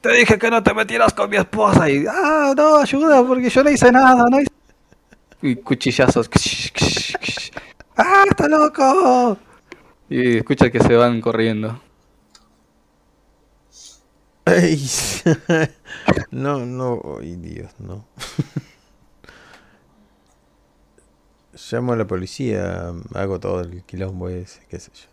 Te 0.00 0.12
dije 0.12 0.38
que 0.38 0.50
no 0.50 0.62
te 0.62 0.74
metieras 0.74 1.14
con 1.14 1.30
mi 1.30 1.36
esposa. 1.36 1.88
Y, 1.88 2.04
ah, 2.08 2.54
no, 2.56 2.78
ayuda, 2.78 3.24
porque 3.24 3.50
yo 3.50 3.62
no 3.62 3.70
hice 3.70 3.92
nada, 3.92 4.24
no 4.28 4.40
hice... 4.40 4.50
Y 5.42 5.56
cuchillazos. 5.56 6.28
¡Ah, 7.96 8.24
está 8.28 8.48
loco! 8.48 9.38
Y 10.08 10.38
escuchas 10.38 10.70
que 10.70 10.80
se 10.80 10.94
van 10.94 11.20
corriendo. 11.20 11.80
Ay, 14.44 14.80
no, 16.30 16.64
no, 16.64 17.00
ay 17.20 17.34
Dios, 17.36 17.72
no. 17.80 18.04
Llamo 21.72 21.94
a 21.94 21.96
la 21.96 22.06
policía, 22.06 22.92
hago 23.14 23.40
todo 23.40 23.60
el 23.62 23.82
quilombo 23.82 24.28
ese, 24.28 24.60
qué 24.68 24.78
sé 24.78 24.90
yo. 24.94 25.08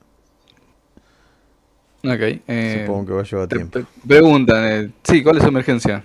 Ok. 2.14 2.20
eh, 2.48 2.84
Supongo 2.86 3.06
que 3.08 3.14
va 3.14 3.22
a 3.22 3.24
llevar 3.24 3.48
te- 3.48 3.56
tiempo. 3.56 3.80
preguntan, 4.06 4.66
eh, 4.66 4.92
sí, 5.04 5.24
¿cuál 5.24 5.38
es 5.38 5.44
su 5.44 5.50
emergencia? 5.50 6.04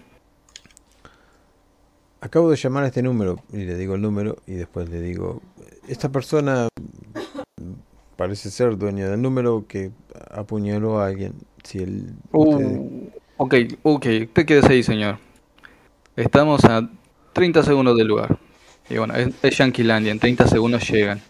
Acabo 2.20 2.50
de 2.50 2.56
llamar 2.56 2.84
a 2.84 2.86
este 2.86 3.02
número 3.02 3.42
y 3.52 3.58
le 3.58 3.76
digo 3.76 3.94
el 3.96 4.00
número 4.02 4.36
y 4.46 4.54
después 4.54 4.88
le 4.88 5.00
digo, 5.00 5.42
esta 5.88 6.08
persona 6.08 6.67
parece 8.18 8.50
ser 8.50 8.76
dueña 8.76 9.08
del 9.08 9.22
número 9.22 9.64
que 9.68 9.92
apuñaló 10.32 10.98
a 10.98 11.06
alguien. 11.06 11.34
Si 11.62 11.78
usted- 12.32 12.76
Uh, 12.76 13.10
ok, 13.36 13.54
ok, 13.84 14.06
te 14.32 14.44
quedes 14.44 14.64
ahí, 14.64 14.82
señor. 14.82 15.18
Estamos 16.16 16.64
a 16.64 16.90
30 17.32 17.62
segundos 17.62 17.96
del 17.96 18.08
lugar. 18.08 18.36
Y 18.90 18.98
bueno, 18.98 19.14
es, 19.14 19.32
es 19.40 19.56
Yanquilandia, 19.56 20.10
en 20.10 20.18
30 20.18 20.48
segundos 20.48 20.88
llegan. 20.90 21.22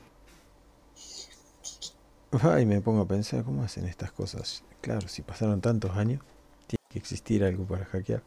Ay, 2.42 2.64
me 2.64 2.80
pongo 2.80 3.02
a 3.02 3.06
pensar, 3.06 3.44
¿cómo 3.44 3.62
hacen 3.62 3.86
estas 3.86 4.10
cosas? 4.10 4.64
Claro, 4.80 5.08
si 5.08 5.20
pasaron 5.20 5.60
tantos 5.60 5.90
años, 5.94 6.22
tiene 6.66 6.80
que 6.88 6.98
existir 6.98 7.44
algo 7.44 7.64
para 7.64 7.84
hackear. 7.84 8.22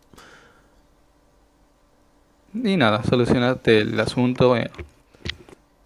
Y 2.54 2.78
nada, 2.78 3.02
solucionaste 3.04 3.80
el 3.82 4.00
asunto. 4.00 4.56
eh, 4.56 4.70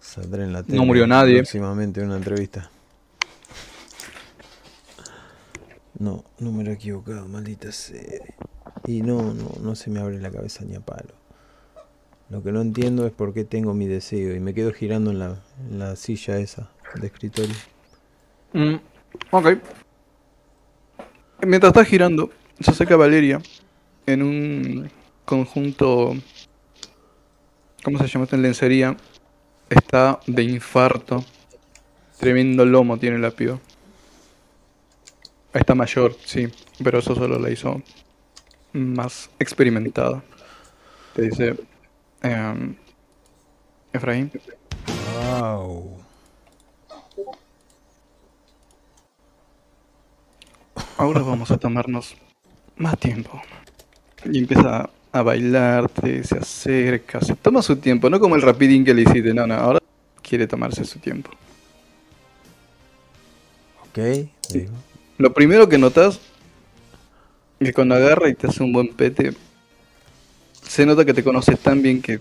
Saldré 0.06 0.44
en 0.44 0.52
la 0.52 0.60
No 0.60 0.66
tele 0.66 0.80
murió 0.86 1.06
nadie. 1.06 1.38
Próximamente 1.38 2.00
en 2.00 2.06
una 2.06 2.16
entrevista. 2.16 2.70
No, 5.98 6.24
número 6.38 6.72
equivocado, 6.72 7.26
maldita 7.26 7.72
sea. 7.72 8.22
Y 8.86 9.02
no, 9.02 9.34
no, 9.34 9.50
no 9.60 9.74
se 9.74 9.90
me 9.90 9.98
abre 9.98 10.20
la 10.20 10.30
cabeza 10.30 10.64
ni 10.64 10.76
a 10.76 10.80
palo. 10.80 11.12
Lo 12.30 12.42
que 12.42 12.52
no 12.52 12.60
entiendo 12.60 13.04
es 13.06 13.12
por 13.12 13.34
qué 13.34 13.44
tengo 13.44 13.74
mi 13.74 13.86
deseo 13.86 14.34
y 14.36 14.40
me 14.40 14.54
quedo 14.54 14.72
girando 14.72 15.10
en 15.10 15.18
la, 15.18 15.42
en 15.70 15.78
la 15.80 15.96
silla 15.96 16.38
esa 16.38 16.70
de 16.94 17.06
escritorio. 17.08 17.56
Mm, 18.52 18.76
ok. 19.32 19.48
Mientras 21.46 21.70
está 21.70 21.84
girando, 21.84 22.30
se 22.60 22.70
acerca 22.70 22.96
Valeria 22.96 23.40
en 24.06 24.22
un 24.22 24.90
conjunto. 25.24 26.14
¿Cómo 27.82 27.98
se 27.98 28.06
llama 28.06 28.24
esta 28.24 28.36
en 28.36 28.42
lencería? 28.42 28.96
Está 29.70 30.20
de 30.26 30.42
infarto. 30.42 31.24
Tremendo 32.18 32.64
lomo 32.64 32.98
tiene 32.98 33.18
la 33.18 33.30
piba. 33.30 33.58
Está 35.52 35.74
mayor, 35.74 36.14
sí, 36.24 36.48
pero 36.82 36.98
eso 36.98 37.14
solo 37.14 37.38
la 37.38 37.50
hizo 37.50 37.82
más 38.72 39.30
experimentada. 39.38 40.22
Te 41.14 41.22
dice. 41.22 41.56
em, 42.22 42.76
Efraín, 43.92 44.30
Wow. 45.30 45.96
ahora 50.98 51.20
vamos 51.20 51.50
a 51.50 51.58
tomarnos 51.58 52.16
más 52.76 52.98
tiempo. 52.98 53.40
Y 54.24 54.38
empieza 54.38 54.90
a 55.16 55.22
bailarte, 55.22 56.22
se 56.24 56.38
acerca, 56.38 57.20
se 57.20 57.34
toma 57.34 57.62
su 57.62 57.76
tiempo, 57.76 58.08
no 58.10 58.20
como 58.20 58.36
el 58.36 58.42
rapidín 58.42 58.84
que 58.84 58.94
le 58.94 59.02
hiciste, 59.02 59.34
no, 59.34 59.46
no, 59.46 59.54
ahora 59.54 59.78
quiere 60.22 60.46
tomarse 60.46 60.84
su 60.84 60.98
tiempo. 60.98 61.30
Ok, 63.88 63.98
digo. 64.50 64.72
Lo 65.18 65.32
primero 65.32 65.68
que 65.68 65.78
notas 65.78 66.20
es 67.58 67.68
que 67.68 67.72
cuando 67.72 67.94
agarra 67.94 68.28
y 68.28 68.34
te 68.34 68.46
hace 68.46 68.62
un 68.62 68.72
buen 68.72 68.88
pete, 68.88 69.32
se 70.62 70.84
nota 70.84 71.04
que 71.04 71.14
te 71.14 71.24
conoces 71.24 71.58
tan 71.58 71.80
bien 71.80 72.02
que 72.02 72.20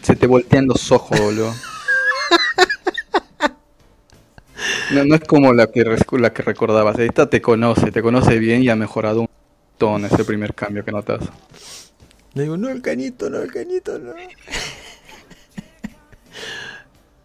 se 0.00 0.16
te 0.16 0.26
voltean 0.26 0.66
los 0.66 0.90
ojos, 0.90 1.18
boludo. 1.20 1.52
No, 4.92 5.04
no 5.04 5.14
es 5.14 5.22
como 5.22 5.52
la 5.54 5.68
que, 5.68 5.84
la 6.18 6.32
que 6.32 6.42
recordabas, 6.42 6.98
esta 6.98 7.28
te 7.28 7.40
conoce, 7.40 7.90
te 7.90 8.02
conoce 8.02 8.38
bien 8.38 8.62
y 8.62 8.68
ha 8.68 8.76
mejorado 8.76 9.22
un 9.22 9.28
montón 9.70 10.04
ese 10.04 10.24
primer 10.24 10.54
cambio 10.54 10.84
que 10.84 10.92
notas. 10.92 11.20
Le 12.34 12.42
digo, 12.44 12.56
no 12.56 12.68
el 12.70 12.80
cañito, 12.82 13.28
no 13.30 13.38
el 13.40 13.52
cañito, 13.52 13.98
no. 13.98 14.14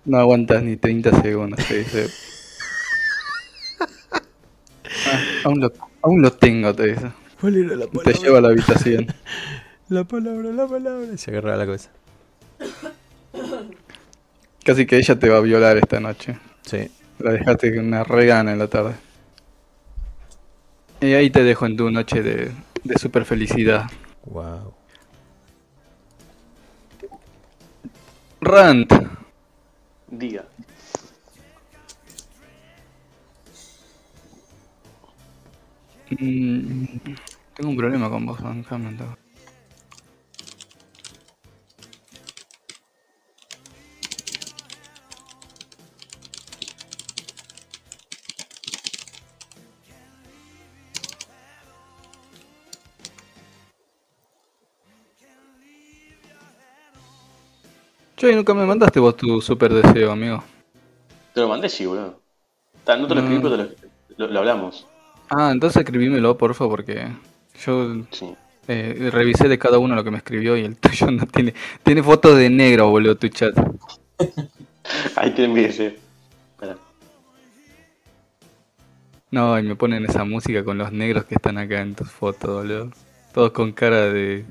No 0.05 0.17
aguantas 0.19 0.63
ni 0.63 0.77
30 0.77 1.21
segundos, 1.21 1.59
te 1.67 1.79
dice. 1.79 2.07
"Ah, 3.79 5.19
aún, 5.45 5.59
lo, 5.59 5.71
aún 6.01 6.21
lo 6.21 6.31
tengo, 6.33 6.73
te 6.73 6.93
dice. 6.93 7.11
¿Cuál 7.39 7.57
era 7.57 7.75
la 7.75 7.85
Te 7.87 7.91
palabra? 7.97 8.19
lleva 8.21 8.37
a 8.37 8.41
la 8.41 8.47
habitación. 8.49 9.07
La 9.89 10.03
palabra, 10.03 10.49
la 10.51 10.67
palabra. 10.67 11.07
Y 11.13 11.17
se 11.17 11.31
agarra 11.31 11.55
la 11.55 11.65
cabeza. 11.65 11.89
Casi 14.65 14.85
que 14.85 14.97
ella 14.97 15.17
te 15.17 15.29
va 15.29 15.37
a 15.37 15.39
violar 15.39 15.77
esta 15.77 16.01
noche. 16.01 16.37
Sí. 16.63 16.91
La 17.19 17.31
dejaste 17.31 17.73
con 17.73 17.85
una 17.85 18.03
regana 18.03 18.51
en 18.51 18.59
la 18.59 18.67
tarde. 18.67 18.95
Y 20.99 21.13
ahí 21.13 21.29
te 21.29 21.41
dejo 21.43 21.65
en 21.67 21.77
tu 21.77 21.89
noche 21.89 22.21
de, 22.21 22.51
de 22.83 22.99
super 22.99 23.23
felicidad. 23.23 23.85
Wow. 24.25 24.73
Rant, 28.41 28.91
Diga. 30.07 30.45
mm, 36.09 36.85
Tengo 37.55 37.69
un 37.71 37.77
problema 37.77 38.09
con 38.09 38.25
vos, 38.25 38.39
bancame, 38.41 38.87
anda. 38.87 39.17
Che, 58.17 58.33
nunca 58.35 58.53
me 58.53 58.65
mandaste 58.65 58.99
vos 58.99 59.15
tu 59.15 59.39
super 59.41 59.71
deseo, 59.71 60.11
amigo. 60.11 60.43
Te 61.33 61.41
lo 61.41 61.47
mandé, 61.47 61.69
sí, 61.69 61.85
boludo. 61.85 62.19
No 62.87 63.07
te 63.07 63.13
lo 63.15 63.21
escribí, 63.21 63.41
No. 63.43 63.49
pero 63.49 63.67
te 63.67 63.87
lo, 64.17 64.27
lo- 64.27 64.33
lo 64.33 64.39
hablamos. 64.39 64.87
Ah, 65.29 65.51
entonces 65.51 65.81
escribímelo, 65.83 66.37
porfa, 66.37 66.67
porque 66.67 67.09
yo 67.63 67.95
Sí. 68.11 68.33
eh, 68.67 69.09
revisé 69.11 69.47
de 69.47 69.59
cada 69.59 69.77
uno 69.77 69.93
lo 69.93 70.03
que 70.03 70.11
me 70.11 70.17
escribió 70.17 70.57
y 70.57 70.61
el 70.65 70.75
tuyo 70.79 71.11
no 71.11 71.25
tiene. 71.27 71.53
Tiene 71.83 72.01
fotos 72.01 72.37
de 72.37 72.49
negro, 72.49 72.89
boludo, 72.89 73.15
tu 73.15 73.27
chat. 73.29 73.53
Ahí 75.15 75.31
te 75.31 75.43
envié 75.43 75.67
ese. 75.67 75.99
Espera. 76.55 76.77
No, 79.29 79.59
y 79.59 79.63
me 79.63 79.75
ponen 79.75 80.05
esa 80.05 80.23
música 80.23 80.63
con 80.63 80.77
los 80.79 80.91
negros 80.91 81.25
que 81.25 81.35
están 81.35 81.57
acá 81.59 81.81
en 81.81 81.93
tus 81.93 82.09
fotos, 82.09 82.49
boludo. 82.63 82.91
Todos 83.33 83.51
con 83.51 83.73
cara 83.73 84.09
de. 84.09 84.45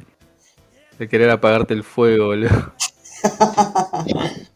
de 1.01 1.09
querer 1.09 1.31
apagarte 1.31 1.75
el 1.75 1.83
fuego, 1.83 2.27
boludo. 2.27 2.73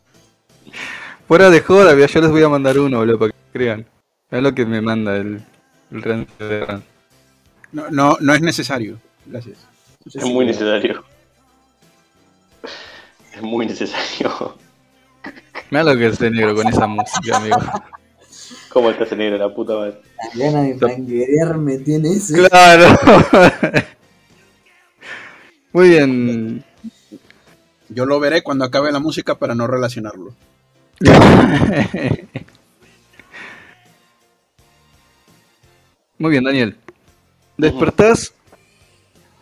Fuera 1.28 1.50
de 1.50 1.60
joda, 1.60 1.94
yo 1.94 2.20
les 2.20 2.30
voy 2.30 2.42
a 2.42 2.48
mandar 2.48 2.78
uno, 2.78 2.98
boludo, 2.98 3.18
para 3.18 3.32
que 3.32 3.38
crean. 3.52 3.86
Es 4.30 4.42
lo 4.42 4.54
que 4.54 4.66
me 4.66 4.80
manda 4.80 5.16
el, 5.16 5.42
el 5.92 6.02
rancio 6.02 6.48
de 6.48 6.64
Ran. 6.64 6.84
No, 7.72 7.90
no, 7.90 8.16
no 8.20 8.34
es 8.34 8.40
necesario. 8.40 8.98
Gracias. 9.26 9.58
Es 10.06 10.24
muy 10.24 10.44
necesario. 10.46 11.04
Es 13.34 13.42
muy 13.42 13.66
necesario. 13.66 14.56
Mira 15.70 15.84
lo 15.84 15.96
que 15.96 16.06
es 16.06 16.18
de 16.18 16.30
negro 16.30 16.56
con 16.56 16.66
esa 16.66 16.86
música, 16.86 17.36
amigo. 17.36 17.58
¿Cómo 18.70 18.90
estás 18.90 19.12
negro, 19.12 19.38
la 19.38 19.54
puta 19.54 19.74
madre? 19.74 20.00
La 20.34 20.46
gana 20.46 20.62
de 20.62 20.78
franquearme 20.78 21.78
tiene 21.78 22.10
ese. 22.10 22.34
Claro. 22.48 22.98
Muy 25.72 25.88
bien. 25.90 26.64
Yo 27.90 28.06
lo 28.06 28.20
veré 28.20 28.42
cuando 28.42 28.64
acabe 28.64 28.92
la 28.92 29.00
música 29.00 29.34
para 29.34 29.54
no 29.54 29.66
relacionarlo. 29.66 30.32
Muy 36.18 36.30
bien, 36.30 36.44
Daniel. 36.44 36.76
Despertás. 37.56 38.32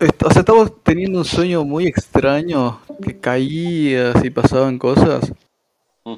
O 0.01 0.31
sea, 0.31 0.41
estabas 0.41 0.73
teniendo 0.83 1.19
un 1.19 1.25
sueño 1.25 1.65
muy 1.65 1.87
extraño. 1.87 2.81
Que 3.05 3.19
caías 3.19 4.25
y 4.25 4.31
pasaban 4.31 4.79
cosas. 4.79 5.33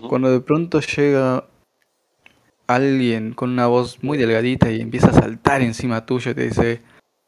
Cuando 0.09 0.31
de 0.31 0.41
pronto 0.41 0.81
llega 0.81 1.45
alguien 2.67 3.33
con 3.33 3.51
una 3.51 3.67
voz 3.67 4.03
muy 4.03 4.17
delgadita 4.17 4.71
y 4.71 4.81
empieza 4.81 5.09
a 5.09 5.15
saltar 5.15 5.63
encima 5.63 6.07
tuyo 6.07 6.31
y 6.31 6.35
te 6.35 6.47
dice: 6.47 6.83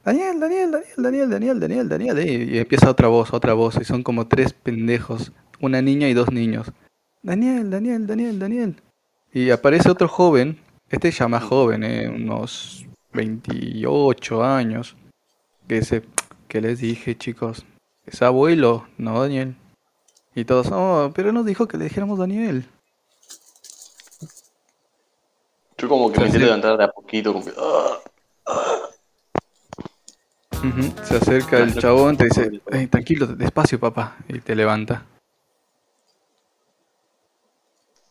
Daniel, 0.05 0.41
Daniel, 0.41 0.71
Daniel, 0.97 1.31
Daniel, 1.31 1.31
Daniel, 1.61 1.61
Daniel, 1.89 1.89
Daniel. 1.89 2.55
Y 2.55 2.59
empieza 2.59 2.91
otra 2.91 3.09
voz, 3.09 3.33
otra 3.33 3.55
voz. 3.55 3.77
Y 3.81 3.85
son 3.85 4.03
como 4.03 4.27
tres 4.27 4.53
pendejos: 4.53 5.33
una 5.61 5.81
niña 5.81 6.09
y 6.09 6.15
dos 6.15 6.33
niños. 6.33 6.73
Daniel, 7.23 7.71
Daniel, 7.71 8.07
Daniel, 8.07 8.39
Daniel. 8.39 8.83
Y 9.33 9.51
aparece 9.51 9.91
otro 9.91 10.09
joven. 10.09 10.59
Este 10.91 11.11
ya 11.11 11.29
más 11.29 11.45
joven, 11.45 11.85
eh, 11.85 12.09
unos 12.09 12.85
28 13.13 14.43
años. 14.43 14.97
Que 15.69 15.77
dice: 15.77 16.03
¿Qué 16.49 16.61
les 16.61 16.81
dije, 16.81 17.17
chicos? 17.17 17.65
¿Es 18.05 18.23
abuelo? 18.23 18.87
No, 18.99 19.21
Daniel. 19.23 19.55
Y 20.35 20.45
todos, 20.45 20.69
oh, 20.73 21.13
pero 21.15 21.31
nos 21.33 21.47
dijo 21.47 21.69
que 21.69 21.79
le 21.79 21.85
dijéramos 21.85 22.19
Daniel. 22.19 22.67
Yo 25.79 25.89
como 25.89 26.11
que 26.11 26.21
me 26.21 26.31
sí. 26.31 26.39
levantar 26.39 26.77
de 26.77 26.85
a 26.85 26.89
poquito, 26.89 27.33
como 27.33 27.45
que. 27.45 27.53
"Ah". 27.57 27.99
Se 31.05 31.17
acerca 31.17 31.59
el 31.59 31.75
chabón, 31.75 32.17
te 32.17 32.25
dice, 32.25 32.61
"Ey, 32.71 32.87
tranquilo, 32.87 33.27
despacio, 33.27 33.81
papá. 33.81 34.17
Y 34.29 34.39
te 34.39 34.55
levanta. 34.55 35.05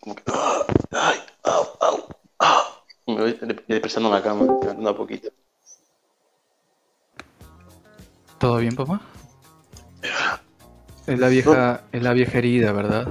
Como 0.02 0.16
que. 0.16 0.24
"Ah, 0.28 0.60
¡Ay! 0.92 1.20
¡Au! 1.44 1.66
¡Au! 2.40 2.62
Me 3.08 3.22
voy 3.22 3.32
dep- 3.42 3.64
depresando 3.68 4.10
la 4.12 4.22
cama, 4.22 4.44
levantando 4.44 4.90
a 4.90 4.98
poquito. 4.98 5.30
¿Todo 8.38 8.58
bien, 8.58 8.76
papá? 8.76 9.00
Es 11.08 11.20
la 11.20 11.28
vieja, 11.30 11.84
es 11.92 12.04
la 12.04 12.14
vieja 12.14 12.38
herida, 12.38 12.72
¿verdad? 12.74 13.08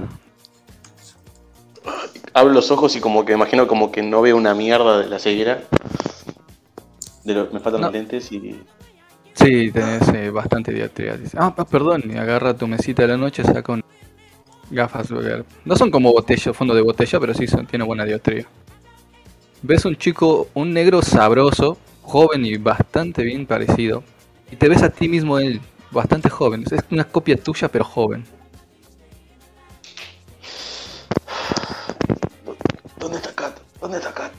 Abro 2.33 2.53
los 2.53 2.69
ojos 2.71 2.95
y 2.95 3.01
como 3.01 3.25
que 3.25 3.33
imagino 3.33 3.67
como 3.67 3.91
que 3.91 4.01
no 4.03 4.21
veo 4.21 4.37
una 4.37 4.53
mierda 4.53 4.99
de 4.99 5.07
la 5.07 5.17
ceguera. 5.19 5.63
De 7.23 7.33
lo- 7.33 7.49
me 7.51 7.59
faltan 7.59 7.81
No. 7.81 7.87
los 7.87 7.93
lentes 7.93 8.31
y. 8.31 8.61
Sí, 9.33 9.71
tenés 9.71 10.07
eh, 10.09 10.29
bastante 10.29 10.71
dioptría. 10.73 11.17
Dice, 11.17 11.37
ah, 11.39 11.53
pa- 11.55 11.65
perdón. 11.65 12.03
Y 12.09 12.17
agarra 12.17 12.53
tu 12.55 12.67
mesita 12.67 13.03
de 13.03 13.07
la 13.09 13.17
noche, 13.17 13.43
saca 13.43 13.73
un 13.73 13.83
gafas. 14.69 15.09
No 15.65 15.75
son 15.75 15.91
como 15.91 16.11
botella, 16.11 16.53
fondo 16.53 16.73
de 16.73 16.81
botella, 16.81 17.19
pero 17.19 17.33
sí 17.33 17.47
son, 17.47 17.65
tiene 17.67 17.85
buena 17.85 18.05
dioptría. 18.05 18.45
Ves 19.61 19.85
un 19.85 19.95
chico, 19.95 20.47
un 20.53 20.73
negro 20.73 21.01
sabroso, 21.01 21.77
joven 22.01 22.45
y 22.45 22.57
bastante 22.57 23.23
bien 23.23 23.45
parecido. 23.45 24.03
Y 24.51 24.55
te 24.55 24.67
ves 24.69 24.83
a 24.83 24.89
ti 24.89 25.07
mismo 25.07 25.39
él, 25.39 25.61
bastante 25.91 26.29
joven. 26.29 26.63
Es 26.69 26.83
una 26.91 27.05
copia 27.05 27.37
tuya, 27.37 27.67
pero 27.69 27.85
joven. 27.85 28.25
¿Dónde 32.97 33.17
está 33.17 33.33
Kat? 33.33 33.57
¿Dónde 33.79 33.97
está 33.97 34.13
Kat? 34.13 34.31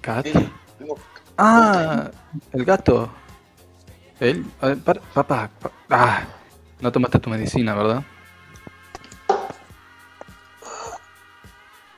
Kat. 0.00 0.26
Eh, 0.26 0.48
tengo- 0.78 0.96
Ah, 1.38 2.10
el 2.52 2.64
gato. 2.64 3.10
Él, 4.22 4.44
a 4.60 4.68
ver, 4.68 4.78
para- 4.78 5.00
papá, 5.00 5.50
pa- 5.60 5.72
ah, 5.90 6.22
no 6.80 6.92
tomaste 6.92 7.18
tu 7.18 7.28
medicina, 7.28 7.74
¿verdad? 7.74 8.04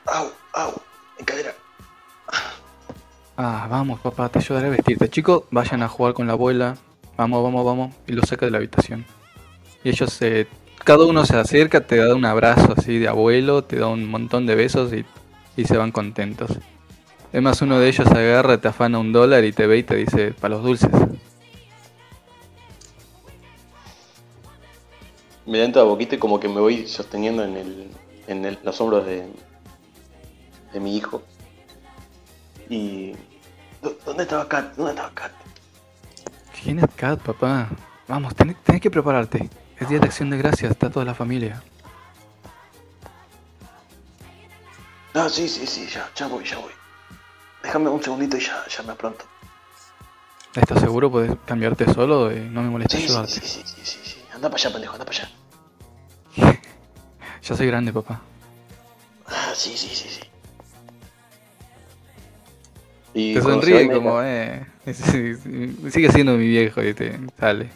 ¡Au! 0.07 0.31
¡Au! 0.53 0.73
En 1.19 1.25
cadera. 1.25 1.53
Ah, 3.37 3.67
vamos, 3.69 3.99
papá, 3.99 4.29
te 4.29 4.39
ayudaré 4.39 4.67
a 4.67 4.69
vestirte. 4.71 5.07
Chicos, 5.07 5.43
vayan 5.51 5.83
a 5.83 5.87
jugar 5.87 6.15
con 6.15 6.25
la 6.25 6.33
abuela. 6.33 6.77
Vamos, 7.15 7.43
vamos, 7.43 7.63
vamos. 7.63 7.95
Y 8.07 8.13
lo 8.13 8.23
saca 8.23 8.45
de 8.47 8.51
la 8.51 8.57
habitación. 8.57 9.05
Y 9.83 9.89
ellos 9.89 10.11
se. 10.11 10.47
Cada 10.83 11.05
uno 11.05 11.25
se 11.27 11.37
acerca, 11.37 11.81
te 11.81 11.97
da 11.97 12.15
un 12.15 12.25
abrazo 12.25 12.73
así 12.75 12.97
de 12.97 13.07
abuelo, 13.07 13.63
te 13.63 13.75
da 13.77 13.87
un 13.87 14.09
montón 14.09 14.47
de 14.47 14.55
besos 14.55 14.91
y, 14.93 15.05
y 15.57 15.65
se 15.65 15.77
van 15.77 15.91
contentos. 15.91 16.51
Es 17.31 17.41
más, 17.41 17.61
uno 17.61 17.77
de 17.79 17.87
ellos 17.87 18.07
agarra, 18.07 18.59
te 18.59 18.67
afana 18.67 18.97
un 18.97 19.11
dólar 19.13 19.43
y 19.43 19.51
te 19.51 19.67
ve 19.67 19.77
y 19.77 19.83
te 19.83 19.95
dice, 19.95 20.31
para 20.33 20.55
los 20.55 20.63
dulces. 20.63 20.89
Me 25.45 25.59
lento 25.59 25.79
a 25.81 25.85
poquito 25.85 26.15
y 26.15 26.17
como 26.17 26.39
que 26.39 26.47
me 26.49 26.59
voy 26.59 26.87
sosteniendo 26.87 27.43
en, 27.43 27.55
el, 27.57 27.91
en 28.27 28.45
el- 28.45 28.59
los 28.63 28.79
hombros 28.81 29.05
de, 29.05 29.27
de 30.73 30.79
mi 30.79 30.95
hijo. 30.97 31.21
Y... 32.69 33.13
¿Dó- 33.81 33.95
¿Dónde 34.05 34.23
estaba 34.23 34.47
Kat? 34.47 34.75
¿Dónde 34.75 34.91
estaba 34.93 35.11
Kat? 35.13 35.31
¿Quién 36.63 36.79
es 36.79 36.85
Kat, 36.95 37.19
papá? 37.21 37.69
Vamos, 38.07 38.33
tenés, 38.35 38.55
tenés 38.63 38.81
que 38.81 38.89
prepararte. 38.89 39.49
Es 39.79 39.87
día 39.89 39.99
de 39.99 40.05
acción 40.07 40.29
de 40.29 40.37
gracias, 40.37 40.71
está 40.71 40.89
toda 40.89 41.05
la 41.05 41.13
familia. 41.13 41.61
No, 45.13 45.29
sí, 45.29 45.47
sí, 45.47 45.65
sí, 45.67 45.87
ya, 45.87 46.09
ya 46.15 46.27
voy, 46.27 46.43
ya 46.43 46.57
voy. 46.57 46.71
Déjame 47.63 47.89
un 47.89 48.01
segundito 48.03 48.37
y 48.37 48.41
ya, 48.41 48.63
ya 48.67 48.83
me 48.83 48.93
pronto. 48.95 49.25
¿Estás 50.55 50.79
seguro? 50.81 51.09
¿Puedes 51.11 51.31
cambiarte 51.45 51.91
solo? 51.93 52.31
Eh, 52.31 52.47
no 52.51 52.61
me 52.63 52.69
molesta 52.69 52.95
Sí, 52.97 53.03
sí, 53.03 53.07
ayudarte. 53.09 53.31
sí, 53.33 53.41
sí, 53.41 53.61
sí, 53.65 53.81
sí, 53.83 53.99
sí. 54.03 54.14
Anda 54.35 54.49
para 54.49 54.61
allá, 54.61 54.71
pendejo, 54.73 54.93
anda 54.93 55.05
para 55.05 55.17
allá. 55.17 55.29
Ya 57.41 57.55
soy 57.55 57.67
grande, 57.67 57.93
papá. 57.93 58.21
Ah, 59.27 59.51
sí, 59.53 59.77
sí, 59.77 59.87
sí, 59.95 60.09
sí. 60.09 60.21
Y 63.13 63.33
Te 63.35 63.41
sonríe 63.41 63.91
como, 63.91 64.19
eh. 64.23 64.65
Sigue 65.89 66.11
siendo 66.11 66.33
mi 66.33 66.47
viejo 66.47 66.83
y 66.83 66.93
te 66.95 67.19
sale. 67.39 67.69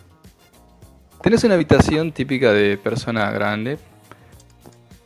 Tenés 1.22 1.44
una 1.44 1.54
habitación 1.54 2.12
típica 2.12 2.52
de 2.52 2.78
persona 2.78 3.30
grande. 3.30 3.78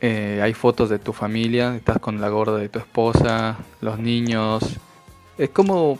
Eh, 0.00 0.40
hay 0.42 0.54
fotos 0.54 0.88
de 0.88 0.98
tu 0.98 1.12
familia. 1.12 1.76
Estás 1.76 1.98
con 1.98 2.20
la 2.20 2.30
gorda 2.30 2.56
de 2.56 2.70
tu 2.70 2.78
esposa, 2.78 3.58
los 3.82 3.98
niños. 3.98 4.78
Es 5.36 5.50
como, 5.50 5.98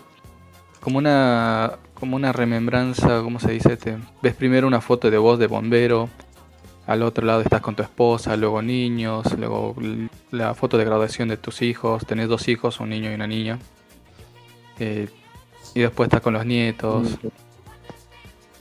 como 0.80 0.98
una, 0.98 1.78
como 2.04 2.16
una 2.16 2.32
remembranza, 2.32 3.22
¿cómo 3.22 3.40
se 3.40 3.52
dice? 3.52 3.78
Te, 3.78 3.96
ves 4.20 4.34
primero 4.34 4.66
una 4.66 4.82
foto 4.82 5.10
de 5.10 5.16
vos 5.16 5.38
de 5.38 5.46
bombero. 5.46 6.10
Al 6.86 7.02
otro 7.02 7.24
lado 7.24 7.40
estás 7.40 7.62
con 7.62 7.74
tu 7.74 7.82
esposa, 7.82 8.36
luego 8.36 8.60
niños, 8.60 9.24
luego 9.38 9.74
la 10.30 10.52
foto 10.52 10.76
de 10.76 10.84
graduación 10.84 11.28
de 11.28 11.38
tus 11.38 11.62
hijos. 11.62 12.04
Tenés 12.04 12.28
dos 12.28 12.46
hijos, 12.48 12.78
un 12.78 12.90
niño 12.90 13.10
y 13.10 13.14
una 13.14 13.26
niña. 13.26 13.58
Eh, 14.78 15.08
y 15.74 15.80
después 15.80 16.08
estás 16.08 16.20
con 16.20 16.34
los 16.34 16.44
nietos. 16.44 17.08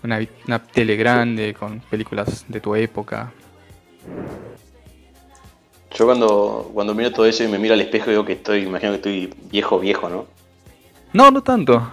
Una, 0.03 0.25
una 0.47 0.59
tele 0.59 0.95
grande 0.95 1.53
con 1.53 1.81
películas 1.81 2.45
de 2.47 2.61
tu 2.61 2.75
época. 2.75 3.33
Yo 5.93 6.05
cuando, 6.05 6.71
cuando 6.73 6.95
miro 6.95 7.11
todo 7.11 7.25
eso 7.25 7.43
y 7.43 7.49
me 7.49 7.59
miro 7.59 7.73
al 7.73 7.81
espejo 7.81 8.09
digo 8.09 8.23
que 8.23 8.33
estoy, 8.33 8.61
imagino 8.61 8.93
que 8.93 8.95
estoy 8.95 9.33
viejo, 9.51 9.79
viejo, 9.79 10.07
¿no? 10.07 10.27
No, 11.11 11.29
no 11.29 11.43
tanto. 11.43 11.91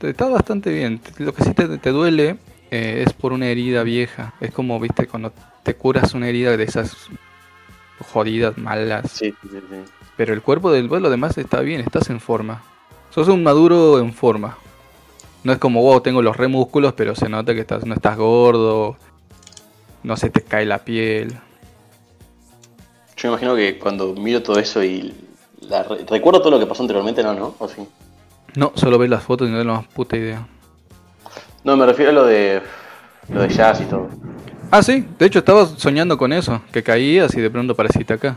Te- 0.00 0.10
Está 0.10 0.26
bastante 0.28 0.72
bien. 0.72 1.00
Lo 1.18 1.32
que 1.34 1.44
sí 1.44 1.54
te, 1.54 1.78
te 1.78 1.90
duele 1.90 2.38
eh, 2.70 3.04
es 3.06 3.12
por 3.12 3.32
una 3.32 3.46
herida 3.46 3.82
vieja. 3.84 4.34
Es 4.40 4.50
como, 4.52 4.80
viste, 4.80 5.06
cuando 5.06 5.32
te 5.62 5.74
curas 5.76 6.14
una 6.14 6.28
herida 6.28 6.56
de 6.56 6.64
esas 6.64 6.96
jodidas, 8.12 8.56
malas. 8.58 9.10
Sí, 9.12 9.34
sí, 9.42 9.48
sí. 9.50 9.58
Pero 10.16 10.34
el 10.34 10.42
cuerpo 10.42 10.72
del 10.72 10.88
vuelo, 10.88 11.08
además, 11.08 11.36
está 11.38 11.60
bien, 11.60 11.80
estás 11.80 12.10
en 12.10 12.20
forma. 12.20 12.62
Sos 13.10 13.28
un 13.28 13.42
maduro 13.42 13.98
en 13.98 14.12
forma. 14.12 14.56
No 15.44 15.52
es 15.52 15.58
como, 15.58 15.82
wow, 15.82 16.00
tengo 16.00 16.20
los 16.22 16.36
remúsculos, 16.36 16.92
pero 16.92 17.14
se 17.14 17.28
nota 17.28 17.54
que 17.54 17.60
estás, 17.60 17.86
no 17.86 17.94
estás 17.94 18.16
gordo. 18.16 18.96
No 20.02 20.16
se 20.16 20.30
te 20.30 20.42
cae 20.42 20.66
la 20.66 20.78
piel. 20.78 21.38
Yo 23.16 23.28
me 23.28 23.34
imagino 23.34 23.54
que 23.56 23.78
cuando 23.78 24.14
miro 24.14 24.42
todo 24.42 24.58
eso 24.58 24.82
y 24.82 25.14
la 25.60 25.82
re- 25.82 26.04
recuerdo 26.08 26.40
todo 26.40 26.52
lo 26.52 26.58
que 26.58 26.66
pasó 26.66 26.82
anteriormente, 26.82 27.22
no, 27.22 27.34
¿no? 27.34 27.54
¿O 27.58 27.68
sí? 27.68 27.82
No, 28.54 28.72
solo 28.74 28.98
ves 28.98 29.10
las 29.10 29.22
fotos 29.22 29.48
y 29.48 29.50
no 29.50 29.58
tenés 29.58 29.66
la 29.66 29.80
más 29.80 29.86
puta 29.88 30.16
idea. 30.16 30.46
No, 31.64 31.76
me 31.76 31.86
refiero 31.86 32.10
a 32.10 32.14
lo 32.14 32.24
de 32.24 32.62
lo 33.28 33.42
de 33.42 33.48
jazz 33.48 33.80
y 33.80 33.84
todo. 33.84 34.08
Ah, 34.70 34.82
sí, 34.82 35.06
de 35.18 35.26
hecho 35.26 35.40
estaba 35.40 35.66
soñando 35.66 36.16
con 36.16 36.32
eso, 36.32 36.62
que 36.72 36.82
caías 36.82 37.34
y 37.34 37.40
de 37.40 37.50
pronto 37.50 37.72
apareciste 37.72 38.14
acá. 38.14 38.36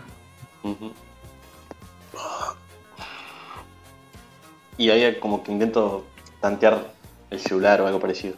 Y 4.77 4.89
ahí 4.89 5.19
como 5.19 5.43
que 5.43 5.51
intento 5.51 6.05
tantear 6.41 6.91
el 7.29 7.39
celular 7.39 7.81
o 7.81 7.87
algo 7.87 7.99
parecido. 7.99 8.35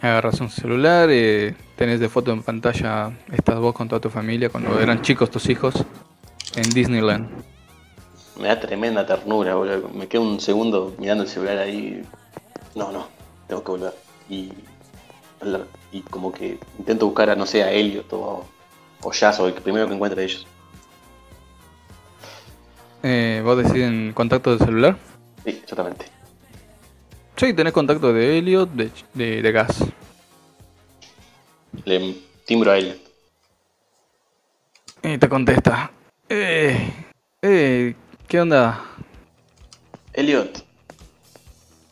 Agarras 0.00 0.40
un 0.40 0.50
celular, 0.50 1.08
eh, 1.10 1.54
tenés 1.76 2.00
de 2.00 2.08
foto 2.08 2.32
en 2.32 2.42
pantalla, 2.42 3.12
estás 3.32 3.58
vos 3.58 3.74
con 3.74 3.88
toda 3.88 4.00
tu 4.00 4.10
familia 4.10 4.48
cuando 4.50 4.78
eran 4.80 5.02
chicos 5.02 5.30
tus 5.30 5.48
hijos 5.48 5.74
en 6.56 6.68
Disneyland. 6.70 7.53
Me 8.36 8.48
da 8.48 8.58
tremenda 8.58 9.06
ternura, 9.06 9.54
boludo. 9.54 9.88
Me 9.90 10.08
quedo 10.08 10.22
un 10.22 10.40
segundo 10.40 10.94
mirando 10.98 11.24
el 11.24 11.30
celular 11.30 11.58
ahí. 11.58 12.02
No, 12.74 12.90
no, 12.90 13.08
tengo 13.46 13.62
que 13.62 13.70
volver. 13.70 13.94
Y, 14.28 14.52
hablar. 15.40 15.66
y 15.92 16.00
como 16.00 16.32
que 16.32 16.58
intento 16.78 17.06
buscar 17.06 17.30
a, 17.30 17.36
no 17.36 17.46
sé, 17.46 17.62
a 17.62 17.70
Elliot 17.70 18.12
o, 18.12 18.44
o 19.02 19.12
Jazz 19.12 19.38
o 19.40 19.46
el 19.46 19.54
primero 19.54 19.86
que 19.86 19.94
encuentre 19.94 20.20
de 20.20 20.26
ellos. 20.26 20.46
Eh, 23.02 23.42
¿Vos 23.44 23.58
decís 23.58 23.82
en 23.82 24.12
contacto 24.14 24.50
del 24.50 24.58
celular? 24.60 24.96
Sí, 25.44 25.50
exactamente. 25.50 26.06
Sí, 27.36 27.52
tenés 27.52 27.72
contacto 27.72 28.12
de 28.12 28.38
Elliot, 28.38 28.70
de, 28.70 28.90
de, 29.12 29.42
de 29.42 29.52
Gas. 29.52 29.84
Le 31.84 32.14
timbro 32.46 32.70
a 32.70 32.78
Elliot. 32.78 32.98
Y 35.02 35.18
te 35.18 35.28
contesta. 35.28 35.90
Eh, 36.28 36.90
eh, 37.42 37.94
¿qué 38.34 38.40
onda? 38.40 38.80
Elliot, 40.12 40.64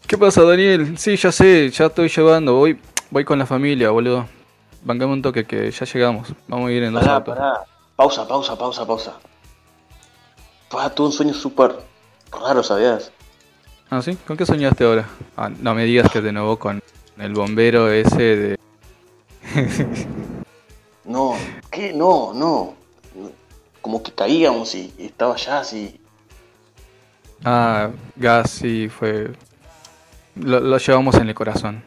¿Qué 0.09 0.19
pasa, 0.19 0.43
Daniel? 0.43 0.99
Sí, 0.99 1.17
ya 1.17 1.31
sé, 1.31 1.71
ya 1.71 1.87
estoy 1.87 2.09
llevando, 2.09 2.57
voy, 2.57 2.81
voy 3.13 3.25
con 3.25 3.39
la 3.39 3.47
familia, 3.47 3.91
boludo. 3.91 4.27
Bancame 4.83 5.13
un 5.13 5.23
toque 5.23 5.45
que 5.45 5.71
ya 5.71 5.87
llegamos. 5.87 6.35
Vamos 6.49 6.69
a 6.69 6.73
ir 6.73 6.83
en 6.83 6.95
dos 6.95 7.05
pará, 7.05 7.15
autos. 7.15 7.37
pará. 7.37 7.65
Pausa, 7.95 8.27
pausa, 8.27 8.59
pausa, 8.59 8.85
pausa. 8.85 9.13
Fue 10.69 10.91
tuve 10.91 11.07
un 11.07 11.13
sueño 11.13 11.33
súper 11.33 11.77
raro, 12.33 12.65
¿sabías? 12.65 13.13
Ah, 13.89 14.03
¿sí? 14.03 14.19
¿Con 14.27 14.37
qué 14.37 14.45
soñaste 14.45 14.83
ahora? 14.83 15.09
Ah, 15.37 15.49
no 15.49 15.77
me 15.77 15.85
digas 15.85 16.11
que 16.11 16.21
de 16.21 16.33
nuevo 16.33 16.59
con 16.59 16.83
el 17.19 17.33
bombero 17.35 17.89
ese 17.89 18.37
de... 18.37 18.59
No, 21.05 21.37
¿qué? 21.71 21.93
No, 21.93 22.35
no. 22.35 22.75
Como 23.81 24.03
que 24.03 24.11
caíamos 24.11 24.75
y, 24.75 24.93
estaba 24.99 25.37
Jazz 25.37 25.73
y... 25.75 26.02
Ah, 27.45 27.91
Gas, 28.17 28.51
sí, 28.51 28.89
fue... 28.89 29.31
Lo, 30.37 30.61
lo 30.61 30.79
llevamos 30.79 31.15
en 31.17 31.29
el 31.29 31.35
corazón. 31.35 31.83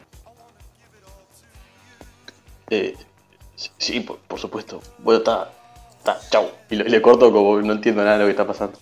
Eh, 2.70 2.94
sí, 3.54 3.70
sí, 3.78 4.00
por, 4.00 4.18
por 4.18 4.38
supuesto. 4.38 4.80
Bueno, 4.98 5.18
está. 5.18 5.50
Está, 5.98 6.18
chau. 6.30 6.48
Y, 6.70 6.76
le 6.76 7.02
corto 7.02 7.32
como 7.32 7.60
no 7.60 7.72
entiendo 7.72 8.02
nada 8.04 8.14
de 8.18 8.20
lo 8.20 8.26
que 8.26 8.30
está 8.30 8.46
pasando. 8.46 8.78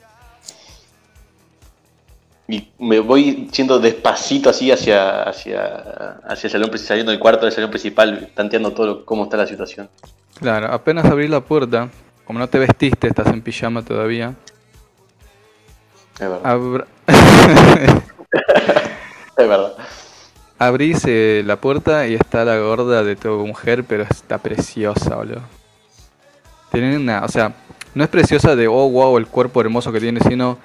Y 2.46 2.68
me 2.78 3.00
voy 3.00 3.48
yendo 3.48 3.78
despacito 3.78 4.50
así 4.50 4.70
hacia, 4.70 5.22
hacia, 5.22 6.18
hacia 6.26 6.46
el 6.48 6.52
salón 6.52 6.68
principal, 6.68 6.88
saliendo 6.88 7.12
del 7.12 7.18
cuarto 7.20 7.46
del 7.46 7.54
salón 7.54 7.70
principal, 7.70 8.30
tanteando 8.34 8.72
todo 8.72 8.86
lo- 8.86 9.04
cómo 9.06 9.24
está 9.24 9.38
la 9.38 9.46
situación. 9.46 9.88
Claro, 10.40 10.70
apenas 10.70 11.06
abrí 11.06 11.26
la 11.26 11.40
puerta, 11.40 11.88
como 12.26 12.38
no 12.38 12.48
te 12.48 12.58
vestiste, 12.58 13.08
estás 13.08 13.28
en 13.28 13.40
pijama 13.40 13.82
todavía. 13.82 14.34
Es 16.14 16.20
verdad. 16.20 16.40
abra- 16.44 16.86
Es 19.36 19.48
verdad. 19.48 19.72
Abrís 20.58 21.02
eh, 21.06 21.42
la 21.44 21.56
puerta 21.56 22.06
y 22.06 22.14
está 22.14 22.44
la 22.44 22.56
gorda 22.58 23.02
de 23.02 23.16
tu 23.16 23.28
mujer, 23.46 23.84
pero 23.84 24.04
está 24.04 24.38
preciosa, 24.38 25.16
boludo. 25.16 25.42
Tiene 26.70 26.96
una, 26.96 27.24
o 27.24 27.28
sea, 27.28 27.52
no 27.94 28.04
es 28.04 28.10
preciosa 28.10 28.54
de, 28.56 28.68
oh, 28.68 28.88
wow, 28.88 29.18
el 29.18 29.26
cuerpo 29.26 29.60
hermoso 29.60 29.92
que 29.92 30.00
tiene, 30.00 30.20
sino 30.20 30.58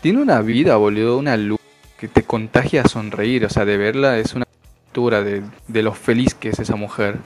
tiene 0.00 0.22
una 0.22 0.40
vida, 0.40 0.76
boludo, 0.76 1.18
una 1.18 1.36
luz 1.36 1.60
que 1.98 2.08
te 2.08 2.22
contagia 2.24 2.82
a 2.82 2.88
sonreír, 2.88 3.44
o 3.44 3.50
sea, 3.50 3.64
de 3.64 3.76
verla 3.76 4.18
es 4.18 4.34
una 4.34 4.46
altura 4.88 5.22
de, 5.22 5.42
de 5.68 5.82
lo 5.82 5.92
feliz 5.92 6.34
que 6.34 6.48
es 6.50 6.58
esa 6.58 6.76
mujer. 6.76 7.16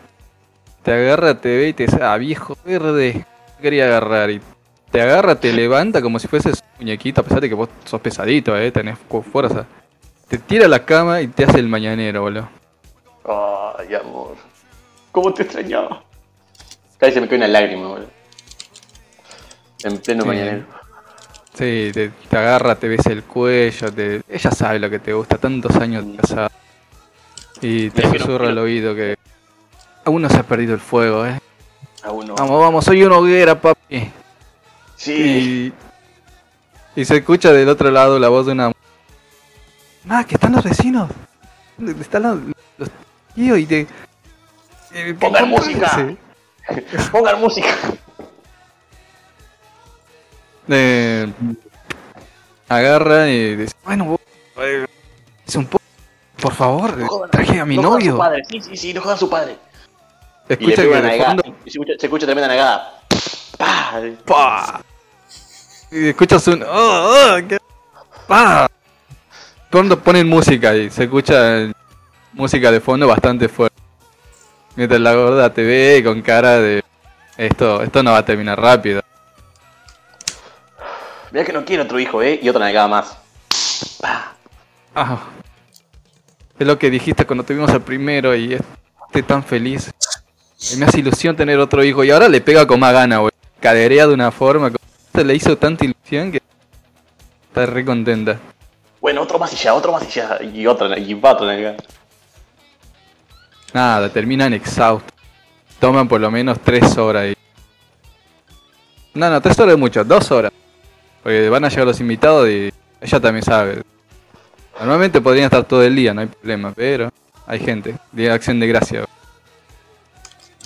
Te 0.82 0.92
agarra, 0.92 1.40
te 1.40 1.56
ve 1.56 1.68
y 1.68 1.72
te 1.72 1.84
dice, 1.86 1.98
ah, 2.02 2.16
viejo 2.16 2.56
verde, 2.64 3.24
quería 3.62 3.84
agarrar 3.86 4.30
y 4.30 4.40
te 4.90 5.00
agarra, 5.00 5.34
te 5.38 5.52
levanta 5.52 6.02
como 6.02 6.18
si 6.18 6.28
fueses 6.28 6.60
un 6.78 6.78
muñequito, 6.86 7.20
a 7.20 7.24
pesar 7.24 7.40
de 7.40 7.48
que 7.48 7.54
vos 7.54 7.68
sos 7.84 8.00
pesadito, 8.00 8.56
eh, 8.58 8.70
tenés 8.72 8.98
fu- 9.08 9.22
fuerza. 9.22 9.66
Te 10.28 10.38
tira 10.38 10.66
a 10.66 10.68
la 10.68 10.84
cama 10.84 11.20
y 11.20 11.28
te 11.28 11.44
hace 11.44 11.58
el 11.58 11.68
mañanero, 11.68 12.22
boludo. 12.22 12.48
Ay, 13.24 13.94
amor. 13.94 14.36
¿Cómo 15.12 15.32
te 15.34 15.42
extrañaba? 15.42 16.02
Casi 16.98 17.12
se 17.12 17.20
me 17.20 17.28
cae 17.28 17.38
una 17.38 17.48
lágrima, 17.48 17.88
boludo. 17.88 18.10
En 19.84 19.98
pleno 19.98 20.22
Sí. 20.22 20.28
mañanero. 20.28 20.64
Sí, 21.54 21.90
te, 21.92 22.10
te 22.28 22.36
agarra, 22.36 22.74
te 22.76 22.88
besa 22.88 23.10
el 23.12 23.24
cuello, 23.24 23.92
te... 23.92 24.22
ella 24.28 24.50
sabe 24.52 24.78
lo 24.78 24.88
que 24.88 24.98
te 24.98 25.12
gusta, 25.12 25.36
tantos 25.36 25.74
años 25.76 26.06
de 26.06 26.16
casada. 26.16 26.50
Y 27.60 27.90
te 27.90 28.02
no 28.02 28.12
susurra 28.12 28.46
al 28.48 28.52
quiero- 28.54 28.62
oído 28.62 28.94
que 28.94 29.16
aún 30.04 30.22
no 30.22 30.30
se 30.30 30.38
ha 30.38 30.42
perdido 30.44 30.74
el 30.74 30.80
fuego, 30.80 31.26
eh. 31.26 31.38
Aún 32.04 32.26
no. 32.28 32.34
Vamos, 32.36 32.60
vamos, 32.60 32.84
soy 32.84 33.02
una 33.02 33.16
hoguera, 33.18 33.60
papi. 33.60 34.10
Sí. 35.00 35.72
Y, 36.94 37.00
y 37.00 37.04
se 37.06 37.16
escucha 37.16 37.52
del 37.52 37.68
otro 37.70 37.90
lado 37.90 38.18
la 38.18 38.28
voz 38.28 38.44
de 38.46 38.52
una... 38.52 38.70
Ah, 40.10 40.24
que 40.24 40.34
están 40.34 40.52
los 40.52 40.62
vecinos. 40.62 41.10
Están 42.00 42.22
los, 42.22 42.38
los 42.76 42.90
tíos 43.34 43.58
y 43.58 43.64
te... 43.66 43.86
eh, 44.92 45.14
Pongan 45.18 45.44
¿cómo 45.44 45.56
música. 45.56 46.06
es? 46.68 47.08
Pongan 47.10 47.40
música. 47.40 47.68
Eh, 50.68 51.32
agarra 52.68 53.28
y 53.28 53.56
dice, 53.56 53.74
bueno, 53.84 54.04
vos, 54.04 54.20
eh, 54.58 54.86
es 55.46 55.56
un 55.56 55.66
poco, 55.66 55.82
por 56.40 56.54
favor, 56.54 57.00
jodan- 57.06 57.30
traje 57.30 57.58
a 57.58 57.64
mi 57.64 57.76
no 57.76 57.82
jodan 57.84 57.94
a 57.94 57.98
novio. 57.98 58.12
su 58.12 58.18
padre. 58.18 58.42
Sí, 58.48 58.60
sí, 58.60 58.76
sí, 58.76 58.94
no 58.94 59.00
jodan 59.00 59.16
a 59.16 59.18
su 59.18 59.30
padre. 59.30 59.56
Y 60.48 60.66
le 60.66 60.72
Escucha 60.74 60.76
pega 60.76 60.82
que 60.82 60.88
una 60.88 61.00
de 61.00 61.08
negada. 61.18 61.28
fondo, 61.42 61.56
Y 61.64 61.70
se 61.70 61.78
escucha, 61.78 61.92
se 61.98 62.06
escucha 62.06 62.26
tremenda 62.26 62.48
negada. 62.48 63.00
¡Pah! 63.58 64.00
¡pa! 64.26 64.82
Y 65.90 66.08
escuchas 66.08 66.46
un, 66.48 66.62
oh, 66.62 66.66
oh, 66.68 67.36
qué- 67.48 67.58
¡pa! 68.26 68.68
Pronto 69.70 69.98
ponen 69.98 70.28
música 70.28 70.74
y 70.74 70.90
se 70.90 71.04
escucha 71.04 71.70
música 72.32 72.70
de 72.70 72.80
fondo 72.80 73.06
bastante 73.06 73.48
fuerte. 73.48 73.80
Mientras 74.76 75.00
la 75.00 75.14
gorda 75.14 75.52
te 75.52 75.62
ve 75.64 76.02
con 76.04 76.22
cara 76.22 76.58
de, 76.58 76.84
esto, 77.36 77.82
esto 77.82 78.02
no 78.02 78.12
va 78.12 78.18
a 78.18 78.24
terminar 78.24 78.60
rápido. 78.60 79.02
Mira 81.32 81.44
que 81.44 81.52
no 81.52 81.64
quiere 81.64 81.82
otro 81.82 81.98
hijo, 81.98 82.22
¿eh? 82.22 82.38
Y 82.42 82.48
otra 82.48 82.64
negada 82.66 82.88
más. 82.88 83.16
¡Pah! 84.00 84.32
Ah, 84.94 85.20
es 86.58 86.66
lo 86.66 86.78
que 86.78 86.90
dijiste 86.90 87.24
cuando 87.24 87.44
tuvimos 87.44 87.70
al 87.70 87.82
primero 87.82 88.34
y 88.34 88.58
estoy 89.06 89.22
tan 89.22 89.42
feliz. 89.42 89.90
Y 90.72 90.76
me 90.76 90.86
hace 90.86 90.98
ilusión 90.98 91.36
tener 91.36 91.58
otro 91.58 91.82
hijo 91.82 92.04
y 92.04 92.10
ahora 92.10 92.28
le 92.28 92.40
pega 92.40 92.66
con 92.66 92.78
más 92.80 92.92
gana, 92.92 93.18
güey. 93.18 93.32
Caderea 93.60 94.06
de 94.06 94.14
una 94.14 94.30
forma 94.30 94.70
que 94.70 94.76
se 95.14 95.24
le 95.24 95.34
hizo 95.34 95.56
tanta 95.58 95.84
ilusión 95.84 96.32
que 96.32 96.40
está 97.48 97.66
re 97.66 97.84
contenta. 97.84 98.38
Bueno, 99.00 99.22
otro 99.22 99.38
más 99.38 99.52
y 99.52 99.56
ya, 99.56 99.74
otro 99.74 99.92
más 99.92 100.04
y 100.04 100.10
ya. 100.10 100.38
Y 100.42 100.66
otra, 100.66 100.98
y 100.98 101.14
va 101.14 101.32
otra 101.32 101.46
negada. 101.46 101.76
Nada, 103.72 104.08
terminan 104.10 104.52
exhaustos. 104.52 105.12
Toman 105.78 106.08
por 106.08 106.20
lo 106.20 106.30
menos 106.30 106.60
tres 106.60 106.96
horas. 106.98 107.28
Y... 107.28 107.36
No, 109.14 109.30
no, 109.30 109.40
tres 109.40 109.58
horas 109.58 109.74
es 109.74 109.80
mucho, 109.80 110.04
dos 110.04 110.30
horas. 110.30 110.52
Porque 111.22 111.48
van 111.48 111.64
a 111.64 111.68
llegar 111.68 111.86
los 111.86 112.00
invitados 112.00 112.48
y 112.48 112.72
ella 113.00 113.20
también 113.20 113.44
sabe. 113.44 113.82
Normalmente 114.78 115.20
podrían 115.20 115.46
estar 115.46 115.64
todo 115.64 115.82
el 115.82 115.94
día, 115.94 116.14
no 116.14 116.22
hay 116.22 116.26
problema, 116.26 116.72
pero 116.74 117.10
hay 117.46 117.60
gente, 117.60 117.96
de 118.12 118.30
acción 118.30 118.60
de 118.60 118.66
gracia. 118.66 119.04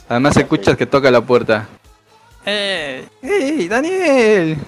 Además 0.09 0.37
escuchas 0.37 0.77
que 0.77 0.87
toca 0.87 1.11
la 1.11 1.21
puerta. 1.21 1.67
¡Eh! 2.47 3.09
¡Ey, 3.23 3.69
Daniel! 3.69 4.59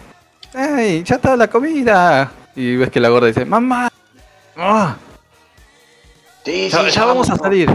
¡Ey, 0.55 1.03
ya 1.05 1.17
está 1.17 1.37
la 1.37 1.49
comida! 1.49 2.31
Y 2.55 2.77
ves 2.77 2.91
que 2.91 3.01
la 3.01 3.09
gorda 3.11 3.27
dice, 3.27 3.45
¡Mamá! 3.45 3.91
¡Ah! 4.57 4.97
Sí, 6.45 6.69
Ya, 6.71 6.89
ya 6.89 7.05
vamos 7.05 7.29
a 7.31 7.37
salir. 7.37 7.69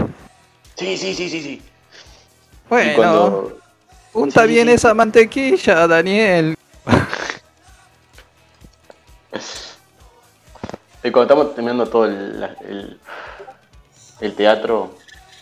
Sí, 0.76 0.96
sí, 0.96 1.14
sí, 1.14 1.28
sí, 1.28 1.42
sí. 1.42 1.62
Bueno, 2.68 2.92
cuando, 2.96 3.58
unta 4.14 4.42
Sí, 4.42 4.48
bien 4.48 4.68
sí. 4.68 4.74
esa 4.74 4.94
mantequilla, 4.94 5.86
Daniel. 5.86 6.56
y 11.04 11.10
cuando 11.10 11.22
estamos 11.22 11.54
terminando 11.54 11.86
todo 11.88 12.06
el, 12.06 12.42
el, 12.68 13.00
el 14.20 14.34
teatro, 14.34 14.94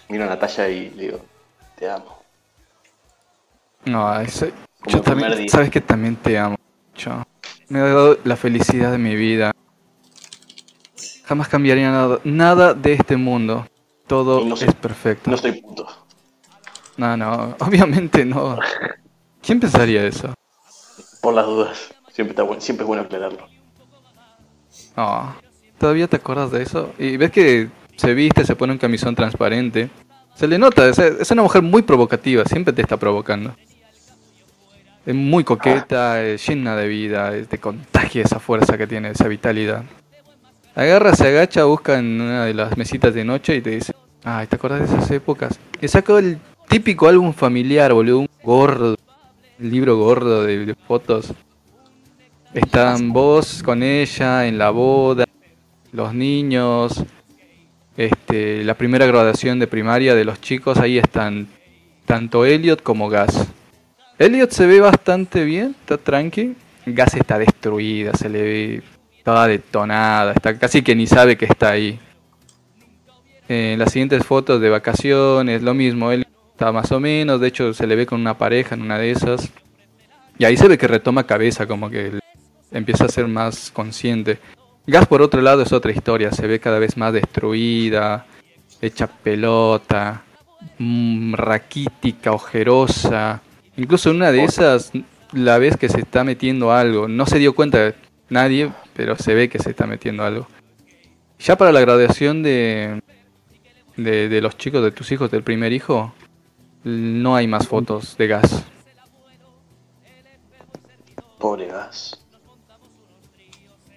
miro 0.09 0.25
a 0.25 0.29
Natalia 0.29 0.69
y 0.69 0.91
le 0.91 1.03
digo, 1.05 1.21
te 1.77 1.89
amo. 1.89 2.20
No, 3.85 4.03
Como 4.05 4.53
yo 4.87 5.03
también, 5.03 5.37
día. 5.37 5.49
sabes 5.49 5.71
que 5.71 5.81
también 5.81 6.17
te 6.17 6.39
amo. 6.39 6.57
mucho. 6.93 7.23
Me 7.69 7.79
ha 7.81 7.85
dado 7.85 8.19
la 8.25 8.37
felicidad 8.37 8.93
de 8.93 8.99
mi 8.99 9.15
vida. 9.17 9.53
Jamás 11.25 11.49
cambiaría 11.49 11.91
nada, 11.91 12.19
nada 12.25 12.75
de 12.75 12.95
este 12.95 13.17
mundo. 13.17 13.67
Todo 14.07 14.45
no 14.45 14.55
es 14.57 14.75
perfecto. 14.75 15.31
No 15.31 15.37
estoy 15.37 15.61
puto. 15.61 15.87
No, 16.97 17.17
no, 17.17 17.57
obviamente 17.61 18.25
no. 18.25 18.59
¿Quién 19.41 19.61
pensaría 19.61 20.05
eso? 20.05 20.35
Por 21.21 21.35
las 21.35 21.47
dudas. 21.47 21.95
Siempre, 22.13 22.33
está 22.33 22.43
bueno, 22.43 22.61
siempre 22.61 22.83
es 22.85 22.89
bueno 22.89 23.03
aclararlo. 23.05 23.47
No. 24.97 25.37
¿Todavía 25.79 26.09
te 26.09 26.17
acuerdas 26.17 26.51
de 26.51 26.63
eso? 26.63 26.93
Y 26.99 27.17
ves 27.17 27.31
que 27.31 27.71
se 27.97 28.13
viste, 28.15 28.45
se 28.45 28.57
pone 28.57 28.73
un 28.73 28.79
camisón 28.79 29.15
transparente. 29.15 29.89
Se 30.35 30.47
le 30.49 30.59
nota, 30.59 30.89
es, 30.89 30.99
es 30.99 31.31
una 31.31 31.43
mujer 31.43 31.63
muy 31.63 31.83
provocativa, 31.83 32.45
siempre 32.45 32.73
te 32.73 32.83
está 32.83 32.97
provocando. 32.97 33.55
Es 35.07 35.15
muy 35.15 35.45
coqueta, 35.45 36.23
es 36.23 36.47
llena 36.47 36.77
de 36.77 36.87
vida, 36.89 37.35
es- 37.35 37.49
te 37.49 37.59
contagia 37.59 38.23
esa 38.23 38.39
fuerza 38.39 38.77
que 38.77 38.87
tiene, 38.87 39.11
esa 39.11 39.29
vitalidad. 39.29 39.83
Agarra, 40.75 41.15
se 41.15 41.29
agacha, 41.29 41.65
busca 41.65 41.99
en 41.99 42.21
una 42.21 42.45
de 42.45 42.55
las 42.55 42.77
mesitas 42.77 43.15
de 43.15 43.25
noche 43.25 43.57
y 43.57 43.61
te 43.61 43.71
dice, 43.71 43.93
ay, 44.25 44.47
¿te 44.47 44.57
acuerdas 44.57 44.81
de 44.91 44.97
esas 44.97 45.11
épocas? 45.11 45.59
Y 45.81 45.89
sacó 45.89 46.19
el 46.19 46.39
típico 46.69 47.09
álbum 47.09 47.33
familiar, 47.33 47.93
boludo, 47.93 48.21
un 48.21 48.29
gordo, 48.43 48.97
un 49.59 49.71
libro 49.71 49.97
gordo 49.99 50.45
de, 50.45 50.67
de 50.67 50.75
fotos. 50.75 51.33
Están 52.55 53.13
vos 53.13 53.63
con 53.63 53.83
ella 53.83 54.47
en 54.47 54.59
la 54.59 54.71
boda, 54.71 55.25
los 55.93 56.15
niños, 56.15 57.05
este, 57.97 58.65
la 58.65 58.75
primera 58.75 59.07
graduación 59.07 59.59
de 59.59 59.67
primaria 59.67 60.15
de 60.15 60.25
los 60.25 60.41
chicos, 60.41 60.79
ahí 60.79 60.99
están 60.99 61.49
tanto 62.07 62.45
Elliot 62.45 62.83
como 62.83 63.09
Gas. 63.09 63.49
Elliot 64.21 64.51
se 64.51 64.67
ve 64.67 64.81
bastante 64.81 65.47
bien, 65.47 65.75
está 65.81 65.97
tranqui. 65.97 66.55
Gas 66.85 67.15
está 67.15 67.39
destruida, 67.39 68.13
se 68.13 68.29
le 68.29 68.43
ve 68.43 68.83
toda 69.25 69.47
detonada, 69.47 70.33
está 70.33 70.59
casi 70.59 70.83
que 70.83 70.95
ni 70.95 71.07
sabe 71.07 71.39
que 71.39 71.47
está 71.47 71.71
ahí. 71.71 71.99
En 73.49 73.79
las 73.79 73.93
siguientes 73.93 74.23
fotos 74.27 74.61
de 74.61 74.69
vacaciones, 74.69 75.63
lo 75.63 75.73
mismo, 75.73 76.13
él 76.13 76.27
está 76.53 76.71
más 76.71 76.93
o 76.93 77.01
menos, 77.01 77.41
de 77.41 77.49
hecho 77.49 77.73
se 77.73 77.87
le 77.87 77.97
ve 77.97 78.05
con 78.05 78.21
una 78.21 78.37
pareja 78.37 78.75
en 78.75 78.83
una 78.83 78.99
de 78.99 79.11
esas. 79.11 79.51
Y 80.39 80.45
ahí 80.45 80.59
se 80.59 80.69
ve 80.69 80.77
que 80.77 80.87
retoma 80.87 81.27
cabeza, 81.27 81.67
como 81.67 81.89
que 81.89 82.21
empieza 82.73 83.07
a 83.07 83.09
ser 83.09 83.27
más 83.27 83.71
consciente. 83.71 84.39
Gas 84.87 85.07
por 85.07 85.23
otro 85.23 85.41
lado 85.41 85.63
es 85.63 85.73
otra 85.73 85.93
historia, 85.93 86.31
se 86.31 86.47
ve 86.47 86.61
cada 86.61 86.79
vez 86.79 86.99
más 86.99 87.15
destruida, 87.15 88.27
hecha 88.83 89.07
pelota, 89.07 90.25
mm, 90.77 91.33
raquítica, 91.33 92.33
ojerosa. 92.33 93.41
Incluso 93.81 94.11
en 94.11 94.17
una 94.17 94.31
de 94.31 94.45
esas 94.45 94.93
la 95.33 95.57
ves 95.57 95.79
que 95.79 95.89
se 95.89 96.01
está 96.01 96.23
metiendo 96.23 96.71
algo. 96.71 97.09
No 97.09 97.25
se 97.25 97.39
dio 97.39 97.55
cuenta 97.55 97.95
nadie, 98.29 98.71
pero 98.93 99.17
se 99.17 99.33
ve 99.33 99.49
que 99.49 99.59
se 99.59 99.71
está 99.71 99.87
metiendo 99.87 100.23
algo. 100.23 100.47
Ya 101.39 101.57
para 101.57 101.73
la 101.73 101.81
graduación 101.81 102.43
de, 102.43 103.01
de, 103.97 104.29
de 104.29 104.41
los 104.43 104.59
chicos, 104.59 104.83
de 104.83 104.91
tus 104.91 105.11
hijos, 105.13 105.31
del 105.31 105.43
primer 105.43 105.73
hijo, 105.73 106.13
no 106.85 107.35
hay 107.35 107.47
más 107.47 107.69
fotos 107.69 108.19
de 108.19 108.27
gas. 108.27 108.67
Pobre 111.39 111.69
gas. 111.69 112.23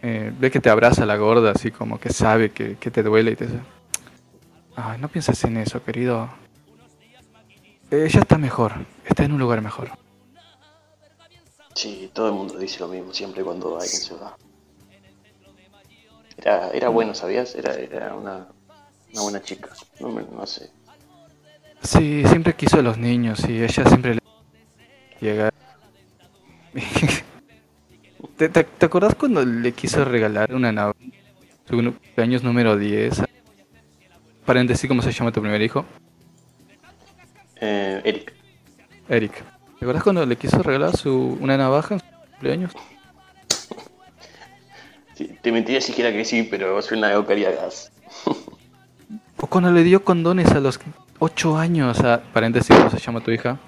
Eh, 0.02 0.32
ve 0.40 0.50
que 0.50 0.62
te 0.62 0.70
abraza 0.70 1.06
la 1.06 1.18
gorda, 1.18 1.52
así 1.52 1.72
como 1.72 2.00
que 2.00 2.08
sabe 2.14 2.52
que, 2.52 2.78
que 2.78 2.90
te 2.90 3.04
duele 3.04 3.32
y 3.32 3.36
te 3.36 3.48
dice, 3.48 3.60
ay, 4.78 4.98
no 5.02 5.10
pienses 5.10 5.44
en 5.44 5.58
eso, 5.58 5.84
querido. 5.84 6.30
Ella 7.94 8.22
está 8.22 8.40
mejor, 8.40 8.74
está 9.06 9.24
en 9.24 9.34
un 9.34 9.40
lugar 9.40 9.62
mejor. 9.62 9.92
Sí, 11.76 12.10
todo 12.12 12.30
el 12.30 12.34
mundo 12.34 12.58
dice 12.58 12.80
lo 12.80 12.88
mismo 12.88 13.14
siempre 13.14 13.44
cuando 13.44 13.76
alguien 13.80 14.02
se 14.02 14.16
va. 14.16 14.36
Era, 16.38 16.72
era 16.72 16.90
bueno, 16.90 17.14
¿sabías? 17.14 17.54
Era, 17.54 17.76
era 17.76 18.16
una, 18.16 18.48
una 19.12 19.22
buena 19.22 19.44
chica. 19.44 19.70
No, 20.00 20.48
sé. 20.48 20.72
Sí, 21.84 22.24
siempre 22.26 22.56
quiso 22.56 22.80
a 22.80 22.82
los 22.82 22.98
niños 22.98 23.48
y 23.48 23.62
ella 23.62 23.86
siempre 23.86 24.16
le 24.16 24.22
llega. 25.22 25.52
¿Te, 28.38 28.50
te, 28.50 28.64
te 28.64 28.86
acordás 28.88 29.14
cuando 29.14 29.46
le 29.46 29.72
quiso 29.72 30.04
regalar 30.04 30.56
una 30.56 30.72
nave? 30.72 30.94
Su 31.70 31.76
cumpleaños 31.76 32.42
número 32.42 32.76
10. 32.76 33.22
Paréntesis, 34.48 34.88
¿cómo 34.88 35.04
se 35.04 35.12
llama 35.12 35.32
tu 35.32 35.42
primer 35.42 35.62
hijo? 35.62 35.86
Eh, 37.66 38.02
Eric. 38.04 38.34
Eric. 39.08 39.32
¿Te 39.80 39.86
acordás 39.86 40.04
cuando 40.04 40.26
le 40.26 40.36
quiso 40.36 40.62
regalar 40.62 40.98
su, 40.98 41.38
una 41.40 41.56
navaja 41.56 41.94
en 41.96 42.00
su 42.02 42.06
cumpleaños? 42.32 42.72
Sí, 45.16 45.38
te 45.42 45.52
mentiría 45.52 45.80
si 45.80 45.92
dijera 45.94 46.12
que 46.12 46.26
sí, 46.26 46.44
pero 46.44 46.82
soy 46.82 46.98
una 46.98 47.12
eucaria 47.14 47.52
gas. 47.52 47.92
O 49.38 49.48
cuando 49.48 49.72
le 49.74 49.84
dio 49.84 50.06
condones 50.06 50.50
a 50.52 50.62
los 50.62 50.80
8 51.20 51.58
años 51.58 52.00
a... 52.00 52.22
Paréntesis, 52.32 52.74
¿cómo 52.78 52.90
se 52.90 52.98
llama 53.00 53.20
tu 53.20 53.30
hija? 53.30 53.60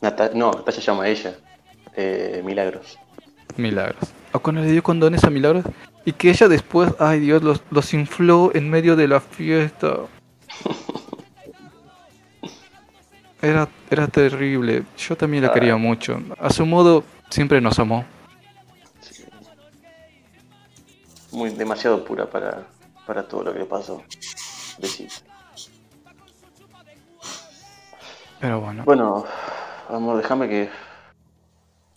Nata- 0.00 0.32
no, 0.34 0.50
Natalia 0.50 0.80
llama 0.80 1.04
a 1.04 1.08
ella. 1.08 1.36
Eh, 1.94 2.42
Milagros. 2.44 2.98
Milagros. 3.56 4.10
O 4.32 4.40
cuando 4.40 4.62
le 4.62 4.72
dio 4.72 4.82
condones 4.82 5.22
a 5.22 5.30
Milagros 5.30 5.64
y 6.04 6.10
que 6.12 6.30
ella 6.30 6.48
después, 6.48 6.92
ay 6.98 7.20
Dios, 7.20 7.44
los, 7.44 7.62
los 7.70 7.94
infló 7.94 8.50
en 8.52 8.68
medio 8.68 8.96
de 8.96 9.06
la 9.06 9.20
fiesta. 9.20 9.96
Era, 13.40 13.68
era 13.90 14.08
terrible. 14.08 14.84
Yo 14.96 15.16
también 15.16 15.44
la 15.44 15.52
quería 15.52 15.76
mucho. 15.76 16.20
A 16.38 16.50
su 16.50 16.64
modo, 16.64 17.04
siempre 17.28 17.60
nos 17.60 17.78
amó. 17.78 18.04
Muy 21.32 21.50
demasiado 21.50 22.04
pura 22.04 22.28
para, 22.28 22.66
para 23.06 23.26
todo 23.26 23.44
lo 23.44 23.52
que 23.52 23.60
le 23.60 23.66
pasó. 23.66 24.02
Besito. 24.78 25.14
Pero 28.40 28.60
bueno. 28.60 28.84
Bueno, 28.84 29.24
amor, 29.88 30.16
déjame 30.18 30.48
que 30.48 30.70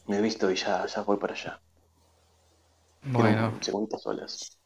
me 0.07 0.17
he 0.17 0.21
visto 0.21 0.49
y 0.51 0.55
ya, 0.55 0.85
ya 0.85 1.01
voy 1.01 1.17
para 1.17 1.33
allá. 1.33 1.59
Bueno, 3.03 3.53
segunditos 3.61 4.01
solas. 4.01 4.57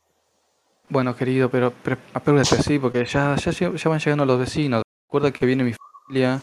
bueno 0.90 1.16
querido, 1.16 1.50
pero, 1.50 1.72
pero 1.84 1.98
apúrate 2.14 2.56
así 2.56 2.80
porque 2.80 3.06
ya, 3.06 3.36
ya, 3.36 3.52
ya 3.52 3.90
van 3.90 4.00
llegando 4.00 4.26
los 4.26 4.40
vecinos. 4.40 4.82
Recuerda 5.08 5.32
que 5.32 5.46
viene 5.46 5.64
mi 5.64 5.74
familia, 5.74 6.42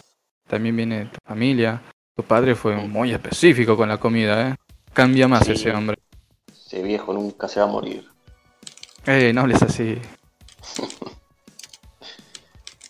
también 0.50 0.76
viene 0.76 1.06
tu 1.06 1.18
familia. 1.26 1.80
Tu 2.16 2.22
padre 2.24 2.54
fue 2.54 2.74
muy 2.76 3.12
específico 3.12 3.76
con 3.76 3.88
la 3.88 3.96
comida, 3.98 4.48
¿eh? 4.50 4.56
Cambia 4.92 5.28
más 5.28 5.46
Sí. 5.46 5.52
ese 5.52 5.70
hombre. 5.72 5.96
Ese 6.52 6.82
viejo 6.82 7.12
nunca 7.14 7.48
se 7.48 7.60
va 7.60 7.66
a 7.66 7.68
morir. 7.70 8.06
Eh, 9.06 9.32
no 9.32 9.42
hables 9.42 9.62
así. 9.62 9.98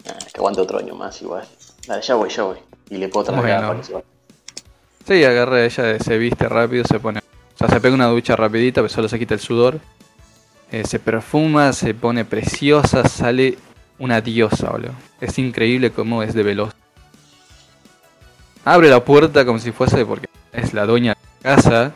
Ah, 0.09 0.17
que 0.33 0.39
aguante 0.39 0.61
otro 0.63 0.79
año 0.79 0.95
más 0.95 1.21
igual. 1.23 1.47
Dale, 1.87 2.03
ya 2.03 2.15
voy, 2.15 2.31
ya 2.31 2.43
voy. 2.45 2.57
Y 2.89 2.97
le 2.97 3.09
puedo 3.09 3.27
traer 3.27 3.43
Bueno. 3.43 3.67
para 3.69 3.79
que 3.81 3.85
se 3.87 3.93
vaya. 3.93 4.05
Sí, 5.07 5.25
agarra 5.25 5.65
ella, 5.65 5.99
se 5.99 6.19
viste 6.19 6.49
rápido, 6.49 6.85
se 6.85 6.99
pone. 6.99 7.21
O 7.21 7.59
sea, 7.59 7.69
se 7.69 7.81
pega 7.81 7.95
una 7.95 8.07
ducha 8.07 8.35
rapidita, 8.37 8.81
pero 8.81 8.89
solo 8.89 9.09
se 9.09 9.19
quita 9.19 9.35
el 9.35 9.41
sudor. 9.41 9.79
Eh, 10.73 10.85
se 10.87 10.99
perfuma, 10.99 11.73
se 11.73 11.95
pone 11.95 12.25
preciosa, 12.25 13.07
sale 13.09 13.59
una 13.99 14.21
diosa, 14.21 14.71
boludo. 14.71 14.93
Es 15.21 15.39
increíble 15.39 15.91
cómo 15.91 16.23
es 16.23 16.33
de 16.33 16.43
veloz. 16.43 16.75
Abre 18.65 18.89
la 18.89 19.05
puerta 19.05 19.45
como 19.45 19.59
si 19.59 19.73
fuese 19.73 20.05
porque 20.05 20.29
es 20.53 20.75
la 20.75 20.87
dueña 20.87 21.15
de 21.15 21.49
la 21.49 21.57
casa. 21.57 21.93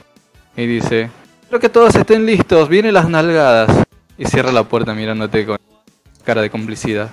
Y 0.56 0.66
dice: 0.66 1.10
Quiero 1.42 1.60
que 1.60 1.68
todos 1.68 1.94
estén 1.94 2.24
listos, 2.26 2.68
vienen 2.68 2.94
las 2.94 3.08
nalgadas. 3.08 3.84
Y 4.16 4.26
cierra 4.26 4.52
la 4.52 4.62
puerta 4.64 4.94
mirándote 4.94 5.44
con 5.44 5.58
cara 6.24 6.40
de 6.40 6.50
complicidad. 6.50 7.10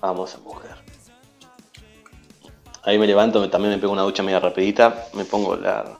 Amo 0.00 0.24
a 0.24 0.26
esa 0.28 0.38
mujer. 0.38 0.72
Ahí 2.84 2.98
me 2.98 3.06
levanto, 3.06 3.48
también 3.48 3.72
me 3.74 3.78
pego 3.78 3.92
una 3.92 4.02
ducha 4.02 4.22
media 4.24 4.40
rapidita, 4.40 5.06
me 5.14 5.24
pongo 5.24 5.54
la, 5.56 5.98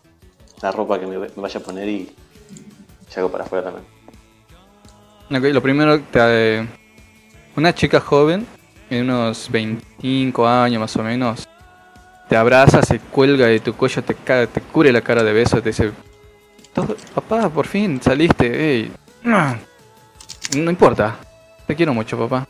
la 0.60 0.72
ropa 0.72 0.98
que 0.98 1.06
me, 1.06 1.16
me 1.16 1.28
vaya 1.36 1.60
a 1.60 1.62
poner 1.62 1.88
y 1.88 2.12
salgo 3.08 3.30
para 3.30 3.44
afuera 3.44 3.70
también. 3.70 3.86
Ok, 5.30 5.54
lo 5.54 5.62
primero, 5.62 6.00
te- 6.00 6.66
una 7.56 7.72
chica 7.72 8.00
joven, 8.00 8.44
de 8.92 9.02
unos 9.02 9.50
25 9.50 10.46
años 10.46 10.80
más 10.80 10.94
o 10.96 11.02
menos, 11.02 11.48
te 12.28 12.36
abraza, 12.36 12.82
se 12.82 12.98
cuelga 12.98 13.46
de 13.46 13.60
tu 13.60 13.74
cuello, 13.74 14.02
te, 14.02 14.14
te 14.14 14.60
cubre 14.60 14.92
la 14.92 15.00
cara 15.00 15.22
de 15.22 15.32
besos, 15.32 15.62
te 15.62 15.70
dice, 15.70 15.92
"Todo- 16.72 16.96
papá, 17.14 17.48
por 17.48 17.66
fin 17.66 18.00
saliste, 18.02 18.76
ey". 18.80 18.92
No 19.24 20.70
importa, 20.70 21.16
te 21.66 21.74
quiero 21.74 21.94
mucho, 21.94 22.18
papá. 22.18 22.46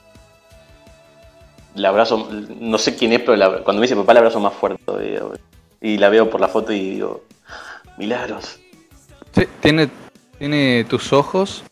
La 1.74 1.88
abrazo, 1.88 2.28
no 2.60 2.76
sé 2.78 2.96
quién 2.96 3.12
es, 3.12 3.20
pero 3.20 3.36
la- 3.36 3.62
cuando 3.62 3.80
me 3.80 3.86
dice 3.86 3.96
papá, 3.96 4.12
la 4.14 4.20
abrazo 4.20 4.40
más 4.40 4.52
fuerte 4.52 4.82
todavía. 4.84 5.20
Y 5.80 5.96
la 5.96 6.08
veo 6.10 6.28
por 6.28 6.40
la 6.40 6.48
foto 6.48 6.72
y 6.72 6.90
digo, 6.90 7.24
milagros. 7.96 8.58
Sí, 9.34 9.46
tiene, 9.60 9.88
tiene 10.38 10.84
tus 10.88 11.12
ojos, 11.12 11.64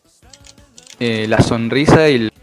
eh, 0.99 1.25
la 1.27 1.39
sonrisa 1.41 2.09
y 2.09 2.15
el- 2.15 2.33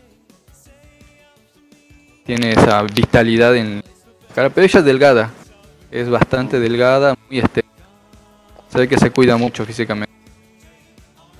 tiene 2.28 2.50
esa 2.50 2.82
vitalidad 2.82 3.56
en 3.56 3.76
la 3.76 4.34
cara, 4.34 4.50
pero 4.50 4.66
ella 4.66 4.80
es 4.80 4.84
delgada, 4.84 5.30
es 5.90 6.10
bastante 6.10 6.60
delgada, 6.60 7.16
muy 7.26 7.38
estética. 7.38 7.86
Se 8.68 8.80
ve 8.80 8.86
que 8.86 8.98
se 8.98 9.10
cuida 9.10 9.38
mucho 9.38 9.64
físicamente. 9.64 10.12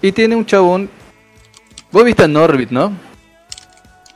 Y 0.01 0.13
tiene 0.13 0.35
un 0.35 0.47
chabón. 0.47 0.89
Vos 1.93 2.05
viste 2.05 2.23
a 2.23 2.29
Norbit, 2.29 2.71
¿no? 2.71 2.91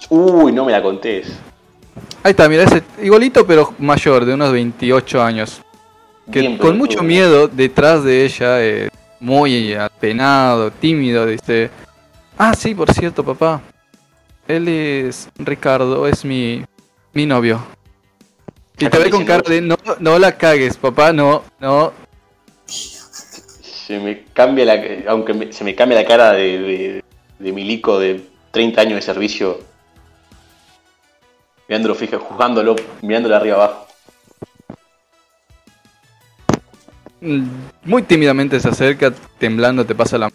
Uy, 0.09 0.51
no 0.51 0.65
me 0.65 0.73
la 0.73 0.83
contés. 0.83 1.39
Ahí 2.23 2.31
está, 2.31 2.49
mira, 2.49 2.63
ese 2.63 2.83
igualito 3.03 3.47
pero 3.47 3.75
mayor, 3.79 4.25
de 4.25 4.33
unos 4.33 4.51
28 4.51 5.23
años. 5.23 5.61
Que 6.33 6.41
Bien 6.41 6.57
con 6.57 6.79
mucho 6.79 7.03
miedo 7.03 7.49
detrás 7.49 8.03
de 8.03 8.25
ella, 8.25 8.65
eh, 8.65 8.89
muy 9.21 9.75
apenado, 9.75 10.71
tímido, 10.71 11.27
dice, 11.27 11.69
ah, 12.39 12.55
sí, 12.55 12.75
por 12.75 12.91
cierto, 12.95 13.23
papá, 13.23 13.61
él 14.57 14.69
es 14.69 15.29
Ricardo, 15.39 16.07
es 16.07 16.25
mi, 16.25 16.65
mi 17.13 17.27
novio. 17.27 17.63
Y 18.79 18.89
te 18.89 18.99
ve 18.99 19.11
con 19.11 19.25
cara 19.25 19.43
de, 19.49 19.61
no, 19.61 19.77
no 20.01 20.19
la 20.19 20.37
cagues, 20.37 20.77
papá, 20.77 21.13
no, 21.13 21.45
no. 21.61 21.93
Se 22.67 23.99
me 23.99 24.25
cambia 24.33 24.65
la, 24.65 24.83
aunque 25.09 25.35
me- 25.35 25.53
se 25.53 25.65
me 25.65 25.75
cambia 25.75 25.99
la 26.01 26.07
cara 26.07 26.33
de, 26.33 26.59
de, 26.59 27.05
de 27.39 27.53
milico 27.53 27.99
de 27.99 28.25
30 28.51 28.81
años 28.81 28.95
de 28.95 29.03
servicio, 29.03 29.61
mirándolo 31.69 31.95
fija, 31.95 32.19
juzgándolo, 32.19 32.77
mirándolo 33.03 33.37
arriba 33.37 33.57
abajo. 33.57 33.87
Mm, 37.21 37.45
Muy 37.85 38.03
tímidamente 38.03 38.59
se 38.61 38.69
acerca, 38.69 39.13
temblando, 39.39 39.85
te 39.87 39.95
pasa 39.95 40.19
la... 40.19 40.31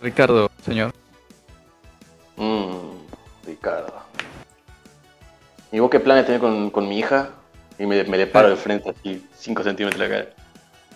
Ricardo, 0.00 0.50
señor. 0.64 0.92
Mmm, 2.38 3.46
Ricardo. 3.46 3.92
¿Y 5.72 5.78
vos 5.80 5.90
qué 5.90 6.00
planes 6.00 6.24
tenés 6.26 6.40
con, 6.40 6.70
con 6.70 6.88
mi 6.88 6.98
hija? 6.98 7.30
Y 7.78 7.86
me, 7.86 8.02
me 8.04 8.16
le 8.16 8.26
paro 8.26 8.48
de 8.50 8.56
frente 8.56 8.90
así, 8.90 9.24
5 9.36 9.62
centímetros 9.62 10.00
de 10.00 10.08
la 10.08 10.14
cara. 10.16 10.30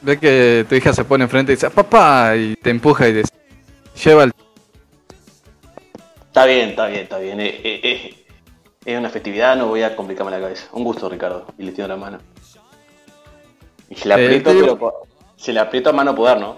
Ve 0.00 0.18
que 0.18 0.66
tu 0.68 0.74
hija 0.74 0.92
se 0.92 1.04
pone 1.04 1.24
enfrente 1.24 1.52
y 1.52 1.56
dice, 1.56 1.70
papá, 1.70 2.34
y 2.36 2.54
te 2.56 2.70
empuja 2.70 3.06
y 3.08 3.12
dice, 3.12 3.30
lleva 4.02 4.24
el... 4.24 4.32
Está 6.26 6.46
bien, 6.46 6.70
está 6.70 6.86
bien, 6.86 7.00
está 7.02 7.18
bien. 7.18 7.40
Eh, 7.40 7.60
eh, 7.62 7.80
eh, 7.82 8.24
Es 8.84 8.98
una 8.98 9.10
festividad, 9.10 9.54
no 9.56 9.66
voy 9.68 9.82
a 9.82 9.94
complicarme 9.94 10.30
la 10.32 10.40
cabeza. 10.40 10.66
Un 10.72 10.82
gusto, 10.82 11.08
Ricardo. 11.08 11.46
Y 11.58 11.64
le 11.64 11.72
tiendo 11.72 11.94
la 11.94 12.00
mano. 12.00 12.18
Y 13.90 13.94
se 13.94 14.08
la 14.08 14.18
Eh, 14.18 14.24
aprieto, 14.24 14.50
pero 14.50 14.92
se 15.36 15.52
la 15.52 15.62
aprieto 15.62 15.90
a 15.90 15.92
mano 15.92 16.14
poder, 16.14 16.40
¿no? 16.40 16.56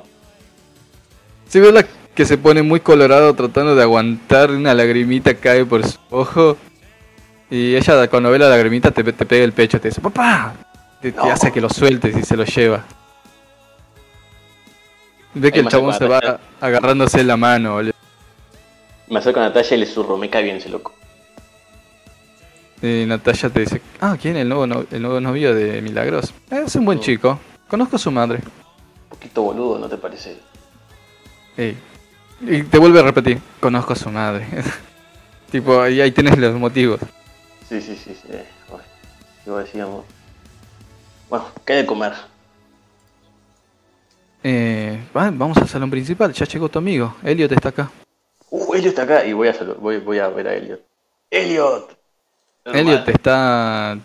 Si 1.49 1.59
veo 1.61 1.73
la 1.73 1.85
que 2.15 2.25
se 2.25 2.39
pone 2.39 2.63
muy 2.63 2.81
colorado 2.81 3.35
tratando 3.35 3.75
de 3.75 3.83
aguantar 3.83 4.51
una 4.51 4.73
lagrimita 4.75 5.35
cae 5.35 5.65
por 5.65 5.85
su 5.87 5.99
ojo. 6.11 6.57
Y 7.51 7.75
ella 7.77 8.09
cuando 8.09 8.31
ve 8.31 8.39
la 8.39 8.49
lagrimita 8.49 8.91
te, 8.91 9.05
te 9.05 9.27
pega 9.27 9.45
el 9.45 9.53
pecho, 9.53 9.81
te 9.81 9.89
dice, 9.89 10.01
papá. 10.01 10.55
Te, 11.01 11.13
te 11.13 11.19
No. 11.19 11.25
hace 11.31 11.53
que 11.53 11.61
lo 11.61 11.69
sueltes 11.69 12.17
y 12.17 12.23
se 12.23 12.37
lo 12.37 12.45
lleva. 12.45 12.85
Ve 15.35 15.51
que 15.51 15.59
Ahí 15.59 15.65
el 15.67 15.71
chabón 15.71 15.93
se 15.95 16.07
va 16.07 16.41
agarrándose 16.61 17.23
la 17.25 17.37
mano. 17.37 17.75
boludo. 17.75 17.93
Me 19.09 19.19
acerco 19.19 19.41
a 19.41 19.45
Natalia 19.45 19.75
y 19.77 19.81
le 19.81 19.87
zurro. 19.87 20.17
Me 20.17 20.31
cae 20.31 20.45
bien 20.45 20.57
ese 20.57 20.69
loco. 20.69 20.95
Y 22.81 23.05
Natalia 23.07 23.51
te 23.51 23.61
dice, 23.61 23.83
ah, 24.01 24.17
¿quién? 24.21 24.37
El 24.37 24.49
nuevo, 24.49 24.67
no- 24.67 24.85
el 24.91 25.03
nuevo 25.03 25.21
novio 25.21 25.55
de 25.55 25.83
Milagros. 25.83 26.33
Es 26.51 26.75
un 26.77 26.85
buen 26.85 26.99
Mm. 26.99 27.03
chico. 27.03 27.39
Conozco 27.69 27.97
a 27.97 27.99
su 27.99 28.11
madre. 28.11 28.39
Un 28.39 29.09
poquito 29.09 29.43
boludo, 29.43 29.79
¿no 29.79 29.89
te 29.89 29.97
parece? 29.97 30.39
Ey. 31.57 31.77
Y 32.41 32.63
te 32.65 32.79
vuelve 32.79 33.01
a 33.01 33.03
repetir, 33.03 33.39
conozco 33.61 33.93
a 33.93 33.97
su 33.97 34.11
madre. 34.11 34.47
tipo, 35.51 35.81
ahí, 35.81 36.01
ahí 36.01 36.13
tienes 36.13 36.37
los 36.39 36.55
motivos. 36.55 37.01
Sí, 37.69 37.81
sí, 37.81 37.97
sí. 37.97 38.15
sí. 38.15 38.29
bueno, 38.69 38.85
Luego 39.47 39.61
decíamos. 39.61 40.05
Bueno, 41.31 41.47
¿qué 41.65 41.73
hay 41.75 41.79
de 41.83 41.87
comer? 41.87 42.13
Eh, 44.43 45.01
va- 45.17 45.31
vamos 45.31 45.57
al 45.57 45.69
salón 45.69 45.91
principal, 45.91 46.33
ya 46.33 46.45
llegó 46.45 46.69
tu 46.69 46.79
amigo. 46.79 47.15
Elliot 47.23 47.51
está 47.53 47.71
acá. 47.71 47.91
Uh, 48.51 48.75
Elliot 48.75 48.89
está 48.91 49.03
acá 49.03 49.25
y 49.25 49.33
voy 49.33 49.49
a, 49.49 49.55
voy, 49.81 49.99
voy 49.99 50.19
a 50.19 50.29
ver 50.29 50.49
a 50.49 50.55
Elliot. 50.55 50.81
¡Elliot! 51.31 51.97
Elliot 52.67 53.09
está 53.09 53.99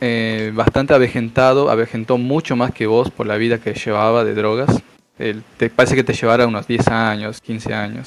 eh, 0.00 0.52
bastante 0.54 0.94
avejentado, 0.94 1.68
avejentó 1.70 2.16
mucho 2.16 2.56
más 2.56 2.72
que 2.72 2.86
vos 2.86 3.10
por 3.10 3.26
la 3.26 3.36
vida 3.36 3.58
que 3.58 3.74
llevaba 3.74 4.24
de 4.24 4.34
drogas. 4.34 4.82
Te 5.16 5.70
parece 5.70 5.94
que 5.94 6.04
te 6.04 6.12
llevara 6.12 6.46
unos 6.46 6.66
10 6.66 6.86
años, 6.88 7.40
15 7.40 7.72
años. 7.74 8.06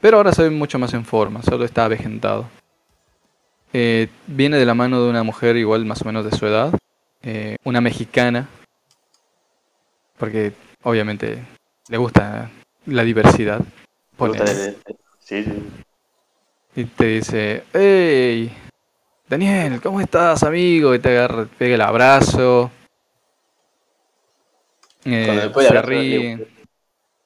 Pero 0.00 0.16
ahora 0.18 0.32
se 0.32 0.44
ve 0.44 0.50
mucho 0.50 0.78
más 0.78 0.94
en 0.94 1.04
forma, 1.04 1.42
solo 1.42 1.64
está 1.64 1.84
avejentado. 1.84 2.48
Eh, 3.72 4.08
viene 4.26 4.56
de 4.56 4.64
la 4.66 4.74
mano 4.74 5.02
de 5.02 5.10
una 5.10 5.22
mujer 5.22 5.56
igual 5.56 5.84
más 5.84 6.02
o 6.02 6.04
menos 6.04 6.24
de 6.24 6.36
su 6.36 6.46
edad, 6.46 6.72
eh, 7.22 7.56
una 7.64 7.80
mexicana, 7.80 8.48
porque 10.18 10.52
obviamente 10.82 11.42
le 11.88 11.96
gusta 11.96 12.50
la 12.86 13.04
diversidad. 13.04 13.60
Gusta 14.18 14.44
el- 14.44 14.76
Sí, 15.20 15.44
sí. 15.44 15.52
Y 16.76 16.84
te 16.84 17.06
dice, 17.06 17.64
hey, 17.72 18.50
Daniel, 19.28 19.80
¿cómo 19.80 20.00
estás, 20.00 20.42
amigo? 20.42 20.94
Y 20.94 20.98
te 20.98 21.10
agarra, 21.10 21.46
pega 21.58 21.74
el 21.76 21.80
abrazo. 21.80 22.70
Eh, 25.04 25.50
ríe. 25.82 26.36
digo, 26.36 26.50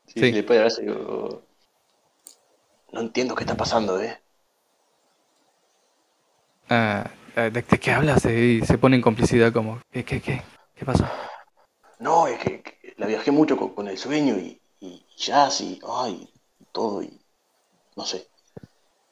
Sí, 0.07 0.20
Sí. 0.20 0.20
sí, 0.31 0.33
después 0.33 0.57
de 0.57 0.61
abrazo 0.61 0.81
digo, 0.83 1.43
No 2.93 3.03
entiendo 3.03 3.35
qué 3.35 3.43
está 3.44 3.59
pasando, 3.59 4.01
eh. 4.01 4.23
Ah, 6.69 7.11
ah, 7.36 7.51
¿de, 7.51 7.62
de 7.62 7.78
qué 7.78 7.91
hablas? 7.93 8.25
Y 8.27 8.61
se 8.62 8.78
pone 8.78 8.97
en 8.97 9.03
complicidad 9.03 9.53
como, 9.53 9.81
¿qué, 9.93 10.05
qué, 10.05 10.20
qué? 10.20 10.43
¿Qué 10.75 10.85
pasó? 10.85 11.07
No, 11.99 12.28
es 12.28 12.39
que, 12.39 12.62
que 12.62 12.94
la 12.99 13.07
viajé 13.07 13.33
mucho 13.33 13.57
con, 13.57 13.75
con 13.75 13.89
el 13.89 13.99
sueño 13.99 14.36
y, 14.39 14.61
y 14.81 15.05
jazz 15.17 15.61
y, 15.61 15.81
ay, 15.89 16.28
y 16.61 16.65
todo 16.67 17.03
y 17.03 17.20
no 17.97 18.05
sé. 18.05 18.28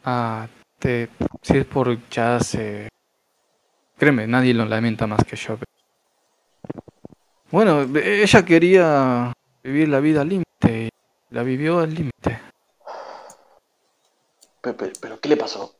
Ah, 0.04 0.48
te, 0.78 1.08
si 1.42 1.58
es 1.58 1.66
por 1.66 2.08
jazz, 2.08 2.54
eh, 2.56 2.88
créeme, 3.96 4.26
nadie 4.26 4.52
lo 4.54 4.64
lamenta 4.66 5.06
más 5.06 5.24
que 5.24 5.36
yo. 5.36 5.58
Bueno, 7.52 7.82
ella 7.98 8.44
quería 8.46 9.30
vivir 9.62 9.86
la 9.90 10.00
vida 10.00 10.22
al 10.22 10.30
límite, 10.30 10.88
y 10.88 10.88
la 11.34 11.42
vivió 11.42 11.80
al 11.80 11.92
límite. 11.92 12.40
Pero, 14.62 14.76
pero, 14.78 14.92
pero, 14.98 15.20
¿qué 15.20 15.28
le 15.28 15.36
pasó? 15.36 15.74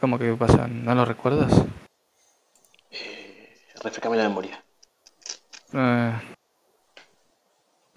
¿Cómo 0.00 0.16
que 0.16 0.32
pasa? 0.34 0.68
¿No 0.68 0.94
lo 0.94 1.04
recuerdas? 1.04 1.52
Eh, 2.92 3.58
refrescame 3.82 4.16
la 4.16 4.28
memoria. 4.28 4.62
Ah, 5.74 6.22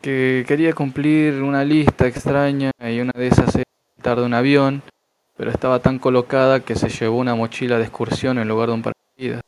que 0.01 0.45
quería 0.47 0.73
cumplir 0.73 1.43
una 1.43 1.63
lista 1.63 2.07
extraña 2.07 2.71
y 2.79 3.01
una 3.01 3.11
de 3.13 3.27
esas 3.27 3.53
era 3.53 3.63
tarde 4.01 4.25
un 4.25 4.33
avión, 4.33 4.81
pero 5.37 5.51
estaba 5.51 5.77
tan 5.77 5.99
colocada 5.99 6.61
que 6.61 6.73
se 6.73 6.89
llevó 6.89 7.19
una 7.19 7.35
mochila 7.35 7.77
de 7.77 7.83
excursión 7.83 8.39
en 8.39 8.47
lugar 8.47 8.69
de 8.69 8.73
un 8.73 8.81
paracaídas. 8.81 9.43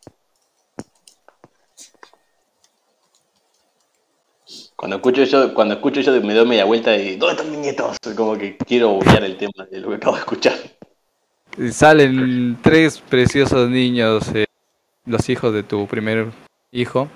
Cuando 4.76 4.98
escucho 4.98 5.22
eso, 5.24 5.54
cuando 5.54 5.76
escucho 5.76 6.00
eso 6.02 6.12
me 6.22 6.34
doy 6.34 6.46
media 6.48 6.66
vuelta 6.66 6.96
y 6.96 7.16
¿dónde 7.16 7.36
están 7.36 7.52
mis 7.52 7.60
nietos? 7.60 7.98
Como 8.16 8.38
que 8.38 8.58
quiero 8.58 8.92
obviar 8.92 9.24
el 9.24 9.38
tema 9.38 9.66
de 9.72 9.80
lo 9.80 9.90
que 9.90 9.96
acabo 9.96 10.16
de 10.16 10.20
escuchar. 10.22 10.54
Y 11.58 11.72
Salen 11.72 12.58
tres 12.62 13.00
preciosos 13.00 13.70
niños, 13.70 14.28
eh, 14.36 14.46
los 15.06 15.30
hijos 15.30 15.54
de 15.54 15.64
tu 15.64 15.88
primer 15.88 16.28
hijo, 16.72 17.08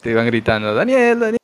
te 0.00 0.14
van 0.14 0.26
gritando, 0.26 0.74
Daniel, 0.74 1.20
Daniel. 1.20 1.38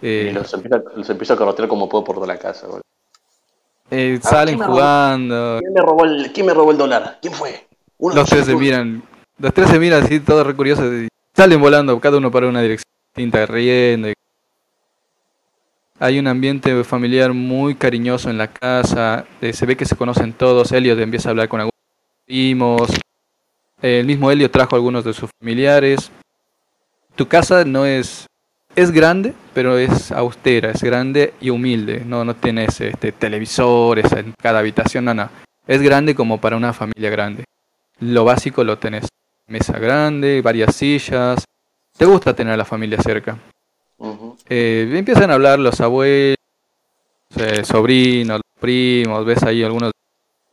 Eh, 0.00 0.28
Y 0.30 0.32
los 0.34 0.52
empiezo, 0.54 0.76
a- 0.76 0.96
los 0.96 1.10
empiezo 1.10 1.34
a 1.34 1.36
corrotear 1.36 1.66
como 1.68 1.88
puedo 1.88 2.04
por 2.04 2.16
toda 2.16 2.26
la 2.28 2.38
casa. 2.38 2.66
boludo. 2.66 2.82
eh, 3.90 4.18
Ah, 4.22 4.28
salen 4.28 4.54
¿quién 4.54 4.58
me 4.60 4.66
robó? 4.66 4.74
jugando, 4.76 5.58
¿Quién 5.60 5.72
me 5.72 5.80
robó 5.80 6.04
el, 6.04 6.32
quién 6.32 6.46
me 6.46 6.54
robó 6.54 6.70
el 6.70 6.78
dólar? 6.78 7.18
¿Quién 7.20 7.34
fue? 7.34 7.66
Uno 7.98 8.14
Los 8.14 8.28
tres 8.28 8.46
se 8.46 8.54
miran, 8.56 9.02
los 9.38 9.52
tres 9.54 9.68
se 9.70 9.78
miran 9.78 10.04
así 10.04 10.20
todos 10.20 10.46
re 10.46 10.54
curiosos 10.54 10.92
y 10.92 11.08
salen 11.34 11.60
volando, 11.60 11.98
cada 12.00 12.18
uno 12.18 12.30
para 12.30 12.48
una 12.48 12.62
dirección 12.62 12.90
distinta, 13.14 13.46
riendo. 13.46 14.08
Hay 15.98 16.18
un 16.18 16.26
ambiente 16.26 16.82
familiar 16.84 17.32
muy 17.32 17.74
cariñoso 17.74 18.30
en 18.30 18.38
la 18.38 18.48
casa. 18.48 19.26
eh, 19.40 19.52
se 19.52 19.66
ve 19.66 19.76
que 19.76 19.84
se 19.84 19.96
conocen 19.96 20.32
todos. 20.32 20.72
Elliot 20.72 20.98
empieza 20.98 21.28
a 21.28 21.30
hablar 21.30 21.48
con 21.48 21.60
algunos 21.60 21.80
primos. 22.26 22.90
El 23.80 24.06
mismo 24.06 24.30
Elliot 24.30 24.50
trajo 24.50 24.74
a 24.74 24.78
algunos 24.78 25.04
de 25.04 25.12
sus 25.12 25.30
familiares. 25.38 26.10
Tu 27.14 27.28
casa 27.28 27.64
no 27.64 27.86
es 27.86 28.26
es 28.76 28.90
grande, 28.90 29.34
pero 29.52 29.78
es 29.78 30.10
austera, 30.10 30.72
es 30.72 30.82
grande 30.82 31.32
y 31.40 31.50
humilde. 31.50 32.02
No 32.04 32.24
no 32.24 32.34
tienes 32.34 32.80
este 32.80 33.12
televisores 33.12 34.10
en 34.12 34.34
cada 34.40 34.58
habitación, 34.58 35.04
no, 35.04 35.14
no. 35.14 35.30
Es 35.66 35.80
grande 35.80 36.14
como 36.14 36.40
para 36.40 36.56
una 36.56 36.72
familia 36.72 37.08
grande. 37.10 37.44
Lo 38.00 38.24
básico 38.24 38.64
lo 38.64 38.78
tenés. 38.78 39.13
Mesa 39.46 39.78
grande, 39.78 40.40
varias 40.42 40.74
sillas. 40.74 41.44
Te 41.96 42.04
gusta 42.04 42.34
tener 42.34 42.54
a 42.54 42.56
la 42.56 42.64
familia 42.64 43.00
cerca. 43.00 43.38
Eh, 44.48 44.90
empiezan 44.92 45.30
a 45.30 45.34
hablar 45.34 45.58
los 45.58 45.80
abuelos, 45.80 46.36
eh, 47.36 47.64
sobrinos, 47.64 48.38
los 48.38 48.60
primos, 48.60 49.24
ves 49.24 49.42
ahí 49.42 49.62
algunos 49.62 49.92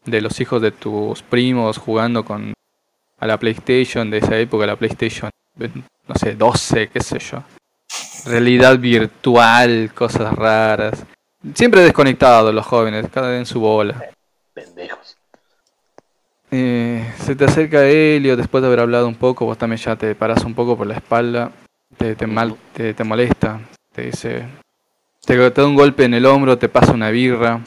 de 0.05 0.21
los 0.21 0.39
hijos 0.39 0.61
de 0.61 0.71
tus 0.71 1.21
primos 1.21 1.77
jugando 1.77 2.23
con 2.23 2.53
a 3.19 3.27
la 3.27 3.37
PlayStation 3.37 4.09
de 4.09 4.17
esa 4.17 4.37
época, 4.37 4.65
la 4.65 4.75
PlayStation, 4.75 5.29
eh, 5.59 5.69
no 6.07 6.15
sé, 6.15 6.35
12, 6.35 6.89
qué 6.89 7.01
sé 7.01 7.19
yo. 7.19 7.43
Realidad 8.25 8.77
virtual, 8.79 9.91
cosas 9.93 10.33
raras. 10.33 11.05
Siempre 11.53 11.81
desconectados 11.81 12.53
los 12.53 12.65
jóvenes, 12.65 13.07
cada 13.11 13.29
vez 13.29 13.39
en 13.39 13.45
su 13.45 13.59
bola. 13.59 14.09
Pendejos. 14.53 15.17
Eh, 16.53 17.13
se 17.17 17.33
te 17.33 17.45
acerca 17.45 17.87
Helio 17.87 18.35
después 18.35 18.61
de 18.61 18.67
haber 18.67 18.81
hablado 18.81 19.07
un 19.07 19.15
poco, 19.15 19.45
vos 19.45 19.57
también 19.57 19.79
ya 19.79 19.95
te 19.95 20.13
paras 20.15 20.43
un 20.43 20.53
poco 20.53 20.75
por 20.75 20.85
la 20.85 20.95
espalda, 20.95 21.53
te, 21.97 22.13
te, 22.15 22.27
mal, 22.27 22.57
te, 22.73 22.93
te 22.93 23.05
molesta, 23.05 23.61
te 23.93 24.01
dice, 24.07 24.45
te, 25.25 25.37
te 25.51 25.61
da 25.61 25.67
un 25.67 25.75
golpe 25.75 26.03
en 26.03 26.13
el 26.13 26.25
hombro, 26.25 26.57
te 26.57 26.67
pasa 26.67 26.91
una 26.91 27.09
birra, 27.09 27.61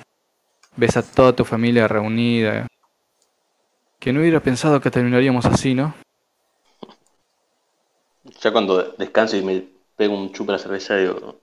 ves 0.77 0.99
a 0.99 1.03
toda 1.03 1.35
tu 1.35 1.47
familia 1.47 1.89
reunida. 1.89 2.67
Que 3.99 4.13
no 4.13 4.21
hubiera 4.21 4.41
pensado 4.41 4.83
que 4.83 4.91
terminaríamos 4.91 5.47
así, 5.47 5.75
¿no? 5.75 5.95
Ya 8.43 8.53
cuando 8.53 8.83
descanso 8.99 9.39
y 9.39 9.43
me 9.43 9.65
pego 9.97 10.15
un 10.15 10.31
chupa 10.31 10.53
la 10.53 10.59
cerveza, 10.59 10.97
digo. 10.97 11.41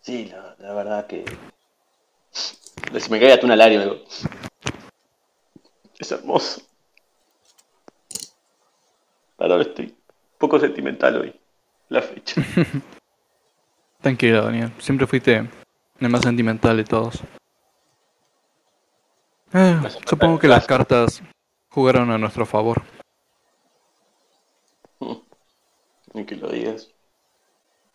Sí, 0.00 0.32
la, 0.32 0.56
la 0.58 0.74
verdad 0.74 1.06
que. 1.06 1.24
Se 2.32 3.08
me 3.08 3.20
cae 3.20 3.34
hasta 3.34 3.46
una 3.46 3.54
lágrima, 3.54 3.84
digo. 3.84 3.98
Es 6.00 6.10
hermoso. 6.12 6.62
Ahora 9.38 9.60
estoy 9.62 9.86
un 9.86 10.38
poco 10.38 10.58
sentimental 10.58 11.16
hoy. 11.20 11.38
La 11.90 12.00
fecha. 12.02 12.42
Tranquilo, 14.00 14.42
Daniel, 14.44 14.72
siempre 14.78 15.06
fuiste 15.06 15.46
el 16.00 16.08
más 16.08 16.22
sentimental 16.22 16.76
de 16.78 16.84
todos. 16.84 17.20
Eh, 19.52 19.78
supongo 20.06 20.38
que 20.38 20.48
las 20.48 20.66
cartas 20.66 21.22
jugaron 21.68 22.10
a 22.10 22.16
nuestro 22.18 22.46
favor. 22.46 22.82
Ni 26.14 26.24
que 26.24 26.36
lo 26.36 26.48
digas. 26.48 26.88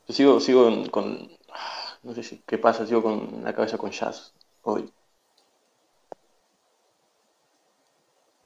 Yo 0.07 0.13
sigo, 0.13 0.39
sigo 0.39 0.65
con, 0.65 0.89
con- 0.89 1.31
ah, 1.51 1.97
No 2.03 2.13
sé 2.13 2.21
si, 2.23 2.43
qué 2.45 2.57
pasa, 2.59 2.85
sigo 2.85 3.01
con 3.01 3.43
la 3.43 3.53
cabeza 3.53 3.77
con 3.77 3.89
jazz 3.91 4.31
hoy. 4.61 4.91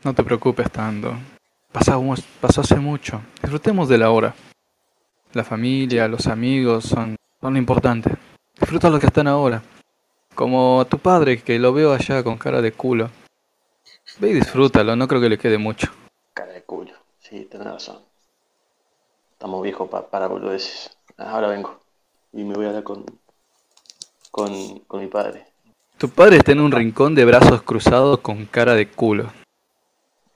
No 0.03 0.13
te 0.13 0.23
preocupes 0.23 0.71
tanto. 0.71 1.13
Pasamos, 1.71 2.21
pasó 2.41 2.61
hace 2.61 2.77
mucho. 2.77 3.21
Disfrutemos 3.41 3.89
de 3.89 3.97
la 3.97 4.11
hora. 4.11 4.33
La 5.33 5.43
familia, 5.43 6.07
los 6.07 6.27
amigos 6.27 6.85
son, 6.85 7.15
son 7.41 7.53
lo 7.53 7.59
importante. 7.59 8.11
Disfruta 8.59 8.89
lo 8.89 8.99
que 8.99 9.07
están 9.07 9.27
ahora. 9.27 9.61
Como 10.35 10.81
a 10.81 10.85
tu 10.85 10.97
padre, 10.99 11.41
que 11.41 11.59
lo 11.59 11.73
veo 11.73 11.93
allá 11.93 12.23
con 12.23 12.37
cara 12.37 12.61
de 12.61 12.71
culo. 12.71 13.09
Ve 14.19 14.29
y 14.29 14.33
disfrútalo, 14.33 14.95
no 14.95 15.07
creo 15.07 15.21
que 15.21 15.29
le 15.29 15.37
quede 15.37 15.57
mucho. 15.57 15.91
Cara 16.33 16.53
de 16.53 16.63
culo. 16.63 16.93
Sí, 17.19 17.45
tenés 17.51 17.67
razón. 17.67 17.99
Estamos 19.33 19.61
viejos 19.61 19.89
pa- 19.89 20.07
para 20.09 20.27
boludeces. 20.27 20.97
Ahora 21.17 21.47
vengo. 21.49 21.79
Y 22.33 22.43
me 22.43 22.55
voy 22.55 22.65
a 22.65 22.69
hablar 22.69 22.83
con. 22.83 23.05
con, 24.31 24.79
con 24.79 25.01
mi 25.01 25.07
padre. 25.07 25.45
Tu 25.97 26.09
padre 26.09 26.37
está 26.37 26.53
en 26.53 26.61
un 26.61 26.71
rincón 26.71 27.13
de 27.13 27.25
brazos 27.25 27.61
cruzados 27.61 28.19
con 28.19 28.45
cara 28.45 28.73
de 28.73 28.87
culo. 28.89 29.31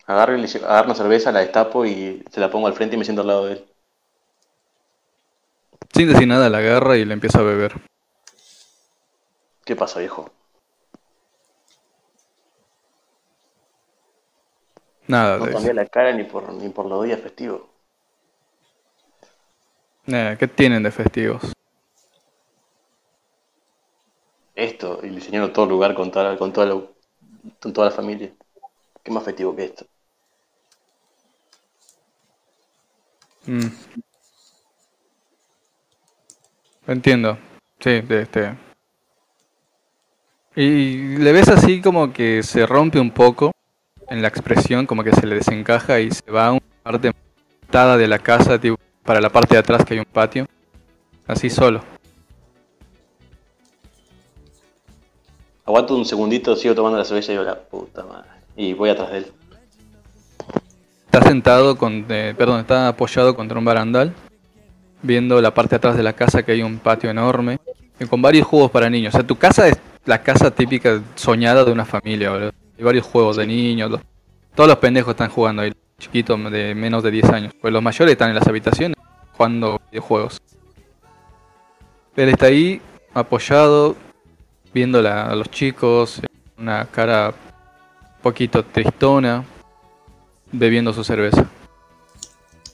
Agarro, 0.07 0.38
y 0.38 0.41
le 0.41 0.48
agarro 0.48 0.85
una 0.85 0.95
cerveza, 0.95 1.32
la 1.32 1.40
destapo 1.41 1.85
y 1.85 2.23
se 2.32 2.40
la 2.40 2.49
pongo 2.49 2.67
al 2.67 2.73
frente 2.73 2.95
y 2.95 2.99
me 2.99 3.06
siento 3.06 3.22
al 3.22 3.27
lado 3.27 3.45
de 3.48 3.53
él. 3.53 3.65
Sin 5.93 6.07
decir 6.11 6.27
nada, 6.27 6.49
la 6.49 6.57
agarra 6.57 6.98
y 6.98 7.06
le 7.06 7.14
empieza 7.14 7.40
a 7.40 7.43
beber. 7.43 7.73
¿Qué 9.65 9.75
pasa, 9.75 9.99
viejo? 9.99 10.30
Nada 15.07 15.38
No 15.38 15.45
cambié 15.51 15.73
la 15.73 15.85
cara 15.85 16.11
ni 16.14 16.23
por, 16.23 16.51
ni 16.53 16.69
por 16.69 16.85
los 16.85 17.03
días 17.06 17.19
festivos. 17.22 17.61
Eh, 20.07 20.35
¿Qué 20.40 20.48
tienen 20.48 20.83
de 20.83 20.91
festivos? 20.91 21.41
Esto, 24.56 24.99
y 25.03 25.09
diseñaron 25.09 25.53
todo 25.53 25.65
el 25.65 25.72
lugar 25.72 25.93
con 25.93 26.09
toda, 26.09 26.32
la- 26.32 26.38
con, 26.40 26.51
toda 26.51 26.65
la, 26.65 26.82
con 27.61 27.72
toda 27.73 27.90
la 27.90 27.95
familia. 27.95 28.33
¿Qué 29.03 29.11
más 29.11 29.23
festivo 29.23 29.56
que 29.56 29.65
esto? 29.65 29.85
Mm. 33.45 33.67
Entiendo. 36.88 37.38
Sí, 37.80 38.01
de 38.01 38.22
este. 38.22 38.55
Y 40.55 41.17
le 41.17 41.31
ves 41.31 41.49
así 41.49 41.81
como 41.81 42.13
que 42.13 42.43
se 42.43 42.65
rompe 42.65 42.99
un 42.99 43.11
poco 43.11 43.51
en 44.07 44.22
la 44.22 44.27
expresión, 44.27 44.85
como 44.85 45.03
que 45.03 45.11
se 45.13 45.25
le 45.25 45.35
desencaja 45.35 45.99
y 45.99 46.11
se 46.11 46.30
va 46.30 46.47
a 46.47 46.51
una 46.51 46.61
parte 46.83 47.11
de 47.73 48.07
la 48.07 48.19
casa, 48.19 48.59
tipo, 48.59 48.77
para 49.03 49.19
la 49.19 49.31
parte 49.31 49.55
de 49.55 49.59
atrás 49.59 49.83
que 49.83 49.95
hay 49.95 49.99
un 49.99 50.05
patio. 50.05 50.45
Así 51.25 51.49
solo. 51.49 51.81
Aguanto 55.65 55.95
un 55.95 56.05
segundito, 56.05 56.55
sigo 56.55 56.75
tomando 56.75 56.99
la 56.99 57.05
cerveza 57.05 57.31
y 57.31 57.35
digo, 57.35 57.43
la 57.43 57.59
puta 57.59 58.03
madre. 58.03 58.30
Y 58.55 58.73
voy 58.73 58.89
atrás 58.91 59.11
de 59.11 59.17
él. 59.19 59.31
Está 61.14 61.30
sentado 61.30 61.77
con, 61.77 62.08
eh, 62.09 62.33
perdón, 62.35 62.61
está 62.61 62.88
apoyado 62.88 63.35
contra 63.35 63.59
un 63.59 63.64
barandal, 63.64 64.16
viendo 65.03 65.40
la 65.43 65.53
parte 65.53 65.69
de 65.69 65.75
atrás 65.75 65.95
de 65.95 66.01
la 66.01 66.14
casa 66.14 66.42
que 66.42 66.53
hay 66.53 66.64
un 66.64 66.80
patio 66.80 67.11
enorme 67.11 67.59
con 68.09 68.19
varios 68.19 68.48
juegos 68.48 68.72
para 68.72 68.90
niños. 68.90 69.14
O 69.14 69.17
sea, 69.17 69.27
tu 69.27 69.35
casa 69.35 69.67
es 69.67 69.80
la 70.06 70.24
casa 70.24 70.50
típica 70.50 71.03
soñada 71.14 71.64
de 71.66 71.72
una 71.72 71.85
familia, 71.85 72.32
boludo. 72.32 72.51
Hay 72.80 72.83
varios 72.83 73.06
juegos 73.06 73.38
de 73.38 73.45
niños, 73.45 73.92
todos 74.56 74.67
los 74.67 74.77
pendejos 74.77 75.11
están 75.11 75.30
jugando 75.30 75.61
ahí, 75.61 75.72
chiquitos 76.00 76.51
de 76.51 76.74
menos 76.74 77.03
de 77.03 77.11
10 77.11 77.30
años. 77.30 77.53
Pues 77.61 77.72
los 77.72 77.83
mayores 77.83 78.14
están 78.14 78.30
en 78.30 78.35
las 78.35 78.48
habitaciones 78.48 78.98
jugando 79.33 79.80
videojuegos. 79.92 80.42
Él 82.16 82.30
está 82.30 82.48
ahí 82.48 82.82
apoyado, 83.14 83.95
viendo 84.74 84.98
a 85.08 85.35
los 85.35 85.51
chicos, 85.51 86.22
una 86.58 86.85
cara 86.85 87.27
un 87.27 88.22
poquito 88.24 88.66
tristona, 88.66 89.43
bebiendo 90.53 90.93
su 90.93 91.03
cerveza. 91.03 91.45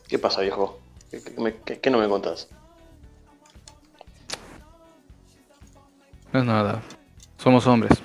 ¿Qué 0.07 0.19
pasa, 0.19 0.41
viejo? 0.41 0.79
¿Qué, 1.09 1.89
no 1.89 1.97
me 1.97 2.07
contás? 2.07 2.47
No 6.31 6.39
es 6.39 6.45
nada. 6.45 6.81
Somos 7.37 7.65
hombres. 7.65 7.97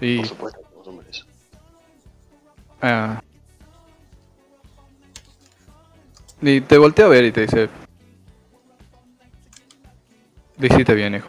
Y 0.00 0.18
Por 0.18 0.26
supuesto, 0.26 0.60
somos 0.70 0.88
hombres. 0.88 1.26
ah, 2.80 3.20
y 6.40 6.60
te 6.60 6.76
voltea 6.76 7.06
a 7.06 7.08
ver 7.08 7.24
y 7.24 7.32
te 7.32 7.42
dice, 7.42 7.68
lo 10.58 10.66
hiciste 10.66 10.94
bien, 10.94 11.14
hijo. 11.14 11.28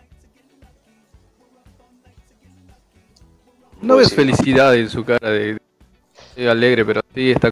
No 3.79 3.97
ves 3.97 4.09
sí. 4.09 4.15
felicidad 4.15 4.75
en 4.75 4.89
su 4.89 5.05
cara 5.05 5.29
de, 5.29 5.59
de 6.35 6.49
alegre, 6.49 6.85
pero 6.85 7.01
sí 7.13 7.31
está 7.31 7.51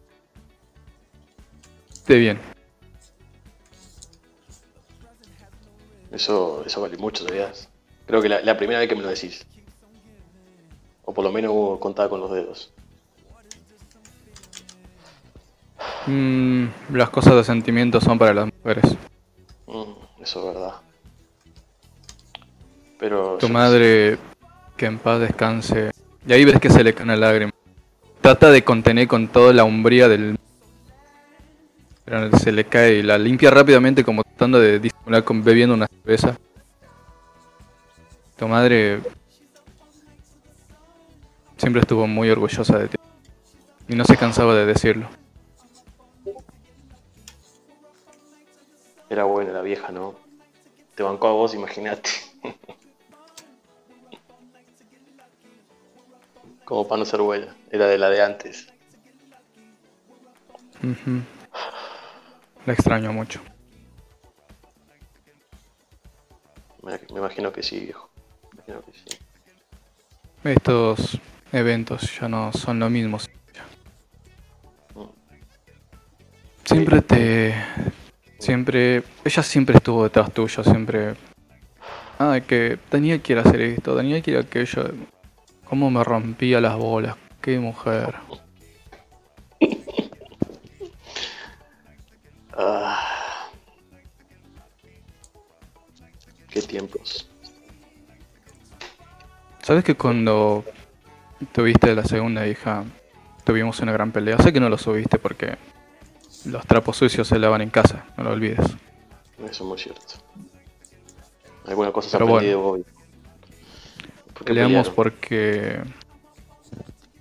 esté 1.92 2.18
bien. 2.18 2.40
Eso, 6.12 6.64
eso 6.66 6.82
vale 6.82 6.98
mucho, 6.98 7.26
¿sabías? 7.26 7.70
Creo 8.06 8.22
que 8.22 8.30
la, 8.30 8.42
la 8.42 8.58
primera 8.58 8.80
vez 8.80 8.90
que 8.90 8.96
me 8.96 9.02
lo 9.02 9.10
decís. 9.10 9.46
O 11.04 11.14
por 11.14 11.24
lo 11.24 11.32
menos 11.32 11.52
hubo 11.52 11.80
contada 11.80 12.10
con 12.10 12.20
los 12.20 12.32
dedos. 12.32 12.74
Mm, 16.08 16.66
las 16.94 17.10
cosas 17.10 17.36
de 17.36 17.44
sentimientos 17.44 18.04
son 18.04 18.18
para 18.18 18.34
las 18.34 18.50
mujeres. 18.54 18.84
Mm, 19.68 20.22
eso 20.24 20.40
es 20.40 20.56
verdad. 20.56 20.74
Pero. 23.00 23.38
Tu 23.38 23.50
madre, 23.50 24.18
que 24.76 24.86
en 24.86 25.00
paz 25.00 25.20
descanse. 25.20 25.92
Y 26.26 26.34
ahí 26.34 26.46
ves 26.46 26.60
que 26.60 26.70
se 26.70 26.84
le 26.84 26.94
cae 26.94 27.04
una 27.04 27.16
lágrima. 27.16 27.51
Trata 28.22 28.52
de 28.52 28.64
contener 28.64 29.08
con 29.08 29.28
toda 29.28 29.52
la 29.52 29.64
umbría 29.64 30.08
del... 30.08 30.38
Pero 32.06 32.38
se 32.38 32.52
le 32.52 32.66
cae 32.66 32.96
y 32.96 33.04
la 33.04 33.18
limpia 33.18 33.50
rápidamente 33.50 34.04
como 34.04 34.24
tratando 34.24 34.60
de 34.60 34.80
disimular 34.80 35.24
bebiendo 35.44 35.74
una 35.74 35.88
cerveza. 35.88 36.38
Tu 38.38 38.48
madre 38.48 39.02
siempre 41.58 41.82
estuvo 41.82 42.08
muy 42.08 42.30
orgullosa 42.30 42.78
de 42.78 42.88
ti. 42.90 42.98
Y 43.88 43.96
no 43.96 44.06
se 44.06 44.18
cansaba 44.18 44.56
de 44.56 44.66
decirlo. 44.66 45.08
Era 49.10 49.26
buena 49.26 49.52
la 49.52 49.62
vieja, 49.62 49.92
¿no? 49.92 50.16
Te 50.96 51.04
bancó 51.04 51.28
a 51.28 51.34
vos, 51.34 51.54
imagínate. 51.54 52.10
Como 56.72 56.88
para 56.88 57.00
no 57.00 57.06
ser 57.06 57.20
buena. 57.20 57.54
Era 57.70 57.86
de 57.86 57.98
la 57.98 58.10
de 58.10 58.22
antes. 58.22 58.72
La 62.66 62.72
extraño 62.72 63.12
mucho. 63.12 63.42
Me, 66.82 66.94
me 66.94 67.20
imagino 67.20 67.52
que 67.52 67.62
sí, 67.62 67.82
viejo. 67.82 68.10
Me 68.54 68.74
imagino 68.74 68.82
que 68.84 68.94
sí. 68.94 69.18
Estos 70.46 71.20
eventos 71.52 72.18
ya 72.18 72.30
no 72.30 72.54
son 72.54 72.80
lo 72.80 72.90
mismo. 72.90 73.18
Siempre 76.64 77.02
te... 77.02 77.54
Siempre... 78.40 79.04
Ella 79.26 79.44
siempre 79.44 79.76
estuvo 79.76 80.06
detrás 80.06 80.32
tuyo, 80.32 80.64
siempre... 80.64 81.16
Ah, 82.18 82.40
que 82.40 82.80
tenía 82.90 83.22
que 83.22 83.34
ir 83.34 83.40
a 83.40 83.42
hacer 83.42 83.60
esto, 83.60 83.98
tenía 83.98 84.22
que 84.22 84.32
ir 84.32 84.38
a 84.38 84.40
aquello. 84.40 84.86
Cómo 85.72 85.90
me 85.90 86.04
rompía 86.04 86.60
las 86.60 86.76
bolas. 86.76 87.16
Qué 87.42 87.58
mujer. 87.58 88.14
Ah. 92.58 93.48
Qué 96.50 96.62
tiempos. 96.62 97.30
¿Sabes 99.62 99.86
que 99.86 99.96
cuando 99.96 100.66
tuviste 101.54 101.96
la 101.96 102.04
segunda 102.04 102.46
hija 102.46 102.84
tuvimos 103.46 103.80
una 103.80 103.94
gran 103.94 104.12
pelea? 104.12 104.40
Sé 104.40 104.52
que 104.52 104.60
no 104.60 104.68
lo 104.68 104.78
subiste 104.78 105.20
porque 105.20 105.56
los 106.44 106.68
trapos 106.68 106.98
sucios 106.98 107.30
se 107.30 107.40
lavan 107.40 107.62
en 107.62 107.70
casa, 107.70 108.08
no 108.18 108.26
lo 108.26 108.32
olvides. 108.32 108.60
Eso 109.38 109.50
es 109.50 109.62
muy 109.62 109.78
cierto. 109.78 110.16
Alguna 111.66 111.94
cosa 111.94 112.10
se 112.10 112.18
ha 112.18 112.20
aprendido 112.20 112.62
hoy. 112.62 112.86
¿Por 114.42 114.46
qué 114.46 114.54
Peleamos 114.54 114.90
pelearon? 114.90 114.96
porque 114.96 115.80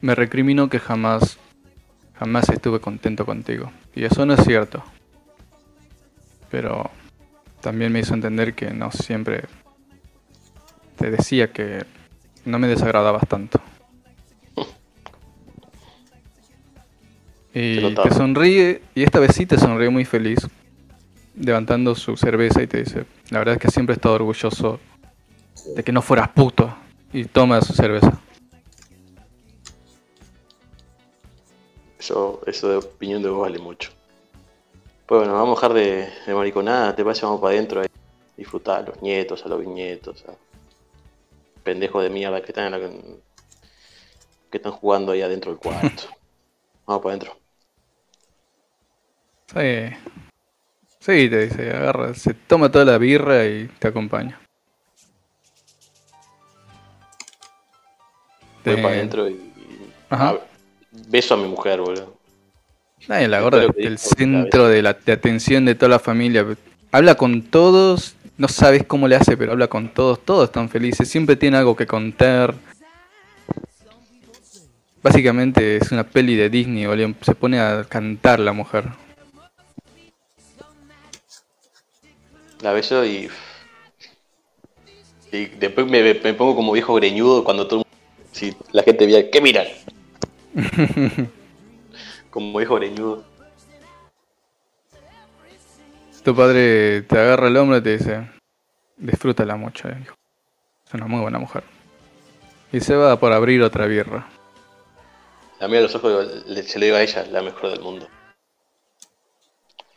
me 0.01 0.15
recrimino 0.15 0.71
que 0.71 0.79
jamás, 0.79 1.39
jamás 2.19 2.49
estuve 2.49 2.81
contento 2.81 3.27
contigo. 3.27 3.71
Y 3.95 4.05
eso 4.05 4.25
no 4.25 4.33
es 4.35 4.45
cierto. 4.45 4.83
Pero 6.51 6.91
también 7.61 7.93
me 7.93 8.01
hizo 8.01 8.15
entender 8.15 8.55
que 8.55 8.73
no 8.73 8.91
siempre 8.91 9.45
te 10.97 11.11
decía 11.11 11.53
que 11.53 11.85
no 12.45 12.59
me 12.59 12.69
desagradabas 12.69 13.27
tanto. 13.29 13.61
Y 17.53 17.95
te 17.97 18.11
sonríe, 18.15 18.81
y 18.95 19.03
esta 19.03 19.19
vez 19.19 19.35
sí 19.35 19.45
te 19.45 19.59
sonríe 19.59 19.91
muy 19.91 20.05
feliz, 20.05 20.39
levantando 21.37 21.97
su 21.97 22.17
cerveza 22.17 22.63
y 22.63 22.69
te 22.69 22.79
dice, 22.79 23.07
la 23.31 23.41
verdad 23.41 23.57
es 23.57 23.61
que 23.61 23.71
siempre 23.73 23.95
he 23.95 23.97
estado 23.97 24.15
orgulloso 24.15 24.79
de 25.75 25.83
que 25.83 25.91
no 25.91 26.01
fueras 26.01 26.29
puto. 26.29 26.73
Y 27.13 27.25
toma 27.25 27.61
su 27.61 27.73
cerveza. 27.73 28.21
Eso, 31.99 32.41
eso 32.47 32.69
de 32.69 32.77
opinión 32.77 33.23
de 33.23 33.29
vos 33.29 33.43
vale 33.43 33.59
mucho. 33.59 33.91
Pues 35.07 35.21
bueno, 35.21 35.35
vamos 35.35 35.59
a 35.59 35.69
dejar 35.69 35.75
de, 35.75 36.09
de 36.27 36.35
mariconada, 36.35 36.95
te 36.95 37.05
parece, 37.05 37.27
vamos 37.27 37.41
para 37.41 37.55
adentro 37.55 37.81
ahí. 37.81 37.89
Disfrutar 38.37 38.79
a 38.85 38.87
los 38.87 39.03
nietos, 39.03 39.45
a 39.45 39.49
los 39.49 39.61
bisnietos, 39.61 40.25
a 40.27 40.33
pendejos 41.63 42.03
de 42.03 42.11
mierda 42.11 42.41
que 42.41 42.47
están, 42.53 42.73
en 42.73 42.81
la- 42.81 42.91
que 44.51 44.57
están 44.57 44.73
jugando 44.73 45.13
ahí 45.13 45.21
adentro 45.21 45.51
del 45.51 45.61
cuarto. 45.61 46.05
vamos 46.87 47.03
para 47.03 47.15
adentro. 47.17 47.37
Sí. 49.53 49.97
Sí, 51.01 51.29
te 51.29 51.47
dice, 51.49 51.71
agarra, 51.71 52.15
se 52.15 52.35
toma 52.35 52.71
toda 52.71 52.85
la 52.85 52.99
birra 52.99 53.47
y 53.47 53.67
te 53.79 53.89
acompaña. 53.89 54.41
Voy 58.75 58.83
para 58.83 58.95
adentro 58.95 59.29
y, 59.29 59.33
y- 59.33 59.93
Ajá. 60.11 60.29
a- 60.31 60.39
beso 61.09 61.35
a 61.35 61.37
mi 61.37 61.49
mujer, 61.49 61.81
boludo. 61.81 62.17
Nadie 63.09 63.29
la 63.29 63.41
gorda 63.41 63.67
que 63.73 63.83
el 63.87 63.99
centro 63.99 64.69
de 64.69 64.83
la 64.83 64.93
de 64.93 65.13
atención 65.13 65.65
de 65.65 65.75
toda 65.75 65.89
la 65.91 65.99
familia. 65.99 66.47
Habla 66.93 67.15
con 67.15 67.43
todos, 67.43 68.15
no 68.37 68.49
sabes 68.49 68.85
cómo 68.85 69.09
le 69.09 69.17
hace, 69.17 69.37
pero 69.37 69.53
habla 69.53 69.69
con 69.69 69.89
todos, 69.89 70.21
todos 70.25 70.45
están 70.49 70.69
felices, 70.69 71.09
siempre 71.09 71.37
tiene 71.37 71.57
algo 71.57 71.75
que 71.77 71.87
contar. 71.87 72.55
Básicamente 75.03 75.77
es 75.77 75.91
una 75.93 76.05
peli 76.05 76.37
de 76.37 76.51
Disney, 76.51 76.87
boludo, 76.87 77.15
se 77.23 77.35
pone 77.35 77.59
a 77.59 77.85
cantar 77.89 78.39
la 78.41 78.53
mujer. 78.53 78.85
La 82.61 82.73
beso 82.73 83.05
y. 83.07 83.31
Y 85.33 85.47
después 85.47 85.87
me, 85.87 86.03
me 86.15 86.35
pongo 86.35 86.55
como 86.57 86.73
viejo 86.73 86.93
greñudo 86.95 87.45
cuando 87.45 87.67
todo. 87.67 87.87
Si 88.41 88.57
la 88.73 88.83
gente 88.83 89.07
mira, 89.07 89.29
¿qué 89.31 89.39
miran? 89.43 89.67
como 92.31 92.57
viejo 92.59 92.77
greñudo. 92.77 93.23
Tu 96.25 96.35
padre 96.35 97.03
te 97.03 97.19
agarra 97.19 97.49
el 97.49 97.57
hombro 97.59 97.77
y 97.77 97.83
te 97.83 97.99
dice, 97.99 98.31
disfrútala 98.97 99.57
mucho, 99.57 99.91
eh, 99.91 99.99
hijo. 100.03 100.15
Es 100.87 100.95
una 100.95 101.07
muy 101.07 101.21
buena 101.21 101.39
mujer. 101.39 101.65
Y 102.73 102.81
se 102.81 102.97
va 102.97 103.21
por 103.21 103.31
abrir 103.35 103.61
otra 103.61 103.85
birra. 103.85 104.27
La 105.59 105.69
mira 105.69 105.81
a 105.81 105.83
los 105.83 105.95
ojos 105.95 106.27
se 106.65 106.79
le 106.79 106.87
digo 106.87 106.97
a 106.97 107.03
ella, 107.03 107.27
la 107.31 107.43
mejor 107.43 107.73
del 107.73 107.81
mundo. 107.81 108.09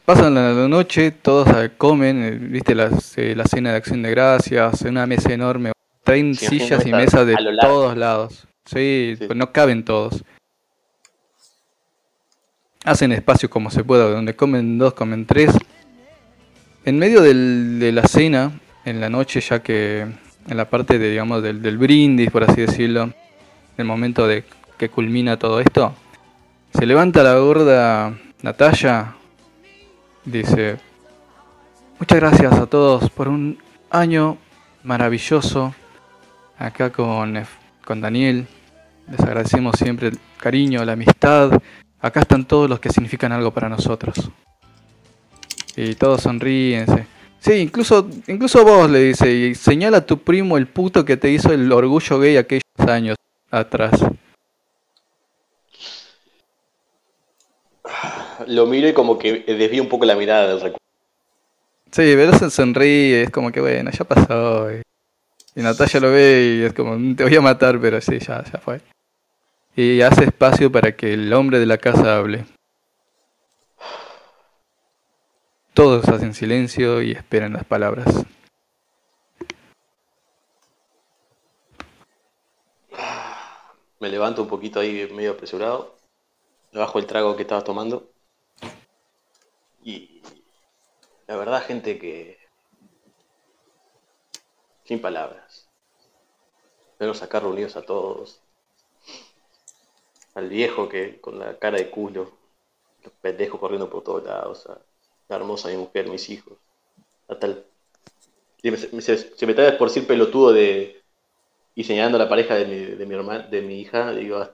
Pasan 0.03 0.35
la, 0.35 0.51
la 0.51 0.67
noche, 0.67 1.11
todos 1.11 1.47
eh, 1.47 1.71
comen, 1.77 2.21
eh, 2.21 2.31
viste 2.31 2.75
las, 2.75 3.17
eh, 3.17 3.37
la 3.37 3.45
cena 3.45 3.71
de 3.71 3.77
acción 3.77 4.01
de 4.01 4.09
gracias, 4.09 4.81
una 4.81 5.07
mesa 5.07 5.31
enorme, 5.31 5.71
traen 6.03 6.35
Sí, 6.35 6.47
sillas 6.47 6.85
y 6.85 6.91
mesa 6.91 7.23
mesas 7.23 7.27
de 7.27 7.35
todos 7.61 7.97
lados. 7.97 8.47
Sí, 8.65 9.15
Sí. 9.17 9.25
pues 9.27 9.37
no 9.37 9.51
caben 9.51 9.83
todos. 9.85 10.23
Hacen 12.85 13.11
espacio 13.13 13.49
como 13.49 13.69
se 13.71 13.83
pueda, 13.83 14.09
donde 14.09 14.35
comen 14.35 14.77
dos, 14.77 14.93
comen 14.93 15.25
tres. 15.25 15.51
En 16.85 16.99
medio 16.99 17.21
del- 17.21 17.79
de 17.79 17.91
la 17.93 18.03
cena, 18.07 18.51
en 18.83 18.99
la 18.99 19.09
noche, 19.09 19.39
ya 19.39 19.63
que 19.63 20.01
en 20.01 20.57
la 20.57 20.69
parte 20.69 20.99
de, 20.99 21.09
digamos, 21.11 21.41
del, 21.41 21.61
del 21.61 21.77
brindis, 21.77 22.29
por 22.29 22.43
así 22.43 22.59
decirlo, 22.61 23.13
el 23.77 23.85
momento 23.85 24.27
de 24.27 24.43
que 24.77 24.89
culmina 24.89 25.39
todo 25.39 25.61
esto, 25.61 25.95
se 26.73 26.85
levanta 26.85 27.23
la 27.23 27.35
gorda 27.37 28.13
Natalia, 28.41 29.15
dice, 30.25 30.77
muchas 31.99 32.19
gracias 32.19 32.51
a 32.53 32.65
todos 32.65 33.09
por 33.11 33.29
un 33.29 33.57
año 33.89 34.37
maravilloso 34.83 35.73
acá 36.65 36.91
con, 36.91 37.35
Ef- 37.37 37.57
con 37.85 38.01
Daniel. 38.01 38.47
Les 39.09 39.19
agradecemos 39.19 39.75
siempre 39.77 40.07
el 40.09 40.19
cariño, 40.37 40.83
la 40.85 40.93
amistad. 40.93 41.51
Acá 41.99 42.21
están 42.21 42.45
todos 42.45 42.69
los 42.69 42.79
que 42.79 42.89
significan 42.89 43.31
algo 43.31 43.51
para 43.51 43.69
nosotros. 43.69 44.15
Y 45.75 45.95
todos 45.95 46.21
sonríen. 46.21 46.85
se- 46.87 47.07
Sí, 47.39 47.53
incluso, 47.55 48.07
incluso 48.27 48.63
vos 48.63 48.89
le 48.89 48.99
dice, 48.99 49.29
y 49.29 49.55
señala 49.55 49.97
a 49.97 50.05
tu 50.05 50.17
primo 50.19 50.57
el 50.57 50.67
puto 50.67 51.03
que 51.03 51.17
te 51.17 51.29
hizo 51.29 51.51
el 51.51 51.69
orgullo 51.73 52.17
gay 52.19 52.37
aquellos 52.37 52.63
años 52.87 53.17
atrás. 53.51 53.91
Lo 58.47 58.65
miro 58.65 58.87
y 58.87 58.93
como 58.93 59.17
que 59.19 59.39
desvío 59.45 59.83
un 59.83 59.89
poco 59.89 60.05
la 60.05 60.15
mirada 60.15 60.47
del 60.47 60.55
recuerdo. 60.57 60.77
Sí, 61.91 62.13
pero 62.15 62.37
se 62.37 62.49
sonríe, 62.49 63.23
es 63.23 63.29
como 63.29 63.51
que 63.51 63.59
bueno, 63.61 63.91
ya 63.91 64.03
pasó. 64.05 64.71
Y, 64.71 64.81
y 65.55 65.61
Natalia 65.61 65.99
lo 65.99 66.11
ve 66.11 66.57
y 66.59 66.63
es 66.63 66.73
como, 66.73 66.97
"Mm, 66.97 67.15
te 67.15 67.23
voy 67.23 67.35
a 67.35 67.41
matar, 67.41 67.79
pero 67.79 67.99
sí, 68.01 68.19
ya, 68.19 68.43
ya 68.43 68.59
fue. 68.59 68.81
Y 69.75 70.01
hace 70.01 70.25
espacio 70.25 70.71
para 70.71 70.95
que 70.95 71.13
el 71.13 71.33
hombre 71.33 71.59
de 71.59 71.65
la 71.65 71.77
casa 71.77 72.17
hable. 72.17 72.45
Todos 75.73 76.07
hacen 76.07 76.35
silencio 76.35 77.01
y 77.01 77.11
esperan 77.11 77.53
las 77.53 77.63
palabras. 77.65 78.05
Me 83.99 84.09
levanto 84.09 84.43
un 84.43 84.47
poquito 84.49 84.79
ahí 84.79 85.09
medio 85.13 85.31
apresurado. 85.31 85.95
Le 86.71 86.79
bajo 86.79 86.99
el 86.99 87.07
trago 87.07 87.35
que 87.35 87.43
estabas 87.43 87.63
tomando. 87.63 88.11
Y 89.83 90.21
la 91.25 91.37
verdad, 91.37 91.63
gente 91.65 91.97
que... 91.97 92.42
Sin 94.85 95.01
palabras. 95.01 95.67
Verlos 96.99 97.21
acá 97.21 97.39
reunidos 97.39 97.75
a 97.75 97.81
todos. 97.83 98.39
Al 100.35 100.49
viejo 100.49 100.89
que 100.89 101.19
con 101.21 101.39
la 101.39 101.57
cara 101.57 101.77
de 101.77 101.89
culo. 101.89 102.31
Los 103.03 103.13
pendejos 103.21 103.59
corriendo 103.59 103.89
por 103.89 104.03
todos 104.03 104.23
lados. 104.23 104.65
A 104.67 104.79
la 105.29 105.35
hermosa 105.35 105.69
mi 105.69 105.77
mujer, 105.77 106.07
mis 106.09 106.29
hijos. 106.29 106.57
Hasta 107.27 107.47
y 108.61 108.71
me- 108.71 108.77
me- 108.93 109.01
Se, 109.01 109.17
se 109.17 109.45
me 109.45 109.53
trae 109.53 109.73
por 109.73 109.89
decir 109.89 110.07
pelotudo 110.07 110.53
de, 110.53 111.01
y 111.75 111.83
señalando 111.83 112.17
a 112.17 112.23
la 112.23 112.29
pareja 112.29 112.55
de 112.55 112.65
mi, 112.65 112.95
de 112.95 113.05
mi 113.05 113.13
hermana, 113.15 113.43
de 113.47 113.61
mi 113.61 113.79
hija, 113.81 114.13
digo, 114.13 114.47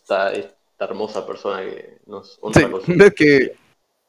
esta, 0.00 0.32
esta 0.32 0.56
hermosa 0.78 1.26
persona 1.26 1.60
que 1.62 1.98
nos 2.06 2.38
honra 2.40 2.60
Sí, 2.62 2.70
con 2.70 2.80
su- 2.84 2.92
ves 2.96 3.14
que, 3.14 3.56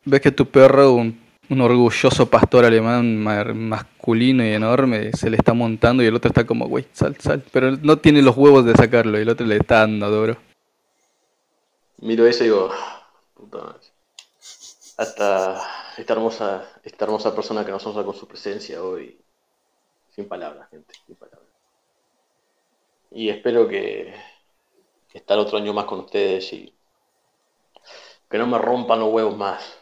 ves 0.06 0.22
que 0.22 0.32
tu 0.32 0.45
perro, 0.45 0.93
un, 0.93 1.22
un 1.49 1.61
orgulloso 1.61 2.27
pastor 2.30 2.65
alemán 2.65 3.17
ma- 3.17 3.43
masculino 3.53 4.43
y 4.45 4.51
enorme, 4.53 5.11
se 5.14 5.30
le 5.30 5.38
está 5.38 5.53
montando 5.53 6.03
y 6.03 6.07
el 6.07 6.15
otro 6.15 6.30
está 6.30 6.45
como, 6.45 6.67
güey, 6.67 6.85
sal, 6.93 7.15
sal. 7.19 7.43
Pero 7.51 7.72
no 7.72 7.98
tiene 7.98 8.22
los 8.22 8.35
huevos 8.38 8.65
de 8.65 8.74
sacarlo 8.74 9.17
y 9.17 9.22
el 9.22 9.30
otro 9.30 9.45
le 9.45 9.57
está 9.57 9.80
dando 9.80 10.09
duro. 10.09 10.38
Miro 11.99 12.25
eso 12.27 12.43
y 12.43 12.48
digo, 12.48 12.69
"Ah, 12.72 13.07
puta 13.33 13.57
madre. 13.57 13.80
Hasta 14.98 15.61
esta 15.98 16.14
hermosa, 16.14 16.64
esta 16.83 17.06
hermosa 17.06 17.35
persona 17.35 17.65
que 17.65 17.72
nos 17.72 17.85
honra 17.85 18.03
con 18.03 18.15
su 18.15 18.27
presencia 18.27 18.82
hoy. 18.82 19.17
Sin 20.15 20.27
palabras, 20.27 20.69
gente, 20.69 20.93
sin 21.06 21.15
palabras. 21.15 21.41
Y 23.11 23.30
espero 23.30 23.67
que 23.67 24.14
estar 25.14 25.38
otro 25.38 25.57
año 25.57 25.74
más 25.74 25.85
con 25.85 25.99
ustedes 25.99 26.51
y 26.53 26.74
que 28.30 28.38
no 28.38 28.48
me 28.48 28.57
rompan 28.57 28.99
los 28.99 29.09
huevos 29.14 29.38
más. 29.38 29.77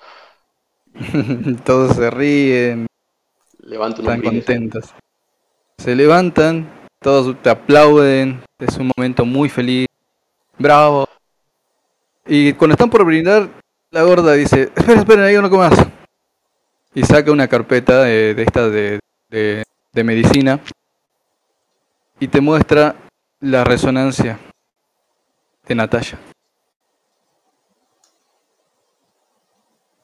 Todos 1.65 1.95
se 1.95 2.09
ríen, 2.09 2.87
están 3.61 4.21
contentos. 4.21 4.93
Se 5.77 5.95
levantan, 5.95 6.69
todos 6.99 7.35
te 7.41 7.49
aplauden, 7.49 8.41
es 8.59 8.77
un 8.77 8.91
momento 8.95 9.25
muy 9.25 9.49
feliz. 9.49 9.87
Bravo. 10.57 11.07
Y 12.25 12.53
cuando 12.53 12.73
están 12.73 12.89
por 12.89 13.03
brindar, 13.03 13.49
la 13.91 14.03
gorda 14.03 14.33
dice, 14.33 14.71
espera, 14.75 14.99
espera, 14.99 15.25
hay 15.25 15.35
uno 15.35 15.49
más. 15.49 15.73
Y 16.93 17.03
saca 17.03 17.31
una 17.31 17.47
carpeta 17.47 18.03
de, 18.03 18.35
de 18.35 18.43
estas 18.43 18.71
de, 18.71 18.99
de, 19.29 19.63
de 19.91 20.03
medicina 20.03 20.59
y 22.19 22.27
te 22.27 22.39
muestra 22.39 22.95
la 23.39 23.63
resonancia 23.63 24.39
de 25.67 25.75
Natalia. 25.75 26.32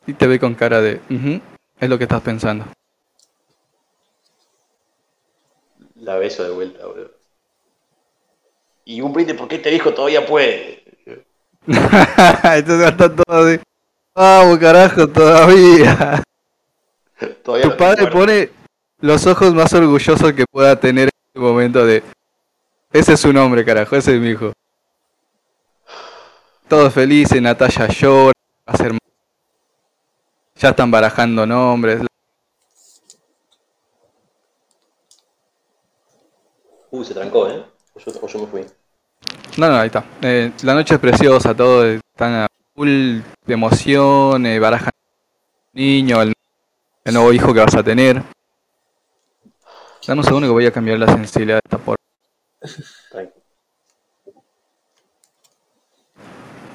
Y 0.09 0.13
te 0.13 0.25
ve 0.25 0.39
con 0.39 0.55
cara 0.55 0.81
de, 0.81 1.01
"Ujú, 1.09 1.39
es 1.79 1.87
lo 1.89 1.97
que 1.99 2.05
estás 2.05 2.21
pensando. 2.23 2.65
La 5.97 6.15
beso 6.17 6.43
de 6.43 6.49
vuelta, 6.49 6.83
boludo. 6.85 7.11
Y 8.85 9.01
un 9.01 9.13
brindis 9.13 9.35
porque 9.35 9.57
este 9.57 9.69
viejo 9.69 9.93
todavía 9.93 10.25
puede. 10.25 10.83
Entonces 11.67 12.87
está 12.89 13.13
todo 13.15 13.23
así. 13.45 13.59
Vamos, 14.15 14.57
carajo, 14.57 15.07
todavía. 15.07 16.23
Todavía 17.43 17.65
Tu 17.65 17.69
no 17.71 17.77
padre 17.77 18.07
pone 18.07 18.49
los 19.01 19.27
ojos 19.27 19.53
más 19.53 19.71
orgullosos 19.73 20.33
que 20.33 20.45
pueda 20.49 20.79
tener 20.79 21.03
en 21.03 21.11
este 21.27 21.39
momento 21.39 21.85
de... 21.85 22.01
Ese 22.91 23.13
es 23.13 23.19
su 23.19 23.31
nombre, 23.31 23.63
carajo, 23.63 23.95
ese 23.95 24.15
es 24.15 24.21
mi 24.21 24.29
hijo. 24.29 24.53
Todos 26.67 26.93
felices, 26.93 27.41
Natalia 27.41 27.87
llora, 27.87 28.31
va 28.67 28.73
a 28.73 28.77
ser... 28.77 28.93
Ya 30.59 30.69
están 30.69 30.91
barajando 30.91 31.45
nombres. 31.45 32.01
Uy, 36.91 37.05
se 37.05 37.13
trancó, 37.13 37.47
¿eh? 37.49 37.63
O 37.93 37.99
yo, 37.99 38.11
o 38.21 38.27
yo 38.27 38.39
me 38.39 38.47
fui. 38.47 38.65
No, 39.57 39.69
no, 39.69 39.77
ahí 39.77 39.87
está. 39.87 40.03
Eh, 40.21 40.51
la 40.63 40.73
noche 40.73 40.95
es 40.95 40.99
preciosa, 40.99 41.55
todos 41.55 41.85
están 41.85 42.33
a 42.33 42.47
full 42.75 43.19
de 43.45 43.53
emoción, 43.53 44.45
eh, 44.45 44.59
barajan 44.59 44.91
el 45.73 45.81
niño, 45.81 46.21
el, 46.21 46.33
el 47.05 47.13
nuevo 47.13 47.31
hijo 47.31 47.53
que 47.53 47.61
vas 47.61 47.75
a 47.75 47.83
tener. 47.83 48.21
Dame 50.05 50.19
un 50.19 50.25
segundo 50.25 50.47
que 50.47 50.53
voy 50.53 50.65
a 50.65 50.73
cambiar 50.73 50.99
la 50.99 51.07
sensibilidad 51.07 51.57
de 51.57 51.61
esta 51.63 51.77
por... 51.77 51.95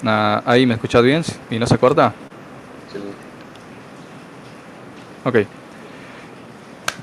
Ah, 0.03 0.41
ahí 0.45 0.65
me 0.65 0.73
escuchas 0.73 1.03
bien 1.03 1.23
y 1.51 1.59
no 1.59 1.67
se 1.67 1.77
corta. 1.77 2.13
Ok. 5.25 5.39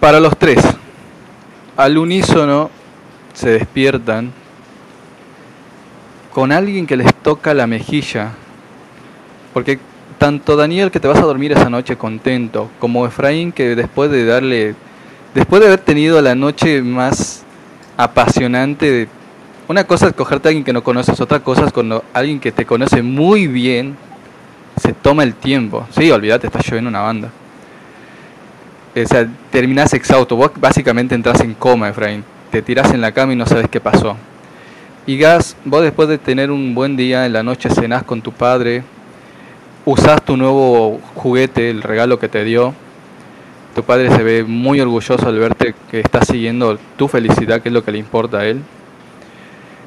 Para 0.01 0.21
los 0.21 0.37
tres, 0.39 0.59
al 1.77 1.99
unísono 1.99 2.71
se 3.35 3.51
despiertan 3.51 4.33
con 6.33 6.51
alguien 6.53 6.87
que 6.87 6.97
les 6.97 7.13
toca 7.15 7.53
la 7.53 7.67
mejilla. 7.67 8.31
Porque 9.53 9.79
tanto 10.19 10.57
Daniel 10.57 10.91
que 10.91 11.01
te 11.01 11.09
vas 11.09 11.19
a 11.19 11.23
dormir 11.23 11.53
esa 11.53 11.69
noche 11.69 11.97
contento, 11.97 12.71
como 12.79 13.07
Efraín 13.07 13.53
que 13.53 13.75
después 13.75 14.11
de 14.11 14.25
darle, 14.25 14.75
después 15.35 15.61
de 15.61 15.67
haber 15.67 15.81
tenido 15.81 16.21
la 16.23 16.35
noche 16.35 16.81
más 16.81 17.45
apasionante, 17.97 18.91
de- 18.91 19.09
una 19.69 19.85
cosa 19.85 20.09
es 20.09 20.15
cogerte 20.15 20.49
a 20.49 20.51
alguien 20.51 20.65
que 20.65 20.73
no 20.73 20.83
conoces, 20.83 21.21
otra 21.21 21.41
cosa 21.41 21.65
es 21.67 21.73
cuando 21.73 22.05
alguien 22.13 22.41
que 22.41 22.53
te 22.53 22.65
conoce 22.67 23.03
muy 23.03 23.47
bien 23.47 23.97
se 24.81 24.93
toma 24.93 25.23
el 25.23 25.35
tiempo. 25.35 25.87
Sí, 25.91 26.11
olvídate, 26.11 26.47
está 26.47 26.61
lloviendo 26.61 26.89
una 26.89 27.01
banda. 27.01 27.31
O 28.95 29.27
terminás 29.51 29.95
exhausto. 29.95 30.37
Vos 30.37 30.51
básicamente 30.57 31.15
entras 31.15 31.41
en 31.41 31.55
coma, 31.55 31.89
Efraín. 31.89 32.25
Te 32.51 32.61
tirás 32.61 32.93
en 32.93 33.01
la 33.01 33.13
cama 33.13 33.33
y 33.33 33.37
no 33.37 33.47
sabes 33.47 33.69
qué 33.71 33.81
pasó. 33.81 34.17
Y 35.07 35.17
Gas, 35.17 35.57
vos 35.65 35.83
después 35.83 36.09
de 36.09 36.19
tener 36.19 36.51
un 36.51 36.75
buen 36.75 36.97
día 36.97 37.27
en 37.27 37.33
la 37.33 37.43
noche 37.43 37.71
cenás 37.71 38.05
con 38.05 38.23
tu 38.23 38.31
padre, 38.31 38.85
usás 39.85 40.23
tu 40.23 40.37
nuevo 40.37 41.01
juguete, 41.15 41.71
el 41.71 41.83
regalo 41.83 42.19
que 42.19 42.29
te 42.29 42.45
dio. 42.45 42.75
Tu 43.75 43.83
padre 43.83 44.15
se 44.15 44.23
ve 44.23 44.45
muy 44.45 44.81
orgulloso 44.81 45.27
al 45.27 45.39
verte 45.39 45.75
que 45.91 46.01
estás 46.01 46.29
siguiendo 46.29 46.79
tu 46.97 47.09
felicidad, 47.09 47.63
que 47.63 47.71
es 47.71 47.73
lo 47.73 47.83
que 47.83 47.93
le 47.93 47.99
importa 47.99 48.41
a 48.41 48.47
él. 48.47 48.61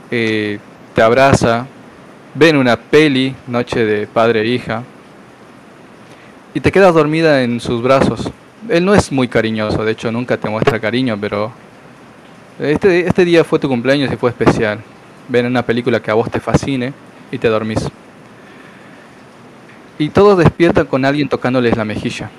Eh, 0.10 0.60
te 0.96 1.02
abraza, 1.02 1.68
ven 2.34 2.58
una 2.58 2.76
peli, 2.76 3.36
noche 3.48 3.86
de 3.86 4.08
padre 4.08 4.42
e 4.42 4.48
hija, 4.48 4.84
y 6.56 6.60
te 6.60 6.72
quedas 6.72 6.94
dormida 6.94 7.44
en 7.44 7.60
sus 7.60 7.82
brazos. 7.82 8.32
Él 8.70 8.84
no 8.86 8.94
es 8.94 9.12
muy 9.12 9.28
cariñoso, 9.28 9.86
de 9.86 9.92
hecho 9.92 10.12
nunca 10.12 10.38
te 10.38 10.50
muestra 10.50 10.80
cariño, 10.80 11.18
pero 11.20 11.52
este, 12.60 13.08
este 13.08 13.26
día 13.26 13.44
fue 13.44 13.60
tu 13.60 13.68
cumpleaños 13.68 14.12
y 14.12 14.16
fue 14.16 14.30
especial. 14.30 14.80
Ven 15.28 15.46
una 15.46 15.64
película 15.64 16.00
que 16.00 16.12
a 16.12 16.14
vos 16.14 16.32
te 16.32 16.40
fascine 16.40 16.94
y 17.32 17.38
te 17.38 17.48
dormís. 17.48 17.88
Y 19.98 20.10
todos 20.10 20.38
despiertan 20.38 20.88
con 20.88 21.06
alguien 21.06 21.30
tocándoles 21.30 21.78
la 21.78 21.86
mejilla. 21.86 22.30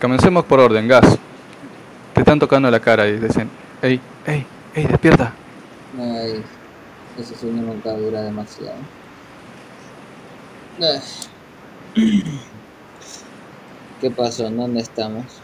Comencemos 0.00 0.44
por 0.44 0.60
orden, 0.60 0.88
Gas. 0.88 1.18
Te 2.14 2.20
están 2.20 2.38
tocando 2.38 2.70
la 2.70 2.80
cara 2.80 3.06
y 3.06 3.18
dicen, 3.18 3.50
hey, 3.82 4.00
hey, 4.26 4.46
hey, 4.74 4.86
despierta. 4.88 5.32
Ay, 5.98 6.42
ese 7.18 7.34
sueño 7.34 7.62
nunca 7.62 7.92
dura 7.92 8.22
demasiado. 8.22 8.78
Ay. 10.80 11.00
¿Qué 14.00 14.10
pasó? 14.10 14.46
¿En 14.46 14.56
dónde 14.56 14.80
estamos? 14.80 15.42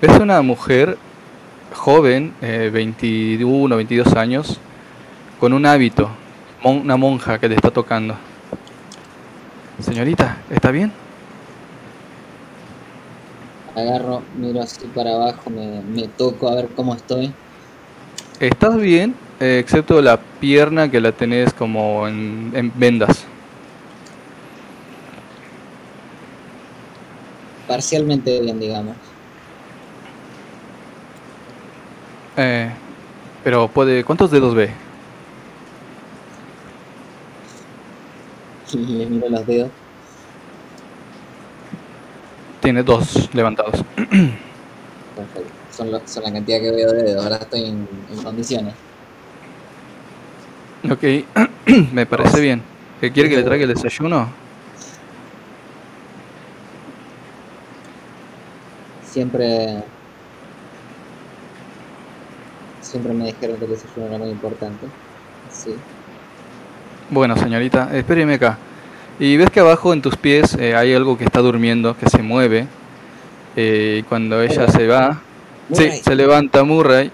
Es 0.00 0.18
una 0.18 0.42
mujer 0.42 0.98
joven, 1.72 2.34
eh, 2.42 2.70
21, 2.72 3.76
22 3.76 4.14
años, 4.16 4.60
con 5.38 5.52
un 5.52 5.64
hábito, 5.66 6.10
mon- 6.62 6.80
una 6.80 6.96
monja 6.96 7.38
que 7.38 7.48
le 7.48 7.54
está 7.54 7.70
tocando. 7.70 8.16
Señorita, 9.78 10.44
¿está 10.50 10.70
bien? 10.70 10.92
Agarro, 13.74 14.22
miro 14.34 14.62
así 14.62 14.86
para 14.88 15.14
abajo, 15.14 15.50
me, 15.50 15.82
me 15.82 16.08
toco 16.08 16.48
a 16.48 16.54
ver 16.56 16.74
cómo 16.74 16.94
estoy. 16.94 17.36
Estás 18.40 18.76
bien, 18.76 19.14
eh, 19.40 19.58
excepto 19.60 20.00
la 20.02 20.18
pierna 20.40 20.90
que 20.90 21.00
la 21.00 21.12
tenés 21.12 21.52
como 21.54 22.06
en, 22.08 22.50
en 22.54 22.72
vendas. 22.78 23.31
Parcialmente 27.72 28.38
bien, 28.42 28.60
digamos. 28.60 28.94
Eh, 32.36 32.70
pero 33.42 33.66
puede, 33.68 34.04
¿cuántos 34.04 34.30
dedos 34.30 34.54
ve? 34.54 34.68
Le 38.74 39.06
miro 39.06 39.26
los 39.30 39.46
dedos. 39.46 39.70
Tiene 42.60 42.82
dos 42.82 43.30
levantados. 43.32 43.82
Perfecto. 43.96 44.36
Son, 45.74 45.90
lo- 45.90 46.02
son 46.04 46.24
la 46.24 46.32
cantidad 46.34 46.60
que 46.60 46.70
veo 46.72 46.92
de 46.92 47.02
dedos. 47.04 47.24
Ahora 47.24 47.36
estoy 47.36 47.64
en, 47.70 47.88
en 48.10 48.22
condiciones. 48.22 48.74
Ok, 50.90 51.04
me 51.94 52.04
parece 52.04 52.38
bien. 52.42 52.60
¿Qué 53.00 53.10
quiere 53.10 53.30
que 53.30 53.36
le 53.36 53.44
traiga 53.44 53.64
el 53.64 53.72
desayuno? 53.72 54.41
Siempre. 59.12 59.82
Siempre 62.80 63.12
me 63.12 63.26
dijeron 63.26 63.56
que 63.58 63.64
el 63.66 63.70
desayuno 63.72 64.06
era 64.08 64.18
muy 64.18 64.30
importante. 64.30 64.86
Sí. 65.50 65.74
Bueno, 67.10 67.36
señorita, 67.36 67.90
espéreme 67.92 68.34
acá. 68.34 68.58
Y 69.18 69.36
ves 69.36 69.50
que 69.50 69.60
abajo 69.60 69.92
en 69.92 70.00
tus 70.02 70.16
pies 70.16 70.54
eh, 70.58 70.74
hay 70.74 70.94
algo 70.94 71.16
que 71.18 71.24
está 71.24 71.40
durmiendo, 71.40 71.96
que 71.96 72.08
se 72.08 72.22
mueve. 72.22 72.66
Eh, 73.54 73.98
y 74.00 74.02
cuando 74.04 74.40
ella 74.40 74.66
se 74.68 74.86
va, 74.86 75.20
sí, 75.72 75.90
se 76.02 76.14
levanta 76.14 76.64
Murray 76.64 77.10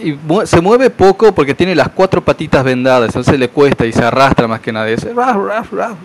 y 0.00 0.12
mu- 0.12 0.44
se 0.44 0.60
mueve 0.60 0.90
poco 0.90 1.32
porque 1.32 1.54
tiene 1.54 1.74
las 1.76 1.88
cuatro 1.88 2.20
patitas 2.24 2.64
vendadas, 2.64 3.06
entonces 3.10 3.38
le 3.38 3.48
cuesta 3.48 3.86
y 3.86 3.92
se 3.92 4.02
arrastra 4.04 4.48
más 4.48 4.60
que 4.60 4.72
nada. 4.72 4.88
y 4.90 4.96
dice, 4.96 5.12
"Raf, 5.14 5.36
raf, 5.36 5.72
raf". 5.72 5.96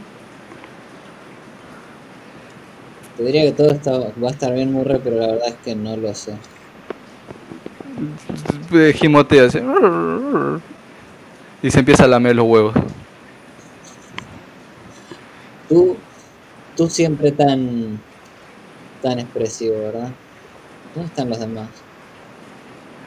Te 3.17 3.24
diría 3.24 3.43
que 3.43 3.51
todo 3.51 3.72
está, 3.72 3.92
va 3.92 4.27
a 4.30 4.32
estar 4.32 4.53
bien, 4.53 4.72
Murray, 4.74 5.00
pero 5.03 5.17
la 5.17 5.27
verdad 5.27 5.48
es 5.50 5.56
que 5.64 5.75
no 5.75 5.95
lo 5.95 6.14
sé. 6.16 6.33
Gimotea 8.95 9.45
así, 9.45 9.59
y 11.61 11.72
se 11.72 11.80
empieza 11.80 12.06
a 12.06 12.08
lamer 12.08 12.35
los 12.35 12.45
huevos. 12.45 12.74
Tú, 15.69 15.95
tú 16.75 16.90
siempre 16.90 17.32
tan, 17.32 18.00
tan 19.01 19.19
expresivo, 19.19 19.77
¿verdad? 19.80 20.09
¿Dónde 20.93 21.08
están 21.08 21.30
los 21.30 21.40
demás? 21.40 21.69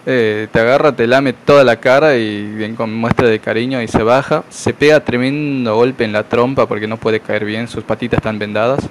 Eh, 0.06 0.46
te 0.52 0.60
agarra, 0.60 0.94
te 0.94 1.06
lame 1.08 1.32
toda 1.32 1.64
la 1.64 1.76
cara 1.80 2.16
y 2.16 2.46
bien 2.54 2.76
con 2.76 2.94
muestra 2.94 3.26
de 3.26 3.40
cariño 3.40 3.82
y 3.82 3.88
se 3.88 4.04
baja. 4.04 4.44
Se 4.50 4.72
pega 4.72 5.00
tremendo 5.00 5.74
golpe 5.74 6.04
en 6.04 6.12
la 6.12 6.22
trompa 6.22 6.66
porque 6.66 6.86
no 6.86 6.96
puede 6.96 7.18
caer 7.18 7.44
bien, 7.44 7.66
sus 7.66 7.82
patitas 7.82 8.18
están 8.18 8.38
vendadas. 8.38 8.88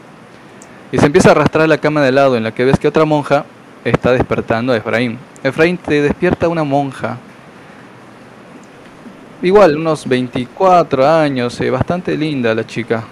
Y 0.95 0.97
se 0.97 1.07
empieza 1.07 1.27
a 1.27 1.31
arrastrar 1.33 1.67
la 1.67 1.77
cama 1.77 2.01
de 2.01 2.13
lado 2.13 2.37
en 2.37 2.43
la 2.43 2.53
que 2.53 2.63
ves 2.63 2.79
que 2.79 2.87
otra 2.87 3.03
monja 3.03 3.43
está 3.83 4.13
despertando 4.13 4.71
a 4.71 4.77
Efraín. 4.77 5.19
Efraín 5.43 5.77
te 5.77 6.01
despierta 6.01 6.47
una 6.47 6.63
monja. 6.63 7.17
Igual, 9.41 9.75
unos 9.75 10.07
24 10.07 11.05
años, 11.05 11.59
eh, 11.59 11.69
bastante 11.69 12.15
linda 12.15 12.55
la 12.55 12.65
chica, 12.65 13.03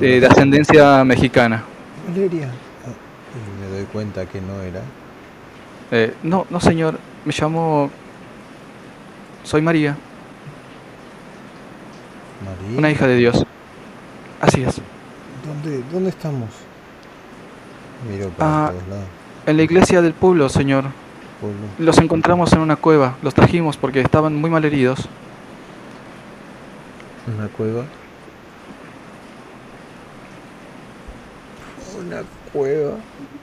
eh, 0.00 0.20
de 0.20 0.26
ascendencia 0.26 1.04
mexicana. 1.04 1.64
Valeria. 2.08 2.46
Y 2.46 3.60
me 3.60 3.76
doy 3.76 3.84
cuenta 3.92 4.24
que 4.24 4.40
no 4.40 4.62
era. 4.62 4.80
Eh, 5.90 6.14
no, 6.22 6.46
no 6.48 6.60
señor, 6.60 6.98
me 7.26 7.34
llamo... 7.38 7.90
Soy 9.44 9.60
María, 9.60 9.94
María. 12.42 12.78
una 12.78 12.90
hija 12.90 13.06
de 13.06 13.16
Dios. 13.16 13.44
Así 14.40 14.62
es. 14.62 14.80
¿Dónde, 15.48 15.82
¿Dónde 15.92 16.10
estamos? 16.10 16.48
Miro 18.10 18.28
para 18.30 18.66
Ah. 18.66 18.70
todos 18.70 18.88
lados. 18.88 19.04
En 19.46 19.56
la 19.56 19.62
iglesia 19.62 20.02
del 20.02 20.12
pueblo, 20.12 20.48
señor. 20.48 20.84
Pueblo. 21.40 21.58
Los 21.78 21.98
encontramos 21.98 22.52
en 22.52 22.60
una 22.60 22.76
cueva. 22.76 23.16
Los 23.22 23.34
trajimos 23.34 23.76
porque 23.76 24.00
estaban 24.00 24.34
muy 24.36 24.50
mal 24.50 24.64
heridos. 24.64 25.08
Una 27.36 27.48
cueva. 27.48 27.84
Una 31.98 32.22
cueva. 32.52 32.92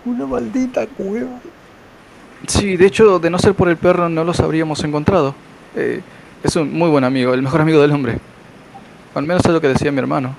Una 0.06 0.26
maldita 0.26 0.86
cueva. 0.88 1.40
Sí, 2.48 2.78
de 2.78 2.86
hecho, 2.86 3.20
de 3.20 3.30
no 3.30 3.40
ser 3.40 3.54
por 3.56 3.70
el 3.70 3.78
perro, 3.78 4.08
no 4.10 4.24
los 4.24 4.40
habríamos 4.40 4.84
encontrado. 4.84 5.34
Eh, 5.76 6.02
es 6.44 6.56
un 6.56 6.72
muy 6.74 6.90
buen 6.90 7.04
amigo, 7.04 7.34
el 7.34 7.42
mejor 7.42 7.62
amigo 7.62 7.82
del 7.82 7.92
hombre. 7.92 8.20
Al 9.16 9.24
menos 9.24 9.44
es 9.46 9.52
lo 9.52 9.62
que 9.62 9.70
decía 9.70 9.92
mi 9.92 10.00
hermano. 10.00 10.36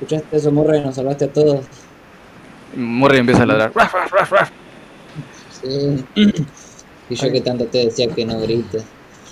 ¿Escuchaste 0.00 0.36
eso, 0.36 0.52
Murray? 0.52 0.80
Nos 0.80 0.94
salvaste 0.94 1.24
a 1.24 1.32
todos. 1.32 1.66
Murray 2.76 3.18
empieza 3.18 3.42
a 3.42 3.46
ladrar. 3.46 3.72
Ruff, 3.74 3.92
ruff, 3.92 4.30
ruff. 4.30 4.50
Sí. 5.62 6.04
Y 7.10 7.14
yo 7.14 7.32
que 7.32 7.40
tanto 7.40 7.66
te 7.66 7.86
decía 7.86 8.06
que 8.08 8.24
no 8.24 8.38
grites. 8.40 8.84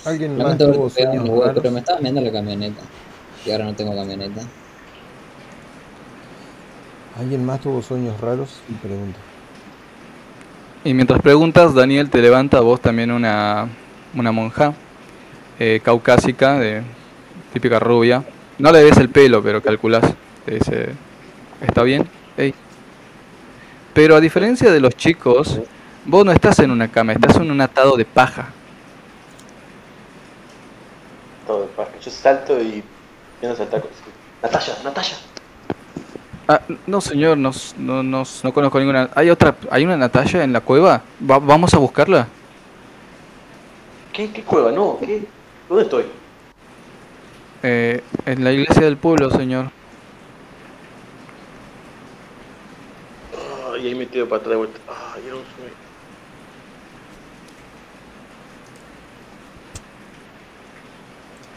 Alguien 0.05 0.37
más 0.37 0.59
Lamento 0.59 0.71
tuvo 0.71 0.91
en 0.97 1.25
los 1.25 1.53
pero 1.53 1.71
me 1.71 1.79
estaba 1.79 1.99
viendo 1.99 2.21
la 2.21 2.31
camioneta. 2.31 2.81
Y 3.45 3.51
ahora 3.51 3.65
no 3.65 3.75
tengo 3.75 3.95
camioneta. 3.95 4.41
¿Alguien 7.17 7.45
más 7.45 7.61
tuvo 7.61 7.81
sueños 7.81 8.19
raros? 8.19 8.49
Pregunto. 8.81 9.17
Y 10.83 10.93
mientras 10.93 11.21
preguntas, 11.21 11.73
Daniel 11.73 12.09
te 12.09 12.21
levanta 12.21 12.57
a 12.57 12.61
vos 12.61 12.81
también 12.81 13.11
una, 13.11 13.69
una 14.13 14.31
monja 14.31 14.73
eh, 15.59 15.79
caucásica, 15.83 16.59
de 16.59 16.83
típica 17.53 17.79
rubia. 17.79 18.23
No 18.59 18.71
le 18.71 18.83
ves 18.83 18.97
el 18.97 19.09
pelo, 19.09 19.41
pero 19.41 19.61
calculás. 19.61 20.03
Te 20.47 20.53
dice, 20.55 20.89
¿está 21.59 21.83
bien? 21.83 22.07
Pero 23.93 24.15
a 24.15 24.21
diferencia 24.21 24.71
de 24.71 24.79
los 24.79 24.95
chicos, 24.95 25.59
vos 26.05 26.25
no 26.25 26.31
estás 26.31 26.59
en 26.59 26.71
una 26.71 26.87
cama, 26.87 27.11
estás 27.11 27.35
en 27.35 27.51
un 27.51 27.59
atado 27.59 27.97
de 27.97 28.05
paja. 28.05 28.47
Todo 31.45 31.63
el 31.63 31.69
parque. 31.71 31.99
Yo 32.01 32.09
salto 32.09 32.61
y. 32.61 32.81
Yo 33.41 33.49
no 33.49 33.55
saltar 33.57 33.81
con 33.81 33.89
Natalia, 34.41 34.73
Natalia. 34.85 35.15
Ah, 36.47 36.61
no 36.85 37.01
señor, 37.01 37.37
nos- 37.37 37.75
no, 37.77 38.01
nos- 38.03 38.41
no 38.45 38.53
conozco 38.53 38.79
ninguna. 38.79 39.09
¿Hay 39.15 39.29
otra, 39.29 39.53
hay 39.69 39.83
una 39.83 39.97
Natalia 39.97 40.45
en 40.45 40.53
la 40.53 40.61
cueva? 40.61 41.01
Va- 41.29 41.39
¿Vamos 41.39 41.73
a 41.73 41.77
buscarla? 41.77 42.25
¿Qué, 44.13 44.31
¿Qué 44.31 44.43
cueva? 44.43 44.71
No, 44.71 44.97
¿qué? 45.01 45.25
¿Dónde 45.67 45.83
estoy? 45.83 46.05
Eh, 47.63 48.01
en 48.25 48.43
la 48.45 48.53
iglesia 48.53 48.83
del 48.83 48.95
pueblo, 48.95 49.29
señor. 49.29 49.71
Ah, 53.35 53.66
y 53.77 53.87
ahí 53.87 53.95
me 53.95 54.05
tiro 54.05 54.27
para 54.27 54.39
atrás 54.39 54.51
de 54.51 54.57
vuelta. 54.57 54.79
Era 55.25 55.35
un 55.35 55.43
sueño. 55.55 55.87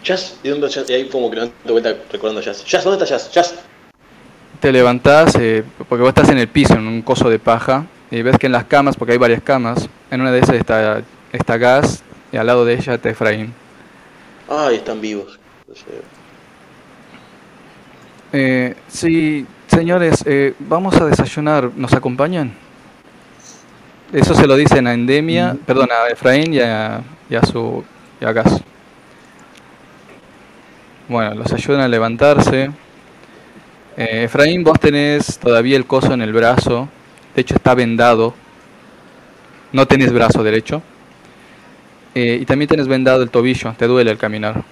Jazz, 0.03 0.39
¿y 0.43 0.49
dónde 0.49 0.69
Jazz? 0.69 0.89
Y 0.89 0.95
ahí 0.95 1.09
como 1.09 1.31
que 1.31 1.37
me 1.37 1.43
de 1.65 1.73
vuelta 1.73 1.95
recordando 2.11 2.41
a 2.41 2.45
Jazz. 2.45 2.65
Jazz, 2.65 2.85
¿dónde 2.85 3.03
está 3.03 3.17
Jazz? 3.17 3.31
Jazz. 3.31 3.55
Te 4.61 4.73
levantás, 4.73 5.35
eh, 5.37 5.65
porque 5.89 6.03
vos 6.03 6.09
estás 6.11 6.29
en 6.31 6.39
el 6.39 6.49
piso, 6.49 6.75
en 6.75 6.87
un 6.87 7.03
coso 7.03 7.31
de 7.31 7.39
paja, 7.39 7.87
y 8.11 8.23
ves 8.23 8.37
que 8.39 8.47
en 8.47 8.53
las 8.53 8.65
camas, 8.65 8.97
porque 8.97 9.13
hay 9.13 9.19
varias 9.19 9.43
camas, 9.43 9.89
en 10.11 10.21
una 10.21 10.33
de 10.33 10.41
esas 10.41 10.57
está, 10.57 11.03
está 11.33 11.57
Gas, 11.57 12.03
y 12.33 12.37
al 12.37 12.47
lado 12.47 12.65
de 12.65 12.75
ella 12.75 12.95
está 12.95 13.09
Efraín. 13.09 13.55
Ay, 14.49 14.77
están 14.77 15.01
vivos. 15.01 15.39
No. 15.67 15.75
Eh, 18.33 18.77
sí, 18.89 19.47
señores, 19.71 20.25
eh, 20.27 20.55
vamos 20.59 20.97
a 21.01 21.07
desayunar, 21.07 21.71
¿nos 21.77 21.93
acompañan? 21.93 22.53
Eso 24.13 24.35
se 24.35 24.47
lo 24.47 24.57
dicen 24.57 24.87
a 24.87 24.93
Endemia, 24.93 25.57
perdón, 25.67 25.89
a 25.93 26.09
Efraín 26.09 26.53
y 26.53 26.61
a, 26.61 27.01
y 27.29 27.35
a 27.37 27.43
su 27.43 27.85
y 28.21 28.25
a 28.25 28.33
Gas. 28.33 28.61
Bueno, 31.09 31.35
los 31.35 31.53
ayudan 31.53 31.81
a 31.81 31.89
levantarse. 31.89 32.71
Eh, 33.97 34.25
Efraín, 34.25 34.63
vos 34.65 34.79
tenés 34.79 35.39
todavía 35.39 35.77
el 35.77 35.87
coso 35.87 36.13
en 36.13 36.23
el 36.23 36.33
brazo. 36.33 36.89
De 37.35 37.43
hecho, 37.43 37.55
está 37.55 37.75
vendado. 37.75 38.35
No 39.73 39.87
tenés 39.87 40.13
brazo 40.13 40.43
derecho. 40.43 40.83
Eh, 42.15 42.39
y 42.41 42.45
también 42.45 42.69
tenés 42.69 42.89
vendado 42.89 43.23
el 43.23 43.31
tobillo. 43.31 43.75
Te 43.77 43.87
duele 43.87 44.11
al 44.11 44.19
caminar. 44.19 44.63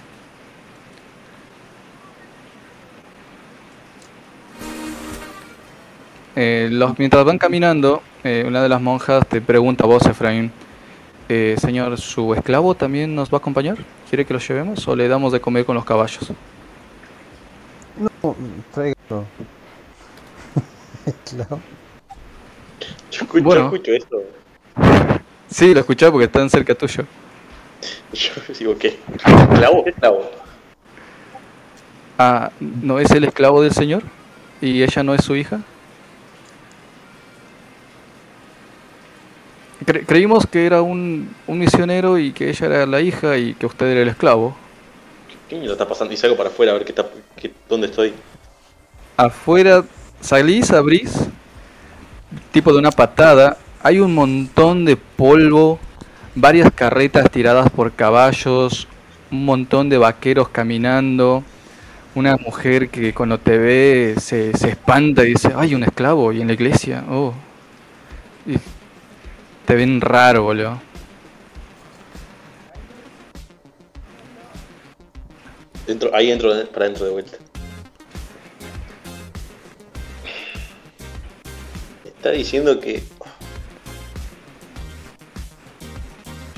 Eh, 6.35 6.69
los, 6.71 6.97
mientras 6.99 7.25
van 7.25 7.37
caminando, 7.37 8.01
eh, 8.23 8.43
una 8.47 8.61
de 8.61 8.69
las 8.69 8.81
monjas 8.81 9.25
te 9.27 9.41
pregunta 9.41 9.83
a 9.83 9.87
vos, 9.87 10.05
Efraín, 10.05 10.51
eh, 11.27 11.55
señor, 11.59 11.97
¿su 11.97 12.33
esclavo 12.33 12.75
también 12.75 13.15
nos 13.15 13.29
va 13.31 13.37
a 13.37 13.39
acompañar? 13.39 13.77
¿Quiere 14.09 14.25
que 14.25 14.33
lo 14.33 14.39
llevemos 14.39 14.87
o 14.87 14.95
le 14.95 15.07
damos 15.07 15.31
de 15.33 15.41
comer 15.41 15.65
con 15.65 15.75
los 15.75 15.85
caballos? 15.85 16.31
No, 18.23 18.35
tráigalo. 18.73 19.25
claro. 21.29 21.59
Yo 23.11 23.23
escucho, 23.23 23.43
Bueno. 23.43 23.63
escucho 23.65 23.91
esto. 23.91 24.17
Sí, 25.49 25.73
lo 25.73 25.79
escuché 25.81 26.09
porque 26.11 26.25
están 26.25 26.49
cerca 26.49 26.75
tuyo. 26.75 27.05
Yo 28.13 28.31
digo, 28.57 28.77
¿qué? 28.77 28.99
¿Esclavo? 29.25 29.83
¿Qué 29.83 29.89
esclavo? 29.91 30.31
Ah, 32.17 32.51
¿no 32.59 32.99
es 32.99 33.09
el 33.11 33.23
esclavo 33.23 33.61
del 33.61 33.71
señor? 33.71 34.03
¿Y 34.61 34.83
ella 34.83 35.03
no 35.03 35.13
es 35.13 35.23
su 35.23 35.35
hija? 35.35 35.61
Cre- 39.85 40.05
creímos 40.05 40.45
que 40.45 40.65
era 40.65 40.81
un, 40.81 41.33
un 41.47 41.57
misionero 41.59 42.17
y 42.17 42.31
que 42.31 42.49
ella 42.49 42.65
era 42.65 42.85
la 42.85 43.01
hija 43.01 43.37
y 43.37 43.53
que 43.53 43.65
usted 43.65 43.87
era 43.87 44.01
el 44.01 44.09
esclavo. 44.09 44.55
¿Qué 45.49 45.63
está 45.65 45.87
pasando? 45.87 46.13
Y 46.13 46.17
salgo 46.17 46.37
para 46.37 46.49
afuera 46.49 46.71
a 46.71 46.75
ver 46.75 46.85
qué 46.85 46.91
está, 46.91 47.07
qué- 47.35 47.51
dónde 47.67 47.87
estoy. 47.87 48.13
Afuera 49.17 49.83
salís, 50.21 50.71
abrís, 50.71 51.27
tipo 52.51 52.71
de 52.71 52.79
una 52.79 52.91
patada, 52.91 53.57
hay 53.81 53.99
un 53.99 54.13
montón 54.13 54.85
de 54.85 54.95
polvo, 54.97 55.79
varias 56.35 56.71
carretas 56.73 57.29
tiradas 57.31 57.69
por 57.69 57.91
caballos, 57.93 58.87
un 59.31 59.45
montón 59.45 59.89
de 59.89 59.97
vaqueros 59.97 60.49
caminando, 60.49 61.43
una 62.15 62.37
mujer 62.37 62.89
que 62.89 63.13
cuando 63.13 63.37
te 63.39 63.57
ve 63.57 64.15
se, 64.19 64.55
se 64.57 64.69
espanta 64.69 65.23
y 65.23 65.29
dice, 65.33 65.51
ay, 65.55 65.75
un 65.75 65.83
esclavo, 65.83 66.31
y 66.31 66.41
en 66.41 66.47
la 66.47 66.53
iglesia, 66.53 67.03
oh. 67.09 67.33
Y 68.45 68.55
te 69.69 69.75
ven 69.75 70.01
raro, 70.01 70.41
boludo. 70.41 70.81
Dentro, 75.85 76.09
ahí 76.15 76.31
entro 76.31 76.49
para 76.73 76.85
dentro 76.85 77.05
de 77.05 77.11
vuelta. 77.11 77.37
está 82.03 82.31
diciendo 82.31 82.79
que. 82.79 83.03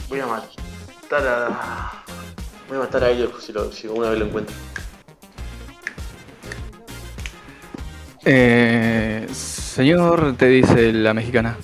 Voy 0.07 0.21
a 0.21 0.25
matar 0.27 1.27
a. 1.27 2.03
Voy 2.69 2.77
a 2.77 2.79
matar 2.79 3.03
a 3.03 3.09
ellos 3.09 3.31
si, 3.43 3.51
lo, 3.51 3.73
si 3.73 3.87
una 3.87 4.11
vez 4.11 4.19
lo 4.19 4.25
encuentro. 4.27 4.55
Eh, 8.23 9.27
señor, 9.33 10.37
te 10.37 10.45
dice 10.45 10.93
la 10.93 11.13
mexicana. 11.13 11.57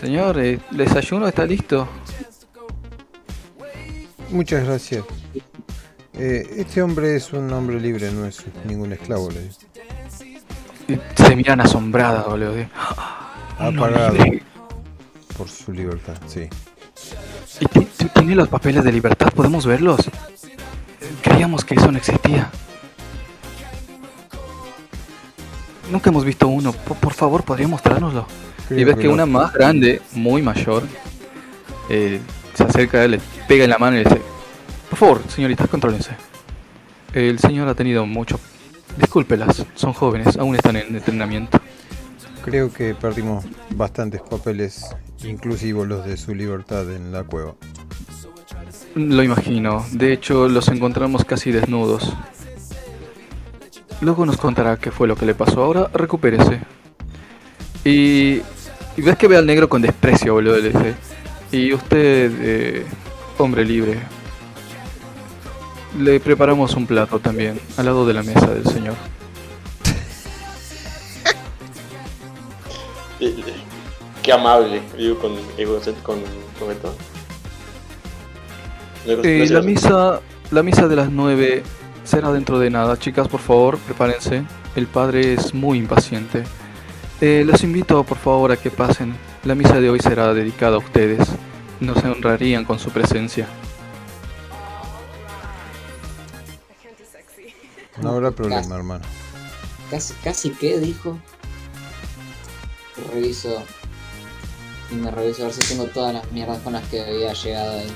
Señor, 0.00 0.38
eh, 0.40 0.58
el 0.70 0.76
desayuno 0.76 1.26
está 1.28 1.44
listo. 1.44 1.88
Muchas 4.30 4.64
gracias. 4.64 5.04
Eh, 6.14 6.54
este 6.58 6.82
hombre 6.82 7.16
es 7.16 7.32
un 7.32 7.52
hombre 7.52 7.80
libre, 7.80 8.10
no 8.12 8.26
es 8.26 8.42
ningún 8.64 8.92
esclavo. 8.92 9.30
Le 9.30 9.40
digo. 9.40 9.54
Se 11.16 11.36
miran 11.36 11.60
asombradas, 11.60 12.26
boludo. 12.26 12.66
Ha 13.58 13.70
No, 13.70 13.80
pagado 13.82 14.14
libre. 14.14 14.42
por 15.36 15.48
su 15.48 15.72
libertad, 15.72 16.16
sí. 16.26 16.48
¿Y 17.60 17.66
ti- 17.66 17.84
ti- 17.96 18.08
tiene 18.12 18.34
los 18.34 18.48
papeles 18.48 18.82
de 18.84 18.92
libertad? 18.92 19.28
¿Podemos 19.34 19.66
verlos? 19.66 20.00
Creíamos 21.22 21.64
que 21.64 21.74
eso 21.74 21.92
no 21.92 21.98
existía. 21.98 22.50
Nunca 25.90 26.10
hemos 26.10 26.24
visto 26.24 26.48
uno. 26.48 26.72
Por, 26.72 26.96
por 26.96 27.12
favor, 27.12 27.44
¿podría 27.44 27.68
mostrárnoslo? 27.68 28.26
Y 28.76 28.84
ves 28.84 28.96
que 28.96 29.08
una 29.08 29.26
más 29.26 29.52
grande, 29.52 30.00
muy 30.12 30.42
mayor, 30.42 30.84
eh, 31.88 32.20
se 32.54 32.64
acerca 32.64 32.98
a 32.98 33.04
él, 33.04 33.12
le 33.12 33.20
pega 33.48 33.64
en 33.64 33.70
la 33.70 33.78
mano 33.78 33.96
y 33.96 34.04
le 34.04 34.08
dice, 34.08 34.22
por 34.90 34.98
favor, 34.98 35.22
señoritas, 35.28 35.68
contrólense. 35.68 36.10
El 37.12 37.38
señor 37.38 37.68
ha 37.68 37.74
tenido 37.74 38.06
mucho... 38.06 38.38
Discúlpelas, 38.96 39.64
son 39.74 39.94
jóvenes, 39.94 40.36
aún 40.36 40.54
están 40.54 40.76
en 40.76 40.94
entrenamiento. 40.94 41.58
Creo 42.44 42.70
que 42.70 42.94
perdimos 42.94 43.44
bastantes 43.70 44.20
papeles, 44.20 44.84
inclusivos 45.24 45.88
los 45.88 46.04
de 46.04 46.18
su 46.18 46.34
libertad 46.34 46.90
en 46.92 47.10
la 47.10 47.24
cueva. 47.24 47.54
Lo 48.94 49.22
imagino, 49.22 49.84
de 49.92 50.12
hecho 50.12 50.48
los 50.48 50.68
encontramos 50.68 51.24
casi 51.24 51.52
desnudos. 51.52 52.12
Luego 54.02 54.26
nos 54.26 54.36
contará 54.36 54.76
qué 54.76 54.90
fue 54.90 55.08
lo 55.08 55.16
que 55.16 55.24
le 55.24 55.34
pasó, 55.34 55.62
ahora 55.62 55.88
recupérese. 55.94 56.60
Y, 57.84 58.42
y 58.96 59.02
ves 59.02 59.16
que 59.16 59.28
ve 59.28 59.36
al 59.36 59.46
negro 59.46 59.68
con 59.68 59.82
desprecio, 59.82 60.34
boludo, 60.34 60.58
le 60.58 60.70
dice. 60.70 60.94
Y 61.50 61.72
usted, 61.72 62.32
eh, 62.40 62.86
hombre 63.38 63.64
libre, 63.64 64.00
le 65.98 66.20
preparamos 66.20 66.74
un 66.74 66.86
plato 66.86 67.18
también, 67.18 67.60
al 67.76 67.86
lado 67.86 68.06
de 68.06 68.14
la 68.14 68.22
mesa 68.22 68.46
del 68.52 68.66
señor. 68.66 68.94
Eh, 73.24 73.36
Qué 74.22 74.32
amable, 74.32 74.82
digo 74.96 75.16
con 75.18 75.34
con, 76.02 76.20
con 76.58 76.70
esto. 76.70 76.94
Eh, 79.04 79.46
la 79.50 79.62
misa, 79.62 80.20
la 80.52 80.62
misa 80.62 80.86
de 80.86 80.96
las 80.96 81.10
9 81.10 81.62
será 82.04 82.32
dentro 82.32 82.60
de 82.60 82.70
nada. 82.70 82.96
Chicas, 82.96 83.26
por 83.26 83.40
favor, 83.40 83.78
prepárense. 83.78 84.44
El 84.76 84.86
padre 84.86 85.34
es 85.34 85.52
muy 85.54 85.78
impaciente. 85.78 86.44
Eh, 87.24 87.44
los 87.46 87.62
invito, 87.62 88.02
por 88.02 88.18
favor, 88.18 88.50
a 88.50 88.56
que 88.56 88.72
pasen. 88.72 89.14
La 89.44 89.54
misa 89.54 89.80
de 89.80 89.88
hoy 89.88 90.00
será 90.00 90.34
dedicada 90.34 90.74
a 90.74 90.78
ustedes. 90.80 91.28
Nos 91.78 92.02
honrarían 92.02 92.64
con 92.64 92.80
su 92.80 92.90
presencia. 92.90 93.46
No 98.02 98.10
habrá 98.10 98.32
problema, 98.32 98.74
hermano. 98.74 99.04
Casi, 99.88 100.14
casi 100.14 100.50
que 100.50 100.80
dijo. 100.80 101.16
Reviso. 103.14 103.62
Y 104.90 104.96
me 104.96 105.12
reviso 105.12 105.42
a 105.42 105.44
ver 105.44 105.54
si 105.54 105.60
tengo 105.60 105.84
todas 105.84 106.14
las 106.14 106.32
mierdas 106.32 106.58
con 106.62 106.72
las 106.72 106.82
que 106.88 107.02
había 107.02 107.32
llegado 107.34 107.78
ahí. 107.78 107.92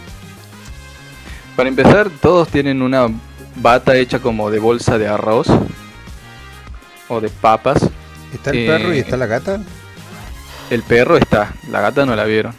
Para 1.56 1.68
empezar, 1.68 2.10
todos 2.22 2.46
tienen 2.46 2.80
una 2.80 3.08
bata 3.56 3.96
hecha 3.96 4.20
como 4.20 4.52
de 4.52 4.60
bolsa 4.60 4.98
de 4.98 5.08
arroz 5.08 5.48
o 7.08 7.20
de 7.20 7.28
papas. 7.28 7.90
¿Está 8.34 8.50
el 8.50 8.56
Eh, 8.58 8.66
perro 8.66 8.94
y 8.94 8.98
está 8.98 9.16
la 9.16 9.26
gata? 9.26 9.60
El 10.70 10.82
perro 10.82 11.16
está, 11.16 11.52
la 11.70 11.80
gata 11.80 12.04
no 12.06 12.16
la 12.16 12.24
vieron. 12.24 12.52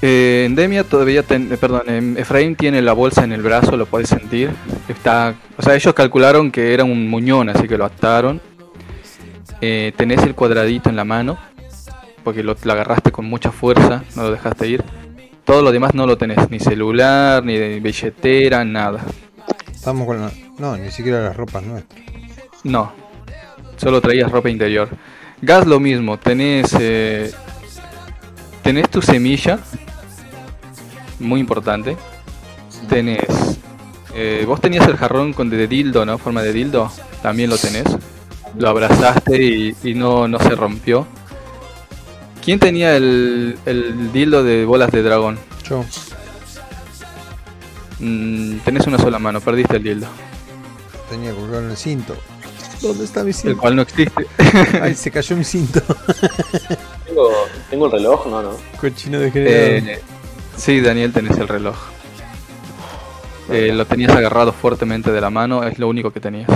Eh, 0.00 0.44
Endemia 0.46 0.84
todavía, 0.84 1.22
ten- 1.24 1.52
eh, 1.52 1.56
perdón, 1.56 1.82
em, 1.88 2.16
Efraín 2.16 2.54
tiene 2.54 2.80
la 2.82 2.92
bolsa 2.92 3.24
en 3.24 3.32
el 3.32 3.42
brazo, 3.42 3.76
lo 3.76 3.86
puedes 3.86 4.08
sentir. 4.08 4.50
Está, 4.88 5.34
o 5.56 5.62
sea, 5.62 5.74
ellos 5.74 5.92
calcularon 5.92 6.52
que 6.52 6.72
era 6.72 6.84
un 6.84 7.08
muñón, 7.10 7.48
así 7.48 7.66
que 7.66 7.76
lo 7.76 7.84
ataron. 7.84 8.40
Eh, 9.60 9.92
tenés 9.96 10.22
el 10.22 10.36
cuadradito 10.36 10.88
en 10.88 10.94
la 10.94 11.04
mano, 11.04 11.36
porque 12.22 12.44
lo, 12.44 12.56
lo 12.62 12.72
agarraste 12.72 13.10
con 13.10 13.24
mucha 13.24 13.50
fuerza, 13.50 14.04
no 14.14 14.22
lo 14.22 14.30
dejaste 14.30 14.68
ir. 14.68 14.84
Todo 15.44 15.62
lo 15.62 15.72
demás 15.72 15.94
no 15.94 16.06
lo 16.06 16.16
tenés, 16.16 16.48
ni 16.48 16.60
celular, 16.60 17.42
ni 17.44 17.56
de 17.56 17.80
billetera, 17.80 18.64
nada. 18.64 19.00
Estamos 19.72 20.06
con 20.06 20.20
la... 20.20 20.30
No, 20.58 20.76
ni 20.76 20.90
siquiera 20.92 21.22
las 21.22 21.36
ropas 21.36 21.62
nuestras. 21.64 22.00
No, 22.62 22.92
solo 23.78 24.00
traías 24.00 24.30
ropa 24.30 24.50
interior. 24.50 24.88
Gas 25.40 25.66
lo 25.66 25.80
mismo, 25.80 26.18
tenés 26.18 26.76
eh, 26.78 27.32
tenés 28.62 28.90
tu 28.90 29.00
semilla, 29.00 29.58
muy 31.18 31.40
importante. 31.40 31.96
Tenés, 32.88 33.58
eh, 34.14 34.44
vos 34.46 34.60
tenías 34.60 34.86
el 34.86 34.96
jarrón 34.96 35.32
con 35.32 35.50
de 35.50 35.66
dildo, 35.66 36.04
¿no? 36.04 36.18
Forma 36.18 36.42
de 36.42 36.52
dildo, 36.52 36.90
también 37.22 37.50
lo 37.50 37.58
tenés. 37.58 37.86
Lo 38.56 38.68
abrazaste 38.68 39.42
y, 39.42 39.76
y 39.82 39.94
no, 39.94 40.28
no 40.28 40.38
se 40.38 40.50
rompió. 40.50 41.06
¿Quién 42.44 42.58
tenía 42.58 42.96
el, 42.96 43.58
el 43.66 44.12
dildo 44.12 44.42
de 44.42 44.64
bolas 44.64 44.90
de 44.90 45.02
dragón? 45.02 45.38
Yo, 45.68 45.84
Mm, 48.00 48.58
tenés 48.58 48.86
una 48.86 48.98
sola 48.98 49.18
mano, 49.18 49.40
perdiste 49.40 49.76
el 49.76 49.82
dildo, 49.82 50.06
tenía 51.10 51.32
colgado 51.32 51.64
en 51.64 51.70
el 51.70 51.76
cinto. 51.76 52.16
¿Dónde 52.80 53.04
está 53.04 53.22
mi 53.22 53.30
el 53.30 53.34
cinto? 53.34 53.58
cual 53.58 53.76
no 53.76 53.82
existe. 53.82 54.26
Ay, 54.82 54.94
se 54.94 55.10
cayó 55.10 55.36
mi 55.36 55.44
cinto. 55.44 55.80
Tengo, 57.06 57.30
tengo 57.70 57.86
el 57.86 57.92
reloj, 57.92 58.26
no, 58.26 58.42
no. 58.42 58.50
Cochino 58.78 59.18
degenerado. 59.18 59.56
Eh, 59.58 60.02
sí, 60.56 60.80
Daniel, 60.80 61.12
tenés 61.12 61.38
el 61.38 61.48
reloj. 61.48 61.74
Eh, 63.50 63.72
lo 63.72 63.86
tenías 63.86 64.14
agarrado 64.14 64.52
fuertemente 64.52 65.10
de 65.10 65.20
la 65.20 65.30
mano, 65.30 65.64
es 65.64 65.78
lo 65.78 65.88
único 65.88 66.12
que 66.12 66.20
tenías. 66.20 66.50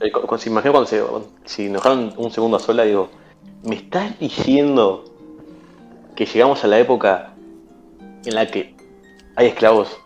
Eh, 0.00 0.12
imagino 0.46 0.72
cuando 0.72 0.86
se, 0.86 1.02
si 1.44 1.68
nos 1.68 1.82
dejaron 1.82 2.12
un 2.16 2.30
segundo 2.32 2.56
a 2.56 2.60
sola, 2.60 2.82
digo, 2.82 3.08
¿me 3.62 3.76
estás 3.76 4.18
diciendo 4.18 5.04
que 6.16 6.26
llegamos 6.26 6.64
a 6.64 6.66
la 6.66 6.78
época 6.78 7.34
en 8.24 8.34
la 8.34 8.46
que 8.48 8.74
hay 9.36 9.46
esclavos? 9.46 10.03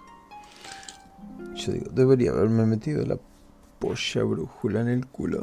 Yo 1.55 1.73
digo, 1.73 1.87
debería 1.91 2.31
haberme 2.31 2.67
metido 2.67 3.05
la 3.05 3.19
polla 3.79 4.23
brújula 4.23 4.81
en 4.81 4.89
el 4.89 5.07
culo. 5.07 5.41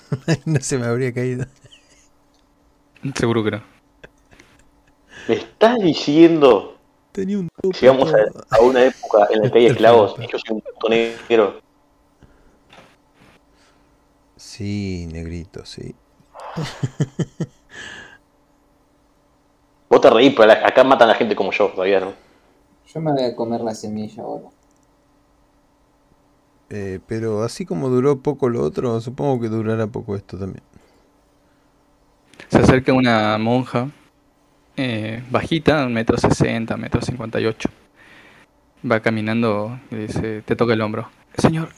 no 0.44 0.60
se 0.60 0.78
me 0.78 0.86
habría 0.86 1.12
caído. 1.12 1.46
Seguro 3.14 3.44
que 3.44 3.52
no. 3.52 3.62
¿Me 5.28 5.34
estás 5.34 5.78
diciendo 5.78 6.76
Tenía 7.12 7.38
un 7.38 7.48
que 7.62 7.70
llegamos 7.80 8.12
a, 8.12 8.18
a 8.56 8.60
una 8.60 8.84
época 8.84 9.26
en 9.30 9.42
la 9.42 9.50
que 9.50 9.58
hay 9.58 9.66
esclavos 9.72 10.16
y 10.18 10.30
yo 10.30 10.38
soy 10.38 10.54
un 10.56 10.60
puto 10.60 10.88
negro? 10.88 11.60
Sí, 14.36 15.08
negrito, 15.10 15.64
sí. 15.64 15.94
Vos 19.88 20.00
te 20.00 20.10
reís, 20.10 20.34
pero 20.36 20.52
acá 20.52 20.84
matan 20.84 21.08
a 21.08 21.12
la 21.12 21.18
gente 21.18 21.34
como 21.34 21.52
yo, 21.52 21.68
todavía, 21.68 22.00
¿no? 22.00 22.12
Yo 22.86 23.00
me 23.00 23.12
voy 23.12 23.24
a 23.24 23.34
comer 23.34 23.60
la 23.62 23.74
semilla 23.74 24.22
ahora. 24.22 24.48
Eh, 26.68 26.98
pero 27.06 27.44
así 27.44 27.64
como 27.64 27.88
duró 27.88 28.18
poco 28.18 28.48
lo 28.48 28.62
otro, 28.62 29.00
supongo 29.00 29.40
que 29.40 29.48
durará 29.48 29.86
poco 29.86 30.16
esto 30.16 30.36
también. 30.36 30.62
Se 32.48 32.58
acerca 32.58 32.92
una 32.92 33.38
monja 33.38 33.88
eh, 34.76 35.22
bajita, 35.30 35.86
metro 35.88 36.16
sesenta, 36.18 36.76
metro 36.76 37.00
cincuenta 37.00 37.40
y 37.40 37.46
ocho. 37.46 37.68
Va 38.90 39.00
caminando 39.00 39.78
y 39.90 39.96
dice, 39.96 40.42
te 40.42 40.56
toca 40.56 40.74
el 40.74 40.80
hombro. 40.80 41.08
Señor, 41.38 41.68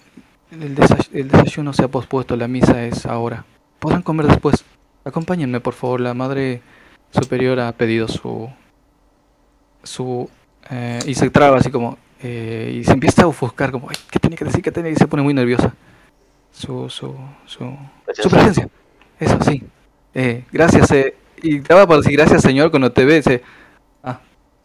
el, 0.50 0.74
desay- 0.74 1.08
el 1.12 1.28
desayuno 1.28 1.72
se 1.72 1.84
ha 1.84 1.88
pospuesto, 1.88 2.36
la 2.36 2.48
misa 2.48 2.84
es 2.84 3.06
ahora. 3.06 3.44
Podrán 3.78 4.02
comer 4.02 4.26
después. 4.26 4.64
Acompáñenme, 5.04 5.60
por 5.60 5.74
favor. 5.74 6.00
La 6.00 6.14
madre 6.14 6.62
superiora 7.10 7.68
ha 7.68 7.72
pedido 7.72 8.08
su... 8.08 8.50
su 9.82 10.28
eh, 10.70 11.00
y 11.06 11.14
se 11.14 11.30
traba 11.30 11.58
así 11.58 11.70
como... 11.70 11.98
eh, 12.22 12.78
y 12.80 12.84
se 12.84 12.92
empieza 12.92 13.22
a 13.24 13.26
ofuscar 13.28 13.70
como, 13.70 13.88
"Ay, 13.90 13.96
¿qué 14.10 14.18
tenía 14.18 14.36
que 14.36 14.44
decir? 14.44 14.62
¿Qué 14.62 14.72
tenía? 14.72 14.90
Y 14.90 14.96
se 14.96 15.06
pone 15.06 15.22
muy 15.22 15.34
nerviosa. 15.34 15.74
Su... 16.52 16.88
su... 16.90 17.14
su... 17.46 17.76
Su 18.14 18.30
presencia. 18.30 18.68
Eso 19.20 19.38
sí. 19.42 19.62
Eh, 20.14 20.44
gracias. 20.50 20.90
Eh. 20.92 21.14
Y 21.42 21.58
estaba 21.58 21.86
por 21.86 21.98
decir 21.98 22.16
gracias, 22.16 22.42
señor, 22.42 22.70
cuando 22.70 22.90
te 22.92 23.04
ve, 23.04 23.16
dice, 23.16 23.42
ah, 24.02 24.20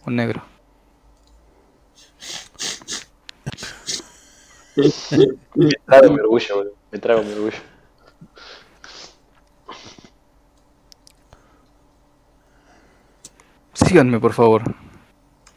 un 0.06 0.16
negro. 0.16 0.42
Me 5.56 5.70
trago 5.86 6.14
mi 6.14 6.20
orgullo. 6.20 6.74
Me 6.92 7.00
trago 7.00 7.24
mi 7.24 7.32
orgullo. 7.34 7.58
Síganme, 13.74 14.20
por 14.20 14.34
favor. 14.34 14.64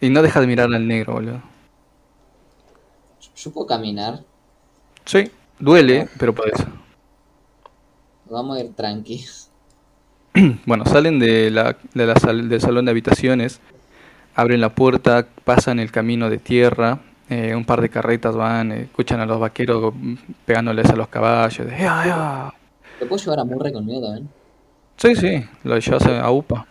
Y 0.00 0.10
no 0.10 0.23
deja 0.23 0.41
de 0.41 0.47
mirar 0.47 0.73
al 0.73 0.86
negro, 0.86 1.15
boludo. 1.15 1.55
Yo 3.47 3.52
puedo 3.52 3.68
caminar. 3.68 4.25
Sí, 5.05 5.31
duele, 5.60 6.08
pero 6.18 6.34
podés. 6.34 6.66
Vamos 8.28 8.58
a 8.58 8.60
ir 8.60 8.75
tranqui. 8.75 9.25
Bueno, 10.66 10.84
salen 10.84 11.20
de 11.20 11.52
la, 11.52 11.76
de 11.94 12.07
la 12.07 12.16
sal- 12.16 12.49
del 12.49 12.60
salón 12.60 12.84
de 12.86 12.91
habitaciones, 12.91 13.60
abren 14.34 14.60
la 14.60 14.75
puerta, 14.75 15.28
pasan 15.44 15.78
el 15.78 15.92
camino 15.92 16.28
de 16.28 16.39
tierra, 16.39 16.99
eh, 17.31 17.55
un 17.55 17.65
par 17.65 17.81
de 17.81 17.89
carretas 17.89 18.34
van, 18.34 18.73
eh, 18.73 18.81
escuchan 18.83 19.20
a 19.20 19.26
los 19.26 19.39
vaqueros 19.39 19.94
pegándoles 20.44 20.91
a 20.91 20.97
los 20.97 21.07
caballos. 21.07 21.68
de, 21.68 21.73
"Ea, 21.73 22.02
ea". 22.05 22.55
¿Te 22.99 23.07
puedo 23.07 23.23
llevar 23.23 23.39
a 23.39 23.44
Murray 23.44 23.73
conmigo 23.73 24.02
también? 24.02 24.28
Sí, 24.97 25.15
sí, 25.15 25.44
lo 25.62 25.78
llevas 25.78 26.05
a 26.07 26.31
UPA. 26.33 26.66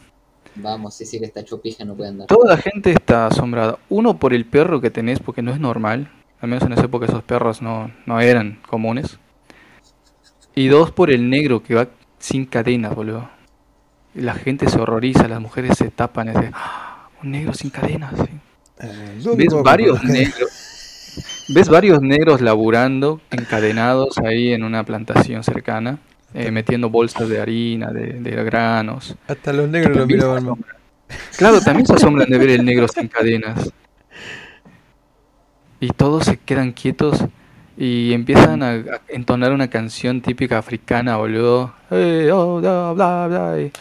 Vamos, 0.55 0.93
sí, 0.93 1.05
sí, 1.05 1.19
que 1.19 1.25
está 1.25 1.39
hecho 1.39 1.61
pija, 1.61 1.85
no 1.85 1.95
puede 1.95 2.09
andar. 2.09 2.27
Toda 2.27 2.49
la 2.55 2.57
gente 2.57 2.91
está 2.91 3.27
asombrada. 3.27 3.79
Uno 3.89 4.17
por 4.19 4.33
el 4.33 4.45
perro 4.45 4.81
que 4.81 4.91
tenés, 4.91 5.19
porque 5.19 5.41
no 5.41 5.51
es 5.51 5.59
normal. 5.59 6.11
Al 6.45 6.49
menos 6.49 6.63
en 6.67 6.73
esa 6.73 6.83
época 6.83 7.07
esos 7.07 7.23
perros 7.23 7.63
no, 7.63 7.89
no 8.05 8.19
eran 8.19 8.59
comunes. 8.67 9.17
Y 10.53 10.67
dos 10.67 10.91
por 10.91 11.09
el 11.09 11.27
negro 11.27 11.63
que 11.63 11.73
va 11.73 11.87
sin 12.19 12.45
cadenas, 12.45 12.93
boludo. 12.93 13.27
Y 14.13 14.21
la 14.21 14.35
gente 14.35 14.69
se 14.69 14.79
horroriza, 14.79 15.27
las 15.27 15.41
mujeres 15.41 15.75
se 15.75 15.89
tapan. 15.89 16.29
Es 16.29 16.35
de, 16.35 16.51
"Ah, 16.53 17.09
un 17.23 17.31
negro 17.31 17.51
sin 17.55 17.71
cadenas. 17.71 18.13
sí". 18.15 18.29
Eh, 18.79 19.19
¿dónde 19.23 19.43
¿Ves 19.45 19.63
varios 19.63 20.03
negros? 20.03 21.15
¿Ves 21.47 21.67
varios 21.67 21.99
negros 22.03 22.41
laburando, 22.41 23.21
encadenados 23.31 24.19
ahí 24.19 24.53
en 24.53 24.63
una 24.63 24.83
plantación 24.83 25.43
cercana? 25.43 25.97
eh, 26.35 26.51
metiendo 26.51 26.91
bolsas 26.91 27.27
de 27.27 27.41
harina, 27.41 27.91
de, 27.91 28.19
de 28.19 28.43
granos. 28.43 29.15
Hasta 29.27 29.51
los 29.51 29.67
negros 29.67 29.97
lo 29.97 30.05
miraban. 30.05 30.63
Claro, 31.37 31.59
también 31.61 31.87
se 31.87 31.93
asombran 31.95 32.29
de 32.29 32.37
ver 32.37 32.49
el 32.51 32.65
negro 32.65 32.87
sin 32.87 33.07
cadenas. 33.07 33.71
Y 35.85 35.89
todos 35.89 36.25
se 36.25 36.37
quedan 36.37 36.71
quietos 36.71 37.23
y 37.77 38.11
empiezan 38.13 38.63
a, 38.63 38.83
entonar 39.07 39.51
una 39.51 39.67
canción 39.67 40.19
típica 40.19 40.57
africana, 40.57 41.17
boludo. 41.17 41.75
Eh, 41.91 42.31
oh, 42.33 42.59
bla, 42.59 42.91
bla, 42.93 43.27
bla, 43.27 43.71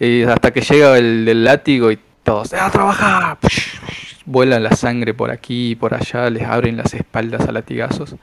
y, 0.00 0.22
hasta 0.22 0.52
que 0.52 0.62
llega 0.62 0.96
el 0.96 1.26
del 1.26 1.44
látigo 1.44 1.90
y 1.90 1.98
todos, 2.22 2.54
¡a 2.54 2.70
trabajar! 2.70 3.36
Vuela 4.24 4.58
la 4.58 4.74
sangre 4.74 5.12
por 5.12 5.30
aquí 5.30 5.72
y 5.72 5.74
por 5.74 5.92
allá, 5.92 6.30
les 6.30 6.44
abren 6.44 6.78
las 6.78 6.94
espaldas 6.94 7.46
a 7.46 7.52
latigazos. 7.52 8.16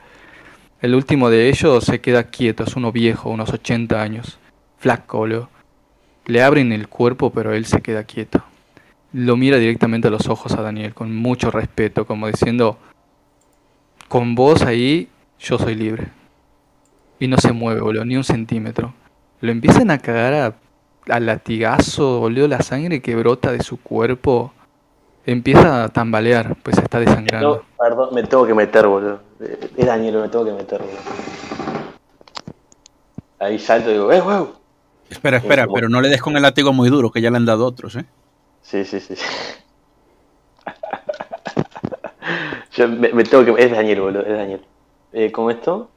El 0.80 0.96
último 0.96 1.30
de 1.30 1.48
ellos 1.48 1.84
se 1.84 2.00
queda 2.00 2.24
quieto, 2.24 2.64
es 2.64 2.74
uno 2.74 2.90
viejo, 2.90 3.30
unos 3.30 3.52
80 3.52 4.02
años, 4.02 4.40
flaco, 4.78 5.18
boludo. 5.18 5.48
Le 6.26 6.42
abren 6.42 6.72
el 6.72 6.88
cuerpo, 6.88 7.30
pero 7.30 7.54
él 7.54 7.66
se 7.66 7.82
queda 7.82 8.02
quieto. 8.02 8.42
Lo 9.12 9.36
mira 9.36 9.58
directamente 9.58 10.08
a 10.08 10.10
los 10.10 10.26
ojos 10.26 10.54
a 10.54 10.62
Daniel, 10.62 10.92
con 10.92 11.14
mucho 11.14 11.52
respeto, 11.52 12.04
como 12.04 12.26
diciendo, 12.26 12.78
con 14.08 14.34
vos 14.34 14.62
ahí, 14.62 15.08
yo 15.38 15.58
soy 15.58 15.74
libre. 15.74 16.08
Y 17.20 17.28
no 17.28 17.36
se 17.38 17.52
mueve, 17.52 17.80
boludo, 17.80 18.04
ni 18.04 18.16
un 18.16 18.24
centímetro. 18.24 18.94
Lo 19.40 19.52
empiezan 19.52 19.90
a 19.90 19.98
cagar 19.98 20.34
a, 20.34 20.54
a 21.14 21.20
latigazo, 21.20 22.20
boludo, 22.20 22.48
la 22.48 22.62
sangre 22.62 23.00
que 23.02 23.14
brota 23.16 23.52
de 23.52 23.62
su 23.62 23.80
cuerpo 23.80 24.52
empieza 25.26 25.84
a 25.84 25.88
tambalear, 25.88 26.56
pues 26.62 26.76
se 26.76 26.82
está 26.82 26.98
No, 26.98 27.04
desangrando. 27.04 27.64
perdón, 27.78 28.14
me 28.14 28.22
tengo 28.22 28.46
que 28.46 28.54
meter, 28.54 28.86
boludo. 28.86 29.20
Es 29.76 29.86
Daniel, 29.86 30.18
me 30.22 30.28
tengo 30.28 30.44
que 30.44 30.52
meter, 30.52 30.80
boludo. 30.80 30.98
Ahí 33.40 33.58
salto 33.58 33.90
y 33.90 33.94
digo, 33.94 34.12
¡eh, 34.12 34.20
huevo! 34.20 34.52
Espera, 35.10 35.38
espera, 35.38 35.64
como- 35.64 35.74
pero 35.74 35.88
no 35.88 36.00
le 36.00 36.08
des 36.08 36.20
con 36.20 36.36
el 36.36 36.42
látigo 36.42 36.72
muy 36.72 36.88
duro, 36.90 37.10
que 37.10 37.20
ya 37.20 37.30
le 37.30 37.36
han 37.36 37.46
dado 37.46 37.66
otros, 37.66 37.96
¿eh? 37.96 38.04
Sí, 38.62 38.84
sí, 38.84 39.00
sí. 39.00 39.14
Yo 42.78 42.88
me, 42.88 43.12
me 43.12 43.24
tengo 43.24 43.44
que. 43.44 43.62
Es 43.64 43.70
Daniel, 43.70 44.00
boludo, 44.00 44.22
es 44.22 44.36
Daniel. 44.36 44.60
Eh, 45.12 45.32
¿Cómo 45.32 45.50
esto? 45.50 45.88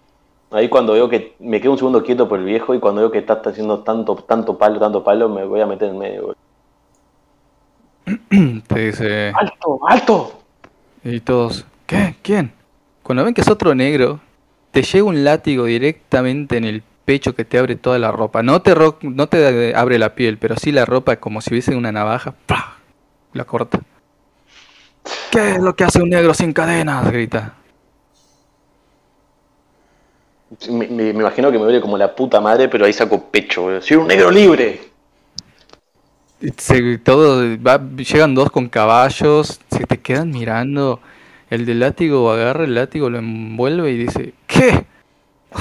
Ahí 0.51 0.67
cuando 0.67 0.93
veo 0.93 1.07
que. 1.09 1.35
Me 1.39 1.61
quedo 1.61 1.71
un 1.73 1.77
segundo 1.77 2.03
quieto 2.03 2.27
por 2.27 2.39
el 2.39 2.45
viejo 2.45 2.73
y 2.73 2.79
cuando 2.79 3.01
veo 3.01 3.11
que 3.11 3.19
está 3.19 3.41
haciendo 3.45 3.79
tanto, 3.79 4.15
tanto 4.15 4.57
palo, 4.57 4.79
tanto 4.79 5.03
palo, 5.03 5.29
me 5.29 5.45
voy 5.45 5.61
a 5.61 5.65
meter 5.67 5.89
en 5.89 5.97
medio, 5.97 6.21
boludo. 6.21 6.35
Te 8.67 8.79
dice, 8.87 9.29
¡Alto, 9.35 9.79
alto! 9.87 10.41
y 11.03 11.19
todos, 11.19 11.65
¿qué? 11.85 12.15
¿Quién? 12.21 12.51
Cuando 13.03 13.23
ven 13.23 13.33
que 13.33 13.41
es 13.41 13.49
otro 13.49 13.73
negro, 13.75 14.19
te 14.71 14.81
llega 14.83 15.03
un 15.05 15.23
látigo 15.23 15.65
directamente 15.65 16.57
en 16.57 16.65
el 16.65 16.83
pecho 17.05 17.35
que 17.35 17.45
te 17.45 17.57
abre 17.57 17.75
toda 17.75 17.99
la 17.99 18.11
ropa. 18.11 18.43
No 18.43 18.61
te, 18.61 18.73
ro- 18.75 18.97
no 19.01 19.27
te 19.27 19.75
abre 19.75 19.99
la 19.99 20.15
piel, 20.15 20.37
pero 20.37 20.55
sí 20.57 20.71
la 20.71 20.85
ropa 20.85 21.17
como 21.17 21.41
si 21.41 21.51
hubiese 21.51 21.75
una 21.75 21.91
navaja. 21.91 22.33
¡Pah! 22.45 22.77
La 23.33 23.45
corta. 23.45 23.79
¿Qué 25.31 25.51
es 25.51 25.59
lo 25.59 25.75
que 25.75 25.83
hace 25.85 26.01
un 26.01 26.09
negro 26.09 26.33
sin 26.33 26.53
cadenas? 26.53 27.09
Grita. 27.11 27.55
Me, 30.69 30.87
me- 30.87 31.13
me 31.13 31.19
imagino 31.21 31.49
que 31.51 31.57
me 31.57 31.63
duele 31.63 31.79
como 31.81 31.97
la 31.97 32.13
puta 32.13 32.41
madre, 32.41 32.67
pero 32.67 32.85
ahí 32.85 32.93
saco 32.93 33.29
pecho, 33.31 33.63
boludo. 33.63 33.81
¡Soy 33.81 33.97
un 33.97 34.07
negro 34.07 34.29
libre! 34.29 34.81
Se- 36.57 36.97
todo, 36.99 37.43
va- 37.65 37.81
llegan 37.95 38.35
dos 38.35 38.51
con 38.51 38.67
caballos, 38.67 39.59
se 39.71 39.85
te 39.85 39.99
quedan 39.99 40.31
mirando. 40.31 40.99
El 41.49 41.65
del 41.65 41.79
látigo 41.79 42.31
agarra 42.31 42.63
el 42.65 42.75
látigo, 42.75 43.09
lo 43.09 43.19
envuelve 43.19 43.91
y 43.91 43.97
dice, 43.97 44.33
¿qué? 44.47 44.85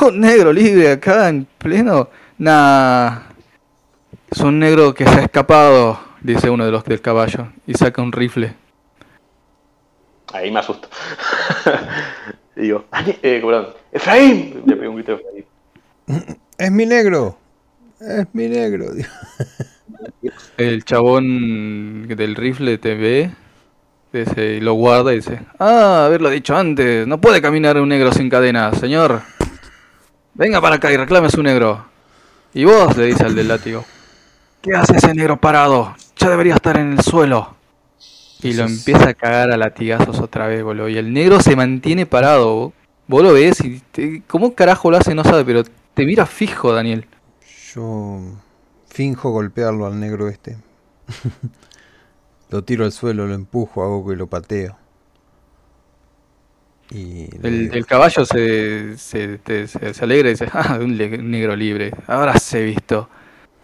¿Un 0.00 0.20
negro 0.20 0.52
libre 0.52 0.92
acá 0.92 1.28
en 1.28 1.46
pleno? 1.58 2.08
Nah, 2.38 3.18
es 4.30 4.40
un 4.40 4.58
negro 4.58 4.94
que 4.94 5.04
se 5.04 5.10
ha 5.18 5.22
escapado, 5.22 6.00
dice 6.20 6.48
uno 6.48 6.64
de 6.64 6.70
los 6.72 6.84
del 6.84 7.00
caballo, 7.00 7.48
y 7.66 7.74
saca 7.74 8.00
un 8.02 8.12
rifle. 8.12 8.54
Ahí 10.32 10.50
me 10.50 10.60
asusto. 10.60 10.88
y 12.56 12.62
digo, 12.62 12.84
"Dani- 12.90 13.18
eh, 13.22 13.40
perdón, 13.44 13.68
¡Efraín! 13.92 14.62
Le 14.66 14.76
pego 14.76 14.90
un 14.90 14.96
grito 14.96 15.12
a 15.12 15.16
Efraín. 15.16 16.36
Es 16.58 16.70
mi 16.70 16.86
negro. 16.86 17.36
Es 18.00 18.26
mi 18.32 18.48
negro. 18.48 18.86
El 20.56 20.84
chabón 20.84 22.06
del 22.08 22.34
rifle 22.36 22.78
te 22.78 22.94
ve, 22.94 23.30
dice, 24.12 24.54
y 24.54 24.60
lo 24.60 24.74
guarda 24.74 25.12
y 25.12 25.16
dice, 25.16 25.40
ah, 25.58 26.04
haberlo 26.06 26.30
dicho 26.30 26.56
antes, 26.56 27.06
no 27.06 27.20
puede 27.20 27.40
caminar 27.42 27.78
un 27.80 27.88
negro 27.88 28.12
sin 28.12 28.28
cadenas, 28.30 28.78
señor. 28.78 29.22
Venga 30.34 30.60
para 30.60 30.76
acá 30.76 30.92
y 30.92 30.96
reclame 30.96 31.26
a 31.28 31.30
su 31.30 31.42
negro. 31.42 31.86
Y 32.54 32.64
vos, 32.64 32.96
le 32.96 33.06
dice 33.06 33.24
al 33.24 33.34
del 33.34 33.48
látigo, 33.48 33.84
¿qué 34.62 34.74
hace 34.74 34.96
ese 34.96 35.14
negro 35.14 35.38
parado? 35.38 35.94
Ya 36.16 36.28
debería 36.30 36.54
estar 36.54 36.76
en 36.76 36.92
el 36.92 37.00
suelo. 37.02 37.56
Y 38.42 38.52
lo 38.54 38.64
empieza 38.64 39.10
a 39.10 39.14
cagar 39.14 39.50
a 39.52 39.56
latigazos 39.56 40.18
otra 40.20 40.46
vez, 40.46 40.62
boludo. 40.62 40.88
Y 40.88 40.96
el 40.98 41.12
negro 41.12 41.40
se 41.40 41.56
mantiene 41.56 42.06
parado. 42.06 42.54
Vos, 42.54 42.72
vos 43.08 43.22
lo 43.22 43.32
ves 43.32 43.60
y 43.60 43.80
te- 43.92 44.22
cómo 44.26 44.54
carajo 44.54 44.90
lo 44.90 44.96
hace 44.96 45.14
no 45.14 45.24
sabe, 45.24 45.44
pero 45.44 45.62
te 45.94 46.04
mira 46.06 46.26
fijo, 46.26 46.72
Daniel. 46.72 47.06
Yo 47.74 48.20
finjo 48.88 49.30
golpearlo 49.30 49.86
al 49.86 49.98
negro 50.00 50.28
este. 50.28 50.56
lo 52.50 52.64
tiro 52.64 52.84
al 52.84 52.92
suelo, 52.92 53.26
lo 53.26 53.34
empujo, 53.34 53.82
hago 53.82 54.06
que 54.08 54.16
lo 54.16 54.26
pateo. 54.26 54.76
Y 56.92 57.28
El, 57.46 57.86
caballo 57.86 58.24
se, 58.24 58.98
se, 58.98 59.38
te- 59.38 59.68
se- 59.68 59.94
se 59.94 60.04
alegra 60.04 60.28
y 60.28 60.32
dice, 60.32 60.48
ah, 60.52 60.78
un 60.80 60.96
le- 60.96 61.18
negro 61.18 61.54
libre, 61.54 61.92
ahora 62.06 62.38
se 62.38 62.62
visto. 62.64 63.08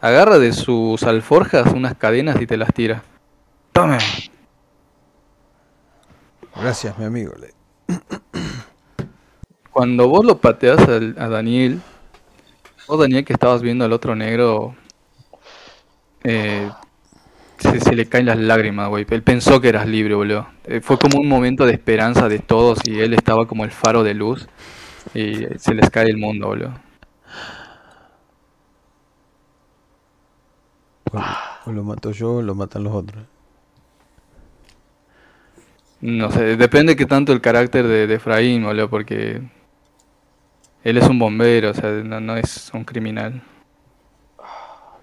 Agarra 0.01 0.39
de 0.39 0.53
sus 0.53 1.03
alforjas 1.03 1.73
unas 1.73 1.97
cadenas 1.97 2.41
y 2.41 2.47
te 2.47 2.57
las 2.57 2.73
tira. 2.73 3.03
Tome. 3.73 3.99
Gracias, 6.61 6.99
mi 6.99 7.05
amigo. 7.05 7.33
Cuando 9.73 10.09
vos 10.09 10.25
lo 10.25 10.39
pateas 10.39 10.81
al- 10.89 11.15
a 11.19 11.29
Daniel, 11.29 11.81
vos 12.89 12.99
Daniel 13.01 13.25
que 13.25 13.33
estabas 13.33 13.63
viendo 13.63 13.85
al 13.85 13.93
otro 13.93 14.15
negro, 14.17 14.75
eh, 16.25 16.71
se, 17.59 17.81
se 17.81 17.95
le 17.95 18.07
caen 18.09 18.27
las 18.27 18.39
lágrimas, 18.39 18.89
güey. 18.89 19.07
Él 19.11 19.23
pensó 19.23 19.61
que 19.61 19.69
eras 19.69 19.87
libre, 19.87 20.15
boludo. 20.15 20.47
Eh, 20.65 20.81
fue 20.81 20.99
como 20.99 21.19
un 21.21 21.29
momento 21.29 21.67
de 21.67 21.73
esperanza 21.73 22.29
de 22.29 22.39
todos 22.39 22.79
y 22.87 23.01
él 23.01 23.15
estaba 23.15 23.47
como 23.47 23.65
el 23.65 23.71
faro 23.71 24.03
de 24.03 24.15
luz 24.15 24.49
y 25.15 25.47
se 25.59 25.75
les 25.75 25.91
cae 25.91 26.09
el 26.11 26.19
mundo, 26.19 26.49
boludo. 26.49 26.75
O 31.67 31.73
lo 31.73 31.83
mato 31.85 32.11
yo 32.13 32.37
o 32.37 32.43
lo 32.43 32.55
matan 32.55 32.85
los 32.85 32.95
otros. 32.95 33.25
No 36.01 36.31
sé, 36.31 36.57
depende 36.57 36.97
que 36.97 37.05
tanto 37.07 37.33
el 37.33 37.41
carácter 37.43 37.87
de, 37.87 38.07
de 38.07 38.15
Efraín, 38.15 38.65
boludo, 38.65 38.89
porque 38.89 39.43
él 40.85 40.97
es 40.97 41.07
un 41.09 41.19
bombero, 41.19 41.71
o 41.71 41.75
sea, 41.75 41.91
no, 41.91 42.19
no 42.21 42.37
es 42.37 42.71
un 42.73 42.85
criminal. 42.85 43.43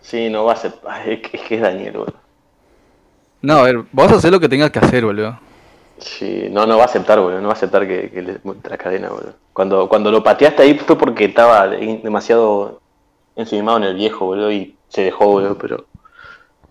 Sí, 0.02 0.30
no 0.30 0.46
va 0.46 0.54
a 0.54 0.56
ser. 0.58 0.74
es, 1.08 1.20
que- 1.22 1.56
es 1.56 1.62
Daniel, 1.62 1.94
boludo. 1.98 2.14
No, 3.42 3.58
a 3.60 3.64
ver, 3.64 3.84
vos 3.92 4.12
hacer 4.12 4.32
lo 4.32 4.40
que 4.40 4.50
tengas 4.50 4.72
que 4.72 4.80
hacer, 4.80 5.06
boludo. 5.06 5.38
Sí, 6.00 6.48
no, 6.52 6.66
no 6.66 6.78
va 6.78 6.84
a 6.84 6.86
aceptar, 6.86 7.20
boludo. 7.20 7.40
No 7.42 7.48
va 7.48 7.54
a 7.54 7.58
aceptar 7.58 7.88
que, 7.88 8.10
que 8.12 8.22
le 8.22 8.40
la 8.44 8.78
cadena, 8.78 9.10
boludo. 9.10 9.34
Cuando, 9.54 9.88
cuando 9.88 10.12
lo 10.12 10.24
pateaste 10.24 10.64
ahí 10.64 10.78
fue 10.80 10.98
porque 10.98 11.26
estaba 11.26 11.68
demasiado 11.68 12.82
encimado 13.36 13.78
en 13.78 13.84
el 13.86 13.96
viejo, 13.96 14.26
boludo, 14.26 14.52
y 14.52 14.76
se 14.90 15.04
dejó, 15.04 15.28
boludo, 15.28 15.58
pero. 15.58 15.86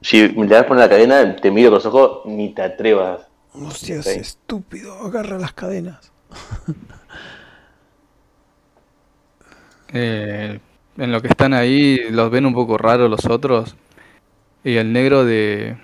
Si 0.03 0.29
le 0.29 0.47
das 0.47 0.65
poner 0.67 0.85
la 0.85 0.91
cadena, 0.91 1.37
te 1.37 1.51
miro 1.51 1.71
con 1.71 1.75
los 1.77 1.87
ojos, 1.87 2.23
ni 2.27 2.55
te 2.55 2.63
atrevas. 2.63 3.23
No 3.55 3.71
seas 3.71 4.07
Sí. 4.07 4.21
estúpido, 4.21 4.95
agarra 5.07 5.39
las 5.39 5.53
cadenas. 5.53 6.13
Eh, 9.95 10.59
en 10.97 11.13
lo 11.13 11.21
que 11.21 11.29
están 11.29 11.53
ahí, 11.55 11.99
los 12.11 12.31
ven 12.31 12.47
un 12.47 12.55
poco 12.55 12.79
raros 12.79 13.11
los 13.11 13.27
otros. 13.27 13.77
Y 14.65 14.77
el 14.77 14.93
negro 14.93 15.25
de 15.25 15.77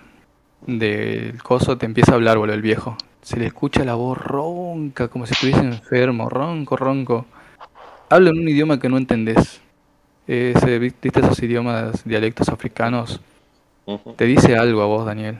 del 0.67 1.43
coso 1.43 1.79
te 1.79 1.87
empieza 1.87 2.13
a 2.13 2.15
hablar, 2.17 2.39
boludo, 2.39 2.55
el 2.55 2.63
viejo. 2.63 2.97
Se 3.23 3.39
le 3.39 3.47
escucha 3.47 3.85
la 3.85 3.95
voz 3.95 4.19
ronca, 4.19 5.09
como 5.09 5.27
si 5.27 5.33
estuviese 5.35 5.61
enfermo, 5.61 6.29
ronco, 6.29 6.77
ronco. 6.77 7.27
Habla 8.11 8.31
en 8.31 8.39
un 8.41 8.49
idioma 8.49 8.81
que 8.81 8.89
no 8.89 8.99
entendés. 8.99 9.61
Ese, 10.27 10.79
¿Viste 10.79 11.11
esos 11.15 11.43
idiomas, 11.43 12.05
dialectos 12.05 12.49
africanos? 12.51 13.21
Te 14.17 14.27
dice 14.27 14.57
algo 14.57 14.83
a 14.83 14.87
vos, 14.87 15.07
Daniel, 15.07 15.39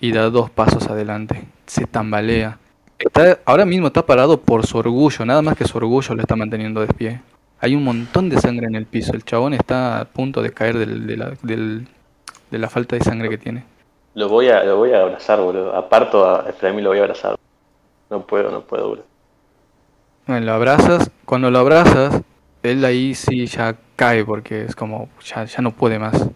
y 0.00 0.12
da 0.12 0.30
dos 0.30 0.50
pasos 0.50 0.88
adelante. 0.88 1.44
Se 1.66 1.86
tambalea. 1.86 2.58
Está, 2.98 3.38
ahora 3.44 3.64
mismo 3.64 3.88
está 3.88 4.04
parado 4.06 4.40
por 4.40 4.66
su 4.66 4.78
orgullo, 4.78 5.24
nada 5.24 5.42
más 5.42 5.56
que 5.56 5.66
su 5.66 5.76
orgullo 5.76 6.14
lo 6.14 6.20
está 6.20 6.36
manteniendo 6.36 6.80
de 6.80 6.86
pie. 6.88 7.20
Hay 7.60 7.74
un 7.74 7.84
montón 7.84 8.28
de 8.28 8.38
sangre 8.38 8.66
en 8.66 8.74
el 8.74 8.86
piso. 8.86 9.12
El 9.14 9.24
chabón 9.24 9.54
está 9.54 10.00
a 10.00 10.04
punto 10.04 10.42
de 10.42 10.50
caer 10.52 10.78
del- 10.78 11.06
de, 11.06 11.16
la, 11.16 11.32
del- 11.42 11.88
de 12.50 12.58
la 12.58 12.68
falta 12.68 12.96
de 12.96 13.02
sangre 13.02 13.28
que 13.28 13.38
tiene. 13.38 13.64
Lo 14.14 14.28
voy 14.28 14.48
a, 14.48 14.62
lo 14.64 14.76
voy 14.76 14.92
a 14.92 15.00
abrazar, 15.00 15.40
boludo. 15.40 15.74
Aparto 15.74 16.24
a 16.28 16.48
Efraín 16.48 16.78
y 16.78 16.82
lo 16.82 16.90
voy 16.90 16.98
a 16.98 17.02
abrazar. 17.02 17.36
No 18.10 18.26
puedo, 18.26 18.50
no 18.50 18.60
puedo, 18.62 18.88
boludo. 18.88 19.04
Bueno, 20.26 20.46
lo 20.46 20.52
abrazas. 20.52 21.10
Cuando 21.24 21.50
lo 21.50 21.58
abrazas, 21.58 22.20
él 22.62 22.84
ahí 22.84 23.14
sí 23.14 23.46
ya 23.46 23.76
cae 23.96 24.24
porque 24.24 24.64
es 24.64 24.76
como 24.76 25.08
ya, 25.24 25.44
ya 25.44 25.62
no 25.62 25.72
puede 25.72 25.98
más. 25.98 26.28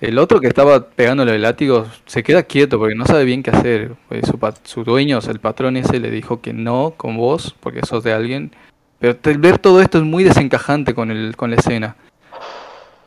El 0.00 0.18
otro 0.18 0.40
que 0.40 0.48
estaba 0.48 0.88
pegándole 0.88 1.34
el 1.34 1.42
látigo 1.42 1.86
se 2.04 2.22
queda 2.22 2.42
quieto 2.42 2.78
porque 2.78 2.94
no 2.94 3.06
sabe 3.06 3.24
bien 3.24 3.42
qué 3.42 3.50
hacer. 3.50 3.94
Pues 4.08 4.26
su, 4.26 4.38
su 4.64 4.84
dueño, 4.84 5.18
o 5.18 5.20
sea, 5.20 5.32
el 5.32 5.40
patrón 5.40 5.76
ese, 5.76 6.00
le 6.00 6.10
dijo 6.10 6.40
que 6.40 6.52
no 6.52 6.94
con 6.96 7.16
vos 7.16 7.54
porque 7.60 7.80
sos 7.86 8.04
de 8.04 8.12
alguien. 8.12 8.52
Pero 8.98 9.18
ver 9.38 9.58
todo 9.58 9.80
esto 9.80 9.98
es 9.98 10.04
muy 10.04 10.24
desencajante 10.24 10.94
con, 10.94 11.10
el, 11.10 11.36
con 11.36 11.50
la 11.50 11.56
escena. 11.56 11.96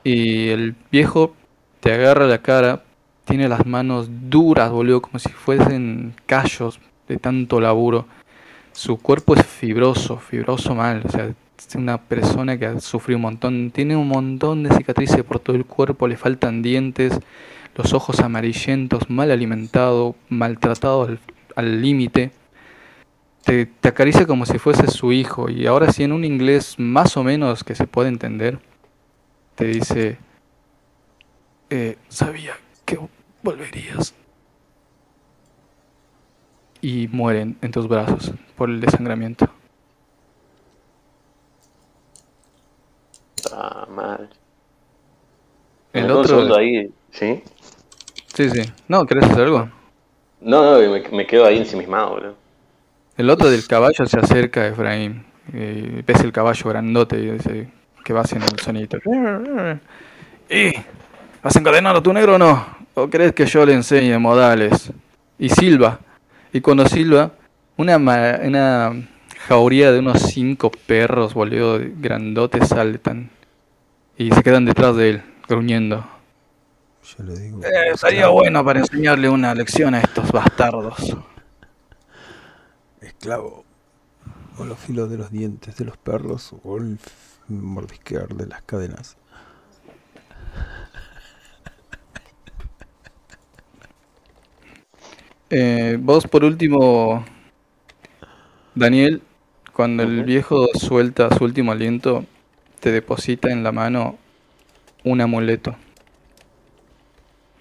Y 0.04 0.50
el 0.50 0.76
viejo 0.92 1.36
te 1.80 1.94
agarra 1.94 2.28
la 2.28 2.40
cara, 2.40 2.84
tiene 3.26 3.50
las 3.50 3.66
manos 3.66 4.08
duras, 4.30 4.72
boludo, 4.72 5.02
como 5.02 5.20
si 5.20 5.30
fuesen 5.30 6.14
callos 6.26 6.80
de 7.08 7.18
tanto 7.18 7.60
laburo. 7.60 8.08
Su 8.72 8.98
cuerpo 8.98 9.36
es 9.36 9.46
fibroso, 9.46 10.18
fibroso 10.18 10.76
mal, 10.76 11.02
o 11.06 11.10
sea, 11.10 11.34
una 11.76 11.98
persona 11.98 12.58
que 12.58 12.66
ha 12.66 12.80
sufrido 12.80 13.18
un 13.18 13.24
montón, 13.24 13.72
tiene 13.72 13.96
un 13.96 14.08
montón 14.08 14.64
de 14.64 14.76
cicatrices 14.76 15.24
por 15.24 15.40
todo 15.40 15.56
el 15.56 15.66
cuerpo, 15.66 16.08
le 16.08 16.18
faltan 16.18 16.62
dientes, 16.62 17.20
los 17.76 17.94
ojos 17.94 18.20
amarillentos, 18.20 19.10
mal 19.10 19.32
alimentado, 19.32 20.16
maltratado 20.30 21.08
al 21.56 21.82
límite. 21.82 22.32
Te, 23.44 23.66
te 23.66 23.88
acaricia 23.88 24.26
como 24.26 24.46
si 24.46 24.58
fuese 24.60 24.88
su 24.88 25.14
hijo 25.14 25.50
y 25.50 25.68
ahora 25.68 25.92
sí 25.92 26.04
en 26.04 26.12
un 26.12 26.26
inglés 26.26 26.76
más 26.78 27.16
o 27.16 27.24
menos 27.24 27.64
que 27.64 27.76
se 27.76 27.88
puede 27.88 28.10
entender, 28.10 28.60
te 29.56 29.66
dice, 29.66 30.18
eh, 31.70 31.98
sabía 32.08 32.54
que 32.86 33.00
volverías. 33.42 34.14
Y 36.80 37.08
mueren 37.08 37.58
en 37.62 37.72
tus 37.72 37.88
brazos 37.88 38.34
por 38.56 38.70
el 38.70 38.80
desangramiento. 38.80 39.50
Ah, 43.52 43.86
madre. 43.90 44.30
El 45.94 46.06
Me 46.06 46.14
otro... 46.14 46.56
ahí, 46.56 46.94
¿sí? 47.12 47.44
Sí, 48.34 48.50
sí. 48.50 48.62
No, 48.88 49.06
¿querés 49.06 49.26
hacer 49.26 49.44
algo? 49.44 49.70
No, 50.42 50.64
no, 50.64 50.92
me, 50.92 51.02
me 51.12 51.28
quedo 51.28 51.46
ahí 51.46 51.58
ensimismado, 51.58 52.10
boludo. 52.12 52.36
El 53.18 53.30
otro 53.30 53.50
del 53.50 53.68
caballo 53.68 54.06
se 54.06 54.18
acerca 54.20 54.62
a 54.62 54.68
Efraín. 54.68 55.26
Y 55.54 56.02
ves 56.04 56.22
el 56.22 56.32
caballo 56.32 56.70
grandote 56.70 57.18
y 57.20 57.32
dice 57.32 57.68
que 58.04 58.14
va 58.14 58.22
haciendo 58.22 58.48
el 58.54 58.60
sonito. 58.60 58.98
¿Y? 60.50 60.74
¿Has 61.44 61.56
encadenado 61.56 62.00
a 62.00 62.04
tu 62.04 62.14
negro 62.14 62.36
o 62.36 62.38
no? 62.38 62.66
¿O 62.96 63.10
crees 63.10 63.34
que 63.34 63.46
yo 63.46 63.66
le 63.66 63.74
enseñe 63.74 64.18
modales? 64.20 64.92
Y 65.40 65.50
silba. 65.50 66.00
Y 66.54 66.62
cuando 66.62 66.88
silba, 66.88 67.32
una, 67.78 68.00
ma- 68.00 68.40
una 68.44 68.94
jauría 69.48 69.92
de 69.92 70.00
unos 70.00 70.22
cinco 70.22 70.72
perros, 70.72 71.34
boludo, 71.34 71.80
grandotes 72.00 72.70
saltan. 72.70 73.30
Y 74.18 74.32
se 74.32 74.42
quedan 74.42 74.66
detrás 74.66 74.96
de 74.96 75.10
él, 75.12 75.24
gruñendo. 75.48 76.04
Yo 77.04 77.24
le 77.24 77.38
digo. 77.38 77.64
Eh, 77.64 77.92
estaría 77.94 78.28
bueno 78.30 78.66
para 78.66 78.80
enseñarle 78.80 79.30
una 79.30 79.54
lección 79.54 79.94
a 79.94 80.00
estos 80.02 80.32
bastardos. 80.32 81.16
Esclavo. 83.00 83.64
O 84.58 84.66
los 84.66 84.80
filos 84.80 85.12
de 85.12 85.18
los 85.18 85.32
dientes 85.32 85.78
de 85.78 85.86
los 85.86 85.98
perros. 85.98 86.52
O 86.64 86.78
el 86.78 86.98
mordisquear 87.48 88.30
de 88.30 88.48
las 88.48 88.64
cadenas. 88.64 89.18
Eh, 95.52 95.98
vos 96.00 96.28
por 96.28 96.44
último, 96.44 97.24
Daniel, 98.76 99.22
cuando 99.72 100.04
el 100.04 100.24
viejo 100.24 100.68
suelta 100.74 101.34
su 101.38 101.46
último 101.46 101.72
aliento, 101.72 102.26
te 102.80 102.92
deposita 102.92 103.50
en 103.50 103.64
la 103.64 103.72
mano 103.72 104.18
un 105.04 105.22
amuleto. 105.22 105.76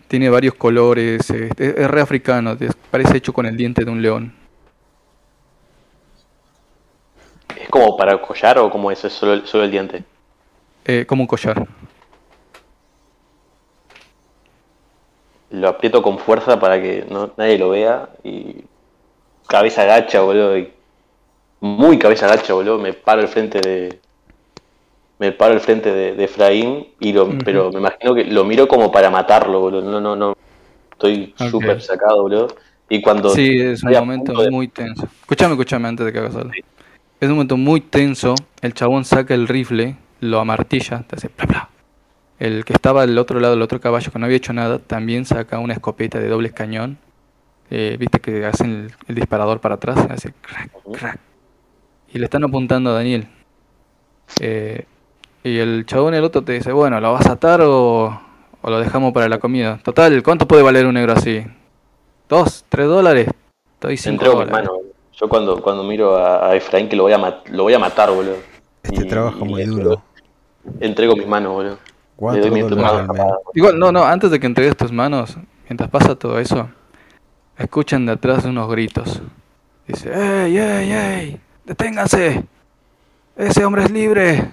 Tiene 0.09 0.29
varios 0.29 0.55
colores, 0.55 1.29
es, 1.31 1.51
es 1.59 1.91
re 1.91 2.01
africano, 2.01 2.57
parece 2.91 3.17
hecho 3.17 3.33
con 3.33 3.47
el 3.47 3.57
diente 3.57 3.85
de 3.85 3.91
un 3.91 4.03
león. 4.03 4.33
¿Es 7.61 7.69
como 7.69 7.97
para 7.97 8.21
collar 8.21 8.59
o 8.59 8.71
como 8.71 8.91
eso? 8.91 9.07
¿Es 9.07 9.13
solo 9.13 9.33
el, 9.33 9.47
solo 9.47 9.65
el 9.65 9.71
diente? 9.71 10.05
Eh, 10.85 11.05
como 11.07 11.23
un 11.23 11.27
collar. 11.27 11.67
Lo 15.51 15.69
aprieto 15.69 16.03
con 16.03 16.19
fuerza 16.19 16.61
para 16.61 16.81
que 16.81 17.07
no, 17.11 17.33
nadie 17.37 17.59
lo 17.59 17.71
vea 17.71 18.09
y 18.23 18.65
cabeza 19.49 19.83
agacha, 19.83 20.21
boludo. 20.21 20.59
y 20.59 20.73
muy 21.61 21.99
cabeza 21.99 22.27
agacha, 22.27 22.53
boludo. 22.53 22.79
Me 22.79 22.93
paro 22.93 23.23
al 23.23 23.29
frente 23.29 23.61
de. 23.61 24.01
Me 25.19 25.33
paro 25.33 25.55
al 25.55 25.61
frente 25.61 25.93
de, 25.93 26.15
de 26.15 26.25
Efraín, 26.25 26.89
y 27.01 27.13
lo, 27.13 27.39
pero 27.39 27.71
me 27.73 27.79
imagino 27.81 28.15
que 28.15 28.25
lo 28.25 28.45
miro 28.45 28.69
como 28.69 28.93
para 28.93 29.09
matarlo, 29.11 29.61
boludo. 29.61 29.91
No, 29.91 30.01
no, 30.01 30.15
no. 30.15 30.37
Estoy 30.93 31.35
Ok. 31.41 31.49
súper 31.51 31.81
sacado, 31.81 32.23
boludo. 32.23 32.49
Y 32.89 33.01
cuando 33.01 33.31
Sí, 33.31 33.59
es 33.61 33.83
un 33.83 33.93
momento 33.93 34.41
de- 34.43 34.51
muy 34.51 34.69
tenso. 34.69 35.07
Escúchame, 35.23 35.55
escúchame 35.55 35.89
antes 35.89 36.07
de 36.07 36.13
que 36.13 36.19
hagas 36.19 36.37
algo. 36.37 36.51
Es 37.19 37.29
un 37.29 37.35
momento 37.35 37.57
muy 37.57 37.81
tenso. 37.81 38.35
El 38.61 38.75
chabón 38.75 39.05
saca 39.07 39.33
el 39.35 39.49
rifle, 39.49 39.97
lo 40.21 40.39
amartilla, 40.39 41.03
te 41.09 41.17
hace 41.17 41.29
bla 41.37 41.47
bla. 41.47 41.71
El 42.39 42.67
que 42.67 42.75
estaba 42.75 43.03
al 43.03 43.17
otro 43.17 43.41
lado, 43.41 43.55
el 43.55 43.63
otro 43.63 43.81
caballo 43.81 44.13
que 44.13 44.19
no 44.19 44.27
había 44.27 44.37
hecho 44.37 44.53
nada, 44.53 44.79
también 44.79 45.25
saca 45.25 45.59
una 45.59 45.73
escopeta 45.73 46.19
de 46.21 46.29
doble 46.29 46.51
cañón. 46.51 46.99
Eh, 47.71 47.97
Viste 47.99 48.21
que 48.21 48.45
hacen 48.45 48.71
el, 48.71 48.93
el 49.09 49.15
disparador 49.15 49.61
para 49.61 49.77
atrás, 49.77 49.97
hace 50.11 50.33
crack, 50.43 50.71
crack. 50.93 51.19
Y 52.13 52.19
le 52.19 52.25
están 52.27 52.45
apuntando 52.45 52.91
a 52.91 52.93
Daniel. 52.93 53.27
Eh, 54.41 54.85
y 55.49 55.59
el 55.59 55.85
chabón, 55.87 56.15
el 56.15 56.25
otro, 56.25 56.43
te 56.43 56.53
dice: 56.53 56.73
Bueno, 56.73 57.01
¿lo 57.01 57.13
vas 57.13 57.27
a 57.27 57.33
atar 57.33 57.61
o, 57.63 58.21
o 58.63 58.71
lo 58.71 58.79
dejamos 58.81 59.13
para 59.13 59.29
la 59.29 59.39
comida? 59.39 59.79
Total, 59.83 60.23
¿cuánto 60.23 60.47
puede 60.49 60.63
valer 60.63 60.87
un 60.87 60.95
negro 60.95 61.13
así? 61.13 61.45
¿Dos? 62.29 62.65
¿Tres 62.69 62.87
dólares? 62.87 63.29
Estoy 63.75 63.97
cinco 63.97 64.13
entrego 64.25 64.39
mis 64.41 64.47
dólares. 64.49 64.53
manos. 64.69 64.77
boludo. 64.83 64.93
Yo 65.19 65.29
cuando, 65.29 65.63
cuando 65.63 65.83
miro 65.85 66.17
a, 66.17 66.51
a 66.51 66.55
Efraín 66.57 66.89
que 66.89 66.97
lo 66.97 67.05
voy 67.05 67.13
a, 67.13 67.19
mat- 67.19 67.49
lo 67.49 67.63
voy 67.63 67.73
a 67.75 67.79
matar, 67.79 68.11
boludo. 68.11 68.37
Este 68.83 69.05
Y- 69.05 69.09
trabaja 69.09 69.39
muy 69.45 69.63
y 69.63 69.65
duro. 69.67 70.03
Entrego 70.81 71.17
mis 71.17 71.27
manos, 71.27 71.53
boludo. 71.53 71.79
Le 72.35 72.41
doy. 72.51 72.61
Igual, 73.55 73.79
no, 73.79 73.93
no, 73.93 74.05
antes 74.05 74.31
de 74.31 74.41
que 74.41 74.47
entregues 74.47 74.77
tus 74.77 74.91
manos, 74.93 75.37
mientras 75.69 75.89
pasa 75.91 76.15
todo 76.17 76.39
eso, 76.39 76.69
escuchan 77.59 78.05
de 78.07 78.13
atrás 78.13 78.45
unos 78.45 78.69
gritos. 78.71 79.21
Dice, 79.87 80.11
¡Ey, 80.13 80.59
ey, 80.59 80.93
ey! 80.93 81.41
¡Deténganse! 81.65 82.45
¡Ese 83.37 83.65
hombre 83.65 83.85
es 83.85 83.91
libre! 83.91 84.51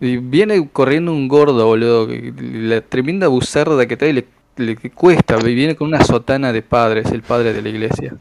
Y 0.00 0.16
viene 0.16 0.68
corriendo 0.72 1.12
un 1.12 1.28
gordo, 1.28 1.66
boludo, 1.66 2.06
que 2.08 2.32
la 2.38 2.80
tremenda 2.80 3.28
buzarda 3.28 3.86
que 3.86 3.96
trae 3.96 4.12
le, 4.14 4.26
le 4.56 4.76
cuesta, 4.76 5.36
y 5.44 5.54
viene 5.54 5.76
con 5.76 5.88
una 5.88 6.02
sotana 6.04 6.52
de 6.52 6.62
padre, 6.62 7.02
es 7.02 7.10
el 7.12 7.22
padre 7.22 7.52
de 7.52 7.62
la 7.62 7.68
iglesia. 7.68 8.14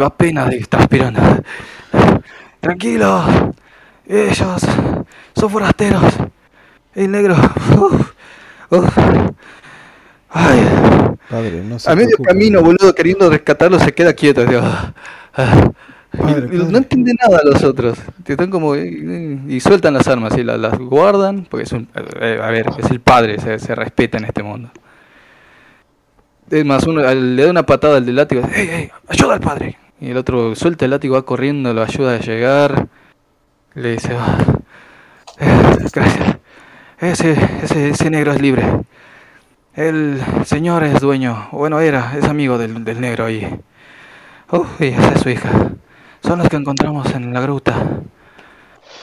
Va 0.00 0.06
apenas 0.06 0.50
de 0.50 0.58
transpirando. 0.66 1.20
Tranquilos, 2.60 3.24
ellos 4.06 4.62
son 5.34 5.50
forasteros. 5.50 6.02
El 6.94 7.10
negro. 7.10 7.36
uf, 7.80 8.12
uf. 8.70 8.98
Ay, 10.28 10.60
Padre, 11.28 11.62
no 11.64 11.78
se 11.78 11.90
a 11.90 11.94
medio 11.96 12.16
camino, 12.18 12.62
boludo, 12.62 12.94
queriendo 12.94 13.28
rescatarlo, 13.30 13.78
se 13.78 13.92
queda 13.92 14.12
quieto. 14.12 14.44
digo, 14.44 14.60
"Ah, 14.62 14.92
Ah, 15.34 15.70
Padre, 16.16 16.48
y- 16.50 16.54
y 16.56 16.58
padre. 16.58 16.72
no 16.72 16.78
entienden 16.78 17.16
nada 17.22 17.40
los 17.44 17.62
otros. 17.62 17.98
Están 18.26 18.50
como. 18.50 18.76
Y, 18.76 19.42
y 19.48 19.60
sueltan 19.60 19.94
las 19.94 20.08
armas 20.08 20.36
y 20.36 20.42
la- 20.42 20.56
las, 20.58 20.78
guardan. 20.78 21.46
Porque 21.48 21.64
es 21.64 21.72
un. 21.72 21.88
eh, 22.20 22.40
A 22.42 22.50
ver, 22.50 22.66
es 22.78 22.90
el 22.90 23.00
padre, 23.00 23.38
se, 23.40 23.58
se 23.58 23.74
respeta 23.74 24.18
en 24.18 24.24
este 24.24 24.42
mundo. 24.42 24.70
Es 26.50 26.64
más, 26.64 26.84
uno 26.86 27.00
le 27.14 27.44
da 27.44 27.50
una 27.50 27.64
patada 27.64 27.98
al 27.98 28.06
del 28.06 28.16
látigo. 28.16 28.42
¡Ey, 28.52 28.68
ey! 28.68 28.90
¡Ayuda 29.08 29.34
al 29.34 29.40
padre! 29.40 29.78
Y 30.00 30.10
el 30.10 30.16
otro 30.16 30.54
suelta 30.56 30.84
el 30.84 30.90
látigo, 30.90 31.14
va 31.14 31.22
corriendo, 31.24 31.72
lo 31.74 31.82
ayuda 31.82 32.14
a 32.14 32.20
llegar. 32.20 32.88
Le 33.74 33.92
dice. 33.92 34.16
"Ah, 34.18 34.38
eh, 35.38 35.76
gracias. 35.92 36.36
Ese, 36.98 37.36
ese, 37.62 37.88
ese 37.90 38.10
negro 38.10 38.32
es 38.32 38.42
libre. 38.42 38.64
El 39.74 40.20
señor 40.44 40.82
es 40.82 41.00
dueño. 41.00 41.48
Bueno, 41.52 41.78
era, 41.80 42.14
es 42.18 42.24
amigo 42.24 42.58
del, 42.58 42.84
del 42.84 43.00
negro 43.00 43.26
ahí. 43.26 43.46
Oh, 44.50 44.66
y 44.80 44.86
esa 44.86 45.12
es 45.14 45.20
su 45.20 45.30
hija. 45.30 45.48
Son 46.22 46.38
los 46.38 46.48
que 46.48 46.56
encontramos 46.56 47.12
en 47.14 47.32
la 47.32 47.40
gruta. 47.40 47.74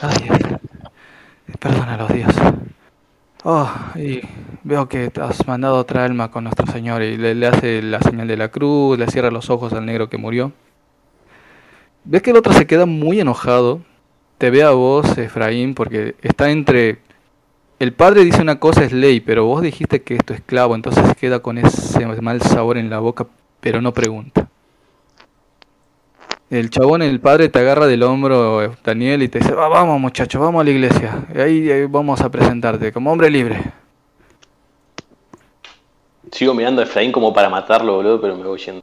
Ay, 0.01 0.29
perdónalos, 1.59 2.13
Dios. 2.13 2.33
Oh, 3.43 3.69
y 3.95 4.21
veo 4.63 4.87
que 4.89 5.11
has 5.21 5.47
mandado 5.47 5.77
otra 5.77 6.03
alma 6.03 6.31
con 6.31 6.43
nuestro 6.43 6.67
Señor 6.67 7.01
y 7.01 7.17
le, 7.17 7.47
hace 7.47 7.81
la 7.81 8.01
señal 8.01 8.27
de 8.27 8.37
la 8.37 8.49
cruz, 8.49 8.97
le 8.99 9.07
cierra 9.07 9.31
los 9.31 9.49
ojos 9.49 9.73
al 9.73 9.85
negro 9.85 10.09
que 10.09 10.17
murió. 10.17 10.51
Ves 12.03 12.21
que 12.21 12.31
el 12.31 12.37
otro 12.37 12.53
se 12.53 12.67
queda 12.67 12.85
muy 12.85 13.19
enojado. 13.19 13.81
Te 14.37 14.49
ve 14.49 14.63
a 14.63 14.71
vos, 14.71 15.17
Efraín, 15.17 15.75
porque 15.75 16.15
está 16.21 16.49
entre... 16.51 16.99
El 17.79 17.93
padre 17.93 18.23
dice 18.23 18.41
una 18.41 18.59
cosa 18.59 18.83
es 18.83 18.91
ley, 18.91 19.19
pero 19.19 19.45
vos 19.45 19.61
dijiste 19.61 20.01
que 20.01 20.15
esto 20.15 20.33
es 20.33 20.39
esclavo, 20.39 20.75
entonces 20.75 21.03
queda 21.15 21.39
con 21.39 21.57
ese 21.57 22.05
mal 22.21 22.41
sabor 22.41 22.77
en 22.77 22.89
la 22.89 22.99
boca, 22.99 23.27
pero 23.59 23.81
no 23.81 23.93
pregunta. 23.93 24.49
El 26.49 26.69
chabón, 26.69 27.01
el 27.01 27.19
padre, 27.19 27.49
te 27.49 27.59
agarra 27.59 27.87
del 27.87 28.03
hombro, 28.03 28.73
Daniel, 28.83 29.21
y 29.23 29.27
te 29.27 29.39
dice, 29.39 29.51
"Va, 29.51 29.67
vamos 29.67 29.99
muchacho, 29.99 30.39
vamos 30.39 30.61
a 30.61 30.63
la 30.63 30.69
iglesia. 30.69 31.25
Y 31.35 31.39
ahí, 31.39 31.71
ahí 31.71 31.85
vamos 31.85 32.21
a 32.21 32.29
presentarte 32.31 32.93
como 32.93 33.11
hombre 33.11 33.29
libre. 33.29 33.73
Sigo 36.31 36.53
mirando 36.53 36.81
a 36.81 36.85
Efraín 36.85 37.11
como 37.11 37.33
para 37.33 37.49
matarlo, 37.49 37.95
boludo, 37.95 38.21
pero 38.21 38.37
me 38.37 38.45
voy 38.45 38.59
yendo. 38.59 38.81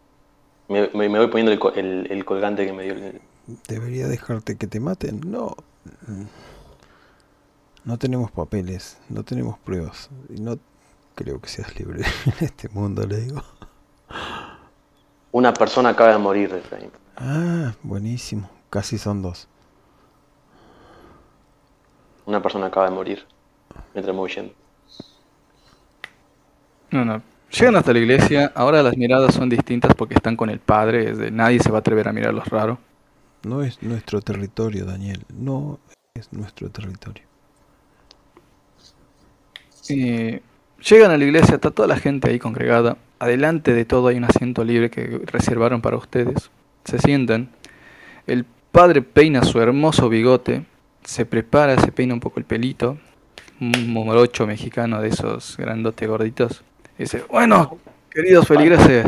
Me, 0.68 0.89
me- 0.94 1.09
me 1.09 1.18
voy 1.18 1.28
poniendo 1.28 1.52
el- 1.75 2.07
el 2.10 2.25
colgante 2.25 2.67
que 2.67 2.73
me 2.73 2.84
dio. 2.84 2.94
el- 2.94 3.20
¿Debería 3.68 4.09
dejarte 4.09 4.57
que 4.57 4.67
te 4.67 4.81
maten? 4.81 5.20
No. 5.26 5.55
No 7.84 7.99
tenemos 7.99 8.31
papeles, 8.31 8.99
no 9.10 9.23
tenemos 9.23 9.59
pruebas. 9.59 10.09
Y 10.34 10.41
no 10.41 10.59
creo 11.15 11.41
que 11.41 11.49
seas 11.49 11.78
libre 11.78 12.02
en 12.26 12.44
este 12.47 12.68
mundo, 12.70 13.07
le 13.07 13.18
digo. 13.18 13.43
Una 15.33 15.52
persona 15.52 15.91
acaba 15.91 16.12
de 16.12 16.18
morir, 16.18 16.52
Efraín. 16.55 16.91
Ah, 17.17 17.75
buenísimo. 17.83 18.51
Casi 18.70 18.99
son 18.99 19.23
dos. 19.23 19.49
Una 22.26 22.43
persona 22.43 22.67
acaba 22.67 22.89
de 22.89 22.94
morir. 22.94 23.26
Mientras 23.94 24.34
yendo. 24.34 24.52
No, 26.91 27.05
no. 27.05 27.23
Llegan 27.51 27.76
hasta 27.76 27.93
la 27.93 27.99
iglesia, 28.01 28.52
ahora 28.55 28.83
las 28.83 28.97
miradas 28.97 29.34
son 29.34 29.49
distintas 29.49 29.94
porque 29.94 30.15
están 30.15 30.36
con 30.36 30.51
el 30.51 30.59
padre, 30.59 31.10
es 31.10 31.18
de 31.18 31.31
nadie 31.31 31.60
se 31.60 31.70
va 31.70 31.78
a 31.78 31.81
atrever 31.81 32.09
a 32.09 32.12
mirarlos 32.12 32.49
raro. 32.49 32.78
No 33.44 33.62
es 33.62 33.81
nuestro 33.83 34.20
territorio, 34.20 34.84
Daniel. 34.84 35.23
No 35.28 35.78
es 36.15 36.33
nuestro 36.33 36.70
territorio. 36.70 37.23
Y 39.89 40.41
llegan 40.89 41.10
a 41.10 41.18
la 41.18 41.25
iglesia, 41.25 41.57
está 41.57 41.70
toda 41.70 41.86
la 41.86 41.97
gente 41.97 42.31
ahí 42.31 42.39
congregada. 42.39 42.97
Adelante 43.18 43.73
de 43.73 43.84
todo 43.84 44.09
hay 44.09 44.17
un 44.17 44.25
asiento 44.25 44.65
libre 44.65 44.91
que 44.91 45.20
reservaron 45.26 45.81
para 45.81 45.97
ustedes. 45.97 46.51
Se 46.84 46.98
sientan. 46.98 47.50
El 48.26 48.44
padre 48.72 49.02
peina 49.02 49.42
su 49.42 49.60
hermoso 49.60 50.08
bigote, 50.08 50.64
se 51.04 51.26
prepara, 51.26 51.78
se 51.78 51.92
peina 51.92 52.14
un 52.14 52.20
poco 52.20 52.40
el 52.40 52.46
pelito. 52.46 52.98
Un 53.60 53.92
morocho 53.92 54.46
mexicano 54.46 55.00
de 55.00 55.08
esos 55.08 55.56
grandotes 55.56 56.08
gorditos. 56.08 56.64
Y 56.98 57.04
dice, 57.04 57.24
bueno, 57.30 57.78
queridos 58.10 58.46
feligreses. 58.46 59.06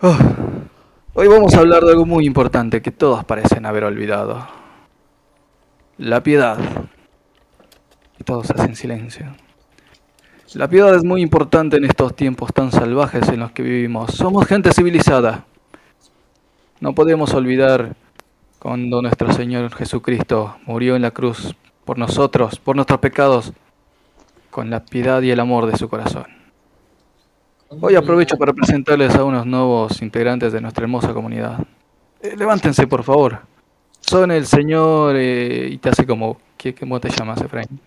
oh, 0.00 0.16
hoy 1.14 1.26
vamos 1.26 1.54
a 1.54 1.58
hablar 1.58 1.82
de 1.84 1.90
algo 1.90 2.06
muy 2.06 2.24
importante 2.24 2.80
que 2.80 2.92
todos 2.92 3.24
parecen 3.24 3.66
haber 3.66 3.84
olvidado. 3.84 4.46
La 5.98 6.22
piedad. 6.22 6.58
Y 8.18 8.24
todos 8.24 8.50
hacen 8.50 8.76
silencio. 8.76 9.26
La 10.54 10.68
piedad 10.68 10.94
es 10.94 11.04
muy 11.04 11.20
importante 11.22 11.76
en 11.76 11.84
estos 11.84 12.14
tiempos 12.14 12.52
tan 12.54 12.70
salvajes 12.70 13.28
en 13.28 13.40
los 13.40 13.50
que 13.52 13.62
vivimos. 13.62 14.12
Somos 14.14 14.46
gente 14.46 14.72
civilizada. 14.72 15.44
No 16.86 16.94
podemos 16.94 17.34
olvidar 17.34 17.96
cuando 18.60 19.02
nuestro 19.02 19.32
Señor 19.32 19.74
Jesucristo 19.74 20.56
murió 20.66 20.94
en 20.94 21.02
la 21.02 21.10
cruz 21.10 21.56
por 21.84 21.98
nosotros, 21.98 22.60
por 22.60 22.76
nuestros 22.76 23.00
pecados, 23.00 23.52
con 24.52 24.70
la 24.70 24.84
piedad 24.84 25.20
y 25.22 25.32
el 25.32 25.40
amor 25.40 25.66
de 25.66 25.76
su 25.76 25.88
corazón. 25.88 26.26
Hoy 27.80 27.96
aprovecho 27.96 28.36
para 28.36 28.52
presentarles 28.52 29.16
a 29.16 29.24
unos 29.24 29.44
nuevos 29.46 30.00
integrantes 30.00 30.52
de 30.52 30.60
nuestra 30.60 30.84
hermosa 30.84 31.12
comunidad. 31.12 31.58
Eh, 32.20 32.36
levántense, 32.36 32.86
por 32.86 33.02
favor. 33.02 33.40
Son 33.98 34.30
el 34.30 34.46
señor... 34.46 35.16
eh, 35.16 35.68
y 35.72 35.78
te 35.78 35.88
hace 35.88 36.06
como... 36.06 36.36
¿qué, 36.56 36.72
¿Cómo 36.72 37.00
te 37.00 37.08
llamas, 37.10 37.40
Efraín? 37.40 37.80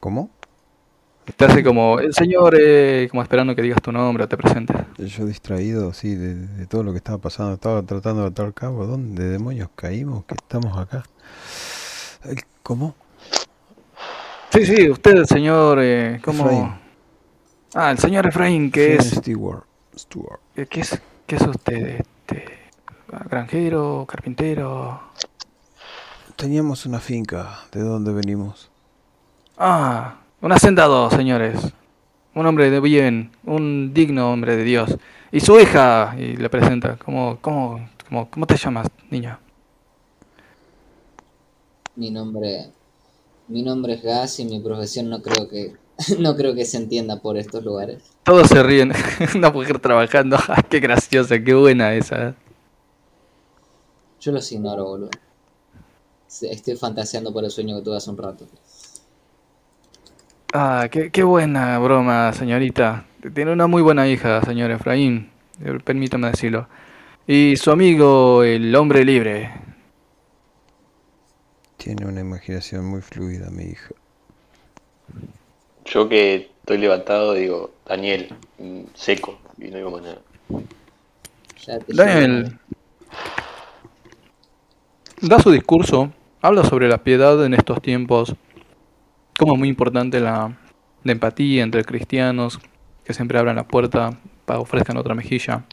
¿Cómo? 0.00 0.30
Te 1.36 1.44
hace 1.44 1.62
como... 1.62 1.98
El 2.00 2.12
señor... 2.14 2.56
eh, 2.58 3.06
como 3.10 3.22
esperando 3.22 3.54
que 3.54 3.62
digas 3.62 3.80
tu 3.80 3.92
nombre 3.92 4.24
o 4.24 4.28
te 4.28 4.36
presentes. 4.36 4.76
Yo 4.98 5.24
distraído, 5.24 5.92
sí, 5.92 6.14
de, 6.14 6.34
de 6.34 6.66
todo 6.66 6.82
lo 6.82 6.92
que 6.92 6.98
estaba 6.98 7.18
pasando. 7.18 7.54
Estaba 7.54 7.82
tratando 7.82 8.22
de 8.22 8.28
atar 8.28 8.52
cabo. 8.52 8.86
¿Dónde 8.86 9.28
demonios 9.28 9.68
caímos? 9.74 10.24
Que 10.24 10.34
estamos 10.34 10.76
acá. 10.76 11.04
¿Cómo? 12.62 12.94
Sí, 14.50 14.66
sí, 14.66 14.90
usted, 14.90 15.16
el 15.16 15.26
señor... 15.26 15.78
eh, 15.80 16.20
¿Cómo...? 16.24 16.44
Efraín. 16.44 16.74
Ah, 17.74 17.90
el 17.90 17.98
señor 17.98 18.26
Efraín, 18.26 18.70
que 18.70 18.96
es... 18.96 19.10
Stewart. 19.10 19.64
Stewart. 19.96 20.40
eh, 20.56 20.66
¿Qué 20.68 20.80
es, 20.80 21.00
qué 21.26 21.36
es 21.36 21.42
usted? 21.42 22.00
Este, 22.00 22.44
¿Granjero? 23.30 24.04
¿Carpintero? 24.08 25.00
Teníamos 26.36 26.84
una 26.84 26.98
finca. 26.98 27.60
¿De 27.70 27.80
dónde 27.80 28.12
venimos? 28.12 28.70
Ah, 29.56 30.16
un 30.42 30.52
hacendado, 30.52 31.10
señores. 31.10 31.72
Un 32.34 32.46
hombre 32.46 32.70
de 32.70 32.80
bien, 32.80 33.30
un 33.44 33.94
digno 33.94 34.32
hombre 34.32 34.56
de 34.56 34.64
Dios. 34.64 34.90
Y 35.30 35.40
su 35.40 35.58
hija, 35.58 36.14
y 36.18 36.36
le 36.36 36.50
presenta, 36.50 36.96
¿cómo, 36.96 37.38
cómo, 37.40 37.88
cómo, 38.08 38.28
cómo 38.28 38.46
te 38.46 38.56
llamas, 38.56 38.88
niña? 39.10 39.38
Mi 41.94 42.10
nombre, 42.10 42.70
mi 43.48 43.62
nombre 43.62 43.94
es 43.94 44.02
Gas 44.02 44.40
y 44.40 44.44
mi 44.44 44.60
profesión 44.60 45.08
no 45.10 45.22
creo 45.22 45.48
que, 45.48 45.74
no 46.18 46.36
creo 46.36 46.54
que 46.54 46.64
se 46.64 46.78
entienda 46.78 47.20
por 47.20 47.36
estos 47.36 47.64
lugares. 47.64 48.02
Todos 48.24 48.48
se 48.48 48.62
ríen. 48.62 48.92
Una 49.34 49.50
mujer 49.50 49.78
trabajando. 49.78 50.36
Ay, 50.48 50.64
qué 50.68 50.80
graciosa, 50.80 51.42
qué 51.42 51.54
buena 51.54 51.94
esa. 51.94 52.34
Yo 54.20 54.32
los 54.32 54.50
ignoro, 54.50 54.84
boludo. 54.84 55.10
Estoy 56.42 56.76
fantaseando 56.76 57.32
por 57.32 57.44
el 57.44 57.50
sueño 57.50 57.76
que 57.76 57.82
tuve 57.82 57.96
hace 57.96 58.10
un 58.10 58.16
rato. 58.16 58.46
Ah, 60.52 60.88
qué, 60.90 61.10
qué 61.10 61.22
buena 61.22 61.78
broma, 61.78 62.32
señorita. 62.32 63.04
Tiene 63.34 63.52
una 63.52 63.66
muy 63.66 63.82
buena 63.82 64.08
hija, 64.08 64.42
señor 64.42 64.70
Efraín. 64.70 65.30
eh, 65.64 65.78
Permítame 65.84 66.28
decirlo. 66.30 66.68
Y 67.26 67.56
su 67.56 67.70
amigo, 67.70 68.42
el 68.44 68.74
hombre 68.76 69.04
libre. 69.04 69.50
Tiene 71.76 72.06
una 72.06 72.20
imaginación 72.20 72.86
muy 72.86 73.02
fluida, 73.02 73.50
mi 73.50 73.64
hija. 73.64 73.94
Yo 75.84 76.08
que 76.08 76.50
estoy 76.60 76.78
levantado 76.78 77.34
digo, 77.34 77.70
Daniel, 77.86 78.34
mm, 78.58 78.82
seco, 78.94 79.38
y 79.58 79.68
no 79.68 79.76
digo 79.76 79.90
más 79.90 80.02
nada. 80.02 80.18
Ya 81.66 81.78
te 81.78 81.92
Daniel 81.94 82.58
da 85.20 85.38
su 85.40 85.50
discurso, 85.50 86.12
habla 86.40 86.64
sobre 86.64 86.88
la 86.88 86.98
piedad 86.98 87.44
en 87.44 87.54
estos 87.54 87.80
tiempos, 87.80 88.34
como 89.38 89.54
es 89.54 89.58
muy 89.58 89.68
importante 89.68 90.20
la, 90.20 90.56
empatía 91.04 91.62
entre 91.62 91.84
cristianos, 91.84 92.60
que 93.04 93.14
siempre 93.14 93.38
abran 93.38 93.56
la 93.56 93.66
puerta 93.66 94.18
para 94.44 94.60
ofrezcan 94.60 94.96
otra 94.96 95.14
mejilla. 95.14 95.64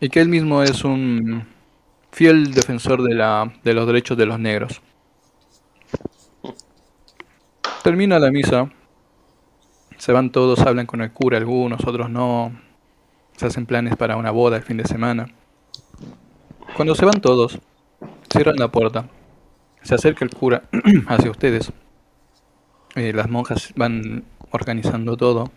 Y 0.00 0.08
que 0.08 0.20
él 0.20 0.28
mismo 0.28 0.62
es 0.62 0.84
un 0.84 1.46
fiel 2.10 2.52
defensor 2.52 3.02
de, 3.02 3.14
la, 3.14 3.52
de 3.64 3.74
los 3.74 3.86
derechos 3.86 4.16
de 4.16 4.26
los 4.26 4.38
negros. 4.38 4.82
Termina 7.82 8.18
la 8.18 8.30
misa, 8.30 8.70
se 9.96 10.12
van 10.12 10.30
todos, 10.30 10.60
hablan 10.60 10.86
con 10.86 11.00
el 11.00 11.12
cura, 11.12 11.38
algunos, 11.38 11.84
otros 11.84 12.10
no, 12.10 12.52
se 13.36 13.46
hacen 13.46 13.66
planes 13.66 13.96
para 13.96 14.16
una 14.16 14.30
boda 14.30 14.56
el 14.56 14.62
fin 14.62 14.76
de 14.76 14.84
semana. 14.84 15.26
Cuando 16.76 16.94
se 16.94 17.04
van 17.04 17.20
todos, 17.20 17.58
cierran 18.30 18.56
la 18.56 18.68
puerta. 18.68 19.08
Se 19.82 19.94
acerca 19.94 20.24
el 20.24 20.30
cura 20.32 20.64
hacia 21.08 21.30
ustedes. 21.30 21.72
Eh, 22.94 23.12
las 23.12 23.28
monjas 23.28 23.72
van 23.76 24.24
organizando 24.50 25.16
todo. 25.16 25.50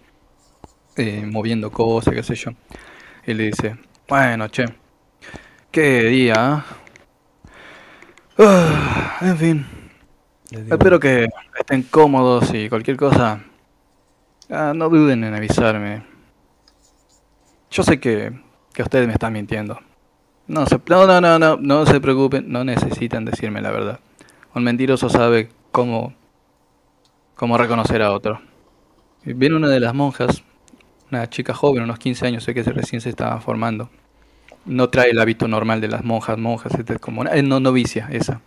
eh, 0.95 1.25
moviendo 1.25 1.71
cosas, 1.71 2.13
qué 2.13 2.23
sé 2.23 2.35
yo. 2.35 2.51
Y 3.25 3.33
le 3.33 3.45
dice, 3.45 3.77
bueno, 4.07 4.47
che, 4.49 4.65
qué 5.71 6.03
día. 6.05 6.65
Ah, 8.37 9.17
en 9.21 9.37
fin, 9.37 9.65
espero 10.69 10.99
que 10.99 11.27
estén 11.59 11.83
cómodos 11.83 12.53
y 12.53 12.69
cualquier 12.69 12.97
cosa, 12.97 13.43
ah, 14.49 14.73
no 14.75 14.89
duden 14.89 15.23
en 15.23 15.33
avisarme. 15.35 16.03
Yo 17.71 17.83
sé 17.83 17.99
que, 17.99 18.31
que 18.73 18.83
ustedes 18.83 19.07
me 19.07 19.13
están 19.13 19.33
mintiendo. 19.33 19.79
No, 20.47 20.65
se, 20.67 20.79
no, 20.89 21.07
no, 21.07 21.21
no, 21.21 21.39
no, 21.39 21.57
no 21.57 21.85
se 21.85 22.01
preocupen, 22.01 22.51
no 22.51 22.63
necesitan 22.65 23.25
decirme 23.25 23.61
la 23.61 23.71
verdad. 23.71 23.99
Un 24.55 24.63
mentiroso 24.63 25.09
sabe 25.09 25.49
cómo, 25.73 26.13
cómo 27.35 27.57
reconocer 27.57 28.01
a 28.01 28.13
otro. 28.13 28.39
Viene 29.25 29.57
una 29.57 29.67
de 29.67 29.81
las 29.81 29.93
monjas, 29.93 30.43
una 31.11 31.29
chica 31.29 31.53
joven, 31.53 31.83
unos 31.83 31.99
15 31.99 32.27
años, 32.27 32.43
sé 32.45 32.53
que 32.53 32.63
recién 32.63 33.01
se 33.01 33.09
estaba 33.09 33.41
formando. 33.41 33.89
No 34.63 34.87
trae 34.89 35.09
el 35.09 35.19
hábito 35.19 35.49
normal 35.49 35.81
de 35.81 35.89
las 35.89 36.05
monjas, 36.05 36.37
monjas, 36.37 36.71
es 36.73 36.99
como 36.99 37.19
una, 37.19 37.31
no 37.41 37.59
novicia, 37.59 38.07
esa. 38.11 38.39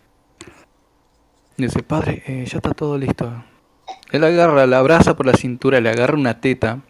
Dice, 1.58 1.82
padre, 1.82 2.22
eh, 2.26 2.46
ya 2.46 2.56
está 2.56 2.72
todo 2.72 2.96
listo. 2.96 3.30
Él 4.10 4.24
agarra, 4.24 4.66
la 4.66 4.78
abraza 4.78 5.14
por 5.14 5.26
la 5.26 5.34
cintura, 5.34 5.78
le 5.78 5.90
agarra 5.90 6.14
una 6.14 6.40
teta 6.40 6.80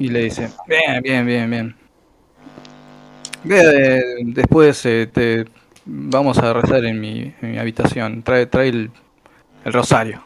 y 0.00 0.08
le 0.08 0.24
dice, 0.24 0.50
bien, 0.66 1.00
bien, 1.00 1.26
bien, 1.26 1.50
bien. 1.50 1.76
Eh, 3.48 4.02
después 4.24 4.82
te 4.82 5.44
vamos 5.88 6.38
a 6.38 6.52
rezar 6.52 6.84
en 6.84 7.00
mi, 7.00 7.34
en 7.40 7.52
mi 7.52 7.58
habitación. 7.58 8.22
Trae, 8.22 8.46
trae 8.46 8.68
el, 8.68 8.90
el 9.64 9.72
rosario. 9.72 10.22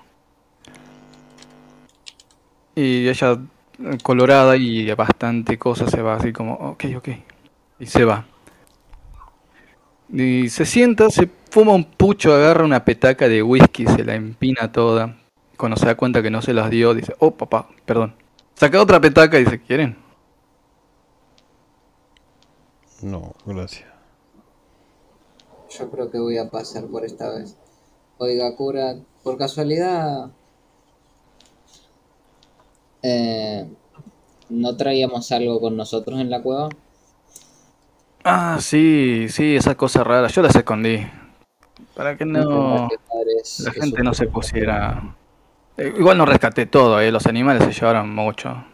Y 2.75 3.09
ella, 3.09 3.39
colorada 4.03 4.57
y 4.57 4.93
bastante 4.95 5.59
cosa, 5.59 5.89
se 5.89 6.03
va 6.03 6.15
así 6.17 6.33
como, 6.33 6.55
ok, 6.55 6.85
ok. 6.97 7.09
Y 7.79 7.87
se 7.87 8.05
va. 8.05 8.27
Y 10.13 10.49
se 10.51 10.67
sienta, 10.67 11.11
se 11.11 11.29
fuma 11.51 11.73
un 11.73 11.85
pucho, 11.85 12.35
agarra 12.35 12.65
una 12.65 12.85
petaca 12.85 13.29
de 13.29 13.43
whisky, 13.43 13.87
se 13.87 14.05
la 14.05 14.15
empina 14.15 14.73
toda. 14.73 15.17
Cuando 15.57 15.77
se 15.77 15.87
da 15.87 15.95
cuenta 15.95 16.23
que 16.23 16.31
no 16.31 16.43
se 16.43 16.53
las 16.53 16.71
dio, 16.71 16.95
dice, 16.95 17.15
oh 17.19 17.35
papá, 17.35 17.69
perdón. 17.87 18.15
Saca 18.55 18.81
otra 18.81 19.01
petaca 19.01 19.39
y 19.39 19.45
dice, 19.45 19.61
¿quieren? 19.61 19.97
No, 23.03 23.35
gracias. 23.45 23.92
Yo 25.79 25.91
creo 25.91 26.11
que 26.11 26.19
voy 26.19 26.39
a 26.39 26.51
pasar 26.51 26.87
por 26.87 27.05
esta 27.05 27.31
vez. 27.31 27.57
Oiga, 28.19 28.55
cura, 28.57 28.97
por 29.23 29.39
casualidad. 29.39 30.31
eh, 33.03 33.69
¿No 34.49 34.77
traíamos 34.77 35.33
algo 35.33 35.61
con 35.61 35.77
nosotros 35.77 36.21
en 36.21 36.31
la 36.31 36.43
cueva? 36.43 36.69
Ah, 38.25 38.59
sí, 38.61 39.27
sí, 39.29 39.57
esa 39.57 39.75
cosa 39.77 40.05
rara, 40.05 40.29
yo 40.29 40.43
las 40.43 40.55
escondí. 40.55 41.05
Para 41.95 42.17
que 42.17 42.25
no... 42.25 42.89
La 43.59 43.73
gente 43.73 44.03
no 44.03 44.15
se 44.15 44.27
pusiera. 44.27 45.17
Eh, 45.77 45.93
igual 45.99 46.19
no 46.19 46.27
rescaté 46.27 46.67
todo, 46.67 47.01
eh. 47.01 47.11
Los 47.11 47.27
animales 47.27 47.65
se 47.65 47.73
llevaron 47.73 48.15
mucho. 48.15 48.65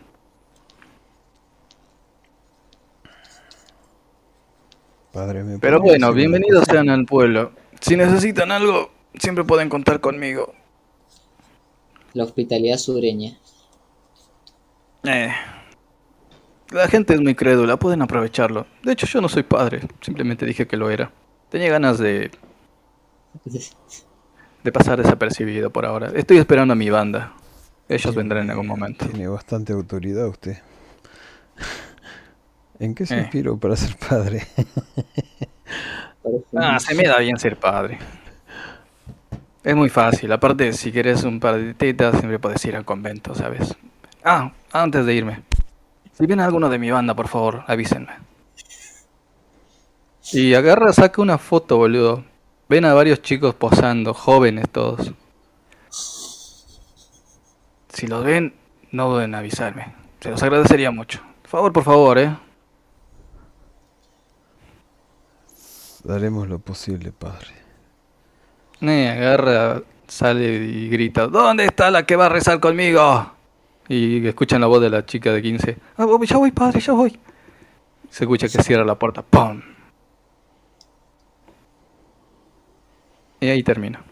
Padre, 5.12 5.43
¿me 5.43 5.59
Pero 5.59 5.81
bueno, 5.81 6.12
bienvenidos 6.12 6.65
sean 6.70 6.91
al 6.91 7.07
pueblo. 7.07 7.53
Si 7.81 7.97
necesitan 7.97 8.53
algo, 8.53 8.91
siempre 9.19 9.45
pueden 9.45 9.69
contar 9.69 10.01
conmigo. 10.01 10.55
La 12.12 12.25
hospitalidad 12.25 12.77
sureña. 12.77 13.39
Eh. 15.05 15.33
La 16.70 16.89
gente 16.89 17.15
es 17.15 17.20
muy 17.20 17.35
crédula, 17.35 17.78
pueden 17.78 18.03
aprovecharlo. 18.03 18.67
De 18.83 18.93
hecho, 18.93 19.07
yo 19.07 19.23
no 19.23 19.28
soy 19.28 19.43
padre, 19.43 19.81
simplemente 20.03 20.45
dije 20.45 20.67
que 20.67 20.77
lo 20.77 20.91
era. 20.91 21.11
Tenía 21.49 21.70
ganas 21.70 21.99
de, 21.99 22.31
de 24.65 24.73
pasar 24.73 25.03
desapercibido 25.03 25.70
por 25.70 25.87
ahora. 25.87 26.12
Estoy 26.15 26.37
esperando 26.37 26.73
a 26.73 26.77
mi 26.77 26.91
banda. 26.91 27.33
Ellos 27.89 28.15
vendrán 28.15 28.45
en 28.45 28.51
algún 28.51 28.67
momento. 28.67 29.07
Tiene 29.07 29.28
bastante 29.28 29.73
autoridad 29.73 30.28
usted. 30.28 30.59
¿En 32.81 32.94
qué 32.94 33.07
se 33.07 33.16
Eh. 33.16 33.20
inspiró 33.20 33.57
para 33.58 33.76
ser 33.76 33.97
padre? 33.97 34.47
Ah, 36.57 36.78
se 36.78 36.94
me 36.94 37.05
da 37.05 37.18
bien 37.18 37.39
ser 37.39 37.58
padre. 37.58 37.98
Es 39.65 39.74
muy 39.74 39.89
fácil. 39.89 40.31
Aparte, 40.32 40.73
si 40.73 40.92
quieres 40.92 41.24
un 41.24 41.40
par 41.40 41.57
de 41.57 41.74
tetas, 41.74 42.16
siempre 42.18 42.39
puedes 42.39 42.65
ir 42.65 42.76
al 42.76 42.84
convento, 42.84 43.34
¿sabes? 43.34 43.74
Ah, 44.24 44.52
antes 44.73 45.05
de 45.07 45.15
irme. 45.15 45.42
Si 46.12 46.26
viene 46.26 46.42
alguno 46.42 46.68
de 46.68 46.78
mi 46.78 46.90
banda, 46.90 47.15
por 47.15 47.28
favor, 47.28 47.65
avísenme. 47.66 48.12
Y 50.32 50.55
agarra, 50.55 50.92
saca 50.92 51.23
una 51.23 51.39
foto, 51.39 51.78
boludo. 51.78 52.24
Ven 52.68 52.84
a 52.84 52.92
varios 52.94 53.23
chicos 53.23 53.55
posando, 53.55 54.12
jóvenes 54.15 54.68
todos. 54.70 55.12
Si 57.89 58.07
los 58.07 58.24
ven, 58.24 58.55
no 58.92 59.08
duden 59.10 59.24
en 59.31 59.34
avisarme. 59.36 59.94
Se 60.20 60.31
los 60.31 60.42
agradecería 60.42 60.90
mucho. 60.90 61.20
Por 61.42 61.50
favor, 61.50 61.73
por 61.73 61.84
favor, 61.84 62.18
eh. 62.18 62.36
Haremos 66.09 66.49
lo 66.49 66.59
posible, 66.59 67.12
padre. 67.12 67.49
Eh, 68.81 69.09
agarra, 69.09 69.83
sale 70.07 70.55
y 70.65 70.89
grita, 70.89 71.27
¿dónde 71.27 71.65
está 71.65 71.91
la 71.91 72.07
que 72.07 72.17
va 72.17 72.27
a 72.27 72.28
rezar 72.28 72.60
conmigo? 72.60 73.33
Y 73.89 74.27
escuchan 74.27 74.60
la 74.60 74.67
voz 74.67 74.81
de 74.81 74.91
la 74.91 75.05
chica 75.07 75.33
de 75.33 75.43
15. 75.43 75.78
"Ah, 75.97 76.05
voy- 76.05 76.27
ya 76.27 76.36
voy, 76.36 76.52
padre, 76.52 76.81
ya 76.81 76.93
voy. 76.93 77.18
Se 78.10 78.25
escucha 78.25 78.49
que 78.49 78.62
cierra 78.62 78.85
la 78.85 78.99
puerta. 78.99 79.23
¡Pum! 79.23 79.62
Y 83.41 83.49
ahí 83.49 83.62
termina. 83.62 84.02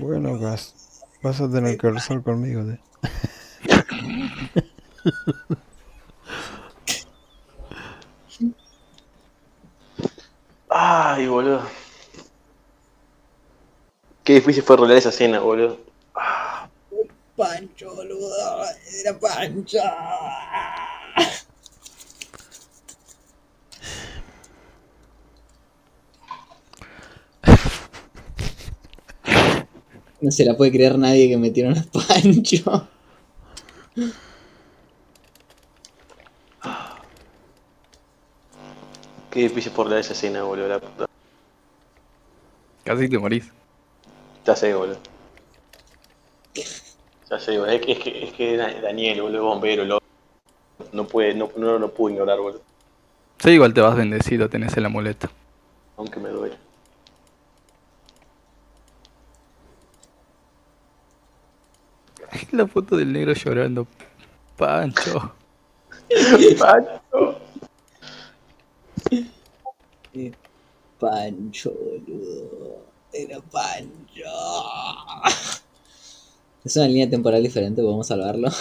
Bueno, 0.00 0.38
Gas, 0.38 1.04
vas 1.22 1.40
a 1.40 1.50
tener 1.50 1.76
que 1.78 1.90
rezar 1.90 2.22
conmigo. 2.22 2.62
¿eh? 2.70 2.80
Ay, 10.70 11.26
boludo. 11.26 11.62
Qué 14.24 14.34
difícil 14.34 14.62
fue 14.62 14.76
rolear 14.76 14.98
esa 14.98 15.08
escena, 15.08 15.40
boludo. 15.40 15.78
Pancho, 17.36 17.94
boludo. 17.94 18.30
Era 19.00 19.18
Pancho. 19.18 19.78
No 30.20 30.32
se 30.32 30.44
la 30.44 30.56
puede 30.56 30.72
creer 30.72 30.98
nadie 30.98 31.28
que 31.28 31.36
metieron 31.36 31.78
a 31.78 31.84
Pancho. 31.92 32.88
Qué 39.38 39.44
difícil 39.44 39.70
fue 39.70 39.84
rolear 39.84 40.00
esa 40.00 40.14
escena, 40.14 40.42
boludo. 40.42 40.66
La 40.66 40.80
puta. 40.80 41.06
Casi 42.82 43.08
te 43.08 43.18
morís. 43.20 43.52
Ya 44.44 44.56
sé, 44.56 44.74
boludo. 44.74 44.98
Ya 47.30 47.38
sé, 47.38 47.56
boludo. 47.56 47.66
Es 47.70 47.80
que, 47.80 47.92
es 47.92 47.98
que, 48.00 48.24
es 48.24 48.32
que 48.32 48.56
Daniel, 48.56 49.22
boludo, 49.22 49.44
bombero, 49.44 49.84
loco. 49.84 50.04
No 50.90 51.06
puede, 51.06 51.34
no, 51.34 51.52
no 51.56 51.78
lo 51.78 51.94
pude 51.94 52.14
ignorar, 52.14 52.40
boludo. 52.40 52.62
Sí, 53.38 53.50
igual 53.50 53.72
te 53.72 53.80
vas 53.80 53.96
bendecido, 53.96 54.48
tenés 54.48 54.76
el 54.76 54.86
amuleto. 54.86 55.28
Aunque 55.98 56.18
me 56.18 56.30
duele. 56.30 56.56
La 62.50 62.66
foto 62.66 62.96
del 62.96 63.12
negro 63.12 63.34
llorando. 63.34 63.86
Pancho. 64.56 65.32
Pancho. 66.58 67.47
Pancho, 70.98 71.72
boludo. 71.72 72.82
Era 73.12 73.40
Pancho. 73.40 74.24
Es 76.64 76.76
una 76.76 76.88
línea 76.88 77.08
temporal 77.08 77.42
diferente, 77.42 77.82
podemos 77.82 78.06
salvarlo. 78.06 78.48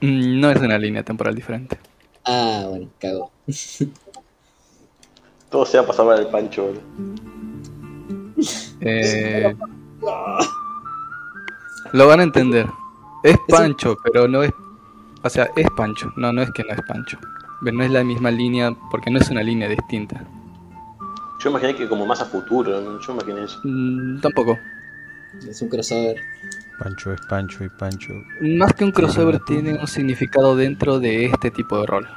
Mm, 0.00 0.40
No 0.40 0.50
es 0.50 0.60
una 0.60 0.76
línea 0.76 1.02
temporal 1.04 1.34
diferente. 1.34 1.78
Ah, 2.24 2.66
bueno, 2.68 2.88
cago. 2.98 3.30
Todo 5.50 5.64
se 5.64 5.78
va 5.78 5.84
a 5.84 5.86
pasar 5.86 6.04
para 6.06 6.20
el 6.20 6.26
Pancho, 6.26 6.64
boludo. 6.64 6.82
Eh, 8.80 9.54
lo 11.92 12.08
van 12.08 12.20
a 12.20 12.24
entender. 12.24 12.66
Es 13.22 13.36
Pancho, 13.48 13.96
pero 14.02 14.26
no 14.28 14.42
es. 14.42 14.52
O 15.22 15.30
sea, 15.30 15.48
es 15.56 15.66
Pancho. 15.76 16.12
No, 16.16 16.32
no 16.32 16.42
es 16.42 16.50
que 16.50 16.64
no 16.64 16.74
es 16.74 16.80
Pancho. 16.86 17.18
Pero 17.62 17.76
no 17.76 17.84
es 17.84 17.90
la 17.90 18.04
misma 18.04 18.30
línea 18.30 18.76
porque 18.90 19.10
no 19.10 19.18
es 19.20 19.30
una 19.30 19.42
línea 19.42 19.68
distinta. 19.68 20.26
Yo 21.38 21.50
imaginé 21.50 21.74
que 21.74 21.88
como 21.88 22.06
más 22.06 22.20
a 22.20 22.24
futuro, 22.24 22.80
¿no? 22.80 22.98
yo 23.00 23.12
imaginé 23.12 23.44
eso. 23.44 23.60
Mm, 23.64 24.20
tampoco. 24.20 24.58
Es 25.48 25.60
un 25.62 25.68
crossover. 25.68 26.16
Pancho 26.78 27.12
es 27.12 27.20
Pancho 27.28 27.64
y 27.64 27.68
Pancho. 27.68 28.12
Más 28.40 28.72
que 28.74 28.84
un 28.84 28.92
crossover 28.92 29.40
tiene 29.40 29.74
un 29.78 29.86
significado 29.86 30.56
dentro 30.56 30.98
de 31.00 31.26
este 31.26 31.50
tipo 31.50 31.78
de 31.80 31.86
rol. 31.86 32.08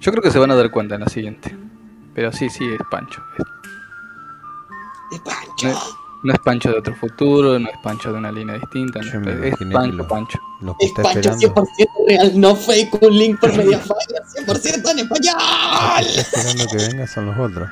Yo 0.00 0.12
creo 0.12 0.22
que 0.22 0.30
se 0.30 0.38
van 0.38 0.50
a 0.50 0.54
dar 0.54 0.70
cuenta 0.70 0.94
en 0.94 1.00
la 1.02 1.08
siguiente. 1.08 1.56
Pero 2.14 2.32
sí, 2.32 2.48
sí, 2.50 2.64
es 2.72 2.80
Pancho. 2.90 3.22
Es- 3.36 3.44
¡Es 5.12 5.20
Pancho! 5.20 5.68
no, 5.68 6.07
no 6.22 6.32
es 6.32 6.38
Pancho 6.40 6.70
de 6.72 6.78
otro 6.78 6.94
futuro, 6.94 7.58
no 7.58 7.68
es 7.68 7.76
Pancho 7.82 8.12
de 8.12 8.18
una 8.18 8.30
línea 8.32 8.56
distinta. 8.56 9.00
Yo 9.00 9.20
no, 9.20 9.34
me 9.34 9.48
es 9.48 9.56
Pancho, 9.56 9.92
lo- 9.96 10.08
Pancho. 10.08 10.38
Lo 10.60 10.76
que 10.76 10.86
Es 10.86 10.90
está 10.90 11.02
Pancho 11.04 11.30
esperando, 11.30 11.64
100% 11.64 11.88
real, 12.08 12.40
no 12.40 12.56
fake, 12.56 13.02
un 13.02 13.16
link 13.18 13.38
por 13.40 13.52
Mediafire 13.56 13.94
100% 14.46 14.90
en 14.90 14.98
español. 14.98 15.36
está 16.06 16.20
esperando 16.20 16.66
que 16.66 16.76
venga 16.76 17.06
son 17.06 17.26
los 17.26 17.38
otros. 17.38 17.68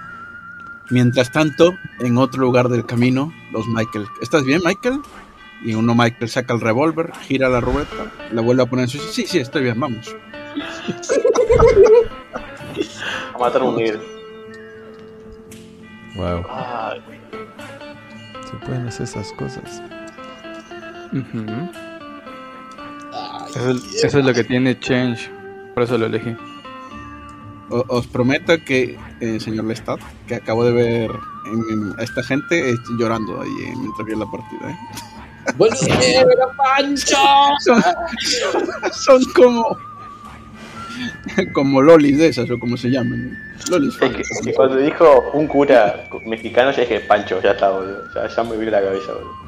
Mientras 0.90 1.32
tanto, 1.32 1.74
en 1.98 2.16
otro 2.18 2.40
lugar 2.42 2.68
del 2.68 2.86
camino, 2.86 3.32
los 3.52 3.66
Michael. 3.66 4.06
¿Estás 4.22 4.44
bien, 4.44 4.60
Michael? 4.64 5.00
Y 5.64 5.74
uno 5.74 5.94
Michael 5.96 6.28
saca 6.30 6.54
el 6.54 6.60
revólver, 6.60 7.10
gira 7.26 7.48
la 7.48 7.60
ruleta, 7.60 8.12
la 8.30 8.40
vuelve 8.42 8.62
a 8.62 8.66
poner 8.66 8.84
en 8.84 8.88
su 8.90 8.98
sitio. 8.98 9.12
Sí, 9.12 9.26
sí, 9.26 9.38
estoy 9.38 9.64
bien, 9.64 9.80
vamos. 9.80 10.14
A 13.34 13.38
matar 13.38 13.62
a 13.62 13.64
un 13.64 13.76
negro. 13.76 14.00
Wow, 16.14 16.44
Ay, 16.48 17.00
se 18.50 18.56
pueden 18.66 18.86
hacer 18.88 19.04
esas 19.04 19.32
cosas. 19.32 19.82
Ay, 23.12 23.50
Eso, 23.54 23.70
es- 23.70 24.04
eso 24.04 24.18
es 24.18 24.24
lo 24.24 24.34
que 24.34 24.44
tiene 24.44 24.78
Change. 24.78 25.30
Por 25.74 25.82
eso 25.82 25.98
lo 25.98 26.06
elegí. 26.06 26.34
O- 27.70 27.84
os 27.88 28.06
prometo 28.06 28.54
que, 28.64 28.98
eh, 29.20 29.40
señor 29.40 29.64
Lestat, 29.64 30.00
que 30.28 30.36
acabo 30.36 30.64
de 30.64 30.72
ver 30.72 31.10
en- 31.46 31.64
en- 31.72 31.94
a 31.98 32.02
esta 32.02 32.22
gente 32.22 32.70
eh, 32.70 32.74
llorando 32.98 33.40
ahí 33.42 33.50
eh, 33.64 33.72
mientras 33.80 34.06
vi 34.06 34.14
la 34.14 34.26
partida. 34.26 34.70
¿eh? 34.70 34.78
¡Boludo, 35.56 35.76
era 36.00 36.46
Pancho! 36.56 37.16
Son, 37.60 37.82
son 38.92 39.24
como. 39.34 39.76
como 41.52 41.82
lolis 41.82 42.18
de 42.18 42.28
esas, 42.28 42.50
o 42.50 42.58
como 42.58 42.76
se 42.76 42.88
llaman. 42.90 43.38
Lolis 43.70 43.94
es 44.00 44.10
que, 44.10 44.20
es 44.22 44.40
que 44.44 44.52
cuando 44.54 44.76
dijo 44.76 45.30
un 45.34 45.46
cura 45.46 46.04
mexicano, 46.24 46.70
ya 46.72 46.80
dije 46.80 47.00
Pancho, 47.00 47.40
ya 47.42 47.52
está, 47.52 47.70
boludo. 47.70 48.02
Ya, 48.14 48.28
ya 48.28 48.42
me 48.44 48.56
vio 48.56 48.70
la 48.70 48.80
cabeza, 48.82 49.12
boludo. 49.12 49.46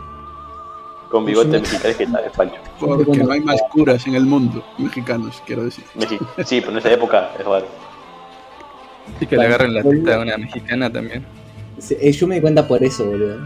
Con 1.10 1.24
bigote 1.24 1.58
mexicano 1.60 1.88
es 1.88 1.96
que 1.96 2.04
está, 2.04 2.18
es 2.20 2.32
Pancho. 2.32 2.56
Porque 2.78 3.16
no 3.24 3.32
hay 3.32 3.40
más 3.40 3.60
curas 3.72 4.06
en 4.06 4.14
el 4.14 4.24
mundo 4.26 4.62
mexicanos, 4.78 5.42
quiero 5.46 5.64
decir. 5.64 5.84
Mexi- 5.96 6.18
Sí, 6.44 6.60
pero 6.60 6.72
en 6.72 6.78
esa 6.78 6.92
época 6.92 7.30
es 7.38 7.44
raro. 7.46 7.66
Y 9.20 9.26
que 9.26 9.36
le 9.36 9.44
agarren 9.46 9.72
la 9.72 9.82
teta 9.82 10.16
a 10.16 10.20
una 10.20 10.36
mexicana 10.36 10.92
también. 10.92 11.24
Sí, 11.78 11.96
eh, 12.00 12.12
Yo 12.12 12.26
me 12.26 12.34
di 12.34 12.40
cuenta 12.42 12.66
por 12.68 12.82
eso, 12.82 13.06
boludo. 13.06 13.38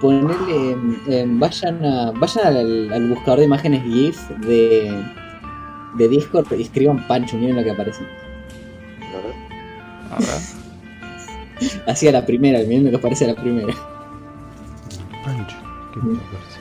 Ponele. 0.00 0.76
eh, 1.08 1.24
vayan 1.26 1.84
a, 1.84 2.12
vayan 2.12 2.46
al, 2.56 2.92
al 2.92 3.08
buscador 3.08 3.38
de 3.40 3.44
imágenes 3.46 3.82
GIF 3.82 4.28
de, 4.46 4.92
de 5.96 6.08
Discord 6.08 6.46
y 6.58 6.62
escriban 6.62 7.06
Pancho, 7.06 7.36
miren 7.36 7.56
lo 7.56 7.64
que 7.64 7.70
aparece. 7.70 8.02
A 10.10 10.18
ver. 10.18 10.28
Así 11.86 12.06
a 12.08 12.12
la 12.12 12.26
primera, 12.26 12.58
miren 12.60 12.84
lo 12.84 12.90
que 12.90 12.96
aparece 12.96 13.24
a 13.24 13.28
la 13.28 13.34
primera. 13.34 13.72
Pancho, 15.24 15.56
¿qué 15.94 16.00
Mm. 16.00 16.12
me 16.12 16.18
parece? 16.18 16.60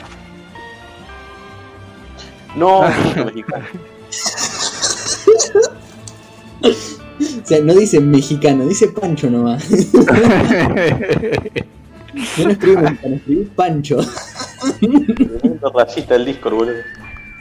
No, 2.56 2.84
puto 3.04 3.26
mexicano. 3.26 3.66
O 7.44 7.48
sea, 7.48 7.62
no 7.62 7.74
dice 7.76 8.00
mexicano, 8.00 8.66
dice 8.66 8.88
Pancho 8.88 9.30
nomás. 9.30 9.70
Yo 9.70 9.78
no 12.46 12.52
escribí 12.52 12.78
mexicano, 12.78 13.16
escribí 13.16 13.46
Pancho. 13.56 13.98
Racista 15.76 16.16
el 16.16 16.26
Discord, 16.26 16.56
boludo. 16.56 16.74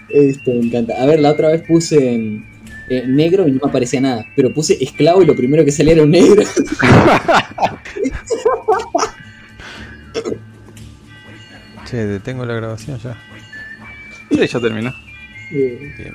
Esto 0.09 0.51
me 0.53 0.67
encanta. 0.67 0.95
A 1.03 1.07
ver, 1.07 1.21
la 1.21 1.31
otra 1.33 1.49
vez 1.49 1.63
puse 1.63 2.43
eh, 2.89 3.05
negro 3.07 3.49
y 3.49 3.53
no 3.53 3.61
me 3.63 3.69
aparecía 3.69 4.01
nada. 4.01 4.27
Pero 4.37 4.53
puse 4.53 4.83
esclavo 4.83 5.23
y 5.23 5.27
lo 5.27 5.37
primero 5.37 5.65
que 5.65 5.73
salía 5.73 5.95
era 5.95 6.03
un 6.03 6.11
negro. 6.11 6.43
Che, 11.91 12.07
detengo 12.07 12.47
la 12.47 12.55
grabación 12.55 12.99
ya. 12.99 13.17
Sí, 14.31 14.47
ya 14.47 14.61
terminó. 14.61 14.95
Bien. 15.51 16.15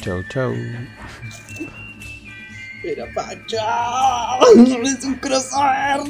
Chau, 0.00 0.22
chau. 0.28 0.52
Era 2.82 3.06
Pancho. 3.14 3.56
Es 4.84 5.04
un 5.04 5.14
crossover. 5.14 6.00